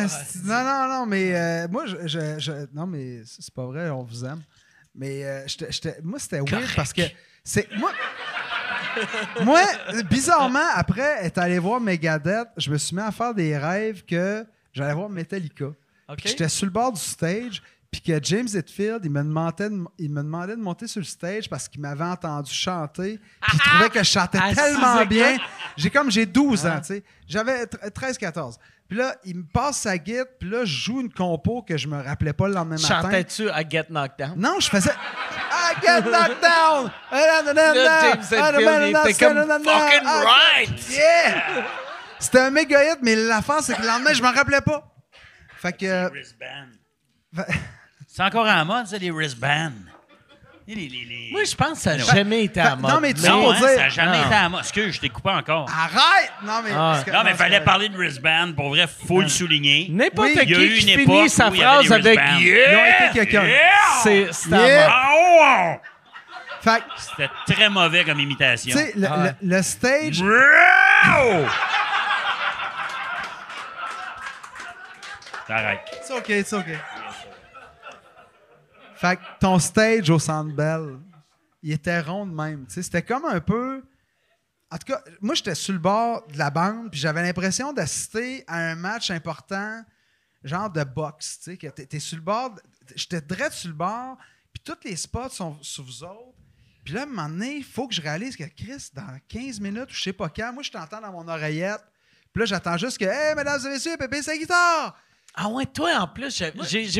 Non, 0.44 0.62
non, 0.64 0.86
non, 0.88 1.06
mais 1.06 1.34
euh, 1.34 1.66
moi, 1.68 1.86
je, 1.86 2.06
je- 2.06 2.38
je- 2.38 2.66
Non, 2.74 2.86
mais 2.86 3.22
c'est 3.24 3.52
pas 3.54 3.64
vrai, 3.64 3.88
on 3.88 4.02
vous 4.04 4.22
aime. 4.24 4.42
Mais 4.96 5.24
euh, 5.24 5.46
moi, 6.02 6.18
c'était 6.18 6.40
weird 6.40 6.74
parce 6.74 6.92
que. 6.92 7.02
c'est 7.44 7.68
Moi, 7.76 7.92
moi, 9.42 9.60
bizarrement, 10.08 10.68
après 10.74 11.24
être 11.24 11.38
allé 11.38 11.58
voir 11.58 11.80
Megadeth, 11.80 12.48
je 12.56 12.70
me 12.70 12.78
suis 12.78 12.96
mis 12.96 13.02
à 13.02 13.12
faire 13.12 13.34
des 13.34 13.56
rêves 13.56 14.04
que 14.04 14.46
j'allais 14.72 14.94
voir 14.94 15.08
Metallica. 15.08 15.66
J'étais 16.24 16.48
sur 16.48 16.66
le 16.66 16.72
bord 16.72 16.92
du 16.92 17.00
stage, 17.00 17.62
puis 17.90 18.00
que 18.00 18.18
James 18.22 18.48
Hetfield, 18.52 19.00
il 19.04 19.10
me, 19.10 19.22
demandait 19.22 19.70
de, 19.70 19.84
il 19.98 20.10
me 20.10 20.22
demandait 20.22 20.56
de 20.56 20.60
monter 20.60 20.86
sur 20.86 21.00
le 21.00 21.06
stage 21.06 21.48
parce 21.48 21.68
qu'il 21.68 21.80
m'avait 21.80 22.04
entendu 22.04 22.52
chanter, 22.52 23.18
puis 23.40 23.52
il 23.54 23.58
trouvait 23.58 23.90
que 23.90 23.98
je 23.98 24.10
chantais 24.10 24.38
Ah, 24.40 24.54
tellement 24.54 25.04
bien. 25.04 25.36
J'ai 25.76 25.90
comme, 25.90 26.10
j'ai 26.10 26.26
12 26.26 26.66
ans, 26.66 26.78
tu 26.78 26.86
sais. 26.86 27.04
J'avais 27.26 27.64
13-14. 27.64 28.56
Puis 28.88 28.98
là, 28.98 29.16
il 29.24 29.36
me 29.36 29.44
passe 29.44 29.78
sa 29.78 29.98
guitare, 29.98 30.26
puis 30.38 30.48
là, 30.48 30.64
je 30.64 30.72
joue 30.72 31.00
une 31.00 31.12
compo 31.12 31.62
que 31.62 31.76
je 31.76 31.88
me 31.88 32.00
rappelais 32.00 32.32
pas 32.32 32.46
le 32.46 32.54
lendemain 32.54 32.76
matin. 32.76 33.02
Chantais-tu 33.02 33.50
à 33.50 33.68
Get 33.68 33.86
Knocked 33.90 34.18
Down? 34.18 34.34
Non, 34.38 34.60
je 34.60 34.68
faisais 34.68 34.92
I 35.66 35.74
get 35.80 36.02
knocked 36.10 36.40
down. 36.40 36.90
James 37.12 38.94
était 38.94 39.14
comme 39.14 39.64
fucking 39.64 40.04
right! 40.04 40.90
Yeah! 40.90 41.66
C'était 42.18 42.40
un 42.40 42.50
méga 42.50 42.92
hit, 42.92 42.98
mais 43.02 43.16
l'affaire, 43.16 43.62
c'est 43.62 43.74
que 43.74 43.82
le 43.82 43.88
lendemain, 43.88 44.12
je 44.12 44.22
m'en 44.22 44.32
rappelais 44.32 44.60
pas. 44.60 44.94
Fait 45.56 45.72
que. 45.72 46.10
C'est 48.06 48.22
encore 48.22 48.46
à 48.46 48.56
la 48.56 48.64
mode, 48.64 48.86
ça, 48.86 48.96
les 48.98 49.10
wristbands. 49.10 49.72
Les- 50.68 50.74
les- 50.74 50.88
les- 50.88 51.04
les- 51.04 51.28
Moi, 51.30 51.44
je 51.44 51.54
pense 51.54 51.74
que 51.74 51.78
ça 51.78 51.94
n'a 51.96 52.02
jamais 52.04 52.42
été 52.44 52.58
à 52.60 52.74
non, 52.74 52.88
mode. 52.88 53.00
mais 53.00 53.12
tu 53.14 53.20
sais, 53.20 53.28
Non, 53.28 53.40
pour 53.42 53.52
hein, 53.52 53.58
dire- 53.60 53.68
ça 53.68 53.76
n'a 53.76 53.88
jamais 53.88 54.18
Non. 54.18 54.24
été 54.26 54.34
à 54.34 54.48
mode. 54.48 54.60
Excuse, 54.62 54.94
je 54.96 55.00
t'ai 55.00 55.08
coupé 55.10 55.30
encore. 55.30 55.68
Arrête! 55.70 56.32
Non, 56.42 56.60
mais. 56.64 56.70
Ah. 56.74 57.00
que- 57.06 57.10
non, 57.12 57.22
mais 57.24 57.30
il 57.30 57.36
fallait 57.36 57.60
parler 57.60 57.88
de 57.88 57.96
wristband. 57.96 58.52
Pour 58.56 58.70
vrai, 58.70 58.86
faut 59.06 59.20
le 59.20 59.28
souligner. 59.28 59.86
N'importe 59.90 60.30
Oui, 60.30 60.38
qui 60.38 60.42
il 60.44 60.50
y 60.50 60.54
a 60.56 60.60
eu 60.64 60.74
qui 60.74 60.92
une 60.92 60.98
finit 61.00 61.28
sa 61.30 61.52
phrase 61.52 61.92
avec 61.92 62.04
wristbands. 62.04 62.38
Yeah! 62.40 62.72
Ils 62.72 62.76
ont 62.76 63.06
été 63.06 63.18
quelqu'un. 63.18 63.44
Yeah! 63.46 63.60
C'est 64.02 64.30
Yeah! 64.50 64.88
Ah, 64.90 65.78
C'était 66.98 67.30
très 67.46 67.68
mauvais 67.68 68.02
comme 68.02 68.18
imitation. 68.18 68.72
tu 68.76 68.84
sais, 68.84 68.92
le, 68.96 69.06
Ah 69.08 69.32
le- 69.40 69.56
le 69.56 69.62
stage. 69.62 70.20
Wow! 70.20 71.46
T'arrêtes. 75.46 75.78
C'est 76.02 76.12
OK, 76.12 76.24
c'est 76.26 76.56
OK. 76.56 76.66
Fait 78.96 79.16
que 79.16 79.22
ton 79.40 79.58
stage 79.58 80.08
au 80.10 80.18
Centre 80.18 80.54
Bell, 80.54 80.98
il 81.62 81.72
était 81.72 82.00
rond 82.00 82.26
de 82.26 82.34
même. 82.34 82.66
C'était 82.68 83.02
comme 83.02 83.24
un 83.24 83.40
peu... 83.40 83.82
En 84.70 84.78
tout 84.78 84.92
cas, 84.92 85.00
moi, 85.20 85.34
j'étais 85.34 85.54
sur 85.54 85.74
le 85.74 85.78
bord 85.78 86.26
de 86.26 86.38
la 86.38 86.50
bande, 86.50 86.90
puis 86.90 86.98
j'avais 86.98 87.22
l'impression 87.22 87.72
d'assister 87.72 88.42
à 88.48 88.58
un 88.58 88.74
match 88.74 89.10
important, 89.10 89.82
genre 90.42 90.70
de 90.70 90.82
boxe. 90.82 91.38
Tu 91.38 91.52
sais, 91.52 91.56
que 91.56 91.68
t'es, 91.68 92.00
sur 92.00 92.16
le 92.16 92.22
bord... 92.22 92.54
J'étais 92.94 93.20
direct 93.20 93.52
sur 93.52 93.68
le 93.68 93.74
bord, 93.74 94.16
puis 94.52 94.62
tous 94.64 94.88
les 94.88 94.96
spots 94.96 95.30
sont 95.30 95.56
sur 95.62 95.84
vous 95.84 96.02
autres. 96.02 96.34
Puis 96.84 96.94
là, 96.94 97.00
à 97.00 97.04
un 97.04 97.06
moment 97.06 97.28
donné, 97.28 97.56
il 97.56 97.64
faut 97.64 97.88
que 97.88 97.94
je 97.94 98.00
réalise 98.00 98.36
que 98.36 98.44
Chris, 98.44 98.90
dans 98.94 99.18
15 99.28 99.60
minutes 99.60 99.90
ou 99.90 99.94
je 99.94 100.02
sais 100.02 100.12
pas 100.12 100.28
quand, 100.28 100.52
moi, 100.52 100.62
je 100.62 100.70
t'entends 100.70 101.00
dans 101.00 101.12
mon 101.12 101.26
oreillette. 101.26 101.84
Puis 102.32 102.40
là, 102.40 102.46
j'attends 102.46 102.76
juste 102.76 102.98
que, 102.98 103.04
hey, 103.04 103.34
mesdames 103.34 103.60
et 103.66 103.68
messieurs, 103.70 103.96
Pépé, 103.96 104.22
sa 104.22 104.36
guitare! 104.36 104.96
Ah 105.36 105.48
ouais, 105.48 105.66
toi, 105.66 105.90
en 106.00 106.08
plus, 106.08 106.34
j'ai- 106.36 106.52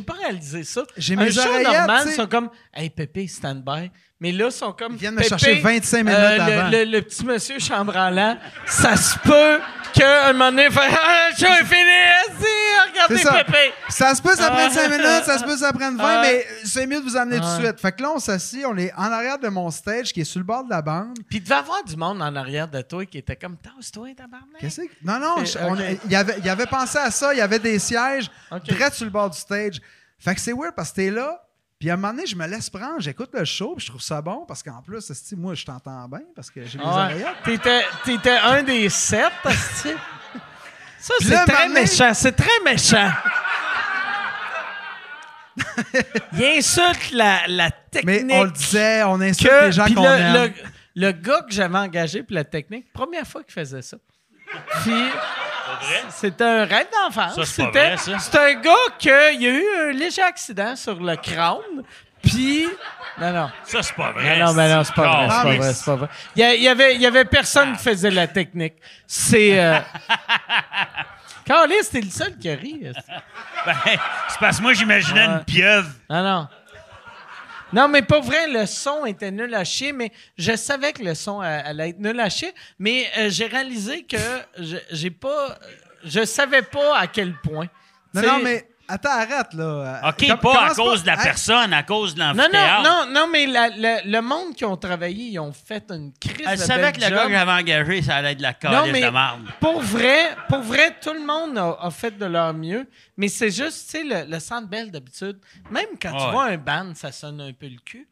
pas 0.03 0.13
réalisé 0.13 0.63
ça. 0.63 0.83
J'ai 0.97 1.15
Un 1.15 1.25
mes 1.25 1.33
show 1.33 1.41
oreillettes, 1.41 1.73
normal, 1.73 2.03
tu 2.05 2.11
sais. 2.11 2.17
sont 2.17 2.27
comme, 2.27 2.51
hey, 2.75 2.91
Pépé, 2.91 3.27
stand 3.27 3.65
by. 3.65 3.91
Mais 4.19 4.33
là, 4.33 4.47
ils 4.47 4.53
sont 4.53 4.73
comme. 4.73 4.93
Ils 4.95 4.99
viennent 4.99 5.15
me 5.15 5.23
chercher 5.23 5.61
25 5.61 5.99
minutes 5.99 6.19
euh, 6.19 6.37
le- 6.37 6.43
avant. 6.43 6.71
Le, 6.71 6.85
le 6.85 7.03
petit 7.03 7.25
monsieur 7.25 7.59
chambranlant, 7.59 8.39
ça 8.65 8.97
se 8.97 9.19
peut 9.19 9.61
qu'un 9.93 10.33
moment 10.33 10.51
donné, 10.51 10.67
il 10.67 10.73
fait, 10.73 10.81
ah, 10.91 11.29
le 11.31 11.37
show 11.37 11.53
est 11.53 11.65
fini, 11.65 11.83
vas-y, 12.41 12.91
regardez 12.91 13.19
ça. 13.19 13.45
Pépé. 13.45 13.73
Ça 13.91 14.15
se 14.15 14.23
peut, 14.23 14.35
ça 14.35 14.51
prenne 14.51 14.69
Ah. 14.71 14.75
5 14.75 14.89
minutes, 14.91 15.25
ça 15.25 15.39
se 15.39 15.45
peut, 15.45 15.57
ça 15.57 15.71
prenne 15.73 15.97
20, 15.99 16.05
Ah. 16.07 16.23
mais 16.23 16.47
c'est 16.65 16.87
mieux 16.87 16.99
de 17.01 17.05
vous 17.05 17.17
amener 17.17 17.39
tout 17.41 17.45
Ah. 17.47 17.59
de 17.59 17.65
suite. 17.67 17.81
Fait 17.81 17.93
que 17.93 18.03
là, 18.03 18.11
on 18.15 18.19
s'assit, 18.19 18.65
on 18.67 18.77
est 18.79 18.91
en 18.97 19.13
arrière 19.13 19.39
de 19.39 19.49
mon 19.49 19.71
stage 19.71 20.13
qui 20.15 20.23
est 20.23 20.25
sur 20.25 20.39
le 20.41 20.47
bord 20.47 20.65
de 20.65 20.71
la 20.71 20.81
bande. 20.81 21.19
Puis 21.29 21.39
il 21.39 21.43
devait 21.43 21.55
y 21.55 21.59
avoir 21.59 21.85
du 21.85 21.97
monde 21.97 22.23
en 22.23 22.35
arrière 22.37 22.69
de 22.69 22.81
toi 22.81 23.05
qui 23.05 23.19
était 23.19 23.37
comme, 23.37 23.57
tasse-toi, 23.59 24.09
tabarnak. 24.17 24.49
Qu'est-ce 24.61 24.81
que. 24.81 24.87
Non, 25.05 25.19
non, 25.19 25.45
je- 25.45 25.59
on- 25.59 25.77
il, 26.09 26.17
avait, 26.17 26.37
il 26.43 26.49
avait 26.49 26.67
pensé 26.67 26.97
à 26.99 27.11
ça, 27.11 27.35
il 27.35 27.39
y 27.39 27.43
avait 27.43 27.59
des 27.59 27.79
sièges 27.79 28.31
Ok. 28.51 28.63
direct 28.65 28.95
sur 28.95 29.05
le 29.05 29.11
bord 29.11 29.29
du 29.29 29.39
stage. 29.39 29.79
Fait 30.19 30.35
que 30.35 30.41
c'est 30.41 30.53
weird 30.55 30.75
parce 30.75 30.91
que 30.91 30.97
t'es 30.97 31.11
là, 31.11 31.43
puis 31.79 31.91
à 31.91 31.95
un 31.95 31.97
moment 31.97 32.13
donné, 32.15 32.27
je 32.27 32.35
me 32.37 32.47
laisse 32.47 32.71
prendre, 32.71 33.01
j'écoute 33.01 33.31
le 33.35 33.45
show, 33.45 33.75
puis 33.77 33.85
je 33.85 33.91
trouve 33.91 34.01
ça 34.03 34.23
bon 34.23 34.45
parce 34.47 34.63
qu'en 34.63 34.81
plus, 34.83 35.11
moi, 35.37 35.55
je 35.55 35.65
t'entends 35.65 36.09
bien 36.09 36.23
parce 36.35 36.51
que 36.51 36.65
j'ai 36.65 36.79
mes 36.79 36.85
oreillettes. 36.85 37.37
T'étais, 37.45 37.85
t'étais 38.05 38.39
un 38.39 38.63
des 38.63 38.89
sept, 38.89 39.33
asti. 39.45 39.91
Ça, 40.99 41.15
Puis 41.19 41.29
c'est 41.29 41.45
très 41.45 41.69
méchant. 41.69 42.15
C'est 42.15 42.33
très 42.33 42.61
méchant. 42.65 43.11
Il 46.33 46.45
insulte 46.45 47.13
la, 47.13 47.47
la 47.47 47.71
Mais 48.05 48.19
technique. 48.19 48.33
on 48.37 48.45
le 48.45 48.51
disait, 48.51 49.03
on 49.05 49.21
insulte 49.21 49.51
que, 49.51 49.65
les 49.67 49.73
gens 49.73 49.85
puis 49.85 49.95
qu'on 49.95 50.03
le, 50.03 50.09
aime. 50.09 50.53
le, 50.95 51.03
le 51.09 51.13
gars 51.13 51.43
que 51.43 51.53
j'avais 51.53 51.79
engagé 51.79 52.23
pour 52.23 52.35
la 52.35 52.45
technique, 52.45 52.93
première 52.93 53.27
fois 53.27 53.43
qu'il 53.43 53.53
faisait 53.53 53.83
ça. 53.83 53.97
Puis, 54.83 55.11
c'était 56.11 56.45
un 56.45 56.65
rêve 56.65 56.87
d'enfance. 56.93 57.43
C'était-. 57.45 57.97
C'est 57.97 58.39
un 58.39 58.55
gars 58.55 58.75
qui 58.99 59.11
a 59.11 59.33
eu 59.33 59.65
un 59.89 59.93
léger 59.93 60.23
accident 60.23 60.75
sur 60.77 60.95
le 61.03 61.17
crâne. 61.17 61.83
Puis, 62.23 62.67
non, 63.21 63.33
non. 63.33 63.51
Ça, 63.65 63.83
c'est 63.83 63.95
pas 63.95 64.11
vrai. 64.13 64.39
Non, 64.39 64.47
non, 64.47 64.55
mais 64.55 64.75
non, 64.75 64.83
c'est 64.85 64.95
pas 64.95 65.03
vrai, 65.27 65.29
c'est 65.29 65.43
pas 65.43 65.55
vrai, 65.57 65.73
c'est 65.75 65.85
pas 65.85 65.97
vrai. 65.97 66.09
Il 66.35 66.63
y, 66.63 66.69
avait, 66.69 66.95
il 66.97 67.01
y 67.01 67.07
avait 67.07 67.25
personne 67.25 67.77
qui 67.77 67.83
faisait 67.85 68.11
la 68.11 68.27
technique. 68.27 68.75
C'est... 69.07 69.59
Euh... 69.61 69.79
Carlis, 71.45 71.75
t'es 71.93 72.01
le 72.01 72.11
seul 72.11 72.37
qui 72.37 72.51
a 72.51 72.55
ri. 72.57 72.81
est-ce 72.85 72.99
que- 72.99 73.67
Ben, 73.67 73.75
c'est 74.29 74.39
parce 74.41 74.57
que 74.59 74.63
moi, 74.63 74.73
j'imaginais 74.73 75.25
une 75.27 75.45
pieuvre. 75.45 75.89
Non, 76.11 76.23
non. 76.25 76.49
Non, 77.73 77.89
mais 77.89 78.03
pas 78.03 78.21
vrai, 78.21 78.47
le 78.49 78.65
son 78.67 79.05
était 79.07 79.31
nul 79.31 79.53
à 79.55 79.65
chier, 79.65 79.93
mais 79.93 80.13
je 80.39 80.55
savais 80.57 80.93
que 80.93 81.03
le 81.03 81.15
son 81.15 81.41
allait 81.41 81.91
être 81.91 81.99
nul 81.99 82.19
à 82.21 82.29
chier, 82.29 82.53
mais 82.79 83.07
euh, 83.19 83.29
j'ai 83.29 83.47
réalisé 83.47 84.03
que 84.05 84.17
je- 84.59 84.77
j'ai 84.91 85.11
pas... 85.11 85.59
Je 86.05 86.25
savais 86.25 86.63
pas 86.63 86.97
à 86.99 87.07
quel 87.09 87.35
point. 87.41 87.67
Non, 88.15 88.39
mais 88.45 88.69
attends, 88.89 89.11
arrête, 89.11 89.53
là. 89.55 90.01
OK, 90.09 90.41
pas 90.41 90.67
à 90.69 90.75
cause 90.75 91.03
de 91.03 91.07
la 91.09 91.17
personne, 91.17 91.73
à 91.73 91.83
cause 91.83 92.15
de 92.15 92.21
Non, 92.21 92.33
l'amphithéâtre. 92.35 92.83
non, 92.83 93.07
non, 93.07 93.13
non, 93.13 93.29
mais 93.33 93.47
la- 93.47 93.69
la- 93.71 94.03
le 94.03 94.21
monde 94.21 94.55
qui 94.55 94.65
ont 94.65 94.77
travaillé, 94.77 95.27
ils 95.31 95.39
ont 95.39 95.53
fait 95.53 95.91
une 95.91 96.13
crise 96.19 96.47
Elle 96.47 96.59
de 96.59 96.63
savait 96.65 96.83
belle 96.83 96.93
que 96.93 97.01
le 97.01 97.17
gars 97.17 97.27
que 97.27 97.33
j'avais 97.33 97.53
engagé, 97.53 98.03
ça 98.03 98.17
allait 98.17 98.33
être 98.33 98.39
de 98.39 98.43
la 98.43 98.51
Non, 98.53 98.55
calice 98.61 98.93
mais 98.93 99.03
de 99.03 99.09
marde. 99.09 99.43
pour 99.61 99.81
vrai, 99.81 100.37
pour 100.49 100.61
vrai, 100.61 100.97
tout 101.01 101.13
le 101.13 101.25
monde 101.27 101.57
a, 101.59 101.77
a 101.81 101.91
fait 101.91 102.17
de 102.17 102.27
leur 102.27 102.53
mieux. 102.55 102.89
Mais 103.17 103.29
c'est 103.29 103.51
juste, 103.51 103.91
tu 103.91 103.99
sais, 103.99 104.05
le, 104.05 104.31
le 104.31 104.39
Centre 104.41 104.69
Bell, 104.69 104.91
d'habitude, 104.91 105.39
même 105.71 105.87
quand 106.01 106.17
tu 106.17 106.25
Ouais. 106.25 106.31
vois 106.31 106.45
un 106.47 106.57
band, 106.57 106.93
ça 106.95 107.13
sonne 107.13 107.41
un 107.41 107.53
peu 107.53 107.67
le 107.69 107.79
cul. 107.85 108.09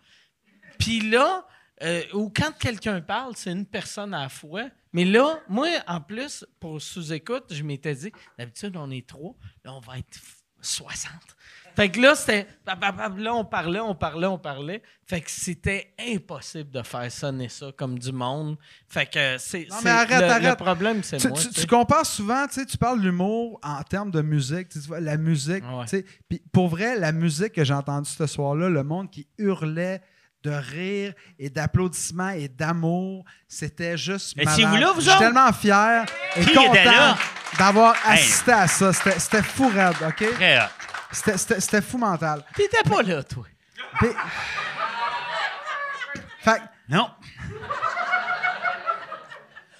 Puis 0.78 1.00
là, 1.10 1.46
euh, 1.82 2.02
ou 2.12 2.32
quand 2.34 2.52
quelqu'un 2.58 3.00
parle, 3.00 3.32
c'est 3.36 3.50
une 3.52 3.66
personne 3.66 4.14
à 4.14 4.22
la 4.22 4.28
fois. 4.28 4.62
Mais 4.92 5.04
là, 5.04 5.40
moi, 5.48 5.66
en 5.88 6.00
plus, 6.00 6.46
pour 6.60 6.80
sous-écoute, 6.80 7.46
je 7.50 7.62
m'étais 7.64 7.94
dit, 7.94 8.12
d'habitude, 8.38 8.76
on 8.76 8.90
est 8.92 9.04
trois. 9.06 9.34
Là, 9.64 9.72
on 9.72 9.80
va 9.80 9.98
être 9.98 10.16
f- 10.16 10.43
60. 10.64 11.12
Fait 11.76 11.88
que 11.90 12.00
là, 12.00 12.14
c'était. 12.14 12.46
Là, 13.18 13.34
on 13.34 13.44
parlait, 13.44 13.80
on 13.80 13.96
parlait, 13.96 14.28
on 14.28 14.38
parlait. 14.38 14.80
Fait 15.08 15.20
que 15.20 15.28
c'était 15.30 15.92
impossible 15.98 16.70
de 16.70 16.82
faire 16.82 17.10
sonner 17.10 17.48
ça 17.48 17.72
comme 17.76 17.98
du 17.98 18.12
monde. 18.12 18.56
Fait 18.88 19.06
que 19.06 19.38
c'est. 19.38 19.66
Non, 19.68 19.76
mais 19.82 19.90
arrête, 19.90 20.20
le, 20.20 20.30
arrête. 20.30 20.58
Le 20.60 20.64
problème, 20.64 21.02
c'est 21.02 21.16
Tu, 21.16 21.26
moi. 21.26 21.36
tu- 21.36 21.48
tu 21.48 21.54
tu 21.54 21.60
sais. 21.62 21.66
compares 21.66 22.06
souvent, 22.06 22.46
tu 22.46 22.54
sais, 22.60 22.66
tu 22.66 22.78
parles 22.78 23.00
de 23.00 23.04
l'humour 23.06 23.58
en 23.64 23.82
termes 23.82 24.12
de 24.12 24.22
musique, 24.22 24.68
tu 24.68 24.78
vois, 24.80 25.00
la 25.00 25.16
musique, 25.16 25.64
Ouais. 25.64 26.04
pour 26.52 26.68
vrai, 26.68 26.96
la 26.96 27.10
musique 27.10 27.52
que 27.54 27.64
j'ai 27.64 27.74
entendue 27.74 28.08
ce 28.08 28.26
soir-là, 28.28 28.68
le 28.68 28.84
monde 28.84 29.10
qui 29.10 29.26
hurlait 29.38 30.00
de 30.44 30.50
rire 30.50 31.12
et 31.38 31.48
d'applaudissements 31.48 32.28
et 32.30 32.48
d'amour, 32.48 33.24
c'était 33.48 33.96
juste 33.96 34.34
Mais 34.36 34.44
malade. 34.44 34.60
c'est 34.60 34.66
vous 34.66 34.76
là, 34.76 34.92
vous 34.94 35.00
Je 35.00 35.08
suis 35.10 35.18
tellement 35.18 35.52
fier 35.52 36.04
et 36.36 36.44
Qui 36.44 36.52
content 36.54 37.16
d'avoir 37.58 37.94
Hey. 38.06 38.12
assisté 38.20 38.52
à 38.52 38.66
ça. 38.68 38.92
C'était 38.92 39.18
c'était 39.18 39.42
fou 39.42 39.68
raide, 39.74 39.96
OK? 40.06 40.24
C'était- 41.10 41.38
C'était 41.38 41.60
c'était 41.60 41.82
fou 41.82 41.96
mental. 41.98 42.44
T'étais 42.54 42.82
pas 42.88 43.02
là, 43.02 43.22
toi. 43.22 43.44
Puis- 43.98 44.08
Fait 46.42 46.56
que- 46.58 46.94
Non. 46.94 47.08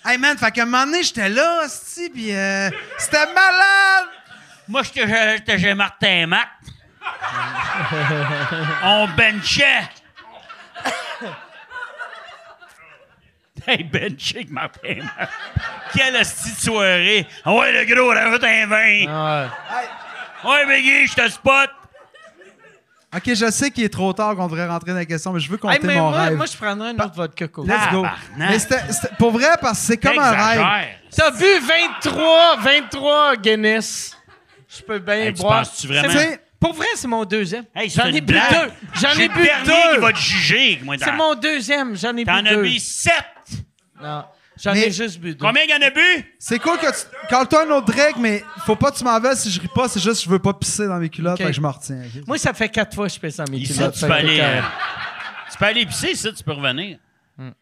Hey 0.07 0.19
man, 0.19 0.36
fait 0.39 0.51
qu'à 0.51 0.62
un 0.62 0.66
moment 0.66 0.85
donné, 0.86 1.03
j'étais 1.03 1.28
là, 1.28 1.62
hostie, 1.65 2.11
puis 2.11 2.35
euh, 2.35 2.70
c'était 2.99 3.27
malade! 3.27 4.09
Moi, 4.69 4.82
j'étais 4.82 5.36
j'étais 5.39 5.59
chez 5.59 5.74
Martin 5.74 6.27
Mac. 6.27 6.49
On 8.82 9.09
benchait. 9.16 9.89
Hey, 13.66 13.85
benché 13.85 14.36
avec 14.36 14.51
Martin 14.51 14.97
Mac. 15.19 15.28
Quelle 15.95 16.16
hostie 16.16 16.53
de 16.53 16.57
soirée. 16.61 17.27
Ah 17.45 17.53
ouais, 17.55 17.73
le 17.73 17.95
gros, 17.95 18.09
rajoute 18.09 18.45
un 18.45 18.66
vin. 18.66 19.05
Ah 19.09 19.49
Ouais, 20.45 20.66
Biggie, 20.66 21.07
je 21.07 21.15
te 21.15 21.28
spot. 21.31 21.70
Ok, 23.16 23.23
je 23.32 23.49
sais 23.51 23.70
qu'il 23.70 23.85
est 23.85 23.89
trop 23.89 24.12
tard 24.12 24.35
qu'on 24.35 24.47
devrait 24.49 24.66
rentrer 24.66 24.91
dans 24.91 24.97
la 24.99 25.05
question, 25.05 25.32
mais 25.32 25.39
je 25.41 25.49
veux 25.49 25.59
ouais. 25.62 25.73
Hey, 25.73 25.78
compter 25.78 25.86
mais 25.86 26.01
mon 26.01 26.11
moi, 26.11 26.20
rêve. 26.23 26.36
moi, 26.36 26.47
je 26.47 26.57
prendrais 26.57 26.89
un 26.91 26.95
autre 26.99 27.15
vodka 27.15 27.47
cola. 27.49 27.74
Let's 27.77 27.93
go. 27.93 28.05
Mais 28.36 28.59
c'était 28.59 28.93
c'était- 28.93 29.15
pour 29.16 29.31
vrai, 29.31 29.47
parce 29.61 29.78
que 29.81 29.86
c'est 29.86 29.97
comme 29.99 30.19
un 30.19 30.31
rêve. 30.32 30.66
T'as 31.16 31.31
bu 31.31 31.45
23, 32.05 32.57
23 32.57 33.36
Guinness? 33.36 34.16
Je 34.69 34.82
peux 34.82 34.99
bien 34.99 35.15
Hey, 35.15 35.32
tu 35.35 35.43
boire. 35.43 35.61
penses-tu 35.61 35.86
vraiment- 35.86 36.09
Tu 36.12 36.19
Pour 36.65 36.73
vrai, 36.73 36.86
c'est 36.95 37.07
mon 37.07 37.27
deuxième. 37.27 37.65
Hey, 37.77 37.91
c'est 37.91 38.01
J'en 38.01 38.09
ai 38.09 38.23
bu 38.23 38.32
blague. 38.32 38.51
deux. 38.51 38.73
J'en 38.99 39.11
J'ai 39.11 39.24
ai 39.24 39.28
dernier 39.28 39.65
deux. 39.66 39.95
qui 39.97 40.01
va 40.01 40.12
te 40.12 40.19
juger. 40.19 40.81
moi, 40.82 40.97
C'est 40.99 41.12
mon 41.12 41.35
deuxième. 41.35 41.95
J'en 41.95 42.16
ai 42.16 42.24
bu 42.24 42.24
T'en 42.24 42.36
as 42.47 42.55
deux. 42.55 42.62
bu 42.62 42.78
sept. 42.78 43.12
Non, 44.03 44.24
j'en 44.59 44.73
ai 44.73 44.91
juste 44.91 45.19
bu 45.20 45.35
deux. 45.35 45.47
Combien 45.47 45.62
il 45.65 45.70
y 45.70 45.74
en 45.74 45.86
a 45.86 45.91
bu? 45.91 46.35
C'est 46.39 46.59
cool 46.59 46.78
que 46.78 46.86
tu. 46.86 47.07
Cale-toi 47.28 47.66
un 47.66 47.70
autre 47.70 47.93
drink, 47.93 48.16
mais 48.19 48.43
faut 48.65 48.77
pas 48.77 48.91
que 48.91 48.97
tu 48.97 49.05
m'en 49.05 49.20
veuilles 49.20 49.36
si 49.36 49.51
je 49.51 49.61
ris 49.61 49.69
pas, 49.74 49.89
c'est 49.89 50.01
juste 50.01 50.20
que 50.20 50.24
je 50.24 50.31
veux 50.31 50.39
pas 50.39 50.55
pisser 50.55 50.86
dans 50.86 50.97
mes 50.99 51.11
culottes, 51.11 51.36
fait 51.36 51.45
que 51.45 51.53
je 51.53 51.61
m'en 51.61 51.70
retiens. 51.70 52.01
Moi, 52.27 52.39
ça 52.39 52.55
fait 52.55 52.70
quatre 52.70 52.95
fois 52.95 53.09
que 53.09 53.12
je 53.12 53.20
pèse 53.20 53.36
dans 53.36 53.45
mes 53.51 53.62
culottes. 53.62 53.93
tu 53.95 54.07
peux 54.07 54.12
aller. 54.12 54.36
c'est 54.39 54.43
euh, 54.43 54.61
tu 55.53 55.59
peux 55.59 55.65
aller 55.66 55.85
pisser, 55.85 56.15
ça, 56.15 56.32
tu 56.32 56.43
peux 56.43 56.53
revenir. 56.53 56.99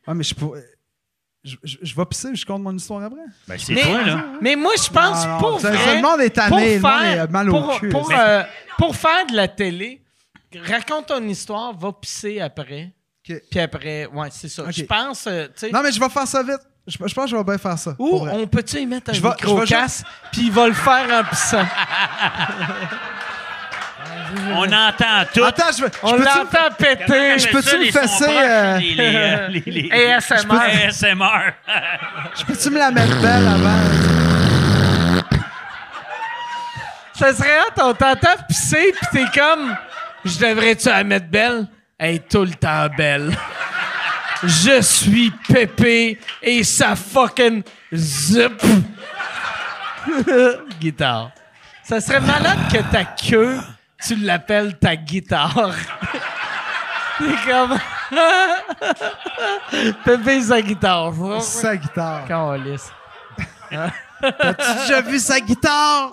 Ah, 0.06 0.14
mais 0.14 0.22
je 0.22 0.32
pourrais. 0.36 0.62
Je, 1.44 1.56
je- 1.64 1.78
je 1.82 1.94
vais 1.96 2.04
pisser, 2.06 2.34
je 2.34 2.46
compte 2.46 2.62
mon 2.62 2.74
histoire 2.76 3.02
après. 3.02 3.18
Ben, 3.48 3.58
c'est 3.58 3.74
Mais, 3.74 3.82
toi, 3.82 4.02
là. 4.02 4.24
mais 4.40 4.54
moi, 4.54 4.72
je 4.76 4.88
pense 4.90 5.26
Non, 5.26 5.32
non, 5.32 5.38
pour 5.40 5.60
ça- 5.60 5.70
vrai, 5.70 5.84
ça, 5.84 5.94
le 5.96 6.02
monde 6.02 6.20
est 6.20 6.30
tanné, 6.30 6.48
pour 6.48 6.58
le 6.58 6.72
monde 6.78 6.80
faire- 7.02 7.24
est 7.24 7.28
mal 7.30 7.50
au 7.50 7.52
pour, 7.52 7.80
cul. 7.80 7.88
Pour, 7.88 8.08
Mais- 8.08 8.16
euh, 8.18 8.42
pour 8.78 8.94
faire 8.96 9.26
de 9.26 9.34
la 9.34 9.48
télé, 9.48 10.02
raconte 10.68 11.06
ton 11.06 11.22
histoire, 11.24 11.76
va 11.76 11.92
pisser 11.92 12.40
après. 12.40 12.92
Puis 13.24 13.60
après, 13.60 14.06
ouais, 14.06 14.28
c'est 14.30 14.48
ça. 14.48 14.64
Je 14.70 14.82
pense, 14.84 15.26
euh. 15.26 15.48
Non, 15.72 15.82
mais 15.82 15.90
je 15.92 15.98
vais 16.00 16.08
faire 16.08 16.26
ça 16.28 16.42
vite. 16.44 16.60
Je, 16.86 16.96
je 16.96 17.14
pense 17.14 17.24
que 17.26 17.30
je 17.30 17.36
vais 17.36 17.44
bien 17.44 17.58
faire 17.58 17.78
ça. 17.78 17.94
Ou 17.98 18.26
on 18.28 18.46
peut-tu 18.48 18.78
y 18.80 18.86
mettre 18.86 19.10
un 19.10 19.14
micro-casse, 19.14 20.02
puis 20.32 20.42
il 20.46 20.52
va 20.52 20.66
le 20.68 20.74
faire 20.74 21.08
en 21.20 21.24
pissant? 21.28 21.64
On 24.54 24.64
entend 24.64 25.24
tout. 25.34 25.44
Attends, 25.44 25.72
je, 25.76 25.84
On 26.02 26.16
l'entend 26.16 26.70
péter. 26.78 27.38
Je 27.38 27.48
peux-tu 27.48 27.78
me 27.78 27.90
fesser, 27.90 28.24
euh, 28.28 28.78
Les, 28.78 28.94
les, 28.94 29.14
euh, 29.16 29.48
les, 29.50 29.62
les- 29.66 30.12
ASMR. 30.12 30.60
ASMR. 30.86 31.52
je 32.38 32.44
peux-tu 32.44 32.70
me 32.70 32.78
la 32.78 32.90
mettre 32.90 33.20
belle 33.20 33.46
avant? 33.46 33.78
Ça 37.14 37.32
serait 37.34 37.60
hot, 37.60 37.82
on 37.82 37.94
t'entend 37.94 38.36
pisser, 38.48 38.92
puis 39.00 39.06
t'es 39.12 39.38
comme, 39.38 39.76
je 40.24 40.38
devrais-tu 40.38 40.88
la 40.88 41.04
mettre 41.04 41.26
belle? 41.26 41.66
Elle 41.98 42.14
est 42.16 42.28
tout 42.28 42.42
le 42.44 42.50
temps 42.54 42.88
belle. 42.96 43.36
Je 44.42 44.80
suis 44.82 45.30
Pépé 45.48 46.18
et 46.42 46.64
sa 46.64 46.96
fucking 46.96 47.62
zip. 47.94 48.60
guitare. 50.80 51.30
Ça 51.84 52.00
serait 52.00 52.20
malade 52.20 52.58
que 52.72 52.78
ta 52.90 53.04
queue, 53.04 53.58
tu 54.06 54.16
l'appelles 54.16 54.78
ta 54.78 54.96
guitare. 54.96 55.74
T'es 57.18 57.50
comme. 57.50 57.78
Pépé 60.04 60.40
sa 60.42 60.60
guitare. 60.62 61.12
Sa 61.40 61.76
guitare. 61.76 62.24
Calisse. 62.26 62.92
T'as-tu 63.70 64.74
déjà 64.80 65.00
vu 65.00 65.18
sa 65.18 65.40
guitare? 65.40 66.12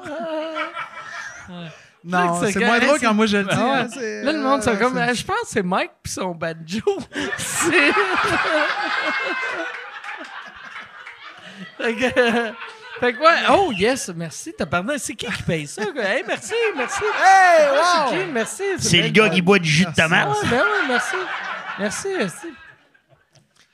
Non, 2.04 2.42
c'est 2.42 2.60
moins 2.64 2.80
drôle 2.80 3.00
quand 3.00 3.14
moi 3.14 3.26
je 3.26 3.38
le 3.38 3.44
dis. 3.44 3.50
Ah 3.54 3.64
ouais. 3.66 3.72
hein, 3.82 3.88
Là, 4.24 4.32
le 4.32 4.40
monde, 4.40 4.64
c'est 4.64 4.70
euh, 4.70 4.76
comme. 4.78 4.98
euh, 4.98 5.14
Je 5.14 5.24
pense 5.26 5.42
que 5.42 5.48
c'est 5.48 5.64
Mike 5.64 5.92
puis 6.02 6.14
son 6.14 6.34
banjo. 6.34 6.98
c'est. 7.38 7.92
Fait 13.00 13.14
que. 13.14 13.20
ouais. 13.20 13.44
Oh, 13.52 13.72
yes, 13.72 14.10
merci. 14.16 14.54
T'as 14.58 14.66
pardon. 14.66 14.94
C'est 14.98 15.14
qui 15.16 15.26
qui 15.26 15.44
paye 15.44 15.68
ça? 15.68 15.86
quoi? 15.86 16.04
Hey, 16.04 16.24
merci, 16.28 16.54
merci. 16.76 17.04
Hey, 17.04 17.68
wow! 17.72 17.80
c'est 18.10 18.18
qui? 18.18 18.26
Merci. 18.32 18.64
C'est 18.80 19.02
le 19.02 19.10
gars 19.10 19.30
qui 19.30 19.42
boit 19.42 19.60
du 19.60 19.70
jus 19.70 19.86
de 19.86 19.92
tomate. 19.94 20.28
Ah, 20.32 20.36
ben 20.50 20.58
ouais, 20.60 20.88
merci. 20.88 21.16
Merci, 21.80 22.08
merci. 22.18 22.48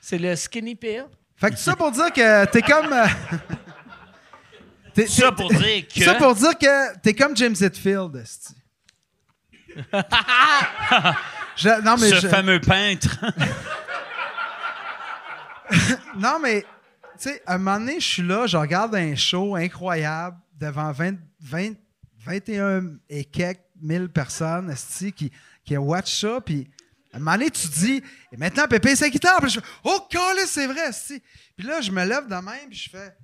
C'est 0.00 0.18
le 0.18 0.36
Skinny 0.36 0.74
Pill. 0.76 1.04
Fait 1.36 1.50
que 1.50 1.56
tout 1.56 1.60
ça 1.62 1.74
pour 1.76 1.90
dire 1.90 2.12
que 2.12 2.44
t'es 2.46 2.62
comme. 2.62 2.92
euh, 2.92 3.06
t'es- 4.94 5.06
Ça 5.06 5.32
pour 5.32 5.48
dire 5.50 5.86
que. 5.88 6.04
Ça 6.04 6.14
pour 6.14 6.34
dire 6.34 6.56
que 6.58 6.96
t'es 7.00 7.14
comme 7.14 7.36
James 7.36 7.56
Hetfield, 7.60 8.14
esti. 8.16 8.54
Je- 11.56 11.80
non, 11.82 11.96
mais 11.98 12.10
ce 12.10 12.14
je- 12.20 12.28
fameux 12.28 12.60
peintre. 12.60 13.16
Non, 16.16 16.38
mais, 16.40 16.64
tu 17.16 17.28
sais, 17.30 17.42
à 17.46 17.54
un 17.54 17.58
moment 17.58 17.78
donné, 17.78 18.00
je 18.00 18.06
suis 18.06 18.22
là, 18.22 18.46
je 18.46 18.56
regarde 18.56 18.94
un 18.94 19.14
show 19.14 19.54
incroyable 19.56 20.36
devant 20.58 20.92
20, 20.92 21.16
20 21.40 21.72
21 22.26 22.96
et 23.08 23.24
quelques 23.24 23.60
mille 23.80 24.08
personnes, 24.08 24.74
qui, 25.14 25.30
qui 25.64 25.76
watch 25.76 26.20
ça, 26.20 26.40
puis 26.40 26.68
à 27.12 27.16
un 27.16 27.20
moment 27.20 27.32
donné, 27.38 27.50
tu 27.50 27.68
dis, 27.68 28.02
et 28.32 28.36
maintenant, 28.36 28.66
Pépé, 28.68 28.94
c'est 28.96 29.08
guitare. 29.10 29.40
Puis 29.40 29.50
je 29.50 29.60
fais, 29.60 29.66
oh, 29.84 30.06
câlisse, 30.10 30.50
c'est 30.50 30.66
vrai, 30.66 30.88
esti. 30.88 31.22
Puis 31.56 31.66
là, 31.66 31.80
je 31.80 31.90
me 31.90 32.04
lève 32.04 32.26
de 32.26 32.34
même, 32.34 32.68
puis 32.68 32.76
je 32.78 32.90
fais. 32.90 33.16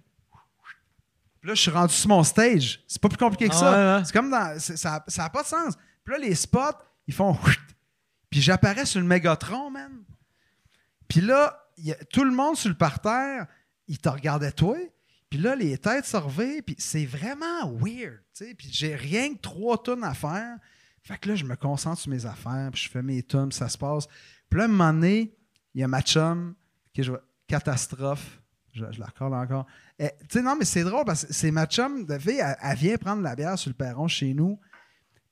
Puis 1.41 1.49
là, 1.49 1.55
je 1.55 1.61
suis 1.61 1.71
rendu 1.71 1.93
sur 1.93 2.09
mon 2.09 2.23
stage. 2.23 2.83
C'est 2.87 3.03
pas 3.03 3.09
plus 3.09 3.19
compliqué 3.19 3.49
que 3.49 3.55
ça. 3.55 3.99
ouais. 3.99 4.05
C'est 4.05 4.13
comme 4.13 4.31
dans. 4.31 4.59
Ça 4.59 5.05
n'a 5.19 5.31
pas 5.31 5.43
de 5.43 5.49
sens. 5.49 5.75
Puis 6.05 6.15
là, 6.15 6.19
les 6.19 6.35
spots, 6.35 6.79
ils 7.07 7.13
font. 7.15 7.37
Puis 8.31 8.41
j'apparais 8.41 8.87
sur 8.87 9.01
le 9.01 9.07
Mégatron, 9.07 9.69
man. 9.71 9.93
Puis 11.09 11.21
là, 11.21 11.67
y 11.77 11.93
a- 11.93 12.05
tout 12.07 12.25
le 12.25 12.31
monde 12.31 12.57
sur 12.57 12.71
le 12.71 12.77
parterre, 12.77 13.47
il 13.89 13.99
te 13.99 14.09
regardait 14.09 14.53
toi. 14.53 14.77
Puis 15.31 15.39
là, 15.41 15.55
les 15.57 15.79
têtes 15.79 16.05
se 16.05 16.17
revirent, 16.17 16.63
puis 16.65 16.77
c'est 16.79 17.07
vraiment 17.07 17.71
weird. 17.73 18.21
tu 18.35 18.45
sais. 18.47 18.55
Puis 18.55 18.69
j'ai 18.71 18.95
rien 18.95 19.35
que 19.35 19.41
trois 19.41 19.83
tonnes 19.83 20.05
à 20.05 20.15
faire. 20.15 20.57
Fait 21.03 21.17
que 21.19 21.29
là, 21.31 21.35
je 21.35 21.45
me 21.45 21.57
concentre 21.57 22.01
sur 22.01 22.11
mes 22.11 22.27
affaires, 22.27 22.69
puis 22.73 22.83
je 22.83 22.89
fais 22.91 23.03
mes 23.03 23.23
tonnes, 23.23 23.51
ça 23.51 23.69
se 23.69 23.79
passe. 23.79 24.07
Puis 24.49 24.59
là, 24.59 24.65
à 24.65 24.67
un 24.67 24.69
moment 24.69 24.93
donné, 24.93 25.35
il 25.75 25.81
y 25.81 25.85
a 25.85 25.89
ma 25.89 26.03
chum, 26.03 26.55
que 26.95 27.03
je 27.03 27.13
catastrophe. 27.47 28.41
Je, 28.73 28.85
je 28.91 29.01
la 29.01 29.07
recolle 29.07 29.35
encore. 29.35 29.67
Eh, 29.99 30.09
Tu 30.21 30.39
sais, 30.39 30.43
non, 30.43 30.57
mais 30.57 30.65
c'est 30.65 30.85
drôle 30.85 31.05
parce 31.05 31.27
que 31.27 31.33
c'est 31.33 31.51
ma 31.51 31.67
chum 31.67 32.07
de 32.07 32.19
fille, 32.19 32.39
elle, 32.39 32.57
elle 32.63 32.77
vient 32.77 32.97
prendre 32.97 33.23
la 33.23 33.35
bière 33.35 33.59
sur 33.59 33.69
le 33.71 33.75
perron 33.75 34.09
chez 34.09 34.33
nous. 34.33 34.59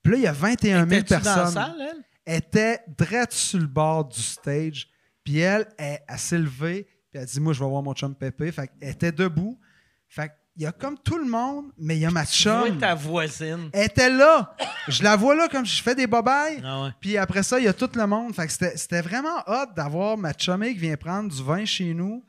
Puis 0.03 0.13
là, 0.13 0.19
il 0.19 0.23
y 0.25 0.27
a 0.27 0.33
21 0.33 0.87
000 0.89 1.01
Étais-tu 1.03 1.23
dans 1.23 1.31
la 1.31 1.35
personnes 1.37 1.55
salle, 1.55 2.05
elle? 2.27 2.37
était 2.37 2.81
direct 2.99 3.33
sur 3.33 3.59
le 3.59 3.67
bord 3.67 4.07
du 4.07 4.21
stage. 4.21 4.89
Puis 5.25 5.39
elle, 5.39 5.67
elle, 5.79 6.01
elle 6.07 6.19
s'est 6.19 6.39
levée, 6.39 6.87
puis 7.11 7.19
elle 7.19 7.23
a 7.23 7.27
dit 7.27 7.41
Moi, 7.41 7.53
je 7.53 7.61
vais 7.63 7.69
voir 7.69 7.83
mon 7.83 7.93
chum 7.95 8.15
Pépé. 8.15 8.51
Fait 8.53 8.69
qu'elle 8.69 8.91
était 8.91 9.13
debout. 9.13 9.59
Fait 10.09 10.29
qu'il 10.29 10.63
y 10.65 10.67
a 10.67 10.73
comme 10.73 10.99
tout 10.99 11.19
le 11.19 11.29
monde, 11.29 11.67
mais 11.79 11.97
il 11.97 12.01
y 12.01 12.07
a 12.07 12.11
ma 12.11 12.25
Tu 12.27 12.49
vois 12.49 12.67
chum. 12.69 12.79
ta 12.79 12.95
voisine. 12.95 13.71
Elle 13.73 13.87
était 13.87 14.11
là. 14.11 14.55
Je 14.89 15.03
la 15.03 15.15
vois 15.17 15.35
là 15.37 15.49
comme 15.49 15.65
je 15.65 15.83
fais 15.83 15.95
des 15.95 16.07
bobayes. 16.07 16.61
Ah 16.65 16.83
ouais. 16.85 16.91
Puis 17.01 17.17
après 17.17 17.43
ça, 17.43 17.59
il 17.59 17.65
y 17.65 17.69
a 17.69 17.73
tout 17.73 17.89
le 17.95 18.07
monde. 18.07 18.35
Fait 18.35 18.47
que 18.47 18.53
c'était 18.53 18.77
c'était 18.77 19.03
vraiment 19.03 19.39
hot 19.47 19.67
d'avoir 19.77 20.17
ma 20.19 20.33
chumée 20.37 20.73
qui 20.75 20.81
vient 20.81 20.97
prendre 20.97 21.31
du 21.33 21.43
vin 21.43 21.65
chez 21.65 21.95
nous, 21.95 22.25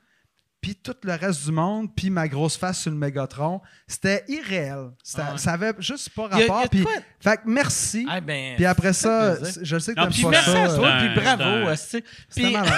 puis 0.60 0.76
tout 0.76 0.94
le 1.02 1.14
reste 1.14 1.44
du 1.44 1.50
monde, 1.50 1.92
puis 1.92 2.08
ma 2.08 2.28
grosse 2.28 2.56
face 2.56 2.78
sur 2.82 2.92
le 2.92 2.96
Mégatron. 2.96 3.60
C'était 3.88 4.24
irréel. 4.28 4.90
C'était- 5.02 5.22
Ah 5.26 5.32
ouais. 5.32 5.38
Ça 5.38 5.52
avait 5.54 5.72
juste 5.80 6.10
pas 6.10 6.28
rapport. 6.28 6.68
Puis, 6.70 6.84
quoi- 6.84 6.92
fait 7.18 7.36
que 7.38 7.42
merci. 7.46 8.06
Ah 8.08 8.20
ben, 8.20 8.54
Puis 8.54 8.64
après 8.64 8.92
ça, 8.92 9.34
je 9.60 9.78
sais 9.80 9.92
que 9.94 10.00
t'aimes 10.00 10.10
puis 10.10 10.22
pas 10.22 10.30
merci 10.30 10.50
ça. 10.52 10.62
à 10.64 10.68
toi, 10.76 10.86
euh, 10.88 11.00
puis 11.14 11.20
bravo. 11.20 11.74
C'était 11.76 12.06
Puis, 12.32 12.52
malade. 12.52 12.72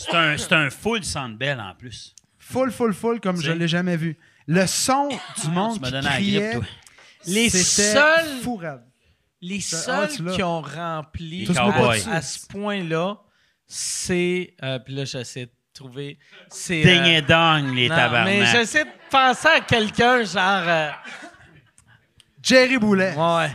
C'est 0.00 0.16
un, 0.16 0.36
c'est 0.38 0.52
un 0.52 0.70
full 0.70 1.04
Sandbell 1.04 1.60
en 1.60 1.74
plus. 1.74 2.14
Full, 2.38 2.70
full, 2.72 2.94
full, 2.94 3.20
comme 3.20 3.36
je 3.36 3.50
sais. 3.50 3.54
l'ai 3.54 3.68
jamais 3.68 3.96
vu. 3.96 4.18
Le 4.46 4.66
son 4.66 5.08
du 5.42 5.48
monde 5.50 5.78
Tu 5.82 5.90
qui 5.92 6.00
criait, 6.06 6.50
grippe, 6.50 6.52
toi. 6.62 6.68
les 7.26 7.50
c'était 7.50 7.92
seuls, 7.92 8.40
les 9.42 9.58
Ah, 9.72 9.76
seuls 10.08 10.32
qui 10.34 10.42
ont 10.42 10.62
rempli 10.62 11.46
à, 12.10 12.22
ce 12.22 12.46
point-là, 12.46 13.16
c'est. 13.66 14.54
euh, 14.62 14.78
puis 14.78 14.94
là, 14.94 15.04
j'essaie 15.04 15.46
de 15.46 15.52
trouver. 15.74 16.18
C'est. 16.48 16.82
Ding 16.82 17.02
euh, 17.02 17.18
et 17.18 17.22
dong, 17.22 17.74
les 17.74 17.88
tabarnak. 17.88 18.24
mais 18.26 18.46
j'essaie 18.46 18.84
de 18.84 18.90
penser 19.10 19.48
à 19.48 19.60
quelqu'un, 19.60 20.24
genre. 20.24 20.64
euh, 20.66 20.90
Jerry 22.42 22.78
Boulet. 22.78 23.14
ouais. 23.16 23.50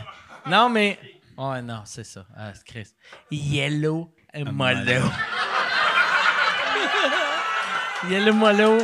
Non, 0.46 0.68
mais. 0.68 0.98
Ouais, 1.36 1.60
non, 1.60 1.82
c'est 1.84 2.04
ça. 2.04 2.24
Ah, 2.34 2.52
c'est 2.54 2.64
Chris. 2.64 2.88
Yellow 3.30 4.14
Molo. 4.52 5.10
Yellow 8.10 8.32
Molo. 8.34 8.78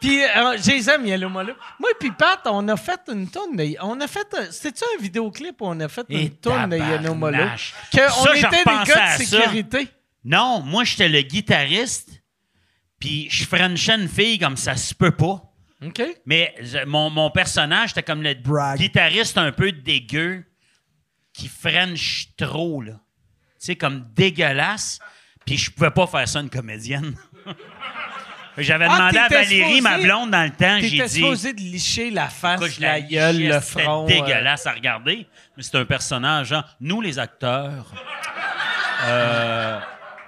Puis, 0.00 0.22
euh, 0.22 0.58
je 0.62 0.70
les 0.70 0.90
aime, 0.90 1.06
Yellow 1.06 1.28
Molo. 1.30 1.54
Moi 1.80 1.90
puis 1.98 2.10
Pat, 2.10 2.40
on 2.46 2.68
a 2.68 2.76
fait 2.76 3.00
une 3.10 3.28
tonne 3.28 3.56
de... 3.56 3.74
On 3.80 3.98
a 4.00 4.06
fait... 4.06 4.26
un- 4.34 4.50
C'était-tu 4.50 4.84
un 4.98 5.02
vidéoclip 5.02 5.60
où 5.62 5.66
on 5.66 5.80
a 5.80 5.88
fait 5.88 6.04
Et 6.10 6.22
une 6.24 6.30
tonne 6.36 6.68
de 6.70 6.76
Yellow 6.76 7.14
Molo? 7.14 7.44
Que 7.90 7.98
Ça, 7.98 8.10
on 8.20 8.34
était 8.34 8.48
des 8.50 8.64
gars 8.64 8.84
de 8.84 8.88
ça. 8.90 9.16
sécurité. 9.18 9.88
Non, 10.24 10.60
moi, 10.60 10.84
j'étais 10.84 11.08
le 11.08 11.20
guitariste, 11.22 12.10
puis 12.98 13.28
je 13.30 13.44
frenchais 13.44 13.94
une 13.94 14.08
fille 14.08 14.38
comme 14.38 14.56
ça 14.58 14.76
se 14.76 14.94
peut 14.94 15.10
pas. 15.12 15.42
OK? 15.84 16.02
Mais 16.26 16.54
je- 16.60 16.84
mon, 16.84 17.08
mon 17.10 17.30
personnage, 17.30 17.90
c'était 17.90 18.02
comme 18.02 18.22
le 18.22 18.34
Brag. 18.34 18.78
guitariste 18.78 19.36
un 19.38 19.52
peu 19.52 19.72
dégueu 19.72 20.44
qui 21.32 21.48
french 21.48 22.28
trop, 22.36 22.82
là. 22.82 22.92
Tu 22.92 23.66
sais, 23.66 23.76
comme 23.76 24.06
dégueulasse. 24.14 24.98
Puis 25.46 25.56
je 25.58 25.70
pouvais 25.70 25.90
pas 25.90 26.06
faire 26.06 26.26
ça 26.28 26.40
une 26.40 26.50
comédienne. 26.50 27.16
J'avais 28.56 28.86
Ah, 28.88 28.96
demandé 28.98 29.18
à 29.18 29.28
Valérie, 29.28 29.80
ma 29.80 29.98
blonde, 29.98 30.30
dans 30.30 30.44
le 30.44 30.50
temps, 30.50 30.78
j'ai 30.80 30.90
T'étais 30.90 31.06
dit... 31.08 31.14
supposé 31.16 31.52
de 31.52 31.60
licher 31.60 32.10
la 32.10 32.28
face, 32.28 32.78
la 32.78 32.88
la 32.92 33.00
gueule, 33.00 33.36
lichais, 33.36 33.48
le 33.52 33.60
c'était 33.60 33.82
front. 33.82 34.04
euh, 34.04 34.06
dégueulasse 34.06 34.66
à 34.66 34.72
regarder. 34.72 35.26
Mais 35.56 35.62
c'est 35.64 35.76
un 35.76 35.84
personnage, 35.84 36.48
genre, 36.48 36.62
nous, 36.80 37.00
les 37.00 37.18
acteurs, 37.18 37.86
euh, 39.06 39.78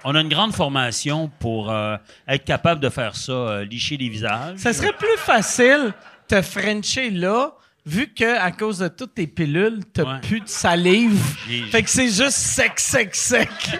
on 0.03 0.13
a 0.15 0.19
une 0.21 0.27
grande 0.29 0.53
formation 0.53 1.31
pour 1.39 1.71
euh, 1.71 1.95
être 2.27 2.43
capable 2.43 2.81
de 2.81 2.89
faire 2.89 3.15
ça, 3.15 3.31
euh, 3.31 3.63
licher 3.65 3.95
les 3.97 4.09
visages. 4.09 4.57
Ça 4.57 4.73
serait 4.73 4.93
plus 4.93 5.17
facile 5.17 5.93
te 6.27 6.41
frencher 6.41 7.09
là, 7.09 7.51
vu 7.87 8.13
que 8.13 8.37
à 8.37 8.51
cause 8.51 8.79
de 8.79 8.87
toutes 8.89 9.15
tes 9.15 9.27
pilules, 9.27 9.79
t'as 9.93 10.03
Ouais. 10.03 10.21
plus 10.21 10.41
de 10.41 10.47
salive. 10.47 11.19
Fait 11.71 11.81
que 11.83 11.89
c'est 11.89 12.07
juste 12.09 12.31
sec, 12.31 12.79
sec, 12.79 13.15
sec. 13.15 13.49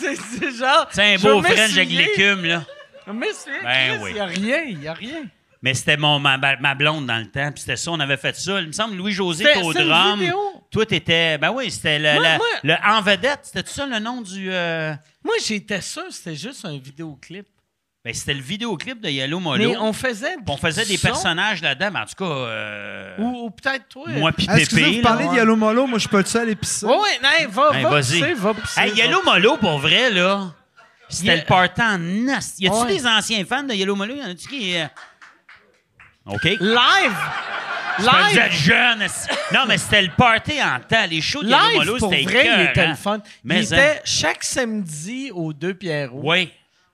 c'est 0.00 0.16
c'est 0.16 0.52
genre. 0.52 0.88
C'est 0.90 1.14
un 1.14 1.18
beau 1.18 1.42
French 1.42 1.72
avec 1.76 1.90
l'écume, 1.90 2.44
là. 2.44 2.64
Vais 3.06 3.12
m'essuyer, 3.12 3.56
Ben 3.62 4.00
oui. 4.02 4.12
Y 4.14 4.20
a 4.20 4.26
rien, 4.26 4.64
y 4.64 4.88
a 4.88 4.92
rien. 4.94 5.22
Mais 5.60 5.74
c'était 5.74 5.96
mon, 5.96 6.20
ma, 6.20 6.38
ma 6.38 6.74
blonde 6.76 7.06
dans 7.06 7.18
le 7.18 7.26
temps, 7.26 7.50
puis 7.50 7.60
c'était 7.60 7.74
ça, 7.76 7.90
on 7.90 7.98
avait 7.98 8.16
fait 8.16 8.36
ça. 8.36 8.60
Il 8.60 8.68
me 8.68 8.72
semble 8.72 8.94
Louis-José 8.96 9.44
au 9.62 9.72
c'est 9.72 9.82
une 9.82 9.88
drum. 9.88 10.20
vidéo. 10.20 10.38
Toi, 10.70 10.86
t'étais... 10.86 11.36
Ben 11.36 11.50
oui, 11.50 11.68
c'était 11.70 11.98
le, 11.98 12.12
Moi- 12.14 12.22
la- 12.22 12.36
moi- 12.36 12.46
le 12.62 12.74
En 12.86 13.02
Vedette. 13.02 13.40
C'était 13.42 13.68
ça 13.68 13.84
le 13.86 13.98
nom 13.98 14.20
du... 14.20 14.52
euh, 14.52 14.92
Moi, 15.24 15.34
j'étais 15.44 15.80
sûr 15.80 16.04
c'était 16.10 16.36
juste 16.36 16.64
un 16.64 16.78
vidéoclip. 16.78 17.46
Ben, 18.08 18.14
c'était 18.14 18.32
le 18.32 18.40
vidéoclip 18.40 19.02
de 19.02 19.08
Yellow 19.10 19.38
Molo. 19.38 19.68
Mais 19.70 19.76
on 19.76 19.92
faisait. 19.92 20.34
On 20.48 20.56
faisait 20.56 20.86
des 20.86 20.96
son. 20.96 21.08
personnages 21.08 21.60
là-dedans, 21.60 21.90
mais 21.92 21.98
en 22.00 22.04
tout 22.06 22.24
cas... 22.24 22.30
euh, 22.30 23.14
Ou, 23.18 23.44
ou 23.44 23.50
peut-être 23.50 23.86
toi. 23.86 24.06
moi 24.08 24.32
puis 24.32 24.46
Pépé, 24.46 24.82
vous 24.82 24.96
là. 24.96 25.02
parlez 25.02 25.28
de 25.28 25.34
Yellow 25.34 25.56
Molo, 25.56 25.86
moi 25.86 25.98
je 25.98 26.08
peux 26.08 26.16
le 26.20 26.24
seul 26.24 26.56
pisser. 26.56 26.86
Ouais, 26.86 26.96
ouais, 26.96 27.18
non, 27.22 27.28
va, 27.50 27.76
Hey, 27.76 27.82
va 27.82 27.90
vas-y. 27.90 28.20
pisser, 28.22 28.32
va 28.32 28.54
pisser. 28.54 28.80
Hey, 28.80 28.90
va 28.92 28.96
Yellow 28.96 29.22
Molo, 29.26 29.56
pour 29.58 29.78
vrai, 29.78 30.10
là, 30.10 30.52
c'était 31.10 31.36
le 31.36 31.42
party 31.44 31.82
en 31.82 31.98
nas. 31.98 32.54
Y 32.58 32.68
a-tu 32.68 32.76
Ouais. 32.76 32.86
des 32.96 33.06
anciens 33.06 33.44
fans 33.44 33.62
de 33.64 33.74
Yellow 33.74 33.94
Molo? 33.94 34.14
Y 34.14 34.22
en 34.22 34.30
a-tu 34.30 34.48
qui... 34.48 34.74
euh, 34.78 34.86
OK. 36.24 36.44
Live! 36.44 37.16
Vous 37.98 38.06
êtes 38.06 38.32
Live! 38.32 38.52
jeune. 38.52 39.06
Non, 39.52 39.60
mais 39.68 39.76
c'était 39.76 40.00
le 40.00 40.10
party 40.16 40.62
en 40.62 40.80
temps. 40.80 41.04
Les 41.10 41.20
shows 41.20 41.42
de 41.42 41.48
Yellow 41.48 41.58
Live, 41.68 41.76
Molo, 41.78 41.96
pour 41.98 42.10
c'était 42.10 42.24
vrai, 42.24 42.46
il 42.46 42.60
était 42.62 42.70
écœurant. 42.70 42.88
le 42.88 42.96
fun. 42.96 43.18
Mais 43.44 43.64
il 43.64 43.74
hein? 43.74 43.76
était 43.78 44.00
chaque 44.06 44.44
samedi 44.44 45.30
aux 45.34 45.52
deux 45.52 45.74
Pierrot. 45.74 46.20
Oui. 46.22 46.50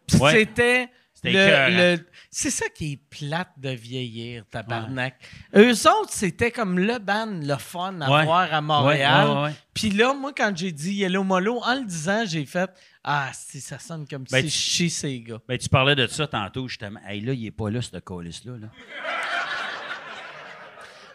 Puis 0.07 0.19
C'était 0.33 0.89
le, 1.25 1.31
écœurant. 1.31 1.69
le- 1.97 2.07
C'est 2.31 2.51
ça 2.51 2.67
qui 2.69 2.93
est 2.93 2.97
plate 2.97 3.53
de 3.57 3.71
vieillir, 3.71 4.45
tabarnak. 4.51 5.15
Eux 5.57 5.73
autres, 5.73 6.11
c'était 6.13 6.51
comme 6.51 6.79
le 6.79 6.99
band, 6.99 7.39
le 7.43 7.57
fun 7.57 8.01
à 8.01 8.11
Ouais. 8.11 8.25
voir 8.25 8.53
à 8.53 8.61
Montréal. 8.61 9.29
Ouais, 9.29 9.35
ouais, 9.35 9.43
ouais. 9.45 9.55
Puis 9.73 9.91
là, 9.91 10.15
moi, 10.15 10.33
quand 10.37 10.53
j'ai 10.57 10.73
dit 10.73 10.95
Yellow 10.95 11.23
Molo, 11.25 11.61
en 11.63 11.75
le 11.75 11.85
disant, 11.85 12.25
j'ai 12.27 12.45
fait 12.47 12.71
Ah, 13.05 13.31
si 13.35 13.61
ça 13.61 13.79
sonne 13.79 14.07
comme 14.09 14.25
Ben, 14.31 14.41
si 14.43 14.49
je 14.49 14.55
chie 14.57 14.91
ces 14.91 15.21
gars. 15.21 15.39
Ben, 15.47 15.59
tu 15.59 15.69
parlais 15.69 15.95
de 15.95 16.07
ça 16.07 16.27
tantôt, 16.27 16.67
justement. 16.69 17.01
Hey, 17.07 17.21
là, 17.21 17.33
il 17.35 17.47
est 17.47 17.51
pas 17.51 17.69
là, 17.71 17.83
ce 17.83 17.97
colis-là. 17.99 18.53
Là. 18.59 18.69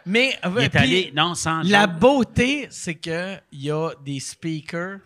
Mais 0.06 0.38
Il 0.44 0.50
euh, 0.50 0.60
est 0.62 0.70
puis 0.70 0.80
allé... 0.80 1.12
Non, 1.16 1.36
sans... 1.36 1.62
la 1.64 1.88
beauté, 1.88 2.68
c'est 2.72 2.96
que 2.96 3.36
il 3.52 3.64
y 3.64 3.72
a 3.72 3.92
des 4.04 4.20
speakers 4.20 5.00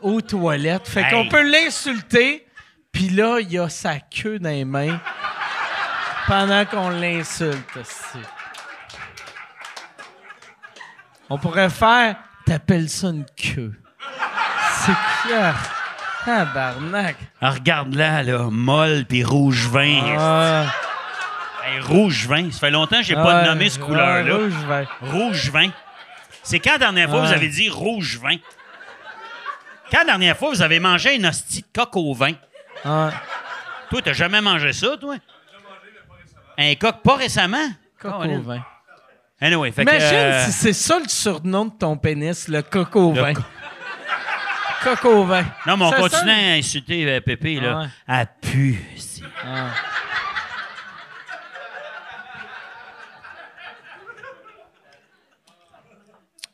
aux 0.00 0.20
toilettes. 0.20 0.86
Fait 0.88 1.02
Hey. 1.02 1.10
qu'on 1.10 1.28
peut 1.28 1.42
l'insulter, 1.50 2.45
puis 2.96 3.10
là, 3.10 3.40
il 3.40 3.58
a 3.58 3.68
sa 3.68 3.98
queue 4.00 4.38
dans 4.38 4.48
les 4.48 4.64
mains 4.64 4.98
pendant 6.26 6.64
qu'on 6.64 6.88
l'insulte. 6.88 7.78
On 11.28 11.36
pourrait 11.36 11.68
faire 11.68 12.16
T'appelles 12.46 12.88
ça 12.88 13.08
une 13.08 13.26
queue. 13.36 13.74
C'est 14.78 14.92
quoi? 15.28 15.52
Tabarnak. 16.24 17.16
Ah, 17.42 17.50
Regarde-la, 17.50 18.22
là, 18.22 18.48
molle 18.50 19.04
puis 19.06 19.22
rouge 19.24 19.66
vin. 19.68 20.00
Ah, 20.18 20.64
Hey, 21.66 21.80
rouge 21.80 22.26
vin. 22.26 22.50
Ça 22.50 22.60
fait 22.60 22.70
longtemps 22.70 22.96
que 22.98 23.02
j'ai 23.02 23.14
pas 23.14 23.40
ouais, 23.42 23.44
nommé 23.44 23.68
cette 23.68 23.82
couleur-là. 23.82 24.36
rouge 24.36 24.52
vin. 24.66 24.84
Rouge 25.02 25.50
vin. 25.50 25.68
C'est 26.42 26.60
quand 26.60 26.72
la 26.72 26.78
dernière 26.78 27.10
fois 27.10 27.20
vous 27.26 27.32
avez 27.32 27.48
dit 27.48 27.68
rouge 27.68 28.18
vin? 28.22 28.36
Quand 29.90 29.98
la 29.98 30.04
dernière 30.04 30.36
fois 30.38 30.48
vous 30.48 30.62
avez 30.62 30.80
mangé 30.80 31.14
une 31.16 31.26
hostie 31.26 31.60
de 31.62 31.66
coq 31.78 31.94
au 31.96 32.14
vin? 32.14 32.32
Ouais. 32.86 33.10
Toi, 33.90 34.02
t'as 34.02 34.12
jamais 34.12 34.40
mangé 34.40 34.72
ça, 34.72 34.96
toi? 34.96 35.16
Un 36.58 36.74
coq 36.76 37.02
pas 37.02 37.16
récemment? 37.16 37.68
Coq 37.98 38.12
au 38.24 38.40
vin. 38.42 38.62
Anyway, 39.40 39.70
fait 39.72 39.84
que, 39.84 39.90
Imagine 39.90 40.14
euh, 40.16 40.44
si 40.46 40.52
c'est 40.52 40.72
ça 40.72 40.98
le 40.98 41.08
surnom 41.08 41.66
de 41.66 41.72
ton 41.72 41.96
pénis, 41.98 42.48
le 42.48 42.62
coq 42.62 42.96
au 42.96 43.12
Le 43.12 43.20
vin. 43.20 43.34
co- 43.34 43.42
Coq 44.82 45.04
au 45.04 45.24
vin. 45.24 45.44
Non, 45.66 45.76
mais 45.76 45.84
on 45.84 45.90
Ça 45.90 45.96
continue 45.96 46.20
sonne- 46.20 46.28
à 46.30 46.52
insulter 46.54 47.06
euh, 47.10 47.20
Pépé, 47.20 47.60
là. 47.60 47.72
Ah 47.76 47.82
ouais. 47.82 47.88
À 48.20 48.26
pu. 48.26 48.78
si. 48.96 49.22
Ah. 49.44 49.70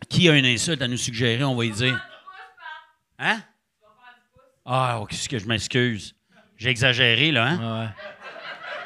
Qui 0.08 0.28
a 0.28 0.36
une 0.36 0.44
insulte 0.46 0.82
à 0.82 0.88
nous 0.88 0.96
suggérer, 0.96 1.42
on 1.44 1.54
va 1.56 1.64
y 1.64 1.70
dire? 1.70 2.00
Hein? 3.18 3.40
Ah, 4.64 4.98
oh, 5.00 5.06
qu'est-ce 5.06 5.28
que 5.28 5.38
je 5.38 5.46
m'excuse. 5.46 6.14
J'ai 6.62 6.70
exagéré, 6.70 7.32
là, 7.32 7.44
hein? 7.44 7.58
Ah 7.60 7.80
ouais. 7.80 7.88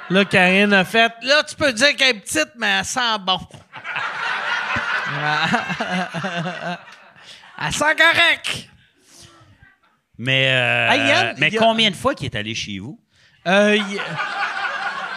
Là, 0.08 0.24
Karine 0.24 0.72
a 0.72 0.86
fait. 0.86 1.12
Là, 1.20 1.42
tu 1.42 1.54
peux 1.56 1.74
dire 1.74 1.94
qu'elle 1.94 2.16
est 2.16 2.20
petite, 2.20 2.52
mais 2.56 2.78
elle 2.78 2.84
sent 2.86 3.18
bon. 3.20 3.38
elle 7.60 7.72
sent 7.72 7.94
correct. 7.96 8.70
Mais, 10.16 10.48
euh, 10.48 10.90
Hey, 10.90 11.06
Yann, 11.06 11.34
mais 11.36 11.50
combien 11.50 11.90
de 11.90 11.96
fois 11.96 12.14
qu'il 12.14 12.24
est 12.24 12.34
allé 12.34 12.54
chez 12.54 12.78
vous? 12.78 12.98
Euh, 13.46 13.76
il, 13.76 14.00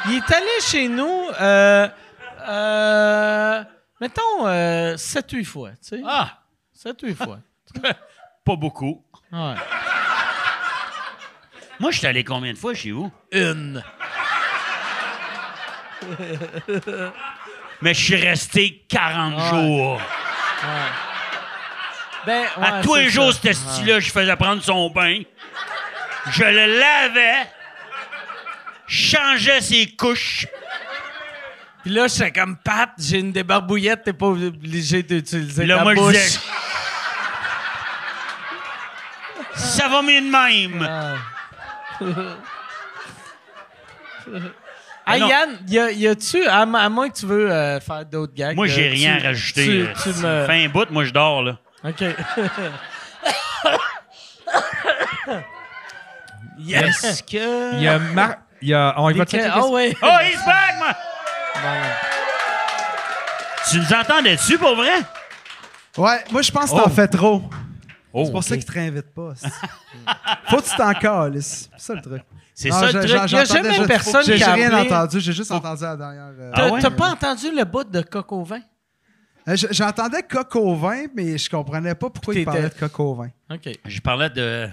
il 0.09 0.15
est 0.17 0.31
allé 0.33 0.59
chez 0.61 0.89
nous, 0.89 1.29
euh, 1.39 1.87
euh, 2.45 3.63
mettons, 4.01 4.47
euh, 4.47 4.97
7-8 4.97 5.45
fois. 5.45 5.69
Tu 5.71 5.77
sais? 5.81 6.01
Ah! 6.05 6.39
7-8 6.77 7.15
fois. 7.15 7.39
Pas 8.45 8.55
beaucoup. 8.57 9.01
Ouais. 9.31 9.55
Moi, 11.79 11.91
je 11.91 11.97
suis 11.99 12.07
allé 12.07 12.23
combien 12.23 12.51
de 12.53 12.57
fois 12.57 12.73
chez 12.73 12.91
vous? 12.91 13.11
Une. 13.31 13.81
Mais 17.81 17.93
je 17.93 18.03
suis 18.03 18.15
resté 18.15 18.83
40 18.89 19.33
Ouais. 19.35 19.49
jours. 19.49 20.01
Ben, 22.25 22.43
à 22.61 22.81
tous 22.83 22.95
c'est 22.95 23.03
les 23.03 23.09
jours, 23.09 23.31
ce 23.33 23.53
style-là, 23.53 23.99
je 24.01 24.11
faisais 24.11 24.35
prendre 24.35 24.61
son 24.61 24.89
bain. 24.89 25.21
Je 26.31 26.43
le 26.43 26.79
lavais. 26.79 27.47
Je 28.87 29.15
changeais 29.17 29.61
ses 29.61 29.87
couches. 29.95 30.45
Puis 31.83 31.91
là, 31.93 32.07
j'étais 32.07 32.31
comme 32.33 32.57
Pat, 32.57 32.89
j'ai 32.99 33.19
une 33.19 33.31
débarbouillette, 33.31 34.03
t'es 34.03 34.11
pas 34.13 34.25
obligé 34.25 35.01
d'utiliser 35.01 35.65
Là, 35.65 35.77
ta 35.77 35.83
moi, 35.83 35.95
je 35.95 35.99
bouche. 36.01 36.11
disais. 36.13 36.39
Ça 39.55 39.87
va 39.87 40.01
mieux 40.01 40.19
de 40.21 40.29
même. 40.29 40.87
Ah, 42.01 42.05
Ah 45.05 45.17
non. 45.17 45.27
Yann, 45.27 45.57
y, 45.67 45.79
a- 45.79 45.91
y 45.91 46.07
a-tu, 46.07 46.45
à, 46.45 46.65
mo- 46.67 46.77
à 46.77 46.87
moins 46.89 47.09
que 47.09 47.17
tu 47.17 47.25
veux 47.25 47.51
euh, 47.51 47.79
faire 47.79 48.05
d'autres 48.05 48.33
gags. 48.35 48.55
Moi, 48.55 48.67
j'ai 48.67 48.89
euh, 48.89 48.91
rien 48.91 49.17
tu- 49.17 49.25
à 49.25 49.29
rajouter. 49.29 49.63
Tu, 49.65 49.81
euh, 49.81 49.93
tu 50.03 50.09
me... 50.21 50.45
Fin 50.45 50.67
bout, 50.69 50.87
moi, 50.91 51.03
je 51.03 51.11
dors, 51.11 51.41
là. 51.41 51.57
OK. 51.83 52.03
yes. 56.59 57.03
Est-ce 57.03 57.23
que. 57.23 57.75
Il 57.75 57.83
y 57.83 57.87
a 57.87 57.99
Mar... 57.99 58.35
Il 58.61 58.69
y 58.69 58.73
a... 58.73 58.93
On 58.97 59.09
y 59.09 59.13
va 59.17 59.25
checker 59.25 59.47
Ah 59.51 59.65
ouais. 59.67 59.95
Oh, 60.01 60.07
he's 60.21 60.43
back, 60.45 60.75
moi! 60.77 60.93
Voilà. 61.55 61.81
Tu 63.69 63.77
nous 63.77 63.93
entendais 63.93 64.35
dessus, 64.35 64.57
pour 64.57 64.75
vrai? 64.75 64.91
Ouais, 65.97 66.23
moi, 66.31 66.41
je 66.41 66.51
pense 66.51 66.71
que 66.71 66.75
t'en 66.75 66.83
Oh. 66.85 66.89
fais 66.89 67.07
trop. 67.07 67.43
Oh, 68.11 68.23
C'est 68.25 68.31
pour 68.31 68.43
ça 68.43 68.55
qu'ils 68.57 68.65
te 68.65 68.71
réinvitent 68.71 69.13
pas. 69.13 69.33
Faut 70.47 70.57
que 70.57 70.69
tu 70.69 70.75
t'en 70.75 70.93
cales. 70.93 71.41
C'est 71.41 71.69
ça 71.77 71.93
le 71.93 72.01
truc. 72.01 72.21
C'est 72.55 72.71
ça, 72.71 72.87
le 72.87 72.93
truc. 72.93 73.03
Il 73.05 73.09
y 73.11 73.15
a 73.37 73.45
jamais 73.45 73.73
juste- 73.73 73.87
personne 73.87 74.23
J'ai 74.25 74.33
qui 74.33 74.39
j'ai 74.39 74.43
a 74.45 74.53
rien 74.53 74.71
appelé. 74.73 74.91
entendu. 74.93 75.19
J'ai 75.19 75.33
juste 75.33 75.51
entendu 75.51 75.83
la 75.83 75.95
dernière. 75.95 76.31
euh, 76.39 76.51
T'as 76.55 76.67
Ah 76.67 76.71
ouais? 76.71 76.81
t'as 76.81 76.89
pas 76.91 77.09
entendu 77.11 77.51
le 77.55 77.63
bout 77.65 77.83
de 77.83 78.01
coq 78.01 78.31
au 78.31 78.43
vin? 78.43 78.59
Euh, 79.47 79.55
J'entendais 79.71 80.23
coq 80.23 80.55
au 80.57 80.75
vin, 80.75 81.05
mais 81.15 81.37
je 81.37 81.49
comprenais 81.49 81.95
pas 81.95 82.09
pourquoi 82.09 82.33
il 82.35 82.43
parlait 82.45 82.63
de 82.69 82.73
coq 82.73 82.99
au 82.99 83.13
vin. 83.15 83.29
OK. 83.51 83.69
Je 83.85 84.01
parlais 84.01 84.29
de. 84.29 84.67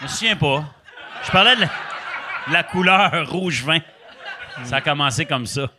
Je 0.00 0.04
me 0.04 0.08
souviens 0.08 0.36
pas. 0.36 0.64
Je 1.24 1.30
parlais 1.30 1.54
de 1.56 1.60
la, 1.62 1.66
de 2.48 2.52
la 2.52 2.62
couleur 2.64 3.30
rouge 3.30 3.62
vin. 3.64 3.78
Ça 4.64 4.76
a 4.76 4.80
commencé 4.80 5.24
comme 5.24 5.46
ça. 5.46 5.70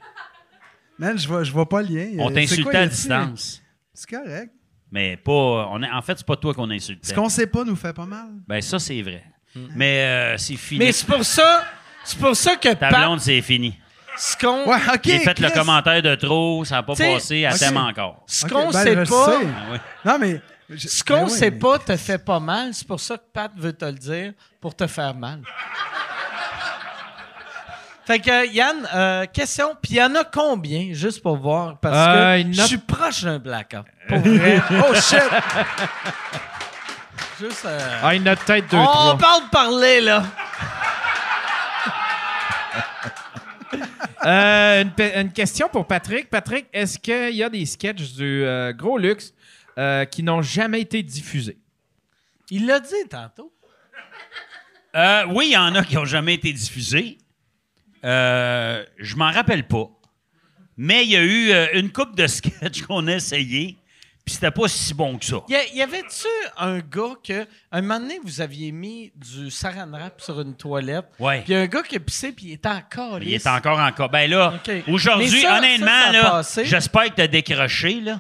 Man, 0.97 1.17
je 1.17 1.27
vois, 1.27 1.43
je 1.43 1.51
vois 1.51 1.67
pas 1.67 1.81
le 1.81 1.87
lien. 1.89 2.07
On 2.19 2.29
Euh, 2.31 2.33
t'insultait 2.33 2.77
à 2.77 2.81
a-t-il- 2.81 2.89
distance. 2.91 3.61
C'est 3.93 4.09
correct. 4.09 4.51
Mais 4.91 5.17
pas. 5.17 5.31
On 5.71 5.81
est, 5.81 5.89
en 5.89 6.01
fait, 6.01 6.17
c'est 6.17 6.25
pas 6.27 6.35
toi 6.35 6.53
qu'on 6.53 6.69
insultait. 6.69 7.07
Ce 7.09 7.13
qu'on 7.13 7.29
sait 7.29 7.47
pas 7.47 7.63
nous 7.63 7.75
fait 7.75 7.93
pas 7.93 8.05
mal. 8.05 8.27
Ben, 8.47 8.61
ça, 8.61 8.79
c'est 8.79 9.01
vrai. 9.01 9.23
Mais 9.75 10.01
euh, 10.03 10.37
c'est 10.37 10.55
fini. 10.55 10.79
Mais 10.85 10.91
c'est 10.91 11.05
pour 11.05 11.23
ça, 11.23 11.63
c'est 12.03 12.17
pour 12.19 12.35
ça 12.35 12.55
que 12.55 12.69
Ta 12.69 12.75
Pat, 12.75 12.99
blonde, 13.05 13.19
c'est 13.19 13.41
fini. 13.41 13.77
ce 14.17 14.35
qu'on 14.37 14.67
Ouais. 14.69 14.77
J'ai 15.03 15.19
fait 15.19 15.39
le 15.39 15.49
commentaire 15.51 16.01
de 16.01 16.15
trop, 16.15 16.63
ça 16.65 16.75
n'a 16.75 16.83
pas 16.83 16.93
T'sais, 16.93 17.13
passé, 17.13 17.39
elle 17.41 17.53
ok. 17.53 17.59
t'aime 17.59 17.77
encore. 17.77 18.23
ce 18.27 18.45
qu'on 18.47 18.71
ben, 18.71 18.83
sait 18.83 18.95
pas, 18.95 19.05
sais. 19.05 19.47
Ah 19.47 19.63
oui. 19.71 19.77
Non, 20.05 20.17
mais. 20.19 20.41
je- 20.69 20.87
ce 20.87 21.03
qu'on 21.03 21.13
ben 21.13 21.23
oui, 21.25 21.29
sait 21.29 21.51
mais- 21.51 21.59
pas 21.59 21.77
te 21.79 21.95
fait 21.97 22.17
pas 22.17 22.39
mal. 22.39 22.73
C'est 22.73 22.87
pour 22.87 22.99
ça 22.99 23.15
que 23.17 23.23
Pat 23.31 23.51
veut 23.55 23.73
te 23.73 23.85
le 23.85 23.93
dire 23.93 24.33
pour 24.59 24.75
te 24.75 24.87
faire 24.87 25.13
mal. 25.15 25.41
Fait 28.05 28.19
que 28.19 28.47
Yann, 28.53 28.87
euh, 28.93 29.25
question. 29.27 29.77
Puis 29.81 29.93
il 29.93 29.97
y 29.97 30.03
en 30.03 30.13
a 30.15 30.23
combien, 30.25 30.89
juste 30.93 31.21
pour 31.23 31.37
voir, 31.37 31.77
parce 31.79 31.95
Euh, 31.95 32.43
que 32.43 32.47
y 32.49 32.53
je 32.53 32.61
suis 32.63 32.77
proche 32.77 33.23
d'un 33.23 33.39
blackout. 33.39 33.85
Pour 34.09 34.19
vrai. 34.19 34.61
Oh 34.89 34.93
shit! 34.93 35.19
juste. 37.39 37.65
euh, 37.65 37.99
Ah, 38.03 38.13
il 38.13 38.21
y 38.21 38.29
en 38.29 38.33
a 38.33 38.35
peut-être 38.35 38.69
deux, 38.69 38.77
on 38.77 38.83
trois. 38.85 39.17
parle 39.17 39.43
de 39.45 39.49
parler 39.49 40.01
là. 40.01 40.23
Euh, 44.25 44.83
une, 44.83 45.19
une 45.21 45.31
question 45.33 45.67
pour 45.67 45.85
Patrick. 45.85 46.29
Patrick, 46.29 46.67
est-ce 46.71 46.97
qu'il 46.97 47.35
y 47.35 47.43
a 47.43 47.49
des 47.49 47.65
sketchs 47.65 48.13
du 48.13 48.45
euh, 48.45 48.71
Gros 48.71 48.97
Luxe 48.97 49.33
euh, 49.77 50.05
qui 50.05 50.23
n'ont 50.23 50.41
jamais 50.41 50.79
été 50.79 51.03
diffusés? 51.03 51.57
Il 52.49 52.65
l'a 52.65 52.79
dit 52.79 52.93
tantôt. 53.09 53.51
Euh, 54.95 55.25
oui, 55.29 55.47
il 55.49 55.53
y 55.53 55.57
en 55.57 55.75
a 55.75 55.83
qui 55.83 55.95
n'ont 55.95 56.05
jamais 56.05 56.35
été 56.35 56.53
diffusés. 56.53 57.17
Euh, 58.03 58.83
je 58.97 59.15
m'en 59.15 59.31
rappelle 59.31 59.67
pas. 59.67 59.87
Mais 60.77 61.03
il 61.05 61.11
y 61.11 61.15
a 61.17 61.21
eu 61.21 61.51
euh, 61.51 61.67
une 61.73 61.91
coupe 61.91 62.15
de 62.15 62.25
sketchs 62.27 62.81
qu'on 62.81 63.05
a 63.07 63.13
essayé, 63.13 63.77
puis 64.25 64.33
c'était 64.35 64.51
pas 64.51 64.67
si 64.67 64.93
bon 64.93 65.17
que 65.17 65.25
ça. 65.25 65.37
Y, 65.47 65.55
a- 65.55 65.67
y 65.73 65.81
avait-tu 65.81 66.27
un 66.57 66.79
gars 66.79 67.13
que, 67.25 67.45
un 67.71 67.81
moment 67.81 67.99
donné, 67.99 68.19
vous 68.23 68.41
aviez 68.41 68.71
mis 68.71 69.11
du 69.15 69.51
saran 69.51 69.87
wrap 69.91 70.19
sur 70.19 70.41
une 70.41 70.55
toilette, 70.55 71.05
Ouais. 71.19 71.41
puis 71.43 71.53
y 71.53 71.55
a 71.55 71.59
un 71.61 71.67
gars 71.67 71.83
qui 71.83 71.95
a 71.97 71.99
pissé, 71.99 72.31
puis 72.31 72.47
il 72.47 72.51
était 72.53 72.69
encore 72.69 73.21
Il 73.21 73.33
est 73.33 73.45
encore 73.47 73.79
en 73.79 73.91
cas. 73.91 74.07
Ben 74.07 74.29
là, 74.29 74.53
OK. 74.55 74.67
Mais 74.67 74.83
aujourd'hui, 74.87 75.41
ça, 75.41 75.57
honnêtement, 75.59 75.85
ça, 75.87 76.01
ça 76.03 76.09
a 76.09 76.11
là, 76.11 76.29
passé. 76.31 76.65
j'espère 76.65 77.03
que 77.05 77.13
t'as 77.15 77.27
décroché, 77.27 78.01
là. 78.01 78.19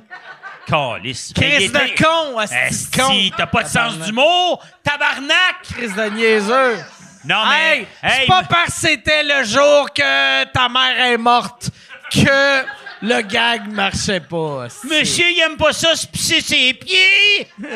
Calice. 0.67 1.33
Ben, 1.33 1.43
il 1.45 1.55
Chris 1.55 1.63
était- 1.65 1.95
de 1.97 2.03
con, 2.03 2.37
asti 2.37 2.55
de 2.55 2.95
con. 3.01 3.09
Esti, 3.11 3.33
t'as 3.35 3.47
pas 3.47 3.63
de 3.63 3.67
sens 3.67 3.73
Tabarnak. 3.73 4.05
d'humour, 4.07 4.63
tabarnak! 4.83 5.55
Chris 5.63 5.87
de 5.89 6.15
niaiseux. 6.15 6.77
Non, 7.25 7.43
mais. 7.47 7.77
Hey, 7.77 7.87
hey, 8.01 8.11
c'est 8.21 8.27
pas 8.27 8.43
parce 8.43 8.73
que 8.73 8.87
c'était 8.87 9.23
le 9.23 9.43
jour 9.43 9.91
que 9.93 10.43
ta 10.45 10.69
mère 10.69 11.05
est 11.05 11.17
morte 11.17 11.69
que 12.11 12.65
le 13.01 13.21
gag 13.21 13.67
marchait 13.71 14.19
pas. 14.19 14.67
Monsieur, 14.83 15.25
il 15.29 15.39
aime 15.39 15.57
pas 15.57 15.73
ça 15.73 15.95
se 15.95 16.07
pisser 16.07 16.41
ses 16.41 16.73
pieds! 16.73 17.47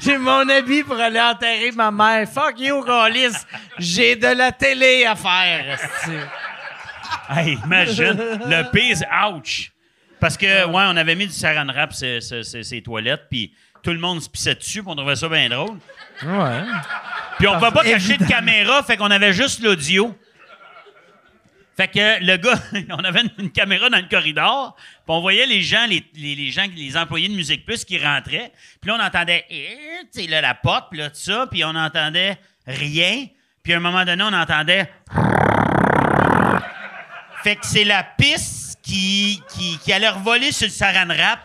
J'ai 0.00 0.16
mon 0.16 0.48
habit 0.48 0.84
pour 0.84 0.96
aller 0.96 1.20
enterrer 1.20 1.72
ma 1.72 1.90
mère. 1.90 2.28
Fuck 2.28 2.60
you, 2.60 2.82
Callis. 2.82 3.34
J'ai 3.78 4.14
de 4.14 4.28
la 4.28 4.52
télé 4.52 5.04
à 5.04 5.16
faire. 5.16 5.76
Hey, 7.28 7.58
imagine, 7.64 8.16
le 8.46 8.70
pire, 8.70 8.96
ouch! 9.32 9.72
Parce 10.20 10.36
que, 10.36 10.66
ouais, 10.66 10.84
on 10.86 10.96
avait 10.96 11.14
mis 11.14 11.26
du 11.26 11.32
saran 11.32 11.66
wrap 11.66 11.92
sur 11.92 12.44
ses 12.44 12.82
toilettes, 12.82 13.24
puis 13.28 13.52
tout 13.82 13.90
le 13.90 13.98
monde 13.98 14.22
se 14.22 14.28
pissait 14.28 14.54
dessus, 14.54 14.82
puis 14.82 14.90
on 14.90 14.96
trouvait 14.96 15.16
ça 15.16 15.28
bien 15.28 15.48
drôle. 15.48 15.78
Ouais. 16.22 16.64
Puis 17.38 17.46
on 17.46 17.58
pouvait 17.58 17.70
pas 17.70 17.84
cacher 17.84 18.16
de 18.16 18.26
caméra, 18.26 18.82
fait 18.82 18.96
qu'on 18.96 19.10
avait 19.10 19.32
juste 19.32 19.62
l'audio. 19.62 20.16
Fait 21.76 21.86
que 21.86 22.24
le 22.24 22.36
gars, 22.38 22.58
on 22.90 23.04
avait 23.04 23.20
une, 23.20 23.30
une 23.38 23.52
caméra 23.52 23.88
dans 23.88 23.98
le 23.98 24.08
corridor, 24.08 24.74
puis 24.74 25.04
on 25.06 25.20
voyait 25.20 25.46
les 25.46 25.62
gens, 25.62 25.86
les, 25.86 26.04
les, 26.16 26.34
les 26.34 26.50
gens, 26.50 26.64
les 26.74 26.96
employés 26.96 27.28
de 27.28 27.34
Musique 27.34 27.64
Plus 27.64 27.84
qui 27.84 27.98
rentraient, 27.98 28.52
puis 28.80 28.90
là, 28.90 28.98
on 29.00 29.04
entendait, 29.04 29.44
eh, 29.48 30.26
là, 30.26 30.40
la 30.40 30.54
porte, 30.54 30.88
puis 30.90 30.98
là, 30.98 31.10
tout 31.10 31.20
ça, 31.20 31.46
puis 31.48 31.64
on 31.64 31.76
entendait 31.76 32.36
rien, 32.66 33.26
puis 33.62 33.74
à 33.74 33.76
un 33.76 33.80
moment 33.80 34.04
donné, 34.04 34.24
on 34.24 34.32
entendait... 34.32 34.90
Fait 37.44 37.54
que 37.54 37.64
c'est 37.64 37.84
la 37.84 38.02
piste 38.02 38.80
qui, 38.82 39.40
qui, 39.48 39.78
qui 39.78 39.92
allait 39.92 40.08
revoler 40.08 40.50
sur 40.50 40.66
le 40.66 40.72
saran 40.72 41.06
wrap, 41.06 41.38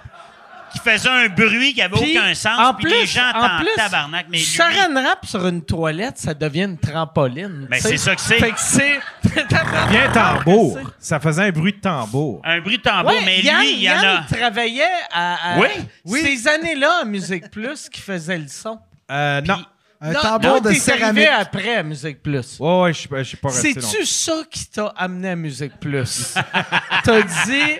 qui 0.74 0.80
faisait 0.80 1.10
un 1.10 1.30
bruit 1.30 1.74
qui 1.74 1.82
avait 1.82 1.96
Puis, 1.96 2.18
aucun 2.18 2.34
sens, 2.34 2.60
en 2.60 2.74
puis 2.74 2.86
plus, 2.86 2.94
les 3.02 3.06
gens 3.06 3.32
en 3.34 3.60
plus, 3.60 3.70
tabarnak. 3.76 4.26
Mais 4.30 4.38
lui- 4.40 4.44
Saran 4.44 4.94
wrap 4.94 5.26
sur 5.26 5.48
une 5.48 5.64
toilette, 5.64 6.18
ça 6.18 6.34
devient 6.34 6.64
une 6.64 6.78
trampoline. 6.78 7.68
Ben, 7.70 7.78
tu 7.78 7.84
sais. 7.84 7.90
c'est 7.90 7.98
ça 7.98 8.16
que 8.16 8.22
c'est. 8.22 8.40
Fait 8.40 8.52
que 8.52 8.60
c'est. 8.60 9.00
Bien 9.90 10.12
tambour. 10.12 10.80
Ça 11.00 11.20
faisait 11.20 11.44
un 11.44 11.52
bruit 11.52 11.74
de 11.74 11.80
tambour. 11.80 12.42
un 12.44 12.60
bruit 12.62 12.78
de 12.78 12.84
tambour, 12.84 13.12
Ouais, 13.12 13.22
mais 13.26 13.42
Yann, 13.42 13.62
lui, 13.62 13.74
il 13.74 13.82
y 13.84 13.90
en 13.90 13.94
Yann 14.02 14.24
a... 14.30 14.36
travaillait 14.36 14.84
à, 15.12 15.54
à- 15.56 15.60
Oui, 15.60 15.68
oui. 16.06 16.22
ces 16.22 16.48
années-là 16.48 17.00
à 17.02 17.06
Musique 17.06 17.50
Plus 17.50 17.90
qui 17.90 18.02
faisait 18.02 18.38
le 18.38 18.48
son. 18.48 18.80
Euh, 19.12 19.42
non. 19.42 19.64
Un 20.06 20.12
Non, 20.12 20.20
tambour 20.20 20.56
non, 20.62 20.70
de 20.70 20.74
céramique. 20.74 21.04
arrivé 21.24 21.28
après 21.30 21.76
à 21.78 21.84
Musique 21.84 22.22
Plus. 22.22 22.60
Ouais, 22.60 22.82
ouais, 22.82 22.94
je 22.94 23.00
suis 23.00 23.08
pas, 23.08 23.20
je 23.24 23.28
suis 23.30 23.38
pas 23.38 23.48
resté. 23.50 23.74
C'est-tu 23.80 24.06
ça 24.06 24.34
qui 24.52 24.66
t'a 24.68 24.88
amené 24.98 25.30
à 25.30 25.36
Musique 25.38 25.80
Plus? 25.80 26.34
T'as 27.06 27.22
dit, 27.22 27.78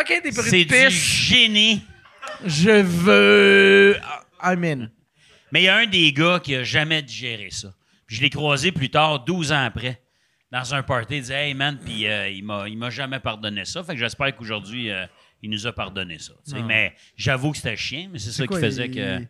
OK, 0.00 0.20
des 0.24 0.30
bruits 0.32 0.50
C'est 0.50 0.64
de 0.64 0.68
du 0.80 0.86
piste, 0.86 0.90
génie. 0.90 1.86
Je 2.44 2.82
veux... 2.82 3.96
I'm 4.42 4.64
in. 4.64 4.88
Mais 5.52 5.62
il 5.62 5.64
y 5.64 5.68
a 5.68 5.76
un 5.76 5.86
des 5.86 6.12
gars 6.12 6.40
qui 6.42 6.54
a 6.54 6.62
jamais 6.62 7.02
digéré 7.02 7.48
ça. 7.50 7.72
Puis 8.06 8.16
je 8.16 8.22
l'ai 8.22 8.30
croisé 8.30 8.70
plus 8.72 8.90
tard, 8.90 9.24
12 9.24 9.52
ans 9.52 9.64
après, 9.64 10.00
dans 10.52 10.74
un 10.74 10.82
party. 10.82 11.16
Il 11.16 11.20
disait 11.22 11.48
Hey 11.48 11.54
man, 11.54 11.78
puis 11.82 12.06
euh, 12.06 12.28
il 12.28 12.44
m'a 12.44 12.68
il 12.68 12.78
m'a 12.78 12.90
jamais 12.90 13.18
pardonné 13.20 13.64
ça. 13.64 13.82
Fait 13.82 13.92
que 13.94 13.98
j'espère 13.98 14.34
qu'aujourd'hui, 14.36 14.90
euh, 14.90 15.06
il 15.42 15.50
nous 15.50 15.66
a 15.66 15.72
pardonné 15.72 16.18
ça. 16.18 16.32
tu 16.44 16.52
sais. 16.52 16.62
Mais 16.62 16.94
j'avoue 17.16 17.50
que 17.52 17.56
c'était 17.58 17.76
chien, 17.76 18.08
mais 18.12 18.18
c'est 18.18 18.30
ça 18.30 18.46
qui 18.46 18.58
faisait 18.58 18.86
il- 18.86 18.94
que. 18.94 19.26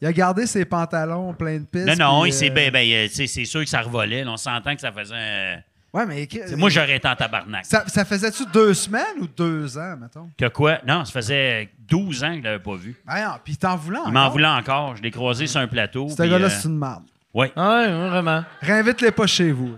Il 0.00 0.06
a 0.06 0.12
gardé 0.12 0.46
ses 0.46 0.64
pantalons 0.64 1.32
pleins 1.32 1.60
de 1.60 1.64
pistes. 1.66 1.86
Non, 1.86 1.94
non, 1.94 2.20
puis, 2.22 2.30
il 2.30 2.32
s'est 2.32 2.50
euh, 2.50 2.54
ben, 2.54 2.72
ben, 2.72 2.90
euh, 2.92 3.06
tu 3.08 3.14
sais, 3.14 3.26
c'est 3.28 3.44
sûr 3.44 3.60
que 3.60 3.68
ça 3.68 3.82
revolait. 3.82 4.24
là. 4.24 4.32
on 4.32 4.36
s'entend 4.36 4.74
que 4.74 4.80
ça 4.80 4.90
faisait. 4.92 5.14
euh, 5.14 5.56
Ouais, 5.92 6.06
mais. 6.06 6.26
Moi, 6.56 6.70
j'aurais 6.70 6.96
été 6.96 7.06
en 7.06 7.14
tabarnak. 7.14 7.66
Ça, 7.66 7.84
ça 7.86 8.04
faisait-tu 8.06 8.44
deux 8.52 8.72
semaines 8.72 9.18
ou 9.20 9.26
deux 9.26 9.76
ans, 9.76 9.96
mettons? 10.00 10.30
Que 10.38 10.48
quoi? 10.48 10.78
Non, 10.86 11.04
ça 11.04 11.12
faisait 11.12 11.68
12 11.88 12.24
ans 12.24 12.30
que 12.30 12.38
je 12.38 12.42
l'avais 12.44 12.58
pas 12.62 12.74
vu. 12.76 12.96
Non, 13.06 13.14
puis 13.44 13.52
il 13.52 13.56
t'en 13.58 13.76
voulait 13.76 13.98
Il 14.06 14.12
m'en 14.12 14.20
encore? 14.20 14.32
voulait 14.32 14.46
encore. 14.46 14.96
Je 14.96 15.02
l'ai 15.02 15.10
croisé 15.10 15.46
sur 15.46 15.60
un 15.60 15.66
plateau. 15.68 16.08
Ce 16.08 16.22
gars-là, 16.22 16.46
euh, 16.46 16.48
c'est 16.48 16.68
une 16.68 16.78
merde. 16.78 17.02
ouais. 17.34 17.52
Ouais, 17.54 18.08
vraiment. 18.08 18.42
Réinvite-les 18.62 19.10
pas 19.10 19.26
chez 19.26 19.52
vous. 19.52 19.76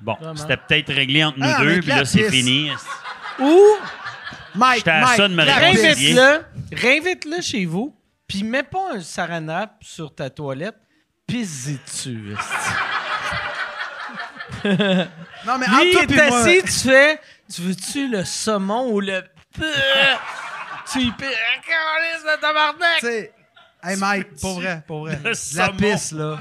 Bon, 0.00 0.16
c'était 0.34 0.56
peut-être 0.56 0.92
réglé 0.92 1.22
entre 1.24 1.38
nous 1.38 1.46
Ah, 1.48 1.60
deux, 1.62 1.78
puis 1.80 1.88
là, 1.88 2.04
c'est 2.04 2.28
fini. 2.28 2.70
Ou 3.38 3.60
Mike, 4.56 4.78
J'étais 4.78 4.90
à 4.90 5.00
Mike, 5.28 5.48
réinvite-le, 5.48 6.40
réinvite-le 6.76 7.40
chez 7.42 7.64
vous, 7.66 7.94
puis 8.26 8.42
mets 8.42 8.62
pas 8.62 8.94
un 8.94 9.00
saranap 9.00 9.76
sur 9.80 10.14
ta 10.14 10.28
toilette, 10.28 10.76
pisse-y 11.26 11.78
dessus. 11.86 12.34
Non, 15.46 15.58
mais 15.58 15.66
Lui, 15.66 15.96
entre 15.96 16.06
toi 16.06 16.06
pis 16.06 16.28
moi, 16.28 16.40
assis, 16.40 16.62
tu 16.62 16.88
fais, 16.88 17.20
tu 17.54 17.62
veux-tu 17.62 18.08
le 18.08 18.24
saumon 18.24 18.90
ou 18.90 19.00
le... 19.00 19.22
tu 19.54 21.00
y 21.00 21.12
Câlisse 21.12 22.24
de 22.24 22.40
tabarnak! 22.40 23.30
hey 23.82 23.96
Mike, 23.96 24.40
pour 24.40 24.60
vrai, 24.60 24.82
pour 24.86 25.00
vrai. 25.00 25.18
La 25.54 25.68
pisse, 25.70 26.12
là. 26.12 26.38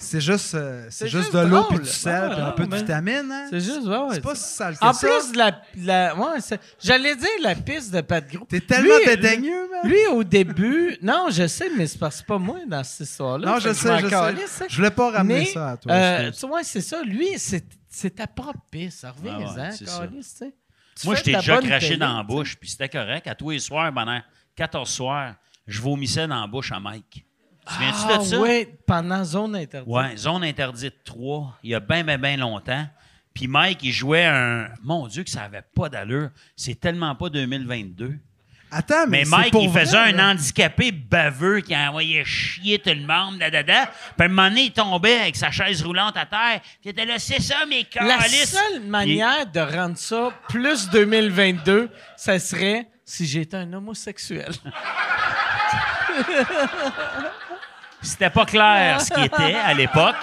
C'est 0.00 0.20
juste, 0.20 0.54
euh, 0.54 0.86
c'est 0.90 1.08
juste 1.08 1.24
juste 1.24 1.36
de 1.36 1.40
l'eau 1.40 1.64
puis 1.64 1.80
du 1.80 1.84
sel 1.86 2.28
Ah, 2.30 2.34
puis 2.34 2.40
un 2.42 2.50
peu 2.52 2.66
de 2.68 2.76
vitamine, 2.76 3.30
hein? 3.32 3.46
C'est 3.50 3.58
juste, 3.60 3.82
ouais, 3.84 3.96
ouais. 3.98 4.14
C'est 4.14 4.20
pas 4.20 4.34
si 4.36 4.54
sale 4.54 4.78
que 4.78 4.84
En 4.84 4.92
ça. 4.92 5.08
plus, 5.08 5.34
la, 5.36 5.60
la, 5.76 6.14
ouais, 6.16 6.38
j'allais 6.80 7.16
dire 7.16 7.28
la 7.42 7.54
piste 7.56 7.92
de 7.92 8.00
Pat 8.00 8.24
Gros. 8.30 8.44
T'es 8.48 8.60
tellement 8.60 8.94
dédaigneux, 9.04 9.68
man. 9.70 9.90
Lui, 9.90 10.06
au 10.12 10.22
début, 10.22 10.96
non, 11.02 11.26
je 11.30 11.46
sais, 11.48 11.68
mais 11.76 11.86
c'est 11.88 11.98
parce 11.98 12.14
que 12.14 12.18
c'est 12.20 12.26
pas 12.26 12.38
moi 12.38 12.58
dans 12.68 12.84
cette 12.84 13.08
histoire-là. 13.08 13.46
non, 13.52 13.58
je 13.58 13.72
sais, 13.72 13.98
je 13.98 14.06
calisse, 14.06 14.46
sais. 14.50 14.64
hein. 14.64 14.66
Je 14.70 14.76
voulais 14.76 14.90
pas 14.92 15.10
ramener 15.10 15.38
Mais, 15.40 15.44
ça 15.46 15.70
à 15.70 15.76
toi. 15.76 15.92
euh, 15.92 16.30
tu 16.30 16.46
vois, 16.46 16.62
c'est 16.62 16.80
ça. 16.80 17.02
Lui, 17.02 17.30
c'est 17.36 17.64
c'est 17.88 18.14
ta 18.14 18.26
propre 18.28 18.60
piste. 18.70 19.04
Reviens-en, 19.16 19.54
Ah 19.56 19.64
ouais, 19.64 19.72
ça. 20.22 20.46
Tu 20.94 21.06
Moi, 21.06 21.14
je 21.16 21.22
t'ai 21.22 21.32
de 21.32 21.38
déjà 21.38 21.58
craché 21.60 21.96
dans 21.96 22.16
la 22.18 22.22
bouche, 22.22 22.56
puis 22.56 22.68
c'était 22.70 22.88
correct. 22.88 23.26
À 23.26 23.34
tous 23.34 23.50
les 23.50 23.58
soirs, 23.58 23.92
pendant 23.92 24.20
14 24.54 24.88
soirs, 24.88 25.34
je 25.66 25.80
vomissais 25.80 26.26
dans 26.28 26.40
la 26.40 26.46
bouche 26.46 26.70
à 26.70 26.78
Mike. 26.78 27.24
Souviens-tu 27.70 27.98
Ah, 28.08 28.18
de 28.18 28.24
ça? 28.24 28.38
oui, 28.40 28.66
pendant 28.86 29.24
zone 29.24 29.56
interdite. 29.56 29.92
Ouais, 29.92 30.16
zone 30.16 30.44
interdite 30.44 31.04
3, 31.04 31.58
il 31.62 31.70
y 31.70 31.74
a 31.74 31.80
bien, 31.80 32.02
bien, 32.04 32.18
bien 32.18 32.36
longtemps. 32.36 32.86
Puis 33.34 33.46
Mike, 33.46 33.80
il 33.82 33.92
jouait 33.92 34.24
un. 34.24 34.68
Mon 34.82 35.06
Dieu, 35.06 35.22
que 35.22 35.30
ça 35.30 35.42
avait 35.42 35.62
pas 35.74 35.88
d'allure. 35.88 36.30
C'est 36.56 36.80
tellement 36.80 37.14
pas 37.14 37.28
2022. 37.28 38.14
Attends, 38.70 39.06
mais, 39.06 39.22
Mais 39.24 39.24
Mike, 39.24 39.52
pour 39.52 39.62
il 39.62 39.70
faisait 39.70 39.96
vrai, 39.96 40.10
un 40.12 40.16
là. 40.16 40.30
handicapé 40.30 40.92
baveux 40.92 41.60
qui 41.60 41.74
envoyait 41.74 42.22
chier 42.24 42.78
tout 42.78 42.90
le 42.90 43.06
monde, 43.06 43.38
da, 43.38 43.48
da, 43.50 43.62
da. 43.62 43.86
Puis 43.86 43.94
à 44.18 44.24
un 44.24 44.28
moment 44.28 44.48
donné, 44.50 44.64
il 44.64 44.72
tombait 44.72 45.20
avec 45.20 45.36
sa 45.36 45.50
chaise 45.50 45.82
roulante 45.82 46.16
à 46.18 46.26
terre. 46.26 46.60
Puis 46.60 46.80
il 46.84 46.90
était 46.90 47.06
là, 47.06 47.18
c'est 47.18 47.40
ça, 47.40 47.64
mes 47.66 47.86
La 47.98 48.20
seule 48.20 48.80
manière 48.80 49.46
de 49.46 49.60
rendre 49.60 49.96
ça 49.96 50.30
plus 50.50 50.90
2022, 50.90 51.88
ça 52.16 52.38
serait 52.38 52.88
si 53.06 53.24
j'étais 53.26 53.56
un 53.56 53.72
homosexuel. 53.72 54.52
C'était 58.02 58.30
pas 58.30 58.46
clair 58.46 59.00
ce 59.00 59.10
qui 59.12 59.24
était 59.24 59.54
à 59.56 59.74
l'époque. 59.74 60.16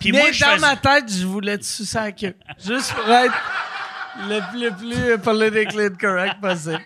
Puis 0.00 0.12
Mais 0.12 0.18
moi, 0.18 0.32
je 0.32 0.40
dans 0.40 0.46
faisais- 0.50 0.60
ma 0.60 0.76
tête, 0.76 1.04
je 1.10 1.24
voulais 1.26 1.56
te 1.58 1.64
sucer 1.64 1.98
la 1.98 2.12
queue. 2.12 2.36
Juste 2.64 2.92
pour 2.92 3.08
être 3.10 3.34
le, 4.28 4.40
le 4.60 4.70
plus 4.70 5.18
politically 5.18 5.96
correct 5.98 6.40
possible. 6.40 6.80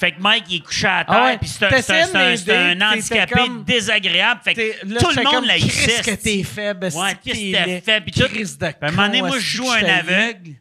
Fait 0.00 0.12
que 0.12 0.20
Mike, 0.20 0.44
il 0.48 0.56
est 0.56 0.60
couché 0.60 0.86
à 0.86 1.04
terre, 1.04 1.16
Ah 1.18 1.24
ouais. 1.24 1.38
puis 1.38 1.48
c'est 1.48 1.64
un, 1.64 2.80
un- 2.80 2.92
handicapé 2.92 3.32
comme- 3.34 3.64
désagréable. 3.64 4.40
Fait 4.44 4.54
que 4.54 4.60
là, 4.86 5.00
tout 5.00 5.10
le 5.10 5.24
monde 5.24 5.44
l'a 5.44 5.58
Chris, 5.58 5.68
que 6.04 6.14
t'es. 6.14 6.44
Ouais, 6.56 6.86
esti, 6.86 7.16
qu'est-ce 7.24 7.40
t'es 7.40 7.50
que 7.52 7.56
t'as 7.86 7.92
fait? 7.94 8.00
Puis 8.02 8.12
tout. 8.12 8.28
De 8.28 8.64
à 8.64 8.72
un 8.80 8.90
moment 8.92 9.06
donné, 9.06 9.20
con, 9.20 9.26
moi, 9.26 9.38
je 9.40 9.56
joue 9.56 9.68
un 9.70 9.82
aveugle 9.84 10.52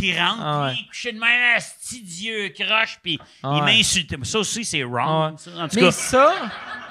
qui 0.00 0.18
rentre, 0.18 0.40
Ah 0.42 0.62
ouais. 0.64 0.72
puis 0.72 0.80
il 0.82 0.88
couché 0.88 1.12
de 1.12 1.18
même, 1.18 1.56
asti 1.56 2.02
Dieu, 2.02 2.48
croche, 2.58 2.98
puis 3.02 3.18
Ah 3.42 3.54
il 3.56 3.62
ouais. 3.62 3.76
m'insultait. 3.76 4.16
Ça 4.22 4.38
aussi, 4.38 4.64
c'est 4.64 4.82
Ah 4.82 4.86
wrong. 4.86 5.32
ouais. 5.32 5.38
ça, 5.38 5.50
En 5.62 5.68
tout 5.68 5.76
Mais 5.76 5.82
cas. 5.82 5.90
ça, 5.90 6.32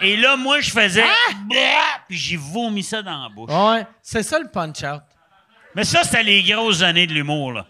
Et 0.01 0.17
là, 0.17 0.35
moi, 0.35 0.59
je 0.61 0.71
faisais. 0.71 1.03
Ah! 1.05 1.33
Puis 2.07 2.17
j'ai 2.17 2.37
vomi 2.37 2.83
ça 2.83 3.01
dans 3.01 3.23
la 3.23 3.29
bouche. 3.29 3.51
ouais, 3.51 3.85
c'est 4.01 4.23
ça 4.23 4.39
le 4.39 4.49
punch-out. 4.49 5.01
Mais 5.75 5.83
ça, 5.83 6.03
c'était 6.03 6.23
les 6.23 6.41
grosses 6.43 6.81
années 6.81 7.05
de 7.07 7.13
l'humour, 7.13 7.53
là. 7.53 7.65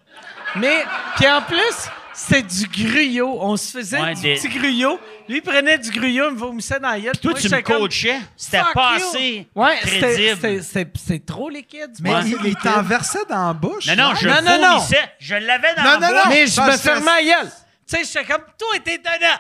Mais, 0.56 0.86
puis 1.18 1.28
en 1.30 1.42
plus, 1.42 1.90
c'était 2.18 2.42
du 2.42 2.68
gruyot. 2.68 3.38
On 3.42 3.56
se 3.58 3.78
faisait 3.78 4.02
Ouais, 4.02 4.14
du 4.16 4.22
des- 4.22 4.34
petit 4.36 4.50
gruyot. 4.50 5.00
Lui, 5.30 5.38
il 5.38 5.42
prenait 5.42 5.78
du 5.78 5.92
gruyot, 5.92 6.30
il 6.30 6.34
me 6.34 6.40
vomissait 6.40 6.80
dans 6.80 6.90
la 6.90 7.00
gueule. 7.00 7.18
Toi, 7.18 7.32
Moi, 7.32 7.40
tu 7.40 7.50
me 7.50 7.62
comme, 7.62 7.78
coachais. 7.78 8.20
C'était 8.36 8.62
pas 8.74 8.98
you. 8.98 9.06
assez 9.08 9.48
Ouais, 9.56 9.78
c'était- 9.84 10.36
crédible. 10.36 10.92
c'est 10.96 11.26
trop 11.26 11.50
liquide. 11.50 11.92
Mais 12.02 12.14
Ouais. 12.14 12.22
il, 12.26 12.38
C'est 12.42 12.48
il 12.50 12.56
t'en 12.56 12.82
versait 12.82 13.26
dans 13.30 13.48
la 13.48 13.54
bouche? 13.54 13.86
Non, 13.88 13.96
non, 13.96 14.16
je 14.16 14.28
Non, 14.28 14.42
non, 14.42 14.60
non. 14.60 14.74
vomissais. 14.78 15.14
Je 15.20 15.36
l'avais 15.36 15.76
dans 15.76 15.84
Non, 15.84 15.90
la 15.92 16.00
non, 16.00 16.08
bouche. 16.08 16.24
non. 16.26 16.30
Mais 16.32 16.48
je 16.48 16.62
me 16.62 16.72
fermais 16.78 17.06
la 17.06 17.24
gueule. 17.24 17.52
Tu 17.90 17.96
sais, 17.98 18.04
j'étais 18.04 18.26
comme, 18.26 18.44
toi, 18.58 18.68
t'es 18.84 18.96
étonnant. 18.96 19.38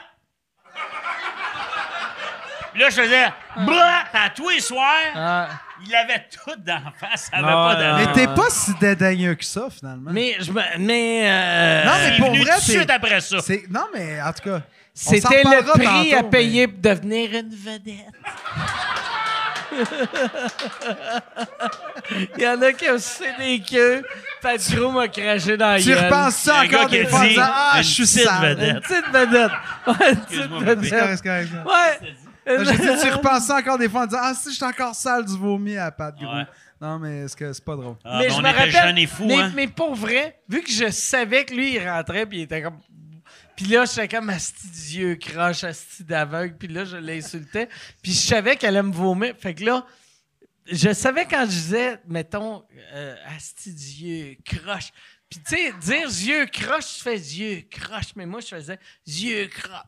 Puis 2.73 2.81
là, 2.81 2.89
je 2.89 2.95
faisais. 3.01 3.27
Blah! 3.65 4.03
À 4.13 4.29
tous 4.29 4.49
les 4.49 4.59
soirs, 4.59 4.85
Ah, 5.15 5.47
il 5.85 5.95
avait 5.95 6.25
tout 6.31 6.55
d'en 6.57 6.79
face. 6.99 7.29
Ça 7.31 7.37
avait 7.37 7.45
pas 7.47 7.75
d'allure. 7.75 8.07
Mais 8.07 8.13
t'es 8.13 8.27
pas 8.27 8.49
si 8.49 8.71
dédaigneux 8.79 9.35
que 9.35 9.45
ça, 9.45 9.67
finalement. 9.69 10.11
mais, 10.11 10.35
je 10.39 10.51
me, 10.51 10.61
mais, 10.79 11.23
euh, 11.27 11.85
Non, 11.85 11.91
mais 12.03 12.17
pour 12.17 12.27
venu 12.31 12.41
vrai, 12.43 12.53
tout 12.53 12.57
de 12.59 12.63
suite 12.71 12.89
après 12.89 13.21
ça. 13.21 13.39
C'est- 13.41 13.63
Non, 13.69 13.85
mais 13.93 14.21
en 14.21 14.33
tout 14.33 14.43
cas. 14.49 14.61
on 14.61 14.61
s'en 14.99 15.11
c'était 15.11 15.43
le 15.43 15.49
reparlera 15.57 15.73
prix 15.99 16.13
à 16.13 16.17
tantôt, 16.17 16.29
payer 16.29 16.67
pour 16.67 16.79
devenir 16.81 17.29
une 17.33 17.49
vedette. 17.55 17.95
Il 22.37 22.41
y 22.43 22.47
en 22.47 22.61
a 22.61 22.71
qui 22.71 22.89
ont 22.89 22.97
sucé 22.97 23.25
des 23.37 23.59
queues. 23.59 24.03
Pat 24.41 24.59
Gros 24.71 24.91
m'a 24.91 25.07
craché 25.07 25.57
dans 25.57 25.71
la 25.71 25.79
Tu 25.79 25.89
gueule. 25.89 26.05
repenses 26.05 26.35
ça 26.35 26.63
Il 26.63 26.71
y 26.71 26.75
a 26.75 26.79
un 26.79 26.81
encore 26.81 26.89
gars 26.91 26.97
qui 26.97 27.03
des 27.03 27.05
a 27.05 27.09
fois 27.09 27.19
en 27.19 27.23
dit 27.23 27.29
disant 27.29 27.41
Ah, 27.47 27.71
une 27.77 27.83
je 27.83 27.89
suis 27.89 28.03
petite 28.03 28.23
sale. 28.23 28.49
vedette. 28.55 28.69
Une 28.75 28.81
petite 28.81 29.07
vedette. 29.13 29.51
Ouais, 29.87 29.93
une 30.09 30.15
petite 30.15 30.39
Excuse-moi, 30.39 30.59
C'est 30.59 30.75
vedette. 30.75 30.99
correct, 30.99 31.17
c'est 31.17 31.29
correct. 31.29 31.49
Tu 32.47 33.09
repenses 33.11 33.47
ça 33.47 33.57
encore 33.57 33.77
des 33.77 33.89
fois 33.89 34.03
en 34.03 34.05
disant 34.05 34.21
Ah, 34.21 34.33
si, 34.33 34.49
je 34.49 34.55
suis 34.55 34.65
encore 34.65 34.95
sale 34.95 35.25
du 35.25 35.37
vomi 35.37 35.77
à 35.77 35.91
Pat 35.91 36.15
Gros. 36.15 36.33
Ouais. 36.33 36.45
Non, 36.79 36.99
mais 36.99 37.25
est-ce 37.25 37.35
que 37.35 37.51
c'est 37.53 37.63
pas 37.63 37.75
drôle? 37.75 37.95
Ah, 38.03 38.19
mais 38.19 38.27
ben, 38.27 38.33
je 38.33 38.37
on 38.37 38.41
me 38.41 38.49
était 38.49 38.57
rappelle. 38.57 38.71
jeunes 38.71 38.97
et 38.97 39.07
fous, 39.07 39.25
mais, 39.25 39.35
hein. 39.35 39.51
mais 39.55 39.67
pour 39.67 39.95
vrai, 39.95 40.39
vu 40.47 40.61
que 40.61 40.71
je 40.71 40.89
savais 40.91 41.43
que 41.43 41.53
lui, 41.53 41.75
il 41.75 41.89
rentrait, 41.89 42.25
puis 42.25 42.39
il 42.39 42.41
était 42.43 42.61
comme. 42.61 42.79
Puis 43.55 43.65
là, 43.65 43.85
j'étais 43.85 44.07
comme 44.07 44.29
asti 44.29 44.67
d'yeux 44.67 45.15
croche, 45.15 45.63
asti 45.63 46.03
d'aveugle, 46.03 46.55
puis 46.57 46.67
là, 46.67 46.85
je 46.85 46.97
l'insultais. 46.97 47.67
Puis 48.03 48.13
je 48.13 48.19
savais 48.19 48.55
qu'elle 48.55 48.77
allait 48.77 48.87
me 48.87 48.93
vomir. 48.93 49.33
Fait 49.39 49.55
que 49.55 49.65
là, 49.65 49.83
je 50.71 50.93
savais 50.93 51.25
quand 51.25 51.41
je 51.41 51.51
disais, 51.51 51.99
mettons, 52.07 52.63
euh, 52.93 53.15
asti 53.35 53.73
d'yeux 53.73 54.37
croche. 54.45 54.91
Puis 55.29 55.39
tu 55.39 55.55
sais, 55.55 55.73
dire 55.81 56.07
yeux 56.07 56.45
croche, 56.45 56.97
tu 56.97 57.01
fais 57.01 57.17
yeux 57.17 57.63
croche, 57.69 58.15
mais 58.15 58.27
moi, 58.27 58.41
je 58.41 58.47
faisais 58.47 58.79
yeux 59.07 59.47
croche. 59.47 59.81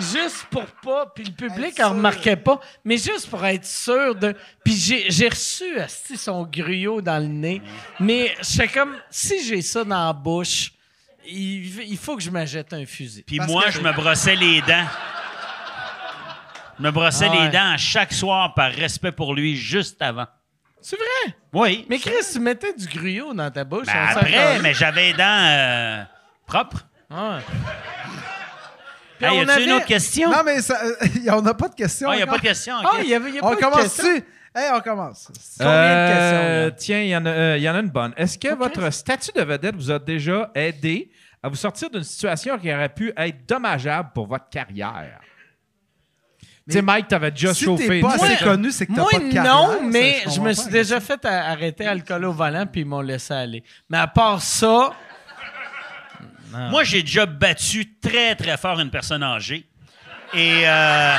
Juste 0.00 0.46
pour 0.50 0.66
pas, 0.66 1.06
puis 1.14 1.22
le 1.24 1.30
public 1.32 1.78
en 1.78 1.90
remarquait 1.90 2.34
pas, 2.36 2.58
mais 2.84 2.96
juste 2.96 3.30
pour 3.30 3.44
être 3.46 3.64
sûr 3.64 4.14
de. 4.16 4.34
Puis 4.64 4.74
j'ai, 4.76 5.08
j'ai 5.08 5.28
reçu 5.28 5.78
asti, 5.78 6.16
son 6.16 6.42
gruyot 6.44 7.00
dans 7.00 7.18
le 7.18 7.28
nez, 7.28 7.62
mais 8.00 8.34
j'étais 8.42 8.66
comme, 8.68 8.96
si 9.08 9.44
j'ai 9.46 9.62
ça 9.62 9.84
dans 9.84 10.06
la 10.06 10.12
bouche, 10.12 10.72
il, 11.26 11.80
il 11.88 11.96
faut 11.96 12.16
que 12.16 12.22
je 12.24 12.30
m'achète 12.30 12.72
un 12.72 12.84
fusil. 12.84 13.22
Puis 13.22 13.38
Parce 13.38 13.48
moi, 13.50 13.64
que- 13.66 13.70
je 13.70 13.80
me 13.80 13.92
brossais 13.92 14.34
les 14.34 14.60
dents. 14.62 14.84
Je 16.76 16.82
me 16.82 16.90
brossais 16.90 17.26
Ah 17.28 17.32
ouais. 17.32 17.42
les 17.44 17.48
dents 17.50 17.76
chaque 17.78 18.12
soir 18.12 18.52
par 18.52 18.72
respect 18.72 19.12
pour 19.12 19.32
lui 19.32 19.56
juste 19.56 20.02
avant. 20.02 20.26
C'est 20.80 20.96
vrai? 20.96 21.36
Oui. 21.52 21.86
Mais 21.88 22.00
Chris, 22.00 22.14
tu 22.32 22.40
mettais 22.40 22.74
du 22.74 22.88
gruyot 22.88 23.32
dans 23.32 23.48
ta 23.50 23.62
bouche. 23.62 23.86
Ben 23.86 24.06
on 24.10 24.12
s'en 24.14 24.18
après, 24.20 24.32
calait. 24.32 24.58
mais 24.58 24.74
j'avais 24.74 25.12
les 25.12 25.14
dents 25.14 25.22
euh, 25.24 26.02
propres. 26.48 26.84
Ouais. 27.10 27.38
Puis 29.18 29.26
Hey, 29.26 29.36
y 29.36 29.40
on 29.40 29.42
a-tu 29.42 29.50
avait- 29.50 29.64
une 29.64 29.72
autre 29.72 29.86
question? 29.86 30.30
Non, 30.30 30.42
mais 30.44 30.60
ça, 30.60 30.80
on 31.32 31.42
n'a 31.42 31.54
pas 31.54 31.68
de 31.68 31.74
questions. 31.74 32.08
Ah, 32.10 32.14
il 32.14 32.16
n'y 32.18 32.22
a 32.22 32.26
pas 32.26 32.36
de 32.38 32.42
question. 32.42 32.74
Ah, 32.82 33.02
y 33.02 33.14
avait, 33.14 33.30
y 33.30 33.38
a 33.38 33.44
On 33.44 33.50
pas 33.50 33.54
de 33.56 33.60
commence 33.60 33.82
question. 33.82 34.04
dessus. 34.12 34.24
Hey, 34.56 34.70
on 34.72 34.80
commence. 34.80 35.26
Combien 35.58 35.72
de 35.72 36.08
questions, 36.12 36.38
Euh, 36.48 36.64
là? 36.66 36.70
Tiens, 36.72 37.00
il 37.02 37.08
y, 37.08 37.16
en 37.16 37.26
a- 37.26 37.30
euh, 37.30 37.56
il 37.56 37.62
y 37.62 37.68
en 37.68 37.74
a 37.74 37.80
une 37.80 37.90
bonne. 37.90 38.12
Est-ce 38.16 38.38
que 38.38 38.54
votre 38.54 38.90
statut 38.92 39.30
de 39.34 39.42
vedette 39.42 39.74
vous 39.74 39.90
a 39.90 39.98
déjà 39.98 40.50
aidé 40.54 41.10
à 41.42 41.48
vous 41.48 41.56
sortir 41.56 41.90
d'une 41.90 42.04
situation 42.04 42.56
qui 42.58 42.72
aurait 42.72 42.88
pu 42.88 43.12
être 43.16 43.46
dommageable 43.48 44.10
pour 44.14 44.26
votre 44.28 44.48
carrière? 44.48 45.20
Tu 46.66 46.72
sais, 46.72 46.82
Mike, 46.82 47.08
t'avais 47.08 47.30
déjà 47.30 47.52
si 47.52 47.64
chauffé. 47.64 48.00
pas 48.00 48.16
Moi, 48.16 48.26
assez 48.26 48.42
connu, 48.42 48.70
c'est 48.70 48.86
que 48.86 48.94
t'as 48.94 49.04
pas 49.04 49.18
de 49.18 49.30
carrière. 49.32 49.44
non, 49.44 49.68
ça, 49.72 49.78
mais 49.82 50.20
je, 50.20 50.24
comprends 50.30 50.42
me 50.44 50.52
suis 50.54 50.70
déjà 50.70 50.94
question. 50.98 51.16
fait 51.20 51.28
a- 51.28 51.50
arrêter 51.50 51.86
alcool 51.86 52.24
au 52.24 52.32
volant, 52.32 52.64
puis 52.66 52.80
ils 52.82 52.86
m'ont 52.86 53.02
laissé 53.02 53.34
aller. 53.34 53.62
Mais 53.90 53.98
à 53.98 54.06
part 54.06 54.40
ça, 54.40 54.92
Moi, 56.54 56.84
j'ai 56.84 57.02
déjà 57.02 57.26
battu 57.26 57.98
très, 58.00 58.34
très 58.36 58.56
fort 58.56 58.80
une 58.80 58.90
personne 58.90 59.22
âgée. 59.22 59.66
Et. 60.32 60.62
euh, 60.66 61.16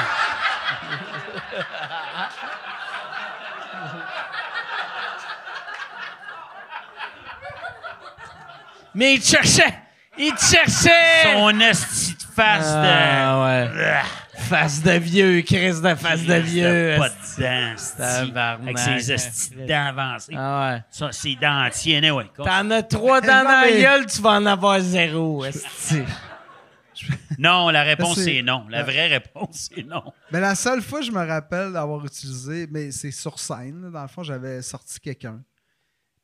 mais 8.94 9.16
ils 9.16 9.20
te 9.22 9.28
cherchaient! 9.28 9.80
Ils 10.18 10.34
te 10.34 10.42
cherchaient! 10.44 11.34
son 11.34 11.60
esti 11.60 12.16
de 12.16 12.24
face 12.36 12.74
Ah, 12.76 13.44
ouais. 13.44 14.02
Face 14.46 14.84
de 14.84 14.92
vieux, 14.92 15.42
Chris 15.42 15.82
de 15.82 15.96
face 15.96 16.24
de 16.24 16.34
vieux. 16.36 16.96
Pas 16.98 17.10
de 17.10 18.32
dents. 18.32 18.64
Avec 18.64 18.78
ses 18.78 19.12
esti 19.12 19.56
de 19.56 19.66
dents 19.66 19.86
avancées. 19.88 20.34
Ah 20.38 20.72
ouais. 20.76 20.84
Ça, 20.90 21.12
c'est 21.12 21.36
dentier, 21.36 21.98
anyway. 21.98 22.26
T'en 22.38 22.70
as 22.72 22.84
trois 22.84 23.22
dans 23.22 23.44
la 23.44 23.72
gueule, 23.72 24.06
tu 24.06 24.22
vas 24.22 24.32
en 24.32 24.46
avoir 24.46 24.80
zéro. 24.80 25.44
esti. 25.46 26.02
Non, 27.38 27.70
la 27.70 27.84
réponse, 27.84 28.16
C'est- 28.16 28.24
c'est 28.38 28.42
non. 28.42 28.66
La 28.70 28.82
vraie 28.84 29.08
réponse, 29.08 29.70
c'est 29.76 29.84
non. 29.84 30.14
Mais 30.32 30.40
la 30.40 30.56
seule 30.56 30.82
fois 30.82 31.00
que 31.02 31.06
je 31.06 31.12
me 31.12 31.26
rappelle 31.28 31.74
d'avoir 31.74 32.04
utilisé, 32.06 32.68
mais 32.72 32.90
c'est 32.92 33.12
sur 33.12 33.38
scène, 33.38 33.92
dans 33.92 34.02
le 34.02 34.08
fond, 34.08 34.24
j'avais 34.24 34.62
sorti 34.62 35.00
quelqu'un 35.02 35.42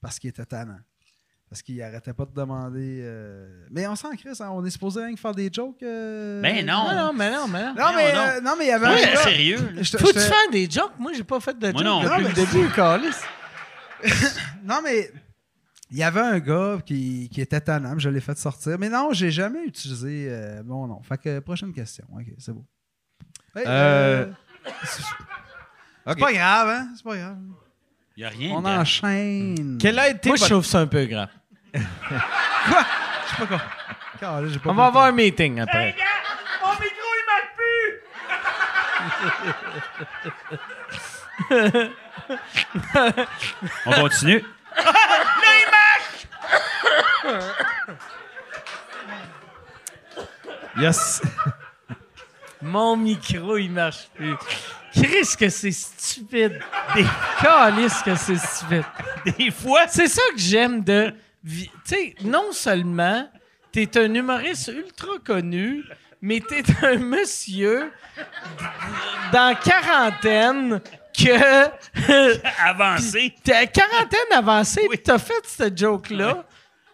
parce 0.01 0.17
qu'il 0.17 0.29
était 0.29 0.45
tannant. 0.45 0.79
Parce 1.51 1.61
qu'il 1.61 1.81
arrêtait 1.83 2.13
pas 2.13 2.23
de 2.25 2.33
demander. 2.33 3.01
euh, 3.03 3.65
Mais 3.71 3.85
on 3.85 3.95
s'en 3.97 4.11
crisse, 4.15 4.39
hein, 4.39 4.49
on 4.53 4.63
est 4.63 4.69
supposé 4.69 5.03
rien 5.03 5.13
que 5.13 5.19
faire 5.19 5.35
des 5.35 5.49
jokes. 5.51 5.83
euh, 5.83 6.41
Ben 6.41 6.65
non. 6.65 6.85
Non, 6.89 6.95
non, 7.07 7.13
mais 7.13 7.29
non, 7.29 7.47
mais 7.49 7.61
non. 7.65 7.73
Non, 7.75 7.91
mais, 7.93 8.13
non. 8.13 8.19
euh, 8.21 8.39
non, 8.41 8.53
mais 8.57 8.65
il 8.65 8.69
y 8.69 8.71
avait 8.71 8.85
un 8.87 8.95
je 8.95 9.03
gars- 9.03 9.15
sérieux. 9.23 9.57
Je 9.81 9.97
Faut-tu 9.97 10.07
je 10.07 10.13
te- 10.13 10.19
faire 10.19 10.49
des 10.49 10.69
jokes? 10.71 10.93
Moi, 10.97 11.11
j'ai 11.13 11.25
pas 11.25 11.41
fait 11.41 11.59
de 11.59 11.71
Moi 11.73 11.83
jokes 11.83 11.85
non. 11.85 12.03
depuis 12.03 12.23
le 12.23 12.33
début, 12.33 12.69
Carlis. 12.75 13.09
Non, 14.63 14.79
mais 14.81 15.11
il 15.89 15.97
y 15.97 16.03
avait 16.03 16.21
un 16.21 16.39
gars 16.39 16.77
qui, 16.85 17.27
qui 17.29 17.41
était 17.41 17.59
tannant, 17.59 17.99
je 17.99 18.09
l'ai 18.09 18.21
fait 18.21 18.37
sortir. 18.37 18.77
Mais 18.79 18.87
non, 18.87 19.09
j'ai 19.11 19.29
jamais 19.29 19.65
utilisé 19.65 20.27
euh, 20.29 20.63
mon 20.63 20.87
nom. 20.87 21.01
Fait 21.03 21.17
que 21.17 21.39
prochaine 21.39 21.73
question. 21.73 22.05
OK, 22.13 22.27
c'est 22.37 22.53
beau. 22.53 22.65
Hey, 23.57 23.65
Euh, 23.67 24.27
c'est 24.85 26.17
pas 26.17 26.31
grave, 26.33 26.69
hein? 26.69 26.87
C'est 26.95 27.03
pas 27.03 27.17
grave. 27.17 27.37
Il 28.15 28.21
n'y 28.21 28.25
a 28.25 28.29
rien. 28.29 28.51
On 28.55 28.61
de- 28.61 28.67
enchaîne. 28.67 29.77
Quel 29.81 29.99
a 29.99 30.07
été 30.09 30.29
Moi, 30.29 30.37
je 30.37 30.41
votre- 30.43 30.51
trouve 30.53 30.65
ça 30.65 30.79
un 30.79 30.87
peu 30.87 31.05
grave. 31.05 31.27
Quoi? 31.73 32.85
Je 33.25 33.29
sais 33.29 33.37
pas 33.39 33.45
quoi. 33.47 33.61
Calais, 34.19 34.49
j'ai 34.49 34.59
pas 34.59 34.69
On 34.69 34.73
va 34.73 34.85
avoir 34.87 35.05
un 35.05 35.11
meeting 35.11 35.59
après. 35.61 35.95
Mon 36.61 36.71
micro, 36.73 37.09
il 37.17 37.25
marche 37.27 37.51
plus! 37.57 38.01
On 43.85 43.91
continue. 43.93 44.43
Yes. 50.79 51.21
Mon 52.61 52.95
micro, 52.95 53.57
il 53.57 53.71
marche 53.71 54.07
plus. 54.15 54.35
Chris, 54.93 55.35
que 55.37 55.49
c'est 55.49 55.71
stupide. 55.71 56.61
Des 56.95 57.05
calices 57.41 58.01
que 58.01 58.15
c'est 58.15 58.37
stupide. 58.37 58.85
Des 59.37 59.51
fois, 59.51 59.87
C'est 59.87 60.07
ça 60.07 60.21
que 60.33 60.39
j'aime 60.39 60.83
de. 60.83 61.13
Tu 61.47 61.69
sais, 61.85 62.15
non 62.23 62.51
seulement 62.51 63.29
t'es 63.71 63.97
un 63.97 64.13
humoriste 64.13 64.67
ultra 64.67 65.13
connu, 65.25 65.83
mais 66.21 66.39
t'es 66.41 66.63
un 66.85 66.97
monsieur 66.97 67.91
dans 69.31 69.55
quarantaine 69.55 70.81
que. 71.17 71.67
avancer. 72.63 73.33
T'es 73.43 73.67
quarantaine 73.67 74.19
avancée, 74.33 74.85
Oui. 74.89 74.97
t'as 75.03 75.17
fait 75.17 75.41
cette 75.45 75.77
joke-là, 75.77 76.45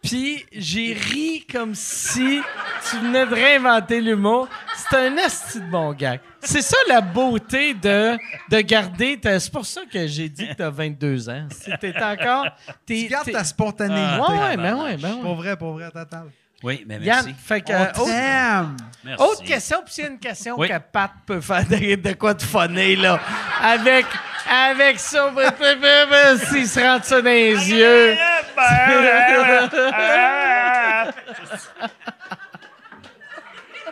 puis 0.01 0.45
j'ai 0.53 0.93
ri 0.93 1.45
comme 1.51 1.75
si 1.75 2.41
tu 2.89 2.97
venais 2.97 3.25
de 3.25 3.33
réinventer 3.33 3.99
l'humour. 4.01 4.47
C'est 4.75 4.95
un 4.97 5.17
asti 5.17 5.59
de 5.59 5.69
bon 5.69 5.93
gag. 5.93 6.19
C'est 6.49 6.61
ça 6.61 6.77
la 6.87 7.01
beauté 7.01 7.73
de, 7.73 8.17
de 8.49 8.61
garder... 8.61 9.19
ta- 9.19 9.37
C'est 9.39 9.51
pour 9.51 9.65
ça 9.65 9.81
que 9.91 10.07
j'ai 10.07 10.29
dit 10.29 10.47
que 10.47 10.53
t'as 10.53 10.69
22 10.69 11.29
ans. 11.29 11.45
Si 11.51 11.69
T'es 11.81 11.93
encore... 12.01 12.45
t'es- 12.85 13.01
Tu 13.03 13.07
gardes 13.07 13.25
t'es- 13.25 13.31
ta 13.33 13.43
spontanéité. 13.43 14.21
Ouais, 14.21 14.39
ouais, 14.39 14.55
ben 14.57 14.75
ouais, 14.75 14.95
ben 14.97 15.13
ouais. 15.15 15.21
Pour 15.21 15.35
vrai, 15.35 15.57
pour 15.57 15.73
vrai, 15.73 15.91
total. 15.91 16.27
Oui, 16.63 16.85
mais 16.87 16.95
Yann, 16.99 17.25
merci. 17.25 17.35
fait 17.37 17.61
que... 17.61 17.71
On 17.71 17.75
euh, 17.75 17.89
autre, 17.89 18.05
t'aime. 18.05 18.77
Merci. 19.03 19.23
autre 19.23 19.43
question, 19.43 19.77
puis 19.85 19.93
c'est 19.93 20.07
une 20.07 20.17
question 20.19 20.55
Oui. 20.57 20.67
que 20.69 20.77
Pat 20.91 21.11
peut 21.25 21.41
faire 21.41 21.65
de, 21.67 21.95
de 21.95 22.13
quoi 22.13 22.33
de 22.33 22.41
funner, 22.41 22.95
là. 22.95 23.19
Avec, 23.61 24.05
avec 24.49 24.99
ça, 24.99 25.29
ben, 25.35 25.51
ben, 25.59 25.77
ben, 25.79 26.07
ben, 26.09 26.37
s'il 26.39 26.67
se 26.67 26.79
rentre 26.79 27.05
ça 27.05 27.21
dans 27.21 27.29
les 27.29 27.69
yeux... 27.69 28.15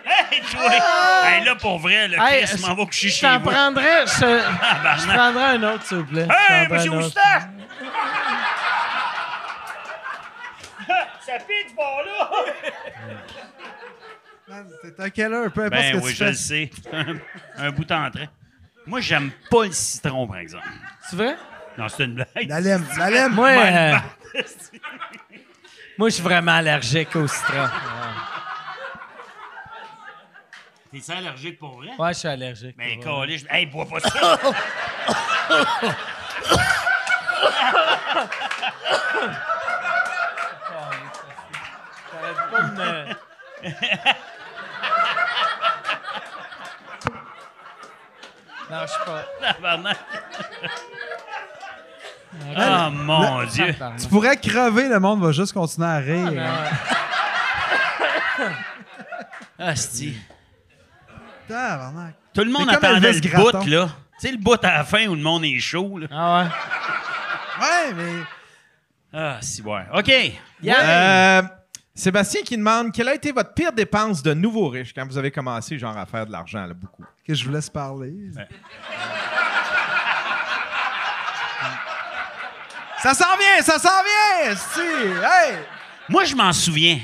Hey, 0.06 0.42
toi! 0.52 0.72
Hey, 1.26 1.44
là, 1.46 1.56
pour 1.56 1.80
vrai, 1.80 2.08
le 2.08 2.18
Hey, 2.20 2.46
Chris 2.46 2.62
m'en 2.62 2.76
va 2.76 2.86
coucher 2.86 3.10
Je 3.10 3.14
chez 3.16 3.22
t'en 3.26 3.40
vous. 3.40 3.50
prendrais... 3.50 4.06
Je, 4.06 4.12
je 4.14 4.18
Tabarnak. 4.62 5.08
prendrais 5.16 5.44
un 5.44 5.64
autre, 5.74 5.84
s'il 5.86 5.98
vous 5.98 6.06
plaît. 6.06 6.28
Je 6.30 6.54
Hey, 6.54 6.68
prendrais 6.68 6.78
monsieur 6.78 6.92
un 6.94 6.98
autre. 7.02 7.16
Ça 11.26 11.34
pique, 11.40 11.70
ce 11.70 11.76
bord-là! 11.76 12.30
Man, 14.48 14.68
T'es 14.84 15.04
un 15.04 15.10
killer, 15.10 15.50
peu 15.54 15.64
importe 15.66 15.70
Ben 15.72 15.94
ce 15.96 16.00
que 16.00 16.04
oui, 16.06 16.12
tu 16.12 16.18
je 16.18 16.24
fais. 16.24 16.30
le 16.30 16.36
sais. 16.36 16.70
un, 16.94 17.16
un 17.66 17.72
bout 17.72 17.92
en 17.92 18.12
train. 18.12 18.26
Moi, 18.86 19.00
j'aime 19.02 19.32
pas 19.50 19.66
le 19.66 19.72
citron, 19.72 20.28
par 20.28 20.38
exemple. 20.38 20.68
C'est 21.10 21.16
vrai? 21.16 21.36
Non, 21.80 21.88
c'est 21.90 22.04
une 22.06 22.14
blague. 22.14 22.48
La 22.48 22.62
lème, 22.62 22.86
la 22.98 23.10
lème. 23.10 23.34
Moi, 23.34 23.50
euh, 23.50 23.96
moi, 25.98 26.10
je 26.10 26.14
suis 26.14 26.24
vraiment 26.24 26.52
allergique 26.54 27.16
au 27.16 27.26
citron. 27.28 27.68
T'es-tu 30.96 31.12
allergique 31.12 31.60
pour 31.60 31.76
vrai? 31.76 31.90
Ouais, 32.00 32.14
je 32.14 32.20
suis 32.20 32.28
allergique. 32.30 32.78
Ben, 32.78 32.98
Ouais. 32.98 33.04
calé, 33.04 33.38
je... 33.38 33.46
Hey, 33.50 33.66
bois 33.66 33.86
pas 33.86 34.00
ça! 34.00 34.40
T'arrêtes 42.12 42.52
pas 42.52 42.62
de 42.62 42.76
me- 42.76 43.16
Non, 48.72 48.82
je 48.82 48.88
suis 48.88 49.04
pas. 49.06 49.24
Tabarnak. 49.54 49.98
Oh, 52.58 52.90
mon 52.92 53.44
Dieu. 53.46 53.74
Tu 54.00 54.08
pourrais 54.08 54.38
crever, 54.38 54.88
le 54.90 55.00
monde 55.00 55.22
va 55.22 55.32
juste 55.32 55.54
continuer 55.54 55.88
à 55.88 55.98
rire. 55.98 56.44
Ah, 59.58 59.68
Asti. 59.70 60.18
Tabarnak. 61.48 62.16
Tout 62.34 62.44
le 62.44 62.52
monde 62.52 62.70
attendait 62.70 63.14
le 63.14 63.36
bout, 63.36 63.68
là. 63.68 63.90
Tu 64.20 64.28
sais, 64.28 64.32
le 64.32 64.38
bout 64.38 64.64
à 64.64 64.78
la 64.78 64.84
fin 64.84 65.08
où 65.08 65.16
le 65.16 65.22
monde 65.22 65.44
est 65.46 65.60
chaud, 65.60 65.98
là. 65.98 66.08
Ah 66.12 66.44
ouais. 66.44 67.66
Ouais, 67.66 67.94
mais. 67.96 68.24
Ah, 69.14 69.38
si, 69.42 69.62
ouais. 69.62 69.84
OK. 69.94 70.12
Euh, 70.66 71.42
Sébastien 71.94 72.42
qui 72.42 72.58
demande 72.58 72.92
quelle 72.92 73.08
a 73.08 73.16
été 73.16 73.32
votre 73.32 73.54
pire 73.54 73.72
dépense 73.72 74.22
de 74.22 74.34
nouveau 74.34 74.68
riche 74.68 74.94
quand 74.94 75.06
vous 75.06 75.18
avez 75.18 75.32
commencé 75.32 75.78
genre 75.78 75.98
à 75.98 76.06
faire 76.06 76.26
de 76.26 76.32
l'argent 76.32 76.66
là, 76.66 76.74
beaucoup? 76.74 77.06
Que 77.26 77.34
je 77.34 77.46
vous 77.46 77.52
laisse 77.52 77.70
parler. 77.70 78.14
Ça 82.98 83.14
s'en 83.14 83.38
vient, 83.38 83.62
ça 83.62 83.78
s'en 83.78 83.90
vient! 84.04 84.52
esti! 84.52 84.80
Hey! 84.82 85.58
Moi, 86.10 86.26
je 86.26 86.36
m'en 86.36 86.52
souviens. 86.52 87.00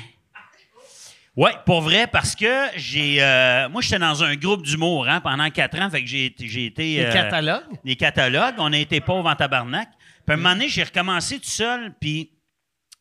Ouais, 1.34 1.52
pour 1.64 1.80
vrai, 1.80 2.06
parce 2.06 2.36
que 2.36 2.66
j'ai. 2.76 3.22
euh, 3.22 3.68
moi, 3.70 3.80
j'étais 3.80 3.98
dans 3.98 4.22
un 4.22 4.34
groupe 4.36 4.62
d'humour 4.64 5.08
hein, 5.08 5.20
pendant 5.22 5.48
quatre 5.50 5.80
ans, 5.80 5.88
fait 5.88 6.02
que 6.02 6.06
j'ai 6.08 6.26
été- 6.26 6.46
j'ai 6.46 6.66
été. 6.66 6.82
Les 6.96 7.04
euh, 7.06 7.12
catalogues? 7.12 7.62
les 7.84 7.96
catalogues. 7.96 8.54
On 8.58 8.70
a 8.72 8.76
été 8.76 9.00
pauvres 9.00 9.28
en 9.30 9.34
tabarnak. 9.34 9.88
Puis 10.26 10.30
à 10.30 10.32
un 10.34 10.36
moment 10.36 10.50
donné, 10.52 10.68
j'ai 10.68 10.82
recommencé 10.82 11.38
tout 11.38 11.48
seul. 11.48 11.94
Puis 12.00 12.32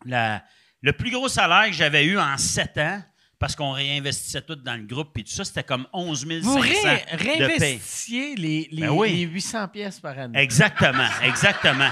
la- 0.06 0.42
le 0.82 0.93
plus 0.93 1.11
gros 1.11 1.27
salaire 1.27 1.66
que 1.68 1.74
j'avais 1.76 2.06
eu 2.06 2.18
en 2.18 2.38
sept 2.38 2.77
ans, 2.77 3.01
parce 3.38 3.56
qu'on 3.56 3.72
réinvestissait 3.72 4.42
tout 4.43 4.56
dans 4.56 4.76
le 4.76 4.84
groupe, 4.84 5.10
puis 5.14 5.24
tout 5.26 5.32
ça, 5.32 5.43
c'était 5.43 5.64
comme 5.64 5.85
11 5.92 6.26
500 6.26 6.42
Vous 6.50 6.58
ré- 6.60 6.69
de 6.69 6.74
paye. 7.18 7.38
réinvestissiez 7.38 8.35
les, 8.35 8.69
les, 8.72 8.82
Ben 8.84 8.90
oui. 8.92 9.10
les 9.14 9.22
800 9.24 9.68
pièces 9.68 10.00
par 10.00 10.18
année. 10.18 10.40
Exactement, 10.40 11.08
exactement. 11.24 11.90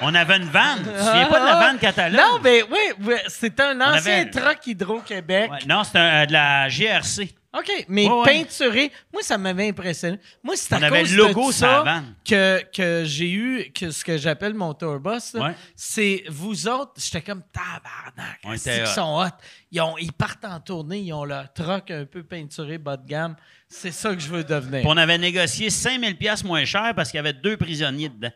On 0.00 0.14
avait 0.14 0.36
une 0.36 0.44
vanne. 0.48 0.78
Tu 0.78 0.84
te 0.90 0.98
souviens 0.98 1.26
pas 1.26 1.40
de 1.40 1.44
la 1.46 1.54
vanne 1.56 1.78
catalogue? 1.78 2.20
Non, 2.20 2.38
mais 2.42 2.62
oui, 2.62 3.14
c'était 3.28 3.62
un 3.62 3.80
ancien 3.80 4.22
avait- 4.22 4.30
truck 4.30 4.66
Hydro-Québec. 4.66 5.50
Ouais, 5.50 5.58
non, 5.68 5.82
un- 5.94 5.98
euh, 6.22 6.26
de 6.26 6.32
la 6.32 6.68
GRC. 6.68 7.34
OK, 7.56 7.70
mais 7.86 8.08
Ouais, 8.08 8.12
ouais. 8.12 8.24
peinturé, 8.24 8.90
moi, 9.12 9.22
ça 9.22 9.38
m'avait 9.38 9.68
impressionné. 9.68 10.18
Moi, 10.42 10.56
c'est 10.56 10.74
à 10.74 10.78
On 10.78 10.82
avait 10.82 11.02
cause 11.02 11.12
le 11.12 11.16
logo 11.18 11.48
de 11.50 11.54
ça 11.54 11.84
que, 12.28 12.60
que 12.74 13.04
j'ai 13.06 13.30
eu 13.30 13.70
que 13.72 13.92
ce 13.92 14.04
que 14.04 14.18
j'appelle 14.18 14.54
mon 14.54 14.74
tour. 14.74 14.98
Ouais. 15.04 15.54
C'est 15.76 16.24
vous 16.28 16.66
autres, 16.66 16.94
j'étais 16.96 17.22
comme 17.22 17.42
tabarnak. 17.52 18.40
On 18.44 18.56
c'est 18.56 18.72
qu'ils 18.74 18.82
hot. 18.82 18.86
sont 18.86 19.22
hot. 19.22 19.36
Ils, 19.70 19.80
ont- 19.80 19.96
ils 19.98 20.12
partent 20.12 20.44
en 20.44 20.58
tournée, 20.58 20.98
ils 20.98 21.12
ont 21.12 21.24
leur 21.24 21.52
truck 21.52 21.92
un 21.92 22.04
peu 22.06 22.24
peinturé 22.24 22.76
bas 22.78 22.96
de 22.96 23.06
gamme. 23.06 23.36
C'est 23.68 23.92
ça 23.92 24.12
que 24.12 24.20
je 24.20 24.28
veux 24.28 24.42
devenir. 24.42 24.80
Puis 24.80 24.88
on 24.90 24.96
avait 24.96 25.18
négocié 25.18 25.70
5000 25.70 26.16
pièces 26.16 26.42
moins 26.42 26.64
cher 26.64 26.92
parce 26.96 27.10
qu'il 27.12 27.18
y 27.18 27.20
avait 27.20 27.32
deux 27.34 27.56
prisonniers 27.56 28.08
dedans. 28.08 28.32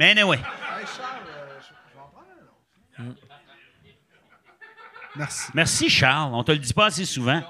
Mais 0.00 0.12
anyway, 0.12 0.38
Merci. 5.16 5.50
merci 5.54 5.90
Charles. 5.90 6.30
On 6.34 6.42
te 6.42 6.52
le 6.52 6.58
dit 6.58 6.72
pas 6.72 6.86
assez 6.86 7.04
souvent. 7.04 7.42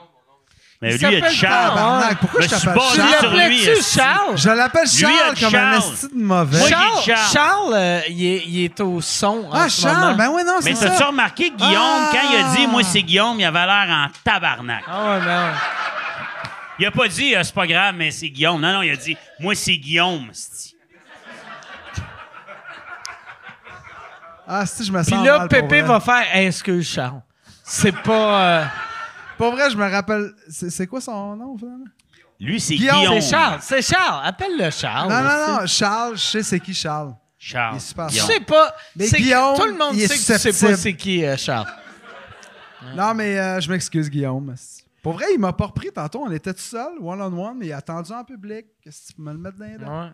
Mais 0.82 0.96
lui, 0.96 1.06
il 1.18 1.22
a 1.24 1.28
dit 1.28 1.36
Charles. 1.36 1.68
Tabarnak, 1.74 2.18
pourquoi 2.20 2.40
Je 2.40 2.48
je 2.48 2.50
t'appelle 2.50 2.74
basé 2.74 2.96
Charles? 2.96 3.20
sur 3.20 3.30
lui, 3.30 3.38
l'appelais-tu 3.38 3.70
esti. 3.70 3.98
Charles? 3.98 4.38
Je 4.38 4.48
l'appelle 4.50 4.82
Lui, 4.84 4.98
il 4.98 5.04
a 5.04 5.08
Charles 5.18 5.34
dit 5.34 5.40
comme 5.44 5.54
un 5.54 5.70
Charles. 5.80 5.92
esti 5.92 6.08
de 6.08 6.22
mauvais. 6.22 6.58
Moi, 6.58 6.66
j'ai 6.68 6.74
Charles, 6.74 7.02
Charles. 7.04 7.32
Charles, 7.32 7.74
euh, 7.74 8.00
il, 8.08 8.24
est, 8.26 8.42
il 8.46 8.64
est 8.64 8.80
au 8.80 9.00
son. 9.02 9.44
en 9.48 9.52
ah, 9.52 9.68
ce 9.68 9.82
Charles, 9.82 10.00
moment. 10.00 10.16
ben 10.16 10.30
oui, 10.32 10.42
non, 10.44 10.54
c'est 10.60 10.70
Mais 10.70 10.74
ça. 10.74 10.88
t'as-tu 10.90 11.02
remarqué 11.04 11.50
que 11.50 11.56
Guillaume, 11.56 11.74
Ah! 11.76 12.10
quand 12.12 12.30
il 12.32 12.36
a 12.44 12.54
dit 12.56 12.66
moi 12.66 12.82
c'est 12.82 13.02
Guillaume, 13.02 13.38
il 13.38 13.44
avait 13.44 13.66
l'air 13.66 13.86
en 13.90 14.06
tabarnak. 14.24 14.82
Ah 14.88 15.10
ouais, 15.12 15.20
ben 15.24 15.44
ouais. 15.44 15.58
Il 16.80 16.86
a 16.86 16.90
pas 16.90 17.08
dit 17.08 17.36
euh, 17.36 17.42
c'est 17.44 17.54
pas 17.54 17.66
grave, 17.66 17.94
mais 17.96 18.10
c'est 18.10 18.30
Guillaume. 18.30 18.60
Non, 18.60 18.72
non, 18.72 18.82
il 18.82 18.90
a 18.90 18.96
dit 18.96 19.16
moi 19.38 19.54
c'est 19.54 19.76
Guillaume. 19.76 20.28
esti. 20.30 20.76
Ah, 24.52 24.66
si, 24.66 24.84
je 24.84 24.90
me 24.92 24.98
sens 25.02 25.06
Puis 25.12 25.16
là, 25.24 25.38
mal, 25.38 25.48
pour 25.48 25.58
Pépé 25.60 25.80
vrai. 25.80 25.88
va 25.88 26.00
faire 26.00 26.34
Hey, 26.34 26.46
Excuse 26.48 26.88
Charles. 26.88 27.22
C'est 27.62 27.92
pas. 28.02 28.62
euh, 28.62 28.64
Pour 29.38 29.52
vrai, 29.52 29.70
je 29.70 29.76
me 29.76 29.88
rappelle. 29.88 30.32
C'est 30.48 30.70
c'est 30.70 30.86
quoi 30.88 31.00
son 31.00 31.36
nom, 31.36 31.56
finalement? 31.56 31.84
Lui, 32.40 32.58
c'est 32.60 32.74
Guillaume. 32.74 32.96
Guillaume. 32.98 33.20
C'est 33.20 33.30
Charles. 33.30 33.58
C'est 33.62 33.82
Charles. 33.82 34.22
Appelle-le 34.26 34.70
Charles. 34.70 35.08
non, 35.08 35.22
non, 35.22 35.60
non. 35.60 35.66
Charles, 35.66 36.16
je 36.16 36.22
sais 36.22 36.42
c'est 36.42 36.58
qui 36.60 36.74
Charles. 36.74 37.14
Charles. 37.38 37.74
Il 37.74 37.76
est 37.76 37.80
super 37.80 38.08
Je 38.08 38.12
Guillaume. 38.14 38.26
sais 38.28 38.40
pas. 38.40 38.74
Mais 38.96 39.06
c'est 39.06 39.16
que 39.18 39.22
Guillaume, 39.22 39.56
tout 39.56 39.66
le 39.66 39.72
monde 39.78 39.94
il 39.94 40.02
est 40.02 40.08
sait 40.08 40.14
que 40.14 40.18
tu 40.18 40.24
sais 40.24 40.32
pas 40.34 40.38
susceptible. 40.52 40.76
c'est 40.78 40.94
qui 40.96 41.24
euh, 41.24 41.36
Charles. 41.36 41.66
Non, 42.96 43.14
mais 43.14 43.38
euh, 43.38 43.60
je 43.60 43.70
m'excuse, 43.70 44.08
Guillaume. 44.10 44.54
Pour 45.02 45.12
vrai, 45.12 45.26
il 45.34 45.38
m'a 45.38 45.52
pas 45.52 45.66
repris 45.66 45.90
tantôt. 45.94 46.22
On 46.26 46.30
était 46.32 46.52
tout 46.52 46.60
seul, 46.60 46.92
one-on-one, 47.00 47.56
mais 47.58 47.66
il 47.66 47.72
a 47.72 47.76
attendu 47.78 48.10
en 48.12 48.24
public. 48.24 48.66
Qu'est-ce 48.82 49.02
que 49.02 49.06
tu 49.08 49.12
peux 49.14 49.22
me 49.22 49.32
le 49.32 49.38
mettre 49.38 49.58
dans 49.58 49.66
les 49.66 49.78
dents? 49.78 50.04
Ouais. 50.04 50.10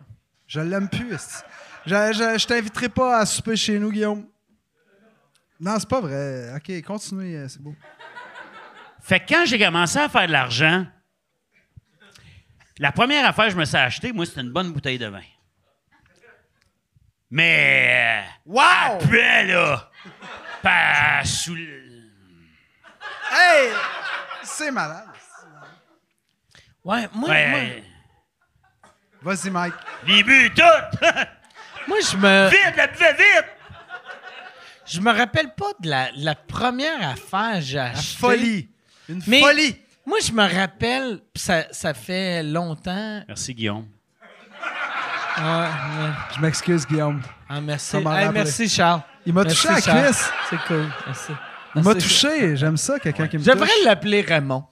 Je 0.47 0.59
l'aime 0.59 0.89
plus. 0.89 1.13
esti. 1.13 1.43
Je, 1.87 1.93
je, 2.13 2.37
je 2.39 2.45
t'inviterai 2.47 2.89
pas 2.89 3.19
à 3.19 3.25
souper 3.25 3.55
chez 3.55 3.79
nous, 3.79 3.89
Guillaume. 3.91 4.27
Non, 5.59 5.79
c'est 5.79 5.87
pas 5.87 6.01
vrai. 6.01 6.53
OK, 6.55 6.81
continuez, 6.83 7.35
euh, 7.37 7.47
c'est 7.47 7.61
beau. 7.61 7.73
Fait 9.01 9.21
que 9.21 9.33
quand 9.33 9.45
j'ai 9.45 9.57
commencé 9.57 9.97
à 9.97 10.09
faire 10.09 10.27
de 10.27 10.33
l'argent, 10.33 10.85
la 12.77 12.91
première 12.91 13.25
affaire 13.25 13.45
que 13.45 13.51
je 13.51 13.57
me 13.57 13.63
suis 13.63 13.77
acheté, 13.77 14.11
moi, 14.11 14.25
c'était 14.25 14.41
une 14.41 14.51
bonne 14.51 14.73
bouteille 14.73 14.97
de 14.99 15.07
vin. 15.07 15.21
Mais. 17.31 18.25
Wow! 18.45 18.61
Après, 19.01 19.45
là. 19.45 19.89
pas 20.61 21.23
sous 21.23 21.55
le- 21.55 22.11
Hey! 23.31 23.71
C'est 24.43 24.71
malade. 24.71 25.07
Ouais, 26.83 27.07
moi, 27.13 27.29
Ouais, 27.29 27.83
Vas-y, 29.21 29.49
Mike. 29.49 29.73
les 30.05 30.23
buts, 30.23 30.51
tout! 30.53 31.07
moi, 31.87 31.97
je 32.11 32.17
me. 32.17 32.49
vite, 32.49 32.75
la 32.77 32.87
buvette, 32.87 33.17
vite! 33.17 33.45
Je 34.85 35.01
me 35.01 35.11
rappelle 35.11 35.53
pas 35.53 35.71
de 35.81 35.89
la, 35.89 36.09
la 36.15 36.35
première 36.35 37.09
affaire 37.09 37.55
que 37.55 37.61
j'ai 37.61 37.75
La 37.77 37.85
achetée. 37.89 38.17
folie. 38.17 38.69
Une 39.09 39.21
Mais- 39.27 39.41
folie. 39.41 39.77
Moi, 40.05 40.19
je 40.25 40.31
me 40.31 40.43
rappelle, 40.43 41.19
pis 41.33 41.41
ça, 41.41 41.63
ça 41.71 41.93
fait 41.93 42.41
longtemps. 42.41 43.21
Merci, 43.27 43.53
Guillaume. 43.53 43.85
Ouais. 45.37 45.67
Je 46.35 46.41
m'excuse, 46.41 46.87
Guillaume. 46.87 47.21
Ah, 47.49 47.59
merci. 47.61 47.97
Hey, 47.97 48.29
merci, 48.31 48.69
Charles. 48.69 49.01
Il 49.25 49.33
m'a 49.33 49.43
Merci, 49.43 49.57
touché 49.67 49.69
à 49.69 49.73
la 49.75 49.81
Charles. 49.81 50.05
cuisse. 50.05 50.29
C'est 50.49 50.59
cool. 50.67 50.85
Merci. 51.05 51.31
Il 51.75 51.83
m'a 51.83 51.93
Merci. 51.93 52.07
touché. 52.07 52.55
J'aime 52.55 52.77
ça, 52.77 52.97
quelqu'un 52.99 53.27
qui 53.27 53.37
me 53.37 53.43
Je 53.43 53.51
devrais 53.51 53.67
touche. 53.67 53.85
l'appeler 53.85 54.21
Raymond. 54.21 54.63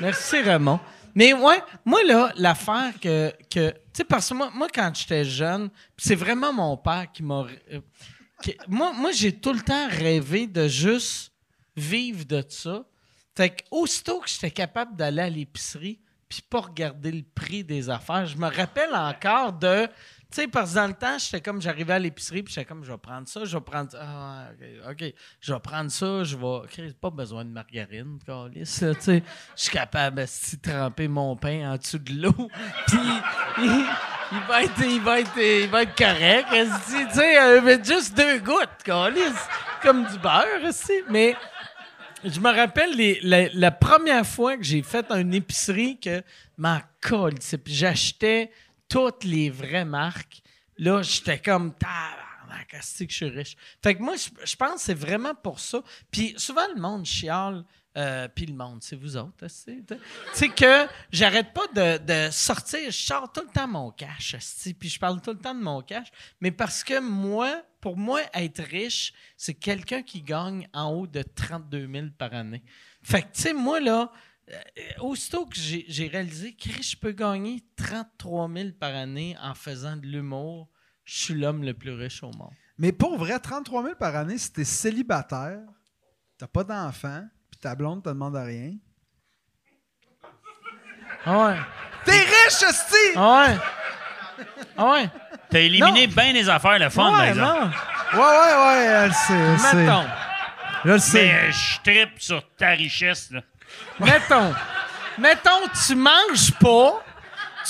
Merci, 0.00 0.40
Raymond. 0.42 0.80
Mais 1.14 1.32
ouais, 1.32 1.62
moi, 1.84 2.02
là, 2.04 2.32
l'affaire 2.36 2.92
que. 3.00 3.32
que 3.50 3.70
tu 3.70 3.98
sais, 3.98 4.04
parce 4.04 4.28
que 4.28 4.34
moi, 4.34 4.68
quand 4.72 4.90
j'étais 4.94 5.24
jeune, 5.24 5.68
c'est 5.96 6.14
vraiment 6.14 6.52
mon 6.52 6.76
père 6.76 7.06
qui 7.12 7.22
m'a. 7.22 7.46
euh, 7.72 7.80
moi 8.68 9.12
j'ai 9.12 9.32
tout 9.32 9.52
le 9.52 9.60
temps 9.60 9.88
rêvé 9.88 10.46
de 10.46 10.66
juste 10.66 11.32
vivre 11.76 12.24
de 12.24 12.42
ça. 12.48 12.84
Fait 13.36 13.50
que, 13.50 13.62
aussitôt 13.70 14.20
que 14.20 14.28
j'étais 14.28 14.50
capable 14.50 14.96
d'aller 14.96 15.22
à 15.22 15.30
l'épicerie, 15.30 16.00
puis 16.28 16.42
pas 16.42 16.60
regarder 16.60 17.12
le 17.12 17.22
prix 17.22 17.62
des 17.64 17.88
affaires, 17.88 18.26
je 18.26 18.36
me 18.36 18.48
rappelle 18.48 18.94
encore 18.94 19.52
de. 19.52 19.88
Sais, 20.32 20.48
parce 20.48 20.70
que 20.70 20.76
dans 20.76 20.86
le 20.86 20.94
temps, 20.94 21.18
j'étais 21.18 21.42
comme, 21.42 21.60
j'arrivais 21.60 21.92
à 21.92 21.98
l'épicerie, 21.98 22.42
puis 22.42 22.54
j'étais 22.54 22.64
comme, 22.64 22.82
je 22.84 22.90
vais 22.90 22.98
prendre 22.98 23.28
ça, 23.28 23.44
je 23.44 23.54
vais 23.54 23.62
prendre 23.62 23.90
ça. 23.90 23.98
Ah, 24.00 24.90
OK, 24.90 25.04
je 25.40 25.52
vais 25.52 25.60
prendre 25.60 25.90
ça, 25.90 26.24
je 26.24 26.36
vais. 26.36 26.66
Chris, 26.68 26.94
pas 26.98 27.10
besoin 27.10 27.44
de 27.44 27.50
margarine, 27.50 28.18
là, 28.26 28.48
tu 28.52 28.64
sais. 28.64 28.92
Je 28.94 29.22
suis 29.54 29.70
capable 29.70 30.22
de 30.22 30.26
tremper 30.62 31.06
mon 31.08 31.36
pain 31.36 31.72
en 31.72 31.76
dessous 31.76 31.98
de 31.98 32.12
l'eau, 32.22 32.32
puis 32.86 32.98
il, 33.58 34.40
va 34.48 34.62
être, 34.62 34.80
il, 34.80 35.00
va 35.02 35.20
être, 35.20 35.36
il 35.36 35.68
va 35.68 35.82
être 35.82 35.96
correct, 35.96 36.46
tu 36.50 37.14
sais, 37.14 37.38
euh, 37.38 37.84
juste 37.84 38.16
deux 38.16 38.38
gouttes, 38.38 38.82
câlisse, 38.84 39.46
comme 39.82 40.06
du 40.06 40.18
beurre, 40.18 40.64
esti. 40.64 41.02
mais. 41.10 41.36
Je 42.24 42.38
me 42.38 42.54
rappelle 42.54 42.92
la, 43.24 43.48
la 43.52 43.70
première 43.72 44.24
fois 44.24 44.56
que 44.56 44.62
j'ai 44.62 44.82
fait 44.82 45.10
une 45.10 45.34
épicerie 45.34 45.98
que 45.98 46.22
ma 46.56 46.80
colle, 47.00 47.34
j'achetais 47.66 48.52
toutes 48.92 49.24
les 49.24 49.48
vraies 49.48 49.86
marques. 49.86 50.42
Là, 50.76 51.00
j'étais 51.00 51.38
comme 51.38 51.72
tabarnak, 51.72 52.74
asti 52.74 53.06
que 53.06 53.12
je 53.12 53.16
suis 53.16 53.28
riche. 53.30 53.56
Fait 53.82 53.94
que 53.94 54.02
moi, 54.02 54.16
je, 54.16 54.56
pense 54.56 54.74
que 54.74 54.80
c'est 54.80 54.94
vraiment 54.94 55.34
pour 55.34 55.60
ça. 55.60 55.82
Puis 56.10 56.34
souvent, 56.36 56.66
le 56.74 56.78
monde 56.78 57.06
chiale. 57.06 57.64
euh, 57.96 58.28
puis 58.28 58.44
le 58.44 58.52
monde, 58.52 58.82
c'est 58.82 58.96
vous 58.96 59.16
autres, 59.16 59.32
tu 59.38 59.82
sais. 60.34 60.48
Que 60.50 60.86
j'arrête 61.10 61.54
pas 61.54 61.66
de, 61.74 61.98
de 62.04 62.30
sortir, 62.30 62.80
je 62.90 62.90
sors 62.90 63.32
tout 63.32 63.40
le 63.40 63.48
temps 63.50 63.66
mon 63.66 63.90
cash, 63.92 64.36
puis 64.78 64.90
je 64.90 64.98
parle 64.98 65.22
tout 65.22 65.32
le 65.32 65.38
temps 65.38 65.54
de 65.54 65.62
mon 65.62 65.80
cash, 65.80 66.08
mais 66.40 66.50
parce 66.50 66.84
que 66.84 67.00
moi, 67.00 67.62
pour 67.80 67.96
moi, 67.96 68.20
être 68.34 68.62
riche, 68.62 69.12
c'est 69.36 69.54
quelqu'un 69.54 70.02
qui 70.02 70.22
gagne 70.22 70.68
en 70.74 70.90
haut 70.90 71.06
de 71.06 71.22
32 71.22 71.88
000 71.90 72.06
par 72.18 72.32
année. 72.34 72.62
Fait 73.02 73.22
que, 73.22 73.32
tu 73.32 73.42
sais, 73.42 73.52
moi, 73.52 73.80
là, 73.80 74.12
aussitôt 75.00 75.46
que 75.46 75.56
j'ai 75.56 76.08
réalisé 76.08 76.54
que 76.54 76.82
je 76.82 76.96
peux 76.96 77.12
gagner 77.12 77.62
33 77.76 78.50
000 78.54 78.68
par 78.78 78.94
année 78.94 79.36
en 79.40 79.54
faisant 79.54 79.96
de 79.96 80.06
l'humour, 80.06 80.68
je 81.04 81.24
suis 81.24 81.34
l'homme 81.34 81.62
le 81.64 81.74
plus 81.74 81.92
riche 81.92 82.22
au 82.22 82.30
monde. 82.32 82.52
Mais 82.78 82.92
pour 82.92 83.16
vrai, 83.18 83.38
33 83.38 83.82
000 83.82 83.94
par 83.96 84.16
année, 84.16 84.38
si 84.38 84.52
t'es 84.52 84.64
célibataire, 84.64 85.60
t'as 86.38 86.46
pas 86.46 86.64
d'enfant, 86.64 87.24
puis 87.50 87.60
ta 87.60 87.74
blonde 87.74 88.02
te 88.02 88.08
demande 88.08 88.36
rien. 88.36 88.74
Ah 91.24 91.46
ouais. 91.46 91.56
T'es 92.04 92.18
riche, 92.18 92.62
esti! 92.68 92.96
Ah 93.16 93.46
ouais. 93.46 94.46
Ah 94.76 94.90
ouais. 94.92 95.10
T'as 95.50 95.60
éliminé 95.60 96.06
Non. 96.06 96.12
bien 96.14 96.32
des 96.32 96.48
affaires, 96.48 96.78
le 96.78 96.88
fun, 96.88 97.10
par 97.12 97.20
ouais, 97.20 97.28
exemple. 97.28 97.60
non. 97.60 98.18
Ouais, 98.18 98.28
ouais, 98.28 98.56
ouais, 98.66 98.84
elle 98.84 99.08
le 99.08 99.12
sait, 99.14 99.32
elle 99.34 99.52
le 99.52 99.58
sait. 99.58 99.76
Mettons. 99.76 100.08
Je 100.84 100.90
le 100.90 100.98
sais. 100.98 101.24
Mais 101.26 101.34
euh, 101.34 101.52
je 101.52 101.80
trippe 101.82 102.20
sur 102.20 102.56
ta 102.56 102.70
richesse, 102.70 103.30
là. 103.30 103.42
Mettons. 104.00 104.54
Mettons, 105.18 105.60
tu 105.86 105.94
manges 105.94 106.52
pas. 106.60 107.02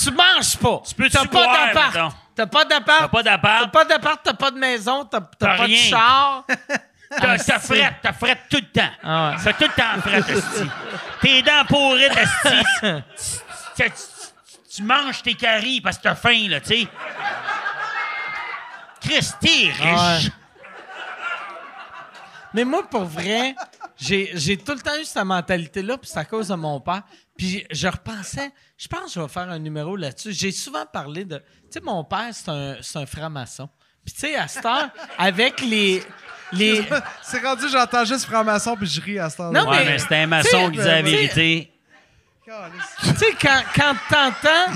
Tu 0.01 0.11
manges 0.11 0.57
pas. 0.57 0.81
Tu 0.87 0.95
peux-tu 0.95 1.11
T'as 1.11 1.25
pas 1.25 1.45
d'appart. 1.45 2.15
T'as 2.35 2.47
pas 2.47 2.65
d'appart. 2.65 2.99
T'as 3.01 3.07
pas 3.07 3.17
T'as 3.17 3.23
d'appart, 3.23 3.71
pas 3.71 3.85
d'appart, 3.85 4.19
t'as 4.23 4.33
pas 4.33 4.51
de 4.51 4.57
maison, 4.57 5.05
t'as 5.05 5.19
t'as 5.21 5.27
T'as 5.39 5.57
pas 5.57 5.63
de 5.67 5.67
rien. 5.67 5.83
char. 5.89 6.43
t'as 7.09 7.17
t'as 7.19 7.31
Asti. 7.33 7.51
frette, 7.67 7.93
t'as 8.01 8.13
frette 8.13 8.39
tout 8.49 8.57
le 8.57 8.71
temps. 8.71 8.89
Ah 9.03 9.29
ouais. 9.31 9.35
C'est 9.43 9.53
tout 9.57 9.65
le 9.65 9.69
temps 9.69 10.01
frette, 10.01 10.29
esti. 10.37 10.69
Tes 11.21 11.41
dents 11.43 11.65
pourries, 11.67 12.05
esti. 12.05 12.63
Tu- 12.81 13.03
tu- 13.83 13.91
tu- 13.91 14.75
Tu 14.75 14.81
manges 14.81 15.21
tes 15.21 15.35
caries 15.35 15.79
parce 15.81 15.97
que 15.99 16.03
t'as 16.03 16.15
faim, 16.15 16.47
là, 16.49 16.59
tu 16.59 16.69
sais. 16.69 16.87
Chris, 18.99 19.29
t'es 19.39 19.71
riche. 19.71 20.25
Ouais. 20.25 20.31
Mais 22.55 22.63
moi, 22.65 22.81
pour 22.89 23.03
vrai, 23.05 23.55
j'ai, 24.05 24.31
j'ai 24.33 24.57
tout 24.57 24.73
le 24.73 24.79
temps 24.81 24.95
eu 24.99 25.05
cette 25.05 25.23
mentalité-là, 25.23 25.97
puis 25.97 26.09
c'est 26.11 26.19
à 26.19 26.25
cause 26.25 26.47
de 26.49 26.55
mon 26.55 26.79
père. 26.81 27.03
Puis 27.37 27.65
je 27.71 27.87
repensais, 27.87 28.51
je 28.77 28.87
pense 28.87 29.05
que 29.05 29.11
je 29.13 29.19
vais 29.21 29.27
faire 29.27 29.49
un 29.49 29.59
numéro 29.59 29.95
là-dessus. 29.95 30.33
J'ai 30.33 30.51
souvent 30.51 30.85
parlé 30.85 31.25
de. 31.25 31.37
Tu 31.37 31.43
sais, 31.71 31.81
mon 31.81 32.03
père, 32.03 32.27
c'est 32.31 32.49
un, 32.49 32.75
c'est 32.81 32.99
un 32.99 33.05
franc-maçon. 33.05 33.69
Puis 34.05 34.13
tu 34.13 34.19
sais, 34.21 34.35
à 34.35 34.47
cette 34.47 34.65
heure, 34.65 34.89
avec 35.17 35.61
les. 35.61 36.03
les 36.51 36.83
C'est 37.21 37.41
rendu, 37.43 37.69
j'entends 37.71 38.05
juste 38.05 38.25
franc-maçon 38.25 38.75
puis 38.75 38.87
je 38.87 39.01
ris 39.01 39.19
à 39.19 39.29
ce 39.29 39.37
temps 39.37 39.51
Non, 39.51 39.67
Ouais, 39.69 39.79
mais- 39.85 39.91
mais 39.91 39.99
c'était 39.99 40.15
un 40.17 40.27
maçon 40.27 40.69
qui 40.69 40.77
disait 40.77 41.01
la 41.01 41.03
tu 41.03 41.09
sais- 41.09 41.15
vérité 41.15 41.69
tu 42.45 42.51
sais, 43.17 43.33
quand, 43.41 43.63
quand 43.73 43.95
t'entends. 44.09 44.73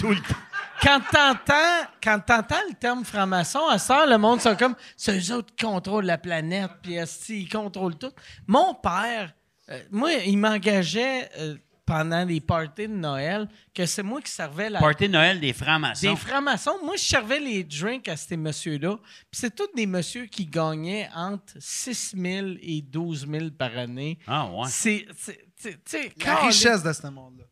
tout 0.00 0.08
le 0.10 0.16
temps. 0.16 0.34
Quand 0.82 1.00
t'entends, 1.12 1.86
quand 2.02 2.18
t'entends 2.26 2.62
le 2.68 2.74
terme 2.74 3.04
franc-maçon, 3.04 3.66
à 3.68 3.78
ça, 3.78 4.04
le 4.06 4.18
monde 4.18 4.40
sont 4.40 4.56
comme, 4.56 4.74
c'est 4.96 5.16
eux 5.18 5.34
autres 5.34 5.54
qui 5.54 5.64
contrôlent 5.64 6.04
la 6.06 6.18
planète, 6.18 6.70
puis 6.82 6.96
ils 7.28 7.48
contrôlent 7.48 7.96
tout? 7.98 8.12
Mon 8.46 8.74
père, 8.74 9.32
euh, 9.70 9.80
moi, 9.90 10.12
il 10.12 10.36
m'engageait 10.38 11.30
euh, 11.38 11.56
pendant 11.86 12.24
les 12.24 12.40
parties 12.40 12.88
de 12.88 12.94
Noël 12.94 13.48
que 13.74 13.86
c'est 13.86 14.02
moi 14.02 14.20
qui 14.20 14.30
servais 14.30 14.70
la, 14.70 14.80
Party 14.80 15.06
de 15.06 15.12
Noël 15.12 15.38
des 15.40 15.52
francs-maçons. 15.52 16.10
des 16.10 16.16
francs-maçons. 16.16 16.78
Moi, 16.82 16.96
je 16.96 17.02
servais 17.04 17.38
les 17.38 17.62
drinks 17.64 18.08
à 18.08 18.16
ces 18.16 18.36
messieurs-là. 18.36 18.96
Puis 19.30 19.40
c'est 19.40 19.54
tous 19.54 19.68
des 19.76 19.86
messieurs 19.86 20.26
qui 20.26 20.46
gagnaient 20.46 21.08
entre 21.14 21.54
6 21.58 22.14
000 22.16 22.46
et 22.60 22.82
12 22.82 23.26
000 23.30 23.50
par 23.56 23.76
année. 23.76 24.18
Ah, 24.26 24.46
ouais. 24.46 24.66
C'est, 24.68 25.06
c'est- 25.16 25.44
c'est- 25.56 25.84
tu 25.84 25.90
sais, 25.98 26.12
La 26.24 26.36
richesse 26.36 26.82
de 26.82 26.92
ce 26.92 27.06
monde-là. 27.06 27.44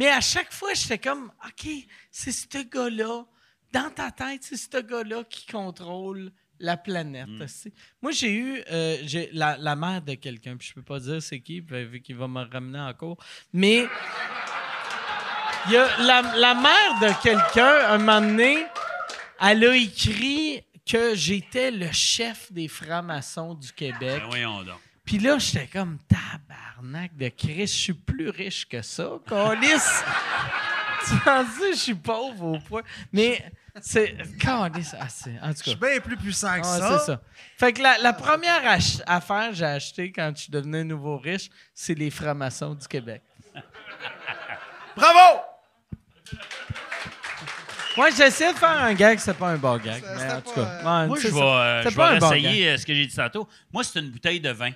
Mais 0.00 0.08
à 0.08 0.22
chaque 0.22 0.50
fois, 0.50 0.72
j'étais 0.72 0.96
comme, 0.98 1.30
OK, 1.46 1.68
c'est 2.10 2.32
ce 2.32 2.58
gars-là, 2.64 3.24
dans 3.70 3.90
ta 3.90 4.10
tête, 4.10 4.42
c'est 4.42 4.56
ce 4.56 4.80
gars-là 4.80 5.24
qui 5.24 5.44
contrôle 5.46 6.32
la 6.58 6.78
planète. 6.78 7.28
c'est- 7.46 7.72
Moi, 8.00 8.10
j'ai 8.12 8.32
eu 8.32 8.62
euh, 8.70 8.96
j'ai 9.02 9.28
la, 9.34 9.58
la 9.58 9.76
mère 9.76 10.00
de 10.00 10.14
quelqu'un, 10.14 10.56
puis 10.56 10.68
je 10.68 10.74
peux 10.74 10.82
pas 10.82 10.98
dire 11.00 11.22
c'est 11.22 11.40
qui, 11.40 11.60
vu 11.60 12.00
qu'il 12.00 12.16
va 12.16 12.28
me 12.28 12.42
ramener 12.50 12.78
en 12.80 12.94
cours. 12.94 13.22
Mais 13.52 13.86
il 15.66 15.72
y 15.72 15.76
a 15.76 15.98
la, 15.98 16.22
la 16.36 16.54
mère 16.54 17.00
de 17.02 17.22
quelqu'un, 17.22 17.90
un 17.90 17.98
moment 17.98 18.20
donné, 18.22 18.66
elle 19.40 19.64
a 19.66 19.76
écrit 19.76 20.62
que 20.90 21.14
j'étais 21.14 21.70
le 21.70 21.92
chef 21.92 22.50
des 22.50 22.68
francs-maçons 22.68 23.54
du 23.54 23.70
Québec. 23.72 24.20
Ben, 24.22 24.26
voyons 24.28 24.62
donc. 24.62 24.78
Puis 25.04 25.18
là, 25.18 25.38
j'étais 25.38 25.66
comme 25.66 25.98
tabarnak 26.80 27.16
de 27.16 27.28
Chris, 27.28 27.66
je 27.66 27.66
suis 27.66 27.92
plus 27.92 28.30
riche 28.30 28.68
que 28.68 28.82
ça, 28.82 29.10
Calice. 29.28 30.02
tu 31.08 31.16
penses 31.20 31.58
que 31.58 31.72
je 31.72 31.76
suis 31.78 31.94
pauvre 31.94 32.44
au 32.54 32.58
point. 32.58 32.82
Mais 33.12 33.44
c'est. 33.80 34.16
Calice, 34.38 34.94
ah, 34.98 35.08
c'est- 35.08 35.38
en 35.42 35.48
Je 35.48 35.52
tout 35.56 35.70
suis 35.70 35.78
cas. 35.78 35.88
bien 35.90 36.00
plus 36.00 36.16
puissant 36.16 36.54
que 36.60 36.66
Ah, 36.66 36.78
ça. 36.78 36.98
c'est 36.98 37.06
ça. 37.06 37.20
Fait 37.58 37.72
que 37.72 37.82
la, 37.82 37.98
la 37.98 38.12
première 38.12 38.62
ach- 38.66 39.02
affaire 39.06 39.50
que 39.50 39.54
j'ai 39.56 39.64
achetée 39.64 40.12
quand 40.12 40.32
je 40.34 40.42
suis 40.42 40.50
devenu 40.52 40.84
nouveau 40.84 41.18
riche, 41.18 41.48
c'est 41.74 41.94
les 41.94 42.10
francs-maçons 42.10 42.74
du 42.74 42.86
Québec. 42.86 43.22
Bravo! 44.96 45.40
Moi, 47.96 48.10
j'essaie 48.10 48.52
de 48.52 48.58
faire 48.58 48.70
un 48.70 48.94
gag, 48.94 49.18
c'est 49.18 49.34
pas 49.34 49.48
un 49.48 49.56
bon 49.56 49.76
gag. 49.78 50.02
Mais 50.16 50.32
en 50.32 50.40
tout 50.40 50.52
cas. 50.52 50.60
euh, 50.60 51.00
ouais, 51.02 51.06
Moi, 51.08 51.16
c'est 51.20 51.28
je 51.28 51.34
vais, 51.34 51.40
euh, 51.40 51.82
je 51.82 51.88
vais 51.88 51.94
bon 51.94 52.32
euh, 52.32 52.76
ce 52.78 52.86
que 52.86 52.94
j'ai 52.94 53.06
dit 53.06 53.14
tantôt. 53.16 53.48
Moi, 53.72 53.82
c'est 53.82 53.98
une 53.98 54.10
bouteille 54.10 54.40
de 54.40 54.50
vin. 54.50 54.70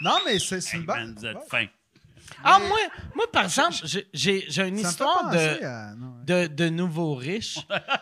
Non, 0.00 0.16
mais 0.24 0.38
c'est 0.38 0.56
Hey, 0.56 0.80
une 0.80 0.86
bonne. 0.86 1.14
vous 1.16 1.26
êtes 1.26 1.38
fin. 1.50 1.66
Ah, 2.44 2.58
moi, 2.58 2.78
moi, 3.14 3.26
par 3.32 3.44
exemple, 3.44 3.74
j'ai- 4.14 4.46
une 4.68 4.78
histoire 4.78 5.30
de, 5.30 5.64
à- 5.64 5.94
non, 5.94 6.06
ouais. 6.18 6.24
de, 6.24 6.46
de 6.54 6.68
nouveaux 6.70 7.14
riches. 7.14 7.58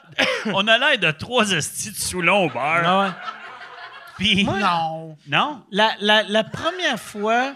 On 0.47 0.67
a 0.69 0.79
l'air 0.79 0.99
de 0.99 1.11
trois 1.11 1.51
estis 1.51 1.91
de 1.91 1.97
Soulon 1.97 2.45
au 2.47 2.51
beurre. 2.51 3.01
Ouais. 3.05 3.11
Puis... 4.17 4.45
Non. 4.45 5.17
Non? 5.27 5.65
La, 5.73 5.93
la, 6.01 6.23
la 6.25 6.45
première 6.45 7.01
fois. 7.01 7.55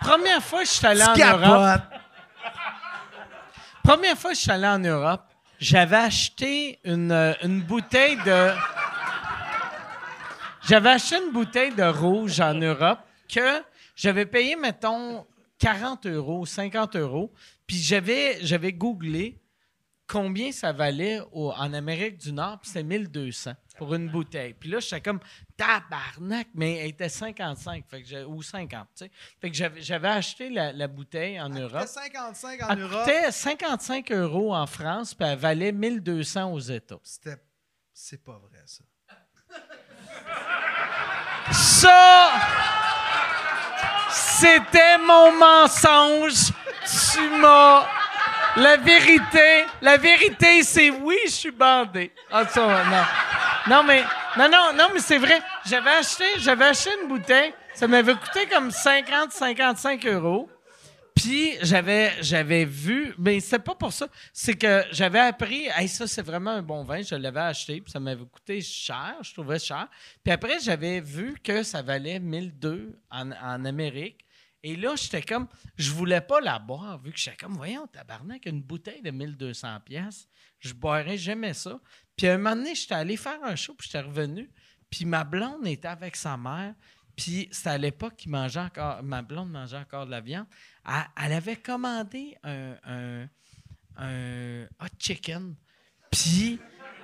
Première 0.00 0.42
fois 0.42 0.60
que 0.62 0.66
je 0.68 0.72
suis 0.72 0.86
allé 0.86 1.02
en 1.02 1.14
Europe. 1.16 1.82
Première 3.82 4.16
fois 4.16 4.30
que 4.30 4.36
je 4.36 4.42
suis 4.42 4.50
allé 4.50 4.66
en 4.66 4.78
Europe, 4.78 5.22
j'avais 5.58 5.96
acheté 5.96 6.78
une, 6.84 7.12
une 7.42 7.62
bouteille 7.62 8.16
de. 8.24 8.52
J'avais 10.68 10.90
acheté 10.90 11.16
une 11.16 11.32
bouteille 11.32 11.74
de 11.74 11.82
rouge 11.84 12.40
en 12.40 12.54
Europe 12.54 12.98
que 13.28 13.62
j'avais 13.96 14.26
payé, 14.26 14.54
mettons, 14.56 15.26
40 15.58 16.06
euros, 16.06 16.44
50 16.46 16.96
euros. 16.96 17.32
Puis 17.66 17.76
j'avais, 17.78 18.38
j'avais 18.44 18.72
googlé 18.72 19.40
combien 20.06 20.52
ça 20.52 20.72
valait 20.72 21.20
au- 21.32 21.52
en 21.52 21.72
Amérique 21.74 22.18
du 22.18 22.32
Nord, 22.32 22.60
puis 22.60 22.68
c'était 22.70 22.82
1200 22.82 23.52
pour 23.76 23.94
une 23.94 24.08
bouteille. 24.10 24.54
Puis 24.54 24.68
là, 24.70 24.80
j'étais 24.80 25.00
comme 25.02 25.20
tabarnak, 25.56 26.48
mais 26.54 26.76
elle 26.76 26.88
était 26.90 27.08
55, 27.08 27.84
fait 27.88 28.02
que 28.02 28.08
j'ai- 28.08 28.24
ou 28.24 28.42
50, 28.42 28.88
tu 28.96 29.04
sais. 29.04 29.10
Fait 29.40 29.50
que 29.50 29.56
j'avais, 29.56 29.80
j'avais 29.82 30.08
acheté 30.08 30.48
la, 30.50 30.72
la 30.72 30.88
bouteille 30.88 31.38
en 31.40 31.48
Europe. 31.50 31.74
Après 31.74 31.86
55 31.86 32.62
en 32.62 32.68
Elle 32.70 32.80
Europe, 32.80 33.00
coûtait 33.04 33.30
55 33.32 34.12
euros 34.12 34.54
en 34.54 34.66
France, 34.66 35.14
puis 35.14 35.26
elle 35.28 35.38
valait 35.38 35.72
1200 35.72 36.52
aux 36.52 36.60
États. 36.60 36.98
c'était. 37.02 37.36
C'est 37.92 38.22
pas 38.22 38.38
vrai, 38.38 38.62
ça. 38.64 38.84
Ça, 41.50 42.30
c'était 44.10 44.98
mon 44.98 45.32
mensonge. 45.32 46.52
Tu 47.12 47.20
m'as. 47.38 47.86
La 48.56 48.76
vérité, 48.76 49.66
la 49.80 49.96
vérité, 49.96 50.62
c'est 50.62 50.90
oui, 50.90 51.16
je 51.26 51.30
suis 51.30 51.50
bandé. 51.50 52.12
Ah, 52.32 52.42
non. 52.56 53.04
Non, 53.68 53.82
mais, 53.84 54.02
non, 54.36 54.48
non, 54.48 54.72
non, 54.74 54.88
mais 54.92 55.00
c'est 55.00 55.18
vrai. 55.18 55.40
J'avais 55.64 55.90
acheté, 55.90 56.24
j'avais 56.38 56.64
acheté 56.64 56.90
une 57.00 57.08
bouteille. 57.08 57.54
Ça 57.74 57.86
m'avait 57.86 58.14
coûté 58.14 58.46
comme 58.46 58.70
50, 58.70 59.30
55 59.30 60.04
euros. 60.06 60.48
Puis 61.18 61.56
j'avais 61.62 62.22
j'avais 62.22 62.64
vu, 62.64 63.12
mais 63.18 63.40
c'était 63.40 63.58
pas 63.58 63.74
pour 63.74 63.92
ça. 63.92 64.06
C'est 64.32 64.54
que 64.54 64.84
j'avais 64.92 65.18
appris, 65.18 65.66
hey, 65.76 65.88
ça 65.88 66.06
c'est 66.06 66.22
vraiment 66.22 66.52
un 66.52 66.62
bon 66.62 66.84
vin, 66.84 67.02
je 67.02 67.16
l'avais 67.16 67.40
acheté, 67.40 67.80
puis 67.80 67.90
ça 67.90 67.98
m'avait 67.98 68.24
coûté 68.24 68.60
cher, 68.60 69.16
je 69.22 69.32
trouvais 69.32 69.58
cher. 69.58 69.88
Puis 70.22 70.32
après 70.32 70.60
j'avais 70.60 71.00
vu 71.00 71.34
que 71.42 71.64
ça 71.64 71.82
valait 71.82 72.20
1002 72.20 73.00
en, 73.10 73.32
en 73.32 73.64
Amérique. 73.64 74.24
Et 74.62 74.76
là, 74.76 74.94
j'étais 74.96 75.22
comme, 75.22 75.48
je 75.76 75.90
voulais 75.90 76.20
pas 76.20 76.40
la 76.40 76.60
boire, 76.60 77.00
vu 77.00 77.12
que 77.12 77.18
j'étais 77.18 77.36
comme, 77.36 77.54
voyons, 77.54 77.86
tabarnak, 77.88 78.46
une 78.46 78.62
bouteille 78.62 79.02
de 79.02 79.10
1200 79.10 79.80
pièces, 79.84 80.28
je 80.60 80.72
boirais 80.72 81.16
jamais 81.16 81.54
ça. 81.54 81.80
Puis 82.16 82.28
à 82.28 82.34
un 82.34 82.38
moment 82.38 82.56
donné, 82.56 82.74
j'étais 82.76 82.94
allé 82.94 83.16
faire 83.16 83.42
un 83.42 83.56
show, 83.56 83.74
puis 83.74 83.88
j'étais 83.90 84.04
revenu, 84.04 84.50
puis 84.90 85.04
ma 85.04 85.24
blonde 85.24 85.66
était 85.66 85.88
avec 85.88 86.16
sa 86.16 86.36
mère, 86.36 86.74
puis 87.18 87.48
c'était 87.50 87.70
à 87.70 87.78
l'époque 87.78 88.14
qu'il 88.16 88.30
mangeait 88.30 88.60
encore, 88.60 89.02
ma 89.02 89.22
blonde 89.22 89.50
mangeait 89.50 89.76
encore 89.76 90.06
de 90.06 90.12
la 90.12 90.20
viande. 90.20 90.46
Elle, 90.86 91.24
elle 91.26 91.32
avait 91.32 91.56
commandé 91.56 92.38
un, 92.44 92.74
un, 92.86 93.26
un 93.96 94.62
hot 94.80 94.94
chicken, 95.00 95.56
puis 96.12 96.60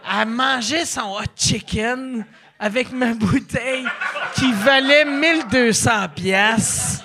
elle 0.09 0.29
mangeait 0.29 0.85
son 0.85 1.17
hot 1.17 1.35
chicken 1.35 2.25
avec 2.61 2.93
ma 2.93 3.13
bouteille 3.15 3.87
qui 4.37 4.53
valait 4.53 5.05
1200 5.05 6.09
pièces. 6.11 7.03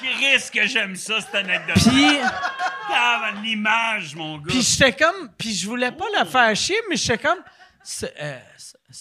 Qui 0.00 0.08
risque 0.08 0.54
que 0.54 0.66
j'aime 0.66 0.96
ça, 0.96 1.20
cette 1.20 1.36
anecdote. 1.36 1.76
Puis, 1.76 2.18
l'image, 3.44 4.16
mon 4.16 4.38
gars. 4.38 4.46
puis 4.48 4.62
j'étais 4.62 4.92
comme, 4.92 5.30
puis 5.38 5.54
je 5.54 5.68
voulais 5.68 5.92
pas 5.92 6.06
la 6.16 6.24
faire 6.24 6.56
chier, 6.56 6.80
mais 6.90 6.96
j'étais 6.96 7.18
comme, 7.18 7.38
euh, 8.02 8.38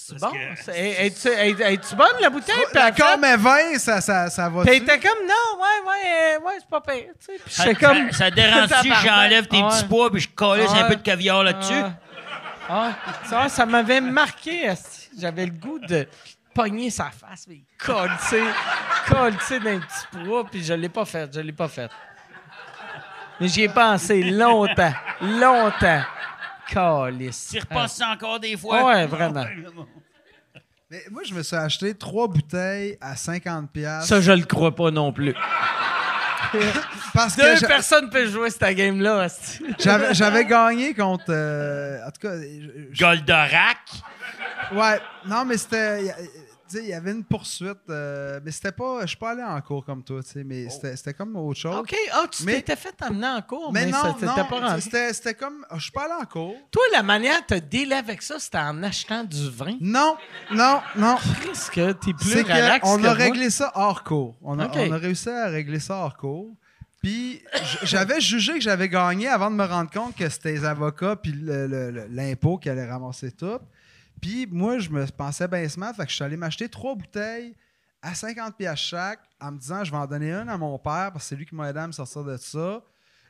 c'est- 0.08 0.20
bon. 0.20 0.32
que- 0.32 0.72
Es-tu 0.72 1.28
es- 1.30 1.74
es-tu 1.74 1.96
bonne 1.96 2.08
la 2.22 2.30
bouteille? 2.30 2.56
Puis 2.72 2.74
mais 3.18 3.36
20, 3.38 3.78
ça, 3.80 4.02
ça, 4.02 4.30
ça 4.30 4.50
va. 4.50 4.64
Puis 4.64 4.76
était 4.78 5.00
comme, 5.00 5.20
non, 5.28 5.62
ouais, 5.62 5.90
ouais, 5.90 6.36
euh, 6.38 6.46
ouais, 6.46 6.54
c'est 6.60 6.70
pas 6.70 6.82
pire. 6.82 7.06
tu 7.20 7.26
sais. 7.26 7.42
Puis 7.44 7.54
ça, 7.54 7.74
comme. 7.74 8.12
ça, 8.12 8.18
ça 8.26 8.32
dérange 8.32 8.64
si 8.68 8.70
Tabarnak. 8.90 9.06
j'enlève 9.06 9.48
tes 9.48 9.58
Ouais. 9.62 9.70
petits 9.70 9.86
pois 9.86 10.12
puis 10.12 10.22
je 10.22 10.30
un 10.74 10.84
Ouais. 10.84 10.88
peu 10.90 10.96
de 10.96 11.02
caviar 11.02 11.44
là-dessus? 11.44 11.74
Ah, 11.74 11.92
ah, 12.70 12.92
ça, 13.30 13.50
ça 13.50 13.66
m'avait 13.66 14.02
marqué. 14.02 14.72
J'avais 15.20 15.46
le 15.46 15.52
goût 15.52 15.80
de 15.80 16.08
pogner 16.54 16.90
sa 16.90 17.06
face, 17.12 17.46
mais 17.48 17.62
colle, 17.84 18.12
tu 18.22 18.28
sais, 18.30 18.44
colle, 19.10 19.36
tu 19.38 19.44
sais, 19.46 19.60
d'un 19.60 19.80
petit 19.80 20.26
poids, 20.26 20.46
puis 20.50 20.64
je 20.64 20.74
l'ai 20.74 20.90
pas 20.90 21.06
fait, 21.06 21.30
je 21.34 21.40
l'ai 21.40 21.52
pas 21.54 21.68
fait. 21.68 21.90
Mais 23.40 23.48
j'y 23.48 23.64
ai 23.64 23.70
pensé 23.70 24.24
longtemps, 24.24 24.94
longtemps. 25.22 26.02
Calice. 26.70 27.50
Tu 27.52 27.60
repasses 27.60 27.96
ça 27.96 28.10
encore 28.10 28.40
des 28.40 28.56
fois? 28.58 28.84
Ouais, 28.86 29.06
vraiment. 29.08 29.46
Mais 30.90 31.04
moi, 31.12 31.22
je 31.28 31.34
me 31.34 31.44
suis 31.44 31.56
acheté 31.56 31.94
trois 31.94 32.28
bouteilles 32.30 32.98
à 33.02 33.14
50$. 33.16 33.68
piastres 33.68 34.08
Ça, 34.08 34.22
je 34.22 34.32
le 34.32 34.46
crois 34.46 34.74
pas 34.74 34.90
non 34.90 35.12
plus. 35.12 35.34
parce 37.14 37.36
que 37.36 37.42
Deux 37.42 37.56
j'a- 37.58 37.68
personnes 37.68 38.10
peuvent 38.10 38.30
jouer 38.32 38.50
cette 38.50 38.76
game-là. 38.76 39.28
j'avais, 39.80 40.14
j'avais 40.14 40.46
gagné 40.46 40.94
contre. 40.94 41.26
euh, 41.30 42.00
en 42.08 42.12
tout 42.12 42.22
cas, 42.22 42.38
je- 42.38 42.88
je- 42.94 43.00
Goldorak? 43.00 43.78
ouais. 44.74 45.00
Non, 45.26 45.44
mais 45.46 45.58
c'était. 45.58 46.14
A- 46.76 46.80
il 46.82 46.88
y 46.88 46.94
avait 46.94 47.12
une 47.12 47.24
poursuite, 47.24 47.78
euh, 47.90 48.40
mais 48.44 48.52
c'était 48.52 48.72
pas. 48.72 49.02
Je 49.02 49.08
suis 49.08 49.18
pas 49.18 49.32
allé 49.32 49.44
en 49.44 49.62
cours 49.62 49.86
comme 49.86 50.04
toi, 50.04 50.22
tu 50.24 50.30
sais, 50.32 50.44
mais 50.44 50.66
Oh. 50.68 50.72
c'était 50.74 50.96
c'était 50.96 51.14
comme 51.14 51.36
autre 51.36 51.60
chose. 51.60 51.76
OK. 51.78 51.96
Ah, 52.14 52.26
tu 52.30 52.44
Mais- 52.44 52.56
t'étais 52.56 52.76
fait 52.76 52.96
amener 53.02 53.28
en 53.28 53.42
cours, 53.42 53.72
mais, 53.72 53.86
Mais 53.86 53.92
non, 53.92 53.98
ça 54.02 54.08
non, 54.26 54.46
pas 54.46 54.80
c'était 54.82 55.14
c'était 55.14 55.34
comme. 55.36 55.66
Je 55.76 55.82
suis 55.82 55.92
pas 55.92 56.04
allé 56.06 56.14
en 56.22 56.26
cours. 56.26 56.56
Toi, 56.72 56.82
la 56.92 57.04
manière 57.04 57.40
de 57.42 57.56
te 57.56 57.60
dealer 57.60 57.94
avec 57.96 58.22
ça, 58.22 58.40
c'était 58.40 58.58
en 58.58 58.82
achetant 58.84 59.24
du 59.24 59.50
vin? 59.50 59.78
Non, 59.80 60.18
non, 60.52 60.82
non. 60.98 61.16
Qu'est-ce 61.44 61.72
que 61.72 61.92
t'es 61.94 62.14
plus 62.14 62.30
C'est 62.32 62.42
relax 62.42 62.82
que 62.88 62.94
a 62.96 62.98
moi? 62.98 63.14
réglé 63.14 63.50
ça 63.50 63.72
hors 63.76 64.04
cours. 64.04 64.36
On 64.42 64.60
a, 64.60 64.68
on 64.68 64.92
a 64.92 64.98
réussi 64.98 65.30
à 65.30 65.48
régler 65.48 65.80
ça 65.80 65.96
hors 65.96 66.18
cours. 66.18 66.50
Puis 67.02 67.42
j'avais 67.84 68.20
jugé 68.20 68.54
que 68.56 68.60
j'avais 68.62 68.90
gagné 68.90 69.28
avant 69.28 69.52
de 69.52 69.56
me 69.56 69.64
rendre 69.64 69.90
compte 69.92 70.16
que 70.16 70.28
c'était 70.28 70.54
les 70.54 70.66
avocats 70.66 71.16
puis 71.16 71.32
le- 71.32 71.68
le- 71.68 71.92
le- 71.92 72.08
l'impôt 72.10 72.58
qui 72.58 72.70
allait 72.70 72.90
ramasser 72.90 73.32
tout. 73.32 73.60
Puis 74.22 74.48
moi, 74.48 74.80
je 74.80 74.90
me 74.90 75.06
pensais 75.08 75.48
bien 75.48 75.68
smart, 75.70 75.94
fait 75.94 76.04
que 76.06 76.10
je 76.10 76.16
suis 76.16 76.24
allé 76.24 76.38
m'acheter 76.38 76.68
trois 76.70 76.96
bouteilles 76.96 77.56
à 78.02 78.14
50 78.16 78.56
pièces 78.58 78.80
chaque 78.80 79.20
en 79.40 79.52
me 79.52 79.58
disant 79.60 79.84
je 79.84 79.92
vais 79.92 79.98
en 79.98 80.06
donner 80.08 80.32
une 80.32 80.50
à 80.50 80.58
mon 80.58 80.78
père 80.78 81.12
parce 81.12 81.26
que 81.26 81.30
c'est 81.30 81.36
lui 81.36 81.46
qui 81.46 81.56
m'a 81.56 81.70
aidé 81.70 81.80
à 81.80 81.88
me 81.88 81.92
sortir 81.92 82.24
de 82.24 82.38
ça. 82.38 82.82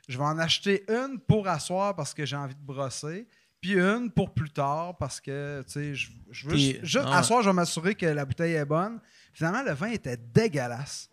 Je 0.08 0.16
vais 0.16 0.24
en 0.24 0.38
acheter 0.38 0.84
une 0.90 1.18
pour 1.20 1.46
asseoir 1.48 1.94
parce 1.94 2.14
que 2.14 2.24
j'ai 2.24 2.36
envie 2.36 2.54
de 2.54 2.60
brosser. 2.62 3.26
Puis 3.60 3.72
une 3.78 4.10
pour 4.10 4.32
plus 4.32 4.50
tard 4.50 4.96
parce 4.98 5.20
que, 5.20 5.62
tu 5.66 5.72
sais, 5.72 5.94
je, 5.94 6.10
je 6.30 6.46
veux 6.48 6.54
Puis- 6.54 6.78
juste 6.82 7.06
asseoir, 7.10 7.42
je 7.42 7.48
vais 7.50 7.54
m'assurer 7.54 7.94
que 7.94 8.06
la 8.06 8.24
bouteille 8.24 8.54
est 8.54 8.64
bonne. 8.64 9.00
Finalement, 9.32 9.62
le 9.62 9.72
vin 9.72 9.88
était 9.88 10.16
dégueulasse. 10.16 11.10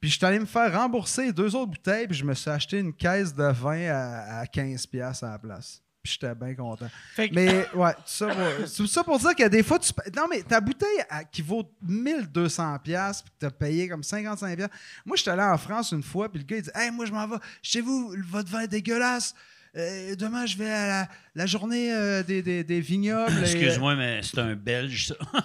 Puis 0.00 0.08
je 0.10 0.16
suis 0.16 0.24
allé 0.24 0.38
me 0.38 0.46
faire 0.46 0.72
rembourser 0.72 1.32
deux 1.32 1.56
autres 1.56 1.72
bouteilles, 1.72 2.06
puis 2.06 2.16
je 2.16 2.24
me 2.24 2.32
suis 2.34 2.48
acheté 2.48 2.78
une 2.78 2.92
caisse 2.94 3.34
de 3.34 3.50
vin 3.50 3.88
à, 3.90 4.38
à 4.40 4.44
15$ 4.44 4.88
piastres 4.88 5.24
à 5.24 5.30
la 5.30 5.38
place. 5.40 5.82
Puis 6.08 6.18
j'étais 6.20 6.34
bien 6.34 6.54
content. 6.54 6.88
Fait 7.14 7.28
que- 7.28 7.34
Mais 7.34 7.66
ouais, 7.74 7.92
tout 7.92 8.00
ça 8.06 8.26
pour, 8.28 8.68
tout 8.76 8.86
ça 8.86 9.04
pour 9.04 9.18
dire 9.18 9.34
que 9.34 9.48
des 9.48 9.62
fois, 9.62 9.78
tu. 9.78 9.92
Non, 10.16 10.26
mais 10.30 10.42
ta 10.42 10.60
bouteille 10.60 11.04
à- 11.10 11.24
qui 11.24 11.42
vaut 11.42 11.70
1200$, 11.86 12.78
piastres, 12.82 13.24
puis 13.24 13.32
que 13.34 13.38
tu 13.40 13.46
as 13.46 13.50
payé 13.50 13.88
comme 13.88 14.02
55$. 14.02 14.56
piastres. 14.56 14.74
Moi, 15.04 15.16
je 15.16 15.22
suis 15.22 15.30
allé 15.30 15.42
en 15.42 15.58
France 15.58 15.92
une 15.92 16.02
fois, 16.02 16.28
puis 16.30 16.38
le 16.40 16.46
gars, 16.46 16.56
il 16.56 16.62
dit 16.62 16.70
Hey, 16.74 16.90
moi, 16.90 17.04
je 17.06 17.12
m'en 17.12 17.26
vais 17.28 17.36
chez 17.62 17.80
vous, 17.80 18.14
votre 18.28 18.50
vin 18.50 18.60
est 18.60 18.68
dégueulasse. 18.68 19.34
Euh, 19.76 20.14
demain, 20.16 20.46
je 20.46 20.56
vais 20.56 20.70
à 20.72 20.86
la, 20.88 21.08
la 21.34 21.46
journée 21.46 21.92
euh, 21.92 22.22
des, 22.22 22.40
des- 22.42 22.64
des 22.64 22.80
vignobles. 22.80 23.32
et, 23.32 23.36
euh, 23.36 23.42
Excuse-moi, 23.42 23.94
mais 23.96 24.20
c'est 24.22 24.38
un 24.38 24.54
Belge, 24.54 25.08
ça. 25.08 25.14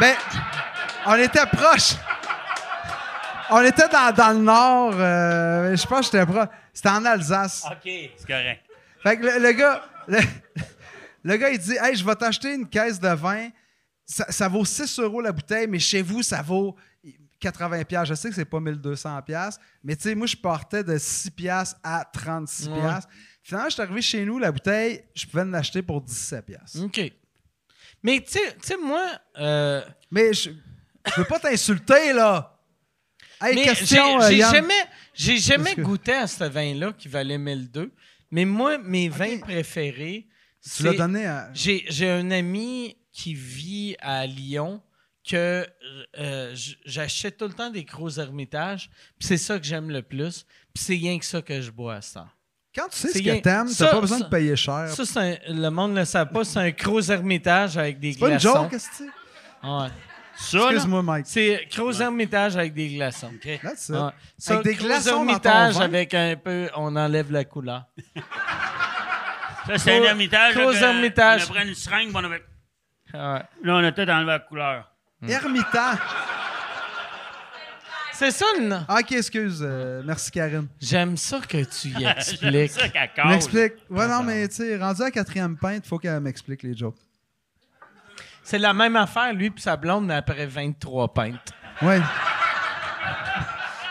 Ben, 0.00 0.16
on 1.06 1.14
était 1.14 1.46
proche. 1.46 1.92
On 3.50 3.60
était 3.62 3.88
dans, 3.88 4.12
dans 4.12 4.30
le 4.32 4.38
nord. 4.42 4.94
euh, 4.96 5.76
je 5.76 5.86
pense 5.86 6.10
que 6.10 6.18
j'étais 6.18 6.26
proche. 6.26 6.48
C'était 6.72 6.88
en 6.88 7.04
Alsace. 7.04 7.62
OK, 7.70 7.82
c'est 7.84 8.26
correct. 8.26 8.63
Fait 9.04 9.16
que 9.18 9.22
le, 9.26 9.38
le 9.38 9.52
gars, 9.52 9.84
le, 10.08 10.18
le 11.24 11.36
gars, 11.36 11.50
il 11.50 11.58
dit 11.58 11.76
Hey, 11.80 11.94
je 11.94 12.04
vais 12.04 12.14
t'acheter 12.16 12.54
une 12.54 12.68
caisse 12.68 12.98
de 12.98 13.08
vin. 13.14 13.50
Ça, 14.04 14.26
ça 14.32 14.48
vaut 14.48 14.64
6 14.64 14.98
euros 14.98 15.20
la 15.20 15.30
bouteille, 15.32 15.66
mais 15.68 15.78
chez 15.78 16.02
vous, 16.02 16.22
ça 16.22 16.42
vaut 16.42 16.74
80 17.40 17.84
pièces. 17.84 18.08
Je 18.08 18.14
sais 18.14 18.28
que 18.30 18.34
c'est 18.34 18.44
pas 18.44 18.60
1200 18.60 19.22
pièces, 19.22 19.58
mais 19.82 19.94
tu 19.96 20.02
sais, 20.02 20.14
moi, 20.14 20.26
je 20.26 20.36
partais 20.36 20.82
de 20.82 20.98
6 20.98 21.30
pièces 21.30 21.76
à 21.82 22.04
36 22.12 22.68
Ouais. 22.68 22.80
pièces. 22.80 23.04
Finalement, 23.42 23.68
je 23.68 23.74
suis 23.74 23.82
arrivé 23.82 24.02
chez 24.02 24.24
nous, 24.24 24.38
la 24.38 24.50
bouteille, 24.50 25.04
je 25.14 25.26
pouvais 25.26 25.44
l'acheter 25.44 25.82
pour 25.82 26.00
17 26.00 26.46
pièces. 26.46 26.76
OK. 26.82 27.00
Mais 28.02 28.20
tu 28.22 28.38
sais- 28.62 28.76
moi, 28.76 29.06
euh, 29.38 29.82
Mais 30.10 30.32
je, 30.32 30.50
je 31.06 31.14
veux 31.20 31.24
pas 31.26 31.38
t'insulter, 31.38 32.12
là. 32.14 32.58
Hey, 33.40 33.54
mais 33.54 33.64
question, 33.64 34.20
j'ai 34.20 34.26
euh, 34.42 34.48
j'ai 35.14 35.36
jamais, 35.38 35.70
jamais 35.74 35.74
goûté 35.76 36.12
à 36.12 36.26
ce 36.26 36.44
vin-là 36.44 36.92
qui 36.96 37.08
valait 37.08 37.36
1002. 37.38 37.90
Mais 38.34 38.44
moi, 38.44 38.78
mes 38.78 39.08
vins 39.08 39.38
préférés, 39.38 40.26
Tu 40.60 40.82
l'as 40.82 40.90
c'est... 40.90 40.96
donné 40.96 41.24
à. 41.24 41.50
J'ai 41.54 42.10
un 42.10 42.32
ami 42.32 42.96
qui 43.12 43.32
vit 43.32 43.94
à 44.00 44.26
Lyon 44.26 44.82
que 45.24 45.64
euh, 46.18 46.52
j- 46.54 46.76
j'achète 46.84 47.36
tout 47.36 47.46
le 47.46 47.52
temps 47.54 47.70
des 47.70 47.84
gros 47.84 48.10
ermitages. 48.18 48.90
Puis 49.18 49.28
c'est 49.28 49.36
ça 49.36 49.56
que 49.58 49.64
j'aime 49.64 49.88
le 49.88 50.02
plus. 50.02 50.44
Puis 50.74 50.82
c'est 50.82 50.94
rien 50.94 51.16
que 51.16 51.24
ça 51.24 51.40
que 51.42 51.60
je 51.62 51.70
bois 51.70 51.94
à 51.94 52.02
ça. 52.02 52.26
Quand 52.74 52.88
tu 52.88 52.98
sais 52.98 53.08
C'est 53.12 53.18
ce 53.20 53.22
que 53.24 53.40
t'aimes, 53.40 53.68
t'as 53.72 53.90
pas 53.92 54.00
besoin 54.00 54.18
ça- 54.18 54.24
de 54.24 54.28
payer 54.30 54.56
cher. 54.56 54.88
Ça, 54.88 55.04
c'est 55.06 55.18
un- 55.20 55.36
le 55.54 55.68
monde 55.70 55.92
ne 55.92 56.00
le 56.00 56.04
sait 56.04 56.26
pas. 56.26 56.42
C'est 56.44 56.58
un 56.58 56.70
gros 56.70 57.00
ermitage 57.02 57.78
avec 57.78 58.00
des 58.00 58.14
C'est 58.14 58.18
pas 58.18 58.30
une 58.32 58.38
glaçons. 58.38 58.62
joke, 58.64 58.72
est-ce 58.72 58.88
que 58.98 59.04
Ouais. 59.04 59.88
Ça, 60.36 60.58
là, 60.58 60.64
Excuse-moi, 60.72 61.02
Mike. 61.02 61.26
C'est 61.28 61.68
gros 61.74 61.92
ermitage 61.92 62.56
avec 62.56 62.74
des 62.74 62.88
glaçons. 62.96 63.32
OK? 63.34 63.60
That's 63.62 63.88
it. 63.88 63.94
Ouais. 63.94 64.00
Ça, 64.36 64.54
Avec 64.54 64.64
des 64.66 64.74
glaçons 64.74 65.10
dans 65.10 65.18
ton 65.18 65.28
ermitage 65.28 65.74
vin? 65.74 65.80
avec 65.84 66.14
un 66.14 66.36
peu, 66.36 66.68
on 66.76 66.96
enlève 66.96 67.30
la 67.32 67.44
couleur. 67.44 67.84
Ça, 69.66 69.78
c'est 69.78 69.92
un 69.96 69.98
Gros- 70.00 70.08
ermitage. 70.08 70.54
là, 70.56 70.62
gros 70.62 70.72
que 70.72 70.76
ermitage. 70.82 71.46
On 71.48 71.52
a 71.52 71.54
pris 71.58 71.68
une 71.68 71.74
seringue, 71.74 72.08
puis 72.08 72.16
on 72.16 72.24
avait... 72.24 72.42
Ouais. 73.14 73.42
Là, 73.62 73.74
on 73.76 73.84
a 73.84 73.92
tout 73.92 74.02
enlevé 74.02 74.26
la 74.32 74.38
couleur. 74.40 74.90
Ermitage. 75.26 75.98
C'est 78.12 78.30
ça 78.30 78.44
le 78.58 78.66
nom? 78.68 78.84
Ah, 78.86 78.98
ok, 79.00 79.12
excuse. 79.12 79.60
euh, 79.62 80.02
merci, 80.04 80.30
Karine. 80.30 80.68
J'aime 80.80 81.16
ça 81.16 81.40
que 81.40 81.64
tu 81.64 81.88
y 81.88 81.92
J'aime 81.98 82.08
expliques. 82.16 82.70
ça 82.70 82.88
qu'elle 82.88 83.10
cause. 83.16 83.24
m'expliques. 83.26 83.72
Ouais, 83.90 84.06
non, 84.06 84.22
mais 84.22 84.46
tu 84.48 84.54
sais, 84.56 84.76
rendu 84.76 85.02
à 85.02 85.06
la 85.06 85.10
quatrième 85.10 85.56
pinte, 85.56 85.82
il 85.84 85.88
faut 85.88 85.98
qu'elle 85.98 86.20
m'explique 86.20 86.62
les 86.62 86.76
jokes. 86.76 86.96
C'est 88.44 88.58
la 88.58 88.72
même 88.74 88.94
affaire, 88.96 89.32
lui 89.32 89.50
puis 89.50 89.62
sa 89.62 89.76
blonde, 89.76 90.06
mais 90.06 90.14
après 90.14 90.46
23 90.46 91.12
pintes. 91.14 91.52
Ouais. 91.82 92.00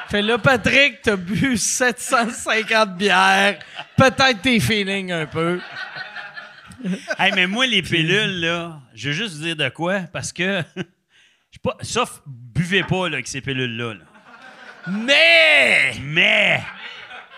Fait 0.09 0.21
là, 0.21 0.37
Patrick, 0.37 1.01
t'as 1.01 1.15
bu 1.15 1.57
750 1.57 2.95
bières. 2.95 3.57
Peut-être 3.97 4.41
tes 4.41 4.59
feelings 4.59 5.11
un 5.11 5.25
peu. 5.25 5.59
Hey, 7.17 7.31
mais 7.33 7.47
moi, 7.47 7.65
les 7.65 7.81
pilules, 7.81 8.41
là, 8.41 8.79
je 8.93 9.07
veux 9.09 9.13
juste 9.15 9.37
vous 9.37 9.43
dire 9.43 9.55
de 9.55 9.69
quoi, 9.69 10.01
parce 10.11 10.31
que. 10.31 10.61
pas, 11.63 11.75
sauf, 11.81 12.21
buvez 12.27 12.83
pas 12.83 13.07
là, 13.09 13.15
avec 13.15 13.27
ces 13.27 13.41
pilules-là. 13.41 13.93
là. 13.95 14.03
Mais! 14.87 15.93
Mais. 16.01 16.61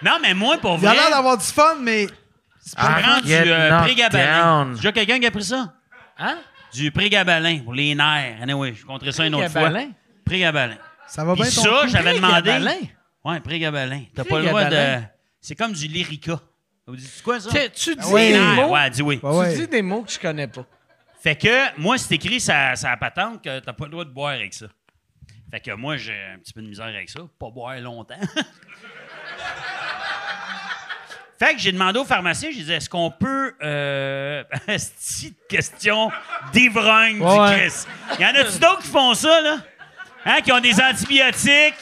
Non, 0.01 0.17
mais 0.21 0.33
moi, 0.33 0.57
pour 0.57 0.77
Il 0.81 0.85
a 0.85 0.89
vrai. 0.89 0.99
l'air 0.99 1.09
d'avoir 1.11 1.37
du 1.37 1.45
fun, 1.45 1.75
mais. 1.79 2.07
je 2.07 2.75
prends 2.75 3.21
du 3.21 3.27
Get 3.27 3.43
euh, 3.47 3.69
knocked 3.69 3.83
prégabalin. 3.85 4.41
down. 4.65 4.75
Déjà 4.75 4.91
quelqu'un 4.91 5.19
qui 5.19 5.25
a 5.27 5.31
pris 5.31 5.43
ça? 5.43 5.73
Hein? 6.17 6.39
Du 6.75 6.91
prégabalin 6.91 7.59
pour 7.59 7.73
les 7.73 7.95
nerfs. 7.95 8.41
Anyway, 8.41 8.73
je 8.73 8.85
compterai 8.85 9.11
ça 9.11 9.25
une 9.25 9.35
autre 9.35 9.45
Prégabalin? 9.51 9.81
fois. 9.85 9.89
Prégabalin? 10.25 10.77
Ça 11.07 11.23
va 11.23 11.33
Puis 11.33 11.43
bien 11.43 11.51
ton 11.51 11.61
ça, 11.61 11.69
coup? 11.81 11.87
j'avais 11.87 12.13
demandé. 12.15 12.41
Prégabalin? 12.41 12.75
Ouais, 13.23 13.39
prégabalin. 13.39 14.03
T'as 14.13 14.23
pas 14.23 14.39
le 14.39 14.45
droit 14.47 14.65
de. 14.65 14.97
C'est 15.41 15.55
comme 15.55 15.73
du 15.73 15.87
lyrica. 15.87 16.39
Vous 16.87 16.95
dites 16.95 17.21
quoi, 17.23 17.39
ça? 17.39 17.49
Tu, 17.51 17.69
tu 17.71 17.95
dis 17.95 18.07
ouais. 18.11 18.31
des 18.33 18.39
mots, 18.39 18.69
Ouais, 18.73 18.89
dis 18.89 19.01
oui. 19.01 19.19
Ouais, 19.23 19.35
ouais. 19.37 19.53
tu 19.55 19.61
dis 19.61 19.67
des 19.67 19.81
mots 19.81 20.03
que 20.03 20.11
je 20.11 20.19
connais 20.19 20.47
pas. 20.47 20.65
Fait 21.19 21.35
que 21.35 21.79
moi, 21.79 21.97
c'est 21.97 22.13
écrit 22.15 22.39
ça 22.39 22.75
ça 22.75 22.95
patente 22.97 23.43
que 23.43 23.59
t'as 23.59 23.73
pas 23.73 23.85
le 23.85 23.91
droit 23.91 24.05
de 24.05 24.11
boire 24.11 24.33
avec 24.33 24.53
ça. 24.53 24.67
Fait 25.49 25.59
que 25.59 25.71
moi, 25.71 25.97
j'ai 25.97 26.13
un 26.35 26.37
petit 26.39 26.53
peu 26.53 26.61
de 26.61 26.67
misère 26.67 26.85
avec 26.85 27.09
ça. 27.09 27.21
Pas 27.39 27.49
boire 27.49 27.79
longtemps. 27.79 28.15
fait 31.39 31.53
que 31.55 31.59
j'ai 31.59 31.71
demandé 31.71 31.99
au 31.99 32.05
pharmacien, 32.05 32.49
je 32.51 32.57
disais, 32.57 32.75
est-ce 32.75 32.89
qu'on 32.89 33.11
peut. 33.11 33.53
Euh... 33.61 34.43
Petite 34.67 35.37
question 35.49 36.11
d'ivrogne 36.53 37.19
Ouais, 37.21 37.49
du 37.55 37.55
Christ? 37.61 37.87
Y 38.19 38.25
en 38.25 38.29
a-tu 38.29 38.59
d'autres 38.59 38.81
qui 38.81 38.87
font 38.89 39.13
ça, 39.13 39.41
là? 39.41 39.57
Hein, 40.25 40.37
qui 40.43 40.51
ont 40.51 40.59
des 40.59 40.79
antibiotiques? 40.81 41.75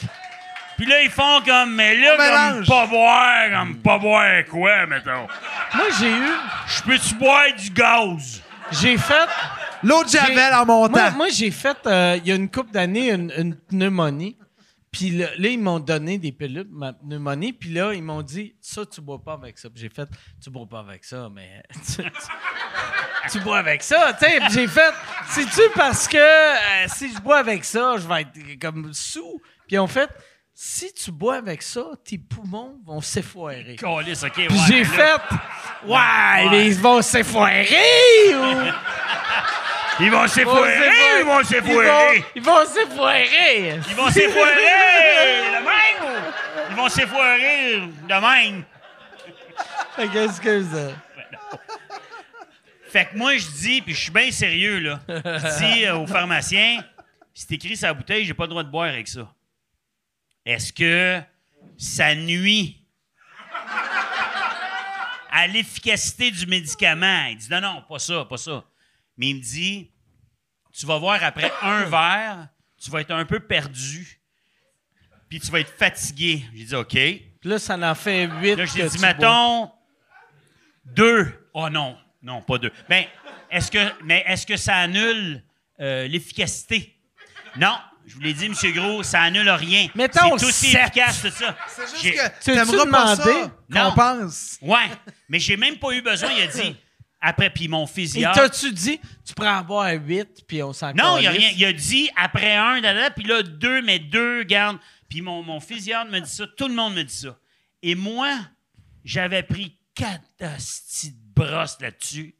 Puis 0.76 0.86
là, 0.86 1.02
ils 1.02 1.10
font 1.10 1.40
comme, 1.46 1.74
mais 1.76 1.94
là, 1.94 2.10
On 2.12 2.16
comme 2.16 2.26
mélange. 2.26 2.66
pas 2.68 2.86
boire, 2.86 3.50
comme 3.52 3.76
pas 3.76 3.98
boire 3.98 4.44
quoi, 4.50 4.86
mettons? 4.86 5.26
Moi, 5.74 5.84
j'ai 6.00 6.10
eu. 6.10 6.28
Je 6.66 6.82
peux-tu 6.82 7.14
boire 7.14 7.44
du 7.56 7.70
gaz? 7.70 8.42
J'ai 8.72 8.96
fait. 8.98 9.28
L'eau 9.84 10.02
de 10.02 10.08
Javel 10.08 10.52
en 10.54 10.64
Moi, 10.66 10.88
montant. 10.88 11.10
moi, 11.16 11.28
j'ai 11.30 11.50
fait, 11.50 11.76
euh, 11.86 12.16
il 12.18 12.26
y 12.28 12.32
a 12.32 12.34
une 12.34 12.50
couple 12.50 12.72
d'années, 12.72 13.10
une, 13.12 13.32
une 13.36 13.54
pneumonie. 13.54 14.36
Puis 14.96 15.10
là, 15.10 15.26
là, 15.36 15.48
ils 15.48 15.58
m'ont 15.58 15.80
donné 15.80 16.18
des 16.18 16.30
pilules, 16.30 16.68
ma 16.70 16.92
pneumonie. 16.92 17.52
Puis 17.52 17.70
là, 17.70 17.92
ils 17.92 18.02
m'ont 18.02 18.22
dit, 18.22 18.54
ça, 18.60 18.86
tu 18.86 19.00
bois 19.00 19.20
pas 19.20 19.32
avec 19.32 19.58
ça. 19.58 19.68
J'ai 19.74 19.88
fait, 19.88 20.08
tu 20.40 20.50
bois 20.50 20.66
pas 20.70 20.78
avec 20.78 21.04
ça, 21.04 21.28
mais 21.34 21.64
tu, 21.74 21.96
tu- 22.02 23.30
tu 23.32 23.40
bois 23.40 23.58
avec 23.58 23.82
ça. 23.82 24.12
Tu 24.18 24.24
sais, 24.24 24.38
Puis 24.38 24.50
j'ai 24.54 24.68
fait, 24.68 24.94
c'est-tu 25.30 25.62
parce 25.74 26.06
que 26.06 26.16
euh, 26.16 26.86
si 26.86 27.12
je 27.12 27.20
bois 27.20 27.38
avec 27.38 27.64
ça, 27.64 27.96
je 27.98 28.06
vais 28.06 28.20
être 28.22 28.60
comme 28.60 28.92
sous? 28.94 29.40
Puis 29.66 29.78
ont 29.80 29.88
fait, 29.88 30.10
si 30.54 30.92
tu 30.94 31.10
bois 31.10 31.38
avec 31.38 31.60
ça, 31.62 31.84
tes 32.04 32.16
poumons 32.18 32.78
vont 32.86 33.00
s'effoirer. 33.00 33.74
OK, 34.28 34.36
ouais, 34.38 34.54
j'ai 34.68 34.84
fait, 34.84 35.20
ouais, 35.86 36.66
ils 36.68 36.78
vont 36.78 37.02
s'effoirer 37.02 37.66
ou? 38.34 38.70
Ils 40.00 40.10
vont 40.10 40.26
s'effoirer, 40.26 41.20
ils 41.20 41.24
vont 41.24 41.44
s'effoirer. 41.44 42.24
Ils 42.34 42.42
vont 42.42 42.66
s'effoirer. 42.66 43.80
Ils 43.88 43.94
vont 43.94 44.10
s'effoirer 44.10 44.60
de 45.50 45.64
même. 45.64 46.22
Ils 46.70 46.76
vont 46.76 46.88
s'effoirer 46.88 47.80
de 47.80 48.52
même. 48.52 48.64
Fait 49.96 50.08
que, 50.08 50.24
excuse. 50.24 50.94
Fait 52.88 53.06
que 53.06 53.16
moi, 53.16 53.36
je 53.36 53.46
dis, 53.48 53.82
puis 53.82 53.94
je 53.94 54.00
suis 54.00 54.10
bien 54.10 54.30
sérieux, 54.30 54.78
là. 54.78 55.00
Je 55.08 55.58
dis 55.58 55.84
euh, 55.86 55.96
au 55.96 56.06
pharmacien, 56.06 56.82
c'est 57.32 57.52
écrit 57.52 57.76
sur 57.76 57.88
la 57.88 57.94
bouteille, 57.94 58.24
j'ai 58.24 58.34
pas 58.34 58.44
le 58.44 58.50
droit 58.50 58.62
de 58.62 58.70
boire 58.70 58.88
avec 58.88 59.08
ça. 59.08 59.32
Est-ce 60.44 60.72
que 60.72 61.20
ça 61.76 62.14
nuit 62.14 62.80
à 65.30 65.46
l'efficacité 65.46 66.30
du 66.30 66.46
médicament? 66.46 67.26
Il 67.30 67.36
dit, 67.36 67.48
non, 67.50 67.60
non, 67.60 67.82
pas 67.88 67.98
ça, 67.98 68.24
pas 68.24 68.36
ça. 68.36 68.64
Mais 69.16 69.28
il 69.30 69.36
me 69.36 69.40
dit, 69.42 69.90
tu 70.72 70.86
vas 70.86 70.98
voir 70.98 71.22
après 71.22 71.52
un 71.62 71.84
verre, 71.88 72.48
tu 72.80 72.90
vas 72.90 73.00
être 73.00 73.12
un 73.12 73.24
peu 73.24 73.40
perdu, 73.40 74.20
puis 75.28 75.40
tu 75.40 75.50
vas 75.50 75.60
être 75.60 75.72
fatigué. 75.76 76.44
J'ai 76.54 76.64
dit, 76.64 76.74
OK. 76.74 76.90
Puis 76.90 77.50
là, 77.50 77.58
ça 77.58 77.76
en 77.78 77.94
fait 77.94 78.26
huit. 78.40 78.56
Là, 78.56 78.64
j'ai 78.66 78.88
dit, 78.88 78.98
mettons, 78.98 79.70
deux. 80.84 81.48
Oh 81.52 81.68
non, 81.70 81.96
non, 82.22 82.42
pas 82.42 82.58
deux. 82.58 82.72
Ben, 82.88 83.04
est-ce 83.50 83.70
que, 83.70 83.78
mais 84.04 84.24
est-ce 84.26 84.46
que 84.46 84.56
ça 84.56 84.76
annule 84.76 85.42
euh, 85.80 86.06
l'efficacité? 86.08 86.96
Non. 87.56 87.76
Je 88.06 88.16
vous 88.16 88.20
l'ai 88.20 88.34
dit, 88.34 88.44
M. 88.44 88.54
Gros, 88.74 89.02
ça 89.02 89.22
annule 89.22 89.48
rien. 89.48 89.88
Mettons 89.94 90.36
C'est 90.36 90.44
aussi 90.44 90.70
sept. 90.72 90.82
efficace, 90.82 91.20
c'est 91.22 91.30
ça. 91.30 91.56
C'est 91.68 91.82
juste 91.88 92.02
J'ai- 92.02 92.12
que 92.12 92.18
Tu 92.44 92.54
ça 92.54 92.64
demander? 92.66 93.50
qu'on 93.72 93.78
Non. 93.82 93.92
pense? 93.94 94.58
Ouais, 94.60 94.90
mais 95.26 95.38
j'ai 95.38 95.56
même 95.56 95.78
pas 95.78 95.90
eu 95.92 96.02
besoin. 96.02 96.30
Il 96.32 96.42
a 96.42 96.46
dit, 96.48 96.76
après, 97.24 97.48
puis 97.48 97.68
mon 97.68 97.84
Et 97.84 97.88
physiatre... 97.88 98.38
t'as-tu 98.38 98.70
dit, 98.70 99.00
tu 99.24 99.46
en 99.46 99.62
boire 99.62 99.90
huit, 99.92 100.44
puis 100.46 100.62
on 100.62 100.74
s'en 100.74 100.92
Non, 100.92 101.16
il 101.16 101.22
n'y 101.22 101.26
a 101.26 101.30
rien. 101.30 101.50
Il 101.56 101.64
a 101.64 101.72
dit 101.72 102.10
après 102.16 102.54
un, 102.54 102.82
dada, 102.82 103.10
puis 103.10 103.24
là, 103.24 103.42
deux, 103.42 103.80
mais 103.80 103.98
deux, 103.98 104.44
garde. 104.44 104.78
Puis 105.08 105.22
mon, 105.22 105.42
mon 105.42 105.58
physiatre 105.58 106.10
me 106.10 106.20
dit 106.20 106.30
ça, 106.30 106.44
tout 106.46 106.68
le 106.68 106.74
monde 106.74 106.94
me 106.94 107.02
dit 107.02 107.14
ça. 107.14 107.38
Et 107.82 107.94
moi, 107.94 108.30
j'avais 109.04 109.42
pris 109.42 109.78
quatre 109.94 110.22
de 110.38 111.12
brosses 111.34 111.78
là-dessus. 111.80 112.34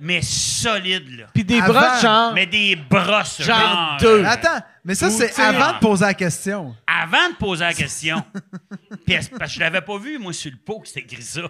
Mais 0.00 0.20
solides, 0.22 1.16
là. 1.16 1.26
Puis 1.32 1.44
des 1.44 1.60
Avant. 1.60 1.72
brosses, 1.72 2.02
genre... 2.02 2.34
Mais 2.34 2.46
des 2.46 2.74
brosses. 2.74 3.40
Genre 3.40 3.96
deux. 4.00 4.24
Attends, 4.24 4.60
mais 4.84 4.96
ça, 4.96 5.06
Ou, 5.06 5.10
c'est 5.10 5.28
sais, 5.28 5.42
avant 5.42 5.74
de 5.74 5.78
poser 5.78 6.04
la 6.04 6.14
question. 6.14 6.76
Avant 6.86 7.30
de 7.30 7.36
poser 7.36 7.64
la 7.64 7.72
question. 7.72 8.24
Puis, 9.06 9.14
parce 9.14 9.28
que 9.28 9.46
je 9.46 9.60
l'avais 9.60 9.80
pas 9.80 9.96
vu, 9.96 10.18
moi, 10.18 10.32
sur 10.32 10.50
le 10.50 10.58
pot, 10.58 10.80
que 10.80 10.88
c'était 10.88 11.00
écrit 11.00 11.22
ça. 11.22 11.42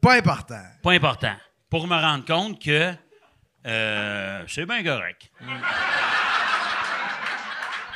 Pas 0.00 0.14
important. 0.14 0.62
Pas 0.82 0.92
important. 0.92 1.36
Pour 1.68 1.86
me 1.86 1.94
rendre 1.94 2.24
compte 2.24 2.62
que 2.62 2.94
euh, 3.66 4.44
c'est 4.48 4.66
bien 4.66 4.82
correct. 4.82 5.30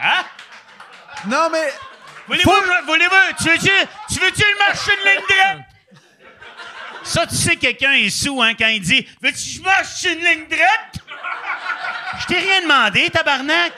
Hein? 0.07 0.24
Non, 1.28 1.49
mais 1.50 1.73
Voulez-vous, 2.26 2.52
voulez-vous, 2.86 3.34
tu 3.39 3.50
veux-tu, 3.50 3.70
tu 4.08 4.20
veux-tu 4.20 4.42
le 4.42 4.58
marcher 4.58 4.92
de 4.97 5.08
ligne 5.10 5.26
droite? 5.28 5.58
Ça, 7.02 7.26
tu 7.26 7.34
sais, 7.34 7.57
quelqu'un 7.57 7.92
est 7.92 8.08
sous, 8.08 8.42
hein, 8.42 8.55
quand 8.55 8.68
il 8.68 8.81
dit 8.81 9.07
Veux-tu 9.20 9.34
que 9.34 9.50
je 9.58 9.60
marche 9.60 9.94
sur 9.94 10.10
une 10.10 10.20
ligne 10.24 10.47
droite? 10.49 10.94
Je 12.20 12.26
t'ai 12.26 12.39
rien 12.39 12.62
demandé, 12.62 13.10
tabarnak. 13.10 13.73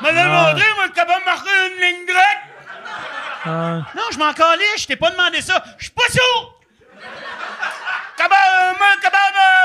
Me 0.00 0.12
l'a 0.12 0.24
demandé, 0.24 0.62
moi, 0.76 0.88
capable 0.90 1.20
de 1.20 1.24
marcher 1.24 1.50
une 1.74 1.80
ligne 1.80 2.06
droite. 2.06 3.86
Non, 3.96 4.02
je 4.12 4.18
m'en 4.18 4.32
calais, 4.32 4.76
je 4.76 4.86
t'ai 4.86 4.96
pas 4.96 5.10
demandé 5.10 5.40
ça. 5.42 5.62
Je 5.76 5.84
suis 5.84 5.92
pas 5.92 6.08
sourd! 6.08 6.57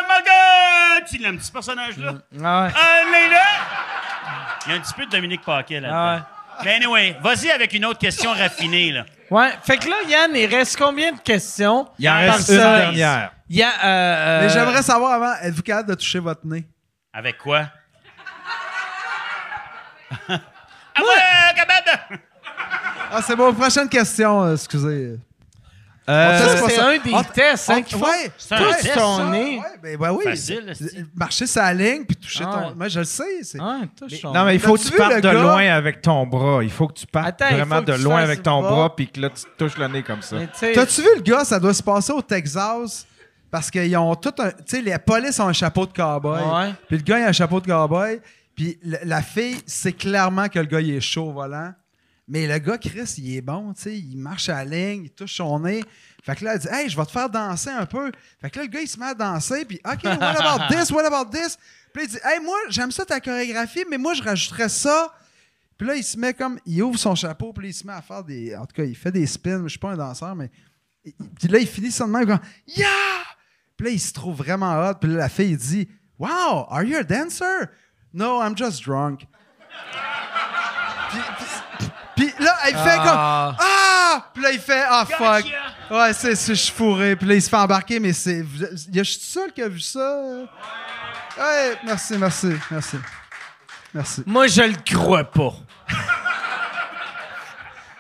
Marcher. 0.08 1.06
Tu 1.10 1.18
l'aimes, 1.18 1.38
petit 1.38 1.52
personnage-là? 1.52 2.14
Ah 2.44 2.64
ouais. 2.66 2.70
Un 2.70 3.28
droite? 3.28 3.44
Il 4.66 4.72
y 4.72 4.74
a 4.74 4.78
un 4.78 4.80
petit 4.80 4.94
peu 4.94 5.06
de 5.06 5.12
Dominique 5.12 5.42
Paquet 5.44 5.80
là-dedans. 5.80 5.98
Ah 5.98 6.16
ouais. 6.16 6.22
Mais 6.66 6.74
anyway, 6.76 7.18
vas-y 7.22 7.52
avec 7.52 7.74
une 7.74 7.86
autre 7.86 8.00
question 8.00 8.32
raffinée, 8.32 8.92
là. 8.92 9.06
Ouais, 9.30 9.50
fait 9.64 9.78
que 9.78 9.90
là, 9.90 9.96
Yann, 10.08 10.32
il 10.36 10.46
reste 10.46 10.78
combien 10.78 11.12
de 11.12 11.20
questions? 11.20 11.88
Il 11.98 12.08
en 12.10 12.14
reste 12.16 12.50
une 12.50 12.58
dernière. 12.58 13.32
Il 13.50 13.58
y 13.58 13.64
a... 13.64 13.70
euh, 13.70 13.72
euh, 13.84 14.42
Mais 14.44 14.50
j'aimerais 14.50 14.84
savoir 14.84 15.14
avant, 15.14 15.34
êtes-vous 15.42 15.64
capable 15.64 15.90
de 15.90 15.96
toucher 15.96 16.20
votre 16.20 16.46
nez? 16.46 16.66
Avec 17.12 17.38
quoi? 17.40 17.64
ah 20.30 20.40
ouais, 21.00 21.56
capable 21.56 22.00
Ah, 23.12 23.22
c'est 23.26 23.36
bon. 23.36 23.52
Prochaine 23.54 23.90
question, 23.90 24.44
euh, 24.44 24.54
excusez. 24.54 25.18
Euh, 26.10 26.58
Ça, 26.58 26.68
c'est 26.70 26.80
un 26.80 26.92
des 27.00 27.14
tests, 27.34 27.70
hein, 27.70 27.82
faut. 27.90 27.98
ouais, 28.00 28.30
C'est 28.38 28.56
un 28.56 28.58
Toi, 28.58 28.74
test, 28.74 28.94
ton 28.96 29.18
ça. 29.20 29.30
nez. 29.30 29.58
ouais, 29.58 29.64
ben, 29.82 29.98
ben 29.98 30.12
oui. 30.12 30.24
Facile, 30.26 30.74
c'est- 30.74 31.06
Marcher 31.16 31.48
sa 31.48 31.74
ligne 31.74 32.04
puis 32.04 32.18
toucher 32.18 32.44
Ah 32.46 32.52
ton. 32.52 32.68
ouais. 32.70 32.76
Moi, 32.76 32.88
je 32.90 33.00
le 33.00 33.06
sais. 33.06 33.24
c'est- 33.44 33.58
Ouais, 33.62 33.88
touche 33.98 34.20
ton- 34.22 34.34
Non, 34.34 34.44
mais 34.44 34.56
il 34.56 34.60
faut 34.60 34.74
que 34.76 34.82
tu 34.82 34.92
vu 34.92 34.98
partes 34.98 35.14
le 35.14 35.22
de 35.22 35.28
gars? 35.30 35.34
loin 35.42 35.66
avec 35.72 36.02
ton 36.02 36.26
bras. 36.28 36.62
Il 36.62 36.70
faut 36.72 36.88
que 36.88 36.94
tu 37.00 37.08
partes 37.08 37.42
Attends, 37.42 37.56
vraiment 37.56 37.82
de 37.82 37.94
loin 37.94 38.22
avec 38.22 38.44
ton 38.44 38.62
bras 38.62 38.94
puis 38.94 39.08
que 39.08 39.22
là, 39.22 39.30
tu 39.30 39.44
touches 39.58 39.78
le 39.78 39.88
nez 39.88 40.04
comme 40.04 40.22
ça. 40.22 40.36
Mais 40.36 40.48
tu 40.48 40.52
sais, 40.58 40.74
T'as-tu 40.74 41.02
vu 41.02 41.08
le 41.16 41.22
gars? 41.22 41.46
Ça 41.46 41.58
doit 41.58 41.74
se 41.74 41.84
passer 41.84 42.12
au 42.12 42.22
Texas 42.22 43.08
parce 43.50 43.72
qu'ils 43.72 43.96
ont 43.96 44.14
tout 44.16 44.34
un. 44.40 44.50
Tu 44.52 44.58
sais, 44.66 44.82
les 44.82 44.98
polices 44.98 45.40
ont 45.40 45.48
un 45.48 45.54
chapeau 45.54 45.86
de 45.86 45.94
cowboy. 45.94 46.42
Ouais. 46.42 46.74
Puis 46.90 46.98
le 46.98 47.04
gars, 47.04 47.20
il 47.20 47.24
a 47.24 47.28
un 47.30 47.32
chapeau 47.32 47.62
de 47.62 47.68
cowboy. 47.68 48.20
Puis 48.56 48.78
la, 48.84 48.98
la 49.06 49.22
fille, 49.22 49.58
c'est 49.66 49.94
clairement 49.94 50.50
que 50.50 50.60
le 50.60 50.66
gars, 50.66 50.82
il 50.82 50.96
est 50.96 51.02
chaud 51.02 51.30
au 51.30 51.32
volant. 51.32 51.72
Mais 52.34 52.48
le 52.48 52.58
gars, 52.58 52.80
Chris, 52.80 53.14
il 53.20 53.36
est 53.36 53.42
bon, 53.42 53.76
tu 53.76 53.84
sais. 53.84 53.96
Il 53.96 54.18
marche 54.18 54.50
à 54.50 54.66
la 54.66 54.66
ligne, 54.66 55.04
il 55.04 55.12
touche 55.12 55.36
son 55.36 55.60
nez. 55.60 55.84
Fait 56.24 56.36
que 56.36 56.44
là, 56.44 56.56
elle 56.56 56.60
dit, 56.62 56.68
hey, 56.72 56.90
je 56.90 56.98
vais 56.98 57.06
te 57.06 57.12
faire 57.12 57.30
danser 57.30 57.70
un 57.70 57.86
peu. 57.86 58.12
Fait 58.42 58.50
que 58.50 58.58
là, 58.58 58.66
le 58.66 58.72
gars, 58.72 58.82
il 58.82 58.88
se 58.88 59.00
met 59.00 59.06
à 59.06 59.14
danser. 59.14 59.66
Puis, 59.66 59.80
OK, 59.86 60.04
what 60.04 60.42
about 60.42 60.68
this? 60.76 60.90
What 60.90 61.06
about 61.06 61.30
this? 61.30 61.60
Puis 61.94 62.02
là, 62.02 62.10
il 62.10 62.10
dit, 62.10 62.18
hey, 62.24 62.40
moi, 62.40 62.58
j'aime 62.70 62.90
ça 62.90 63.06
ta 63.06 63.20
chorégraphie, 63.20 63.86
mais 63.88 64.00
moi, 64.00 64.16
je 64.16 64.24
rajouterais 64.24 64.70
ça. 64.70 65.14
Puis 65.78 65.88
là, 65.88 65.96
il 65.96 66.04
se 66.04 66.18
met 66.18 66.34
comme. 66.34 66.60
Il 66.66 66.82
ouvre 66.82 66.98
son 66.98 67.14
chapeau, 67.14 67.54
puis 67.54 67.68
il 67.68 67.74
se 67.74 67.86
met 67.86 67.94
à 67.94 68.02
faire 68.02 68.24
des. 68.24 68.56
En 68.56 68.66
tout 68.66 68.74
cas, 68.74 68.84
il 68.84 68.96
fait 68.96 69.12
des 69.12 69.28
spins. 69.28 69.62
Je 69.62 69.70
suis 69.70 69.78
pas 69.78 69.92
un 69.92 69.98
danseur, 69.98 70.36
mais. 70.36 70.50
Puis 71.04 71.50
là, 71.50 71.60
il 71.60 71.68
finit 71.68 71.96
même, 72.08 72.26
comme. 72.26 72.40
Yeah! 72.66 72.88
Puis 73.78 73.86
là, 73.86 73.94
il 73.94 74.00
se 74.00 74.12
trouve 74.12 74.38
vraiment 74.38 74.90
hot. 74.90 74.96
Puis 75.00 75.12
là, 75.12 75.18
la 75.18 75.30
fille, 75.30 75.52
il 75.52 75.58
dit, 75.58 75.88
Wow, 76.18 76.66
are 76.68 76.82
you 76.82 76.98
a 76.98 77.04
dancer? 77.04 77.70
No, 78.12 78.42
I'm 78.42 78.58
just 78.58 78.84
drunk. 78.84 79.28
Là, 82.44 82.58
il 82.70 82.76
fait 82.78 82.98
comme. 82.98 83.08
Ah. 83.08 83.56
Ah! 83.60 84.30
Puis 84.34 84.44
là, 84.44 84.52
il 84.52 84.60
fait 84.60 84.84
Ah, 84.88 85.06
fuck. 85.06 85.44
Gotcha! 85.44 85.74
Ouais, 85.92 86.14
c'est, 86.14 86.36
c'est, 86.36 86.56
je 86.56 86.62
suis 86.62 86.74
fourré. 86.74 87.16
Puis 87.16 87.28
là, 87.28 87.36
il 87.36 87.42
se 87.42 87.50
fait 87.50 87.56
embarquer, 87.58 88.00
mais 88.00 88.14
c'est. 88.14 88.46
Il 88.90 88.96
y 88.96 89.00
a 89.00 89.04
je 89.04 89.12
suis 89.12 89.22
seul 89.22 89.52
qui 89.52 89.62
a 89.62 89.68
vu 89.68 89.80
ça. 89.80 90.22
Ouais, 91.38 91.78
merci, 91.84 92.18
merci, 92.18 92.54
merci. 92.70 92.98
Merci. 93.94 94.24
Moi, 94.26 94.48
je 94.48 94.62
le 94.62 94.76
crois 94.86 95.24
pas. 95.24 95.54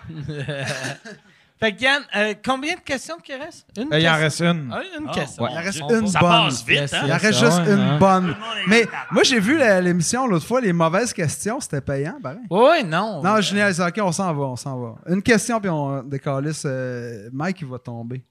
fait 1.60 1.74
que 1.76 1.82
Yann, 1.82 2.02
euh, 2.16 2.34
combien 2.44 2.76
de 2.76 2.82
questions 2.82 3.16
qu'il 3.24 3.36
reste? 3.36 3.66
Une 3.78 3.94
Euh, 3.94 4.00
il 4.00 4.08
en 4.10 4.18
question? 4.18 4.46
reste 4.48 4.58
une. 4.60 4.74
Ah, 4.74 4.82
une 5.00 5.08
Ah, 5.08 5.14
question. 5.14 5.48
Il 5.48 5.58
en 5.58 5.62
reste 5.62 5.80
une 5.90 6.08
Ça 6.08 6.20
bonne. 6.20 6.30
passe 6.30 6.66
vite, 6.66 6.94
hein? 6.94 7.02
Il 7.06 7.14
en 7.14 7.18
reste 7.18 7.40
juste 7.40 7.58
ouais, 7.60 7.74
une 7.74 7.80
hein. 7.80 7.98
bonne. 8.00 8.36
Mais 8.68 8.86
moi, 9.12 9.24
j'ai 9.24 9.40
vu 9.40 9.58
la- 9.58 9.80
l'émission 9.80 10.28
l'autre 10.28 10.46
fois, 10.46 10.60
les 10.62 10.74
mauvaises 10.74 11.14
questions, 11.14 11.60
c'était 11.62 11.82
payant, 11.82 12.18
pareil. 12.22 12.40
Oui, 12.50 12.84
non. 12.84 13.22
Non, 13.24 13.40
génial, 13.42 13.74
c'est 13.74 13.86
OK, 13.86 14.00
on 14.02 14.12
s'en 14.12 14.34
va, 14.34 14.44
on 14.46 14.56
s'en 14.56 14.78
va. 14.80 14.96
Une 15.08 15.22
question, 15.22 15.60
puis 15.62 15.70
on 15.70 16.04
décalisse. 16.04 16.64
euh, 16.66 17.30
Mike, 17.32 17.62
il 17.62 17.68
va 17.68 17.80
tomber. 17.80 18.24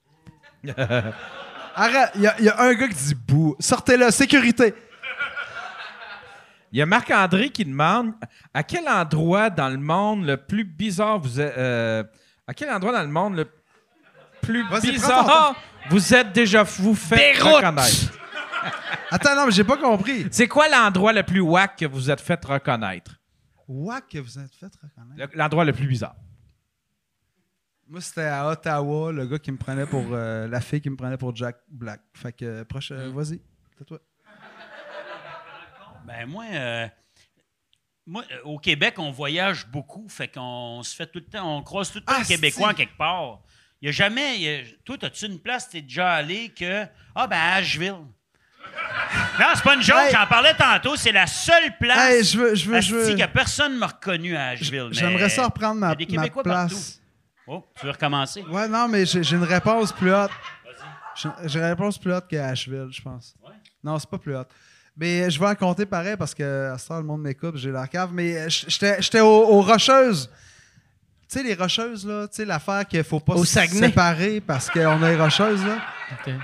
Arrête, 1.74 2.10
il 2.16 2.20
y, 2.22 2.26
a- 2.26 2.34
il 2.38 2.44
y 2.44 2.48
a 2.50 2.60
un 2.60 2.74
gars 2.74 2.88
qui 2.88 2.94
dit 2.94 3.14
bouh. 3.14 3.56
Sortez-le, 3.58 4.10
sécurité. 4.10 4.74
Il 6.70 6.78
y 6.78 6.82
a 6.82 6.86
Marc-André 6.86 7.50
qui 7.50 7.64
demande 7.64 8.12
à 8.54 8.62
quel 8.62 8.88
endroit 8.88 9.50
dans 9.50 9.68
le 9.68 9.76
monde 9.78 10.24
le 10.24 10.36
plus 10.38 10.64
bizarre 10.64 11.18
vous 11.18 11.40
êtes. 11.40 11.56
euh, 11.56 12.02
à 12.46 12.54
quel 12.54 12.70
endroit 12.70 12.92
dans 12.92 13.02
le 13.02 13.08
monde 13.08 13.36
le 13.36 13.48
plus 14.40 14.64
bizarre 14.80 15.54
vous 15.90 16.14
êtes 16.14 16.32
déjà 16.32 16.62
vous 16.62 16.94
fait 16.94 17.16
Beyrouth. 17.34 17.54
reconnaître? 17.56 18.18
Attends, 19.10 19.34
non, 19.36 19.46
mais 19.46 19.52
j'ai 19.52 19.64
pas 19.64 19.76
compris. 19.76 20.26
C'est 20.30 20.46
quoi 20.48 20.68
l'endroit 20.68 21.12
le 21.12 21.22
plus 21.22 21.40
wack 21.40 21.76
que 21.76 21.86
vous 21.86 22.10
êtes 22.10 22.20
fait 22.20 22.42
reconnaître? 22.44 23.16
Wack 23.68 24.08
que 24.08 24.18
vous 24.18 24.38
êtes 24.38 24.54
fait 24.54 24.66
reconnaître? 24.66 25.32
Le- 25.32 25.38
L'endroit 25.38 25.64
le 25.64 25.72
plus 25.72 25.86
bizarre. 25.86 26.14
Moi, 27.88 28.00
c'était 28.00 28.22
à 28.24 28.48
Ottawa, 28.48 29.12
le 29.12 29.26
gars 29.26 29.38
qui 29.38 29.50
me 29.52 29.58
prenait 29.58 29.86
pour. 29.86 30.04
euh, 30.12 30.46
la 30.48 30.60
fille 30.60 30.80
qui 30.80 30.88
me 30.88 30.96
prenait 30.96 31.16
pour 31.18 31.34
Jack 31.36 31.56
Black. 31.68 32.00
Fait 32.14 32.32
que, 32.32 32.44
euh, 32.44 32.64
proche, 32.64 32.90
euh, 32.92 33.10
vas-y, 33.12 33.40
c'est 33.78 33.84
toi. 33.84 33.98
Ben 36.06 36.26
moi, 36.28 36.44
euh, 36.52 36.86
moi, 38.06 38.24
euh, 38.32 38.36
au 38.44 38.58
Québec, 38.58 38.94
on 38.98 39.10
voyage 39.10 39.66
beaucoup, 39.68 40.06
fait 40.08 40.28
qu'on 40.28 40.82
se 40.82 40.94
fait 40.94 41.06
tout 41.06 41.18
le 41.20 41.24
temps, 41.26 41.58
on 41.58 41.62
croise 41.62 41.90
tout 41.90 41.98
le 41.98 42.04
temps 42.04 42.14
Ah, 42.18 42.24
Québécois 42.24 42.70
en 42.70 42.74
quelque 42.74 42.96
part. 42.96 43.40
Il 43.80 43.86
y 43.86 43.88
a 43.88 43.92
jamais, 43.92 44.36
il 44.36 44.42
y 44.42 44.48
a- 44.48 44.62
toi, 44.84 44.96
as-tu 45.02 45.26
une 45.26 45.40
place, 45.40 45.68
t'es 45.68 45.82
déjà 45.82 46.12
allé 46.12 46.48
que, 46.50 46.86
ah 47.14 47.26
ben 47.26 47.36
à 47.36 47.54
Asheville. 47.56 47.94
non, 49.40 49.46
c'est 49.54 49.62
pas 49.64 49.74
une 49.74 49.82
joke, 49.82 49.96
Hey. 49.98 50.12
j'en 50.12 50.26
parlais 50.26 50.54
tantôt, 50.54 50.96
c'est 50.96 51.12
la 51.12 51.26
seule 51.26 51.76
place. 51.78 51.98
Hey, 51.98 52.24
je 52.24 52.38
veux. 52.38 52.54
Je 52.54 52.70
veux, 52.70 52.80
je 52.80 52.94
veux- 52.94 53.16
que 53.16 53.26
personne 53.26 53.76
m'a 53.76 53.88
reconnu 53.88 54.36
à 54.36 54.48
Asheville. 54.50 54.88
J'aimerais 54.92 55.28
ça 55.28 55.46
reprendre 55.46 55.80
ma, 55.80 55.94
des 55.94 56.06
ma 56.16 56.28
place. 56.28 56.44
partout. 56.44 56.76
Oh, 57.46 57.64
tu 57.78 57.86
veux 57.86 57.92
recommencer? 57.92 58.42
Ouais, 58.42 58.68
non, 58.68 58.86
mais 58.88 59.04
j'ai 59.04 59.32
une 59.34 59.42
réponse 59.42 59.92
plus 59.92 60.14
haute. 60.14 60.30
J'ai 61.16 61.28
j'ai 61.46 61.58
une 61.58 61.64
réponse 61.66 61.98
plus 61.98 62.12
haute 62.14 62.28
qu'à 62.28 62.46
Asheville, 62.48 62.88
je 62.90 63.02
pense. 63.02 63.34
Non, 63.82 63.98
c'est 63.98 64.08
pas 64.08 64.18
plus 64.18 64.36
haute. 64.36 64.48
Mais 64.96 65.30
je 65.30 65.40
vais 65.40 65.46
en 65.46 65.54
compter 65.54 65.86
pareil 65.86 66.16
parce 66.18 66.34
que 66.34 66.70
à 66.72 66.78
ce 66.78 66.88
temps, 66.88 66.98
le 66.98 67.02
monde 67.04 67.22
m'écoute, 67.22 67.56
j'ai 67.56 67.70
la 67.70 67.86
cave. 67.86 68.10
Mais 68.12 68.36
euh, 68.36 68.46
j'étais 68.48 69.00
j'étais 69.00 69.20
aux, 69.20 69.26
aux 69.48 69.62
Rocheuses. 69.62 70.28
Tu 71.30 71.38
sais, 71.38 71.44
les 71.44 71.54
Rocheuses, 71.54 72.06
là, 72.06 72.28
tu 72.28 72.36
sais, 72.36 72.44
l'affaire 72.44 72.86
qu'il 72.86 73.02
faut 73.02 73.20
pas 73.20 73.32
Au 73.34 73.44
se 73.44 73.52
Saguenay. 73.52 73.86
séparer 73.86 74.40
parce 74.46 74.68
qu'on 74.68 75.02
a 75.02 75.10
les 75.10 75.16
Rocheuses, 75.16 75.64
là. 75.64 75.76
Ok. 76.12 76.34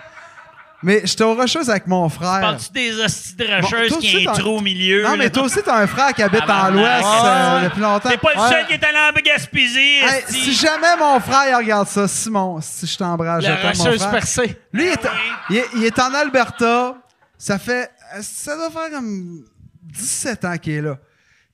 Mais 0.83 1.03
j'étais 1.05 1.25
aux 1.25 1.35
Rocheuses 1.35 1.69
avec 1.69 1.87
mon 1.89 2.09
frère. 2.09 2.41
Parles-tu 2.41 2.71
des 2.73 2.99
hosties 3.01 3.35
de 3.35 3.61
rocheuses 3.61 3.89
toi 3.89 3.99
qui 4.01 4.25
t'en- 4.25 4.33
trou 4.33 4.51
au 4.59 4.61
milieu? 4.61 5.03
Non, 5.03 5.17
mais 5.17 5.29
toi 5.29 5.43
aussi, 5.43 5.59
t'as 5.63 5.77
un 5.83 5.87
frère 5.89 6.15
qui 6.15 6.23
habite 6.23 6.49
en 6.49 6.71
l'Ouest 6.71 7.03
Ah, 7.05 7.57
euh, 7.57 7.65
depuis 7.69 7.81
longtemps. 7.81 8.09
T'es 8.09 8.17
pas 8.17 8.33
le 8.35 8.41
Ouais. 8.41 8.49
seul 8.49 8.67
qui 8.69 8.73
est 8.75 8.85
allé 8.85 8.97
en 8.97 9.21
Gaspésie, 9.21 9.99
Hey, 10.05 10.23
si 10.29 10.55
jamais 10.55 10.97
mon 10.99 11.19
frère 11.19 11.59
regarde 11.59 11.89
ça, 11.89 12.07
Simon, 12.07 12.61
si 12.63 12.87
je 12.87 12.97
t'embrasse, 12.97 13.45
je 13.45 13.51
mon 13.51 13.57
rocheuse 13.85 13.99
frère. 14.01 14.11
percée. 14.13 14.57
Lui, 14.73 14.85
il 14.85 14.91
est, 14.93 15.01
Ah 15.05 15.11
oui. 15.13 15.33
il 15.51 15.57
est- 15.57 15.69
il 15.79 15.85
est 15.85 15.99
en 15.99 16.15
Alberta. 16.15 16.95
ça 17.37 17.59
fait. 17.59 17.91
Ça 18.23 18.57
doit 18.57 18.71
faire 18.71 18.91
comme 18.91 19.45
17 19.83 20.45
ans 20.45 20.57
qu'il 20.59 20.73
est 20.75 20.83
là. 20.83 20.99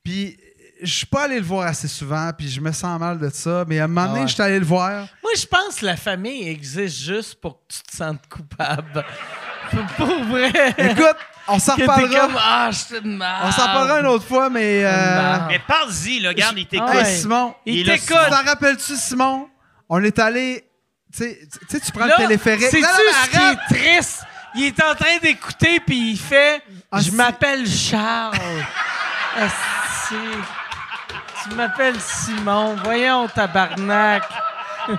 Puis 0.03 0.37
je 0.83 0.93
suis 0.93 1.07
pas 1.07 1.23
allé 1.25 1.39
le 1.39 1.45
voir 1.47 1.67
assez 1.67 1.89
souvent, 1.89 2.31
puis 2.37 2.49
je 2.49 2.61
me 2.61 2.73
sens 2.73 2.99
mal 3.01 3.19
de 3.19 3.31
ça. 3.31 3.65
Mais 3.67 3.81
à 3.81 3.85
un 3.85 3.87
moment 3.87 4.07
donné, 4.09 4.19
Ah 4.21 4.23
ouais. 4.23 4.29
je 4.29 4.35
suis 4.35 4.43
allé 4.43 4.59
le 4.59 4.65
voir. 4.67 5.07
Moi, 5.23 5.33
je 5.37 5.47
pense 5.47 5.77
que 5.77 5.87
la 5.87 5.97
famille 5.97 6.49
existe 6.49 6.97
juste 6.97 7.35
pour 7.41 7.55
que 7.67 7.75
tu 7.75 7.83
te 7.83 7.97
sentes 7.97 8.27
coupable. 8.29 9.05
pour 9.97 10.25
vrai. 10.25 10.51
Écoute, 10.79 11.17
on 11.49 11.59
s'en 11.59 11.75
reparlera. 11.77 12.29
ah, 12.39 12.71
je 12.71 12.79
suis 12.79 13.01
de 13.01 13.09
merde. 13.09 13.43
On 13.45 13.53
s'en 13.53 13.63
reparlera 13.63 14.01
une 14.01 14.07
autre 14.07 14.27
fois, 14.27 14.51
mais. 14.51 14.83
euh. 14.85 15.39
Mais 15.49 15.59
parle-y, 15.67 16.21
là, 16.21 16.31
regarde, 16.31 16.59
il 16.59 16.67
t'écoute. 16.67 16.89
Ah 16.93 17.01
Hey. 17.09 17.19
Simon, 17.21 17.55
Il 17.67 17.77
Il 17.79 17.87
t'écoute. 17.87 18.17
tu 18.25 18.31
t'en 18.31 18.45
rappelles-tu, 18.45 18.97
Simon? 18.97 19.49
On 19.89 20.03
est 20.03 20.19
allé. 20.19 20.65
Tu 21.17 21.23
sais, 21.69 21.81
tu 21.81 21.93
prends 21.93 22.07
Là, 22.07 22.15
le 22.19 22.25
téléphérique. 22.25 22.63
Mais 22.73 22.81
ce 22.83 23.31
qui 23.31 23.37
arrête! 23.37 23.59
est 23.71 23.75
triste? 23.75 24.23
Il 24.57 24.65
est 24.65 24.83
en 24.83 24.95
train 24.95 25.19
d'écouter, 25.23 25.81
puis 25.81 26.13
il 26.13 26.19
fait 26.19 26.63
Ah, 26.91 27.01
Je 27.01 27.11
m'appelle 27.13 27.67
Charles. 27.69 28.37
Asti. 29.37 30.15
Tu 31.43 31.55
m'appelles 31.57 32.01
Simon. 32.01 32.77
Voyons, 32.85 33.27
tabarnak. 33.29 34.23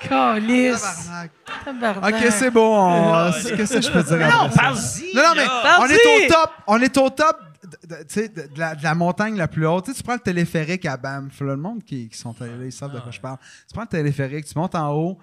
Calice. 0.00 0.80
Tabarnak. 0.80 1.30
Tabarnak. 1.64 2.14
Ok, 2.14 2.30
c'est 2.30 2.50
bon. 2.50 2.78
on- 2.90 3.32
Qu'est-ce 3.32 3.74
que 3.74 3.80
je 3.82 3.90
peux 3.90 4.02
dire? 4.02 4.18
Non. 4.18 4.48
Non, 4.48 5.22
non, 5.22 5.32
mais 5.36 5.46
on 5.80 5.86
est 5.86 6.06
au 6.26 6.28
top. 6.32 6.50
On 6.66 6.80
est 6.80 6.96
au 6.98 7.10
top 7.10 7.38
de, 7.62 7.86
de- 7.96 8.02
tu 8.02 8.06
sais, 8.08 8.28
de- 8.28 8.46
de 8.54 8.58
la, 8.58 8.74
de 8.74 8.82
la 8.82 8.94
montagne 8.94 9.36
la 9.36 9.46
plus 9.48 9.66
haute. 9.66 9.84
Tu, 9.84 9.90
sais, 9.92 9.96
tu 9.98 10.02
prends 10.02 10.14
le 10.14 10.20
téléphérique 10.20 10.86
à 10.86 10.96
Banff. 10.96 11.40
là, 11.40 11.46
le 11.48 11.56
monde 11.56 11.84
qui, 11.84 12.08
qui 12.08 12.16
sont 12.18 12.34
allés 12.40 12.56
là, 12.56 12.64
ils 12.64 12.72
savent 12.72 12.92
de 12.94 13.00
quoi 13.00 13.10
je 13.10 13.20
parle. 13.20 13.36
Tu 13.68 13.72
prends 13.74 13.82
le 13.82 13.88
téléphérique, 13.88 14.46
tu 14.46 14.58
montes 14.58 14.74
en 14.74 14.90
haut. 14.92 15.18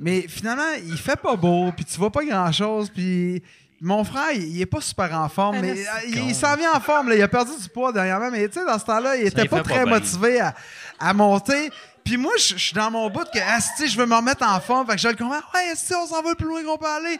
Mais 0.00 0.22
finalement, 0.28 0.72
il 0.84 0.96
fait 0.98 1.16
pas 1.20 1.36
beau, 1.36 1.72
puis 1.72 1.84
tu 1.84 1.98
vois 1.98 2.10
pas 2.10 2.24
grand-chose. 2.24 2.90
Puis 2.90 3.42
mon 3.80 4.04
frère, 4.04 4.32
il, 4.32 4.42
il 4.56 4.60
est 4.60 4.66
pas 4.66 4.80
super 4.80 5.12
en 5.18 5.28
forme, 5.28 5.56
Ah, 5.58 5.60
mais 5.62 5.74
il, 6.08 6.34
s'en 6.34 6.54
vient 6.56 6.72
en 6.74 6.80
forme. 6.80 7.08
là. 7.08 7.16
Il 7.16 7.22
a 7.22 7.28
perdu 7.28 7.50
du 7.60 7.68
poids 7.68 7.92
dernièrement, 7.92 8.30
mais 8.30 8.48
tu 8.48 8.58
sais, 8.60 8.64
dans 8.66 8.78
ce 8.78 8.84
temps-là, 8.84 9.16
il 9.16 9.26
était 9.26 9.48
pas 9.48 9.62
très 9.62 9.84
pas 9.84 9.90
motivé 9.90 10.40
à, 10.40 10.54
à 11.00 11.12
monter. 11.14 11.70
Puis 12.04 12.16
moi, 12.16 12.32
je 12.38 12.54
je 12.56 12.58
suis 12.58 12.74
dans 12.74 12.90
mon 12.90 13.08
bout 13.10 13.24
que, 13.32 13.38
asti, 13.38 13.86
je 13.88 13.96
veux 13.96 14.06
me 14.06 14.14
remettre 14.16 14.44
en 14.46 14.60
forme. 14.60 14.86
Fait 14.88 14.94
que 14.96 15.00
je 15.00 15.08
le 15.08 15.14
comprends. 15.14 15.36
Ouais, 15.54 15.70
asti, 15.72 15.94
on 15.94 16.06
s'en 16.06 16.20
va 16.22 16.30
le 16.30 16.36
plus 16.36 16.46
loin 16.48 16.62
qu'on 16.64 16.76
peut 16.78 16.86
aller. 16.86 17.18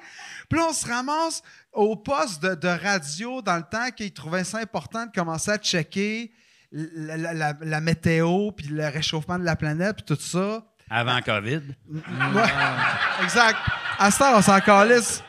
Puis 0.49 0.59
là, 0.59 0.67
on 0.71 0.73
se 0.73 0.87
ramasse 0.87 1.43
au 1.73 1.97
poste 1.97 2.43
de, 2.43 2.55
de 2.55 2.69
radio 2.69 3.41
dans 3.43 3.57
le 3.57 3.63
temps 3.63 3.91
qu'il 3.97 4.13
trouvait 4.13 4.45
ça 4.45 4.59
important 4.59 5.07
de 5.07 5.13
commencer 5.13 5.51
à 5.53 5.57
checker 5.59 6.31
la, 6.73 7.17
la- 7.17 7.33
la- 7.33 7.55
la 7.61 7.81
météo, 7.81 8.51
puis 8.53 8.67
le 8.69 8.87
réchauffement 8.89 9.39
de 9.39 9.45
la 9.45 9.57
planète, 9.57 9.97
puis 9.97 10.05
tout 10.17 10.21
ça. 10.21 10.63
Avant 10.93 11.21
COVID. 11.23 11.63
Ouais, 11.91 13.23
exact. 13.23 13.57
À 13.99 14.11
ce 14.11 14.19
temps, 14.19 14.37
on 14.37 14.43
s'en 14.43 14.61
calisse. 14.61 15.23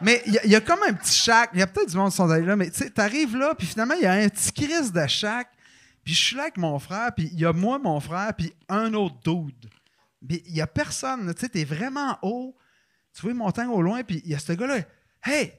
Mais 0.00 0.22
il 0.26 0.50
y, 0.50 0.54
a- 0.56 0.60
comme 0.60 0.82
un 0.88 0.92
petit 0.94 1.12
shack. 1.16 1.50
Il 1.54 1.60
y 1.60 1.62
a 1.62 1.66
peut-être 1.66 1.90
du 1.90 1.96
monde 1.96 2.10
qui 2.10 2.16
sont 2.16 2.30
allés 2.30 2.46
là, 2.46 2.56
mais 2.56 2.70
tu 2.70 2.78
sais, 2.78 2.90
t'arrives 2.90 3.36
là, 3.36 3.54
puis 3.54 3.66
finalement, 3.66 3.94
il 3.94 4.02
y 4.02 4.06
a 4.06 4.12
un 4.12 4.28
petit 4.28 4.52
crise 4.52 4.92
de 4.92 5.06
shack. 5.06 5.48
Puis 6.04 6.14
je 6.14 6.24
suis 6.24 6.36
là 6.36 6.42
avec 6.42 6.56
mon 6.56 6.78
frère, 6.78 7.10
puis 7.14 7.28
il 7.32 7.40
y 7.40 7.44
a 7.44 7.52
moi, 7.52 7.78
mon 7.78 7.98
frère, 8.00 8.32
puis 8.36 8.52
un 8.68 8.92
autre 8.94 9.16
dude. 9.24 9.68
Mais 10.22 10.42
il 10.46 10.54
y 10.56 10.60
a 10.60 10.66
personne. 10.66 11.32
Tu 11.34 11.40
sais, 11.40 11.48
t'es 11.48 11.64
vraiment 11.64 12.18
haut. 12.22 12.56
Tu 13.14 13.22
vois 13.22 13.32
une 13.32 13.38
montagne 13.38 13.68
au 13.68 13.82
loin, 13.82 14.02
puis 14.02 14.20
il 14.24 14.30
y 14.30 14.34
a 14.34 14.38
ce 14.38 14.52
gars-là. 14.52 14.78
Hey, 15.24 15.52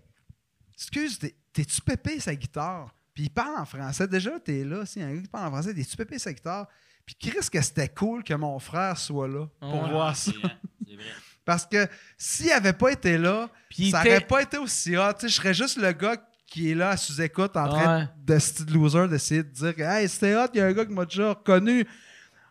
excuse, 0.73 1.19
t'es- 1.19 1.35
t'es-tu 1.53 1.81
pépé 1.81 2.19
sa 2.19 2.33
guitare? 2.35 2.93
Puis 3.13 3.23
il 3.25 3.29
parle 3.29 3.57
en 3.57 3.65
français. 3.65 4.07
Déjà, 4.07 4.39
t'es 4.39 4.63
là, 4.63 4.85
si 4.85 5.01
un 5.01 5.13
gars 5.13 5.21
qui 5.21 5.27
parle 5.27 5.47
en 5.47 5.51
français, 5.51 5.73
t'es-tu 5.73 5.97
pépé 5.97 6.17
sa 6.19 6.31
guitare? 6.33 6.67
Puis 7.07 7.15
Chris, 7.31 7.47
que 7.51 7.61
c'était 7.61 7.87
cool 7.89 8.23
que 8.23 8.33
mon 8.35 8.59
frère 8.59 8.95
soit 8.97 9.27
là 9.27 9.47
pour 9.59 9.83
Ouais. 9.83 9.89
voir 9.89 10.15
ça. 10.15 10.31
Vrai, 10.31 10.51
vrai. 10.95 11.03
Parce 11.45 11.65
que 11.65 11.87
s'il 12.17 12.51
avait 12.51 12.73
pas 12.73 12.91
été 12.91 13.17
là, 13.17 13.47
ça 13.91 14.01
t'es- 14.03 14.09
aurait 14.09 14.19
pas 14.19 14.41
été 14.41 14.57
aussi 14.57 14.95
hot. 14.97 15.13
Tu 15.13 15.21
sais, 15.21 15.29
je 15.29 15.33
serais 15.35 15.53
juste 15.53 15.77
le 15.77 15.91
gars 15.93 16.17
qui 16.45 16.71
est 16.71 16.75
là 16.75 16.89
à 16.91 16.97
sous-écoute 16.97 17.55
en 17.57 17.67
train 17.69 18.09
de 18.25 18.37
style 18.39 18.73
loser 18.73 19.07
d'essayer 19.07 19.43
de 19.43 19.49
dire 19.49 19.73
que, 19.75 19.81
Hey, 19.81 20.07
c'était 20.09 20.35
hot, 20.35 20.47
il 20.53 20.57
y 20.59 20.61
a 20.61 20.65
un 20.65 20.73
gars 20.73 20.85
qui 20.85 20.91
m'a 20.93 21.05
déjà 21.05 21.29
reconnu 21.29 21.87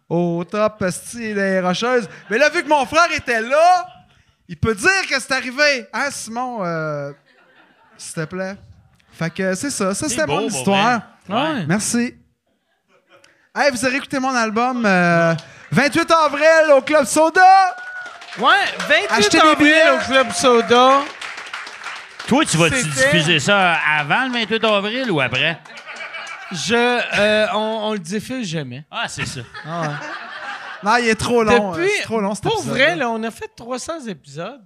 au 0.09 0.43
top 0.45 0.83
style 0.91 1.35
les 1.37 1.61
Rocheuses. 1.61 2.09
Mais 2.31 2.39
là, 2.39 2.49
vu 2.49 2.63
que 2.63 2.69
mon 2.69 2.85
frère 2.87 3.11
était 3.15 3.43
là, 3.43 3.87
il 4.49 4.57
peut 4.57 4.75
dire 4.75 5.07
que 5.09 5.21
c'est 5.21 5.33
arrivé. 5.33 5.87
Hein, 5.93 6.09
Simon? 6.11 6.65
euh, 6.65 7.13
S'il 7.99 8.15
te 8.15 8.25
plaît? 8.25 8.57
Fait 9.13 9.31
que 9.31 9.55
c'est 9.55 9.71
ça. 9.71 9.93
Ça, 9.95 10.09
C'est 10.09 10.15
c'était 10.15 10.27
mon 10.27 10.41
histoire. 10.43 11.03
Ouais. 11.29 11.67
Merci. 11.67 12.15
Hey, 13.57 13.71
vous 13.71 13.85
avez 13.85 13.97
écouté 13.97 14.19
mon 14.19 14.35
album 14.35 14.85
euh, 14.85 15.35
28 15.71 16.11
avril 16.11 16.73
au 16.77 16.83
Club 16.83 17.05
Soda. 17.07 17.75
Ouais, 18.39 18.51
28 18.89 19.07
Achetez 19.11 19.39
des 19.39 19.47
avril 19.47 19.57
billets. 19.59 19.91
au 19.91 19.99
Club 19.99 20.31
Soda. 20.33 21.01
Toi, 22.29 22.45
tu 22.45 22.57
vas-tu 22.59 22.77
C'était- 22.77 22.89
diffuser 23.13 23.41
ça 23.41 23.75
avant 23.99 24.27
le 24.27 24.33
28 24.33 24.65
avril 24.65 25.11
ou 25.11 25.21
après? 25.21 25.59
Je, 26.53 26.75
euh, 27.19 27.47
on, 27.55 27.81
on 27.85 27.93
le 27.95 27.99
diffuse 27.99 28.47
jamais. 28.47 28.85
Ah, 28.91 29.09
c'est 29.09 29.27
ça. 29.27 29.41
Ah 29.65 29.81
ouais. 29.81 29.87
Non, 30.83 30.97
il 30.99 31.09
est 31.09 31.15
trop 31.15 31.43
long. 31.43 31.73
Depuis, 31.73 31.91
c'est 31.97 32.03
trop 32.03 32.21
long, 32.21 32.35
cet 32.35 32.45
pour 32.45 32.53
épisode-là. 32.59 32.85
vrai, 32.85 32.97
là, 32.97 33.09
on 33.11 33.23
a 33.23 33.31
fait 33.31 33.51
300 33.57 34.07
épisodes 34.07 34.61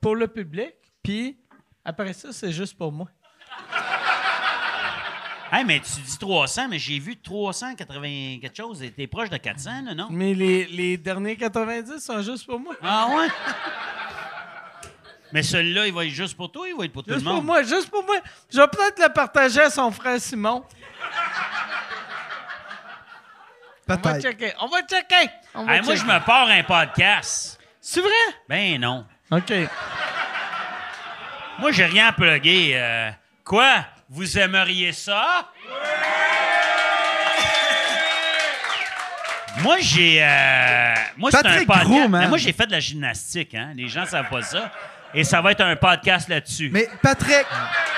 pour 0.00 0.14
le 0.14 0.28
public, 0.28 0.72
puis 1.02 1.36
après 1.84 2.12
ça, 2.12 2.28
c'est 2.30 2.52
juste 2.52 2.78
pour 2.78 2.92
moi. 2.92 3.08
Hey, 5.52 5.64
mais 5.64 5.80
tu 5.80 6.00
dis 6.00 6.18
300, 6.18 6.68
mais 6.68 6.78
j'ai 6.78 6.98
vu 6.98 7.16
380 7.16 8.38
quelque 8.40 8.56
chose. 8.56 8.82
T'es 8.96 9.06
proche 9.06 9.30
de 9.30 9.36
400, 9.36 9.70
là, 9.84 9.94
non? 9.94 10.08
Mais 10.10 10.34
les, 10.34 10.66
les 10.66 10.96
derniers 10.96 11.36
90 11.36 11.98
sont 12.00 12.20
juste 12.22 12.46
pour 12.46 12.58
moi. 12.58 12.74
Ah 12.82 13.06
ouais? 13.16 13.28
Mais 15.32 15.42
celui-là, 15.42 15.86
il 15.86 15.92
va 15.92 16.04
être 16.04 16.10
juste 16.12 16.36
pour 16.36 16.50
toi, 16.50 16.66
il 16.68 16.74
va 16.76 16.84
être 16.84 16.92
pour 16.92 17.02
tout 17.04 17.10
Juste 17.12 17.24
le 17.24 17.28
monde? 17.30 17.38
pour 17.38 17.44
moi, 17.44 17.62
juste 17.62 17.90
pour 17.90 18.04
moi. 18.04 18.16
Je 18.50 18.60
vais 18.60 18.68
peut-être 18.68 19.00
le 19.02 19.12
partager 19.12 19.60
à 19.60 19.70
son 19.70 19.90
frère 19.90 20.20
Simon. 20.20 20.64
On 23.88 23.94
va 23.96 24.20
checker. 24.20 24.52
On 24.60 24.66
va 24.66 24.82
checker. 24.82 25.30
On 25.54 25.64
va 25.64 25.76
Hey, 25.76 25.82
moi, 25.82 25.94
je 25.94 26.04
me 26.04 26.24
pars 26.24 26.48
un 26.48 26.62
podcast. 26.64 27.60
C'est 27.80 28.00
vrai? 28.00 28.10
Ben 28.48 28.80
non. 28.80 29.06
OK. 29.30 29.52
Moi, 31.60 31.70
j'ai 31.72 31.84
rien 31.86 32.08
à 32.08 32.12
plugger. 32.12 32.72
euh, 32.74 33.10
quoi? 33.44 33.84
Vous 34.08 34.38
aimeriez 34.38 34.92
ça? 34.92 35.50
Moi, 39.62 39.76
j'ai. 39.80 40.22
euh, 40.22 40.94
moi, 41.16 41.30
c'est 41.30 41.38
un 41.38 41.42
Patrick 41.42 41.66
podcast. 41.66 41.86
Gros, 41.88 42.08
man. 42.08 42.20
Mais 42.22 42.28
moi, 42.28 42.38
j'ai 42.38 42.52
fait 42.52 42.66
de 42.66 42.72
la 42.72 42.80
gymnastique, 42.80 43.54
hein. 43.54 43.72
Les 43.74 43.88
gens 43.88 44.04
savent 44.06 44.28
pas 44.28 44.42
ça. 44.42 44.70
Et 45.14 45.24
ça 45.24 45.40
va 45.40 45.52
être 45.52 45.62
un 45.62 45.76
podcast 45.76 46.28
là-dessus. 46.28 46.68
Mais 46.72 46.88
Patrick, 47.02 47.46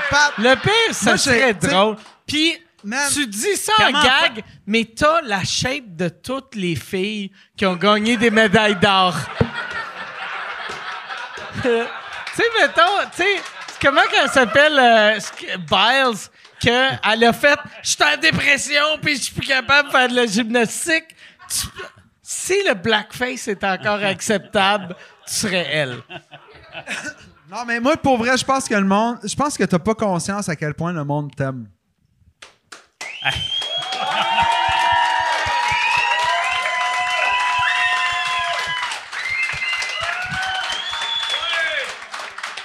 Pat, 0.09 0.33
Le 0.39 0.55
pire, 0.55 0.95
ça 0.95 1.11
Moi, 1.11 1.19
serait 1.19 1.55
drôle. 1.55 1.97
Puis, 2.27 2.57
man, 2.85 3.09
tu 3.13 3.27
dis 3.27 3.57
ça 3.57 3.73
comment 3.77 3.99
en 3.99 4.03
gag, 4.03 4.45
mais 4.67 4.85
t'as 4.85 5.21
la 5.23 5.43
shape 5.45 5.97
de 5.97 6.09
toutes 6.09 6.55
les 6.55 6.77
filles 6.77 7.33
qui 7.57 7.67
ont 7.67 7.77
gagné 7.77 8.17
des 8.17 8.31
médailles 8.31 8.77
d'or. 8.77 9.17
tu 11.63 11.69
sais, 11.69 12.45
mettons, 12.61 12.83
tu 13.17 13.23
sais, 13.23 13.41
comment 13.81 14.03
qu'elle 14.11 14.29
s'appelle, 14.31 14.79
euh, 14.79 15.19
Biles, 15.59 16.19
qu'elle 16.61 17.25
a 17.25 17.33
fait 17.33 17.59
«Je 17.83 17.89
suis 17.91 18.03
en 18.05 18.17
dépression, 18.21 18.83
puis 19.03 19.17
je 19.17 19.23
suis 19.23 19.35
plus 19.35 19.47
capable 19.47 19.89
de 19.89 19.93
faire 19.93 20.09
de 20.09 20.15
la 20.17 20.27
gymnastique. 20.27 21.05
Tu- 21.49 21.67
Si 22.23 22.55
le 22.67 22.75
blackface 22.75 23.49
est 23.49 23.65
encore 23.65 24.03
acceptable, 24.05 24.95
tu 25.27 25.35
serais 25.35 25.67
elle. 25.71 25.97
non, 27.51 27.65
mais 27.67 27.81
moi, 27.81 27.97
pour 27.97 28.19
vrai, 28.19 28.37
je 28.37 28.45
pense 28.45 28.69
que 28.69 28.75
le 28.75 28.85
monde, 28.85 29.19
je 29.25 29.35
pense 29.35 29.57
que 29.57 29.65
t'as 29.65 29.79
pas 29.79 29.95
conscience 29.95 30.49
à 30.49 30.57
quel 30.57 30.75
point 30.75 30.93
le 30.93 31.05
monde 31.05 31.35
t'aime. 31.35 31.67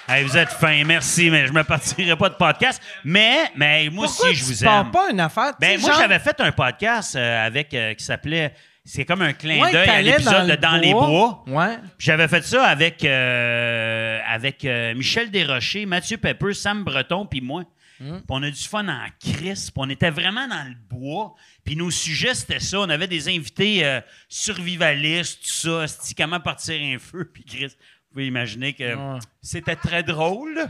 Hey, 0.08 0.24
vous 0.26 0.36
êtes 0.38 0.50
fin, 0.50 0.84
merci, 0.84 1.30
mais 1.30 1.48
je 1.48 1.54
me 1.54 1.64
partirai 1.64 2.16
pas 2.18 2.28
de 2.30 2.36
podcast. 2.36 2.82
Mais, 3.06 3.50
mais 3.56 3.90
moi 3.90 4.06
Pourquoi 4.08 4.30
aussi, 4.32 4.36
je 4.38 4.44
vous 4.44 4.66
aime. 4.66 4.92
pas 4.92 5.10
une 5.10 5.20
affaire? 5.22 5.54
Ben, 5.60 5.80
moi, 5.80 5.92
genre- 5.92 6.00
j'avais 6.02 6.20
fait 6.20 6.40
un 6.42 6.52
podcast 6.52 7.16
euh, 7.16 7.46
avec 7.46 7.74
euh, 7.74 7.94
qui 7.94 8.04
s'appelait. 8.04 8.54
C'est 8.84 9.06
comme 9.06 9.22
un 9.22 9.32
clin 9.32 9.62
Ouais, 9.62 9.72
d'œil 9.72 9.88
à 9.90 10.02
l'épisode 10.02 10.48
de 10.50 10.56
Dans 10.56 10.76
les 10.76 10.92
bois. 10.92 11.42
Ouais. 11.48 11.78
J'avais 11.98 12.28
fait 12.28 12.44
ça 12.44 12.66
avec, 12.66 13.06
euh, 13.06 14.20
avec 14.28 14.66
Michel 14.66 15.32
Desrochers, 15.32 15.86
Mathieu 15.86 16.18
Pepper, 16.18 16.54
Sam 16.54 16.84
Breton, 16.84 17.26
puis 17.26 17.40
moi. 17.40 17.64
Hmm. 18.02 18.18
Puis 18.18 18.26
on 18.28 18.44
a 18.44 18.50
du 18.50 18.62
fun 18.62 18.86
en 18.90 19.06
crisp. 19.22 19.78
On 19.78 19.90
était 19.90 20.10
vraiment 20.10 20.48
dans 20.50 20.68
le 20.68 20.76
bois. 20.90 21.34
Puis 21.64 21.78
nos 21.78 21.92
sujets, 21.92 22.34
c'était 22.34 22.60
ça. 22.60 22.80
On 22.82 22.90
avait 22.90 23.08
des 23.08 23.30
invités 23.30 23.86
euh, 23.86 24.02
survivalistes, 24.28 25.42
tout 25.44 25.86
ça. 25.86 25.86
comment 26.18 26.42
partir 26.42 26.76
un 26.82 27.00
feu. 27.00 27.30
Puis 27.34 27.46
Chris, 27.46 27.68
vous 27.68 27.74
pouvez 28.14 28.28
imaginer 28.28 28.74
que 28.74 28.96
Ouais. 28.96 29.20
c'était 29.42 29.76
très 29.76 30.04
drôle. 30.04 30.66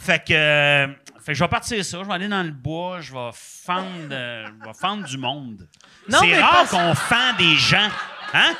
Fait 0.00 0.22
que, 0.24 0.32
euh, 0.32 0.86
fait 1.20 1.32
que 1.32 1.34
je 1.34 1.44
vais 1.44 1.48
partir 1.48 1.84
ça. 1.84 1.98
Je 2.02 2.04
vais 2.08 2.14
aller 2.14 2.28
dans 2.28 2.42
le 2.42 2.50
bois. 2.50 3.00
Je 3.00 3.12
vais 3.12 3.30
fendre, 3.34 4.08
euh, 4.10 4.46
je 4.46 4.66
vais 4.66 4.74
fendre 4.74 5.04
du 5.04 5.16
monde. 5.18 5.66
Non, 6.08 6.18
C'est 6.20 6.40
rare 6.40 6.50
parce- 6.52 6.70
qu'on 6.70 6.94
fend 6.94 7.32
des 7.38 7.54
gens. 7.56 7.88
Hein? 8.34 8.54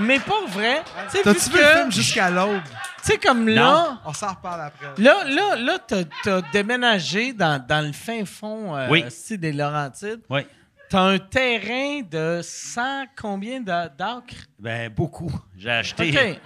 mais 0.00 0.18
pour 0.20 0.46
vrai, 0.48 0.82
tu 1.10 1.10
sais, 1.10 1.18
vu 1.18 1.24
T'as-tu 1.24 1.50
vu 1.50 1.58
le 1.58 1.64
film 1.74 1.88
que, 1.88 1.94
jusqu'à 1.94 2.30
l'aube? 2.30 2.62
tu 2.64 2.72
sais, 3.12 3.18
comme 3.18 3.48
là, 3.48 3.98
On 4.04 4.12
s'en 4.12 4.28
reparle 4.30 4.60
après. 4.62 5.02
là, 5.02 5.24
là, 5.24 5.56
là, 5.56 5.78
t'as, 6.22 6.40
déménagé 6.52 7.32
dans, 7.32 7.64
dans 7.64 7.84
le 7.86 7.92
fin 7.92 8.24
fond 8.24 8.76
euh, 8.76 8.88
Oui. 8.90 9.04
des 9.30 9.52
Laurentides. 9.52 10.20
Oui. 10.30 10.46
T'as 10.88 11.00
un 11.02 11.18
terrain 11.18 12.02
de 12.08 12.40
100 12.42 13.06
combien 13.20 13.60
d'a- 13.60 13.88
d'acres? 13.88 14.34
Ben, 14.58 14.88
beaucoup. 14.92 15.32
J'ai 15.56 15.70
acheté. 15.70 16.10
OK. 16.10 16.40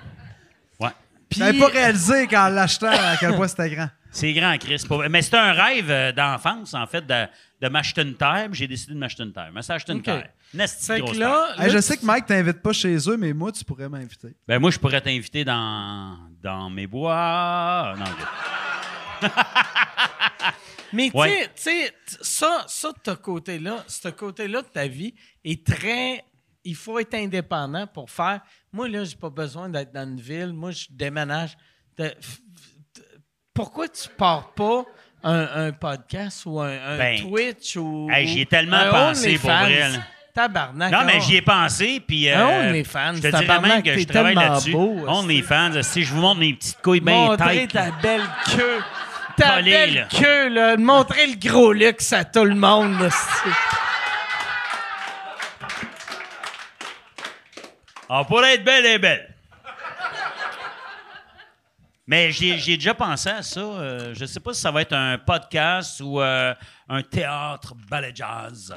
Ouais. 0.81 0.91
Puis, 1.29 1.41
J'avais 1.41 1.59
pas 1.59 1.67
réalisé 1.69 2.27
quand 2.27 2.49
l'achetant 2.49 2.89
à 2.91 3.17
quel 3.19 3.35
point 3.37 3.49
c'était 3.49 3.71
grand. 3.71 3.89
C'est 4.13 4.33
grand, 4.33 4.57
Chris. 4.59 4.83
Mais 5.09 5.23
c'était 5.23 5.37
un 5.37 5.53
rêve 5.53 5.89
euh, 5.91 6.11
d'enfance, 6.11 6.75
en 6.75 6.85
fait, 6.87 7.07
de, 7.07 7.27
de 7.63 7.69
m'acheter 7.69 8.03
une 8.03 8.17
terre. 8.17 8.49
J'ai 8.51 8.67
décidé 8.67 8.95
de 8.95 8.99
m'acheter 8.99 9.23
une 9.23 9.33
terre. 9.33 9.47
Je 9.51 9.55
me 9.57 9.63
suis 9.63 9.73
acheté 9.73 9.93
une 9.93 10.03
terre. 10.03 10.29
Fait 10.53 11.01
que 11.01 11.17
là, 11.17 11.55
Hey, 11.59 11.71
je 11.71 11.79
sais 11.79 11.97
que 11.97 12.05
Mike 12.05 12.27
t'invite 12.27 12.61
pas 12.61 12.73
chez 12.73 12.97
eux, 13.09 13.17
mais 13.17 13.33
moi, 13.33 13.53
tu 13.53 13.65
pourrais 13.65 13.89
m'inviter. 13.89 14.35
Ben, 14.49 14.59
moi, 14.59 14.73
je 14.73 14.79
pourrais 14.81 15.01
t'inviter 15.01 15.45
dans, 15.45 16.17
dans 16.43 16.69
mes 16.71 16.89
bois. 16.89 17.95
Non. 17.97 18.05
Mais 20.93 21.11
tu 21.11 21.17
Ouais. 21.17 21.29
sais- 21.29 21.47
tu 21.47 21.63
sais, 21.63 21.89
t- 21.91 22.17
ça, 22.23 22.65
ça, 22.67 22.89
de 22.89 22.95
ce 23.05 23.17
côté-là, 23.17 23.85
ce 23.87 24.09
côté-là 24.09 24.63
de 24.63 24.67
ta 24.67 24.87
vie 24.89 25.15
est 25.45 25.65
très. 25.67 26.25
Il 26.65 26.75
faut 26.75 26.99
être 26.99 27.15
indépendant 27.15 27.87
pour 27.87 28.11
faire. 28.11 28.41
Moi, 28.73 28.89
là, 28.89 29.05
j'ai 29.05 29.17
pas 29.17 29.31
besoin 29.31 29.69
d'être 29.69 29.93
dans 29.93 30.03
une 30.03 30.21
ville. 30.21 30.53
Moi, 30.53 30.73
je 30.73 30.87
déménage. 30.91 31.57
Pourquoi 33.55 33.89
tu 33.89 34.09
pars 34.17 34.53
pas 34.55 34.85
un, 35.23 35.67
un 35.67 35.73
podcast 35.73 36.45
ou 36.47 36.61
un, 36.61 36.71
un 36.71 36.99
Ben, 36.99 37.21
Twitch 37.21 37.77
ou. 37.77 38.09
hey, 38.11 38.27
j'y 38.27 38.41
ai 38.41 38.47
tellement 38.47 38.77
un 38.79 38.91
pensé, 38.91 39.39
pour 39.39 39.51
vrai. 39.51 39.91
Tabarnak. 40.35 40.93
Non, 40.93 41.01
mais 41.05 41.17
oh. 41.19 41.25
j'y 41.27 41.37
ai 41.37 41.43
pensé, 41.43 42.01
puis... 42.07 42.29
Euh, 42.29 42.69
OnlyFans, 42.71 43.15
je 43.17 43.23
te 43.23 43.37
dirais 43.37 43.61
même 43.61 43.83
que 43.83 43.99
je 43.99 44.05
travaille 44.07 44.35
là-dessus. 44.37 44.71
beau, 44.71 45.05
OnlyFans, 45.09 45.83
si 45.83 46.05
je 46.05 46.15
vous 46.15 46.21
montre 46.21 46.39
mes 46.41 46.55
petites 46.55 46.81
couilles 46.81 47.01
bien 47.01 47.37
tight. 47.37 47.73
ta 47.73 47.91
belle 48.01 48.23
queue. 48.47 48.81
Ta 49.37 49.57
Collée, 49.57 49.71
belle 49.71 49.95
là. 49.95 50.05
queue, 50.11 50.49
là. 50.49 50.77
Montrer 50.77 51.27
le 51.27 51.37
gros 51.37 51.73
luxe 51.73 52.13
à 52.13 52.25
tout 52.25 52.45
le 52.45 52.55
monde, 52.55 53.01
là, 53.01 53.09
On 58.09 58.25
pourrait 58.25 58.55
être 58.55 58.65
belle 58.65 58.87
et 58.87 58.99
belle. 58.99 59.35
Mais 62.09 62.33
j'ai 62.33 62.59
j'ai 62.59 62.77
déjà 62.77 62.93
pensé 62.93 63.29
à 63.29 63.41
ça. 63.43 63.61
euh, 63.61 64.15
je 64.17 64.25
sais 64.25 64.41
pas 64.41 64.53
si 64.53 64.61
ça 64.61 64.73
va 64.73 64.83
être 64.83 64.95
un 64.95 65.17
podcast 65.17 66.01
ou 66.01 66.21
euh, 66.21 66.53
un 66.89 67.03
théâtre 67.05 67.75
ballet 67.89 68.11
jazz. 68.13 68.75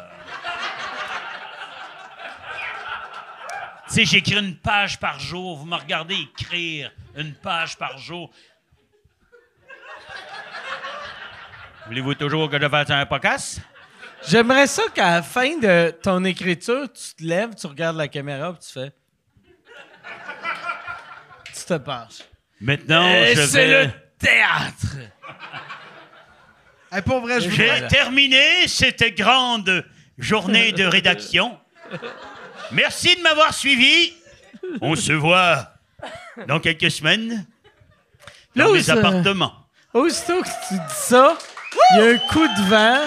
Tu 3.88 3.93
sais, 3.95 4.06
j'écris 4.06 4.38
une 4.38 4.56
page 4.56 4.99
par 4.99 5.19
jour. 5.19 5.57
Vous 5.57 5.65
me 5.65 5.75
regardez 5.75 6.15
écrire 6.15 6.91
une 7.15 7.33
page 7.33 7.75
par 7.75 7.98
jour. 7.98 8.32
Voulez-vous 11.88 12.14
toujours 12.16 12.50
que 12.50 12.60
je 12.62 12.70
fasse 12.70 12.90
un 12.90 13.06
podcast? 13.06 13.60
J'aimerais 14.28 14.68
ça 14.68 14.84
qu'à 14.94 15.12
la 15.16 15.22
fin 15.24 15.58
de 15.58 15.92
ton 16.02 16.24
écriture, 16.24 16.88
tu 16.94 17.16
te 17.16 17.24
lèves, 17.28 17.56
tu 17.56 17.68
regardes 17.68 17.98
la 17.98 18.08
caméra 18.08 18.50
et 18.56 18.64
tu 18.66 18.72
fais. 18.72 18.92
Tu 21.53 21.64
te 21.66 21.74
penches. 21.78 22.20
Maintenant, 22.62 23.08
Et 23.10 23.36
je 23.36 23.42
c'est 23.42 23.68
vais... 23.68 23.86
le 23.86 23.92
théâtre! 24.18 24.98
Hey, 26.92 27.02
pour 27.02 27.20
vrai, 27.22 27.42
je 27.42 27.50
J'ai 27.50 27.64
voudrais... 27.70 27.88
terminé 27.88 28.68
cette 28.68 29.03
grande 29.18 29.86
journée 30.18 30.72
de 30.72 30.86
rédaction. 30.86 31.60
Merci 32.72 33.16
de 33.16 33.22
m'avoir 33.22 33.53
suivi. 33.53 34.14
On 34.80 34.95
se 34.95 35.12
voit 35.12 35.74
dans 36.48 36.60
quelques 36.60 36.92
semaines 36.92 37.45
dans 38.56 38.66
Là 38.66 38.70
où 38.70 38.74
mes 38.74 38.84
ça- 38.84 38.94
appartements. 38.94 39.53
Aussitôt 39.94 40.42
que 40.42 40.48
tu 40.68 40.74
dis 40.76 40.80
ça, 40.90 41.38
il 41.95 41.98
y 41.98 42.02
a 42.02 42.06
un 42.14 42.18
coup 42.18 42.48
de 42.48 42.69
vent. 42.69 43.00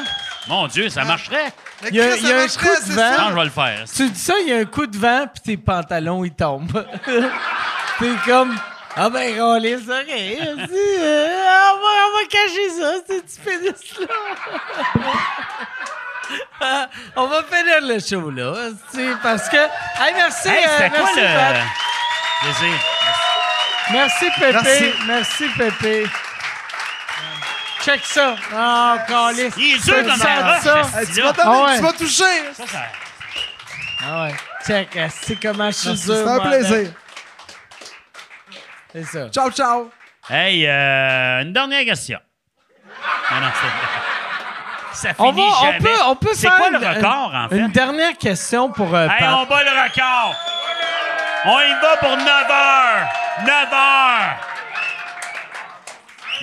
Mon 0.49 0.67
Dieu, 0.69 0.89
ça 0.89 1.05
marcherait. 1.05 1.53
Mais 1.83 1.89
Il 1.91 1.97
y 1.97 2.01
a- 2.01 2.09
Chris, 2.11 2.19
il 2.23 2.28
y 2.28 2.33
a 2.33 2.36
ça 2.36 2.36
un 2.36 2.41
marcherait, 2.43 2.69
coup 2.69 2.75
de 2.75 2.86
c'est 2.86 2.93
vent. 2.93 3.17
ça. 3.17 3.23
Non, 3.23 3.31
je 3.31 3.35
vais 3.35 3.45
le 3.45 3.51
faire. 3.51 3.85
Tu 3.97 4.09
dis 4.11 4.20
ça, 4.20 4.35
il 4.41 4.49
y 4.49 4.53
a 4.53 4.57
un 4.59 4.65
coup 4.65 4.86
de 4.86 4.97
vent, 4.97 5.27
puis 5.33 5.43
tes 5.43 5.57
pantalons, 5.57 6.25
ils 6.25 6.33
tombent. 6.35 6.86
T'es 7.99 8.11
comme. 8.25 8.57
Ah 8.99 9.11
ben, 9.11 9.41
on 9.43 9.59
les 9.59 9.77
aurait. 9.91 10.39
on 10.41 10.57
va, 10.57 10.62
on 11.77 12.17
va 12.17 12.25
cacher 12.31 12.70
ça, 12.78 12.93
ce 13.07 13.20
petit 13.20 13.41
pénis-là. 13.45 14.07
Ah, 16.61 16.89
on 17.17 17.27
va 17.27 17.43
finir 17.43 17.77
le 17.83 17.99
show, 18.01 18.31
là. 18.31 18.55
c'est 18.93 19.11
Parce 19.23 19.49
que. 19.49 19.57
Hey, 19.57 20.15
merci. 20.15 20.49
Hey, 20.49 20.65
euh, 20.65 20.69
c'était 20.78 20.91
quoi 20.91 20.99
merci, 21.15 21.20
Pat. 21.20 21.57
le. 21.57 22.53
Plaisir? 22.53 22.78
Merci, 23.93 24.25
Pépé. 24.39 24.53
Merci. 24.53 24.93
Merci, 25.07 25.45
Pépé. 25.59 26.07
Check 27.86 28.05
ça. 28.05 28.34
Oh, 28.52 28.97
calice. 29.06 29.55
Il 29.56 29.76
est 29.76 29.84
dur 29.84 29.94
comme 30.02 30.16
sens 30.16 30.26
un 30.26 30.60
ça? 30.60 30.81
Hey, 30.98 31.06
ce 31.06 31.12
tu 31.15 31.20
vas 31.23 31.32
style-là. 31.32 31.32
donner- 31.32 31.40
Ah 31.44 31.82
ouais. 31.82 31.92
tu. 31.97 32.06
Ça, 32.08 32.26
ça- 32.66 32.78
Ah 34.05 34.23
ouais. 34.24 34.34
Check. 34.66 34.97
euh, 34.97 35.08
C'est 35.10 35.40
comment 35.40 35.66
je 35.70 35.76
suis 35.76 35.89
dur, 35.94 36.16
C'était 36.16 36.28
un 36.28 36.40
plaisir. 36.40 36.92
C'est 38.92 39.05
ça. 39.05 39.28
Ciao, 39.28 39.50
ciao. 39.52 39.90
Hey, 40.28 40.66
euh, 40.66 41.42
une 41.42 41.52
dernière 41.52 41.84
question. 41.84 42.18
Non, 43.31 43.40
non, 43.40 43.48
c'est- 43.55 44.12
Ça 45.08 45.08
On, 45.18 45.31
va, 45.31 45.42
finit 45.42 45.52
on 45.62 45.82
peut, 45.82 46.02
on 46.06 46.16
peut 46.16 46.31
C'est 46.34 46.48
quoi 46.48 46.70
le 46.70 46.78
une- 46.78 46.89
record, 46.89 47.32
en 47.34 47.48
fait? 47.50 47.56
Une 47.58 47.68
dernière 47.70 48.16
question 48.18 48.70
pour 48.70 48.94
euh, 48.94 49.05
Hey, 49.08 49.18
Pat. 49.20 49.28
on 49.34 49.44
bat 49.44 49.62
le 49.62 49.70
record! 49.82 50.34
On 51.44 51.60
y 51.60 51.73
va 51.82 51.97
pour 52.00 52.16
9 52.16 52.26
heures! 52.50 53.08
9 53.44 53.73
heures! 53.73 54.36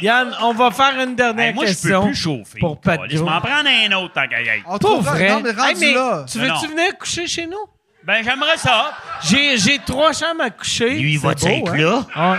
Yann, 0.03 0.35
on 0.41 0.53
va 0.53 0.71
faire 0.71 0.99
une 0.99 1.15
dernière 1.15 1.47
Hey, 1.47 1.53
moi, 1.53 1.65
je 1.65 1.69
peux 1.71 1.75
question. 1.81 2.05
plus 2.05 2.15
chauffer. 2.15 2.59
pour 2.59 2.79
Pat 2.81 2.99
Je 3.09 3.17
m'en 3.19 3.39
prends 3.41 3.63
un 3.65 3.91
autre, 3.93 4.13
tant 4.13 4.27
qu'à 4.27 4.41
y. 4.41 4.63
On 4.67 4.77
Pour 4.77 5.01
vrai? 5.01 5.29
Non, 5.29 5.39
mais 5.41 5.51
rendu 5.51 5.69
Hey, 5.69 5.75
mais 5.79 5.93
là. 5.93 6.25
Tu 6.29 6.39
veux-tu 6.39 6.67
venir 6.67 6.97
coucher 6.97 7.27
chez 7.27 7.45
nous? 7.47 7.65
Ben, 8.03 8.21
j'aimerais 8.23 8.57
ça. 8.57 8.93
J'ai, 9.23 9.57
j'ai 9.57 9.79
trois 9.79 10.11
chambres 10.11 10.41
à 10.43 10.49
coucher. 10.49 10.89
Lui, 10.89 11.13
il 11.13 11.17
beau, 11.35 11.47
être 11.47 11.71
hein? 11.73 11.77
là? 12.15 12.31
Ouais. 12.33 12.37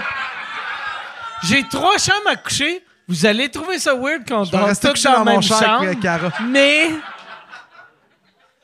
J'ai 1.45 1.63
trois 1.69 1.97
chambres 1.99 2.29
à 2.31 2.37
coucher. 2.37 2.85
Vous 3.09 3.25
allez 3.27 3.49
trouver 3.51 3.79
ça 3.79 3.95
weird 3.95 4.27
vais 4.51 4.59
dort 4.59 4.67
rester 4.69 4.89
tous 4.91 5.03
dans 5.05 5.13
dans 5.19 5.25
même 5.25 5.43
chambre. 5.43 5.83
avec 5.85 6.01
Cara. 6.01 6.31
Mais... 6.49 6.91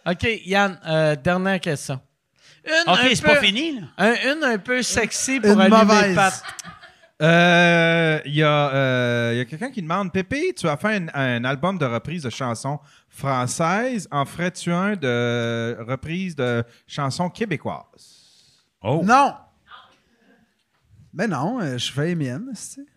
OK, 0.06 0.26
Yann, 0.46 0.78
euh, 0.86 1.14
dernière 1.16 1.60
question. 1.60 2.00
Une 2.66 2.92
OK, 2.92 2.98
un 3.00 3.08
c'est 3.14 3.22
peu- 3.22 3.28
pas 3.34 3.40
fini, 3.40 3.80
là. 3.80 3.86
un- 3.98 4.32
une 4.34 4.44
un 4.44 4.58
peu 4.58 4.82
sexy 4.82 5.40
pour 5.40 5.52
Une 5.52 5.60
allumer 5.60 5.76
mauvaise. 5.84 6.14
Pat. 6.14 6.42
Euh, 7.20 8.18
Il 8.24 8.34
y 8.34 8.42
a, 8.42 8.70
euh, 8.73 9.34
y 9.36 9.40
a 9.40 9.44
quelqu'un 9.44 9.70
qui 9.70 9.82
demande 9.82 10.12
Pépé, 10.12 10.55
tu 10.57 10.68
as 10.68 10.76
fait 10.76 10.97
un, 10.97 11.07
un 11.15 11.44
album 11.44 11.76
de 11.78 11.84
reprise 11.86 12.23
de 12.23 12.31
chansons 12.31 12.78
françaises. 13.08 14.08
En 14.10 14.24
ferais-tu 14.24 14.73
un 14.73 14.97
de 14.97 15.76
reprise 15.86 16.34
de 16.36 16.65
chansons 16.86 17.28
québécoises? 17.28 18.65
Oh. 18.82 19.02
Non. 19.05 19.34
Mais 21.12 21.26
non, 21.26 21.60
euh, 21.60 21.76
je 21.76 21.92
fais 21.92 22.07
les 22.07 22.15
miennes. 22.15 22.52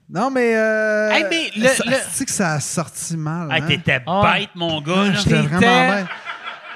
Non, 0.10 0.30
mais. 0.30 0.56
Euh, 0.56 1.10
Hey, 1.12 1.26
mais 1.30 1.52
le- 1.58 1.68
ça- 1.68 1.84
le- 1.86 1.92
c'est-tu 1.94 2.26
que 2.26 2.32
ça 2.32 2.54
a 2.54 2.60
sorti 2.60 3.18
mal. 3.18 3.52
Hey, 3.52 3.62
hein? 3.62 3.68
t'étais 3.68 4.02
Ah. 4.06 4.34
bête, 4.38 4.50
mon 4.56 4.80
gars, 4.82 5.06
Ah. 5.10 5.14
J'étais 5.14 5.36
vraiment 5.42 5.60
bien. 5.60 6.08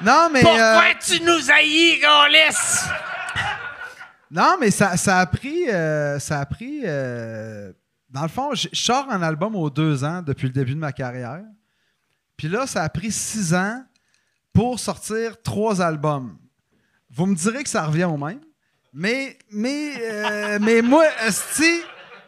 Non, 0.01 0.29
mais. 0.33 0.41
Pourquoi 0.41 0.59
euh, 0.83 0.93
tu 0.99 1.21
nous 1.23 1.51
haïs, 1.51 1.99
Gaulis? 2.01 2.89
Non, 4.29 4.57
mais 4.59 4.71
ça, 4.71 4.97
ça 4.97 5.19
a 5.19 5.25
pris. 5.25 5.69
euh, 5.69 6.19
ça 6.19 6.39
a 6.39 6.45
pris. 6.45 6.81
euh, 6.83 7.71
dans 8.09 8.23
le 8.23 8.27
fond, 8.29 8.53
je 8.55 8.69
sors 8.73 9.09
un 9.09 9.21
album 9.21 9.55
aux 9.55 9.69
deux 9.69 10.03
ans 10.03 10.21
depuis 10.21 10.47
le 10.47 10.53
début 10.53 10.73
de 10.73 10.79
ma 10.79 10.91
carrière. 10.93 11.43
Puis 12.37 12.47
là, 12.47 12.67
ça 12.67 12.83
a 12.83 12.89
pris 12.89 13.11
six 13.11 13.53
ans 13.53 13.83
pour 14.53 14.79
sortir 14.79 15.41
trois 15.41 15.81
albums. 15.81 16.37
Vous 17.09 17.25
me 17.25 17.35
direz 17.35 17.63
que 17.63 17.69
ça 17.69 17.85
revient 17.85 18.05
au 18.05 18.17
même. 18.17 18.39
Mais, 18.93 19.37
mais, 19.51 19.93
euh, 20.01 20.59
mais 20.61 20.81
moi, 20.81 21.05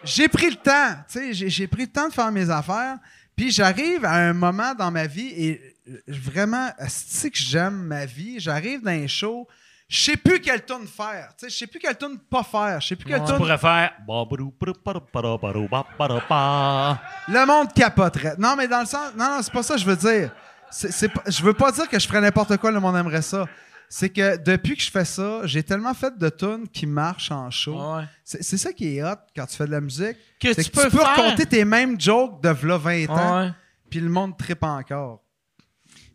j'ai 0.03 0.27
pris 0.27 0.49
le 0.49 0.55
temps. 0.55 0.95
tu 1.09 1.33
sais, 1.33 1.49
J'ai 1.49 1.67
pris 1.67 1.83
le 1.83 1.91
temps 1.91 2.07
de 2.07 2.13
faire 2.13 2.31
mes 2.31 2.49
affaires. 2.49 2.97
Puis 3.35 3.51
j'arrive 3.51 4.03
à 4.03 4.15
un 4.15 4.33
moment 4.33 4.73
dans 4.75 4.91
ma 4.91 5.07
vie 5.07 5.29
et 5.35 5.75
euh, 5.89 5.97
vraiment, 6.07 6.69
esti, 6.77 7.31
que 7.31 7.37
j'aime 7.37 7.83
ma 7.83 8.05
vie. 8.05 8.39
J'arrive 8.39 8.81
dans 8.81 8.91
un 8.91 9.07
show. 9.07 9.47
Je 9.89 10.03
sais 10.03 10.17
plus 10.17 10.39
quelle 10.39 10.63
tune 10.63 10.85
faire. 10.87 11.29
Tu 11.37 11.45
sais, 11.45 11.49
Je 11.49 11.57
sais 11.57 11.67
plus 11.67 11.79
quelle 11.79 11.97
tune 11.97 12.17
pas 12.29 12.43
faire. 12.43 12.79
Je 12.79 12.87
sais 12.89 12.95
plus 12.95 13.05
quelle 13.09 13.21
Tu 13.21 13.25
tune 13.25 13.37
pourrais 13.37 13.57
faire... 13.57 13.91
Le 17.27 17.45
monde 17.47 17.73
capoterait. 17.73 18.35
Non, 18.37 18.55
mais 18.55 18.67
dans 18.67 18.81
le 18.81 18.85
sens. 18.85 19.11
Non, 19.17 19.25
non, 19.25 19.39
c'est 19.41 19.51
pas 19.51 19.63
ça 19.63 19.73
que 19.73 19.79
je 19.81 19.85
veux 19.85 19.95
dire. 19.95 20.31
C'est, 20.69 20.91
c'est 20.91 21.09
pas- 21.09 21.23
je 21.27 21.41
veux 21.41 21.55
pas 21.55 21.71
dire 21.71 21.89
que 21.89 21.97
je 21.99 22.07
ferais 22.07 22.21
n'importe 22.21 22.55
quoi, 22.57 22.69
le 22.71 22.79
monde 22.79 22.95
aimerait 22.95 23.23
ça. 23.23 23.45
C'est 23.91 24.09
que 24.09 24.37
depuis 24.37 24.75
que 24.77 24.83
je 24.83 24.91
fais 24.91 25.03
ça, 25.05 25.39
j'ai 25.45 25.63
tellement 25.63 25.95
fait 25.95 26.15
de 26.15 26.29
tunes 26.29 26.67
qui 26.71 26.85
marchent 26.85 27.31
en 27.31 27.49
show. 27.49 27.73
Ouais. 27.95 28.03
C'est, 28.23 28.43
c'est 28.43 28.57
ça 28.57 28.71
qui 28.71 28.95
est 28.97 29.03
hot 29.03 29.15
quand 29.35 29.47
tu 29.47 29.55
fais 29.57 29.65
de 29.65 29.71
la 29.71 29.81
musique. 29.81 30.15
Que 30.39 30.53
c'est 30.53 30.65
tu 30.65 30.69
que 30.69 30.75
peux 30.81 30.89
faire. 30.91 31.07
raconter 31.07 31.47
tes 31.47 31.65
mêmes 31.65 31.99
jokes 31.99 32.43
de 32.43 32.49
v'là 32.49 32.77
20 32.77 33.09
ans, 33.09 33.51
puis 33.89 33.99
le 33.99 34.09
monde 34.09 34.37
tripe 34.37 34.61
encore. 34.61 35.23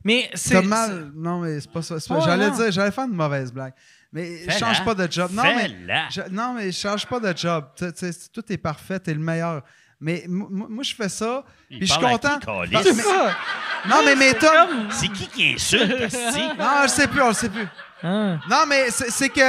Mais 0.04 0.30
c'est. 0.34 0.54
T'as 0.54 0.62
mal. 0.62 1.10
Non, 1.14 1.40
mais 1.40 1.58
c'est 1.60 1.70
pas 1.70 1.82
ça. 1.82 1.98
c'est 1.98 2.08
pas- 2.08 2.16
Ouais, 2.16 2.20
j'allais 2.24 2.50
dire, 2.50 2.70
j'allais 2.70 2.90
faire 2.90 3.04
une 3.04 3.14
mauvaise 3.16 3.52
blague. 3.52 3.72
Mais 4.12 4.48
change 4.58 4.84
pas 4.84 4.94
de 4.94 5.10
job. 5.10 5.30
Non, 5.32 5.42
mais. 5.42 5.68
Je- 6.10 6.30
non, 6.30 6.54
mais 6.54 6.70
change 6.70 7.06
pas 7.06 7.18
de 7.18 7.36
job. 7.36 7.64
Tu 7.76 7.86
sais, 7.94 8.10
tout 8.32 8.44
est 8.52 8.58
parfait, 8.58 9.00
t'es 9.00 9.14
le 9.14 9.20
meilleur. 9.20 9.62
Mais 10.00 10.24
moi, 10.28 10.82
je 10.82 10.94
fais 10.94 11.08
ça, 11.08 11.44
Il 11.70 11.78
puis 11.78 11.86
je 11.86 11.92
suis 11.92 12.02
content. 12.02 12.38
qui, 12.38 12.46
Parce- 12.72 12.86
mais- 12.94 13.88
non, 13.88 13.96
mais 14.04 14.14
mes 14.16 14.34
tomes. 14.34 14.88
C'est 14.90 15.08
qui 15.08 15.26
qui 15.28 15.54
insulte? 15.54 15.82
Non, 16.58 16.82
je 16.82 16.88
sais 16.88 17.08
plus, 17.08 17.22
on 17.22 17.28
le 17.28 17.34
sait 17.34 17.48
plus. 17.48 17.66
Hein. 18.02 18.38
Non, 18.50 18.64
mais 18.68 18.90
c'est 18.90 19.10
c'est 19.10 19.30
que. 19.30 19.40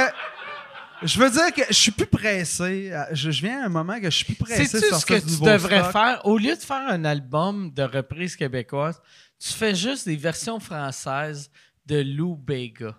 Je 1.02 1.18
veux 1.18 1.28
dire 1.28 1.52
que 1.54 1.60
je 1.68 1.74
suis 1.74 1.90
plus 1.90 2.06
pressé. 2.06 2.90
Je, 3.12 3.30
je 3.30 3.40
viens 3.42 3.62
à 3.62 3.66
un 3.66 3.68
moment 3.68 3.96
que 4.00 4.06
je 4.10 4.16
suis 4.16 4.24
plus 4.24 4.34
pressé 4.36 4.62
de 4.80 4.94
ce 4.94 5.04
que 5.04 5.14
tu 5.18 5.40
devrais 5.44 5.80
stock. 5.80 5.92
faire? 5.92 6.20
Au 6.24 6.38
lieu 6.38 6.56
de 6.56 6.60
faire 6.62 6.88
un 6.88 7.04
album 7.04 7.70
de 7.74 7.82
reprises 7.82 8.34
québécoises, 8.34 8.98
tu 9.38 9.52
fais 9.52 9.74
juste 9.74 10.06
des 10.06 10.16
versions 10.16 10.58
françaises 10.60 11.50
de 11.86 12.02
Lou 12.02 12.36
Bega. 12.36 12.94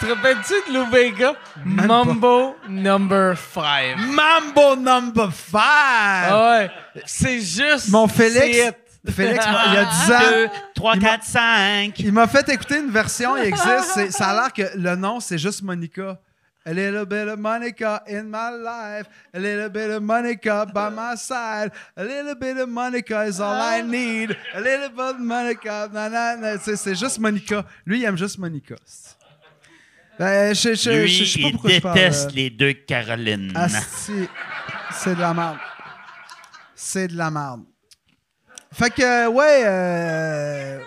tu 0.00 0.06
te 0.06 0.12
rappelles-tu 0.12 0.54
de 0.72 0.74
Lou 0.78 0.86
Bega? 0.86 1.34
Mambo 1.64 2.56
number 2.68 3.36
5. 3.36 3.96
Mambo 3.98 4.76
number 4.76 5.30
5! 5.32 6.30
ouais, 6.32 6.70
c'est 7.04 7.40
juste. 7.40 7.88
Mon 7.90 8.08
Félix. 8.08 8.74
Félix, 9.08 9.46
il 9.68 9.74
y 9.74 9.76
a 9.76 9.84
10 10.06 10.12
ans, 10.12 10.30
2, 10.30 10.48
3, 10.74 10.94
Il 10.96 11.00
m'a- 11.02 11.08
4, 11.08 11.24
5. 11.24 11.98
il 12.00 12.12
m'a 12.12 12.26
fait 12.26 12.48
écouter 12.50 12.78
une 12.78 12.90
version, 12.90 13.36
il 13.36 13.44
existe. 13.44 14.10
Ça 14.10 14.30
a 14.30 14.34
l'air 14.34 14.52
que 14.52 14.76
le 14.76 14.96
nom, 14.96 15.20
c'est 15.20 15.38
juste 15.38 15.62
Monica. 15.62 16.18
A 16.68 16.74
little 16.74 17.06
bit 17.06 17.28
of 17.28 17.38
Monica 17.38 18.02
in 18.06 18.24
my 18.30 18.50
life. 18.50 19.06
A 19.32 19.38
little 19.38 19.70
bit 19.70 19.90
of 19.90 20.02
Monica 20.02 20.66
by 20.74 20.90
my 20.90 21.14
side. 21.16 21.70
A 21.96 22.04
little 22.04 22.34
bit 22.34 22.58
of 22.58 22.68
Monica 22.68 23.22
is 23.24 23.40
all 23.40 23.54
I 23.58 23.80
need. 23.80 24.36
A 24.54 24.60
little 24.60 24.90
bit 24.90 25.14
of 25.14 25.18
Monica. 25.18 25.88
na, 25.92 26.08
na, 26.10 26.36
na. 26.36 26.58
C'est 26.58 26.94
juste 26.94 27.18
Monica. 27.20 27.64
Lui, 27.86 28.00
il 28.00 28.04
aime 28.04 28.18
juste 28.18 28.36
Monica. 28.38 28.74
Ben, 30.18 30.52
je, 30.54 30.74
je, 30.74 30.74
je- 30.74 30.90
Lui, 30.90 31.08
je 31.08 31.24
sais 31.24 31.40
pas 31.40 31.46
il 31.48 31.52
pourquoi 31.52 31.70
je 31.70 31.80
parle, 31.80 31.94
déteste 31.94 32.30
euh, 32.30 32.34
les 32.34 32.50
deux 32.50 32.72
Carolines. 32.74 33.52
Asti, 33.56 34.28
c'est 34.92 35.14
de 35.14 35.20
la 35.20 35.32
merde. 35.32 35.58
C'est 36.74 37.08
de 37.08 37.16
la 37.16 37.30
merde. 37.30 37.64
Fait 38.72 38.90
que, 38.90 39.26
ouais, 39.28 39.62
euh, 39.64 40.80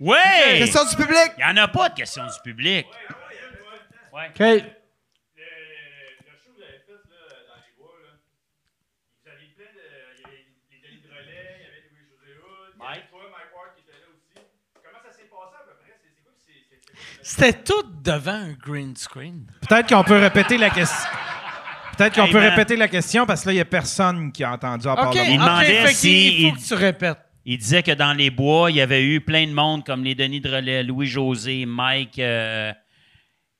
Ouais! 0.00 0.58
question 0.58 0.84
du 0.84 0.96
public. 0.96 1.32
Il 1.38 1.44
n'y 1.44 1.50
en 1.50 1.56
a 1.64 1.68
pas 1.68 1.88
de 1.90 1.94
questions 1.96 2.24
du 2.24 2.40
public. 2.44 2.86
Ouais. 4.12 4.28
OK. 4.30 4.38
Le, 4.38 4.54
le 4.54 4.62
show 6.40 6.52
que 6.52 6.56
vous 6.56 6.62
avez 6.62 6.78
fait 6.86 6.92
là, 6.92 7.20
dans 7.48 7.60
les 7.60 7.72
bois, 7.76 7.98
là, 8.00 8.14
vous 8.16 9.28
aviez 9.30 9.50
plein 9.58 9.70
de. 9.74 9.82
Il 10.16 10.22
y 10.22 10.24
avait 10.24 10.46
les 10.70 10.78
Denis 10.80 11.02
de 11.02 11.08
relais, 11.10 11.50
il 11.58 11.64
y 11.64 11.68
avait 11.68 11.82
Louis-José 11.90 12.30
Hood, 12.40 12.72
il 12.72 12.80
y 12.80 12.86
avait 12.86 12.96
Mike. 12.96 13.10
toi, 13.10 13.22
Mike 13.28 13.52
Ward 13.52 13.70
qui 13.76 13.82
était 13.84 13.98
là 14.00 14.08
aussi. 14.14 14.32
Comment 14.80 15.02
ça 15.04 15.10
s'est 15.12 15.28
passé 15.28 15.54
à 15.60 15.64
peu 15.68 15.74
près? 15.82 15.92
C'est 16.00 16.08
c'est 16.16 16.22
quoi 16.24 16.32
que 16.32 16.40
c'est. 16.40 16.56
c'est- 16.64 16.75
c'est- 16.75 16.75
C'était 17.22 17.52
tout 17.52 17.82
devant 18.02 18.32
un 18.32 18.52
green 18.52 18.94
screen. 18.96 19.46
Peut-être 19.68 19.88
qu'on 19.88 20.04
peut 20.04 20.18
répéter 20.18 20.56
la 20.58 20.70
question. 20.70 21.08
Peut-être 21.96 22.14
qu'on 22.14 22.24
Hey, 22.26 22.32
peut 22.32 22.40
man. 22.40 22.50
répéter 22.50 22.76
la 22.76 22.88
question 22.88 23.24
parce 23.26 23.42
que 23.42 23.48
là, 23.48 23.52
il 23.52 23.56
n'y 23.56 23.60
a 23.62 23.64
personne 23.66 24.30
qui 24.32 24.44
a 24.44 24.52
entendu 24.52 24.86
à 24.86 24.94
part 24.96 25.10
de 25.10 25.18
Il 25.18 25.38
demandait 25.38 25.86
si 25.88 26.42
il- 26.42 26.50
faut 26.50 26.56
que 26.56 26.66
tu 26.68 26.74
répètes. 26.74 27.18
Il 27.44 27.58
disait 27.58 27.82
que 27.82 27.92
dans 27.92 28.12
les 28.12 28.30
bois, 28.30 28.70
il 28.70 28.76
y 28.76 28.80
avait 28.80 29.04
eu 29.04 29.20
plein 29.20 29.46
de 29.46 29.52
monde 29.52 29.84
comme 29.86 30.02
les 30.04 30.14
Denis 30.14 30.40
de 30.40 30.50
relais, 30.50 30.82
Louis-José, 30.82 31.64
Mike. 31.64 32.18
euh, 32.18 32.72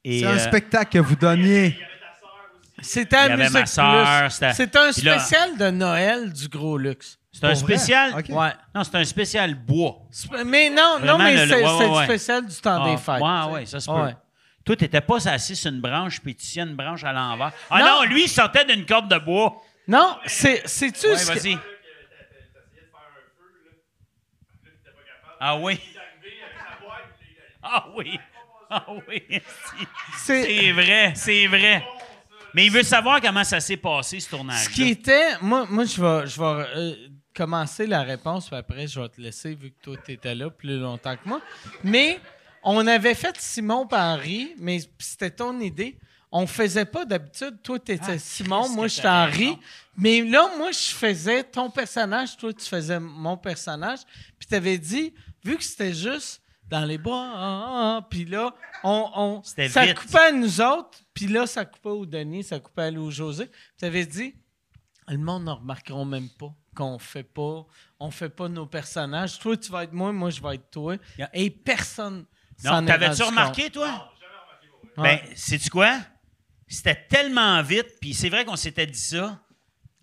et, 0.05 0.21
C'est 0.21 0.27
un 0.27 0.31
euh, 0.33 0.39
spectacle 0.39 0.91
que 0.93 0.99
vous 0.99 1.17
donniez. 1.17 1.79
C'était 2.83 3.17
Il 3.17 3.29
y 3.29 3.31
à 3.31 3.33
avait 3.35 3.37
Musique 3.45 3.55
ma 3.55 3.67
sœur, 3.67 4.21
Plus. 4.23 4.31
c'était- 4.33 4.53
C'est 4.53 4.77
un 4.77 4.87
là- 4.87 4.93
spécial 5.19 5.57
de 5.57 5.71
Noël 5.71 6.33
du 6.33 6.49
Gros 6.49 6.77
Luxe. 6.77 7.19
C'est 7.39 7.45
un 7.47 7.49
vrai? 7.49 7.57
spécial. 7.57 8.15
Ouais. 8.29 8.53
Non, 8.75 8.85
c'est 8.85 8.95
un 8.97 9.05
spécial 9.05 9.55
bois. 9.55 9.99
Mais 10.45 10.71
non, 10.71 10.99
non, 11.03 11.19
mais 11.19 11.45
le- 11.47 11.49
c'est 11.53 11.65
ouais, 11.89 12.05
spécial 12.05 12.47
du 12.47 12.55
temps 12.57 12.83
Ah, 12.83 12.91
des 12.91 12.97
fêtes. 12.97 13.21
ouais, 13.23 13.53
ouais, 13.55 13.67
ça 13.67 13.81
se 13.81 13.87
peut. 13.91 14.15
Toi, 14.65 14.75
t'étais 14.77 15.01
pas 15.01 15.29
assis 15.29 15.55
sur 15.55 15.71
une 15.71 15.81
branche, 15.81 16.21
puis 16.21 16.35
tu 16.35 16.45
tiens 16.47 16.67
une 16.67 16.75
branche 16.75 17.05
à 17.05 17.13
l'envers. 17.13 17.53
Ah 17.71 17.79
Non. 17.79 17.87
non, 17.87 18.03
lui, 18.05 18.25
il 18.25 18.29
sortait 18.29 18.65
d'une 18.65 18.85
corde 18.85 19.09
de 19.09 19.19
bois. 19.19 19.63
Non, 19.87 20.19
c'est, 20.27 20.63
c'est-tu 20.67 21.07
Ouais, 21.07 21.17
ce 21.17 21.31
que- 21.31 21.39
vas-y. 21.39 21.59
Ah 25.41 25.57
oui. 25.59 25.79
Ah 27.63 27.87
oui. 27.97 28.19
Ah 28.71 28.85
oui. 29.09 29.23
c'est, 30.17 30.43
C'est 30.45 30.73
vrai, 30.73 31.13
c'est 31.15 31.47
vrai. 31.47 31.87
Mais 32.55 32.67
il 32.67 32.73
veut 32.73 32.83
savoir 32.83 33.21
comment 33.21 33.45
ça 33.45 33.61
s'est 33.61 33.77
passé, 33.77 34.19
ce 34.19 34.31
tournage. 34.31 34.65
ce 34.65 34.71
qui 34.71 34.89
était... 34.89 35.39
Moi, 35.43 35.67
moi 35.69 35.85
je 35.85 36.01
vais, 36.01 36.27
je 36.27 36.41
vais 36.41 36.67
euh, 36.77 36.95
commencer 37.37 37.87
la 37.87 38.03
réponse, 38.03 38.47
puis 38.47 38.57
après, 38.57 38.87
je 38.87 38.99
vais 38.99 39.09
te 39.09 39.21
laisser, 39.21 39.55
vu 39.55 39.71
que 39.71 39.83
toi, 39.83 39.97
tu 40.05 40.13
étais 40.13 40.35
là 40.35 40.51
plus 40.51 40.79
longtemps 40.79 41.17
que 41.17 41.29
moi. 41.29 41.41
Mais 41.85 42.19
on 42.63 42.87
avait 42.87 43.15
fait 43.15 43.37
Simon 43.39 43.87
par 43.87 44.17
Henri, 44.17 44.55
mais 44.59 44.81
c'était 44.99 45.31
ton 45.31 45.61
idée. 45.61 45.99
On 46.33 46.47
faisait 46.47 46.85
pas 46.85 47.05
d'habitude. 47.05 47.63
Toi, 47.63 47.79
tu 47.79 47.93
étais 47.93 48.13
Ah, 48.13 48.19
Simon, 48.19 48.69
moi, 48.71 48.89
j'étais 48.89 49.09
Henri. 49.09 49.57
Mais 49.97 50.23
là, 50.23 50.51
moi, 50.59 50.73
je 50.73 50.95
faisais 50.95 51.45
ton 51.45 51.71
personnage, 51.71 52.37
toi, 52.37 52.53
tu 52.53 52.65
faisais 52.65 52.99
mon 52.99 53.37
personnage. 53.37 54.01
Puis 54.39 54.49
tu 54.49 54.55
avais 54.55 54.79
dit, 54.79 55.15
vu 55.45 55.57
que 55.57 55.65
c'était 55.65 55.95
juste 55.95 56.43
dans 56.69 56.85
les 56.85 56.99
bois, 56.99 57.31
ah, 57.35 57.37
ah, 57.37 57.97
ah, 57.99 58.07
puis 58.11 58.25
là, 58.25 58.53
on, 58.83 59.41
ça 59.45 59.85
vite. 59.85 59.95
coupait 59.95 60.19
à 60.19 60.33
nous 60.33 60.61
autres, 60.61 60.99
puis 61.15 61.29
là, 61.29 61.47
ça 61.47 61.65
coupait 61.65 61.91
au 61.91 62.05
Denis, 62.05 62.43
ça 62.43 62.59
coupait 62.59 62.83
à 62.83 62.91
Louis 62.91 63.13
José. 63.13 63.49
Tu 63.79 63.85
avais 63.85 64.05
dit, 64.05 64.35
le 65.07 65.19
monde 65.19 65.45
ne 65.45 65.53
remarqueront 65.53 66.05
même 66.05 66.29
pas 66.31 66.53
qu'on 66.77 66.99
fait 67.01 67.23
pas, 67.25 67.67
on 67.99 68.11
fait 68.11 68.29
pas 68.29 68.49
nos 68.49 68.67
personnages. 68.67 69.39
Toi, 69.41 69.57
tu 69.57 69.73
vas 69.73 69.85
être 69.85 69.93
moi, 69.93 70.13
moi, 70.13 70.31
je 70.31 70.41
vais 70.41 70.55
être 70.57 70.71
toi. 70.71 70.97
Yeah. 71.19 71.31
Et 71.33 71.51
personne 71.51 72.27
s'en 72.57 72.81
Non, 72.83 72.87
t'avais-tu 72.87 73.23
remarqué, 73.25 73.71
toi? 73.71 73.91
compte. 73.91 74.97
Ben, 74.97 75.03
Ouais. 75.03 75.23
sais-tu 75.35 75.69
quoi? 75.71 75.99
C'était 76.69 77.07
tellement 77.09 77.61
vite, 77.63 77.99
puis 78.01 78.15
c'est 78.15 78.29
vrai 78.29 78.45
qu'on 78.45 78.57
s'était 78.57 78.87
dit 78.87 78.99
ça. 78.99 79.41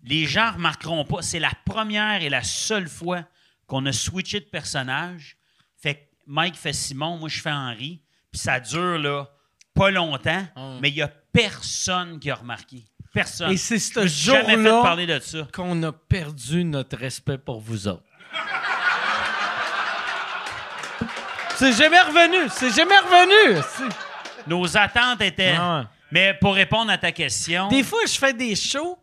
Les 0.02 0.26
gens 0.26 0.52
remarqueront 0.52 1.04
pas. 1.04 1.22
C'est 1.22 1.38
la 1.40 1.52
première 1.64 2.22
et 2.22 2.28
la 2.28 2.42
seule 2.42 2.88
fois 2.88 3.24
qu'on 3.66 3.84
a 3.86 3.92
switché 3.92 4.40
de 4.40 4.44
personnage. 4.44 5.36
Fait 5.80 5.94
que 5.94 6.00
Mike 6.26 6.56
fait 6.56 6.72
Simon, 6.72 7.16
moi 7.18 7.28
je 7.28 7.40
fais 7.40 7.50
Henri, 7.52 8.02
puis 8.30 8.38
ça 8.40 8.60
dure 8.60 8.98
là 8.98 9.30
pas 9.74 9.90
longtemps, 9.90 10.46
Ah. 10.54 10.78
mais 10.80 10.88
il 10.90 10.94
y 10.96 11.02
a 11.02 11.08
personne 11.08 12.18
qui 12.20 12.30
a 12.30 12.34
remarqué. 12.36 12.84
Personne. 13.14 13.52
Et 13.52 13.56
c'est 13.56 13.78
ce 13.78 14.06
jour-là 14.06 14.82
parler 14.82 15.06
de 15.06 15.18
ça. 15.20 15.46
qu'on 15.54 15.80
a 15.84 15.92
perdu 15.92 16.64
notre 16.64 16.98
respect 16.98 17.38
pour 17.38 17.60
vous 17.60 17.88
autres. 17.88 18.02
C'est 21.56 21.72
jamais 21.72 22.00
revenu. 22.00 22.48
C'est 22.52 22.74
jamais 22.74 22.98
revenu. 22.98 23.60
Nos 24.48 24.76
attentes 24.76 25.20
étaient. 25.20 25.56
Ouais. 25.56 25.82
Mais 26.10 26.34
pour 26.34 26.52
répondre 26.54 26.90
à 26.90 26.98
ta 26.98 27.12
question, 27.12 27.68
Des 27.68 27.84
fois, 27.84 28.00
je 28.06 28.18
fais 28.18 28.32
des 28.32 28.56
shows. 28.56 28.98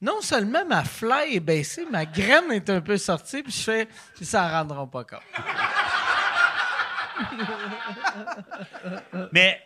non 0.00 0.20
seulement 0.22 0.64
ma 0.66 0.82
fly 0.82 1.36
est 1.36 1.40
baissée, 1.40 1.86
ma 1.90 2.06
graine 2.06 2.50
est 2.52 2.70
un 2.70 2.80
peu 2.80 2.96
sortie, 2.96 3.42
puis 3.42 3.52
je 3.52 3.62
fais, 3.62 3.86
puis 4.16 4.24
ça 4.24 4.46
ne 4.46 4.50
rendra 4.52 4.86
pas 4.86 5.04
compte. 5.04 5.20
Mais 9.32 9.62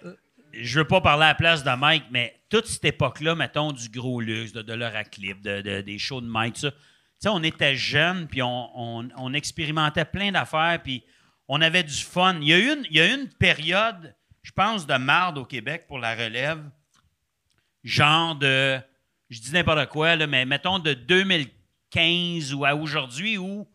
je 0.61 0.81
veux 0.81 0.87
pas 0.87 1.01
parler 1.01 1.25
à 1.25 1.29
la 1.29 1.35
place 1.35 1.65
de 1.65 1.71
Mike, 1.71 2.05
mais 2.11 2.41
toute 2.49 2.67
cette 2.67 2.85
époque-là, 2.85 3.35
mettons, 3.35 3.73
du 3.73 3.89
gros 3.89 4.21
luxe, 4.21 4.53
de, 4.53 4.63
de 4.63 5.81
des 5.81 5.99
shows 5.99 6.21
de 6.21 6.27
Mike, 6.27 6.57
ça. 6.57 6.71
Tu 6.71 7.25
sais, 7.25 7.29
on 7.31 7.43
était 7.43 7.75
jeunes, 7.75 8.29
puis 8.29 8.43
on, 8.43 9.33
expérimentait 9.35 10.05
plein 10.05 10.31
d'affaires, 10.31 10.81
puis 10.83 11.03
on 11.49 11.61
avait 11.61 11.83
du 11.83 11.95
fun. 11.95 12.39
Il 12.41 12.47
y 12.47 12.53
a 12.53 12.59
eu 12.59 12.73
une, 12.73 12.85
il 12.91 12.97
y 12.97 13.01
a 13.01 13.13
une 13.13 13.29
période, 13.29 14.15
je 14.43 14.53
pense, 14.53 14.87
de 14.87 14.95
marde 14.95 15.37
au 15.37 15.45
Québec 15.45 15.87
pour 15.89 15.99
la 15.99 16.15
relève. 16.15 16.63
Genre 17.83 18.37
de. 18.37 18.79
Je 19.31 19.41
dis 19.41 19.53
n'importe 19.53 19.89
quoi, 19.89 20.15
là, 20.15 20.29
mais 20.29 20.45
mettons 20.47 20.79
de 20.79 20.95
2015 20.95 22.55
ou 22.55 22.65
à 22.65 22.77
aujourd'hui, 22.77 23.37
où 23.37 23.67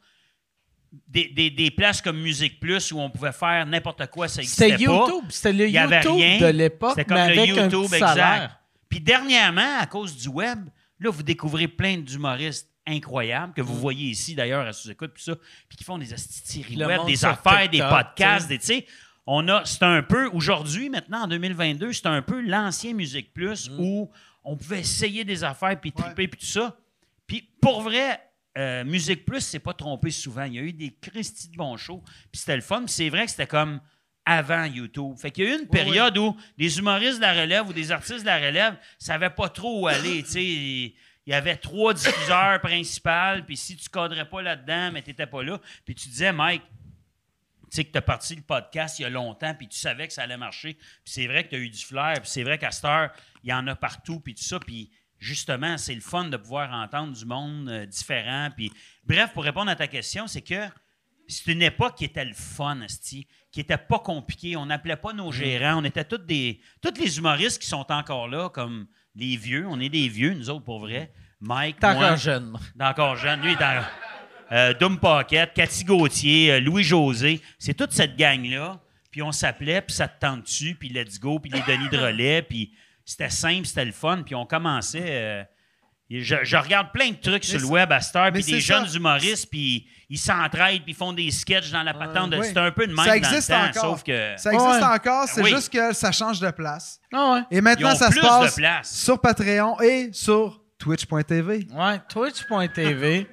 des, 1.08 1.28
des- 1.30 1.50
des 1.50 1.72
places 1.72 2.02
comme 2.02 2.20
Musique 2.22 2.60
Plus 2.60 2.92
où 2.92 3.00
on 3.00 3.10
pouvait 3.10 3.32
faire 3.32 3.66
n'importe 3.66 4.06
quoi, 4.08 4.28
ça 4.28 4.42
C'était 4.44 4.70
n'existait 4.72 4.86
pas. 4.86 4.92
YouTube. 5.08 5.24
C'était 5.30 5.54
le 5.54 5.68
YouTube 5.70 6.12
rien. 6.16 6.40
de 6.40 6.46
l'époque, 6.48 6.90
C'était 6.92 7.06
comme 7.06 7.18
mais 7.18 7.36
le 7.36 7.42
avec 7.42 7.52
un 7.58 7.64
YouTube, 7.64 7.82
petit 7.86 7.94
exact. 7.96 8.08
salaire. 8.08 8.60
Puis 8.90 9.00
dernièrement, 9.00 9.80
à 9.80 9.86
cause 9.88 10.16
du 10.16 10.28
web, 10.28 10.70
là, 11.00 11.10
vous 11.10 11.24
découvrez 11.24 11.68
plein 11.68 11.98
d'humoristes 11.98 12.70
incroyables 12.86 13.54
que 13.54 13.62
vous 13.62 13.76
voyez 13.76 14.10
ici 14.10 14.36
d'ailleurs 14.36 14.68
à 14.68 14.74
sous-écoute, 14.74 15.12
puis 15.14 15.24
ça, 15.24 15.36
puis 15.68 15.78
qui 15.78 15.84
font 15.84 15.98
des 15.98 16.06
Le 16.76 16.98
monde 16.98 17.08
des 17.08 17.26
affaires, 17.26 17.70
des 17.70 17.80
podcasts, 17.80 18.48
tu 18.48 18.54
des, 18.54 18.60
tu 18.60 18.66
sais. 18.66 18.86
On 19.26 19.48
a, 19.48 19.64
c'est 19.66 19.84
un 19.84 20.04
peu, 20.04 20.28
aujourd'hui, 20.34 20.90
maintenant, 20.90 21.24
en 21.24 21.28
2022, 21.28 21.94
c'est 21.94 22.08
un 22.08 22.22
peu 22.22 22.42
l'ancien 22.42 22.94
Musique 22.94 23.34
Plus 23.34 23.70
Mm. 23.70 23.80
où 23.80 24.12
on 24.44 24.58
pouvait 24.58 24.82
essayer 24.82 25.24
des 25.24 25.46
affaires, 25.46 25.80
puis 25.80 25.94
triper, 25.94 26.28
puis 26.28 26.40
tout 26.42 26.46
ça. 26.46 26.76
Puis 27.26 27.50
pour 27.62 27.82
vrai, 27.82 28.20
euh, 28.58 28.84
Musique 28.84 29.26
Plus 29.26 29.42
s'est 29.42 29.60
pas 29.60 29.74
trompé 29.74 30.12
souvent. 30.12 30.44
Il 30.44 30.54
y 30.54 30.60
a 30.60 30.62
eu 30.62 30.74
des 30.74 30.96
Christy 31.02 31.50
de 31.50 31.58
bons 31.58 31.78
shows, 31.78 32.04
puis 32.32 32.40
c'était 32.40 32.56
le 32.56 32.62
fun. 32.62 32.84
Puis 32.86 32.94
c'est 32.94 33.10
vrai 33.10 33.26
que 33.26 33.32
c'était 33.32 33.48
comme 33.48 33.80
avant 34.26 34.66
YouTube. 34.66 35.18
Fait 35.18 35.32
qu'il 35.32 35.46
y 35.46 35.48
a 35.48 35.56
eu 35.56 35.60
une 35.60 35.68
période 35.68 36.18
où 36.18 36.38
des 36.58 36.78
humoristes 36.78 37.18
de 37.18 37.22
la 37.22 37.34
relève 37.34 37.68
ou 37.68 37.74
des 37.74 37.92
artistes 37.92 38.22
de 38.22 38.26
la 38.26 38.38
relève 38.38 38.78
savaient 38.98 39.30
pas 39.30 39.50
trop 39.50 39.82
où 39.82 39.88
aller. 39.88 40.24
tu 40.24 40.30
sais. 40.30 40.46
il 40.46 40.94
y 41.26 41.34
avait 41.34 41.58
trois 41.58 41.94
diffuseurs 41.94 42.62
principaux, 42.62 43.44
puis 43.46 43.58
si 43.58 43.76
tu 43.76 43.90
cadrais 43.90 44.28
pas 44.28 44.42
là-dedans, 44.42 44.92
mais 44.94 45.02
tu 45.02 45.10
n'étais 45.10 45.28
pas 45.28 45.44
là, 45.44 45.60
puis 45.86 45.96
tu 45.96 46.08
disais, 46.10 46.32
Mike, 46.32 46.64
tu 47.70 47.78
sais 47.78 47.86
que 47.86 47.92
tu 47.92 47.98
as 47.98 48.02
parti 48.02 48.36
le 48.36 48.44
podcast 48.44 49.00
il 49.00 49.02
y 49.02 49.06
a 49.06 49.10
longtemps, 49.10 49.54
puis 49.56 49.68
tu 49.68 49.78
savais 49.78 50.08
que 50.08 50.14
ça 50.14 50.24
allait 50.24 50.38
marcher, 50.38 50.76
puis 50.76 50.86
c'est 51.06 51.28
vrai 51.28 51.44
que 51.44 51.50
tu 51.50 51.56
as 51.56 51.60
eu 51.60 51.70
du 51.70 51.84
flair, 51.84 52.14
puis 52.22 52.30
c'est 52.30 52.44
vrai 52.44 52.58
qu'à 52.58 52.72
cette 52.72 52.86
heure, 52.86 53.12
il 53.44 53.50
y 53.50 53.54
en 53.54 53.66
a 53.68 53.76
partout, 53.76 54.20
puis 54.20 54.36
tout 54.36 54.44
ça, 54.44 54.60
puis 54.60 54.92
justement, 55.24 55.78
c'est 55.78 55.96
le 55.96 56.02
fun 56.02 56.26
de 56.26 56.38
pouvoir 56.38 56.72
entendre 56.74 57.14
du 57.14 57.26
monde 57.26 57.70
euh, 57.70 57.86
différent, 57.86 58.50
puis 58.56 58.72
bref, 59.04 59.32
pour 59.34 59.44
répondre 59.44 59.72
à 59.72 59.76
ta 59.76 59.88
question, 59.88 60.28
c'est 60.28 60.42
que 60.42 60.68
c'est 61.28 61.52
une 61.52 61.62
époque 61.62 61.96
qui 61.96 62.06
était 62.06 62.26
le 62.26 62.34
fun, 62.34 62.80
qui 63.52 63.60
était 63.60 63.78
pas 63.78 64.00
compliquée. 64.00 64.56
On 64.58 64.66
n'appelait 64.66 64.98
pas 64.98 65.14
nos 65.14 65.32
gérants. 65.32 65.80
On 65.82 65.84
était 65.84 66.04
tous 66.04 66.18
des. 66.18 66.60
Tous 66.82 66.94
les 67.00 67.18
humoristes 67.18 67.62
qui 67.62 67.68
sont 67.68 67.90
encore 67.92 68.28
là, 68.28 68.50
comme 68.50 68.88
les 69.16 69.38
vieux. 69.38 69.66
On 69.68 69.80
est 69.80 69.90
des 69.90 70.10
vieux, 70.10 70.34
nous 70.34 70.50
autres, 70.50 70.66
pour 70.66 70.80
vrai. 70.80 71.14
Mike, 71.40 71.80
T'es 71.80 71.88
encore 71.88 72.18
jeune. 72.18 72.58
t'es 72.78 72.84
encore 72.84 73.16
jeune. 73.16 73.42
Lui, 73.42 73.52
il 73.52 73.58
est 73.58 73.64
encore. 73.64 73.90
Euh, 74.52 74.74
Dom 74.74 75.00
Paquette, 75.00 75.54
Cathy 75.54 75.84
Gauthier, 75.84 76.52
euh, 76.54 76.60
Louis-José. 76.60 77.42
C'est 77.58 77.74
toute 77.74 77.92
cette 77.92 78.16
gang-là. 78.16 78.80
Puis 79.10 79.22
on 79.22 79.32
s'appelait, 79.32 79.82
puis 79.82 79.96
ça 79.96 80.08
te 80.08 80.20
tente 80.20 80.44
dessus, 80.44 80.76
puis 80.76 80.90
let's 80.90 81.20
go, 81.20 81.40
puis 81.40 81.52
les 81.52 81.62
Denis 81.62 81.90
de 81.90 81.98
relais. 81.98 82.42
Puis 82.42 82.74
c'était 83.06 83.30
simple, 83.30 83.66
c'était 83.66 83.86
le 83.86 83.92
fun. 83.92 84.22
Puis 84.26 84.36
on 84.36 84.46
commençait. 84.46 85.04
euh, 85.06 85.44
je, 86.10 86.36
je 86.44 86.58
regarde 86.58 86.92
plein 86.92 87.10
de 87.10 87.16
trucs 87.16 87.44
sur 87.44 87.60
le 87.60 87.66
web 87.66 87.92
à 87.92 88.00
cette 88.00 88.16
heure, 88.16 88.26
mais 88.26 88.42
puis 88.42 88.44
des 88.54 88.62
ça. 88.62 88.78
jeunes 88.78 88.96
humoristes, 88.96 89.48
puis 89.50 89.88
ils 90.10 90.18
s'entraident, 90.20 90.84
puis 90.84 90.92
ils 90.92 90.96
font 90.96 91.12
des 91.14 91.32
sketchs 91.32 91.72
dans 91.72 91.82
la 91.82 91.94
patente. 91.94 92.30
de- 92.30 92.38
Oui. 92.38 92.46
C'est 92.48 92.58
un 92.58 92.70
peu 92.72 92.86
de 92.86 92.94
même 92.94 93.04
Ça 93.04 93.12
dans 93.12 93.16
existe 93.16 93.50
le 93.50 93.56
temps, 93.56 93.64
encore. 93.64 93.82
sauf 93.98 94.04
que... 94.04 94.34
Ça 94.38 94.54
existe 94.54 94.70
Ouais. 94.70 94.84
encore, 94.84 95.28
c'est 95.28 95.42
Oui. 95.42 95.50
juste 95.50 95.72
que 95.74 95.92
ça 95.94 96.12
change 96.12 96.40
de 96.40 96.52
place. 96.52 97.00
Ah 97.12 97.34
ouais. 97.34 97.42
Et 97.58 97.62
maintenant, 97.62 97.96
ça 97.96 98.12
se 98.12 98.20
passe 98.20 98.56
place. 98.56 98.94
sur 98.96 99.20
Patreon 99.20 99.80
et 99.82 100.10
sur 100.14 100.62
Twitch.tv. 100.78 101.68
Ouais, 101.72 102.00
twitch.tv. 102.10 103.28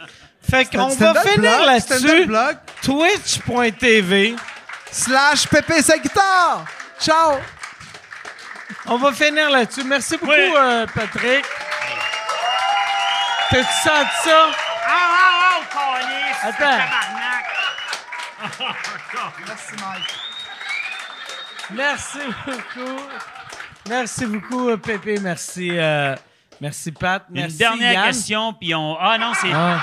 fait 0.40 0.64
qu'on 0.74 0.88
va 0.88 1.14
finir 1.20 1.66
là-dessus. 1.66 2.26
blog. 2.26 2.56
Twitch.tv. 2.82 4.34
Slash 4.90 5.46
sa 5.82 5.98
guitare. 5.98 6.64
Ciao! 6.98 7.38
On 8.86 8.96
va 8.98 9.12
finir 9.12 9.50
là-dessus. 9.50 9.84
Merci 9.84 10.16
beaucoup, 10.16 10.32
Oui. 10.32 10.52
euh, 10.56 10.86
Patrick. 10.94 11.44
T'as-tu 13.50 13.72
senti 13.82 14.10
ça? 14.24 14.46
Ah, 14.86 14.90
ah, 14.90 15.50
ah, 15.50 15.60
câlisse, 15.72 16.42
Attends. 16.42 16.58
tabarnak. 16.58 17.44
Merci, 19.46 19.72
Mike. 19.80 20.14
Merci 21.70 22.18
beaucoup. 22.46 23.00
Merci 23.88 24.26
beaucoup, 24.26 24.68
euh, 24.70 24.76
Pépé. 24.76 25.18
Merci, 25.20 25.70
euh, 25.78 26.14
merci 26.60 26.92
Pat. 26.92 27.24
Une 27.30 27.40
Merci, 27.42 27.56
dernière 27.56 27.92
Yann. 27.92 28.04
question, 28.06 28.52
puis 28.54 28.74
on... 28.74 28.96
Ah 29.00 29.16
non, 29.18 29.32
c'est... 29.40 29.52
Ah. 29.52 29.80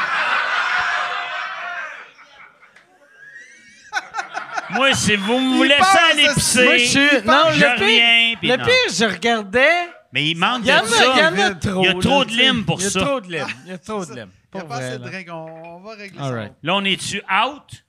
Moi, 4.74 4.93
si 4.93 5.16
vous 5.16 5.40
me 5.40 5.66
laissez 5.67 5.98
aller 6.11 6.27
pisser, 6.33 6.64
Moi, 6.64 6.77
je 6.77 6.85
suis... 6.85 7.22
Non, 7.25 7.43
je 7.51 7.59
le 7.59 7.75
pire, 7.75 7.80
reviens, 7.80 8.35
puis 8.40 8.48
le 8.50 8.58
non. 8.58 8.66
pire, 8.66 8.93
je 8.93 9.06
regardais... 9.06 9.90
Mais 10.14 10.25
il 10.25 10.35
manque 10.38 10.61
Il 10.64 10.67
y 10.69 10.74
en 10.74 10.80
de 10.82 10.83
a, 10.83 10.88
ça. 10.88 11.03
il 11.06 11.19
y 11.19 11.24
en 11.24 11.45
a 11.48 11.56
trop. 11.56 11.83
Il 11.83 11.85
y 11.85 11.90
a 11.90 11.93
trop 11.93 12.19
là, 12.19 12.25
de 12.25 12.32
limes 12.32 12.66
pour 12.66 12.80
Il 12.80 12.83
y 12.83 12.88
a 12.88 12.90
ça. 12.90 13.00
trop 13.00 13.22
de 13.22 13.32
limes. 13.32 13.48
Il 13.66 13.72
y 13.72 13.74
a 13.74 13.77
trop 13.77 14.06
de 14.06 14.14
limes. 14.14 14.30
Il 14.53 14.58
n'y 14.58 14.59
a 14.59 14.64
Pour 14.64 14.67
pas 14.67 14.75
vrai, 14.75 14.85
assez 14.90 14.98
de 14.98 15.03
là. 15.06 15.09
drink. 15.09 15.27
On, 15.32 15.75
on 15.75 15.80
va 15.80 15.91
régler 15.91 16.19
All 16.19 16.25
ça. 16.30 16.35
right. 16.35 16.53
Là, 16.64 16.75
on 16.75 16.83
est-tu 16.83 17.17
out? 17.22 17.85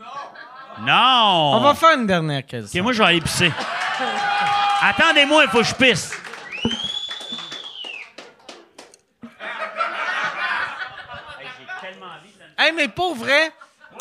Non! 0.00 0.86
Non! 0.86 1.52
On 1.54 1.60
va 1.60 1.74
faire 1.74 1.96
une 1.96 2.06
dernière 2.08 2.44
question. 2.44 2.80
OK, 2.80 2.82
moi, 2.82 2.92
je 2.92 2.98
vais 2.98 3.04
aller 3.04 3.20
pisser. 3.20 3.52
Attendez-moi, 4.82 5.44
il 5.44 5.50
faut 5.50 5.58
que 5.58 5.64
je 5.64 5.74
pisse. 5.74 6.12
Hey, 12.58 12.72
mais 12.72 12.88
pour 12.88 13.14
vrai, 13.14 13.52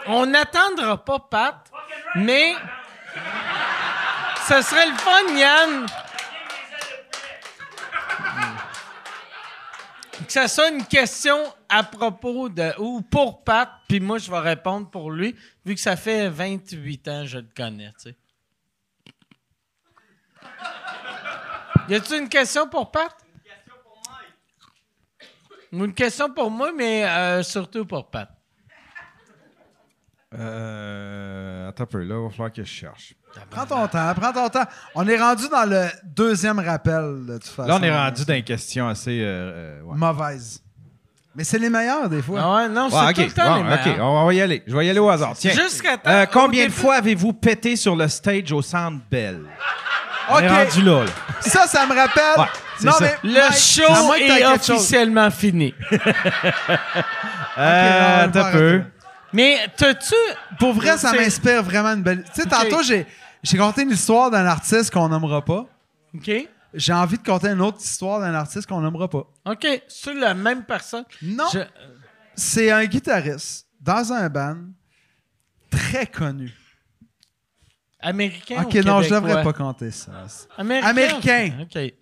on 0.08 0.26
n'attendra 0.26 1.04
pas 1.04 1.20
Pat, 1.20 1.72
mais 2.16 2.54
ce 4.48 4.62
serait 4.62 4.88
le 4.88 4.96
fun, 4.98 5.36
Yann. 5.36 5.86
Que 10.26 10.32
ça 10.32 10.48
soit 10.48 10.70
une 10.70 10.86
question 10.86 11.38
à 11.68 11.84
propos 11.84 12.50
de. 12.50 12.74
ou 12.80 13.02
pour 13.02 13.44
Pat, 13.44 13.70
puis 13.88 14.00
moi 14.00 14.18
je 14.18 14.32
vais 14.32 14.40
répondre 14.40 14.90
pour 14.90 15.12
lui, 15.12 15.36
vu 15.66 15.76
que 15.76 15.82
ça 15.82 15.96
fait 15.96 16.30
28 16.30 17.08
ans 17.08 17.22
que 17.22 17.28
je 17.28 17.38
le 17.40 17.50
connais, 17.56 17.92
tu 18.00 18.10
sais. 18.10 18.16
Y 21.90 21.96
a-tu 21.96 22.18
une 22.18 22.30
question 22.30 22.70
pour 22.70 22.92
Pat? 22.92 23.14
Ou 25.74 25.84
Une 25.84 25.94
question 25.94 26.30
pour 26.34 26.50
moi, 26.50 26.72
mais 26.72 27.04
euh, 27.06 27.44
surtout 27.44 27.86
pour 27.86 28.10
Pat. 28.10 28.30
Euh, 30.40 31.70
attends 31.70 31.84
un 31.84 31.88
peu, 31.88 32.04
là, 32.04 32.16
il 32.18 32.24
va 32.24 32.30
falloir 32.30 32.52
que 32.52 32.64
je 32.64 32.70
cherche. 32.70 33.14
Prends 33.50 33.66
ton 33.66 33.88
temps, 33.88 34.14
prends 34.16 34.32
ton 34.34 34.50
temps. 34.50 34.66
On 34.96 35.08
est 35.08 35.18
rendu 35.20 35.48
dans 35.50 35.68
le 35.70 35.88
deuxième 36.04 36.60
rappel, 36.60 37.26
de 37.28 37.34
toute 37.38 37.48
façon. 37.48 37.68
Là, 37.68 37.78
on 37.80 37.84
est 37.84 37.96
rendu 37.96 38.26
dans 38.26 38.34
une 38.36 38.44
question 38.44 38.88
assez. 38.88 39.20
euh, 39.22 39.80
euh, 39.80 39.82
ouais. 39.84 39.98
Mauvaise. 39.98 40.62
Mais 41.36 41.44
c'est 41.44 41.58
les 41.58 41.70
meilleurs, 41.70 42.10
des 42.10 42.22
fois. 42.22 42.40
Ah 42.44 42.56
ouais, 42.58 42.70
non, 42.70 42.90
c'est 42.92 42.96
Ouais, 42.96 43.14
tout 43.14 43.22
ok, 43.22 43.28
le 43.28 43.34
temps 43.34 43.56
bon, 43.58 43.64
les 43.68 43.74
ok, 43.74 43.86
meilleurs. 43.86 44.06
on 44.06 44.26
va 44.28 44.34
y 44.36 44.42
aller. 44.42 44.64
Je 44.68 44.78
vais 44.78 44.86
y 44.86 44.90
aller 44.92 45.00
au 45.00 45.10
hasard. 45.10 45.34
Tiens. 45.36 45.52
Jusqu'à 45.52 45.98
temps- 45.98 46.10
Euh, 46.12 46.26
combien 46.32 46.68
de 46.68 46.72
fois 46.72 46.96
avez-vous 46.96 47.34
pété 47.34 47.76
sur 47.76 47.96
le 47.96 48.08
stage 48.08 48.52
au 48.52 48.62
Centre 48.62 49.00
Bell? 49.10 49.40
On 50.30 50.36
OK. 50.36 50.44
est 50.44 50.48
rendu 50.48 50.82
là, 50.84 51.04
là. 51.06 51.12
Ça, 51.42 51.66
ça 51.66 51.88
me 51.88 51.96
rappelle. 51.96 52.38
Ouais, 52.38 52.46
non, 52.84 52.92
ça. 52.92 52.98
mais. 53.02 53.16
Le 53.24 53.34
Mike, 53.34 53.44
à 53.50 53.52
show 53.52 54.04
moins 54.06 54.18
que 54.20 54.28
t'aies 54.28 54.42
est 54.42 54.64
chose. 54.64 54.70
officiellement 54.76 55.32
fini. 55.32 55.74
Euh, 57.56 57.62
va 57.62 58.20
attends 58.24 58.40
un 58.40 58.42
arrêter. 58.42 58.58
peu. 58.58 58.84
Mais 59.34 59.68
t'as-tu. 59.76 60.14
Pour 60.60 60.74
vrai, 60.74 60.98
ça 60.98 61.12
m'inspire 61.14 61.64
vraiment 61.64 61.90
une 61.94 62.04
belle. 62.04 62.24
Tu 62.34 62.42
sais, 62.42 62.48
tantôt, 62.48 62.84
j'ai, 62.84 63.06
j'ai 63.42 63.58
conté 63.58 63.82
une 63.82 63.92
histoire 63.92 64.30
d'un 64.32 64.46
artiste 64.46 64.92
qu'on 64.94 65.10
nommera 65.10 65.44
pas. 65.44 65.66
OK. 66.16 66.32
J'ai 66.76 66.94
envie 66.94 67.18
de 67.18 67.24
conter 67.24 67.50
une 67.50 67.62
autre 67.62 67.80
histoire 67.82 68.20
d'un 68.20 68.34
artiste 68.34 68.68
qu'on 68.68 68.82
nommera 68.82 69.08
pas. 69.10 69.26
OK. 69.46 69.68
C'est 69.88 70.14
la 70.14 70.34
même 70.34 70.64
personne. 70.64 71.06
Non. 71.22 71.48
Je- 71.54 71.60
C'est 72.36 72.72
un 72.72 72.86
guitariste 72.86 73.68
dans 73.80 74.12
un 74.14 74.28
band 74.30 74.58
très 75.70 76.06
connu. 76.08 76.52
Américain 78.00 78.64
Ok, 78.64 78.74
ou 78.76 78.84
non, 78.86 79.02
je 79.02 79.10
devrais 79.14 79.44
pas 79.44 79.54
compter 79.54 79.92
ça. 79.92 80.12
Américain. 80.58 80.90
Américain. 80.90 81.54
OK. 81.62 81.94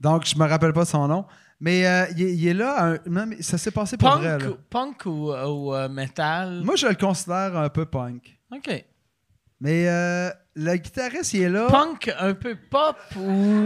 Donc, 0.00 0.26
je 0.26 0.36
me 0.36 0.46
rappelle 0.46 0.72
pas 0.72 0.84
son 0.84 1.08
nom. 1.08 1.24
Mais 1.60 1.86
euh, 1.86 2.04
il, 2.16 2.22
est, 2.22 2.34
il 2.34 2.48
est 2.48 2.54
là. 2.54 2.84
un- 2.84 2.98
non, 3.06 3.24
mais 3.26 3.40
ça 3.42 3.56
s'est 3.56 3.70
passé 3.70 3.96
pour 3.96 4.10
Punk, 4.10 4.20
vrai. 4.22 4.38
là. 4.38 4.46
punk 4.68 5.06
ou, 5.06 5.32
ou, 5.32 5.74
euh, 5.74 5.88
metal? 5.88 6.60
Moi, 6.62 6.76
je 6.76 6.86
le 6.86 6.94
considère 6.94 7.56
un 7.56 7.68
peu 7.70 7.86
punk. 7.86 8.38
OK. 8.54 8.84
Mais 9.60 9.88
euh, 9.88 10.30
le 10.54 10.76
guitariste, 10.76 11.32
il 11.32 11.42
est 11.42 11.48
là. 11.48 11.66
Punk 11.68 12.12
un 12.18 12.34
peu 12.34 12.56
pop 12.70 12.96
ou. 13.16 13.20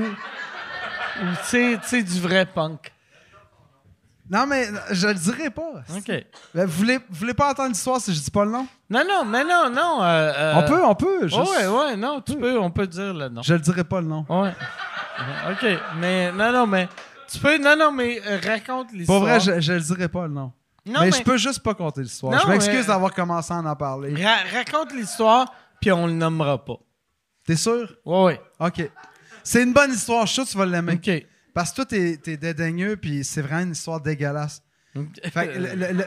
ou 0.04 1.26
tu 1.50 1.76
sais- 1.82 2.02
du 2.04 2.20
vrai 2.20 2.46
punk? 2.46 2.92
Non, 4.30 4.46
mais 4.46 4.68
je 4.92 5.08
le 5.08 5.14
dirai 5.14 5.50
pas. 5.50 5.82
OK. 5.96 6.12
Mais 6.54 6.64
Vous 6.64 6.70
voulez, 6.78 6.98
vous 6.98 7.16
voulez 7.18 7.34
pas 7.34 7.50
entendre 7.50 7.70
l'histoire 7.70 8.00
si 8.00 8.14
je 8.14 8.20
dis 8.20 8.30
pas 8.30 8.44
le 8.44 8.52
nom? 8.52 8.68
Non, 8.88 9.02
non, 9.08 9.24
mais 9.24 9.42
non, 9.42 9.68
non. 9.68 9.98
euh, 10.04 10.52
On 10.54 10.62
peut, 10.68 10.84
on 10.84 10.94
peut. 10.94 11.26
juste- 11.26 11.36
Ouais, 11.36 11.66
ouais, 11.66 11.96
non, 11.96 12.20
tu 12.20 12.36
peux, 12.36 12.56
on 12.56 12.70
peut 12.70 12.86
dire 12.86 13.12
le 13.12 13.28
nom. 13.28 13.42
Je 13.42 13.54
le 13.54 13.58
dirai 13.60 13.82
pas 13.82 14.00
le 14.00 14.06
nom. 14.06 14.24
Ouais. 14.28 14.52
OK. 15.50 15.66
Mais, 15.98 16.30
non, 16.30 16.52
non, 16.52 16.66
mais. 16.68 16.88
Tu 17.30 17.38
peux. 17.38 17.58
Non, 17.58 17.76
non, 17.76 17.92
mais 17.92 18.20
euh, 18.26 18.38
raconte 18.44 18.92
l'histoire. 18.92 19.18
Pour 19.20 19.28
vrai, 19.28 19.40
je, 19.40 19.60
je 19.60 19.72
le 19.72 19.80
dirai 19.80 20.08
pas 20.08 20.26
le 20.26 20.32
nom. 20.32 20.52
Non, 20.86 21.00
mais, 21.00 21.10
mais 21.10 21.12
je 21.18 21.22
peux 21.22 21.36
juste 21.36 21.60
pas 21.60 21.74
compter 21.74 22.02
l'histoire. 22.02 22.32
Non, 22.32 22.38
Je 22.42 22.48
m'excuse 22.48 22.80
mais- 22.80 22.86
d'avoir 22.86 23.12
commencé 23.14 23.52
à 23.52 23.58
en 23.58 23.76
parler. 23.76 24.14
ra- 24.24 24.42
raconte 24.52 24.92
l'histoire, 24.94 25.52
puis 25.80 25.92
on 25.92 26.06
le 26.06 26.12
nommera 26.14 26.64
pas. 26.64 26.78
T'es 27.46 27.56
sûr? 27.56 27.94
Ouais, 28.04 28.24
ouais. 28.24 28.40
OK. 28.60 28.90
C'est 29.44 29.62
une 29.62 29.72
bonne 29.72 29.92
histoire. 29.92 30.26
Je 30.26 30.32
suis 30.32 30.34
sûr 30.36 30.44
que 30.44 30.50
tu 30.50 30.58
vas 30.58 30.66
l'aimer. 30.66 30.94
OK. 30.94 31.26
Parce 31.54 31.70
que 31.70 31.76
toi, 31.76 31.84
t'es, 31.86 32.16
t'es 32.16 32.36
dédaigneux, 32.36 32.96
puis 32.96 33.24
c'est 33.24 33.42
vraiment 33.42 33.62
une 33.62 33.72
histoire 33.72 34.00
dégueulasse. 34.00 34.62
Fait 35.32 35.48
que 35.48 35.58
le, 35.58 35.74
le, 35.74 35.92
le, 35.92 36.04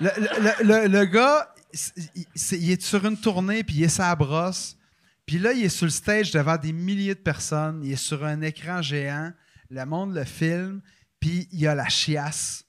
le- 0.00 0.10
le- 0.40 0.64
le- 0.82 0.88
le 0.88 1.04
gars, 1.04 1.48
il, 1.72 2.24
c'est- 2.34 2.58
il 2.58 2.70
est 2.70 2.82
sur 2.82 3.04
une 3.04 3.16
tournée, 3.18 3.64
puis 3.64 3.76
il 3.76 3.82
est 3.84 3.88
sa 3.88 4.14
brosse. 4.14 4.76
Puis 5.26 5.38
là, 5.38 5.52
il 5.52 5.64
est 5.64 5.68
sur 5.70 5.86
le 5.86 5.90
stage 5.90 6.30
devant 6.32 6.56
des 6.56 6.72
milliers 6.72 7.14
de 7.14 7.20
personnes. 7.20 7.80
Il 7.84 7.92
est 7.92 7.96
sur 7.96 8.24
un 8.24 8.40
écran 8.42 8.82
géant. 8.82 9.32
Le 9.70 9.84
monde 9.84 10.14
le 10.14 10.24
filme, 10.24 10.80
puis 11.20 11.48
il 11.52 11.60
y 11.60 11.66
a 11.66 11.74
la 11.74 11.88
chiasse. 11.88 12.64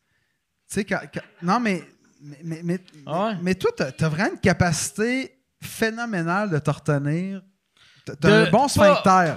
Tu 0.69 0.75
sais, 0.75 0.85
quand- 0.85 1.01
quand- 1.13 1.21
non, 1.41 1.59
mais, 1.59 1.83
mais, 2.21 2.37
mais, 2.43 2.59
mais, 2.63 2.79
Ah 3.05 3.25
ouais? 3.27 3.33
mais 3.41 3.55
toi, 3.55 3.71
t'as, 3.75 3.91
t'as 3.91 4.09
vraiment 4.09 4.31
une 4.33 4.39
capacité 4.39 5.37
phénoménale 5.61 6.49
de 6.49 6.59
te 6.59 6.69
retenir. 6.71 7.41
T'as, 8.19 8.29
un 8.45 8.49
bon 8.49 8.67
sphincter. 8.67 9.33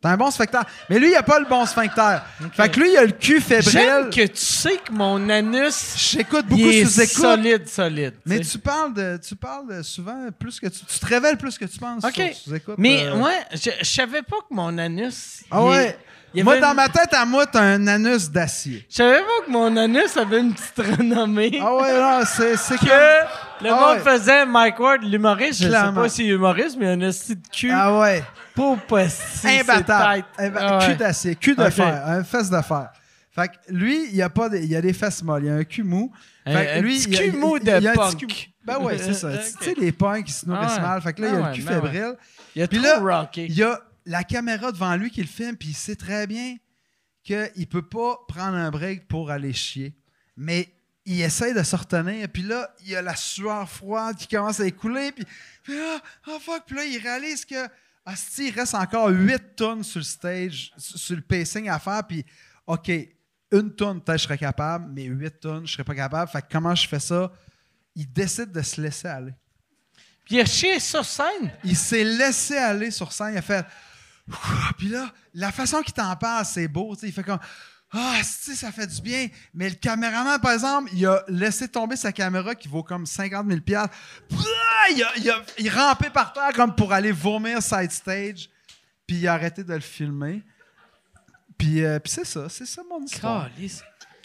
T'as 0.00 0.10
un 0.10 0.16
bon 0.16 0.30
sphincter. 0.30 0.58
Mais 0.90 0.98
lui, 0.98 1.10
il 1.10 1.14
a 1.16 1.22
pas 1.22 1.38
le 1.38 1.46
bon 1.46 1.64
sphincter. 1.66 2.18
Fait 2.52 2.70
que 2.70 2.80
lui, 2.80 2.90
il 2.92 2.96
a 2.96 3.04
le 3.04 3.12
cul 3.12 3.40
J'aime 3.40 3.62
fébrile. 3.62 4.10
que 4.10 4.26
tu 4.32 4.36
sais 4.44 4.76
que 4.78 4.92
mon 4.92 5.28
anus 5.30 5.94
J'écoute 5.96 6.46
beaucoup 6.46 6.62
est 6.68 6.84
sous 6.84 7.00
écoute. 7.00 7.14
solide, 7.16 7.68
solide. 7.68 8.14
Mais 8.26 8.40
tu 8.40 8.46
tu 8.48 8.58
parles 8.58 8.94
de, 8.94 9.18
tu 9.26 9.34
parles 9.36 9.82
souvent 9.84 10.28
plus 10.38 10.60
que 10.60 10.66
tu, 10.68 10.84
tu 10.84 10.98
te 10.98 11.06
révèles 11.06 11.38
plus 11.38 11.56
que 11.58 11.64
tu 11.64 11.78
penses. 11.78 12.04
OK. 12.04 12.14
sur 12.14 12.34
sous-écoute, 12.36 12.74
Mais 12.78 13.06
euh. 13.06 13.16
moi, 13.16 13.32
je, 13.52 13.70
je 13.80 13.84
savais 13.84 14.22
pas 14.22 14.36
que 14.48 14.54
mon 14.54 14.76
anus. 14.78 15.42
Ah 15.50 15.64
ouais. 15.64 15.98
Il 16.36 16.44
Moi, 16.44 16.52
avait 16.54 16.62
dans 16.62 16.70
une- 16.70 16.76
ma 16.76 16.88
tête, 16.88 17.12
à 17.14 17.24
moi, 17.24 17.46
t'as 17.46 17.62
un 17.62 17.86
anus 17.86 18.30
d'acier. 18.30 18.86
Je 18.90 18.96
savais 18.96 19.18
pas 19.20 19.46
que 19.46 19.50
mon 19.50 19.76
anus 19.76 20.16
avait 20.16 20.40
une 20.40 20.52
petite 20.54 20.98
renommée. 20.98 21.58
Ah 21.62 21.74
ouais, 21.74 22.00
non, 22.00 22.20
c'est, 22.26 22.56
c'est 22.56 22.78
que 22.78 22.84
le 22.86 23.70
Ah 23.70 23.74
monde 23.74 23.96
ouais. 23.96 24.12
faisait 24.18 24.46
Mike 24.46 24.78
Ward, 24.78 25.02
l'humoriste. 25.02 25.62
Je 25.62 25.68
Clairement. 25.68 25.94
sais 26.02 26.02
pas 26.02 26.08
s'il 26.08 26.26
est 26.30 26.34
humoriste, 26.34 26.76
mais 26.78 26.86
un 26.88 27.00
esti 27.00 27.36
de 27.36 27.48
cul. 27.52 27.70
Ah 27.72 27.98
ouais. 27.98 28.22
Pas 28.54 28.76
possible. 28.88 29.52
Imbattable. 29.62 30.24
Imba-. 30.38 30.60
Ah. 30.60 30.86
Cul 30.86 30.96
d'acier, 30.96 31.34
cul 31.36 31.54
de 31.54 31.62
Ok. 31.64 31.70
fer, 31.70 32.02
un 32.06 32.22
fesse 32.24 32.50
de 32.50 32.60
fer. 32.62 32.90
Fait 33.34 33.48
que 33.48 33.54
lui, 33.68 34.06
il 34.08 34.16
y 34.16 34.22
a 34.22 34.30
pas 34.30 34.48
de- 34.48 34.56
il 34.56 34.64
y 34.66 34.76
a 34.76 34.80
des 34.80 34.94
fesses 34.94 35.22
molles, 35.22 35.44
il 35.44 35.46
y 35.48 35.50
a 35.50 35.54
un 35.56 35.64
cul 35.64 35.82
mou. 35.82 36.10
Un- 36.46 36.52
que 36.64 36.78
un 36.78 36.80
lui, 36.80 36.96
petit 36.96 37.08
il 37.08 37.14
y 37.14 37.18
a- 37.18 37.22
cul 37.22 37.32
mou 37.36 37.56
il 37.58 37.66
y 37.66 37.70
a 37.70 37.80
de 37.80 37.86
un 37.88 37.92
petit 37.92 37.98
punk. 37.98 38.26
cul- 38.26 38.48
Ben 38.64 38.78
ouais, 38.78 38.98
c'est 38.98 39.12
ça. 39.14 39.28
Ok. 39.34 39.40
Tu 39.60 39.64
sais, 39.64 39.74
les 39.78 39.92
punks 39.92 40.24
qui 40.24 40.32
se 40.32 40.46
nourrissent 40.48 40.70
Ah 40.72 40.76
ouais. 40.76 40.82
mal. 40.88 41.02
Fait 41.02 41.12
que 41.12 41.22
là, 41.22 41.28
il 41.28 41.34
y 41.34 41.36
a 41.36 41.36
Ah 41.36 41.40
le 41.42 41.46
ouais, 41.48 41.52
cul 41.54 41.62
ben 41.62 41.74
ouais. 41.74 41.80
fébrile. 41.90 42.14
Il 42.54 42.62
a 42.62 42.66
Puis 42.68 42.78
trop 42.82 43.04
là, 43.06 43.18
rocké. 43.20 43.46
il 43.48 43.54
y 43.54 43.62
a 43.62 43.78
la 44.06 44.24
caméra 44.24 44.72
devant 44.72 44.96
lui 44.96 45.10
qui 45.10 45.20
le 45.20 45.26
filme, 45.26 45.56
puis 45.56 45.70
il 45.70 45.74
sait 45.74 45.96
très 45.96 46.26
bien 46.26 46.56
qu'il 47.22 47.66
peut 47.68 47.86
pas 47.86 48.18
prendre 48.28 48.56
un 48.56 48.70
break 48.70 49.08
pour 49.08 49.30
aller 49.30 49.52
chier. 49.52 49.94
Mais 50.36 50.72
il 51.04 51.20
essaie 51.20 51.52
de 51.52 51.62
se 51.62 51.76
retenir, 51.76 52.28
puis 52.28 52.42
là, 52.42 52.74
il 52.82 52.90
y 52.90 52.96
a 52.96 53.02
la 53.02 53.16
sueur 53.16 53.68
froide 53.68 54.16
qui 54.16 54.28
commence 54.28 54.60
à 54.60 54.66
écouler, 54.66 55.12
puis, 55.12 55.24
puis 55.62 55.76
là, 55.76 56.00
oh 56.28 56.38
fuck, 56.40 56.64
puis 56.66 56.76
là, 56.76 56.84
il 56.84 56.98
réalise 56.98 57.44
que, 57.44 57.68
asti, 58.04 58.48
il 58.48 58.54
reste 58.54 58.74
encore 58.74 59.08
8 59.08 59.56
tonnes 59.56 59.84
sur 59.84 60.00
le 60.00 60.04
stage, 60.04 60.72
sur 60.76 60.98
sur 60.98 61.16
le 61.16 61.22
pacing 61.22 61.68
à 61.68 61.78
faire, 61.78 62.04
puis, 62.06 62.24
OK, 62.66 62.90
une 63.52 63.74
tonne, 63.74 64.00
peut-être 64.00 64.18
je 64.18 64.24
serais 64.24 64.38
capable, 64.38 64.92
mais 64.92 65.04
8 65.04 65.40
tonnes, 65.40 65.66
je 65.66 65.72
serais 65.72 65.84
pas 65.84 65.94
capable. 65.94 66.30
Fait 66.30 66.42
que 66.42 66.46
comment 66.50 66.74
je 66.74 66.88
fais 66.88 67.00
ça? 67.00 67.32
Il 67.94 68.12
décide 68.12 68.50
de 68.50 68.62
se 68.62 68.80
laisser 68.80 69.08
aller. 69.08 69.34
Puis 70.24 70.36
il 70.36 70.40
a 70.40 70.44
chié 70.44 70.80
sur 70.80 71.04
scène? 71.04 71.52
Il 71.62 71.76
s'est 71.76 72.02
laissé 72.02 72.56
aller 72.56 72.90
sur 72.90 73.12
scène. 73.12 73.34
Il 73.34 73.38
a 73.38 73.42
fait. 73.42 73.64
Ouah 74.28 74.72
Puis 74.76 74.88
là, 74.88 75.10
la 75.34 75.52
façon 75.52 75.82
qu'il 75.82 75.94
t'en 75.94 76.14
parle, 76.16 76.44
c'est 76.44 76.68
beau. 76.68 76.94
tu 76.94 77.00
sais, 77.02 77.08
Il 77.08 77.12
fait 77.12 77.22
comme. 77.22 77.38
Ah, 77.92 78.16
si, 78.24 78.56
ça 78.56 78.72
fait 78.72 78.86
du 78.86 79.00
bien. 79.00 79.28
Mais 79.54 79.68
le 79.68 79.76
caméraman, 79.76 80.40
par 80.40 80.52
exemple, 80.52 80.90
il 80.92 81.06
a 81.06 81.22
laissé 81.28 81.68
tomber 81.68 81.96
sa 81.96 82.10
caméra 82.12 82.54
qui 82.54 82.66
vaut 82.68 82.82
comme 82.82 83.06
50 83.06 83.46
000 83.48 83.60
Pouah! 83.60 83.86
il, 84.90 85.02
a, 85.02 85.08
il, 85.16 85.30
a, 85.30 85.42
il 85.58 85.70
rampait 85.70 86.10
par 86.10 86.32
terre 86.32 86.52
comme 86.54 86.74
pour 86.74 86.92
aller 86.92 87.12
vomir 87.12 87.62
side 87.62 87.92
stage. 87.92 88.50
Puis 89.06 89.18
il 89.18 89.28
a 89.28 89.34
arrêté 89.34 89.62
de 89.62 89.72
le 89.72 89.80
filmer. 89.80 90.42
Puis, 91.56 91.84
euh, 91.84 91.98
puis 91.98 92.12
c'est 92.12 92.26
ça, 92.26 92.48
c'est 92.48 92.66
ça 92.66 92.82
mon 92.88 93.02
histoire. 93.04 93.48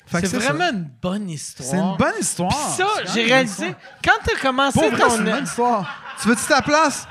C'est 0.07 0.27
vraiment 0.33 0.65
ça. 0.65 0.71
une 0.71 0.89
bonne 1.01 1.29
histoire. 1.29 1.69
C'est 1.69 1.77
une 1.77 1.97
bonne 1.97 2.19
histoire. 2.19 2.75
Puis 2.75 2.83
ça, 2.83 3.13
j'ai 3.13 3.23
réalisé, 3.23 3.75
quand 4.03 4.17
t'as 4.23 4.39
commencé 4.41 4.79
Pour 4.79 4.89
vrai, 4.89 4.99
ton... 4.99 5.09
c'est 5.11 5.17
une 5.19 5.23
bonne 5.23 5.43
histoire. 5.43 6.03
Tu 6.21 6.27
veux-tu 6.27 6.45
ta 6.45 6.61
place? 6.61 7.07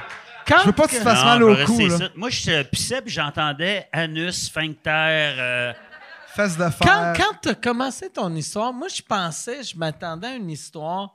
Quand 0.50 0.60
Je 0.62 0.66
veux 0.66 0.72
pas 0.72 0.86
que 0.86 0.92
tu 0.92 0.98
te 0.98 1.02
fasses 1.02 1.24
mal 1.24 1.42
au 1.42 1.56
cou. 1.64 1.78
Moi, 2.16 2.30
je 2.30 2.62
pissais 2.64 3.00
puis 3.02 3.12
j'entendais 3.12 3.88
anus, 3.92 4.44
sphincter. 4.46 4.80
euh, 5.38 5.72
Fesse 6.34 6.56
de 6.56 6.62
fer. 6.70 6.78
Quand, 6.80 7.12
quand 7.16 7.34
tu 7.42 7.48
as 7.48 7.54
commencé 7.54 8.08
ton 8.10 8.32
histoire, 8.34 8.72
moi, 8.72 8.86
je 8.88 9.02
pensais, 9.02 9.62
je 9.64 9.76
m'attendais 9.76 10.28
à 10.28 10.34
une 10.34 10.50
histoire 10.50 11.14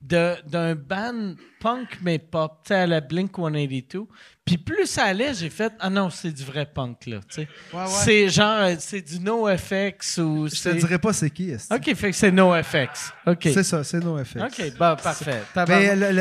de- 0.00 0.36
d'un 0.48 0.74
band 0.74 1.34
punk 1.60 1.98
mais 2.00 2.18
pop, 2.18 2.60
tu 2.64 2.68
sais, 2.68 2.74
à 2.74 2.86
la 2.86 3.00
Blink 3.00 3.32
182. 3.36 4.06
Puis 4.44 4.58
plus 4.58 4.86
ça 4.86 5.04
allait, 5.04 5.32
j'ai 5.34 5.50
fait 5.50 5.72
Ah 5.78 5.90
non, 5.90 6.10
c'est 6.10 6.32
du 6.32 6.42
vrai 6.44 6.66
punk, 6.66 7.06
là. 7.06 7.18
tu 7.28 7.42
sais. 7.42 7.48
Ouais, 7.72 7.80
ouais. 7.82 7.86
C'est 7.88 8.28
genre, 8.28 8.68
c'est 8.80 9.00
du 9.00 9.20
NoFX 9.20 10.18
ou. 10.18 10.48
Je 10.48 10.60
te 10.60 10.68
dirais 10.70 10.98
pas 10.98 11.12
c'est 11.12 11.30
qui. 11.30 11.50
est-ce 11.50 11.68
que- 11.68 11.74
Ok, 11.74 11.94
fait 11.96 12.10
que 12.10 12.16
c'est 12.16 12.32
NoFX. 12.32 13.12
Ok. 13.26 13.42
C'est 13.54 13.62
ça, 13.62 13.84
c'est 13.84 13.98
effets. 13.98 14.42
Ok, 14.42 14.76
bah, 14.78 14.96
parfait. 15.00 15.42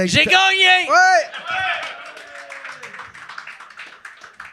J'ai 0.06 0.26
gagné! 0.26 0.88
Ouais! 0.88 1.26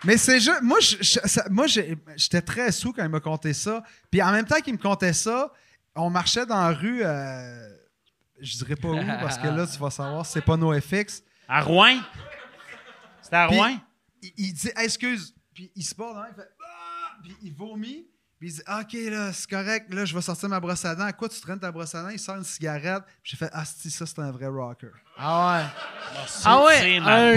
Mais 0.04 0.16
c'est 0.16 0.38
juste. 0.40 0.62
Moi, 0.62 0.78
je- 0.80 0.96
je- 1.00 1.20
ça- 1.28 1.46
moi, 1.50 1.66
j'étais 1.66 2.40
très 2.42 2.70
sous 2.72 2.92
quand 2.92 3.02
il 3.02 3.08
m'a 3.08 3.20
conté 3.20 3.52
ça. 3.52 3.82
Puis 4.10 4.22
en 4.22 4.30
même 4.32 4.44
temps 4.46 4.60
qu'il 4.60 4.74
me 4.74 4.78
contait 4.78 5.12
ça, 5.12 5.52
on 5.94 6.10
marchait 6.10 6.46
dans 6.46 6.60
la 6.60 6.72
rue. 6.72 7.00
euh, 7.04 7.68
je 8.40 8.56
dirais 8.58 8.76
pas 8.76 8.88
où, 8.88 9.04
parce 9.20 9.36
que 9.38 9.48
là, 9.48 9.66
tu 9.66 9.78
vas 9.78 9.90
savoir, 9.90 10.24
c'est 10.24 10.40
pas 10.42 10.56
NoFX. 10.56 11.22
À 11.48 11.60
Rouen? 11.62 11.98
C'était 13.20 13.36
à 13.36 13.48
Puis- 13.48 13.56
Rouen? 13.56 13.76
Il, 14.22 14.32
il 14.36 14.52
dit 14.52 14.70
excuse, 14.76 15.34
puis 15.54 15.70
il 15.74 15.82
se 15.82 15.94
dans 16.14 16.24
il 16.24 16.34
fait 16.34 16.48
Ah! 16.60 17.16
puis 17.22 17.36
il 17.42 17.52
vomit, 17.54 18.06
puis 18.38 18.50
il 18.50 18.54
dit 18.54 18.62
ok 18.68 19.10
là 19.12 19.32
c'est 19.32 19.50
correct, 19.50 19.92
là 19.92 20.04
je 20.04 20.14
vais 20.14 20.22
sortir 20.22 20.48
ma 20.48 20.60
brosse 20.60 20.84
à 20.84 20.94
dents. 20.94 21.06
À 21.06 21.12
quoi 21.12 21.28
tu 21.28 21.40
traînes 21.40 21.58
ta 21.58 21.72
brosse 21.72 21.94
à 21.94 22.02
dents 22.02 22.08
Il 22.10 22.18
sort 22.18 22.36
une 22.36 22.44
cigarette. 22.44 23.02
Puis 23.22 23.32
j'ai 23.32 23.36
fait 23.36 23.50
ah 23.52 23.64
si 23.64 23.90
ça 23.90 24.06
c'est 24.06 24.18
un 24.20 24.30
vrai 24.30 24.46
rocker. 24.46 24.88
Ah 25.18 25.58
ouais. 25.58 25.64
C'est- 26.28 26.42
Ah 26.44 26.62
ouais, 26.62 26.98
un 26.98 27.36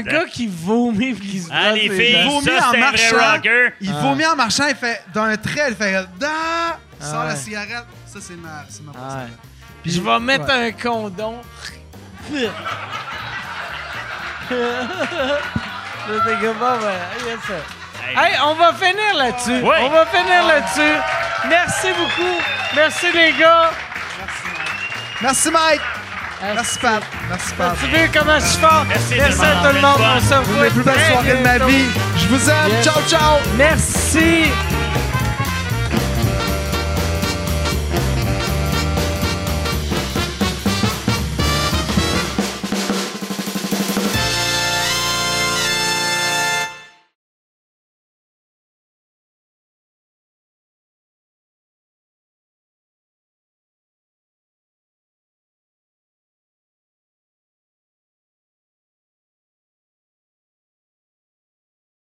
gars, 0.00 0.20
un 0.20 0.24
qui 0.26 0.46
vomit 0.46 1.14
puis 1.14 1.28
qui 1.28 1.40
se 1.40 1.48
Ah, 1.50 1.70
brosse 1.70 1.74
les 1.82 1.88
les 1.88 2.04
filles, 2.04 2.24
dents. 2.24 2.30
vomit 2.30 2.46
ça, 2.46 2.52
en 2.52 2.58
c'est 2.58 2.66
un 2.82 2.90
vrai 2.90 3.12
marchant. 3.12 3.32
rocker. 3.32 3.72
Il 3.80 3.90
Ah. 3.92 4.00
vomit 4.00 4.26
en 4.26 4.36
marchant, 4.36 4.68
il 4.68 4.76
fait 4.76 5.02
d'un 5.12 5.36
trait, 5.36 5.70
il 5.70 5.74
fait 5.76 5.92
da, 6.18 6.78
il 7.00 7.04
sort 7.06 7.20
Ah 7.20 7.26
la 7.26 7.34
ouais. 7.34 7.36
cigarette. 7.36 7.86
Ça 8.06 8.20
c'est 8.20 8.36
ma, 8.36 8.64
c'est 8.68 8.82
ma 8.84 8.92
brosse 8.92 9.02
à 9.04 9.08
Ah 9.10 9.16
ouais. 9.24 9.30
dents. 9.30 9.36
Puis 9.82 9.92
je 9.92 10.00
vais 10.00 10.18
mettre 10.20 10.46
ouais. 10.46 10.68
un 10.68 10.72
condom. 10.72 11.40
Comme, 14.48 14.58
bon, 16.58 16.78
ben, 16.80 16.98
il 17.20 17.26
y 17.26 17.30
a 17.30 17.32
ça. 17.40 17.77
Hey, 18.16 18.34
on 18.44 18.54
va 18.54 18.72
finir 18.72 19.14
là-dessus. 19.16 19.60
Ouais. 19.62 19.76
On 19.82 19.90
va 19.90 20.06
finir 20.06 20.46
là-dessus. 20.46 20.96
Merci 21.48 21.88
beaucoup. 21.92 22.36
Merci 22.74 23.06
les 23.12 23.32
gars. 23.32 23.70
Merci 25.20 25.50
Mike. 25.50 25.80
Merci 26.54 26.78
Pat. 26.78 27.02
Merci 27.28 27.54
Pat. 27.54 27.76
Tu 27.80 27.86
veux 27.90 28.08
comment 28.14 28.38
je 28.38 28.44
suis 28.46 28.58
fort? 28.58 28.84
Merci, 28.88 29.14
Merci 29.18 29.40
à 29.40 29.68
tout 29.68 29.74
le 29.74 29.80
monde. 29.80 29.98
Belle 29.98 30.06
On 30.16 30.20
se 30.20 30.34
revoit 30.34 30.64
Les 30.64 30.70
plus 30.70 30.82
belles 30.82 30.94
très 30.94 31.12
soirées 31.12 31.36
de 31.36 31.42
ma 31.42 31.58
vie. 31.66 31.86
Je 32.16 32.26
vous 32.28 32.50
aime. 32.50 32.68
Yes. 32.70 32.84
Ciao 32.84 33.02
ciao. 33.08 33.38
Merci. 33.56 34.52